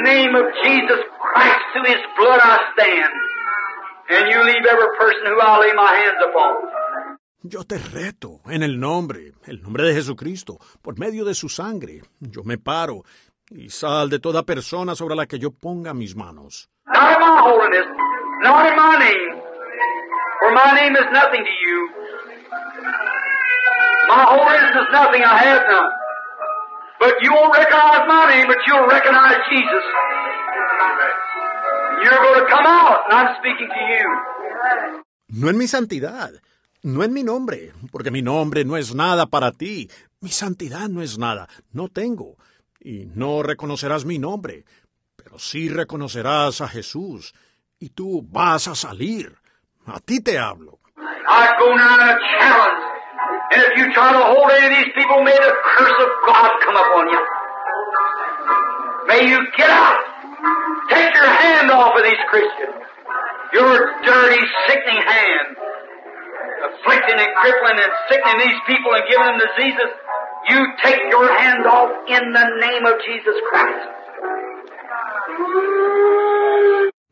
name 0.04 0.36
of 0.36 0.52
Jesus 0.66 1.00
Christ, 1.18 1.64
to 1.76 1.90
His 1.90 2.02
blood 2.18 2.42
I 2.44 2.60
stand. 2.74 3.14
And 4.10 4.30
you 4.32 4.44
leave 4.44 4.66
every 4.70 4.92
person 5.00 5.26
who 5.26 5.40
I 5.42 5.60
lay 5.60 5.74
my 5.74 5.92
hands 5.98 6.22
upon. 6.30 6.54
Yo 7.48 7.64
te 7.64 7.78
reto 7.78 8.42
en 8.46 8.64
el 8.64 8.80
nombre, 8.80 9.34
el 9.46 9.62
nombre 9.62 9.84
de 9.84 9.94
Jesucristo, 9.94 10.58
por 10.82 10.98
medio 10.98 11.26
de 11.26 11.36
su 11.36 11.48
sangre. 11.50 12.02
Yo 12.20 12.44
me 12.44 12.58
paro 12.58 13.04
y 13.52 13.70
sal 13.70 14.10
de 14.10 14.20
toda 14.20 14.44
persona 14.44 14.96
sobre 14.96 15.16
la 15.16 15.28
que 15.28 15.38
yo 15.38 15.52
ponga 15.52 15.94
mis 15.94 16.16
manos. 16.16 16.70
Not 16.88 17.14
in 17.14 17.20
my 17.20 17.42
holiness, 17.42 17.86
not 18.42 18.66
in 18.68 18.76
my 18.76 18.98
name, 18.98 19.42
for 20.40 20.52
my 20.54 20.74
name 20.74 20.96
is 20.96 21.06
nothing 21.12 21.44
to 21.44 21.56
you. 21.66 21.90
My 24.08 24.24
holiness 24.24 24.76
is 24.82 24.88
nothing, 24.92 25.24
I 25.24 25.38
have 25.38 25.64
none. 25.70 25.92
But 27.00 27.14
you 27.22 27.34
won't 27.34 27.56
recognize 27.56 28.08
my 28.08 28.26
name, 28.34 28.48
but 28.48 28.58
you'll 28.66 28.88
recognize 28.88 29.38
Jesus. 29.50 29.84
You're 32.04 32.22
going 32.22 32.40
to 32.44 32.50
come 32.50 32.66
out, 32.66 33.00
and 33.10 33.14
I'm 33.14 33.36
speaking 33.40 33.68
to 33.68 33.82
you. 33.92 34.06
No 35.30 35.50
en 35.50 35.58
mi 35.58 35.68
santidad, 35.68 36.32
no 36.84 37.04
en 37.04 37.14
mi 37.14 37.24
nombre, 37.24 37.74
porque 37.92 38.12
mi 38.12 38.22
nombre 38.22 38.64
no 38.64 38.78
es 38.78 38.94
nada 38.94 39.26
para 39.26 39.52
ti. 39.52 39.90
Mi 40.22 40.30
santidad 40.30 40.88
no 40.90 41.02
es 41.02 41.18
nada, 41.18 41.48
no 41.74 41.88
tengo. 41.88 42.38
Y 42.80 43.08
no 43.16 43.42
reconocerás 43.42 44.06
mi 44.06 44.20
nombre, 44.20 44.66
pero 45.16 45.40
sí 45.40 45.70
reconocerás 45.70 46.62
a 46.62 46.68
Jesús. 46.68 47.34
Y 47.80 47.90
tú 47.90 48.22
vas 48.30 48.68
a 48.68 48.76
salir. 48.76 49.36
A 49.88 50.00
ti 50.00 50.20
te 50.20 50.38
hablo. 50.40 50.80
I 50.98 51.48
go 51.60 51.76
now 51.76 51.96
in 51.96 52.10
a 52.10 52.18
challenge. 52.40 52.82
And 53.52 53.62
if 53.64 53.78
you 53.78 53.94
try 53.94 54.12
to 54.14 54.20
hold 54.20 54.52
any 54.52 54.66
of 54.66 54.72
these 54.72 54.94
people, 54.96 55.24
may 55.24 55.34
the 55.34 55.54
curse 55.78 56.00
of 56.02 56.10
God 56.26 56.52
come 56.66 56.76
upon 56.76 57.10
you. 57.10 57.22
May 59.08 59.30
you 59.30 59.40
get 59.58 59.70
out. 59.70 60.15
Take 60.90 61.14
your 61.14 61.32
hand 61.32 61.72
off 61.72 61.98
of 61.98 62.04
these 62.04 62.24
Christians. 62.30 62.76
Your 63.54 63.74
dirty, 64.04 64.42
sickening 64.68 65.02
hand. 65.02 65.48
Afflicting 66.70 67.20
and 67.20 67.32
crippling 67.42 67.78
and 67.82 67.94
sickening 68.10 68.40
these 68.48 68.60
people 68.68 68.94
and 68.94 69.04
giving 69.10 69.26
them 69.26 69.40
diseases. 69.40 69.92
You 70.50 70.60
take 70.84 71.02
your 71.10 71.28
hand 71.40 71.66
off 71.66 71.92
in 72.08 72.34
the 72.34 72.48
name 72.62 72.86
of 72.86 73.02
Jesus 73.06 73.38
Christ. 73.50 73.90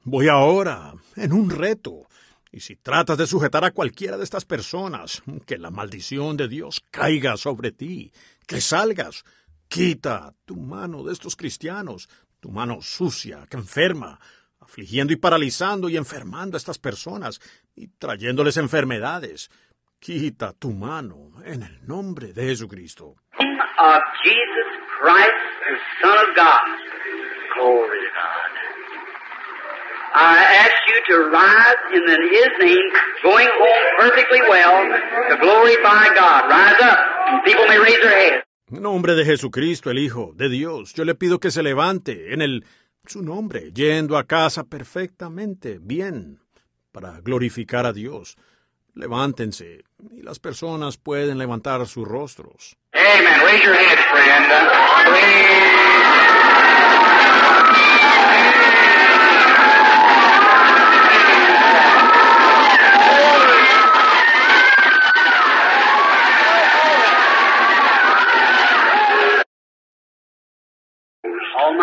Voy 0.06 0.28
ahora 0.28 0.94
en 1.16 1.34
un 1.34 1.50
reto. 1.50 2.08
Y 2.52 2.60
si 2.60 2.76
tratas 2.76 3.18
de 3.18 3.26
sujetar 3.26 3.66
a 3.66 3.72
cualquiera 3.72 4.18
de 4.18 4.24
estas 4.24 4.46
personas, 4.46 5.24
que 5.48 5.58
la 5.58 5.72
maldición 5.72 6.38
de 6.38 6.48
Dios 6.48 6.84
caiga 6.92 7.36
sobre 7.36 7.72
ti, 7.72 8.12
que 8.46 8.62
salgas, 8.62 9.24
quita 9.68 10.36
tu 10.46 10.58
mano 10.58 11.04
de 11.04 11.14
estos 11.14 11.36
cristianos, 11.36 12.10
tu 12.44 12.52
mano 12.52 12.82
sucia, 12.82 13.48
que 13.50 13.56
enferma, 13.56 14.20
afligiendo 14.60 15.14
y 15.14 15.16
paralizando 15.16 15.88
y 15.88 15.96
enfermando 15.96 16.58
a 16.58 16.60
estas 16.60 16.78
personas 16.78 17.40
y 17.74 17.88
trayéndoles 17.88 18.58
enfermedades. 18.58 19.50
Quita 19.98 20.52
tu 20.52 20.72
mano 20.72 21.32
en 21.46 21.64
el 21.64 21.88
nombre 21.88 22.34
de 22.34 22.44
Jesucristo. 22.48 23.16
Of 23.40 24.02
Jesus 24.26 24.70
Christ, 25.00 25.40
the 25.64 25.78
Son 26.02 26.18
of 26.20 26.36
God. 26.36 26.68
Glory 27.56 28.00
to 28.04 28.12
God. 28.12 28.52
I 30.16 30.44
ask 30.64 30.78
you 30.92 31.00
to 31.16 31.30
rise 31.32 31.82
in 31.96 32.04
His 32.30 32.52
name, 32.60 32.90
going 33.24 33.48
home 33.48 33.86
perfectly 33.98 34.42
well 34.50 34.84
to 35.30 35.38
glorify 35.40 36.14
God. 36.14 36.50
Rise 36.50 36.82
up. 36.82 37.00
People 37.46 37.68
may 37.68 37.80
raise 37.80 38.02
their 38.02 38.12
heads. 38.12 38.44
En 38.74 38.82
nombre 38.82 39.14
de 39.14 39.24
Jesucristo, 39.24 39.92
el 39.92 40.00
Hijo 40.00 40.32
de 40.34 40.50
Dios, 40.50 40.96
yo 40.96 41.06
le 41.06 41.14
pido 41.14 41.40
que 41.40 41.52
se 41.52 41.62
levante 41.62 42.34
en 42.34 42.42
el 42.42 42.66
su 43.06 43.22
nombre, 43.22 43.72
yendo 43.72 44.18
a 44.18 44.24
casa 44.24 44.64
perfectamente 44.64 45.78
bien 45.80 46.40
para 46.92 47.22
glorificar 47.22 47.86
a 47.86 47.94
Dios. 47.94 48.36
Levántense 48.96 49.84
y 50.12 50.24
las 50.24 50.40
personas 50.40 50.98
pueden 50.98 51.38
levantar 51.38 51.86
sus 51.86 52.08
rostros. 52.08 52.76
Amen. 52.94 53.42
Raise 53.46 53.64
your 53.64 53.76
hands, 53.76 54.02
friend. 54.12 54.34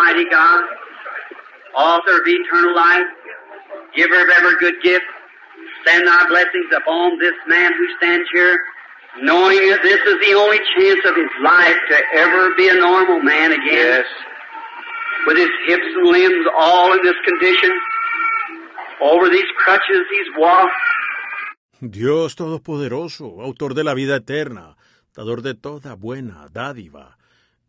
Almighty 0.01 0.29
God, 0.31 0.63
author 1.77 2.21
of 2.21 2.25
eternal 2.25 2.75
life, 2.75 3.05
giver 3.95 4.19
of 4.19 4.29
every 4.29 4.57
good 4.59 4.73
gift, 4.81 5.05
send 5.85 6.07
thy 6.07 6.27
blessings 6.27 6.73
upon 6.75 7.19
this 7.19 7.35
man 7.47 7.71
who 7.71 7.85
stands 7.97 8.27
here, 8.33 8.59
knowing 9.21 9.59
that 9.69 9.83
this 9.83 9.99
is 10.01 10.15
the 10.27 10.33
only 10.33 10.57
chance 10.75 11.01
of 11.05 11.15
his 11.15 11.29
life 11.43 11.77
to 11.89 11.97
ever 12.17 12.55
be 12.55 12.69
a 12.69 12.73
normal 12.73 13.21
man 13.21 13.51
again. 13.51 13.67
Yes. 13.67 14.05
With 15.27 15.37
his 15.37 15.49
hips 15.67 15.85
and 15.85 16.07
limbs 16.07 16.47
all 16.57 16.93
in 16.93 16.99
this 17.03 17.15
condition, 17.23 17.71
over 19.01 19.29
these 19.29 19.51
crutches 19.63 20.01
he's 20.09 20.35
walked. 20.35 20.73
Dios 21.79 22.35
Todopoderoso, 22.35 23.39
autor 23.39 23.75
de 23.75 23.83
la 23.83 23.93
vida 23.93 24.15
eterna, 24.15 24.77
dador 25.15 25.43
de 25.43 25.53
toda 25.53 25.95
buena 25.95 26.47
dádiva, 26.51 27.17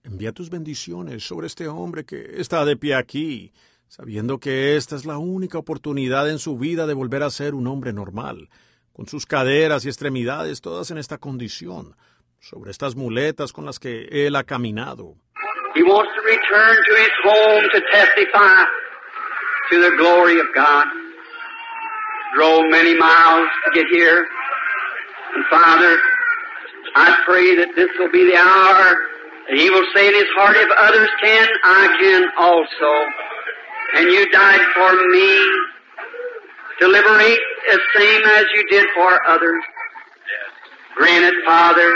envía 0.04 0.32
tus 0.32 0.50
bendiciones 0.50 1.24
sobre 1.24 1.46
este 1.46 1.68
hombre 1.68 2.04
que 2.04 2.34
está 2.36 2.64
de 2.64 2.76
pie 2.76 2.94
aquí, 2.94 3.52
sabiendo 3.88 4.38
que 4.38 4.76
esta 4.76 4.96
es 4.96 5.04
la 5.04 5.18
única 5.18 5.58
oportunidad 5.58 6.28
en 6.28 6.38
su 6.38 6.58
vida 6.58 6.86
de 6.86 6.94
volver 6.94 7.22
a 7.22 7.30
ser 7.30 7.54
un 7.54 7.66
hombre 7.66 7.92
normal, 7.92 8.48
con 8.92 9.06
sus 9.06 9.26
caderas 9.26 9.84
y 9.84 9.88
extremidades 9.88 10.60
todas 10.60 10.90
en 10.90 10.98
esta 10.98 11.18
condición, 11.18 11.96
sobre 12.40 12.70
estas 12.70 12.96
muletas 12.96 13.52
con 13.52 13.64
las 13.64 13.78
que 13.78 14.26
él 14.26 14.36
ha 14.36 14.44
caminado. 14.44 15.16
He 15.74 15.82
wants 15.82 16.10
to 16.14 16.22
return 16.22 16.76
to 16.76 16.94
his 16.96 17.10
home 17.24 17.64
to 17.72 17.80
testify 17.92 18.64
to 19.70 19.80
the 19.80 19.96
glory 19.96 20.38
of 20.38 20.46
God. 20.54 20.86
Drove 22.34 22.64
many 22.70 22.94
miles 22.94 23.48
to 23.64 23.70
get 23.74 23.86
here. 23.90 24.26
And 25.34 25.44
Father, 25.50 25.98
I 26.94 27.16
pray 27.24 27.56
that 27.56 27.74
this 27.74 27.88
will 27.98 28.10
be 28.10 28.24
the 28.24 28.36
hour 28.36 29.11
that 29.52 29.60
he 29.60 29.70
will 29.70 29.84
say 29.94 30.08
in 30.08 30.14
his 30.14 30.30
heart, 30.36 30.56
if 30.56 30.70
others 30.70 31.08
can, 31.22 31.48
I 31.62 31.84
can 32.00 32.22
also. 32.38 32.92
And 33.96 34.10
you 34.10 34.30
died 34.30 34.60
for 34.74 34.92
me 35.08 35.28
to 36.80 36.88
liberate 36.88 37.40
the 37.70 37.80
same 37.94 38.22
as 38.24 38.44
you 38.54 38.66
did 38.70 38.86
for 38.94 39.10
others. 39.28 39.62
Grant 40.96 41.36
Father. 41.44 41.92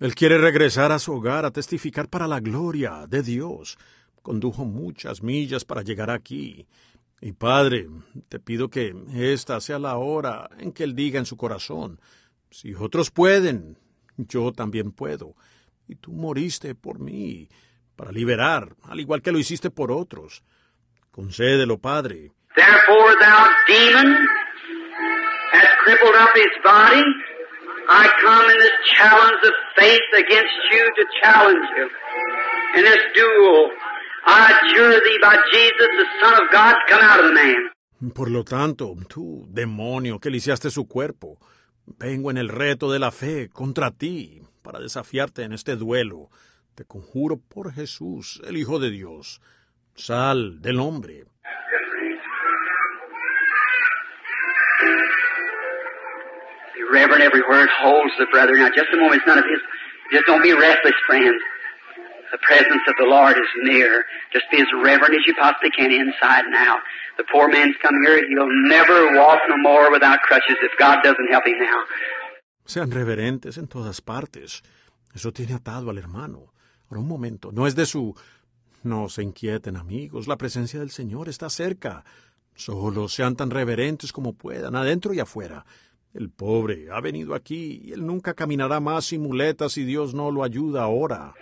Él 0.00 0.14
quiere 0.14 0.38
regresar 0.38 0.92
a 0.92 0.98
su 0.98 1.12
hogar 1.12 1.44
a 1.44 1.50
testificar 1.50 2.08
para 2.08 2.26
la 2.26 2.40
gloria 2.40 3.06
de 3.06 3.22
Dios. 3.22 3.76
Condujo 4.22 4.64
muchas 4.64 5.22
millas 5.22 5.64
para 5.64 5.82
llegar 5.82 6.10
aquí. 6.10 6.66
Y 7.20 7.32
Padre, 7.32 7.86
te 8.28 8.38
pido 8.38 8.68
que 8.68 8.94
esta 9.14 9.60
sea 9.60 9.78
la 9.78 9.96
hora 9.96 10.48
en 10.58 10.72
que 10.72 10.84
Él 10.84 10.94
diga 10.94 11.18
en 11.18 11.26
su 11.26 11.36
corazón, 11.36 12.00
si 12.50 12.74
otros 12.74 13.10
pueden, 13.10 13.78
yo 14.16 14.52
también 14.52 14.90
puedo. 14.92 15.34
Y 15.90 15.96
tú 15.96 16.12
moriste 16.12 16.76
por 16.76 17.00
mí, 17.00 17.48
para 17.96 18.12
liberar, 18.12 18.76
al 18.84 19.00
igual 19.00 19.22
que 19.22 19.32
lo 19.32 19.40
hiciste 19.40 19.70
por 19.70 19.90
otros. 19.90 20.44
Concédelo, 21.10 21.78
Padre. 21.78 22.30
Therefore, 22.54 23.16
thou 23.18 23.48
demon, 23.66 24.16
hast 25.50 25.74
crippled 25.82 26.14
up 26.14 26.30
his 26.36 26.54
body. 26.62 27.02
I 27.88 28.06
come 28.22 28.52
in 28.52 28.58
this 28.60 28.76
challenge 28.96 29.42
of 29.42 29.52
faith 29.76 30.10
against 30.16 30.54
you 30.70 30.84
to 30.94 31.02
challenge 31.24 31.66
you. 31.76 31.86
In 32.78 32.84
this 32.84 33.02
duel, 33.16 33.70
I 34.26 34.60
adjure 34.62 35.00
thee 35.02 35.18
by 35.20 35.36
Jesus, 35.50 35.88
the 35.98 36.06
Son 36.22 36.34
of 36.40 36.52
God, 36.52 36.76
come 36.88 37.02
out 37.02 37.18
of 37.18 37.26
the 37.26 37.34
man. 37.34 38.12
Por 38.14 38.30
lo 38.30 38.44
tanto, 38.44 38.94
tú, 39.08 39.44
demonio, 39.48 40.20
que 40.20 40.30
lisiaste 40.30 40.70
su 40.70 40.86
cuerpo, 40.86 41.40
vengo 41.98 42.30
en 42.30 42.38
el 42.38 42.48
reto 42.48 42.92
de 42.92 43.00
la 43.00 43.10
fe 43.10 43.48
contra 43.52 43.90
ti 43.90 44.44
para 44.62 44.80
desafiarte 44.80 45.42
en 45.42 45.52
este 45.52 45.76
duelo. 45.76 46.30
Te 46.74 46.84
conjuro 46.84 47.38
por 47.38 47.72
Jesús, 47.72 48.40
el 48.46 48.56
Hijo 48.56 48.78
de 48.78 48.90
Dios. 48.90 49.40
Sal 49.94 50.62
del 50.62 50.80
hombre. 50.80 51.24
Be 56.74 56.82
reverent 56.90 57.22
every 57.22 57.42
word 57.48 57.68
holds 57.80 58.12
the 58.18 58.26
brother. 58.32 58.56
Now, 58.56 58.68
just 58.68 58.88
a 58.92 58.96
moment, 58.96 59.16
it's 59.16 59.26
none 59.26 59.38
of 59.38 59.44
his. 59.44 59.60
Just 60.12 60.26
don't 60.26 60.42
be 60.42 60.52
restless, 60.52 60.94
friend. 61.06 61.34
The 62.32 62.38
presence 62.38 62.82
of 62.86 62.94
the 62.98 63.06
Lord 63.06 63.36
is 63.36 63.50
near. 63.62 64.04
Just 64.32 64.46
be 64.52 64.60
as 64.60 64.66
reverent 64.82 65.14
as 65.14 65.26
you 65.26 65.34
possibly 65.34 65.70
can 65.70 65.90
inside 65.90 66.44
now. 66.48 66.78
The 67.18 67.24
poor 67.30 67.48
man's 67.48 67.74
come 67.82 67.94
here. 68.06 68.16
He'll 68.28 68.46
never 68.68 69.16
walk 69.18 69.40
no 69.48 69.56
more 69.58 69.90
without 69.90 70.20
crutches 70.22 70.56
if 70.62 70.70
God 70.78 71.02
doesn't 71.02 71.28
help 71.30 71.46
him 71.46 71.58
now. 71.58 71.82
Sean 72.64 72.90
reverentes 72.90 73.58
en 73.58 73.66
todas 73.66 74.00
partes. 74.00 74.62
Eso 75.14 75.32
tiene 75.32 75.54
atado 75.54 75.90
al 75.90 75.98
hermano. 75.98 76.52
Ahora 76.88 77.00
un 77.00 77.08
momento, 77.08 77.50
no 77.52 77.66
es 77.66 77.74
de 77.74 77.86
su... 77.86 78.14
No 78.82 79.08
se 79.10 79.22
inquieten, 79.22 79.76
amigos. 79.76 80.26
La 80.26 80.38
presencia 80.38 80.80
del 80.80 80.90
Señor 80.90 81.28
está 81.28 81.50
cerca. 81.50 82.04
Solo 82.54 83.08
sean 83.08 83.36
tan 83.36 83.50
reverentes 83.50 84.12
como 84.12 84.32
puedan, 84.32 84.74
adentro 84.74 85.12
y 85.12 85.20
afuera. 85.20 85.64
El 86.14 86.30
pobre 86.30 86.88
ha 86.90 87.00
venido 87.00 87.34
aquí 87.34 87.80
y 87.84 87.92
él 87.92 88.04
nunca 88.04 88.34
caminará 88.34 88.80
más 88.80 89.06
sin 89.06 89.22
muletas 89.22 89.72
si 89.72 89.84
Dios 89.84 90.14
no 90.14 90.30
lo 90.30 90.42
ayuda 90.42 90.82
ahora. 90.82 91.34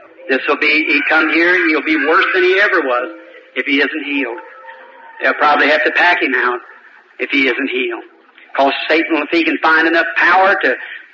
Satan, 8.89 9.23
if 9.23 9.31
he 9.33 9.45
can 9.45 9.59
find 9.63 9.89
enough 9.89 10.07
power 10.17 10.55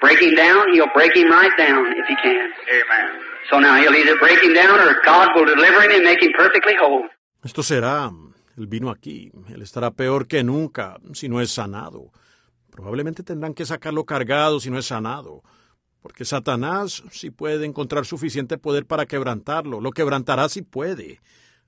break 0.00 0.20
him 0.20 0.34
down, 0.34 0.72
he'll 0.72 0.92
break 0.94 1.16
him 1.16 1.30
right 1.30 1.52
down 1.56 1.86
if 1.92 2.06
he 2.08 2.16
can. 2.22 2.50
Amen. 2.68 3.20
So 3.50 3.58
now 3.58 3.76
he'll 3.76 3.94
either 3.94 4.18
break 4.18 4.42
him 4.42 4.54
down 4.54 4.80
or 4.80 5.00
God 5.04 5.28
will 5.34 5.46
deliver 5.46 5.82
him 5.82 5.90
and 5.92 6.04
make 6.04 6.22
him 6.22 6.32
perfectly 6.36 6.74
whole. 6.80 7.08
Esto 7.44 7.62
será. 7.62 8.10
Él 8.56 8.66
vino 8.66 8.90
aquí. 8.90 9.32
Él 9.48 9.62
estará 9.62 9.90
peor 9.90 10.26
que 10.26 10.42
nunca 10.44 10.96
si 11.12 11.28
no 11.28 11.40
es 11.40 11.50
sanado. 11.50 12.12
Probablemente 12.70 13.22
tendrán 13.22 13.54
que 13.54 13.66
sacarlo 13.66 14.04
cargado 14.04 14.60
si 14.60 14.70
no 14.70 14.78
es 14.78 14.86
sanado. 14.86 15.42
Porque 16.00 16.24
Satanás 16.24 17.02
sí 17.10 17.30
puede 17.30 17.64
encontrar 17.64 18.04
suficiente 18.06 18.58
poder 18.58 18.86
para 18.86 19.06
quebrantarlo. 19.06 19.80
Lo 19.80 19.90
quebrantará 19.90 20.48
si 20.48 20.62
puede. 20.62 21.20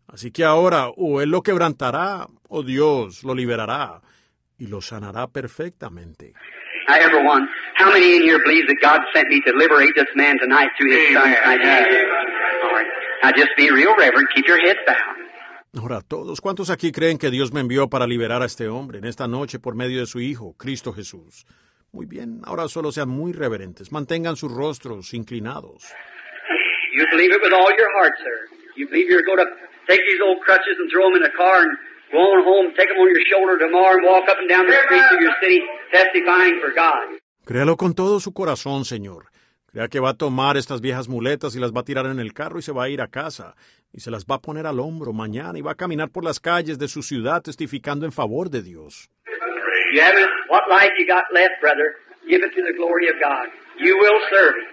Así 0.06 0.30
que 0.30 0.44
ahora 0.44 0.88
o 0.88 1.20
él 1.20 1.30
lo 1.30 1.42
quebrantará 1.42 2.26
o 2.48 2.62
Dios 2.62 3.24
lo 3.24 3.34
liberará 3.34 4.00
y 4.58 4.66
lo 4.66 4.80
sanará 4.80 5.26
perfectamente. 5.26 6.32
Now, 6.88 6.96
everyone, 7.00 7.48
how 7.74 7.92
many 7.92 8.16
in 8.16 8.22
here 8.22 8.38
believe 8.44 8.66
that 8.68 8.78
God 8.80 9.00
sent 9.14 9.28
me 9.28 9.40
to 9.46 9.52
liberate 9.52 9.94
this 9.96 10.06
man 10.14 10.38
tonight 10.38 10.68
through 10.78 10.92
his 10.92 11.14
son? 11.14 11.28
All 11.28 12.72
right. 12.72 12.86
Now, 13.22 13.32
just 13.32 13.50
be 13.56 13.70
real 13.70 13.96
reverent. 13.96 14.28
Keep 14.34 14.46
your 14.46 14.60
heads 14.64 14.78
bowed. 14.86 15.16
Ahora, 15.78 16.00
todos, 16.00 16.40
¿cuántos 16.40 16.70
aquí 16.70 16.90
creen 16.90 17.18
que 17.18 17.30
Dios 17.30 17.52
me 17.52 17.60
envió 17.60 17.90
para 17.90 18.06
liberar 18.06 18.40
a 18.40 18.46
este 18.46 18.66
hombre 18.66 18.98
en 18.98 19.04
esta 19.04 19.28
noche 19.28 19.58
por 19.58 19.74
medio 19.74 20.00
de 20.00 20.06
su 20.06 20.20
Hijo, 20.20 20.54
Cristo 20.56 20.92
Jesús? 20.92 21.44
Muy 21.92 22.06
bien, 22.06 22.40
ahora 22.44 22.66
solo 22.68 22.92
sean 22.92 23.10
muy 23.10 23.32
reverentes, 23.32 23.92
mantengan 23.92 24.36
sus 24.36 24.50
rostros 24.50 25.12
inclinados. 25.12 25.92
You 26.94 27.04
believe 27.10 27.30
it 27.30 27.42
with 27.42 27.52
all 27.52 27.68
your 27.76 27.90
heart, 28.00 28.14
sir. 28.16 28.56
You 28.76 28.88
believe 28.88 29.10
you're 29.10 29.26
going 29.26 29.38
to 29.38 29.52
take 29.86 30.00
these 30.06 30.20
old 30.24 30.40
crutches 30.40 30.76
and 30.78 30.90
throw 30.90 31.10
them 31.10 31.16
in 31.16 31.24
a 31.24 31.36
car 31.36 31.62
and 31.62 31.76
go 32.12 32.18
on 32.18 32.44
home, 32.44 32.74
take 32.76 32.88
them 32.88 32.98
on 32.98 33.08
your 33.08 33.24
shoulder 33.30 33.58
tomorrow 33.58 33.96
and 33.96 34.06
walk 34.06 34.28
up 34.28 34.38
and 34.38 34.48
down 34.48 34.66
the 34.66 34.76
streets 34.86 35.12
of 35.12 35.20
your 35.20 35.34
city 35.42 35.60
testifying 35.92 36.60
for 36.60 36.72
God. 36.74 37.18
Créalo 37.44 37.76
con 37.76 37.94
todo 37.94 38.20
su 38.20 38.32
corazón, 38.32 38.84
Señor. 38.84 39.26
Crea 39.70 39.88
que 39.88 40.00
va 40.00 40.10
a 40.10 40.14
tomar 40.14 40.56
estas 40.56 40.80
viejas 40.80 41.08
muletas 41.08 41.54
y 41.54 41.60
las 41.60 41.72
va 41.72 41.80
a 41.80 41.84
tirar 41.84 42.06
en 42.06 42.18
el 42.18 42.32
carro 42.32 42.58
y 42.58 42.62
se 42.62 42.72
va 42.72 42.84
a 42.84 42.88
ir 42.88 43.00
a 43.00 43.08
casa, 43.08 43.54
y 43.92 44.00
se 44.00 44.10
las 44.10 44.24
va 44.24 44.36
a 44.36 44.40
poner 44.40 44.66
al 44.66 44.80
hombro 44.80 45.12
mañana 45.12 45.58
y 45.58 45.62
va 45.62 45.72
a 45.72 45.74
caminar 45.74 46.10
por 46.10 46.24
las 46.24 46.40
calles 46.40 46.78
de 46.78 46.88
su 46.88 47.02
ciudad 47.02 47.42
testificando 47.42 48.06
en 48.06 48.12
favor 48.12 48.50
de 48.50 48.62
Dios. 48.62 49.10
You 49.92 50.00
haven't, 50.02 50.30
what 50.50 50.62
life 50.68 50.92
you 50.98 51.06
got 51.06 51.24
left, 51.32 51.60
brother, 51.60 51.94
give 52.28 52.44
it 52.44 52.52
to 52.54 52.62
the 52.62 52.72
glory 52.76 53.08
of 53.08 53.16
God. 53.20 53.48
You 53.78 53.96
will 53.98 54.20
serve 54.30 54.54
Him. 54.56 54.66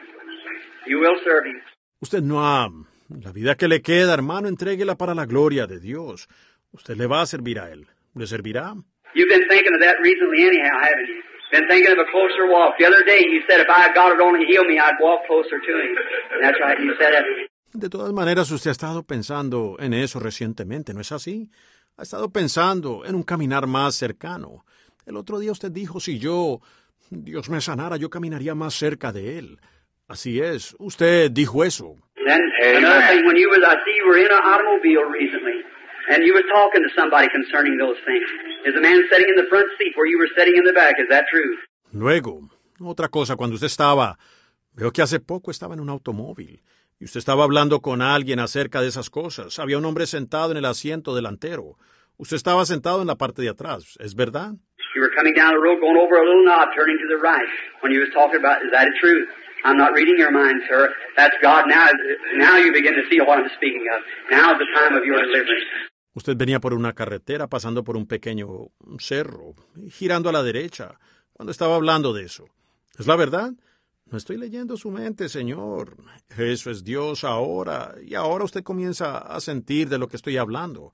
You 0.88 1.00
will 1.00 1.20
serve 1.24 1.46
Him. 1.46 1.62
Usted 2.02 2.22
no 2.24 2.40
ha... 2.40 2.70
La 3.10 3.32
vida 3.32 3.56
que 3.56 3.68
le 3.68 3.82
queda, 3.82 4.14
hermano, 4.14 4.48
entréguela 4.48 4.96
para 4.96 5.14
la 5.14 5.26
gloria 5.26 5.68
de 5.68 5.80
Dios. 5.80 6.28
Usted 6.74 6.98
le 6.98 7.08
va 7.08 7.22
a 7.22 7.26
servir 7.26 7.60
a 7.60 7.72
Él. 7.72 7.88
¿Le 8.16 8.28
servirá? 8.28 8.74
You've 9.16 9.30
been 9.30 9.48
thinking 9.48 9.74
of 9.74 9.82
that 9.82 9.98
recently 10.02 10.44
anyhow, 10.44 10.76
haven't 10.82 11.08
you? 11.08 11.22
Been 11.52 11.68
thinking 11.70 11.94
of 11.94 12.00
a 12.00 12.10
closer 12.10 12.50
walk. 12.50 12.78
The 12.80 12.86
other 12.86 13.06
day 13.06 13.22
you 13.22 13.42
said 13.48 13.62
if 13.62 13.70
I 13.70 13.94
God 13.94 14.18
would 14.18 14.22
only 14.22 14.46
heal 14.46 14.66
me, 14.66 14.80
I'd 14.80 14.98
walk 15.00 15.22
closer 15.28 15.62
to 15.62 15.72
Him. 15.78 15.94
That's 16.42 16.58
right, 16.60 16.80
you 16.80 16.94
said 17.00 17.14
it. 17.14 17.50
De 17.74 17.90
todas 17.90 18.12
maneras, 18.14 18.52
usted 18.52 18.70
ha 18.70 18.72
estado 18.72 19.04
pensando 19.04 19.78
en 19.80 19.94
eso 19.94 20.20
recientemente, 20.20 20.94
¿no 20.94 21.02
es 21.02 21.12
así? 21.12 21.50
Ha 21.98 22.04
estado 22.04 22.32
pensando 22.32 23.04
en 23.06 23.16
un 23.16 23.24
caminar 23.24 23.68
más 23.68 23.96
cercano. 23.96 24.66
El 25.06 25.16
otro 25.16 25.40
día 25.40 25.52
usted 25.52 25.72
dijo, 25.72 26.00
si 26.00 26.18
yo, 26.18 26.60
Dios 27.10 27.50
me 27.50 27.62
sanara, 27.62 27.98
yo 27.98 28.10
caminaría 28.10 28.56
más 28.56 28.74
cerca 28.74 29.12
de 29.12 29.38
Él. 29.38 29.60
Así 30.08 30.40
es, 30.40 30.76
usted 30.80 31.32
dijo 31.32 31.64
eso. 31.64 31.96
Then 32.26 32.42
and 36.10 36.24
you 36.26 36.34
were 36.34 36.44
talking 36.52 36.82
to 36.84 36.90
somebody 36.98 37.28
concerning 37.30 37.78
those 37.78 37.98
things. 38.06 38.28
Is 38.66 38.76
a 38.76 38.82
man 38.82 39.00
sitting 39.12 39.28
in 39.30 39.36
the 39.36 39.48
front 39.50 39.68
seat 39.78 39.94
where 39.96 40.08
you 40.08 40.18
were 40.18 40.30
sitting 40.38 40.56
in 40.58 40.64
the 40.64 40.74
back? 40.74 40.96
Is 41.00 41.08
that 41.10 41.26
true? 41.32 41.58
Luego, 41.92 42.50
otra 42.80 43.10
cosa, 43.10 43.36
cuando 43.36 43.56
usted 43.56 43.68
estaba, 43.68 44.18
veo 44.74 44.92
que 44.92 45.02
hace 45.02 45.20
poco 45.20 45.52
estaba 45.52 45.74
en 45.74 45.80
un 45.80 45.90
automóvil 45.90 46.62
y 47.00 47.06
usted 47.06 47.20
estaba 47.20 47.44
hablando 47.44 47.82
con 47.82 48.02
alguien 48.02 48.40
acerca 48.40 48.82
de 48.82 48.88
esas 48.88 49.10
cosas. 49.10 49.60
Había 49.60 49.78
un 49.78 49.86
hombre 49.86 50.06
sentado 50.06 50.52
en 50.52 50.58
el 50.58 50.66
asiento 50.66 51.16
delantero. 51.16 51.78
Usted 52.18 52.38
estaba 52.38 52.66
sentado 52.66 53.02
en 53.02 53.08
la 53.08 53.16
parte 53.16 53.42
de 53.42 53.50
atrás, 53.50 53.98
¿es 54.00 54.16
verdad? 54.16 54.54
You 54.96 55.02
were 55.02 55.12
coming 55.16 55.34
down 55.34 55.54
the 55.54 55.60
road, 55.60 55.82
going 55.82 55.98
over 55.98 56.22
a 56.22 56.24
little 56.24 56.46
knob, 56.46 56.70
turning 56.76 56.98
to 57.02 57.08
the 57.10 57.18
right. 57.18 57.50
When 57.82 57.92
you 57.92 58.02
was 58.02 58.14
talking 58.14 58.40
about, 58.40 58.62
is 58.62 58.72
that 58.72 58.88
true? 59.02 59.26
I'm 59.66 59.78
not 59.78 59.94
reading 59.94 60.18
your 60.20 60.32
mind, 60.32 60.62
sir. 60.70 60.94
That's 61.18 61.36
God. 61.42 61.66
Now, 61.68 61.88
now 62.36 62.58
you 62.58 62.72
begin 62.72 62.94
to 62.94 63.04
see 63.10 63.20
what 63.20 63.40
I'm 63.40 63.50
speaking 63.56 63.86
of. 63.90 64.04
Now 64.30 64.54
is 64.54 64.60
the 64.60 64.70
time 64.76 64.96
of 64.96 65.04
your 65.06 65.18
deliverance. 65.24 65.93
Usted 66.16 66.36
venía 66.38 66.60
por 66.60 66.74
una 66.74 66.94
carretera 66.94 67.48
pasando 67.48 67.84
por 67.84 67.98
un 67.98 68.06
pequeño 68.06 68.48
cerro, 69.00 69.56
girando 69.90 70.30
a 70.30 70.34
la 70.34 70.44
derecha, 70.44 71.00
cuando 71.34 71.52
estaba 71.52 71.76
hablando 71.76 72.14
de 72.14 72.24
eso. 72.24 72.46
¿Es 72.98 73.08
la 73.08 73.16
verdad? 73.16 73.52
No 74.06 74.18
estoy 74.18 74.38
leyendo 74.38 74.78
su 74.78 74.92
mente, 74.92 75.28
Señor. 75.28 75.98
Eso 76.38 76.70
es 76.70 76.84
Dios 76.84 77.24
ahora, 77.24 77.96
y 78.04 78.14
ahora 78.14 78.46
usted 78.46 78.64
comienza 78.64 79.18
a 79.18 79.40
sentir 79.40 79.90
de 79.90 79.98
lo 79.98 80.08
que 80.08 80.18
estoy 80.18 80.38
hablando. 80.38 80.94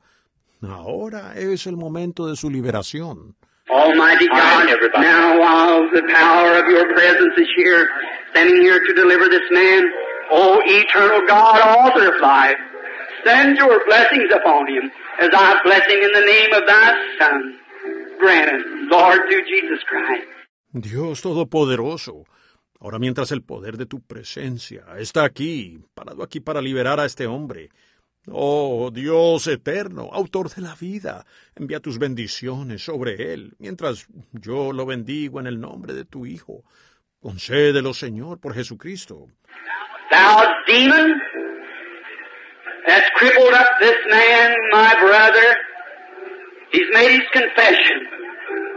Ahora 0.62 1.34
es 1.36 1.68
el 1.68 1.76
momento 1.76 2.28
de 2.28 2.36
su 2.36 2.50
liberación. 2.50 3.36
Almighty 3.70 4.28
God, 4.28 4.66
now 5.00 5.38
while 5.38 5.90
the 5.94 6.02
power 6.14 6.58
of 6.58 6.70
your 6.72 6.88
presence 6.96 7.34
is 7.38 7.48
here, 7.56 7.88
standing 8.32 8.62
here 8.62 8.80
to 8.80 8.94
deliver 8.94 9.30
this 9.30 9.46
man, 9.52 9.84
O 10.32 10.60
eternal 10.66 11.22
God, 11.28 11.60
author 11.60 12.08
of 12.08 12.22
life, 12.22 12.58
send 13.26 13.58
your 13.58 13.84
blessings 13.86 14.32
upon 14.34 14.68
him 14.68 14.92
as 15.20 15.30
I 15.34 15.62
bless 15.64 15.86
him 15.88 16.02
in 16.02 16.12
the 16.12 16.26
name 16.26 16.54
of 16.54 16.66
thy 16.68 16.94
Son. 17.20 17.60
Grant 18.20 18.50
it, 18.50 18.92
Lord, 18.92 19.20
through 19.30 19.46
Jesus 19.46 19.84
Christ. 19.88 20.28
Dios 20.72 21.22
Todopoderoso, 21.22 22.26
ahora 22.80 23.00
mientras 23.00 23.32
el 23.32 23.42
poder 23.42 23.78
de 23.78 23.86
tu 23.86 24.02
presencia 24.02 24.86
está 24.98 25.24
aquí, 25.24 25.80
parado 25.94 26.24
aquí 26.24 26.40
para 26.40 26.62
liberar 26.62 27.00
a 27.00 27.06
este 27.06 27.26
hombre, 27.26 27.70
Oh 28.32 28.92
Dios 28.94 29.48
eterno, 29.48 30.10
autor 30.12 30.50
de 30.50 30.62
la 30.62 30.76
vida, 30.76 31.26
envía 31.56 31.80
tus 31.80 31.98
bendiciones 31.98 32.84
sobre 32.84 33.34
él, 33.34 33.56
mientras 33.58 34.08
yo 34.34 34.72
lo 34.72 34.86
bendigo 34.86 35.40
en 35.40 35.48
el 35.48 35.60
nombre 35.60 35.94
de 35.94 36.06
tu 36.06 36.26
Hijo. 36.26 36.64
Concédelo, 37.20 37.94
Señor, 37.94 38.40
por 38.40 38.54
Jesucristo. 38.54 39.28
Thou 40.12 40.42
demon, 40.68 41.22
that's 42.90 43.10
crippled 43.16 43.54
up 43.54 43.68
this 43.80 43.98
man, 44.10 44.56
my 44.72 44.96
brother. 45.00 45.58
He's 46.72 46.90
made 46.92 47.12
his 47.12 47.28
confession. 47.32 48.00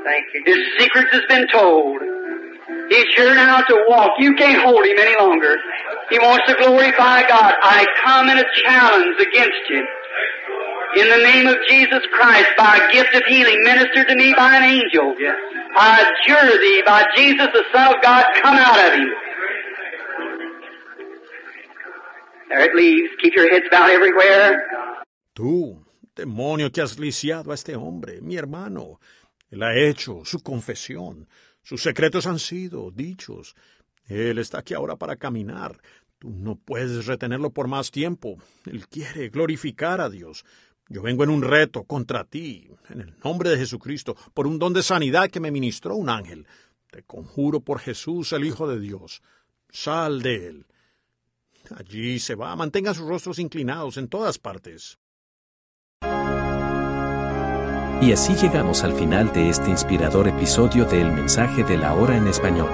Thank 0.04 0.24
you. 0.34 0.42
His 0.44 0.60
secrets 0.78 1.08
has 1.12 1.22
been 1.28 1.46
told. 1.52 2.00
He's 2.88 3.14
here 3.16 3.34
now 3.34 3.60
to 3.60 3.84
walk. 3.88 4.12
You 4.18 4.34
can't 4.34 4.62
hold 4.62 4.84
him 4.84 4.98
any 4.98 5.16
longer. 5.18 5.56
He 6.10 6.18
wants 6.18 6.44
to 6.46 6.54
glorify 6.56 7.26
God. 7.26 7.54
I 7.62 7.86
come 8.04 8.28
in 8.28 8.38
a 8.38 8.44
challenge 8.62 9.16
against 9.20 9.64
you. 9.70 9.86
In 10.96 11.08
the 11.08 11.24
name 11.24 11.46
of 11.46 11.56
Jesus 11.68 12.04
Christ, 12.12 12.50
by 12.58 12.76
a 12.76 12.92
gift 12.92 13.14
of 13.14 13.22
healing 13.26 13.62
ministered 13.64 14.08
to 14.08 14.14
me 14.14 14.34
by 14.36 14.56
an 14.56 14.64
angel, 14.64 15.16
yes. 15.18 15.36
I 15.74 16.04
adjure 16.04 16.60
thee 16.60 16.82
by 16.84 17.06
Jesus, 17.16 17.48
the 17.54 17.64
Son 17.72 17.94
of 17.94 18.02
God, 18.02 18.26
come 18.42 18.56
out 18.56 18.78
of 18.78 18.92
him. 18.92 19.08
Tú, 25.32 25.84
demonio 26.14 26.70
que 26.70 26.82
has 26.82 26.98
lisiado 26.98 27.52
a 27.52 27.54
este 27.54 27.76
hombre, 27.76 28.20
mi 28.20 28.36
hermano. 28.36 29.00
Él 29.50 29.62
ha 29.62 29.76
hecho 29.76 30.24
su 30.24 30.40
confesión. 30.40 31.28
Sus 31.62 31.82
secretos 31.82 32.26
han 32.26 32.38
sido 32.38 32.90
dichos. 32.90 33.54
Él 34.06 34.38
está 34.38 34.58
aquí 34.58 34.74
ahora 34.74 34.96
para 34.96 35.16
caminar. 35.16 35.80
Tú 36.18 36.30
no 36.30 36.56
puedes 36.56 37.06
retenerlo 37.06 37.50
por 37.50 37.68
más 37.68 37.90
tiempo. 37.90 38.36
Él 38.66 38.86
quiere 38.88 39.28
glorificar 39.28 40.00
a 40.00 40.08
Dios. 40.08 40.44
Yo 40.88 41.02
vengo 41.02 41.24
en 41.24 41.30
un 41.30 41.42
reto 41.42 41.84
contra 41.84 42.24
ti, 42.24 42.68
en 42.90 43.00
el 43.00 43.14
nombre 43.24 43.50
de 43.50 43.58
Jesucristo, 43.58 44.16
por 44.34 44.46
un 44.46 44.58
don 44.58 44.72
de 44.72 44.82
sanidad 44.82 45.30
que 45.30 45.40
me 45.40 45.50
ministró 45.50 45.96
un 45.96 46.10
ángel. 46.10 46.46
Te 46.90 47.02
conjuro 47.02 47.60
por 47.60 47.78
Jesús, 47.78 48.32
el 48.32 48.44
Hijo 48.44 48.68
de 48.68 48.78
Dios. 48.78 49.22
Sal 49.70 50.20
de 50.22 50.48
él. 50.48 50.66
Allí 51.76 52.18
se 52.18 52.34
va. 52.34 52.54
Mantenga 52.56 52.94
sus 52.94 53.06
rostros 53.06 53.38
inclinados 53.38 53.96
en 53.96 54.08
todas 54.08 54.38
partes. 54.38 54.98
Y 58.02 58.10
así 58.10 58.34
llegamos 58.34 58.82
al 58.82 58.94
final 58.94 59.32
de 59.32 59.48
este 59.48 59.70
inspirador 59.70 60.26
episodio 60.26 60.84
de 60.84 61.00
El 61.00 61.12
mensaje 61.12 61.62
de 61.62 61.78
la 61.78 61.94
hora 61.94 62.16
en 62.16 62.26
español. 62.26 62.68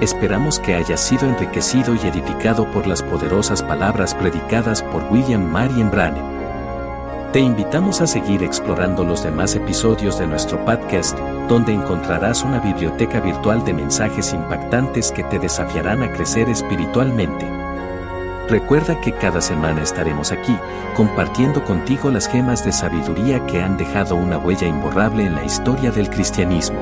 Esperamos 0.00 0.58
que 0.58 0.74
hayas 0.74 1.00
sido 1.00 1.28
enriquecido 1.28 1.94
y 1.94 1.98
edificado 1.98 2.70
por 2.72 2.88
las 2.88 3.02
poderosas 3.02 3.62
palabras 3.62 4.14
predicadas 4.14 4.82
por 4.82 5.04
William 5.12 5.44
Marion 5.44 5.90
Branham. 5.92 6.36
Te 7.32 7.38
invitamos 7.38 8.00
a 8.00 8.06
seguir 8.06 8.42
explorando 8.42 9.04
los 9.04 9.22
demás 9.22 9.54
episodios 9.54 10.18
de 10.18 10.26
nuestro 10.26 10.62
podcast, 10.64 11.16
donde 11.48 11.72
encontrarás 11.72 12.42
una 12.42 12.58
biblioteca 12.58 13.20
virtual 13.20 13.64
de 13.64 13.74
mensajes 13.74 14.32
impactantes 14.32 15.12
que 15.12 15.22
te 15.22 15.38
desafiarán 15.38 16.02
a 16.02 16.12
crecer 16.12 16.48
espiritualmente. 16.48 17.65
Recuerda 18.48 19.00
que 19.00 19.12
cada 19.12 19.40
semana 19.40 19.82
estaremos 19.82 20.30
aquí, 20.30 20.56
compartiendo 20.94 21.64
contigo 21.64 22.10
las 22.10 22.28
gemas 22.28 22.64
de 22.64 22.70
sabiduría 22.70 23.44
que 23.46 23.60
han 23.60 23.76
dejado 23.76 24.14
una 24.14 24.38
huella 24.38 24.68
imborrable 24.68 25.24
en 25.24 25.34
la 25.34 25.44
historia 25.44 25.90
del 25.90 26.08
cristianismo. 26.08 26.78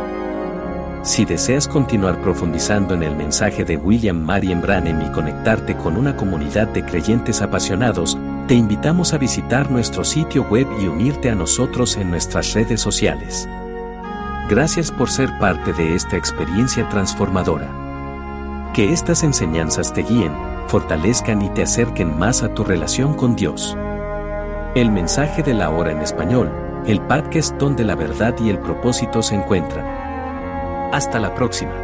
Si 1.03 1.25
deseas 1.25 1.67
continuar 1.67 2.21
profundizando 2.21 2.95
en 2.95 3.03
el 3.03 3.17
mensaje 3.17 3.65
de 3.65 3.79
William 3.79 4.19
Marion 4.19 4.61
Branham 4.61 5.03
y 5.03 5.13
conectarte 5.13 5.75
con 5.75 5.97
una 5.97 6.17
comunidad 6.17 6.69
de 6.69 6.85
creyentes 6.85 7.41
apasionados, 7.41 8.19
te 8.47 8.55
invitamos 8.55 9.15
a 9.15 9.19
visitar 9.19 9.71
nuestro 9.71 10.05
sitio 10.05 10.45
web 10.45 10.67
y 10.81 10.87
unirte 10.87 11.31
a 11.31 11.35
nosotros 11.35 11.97
en 11.97 12.11
nuestras 12.11 12.53
redes 12.53 12.83
sociales. 12.83 13.49
Gracias 14.51 14.91
por 14.91 15.09
ser 15.09 15.31
parte 15.39 15.73
de 15.73 15.95
esta 15.95 16.19
experiencia 16.19 16.87
transformadora. 16.91 17.71
Que 18.75 18.93
estas 18.93 19.23
enseñanzas 19.23 19.95
te 19.95 20.03
guíen, 20.03 20.33
fortalezcan 20.69 21.43
y 21.43 21.49
te 21.51 21.63
acerquen 21.63 22.19
más 22.19 22.43
a 22.43 22.55
tu 22.55 22.65
relación 22.65 23.15
con 23.15 23.37
Dios. 23.37 23.77
El 24.75 24.91
mensaje 24.91 25.43
de 25.43 25.55
la 25.55 25.71
hora 25.71 25.93
en 25.93 26.01
español, 26.01 26.53
el 26.87 27.01
podcast 27.01 27.57
donde 27.57 27.85
la 27.85 27.95
verdad 27.95 28.35
y 28.41 28.51
el 28.51 28.59
propósito 28.59 29.23
se 29.23 29.35
encuentran. 29.35 29.87
Hasta 30.93 31.21
la 31.21 31.35
próxima. 31.35 31.84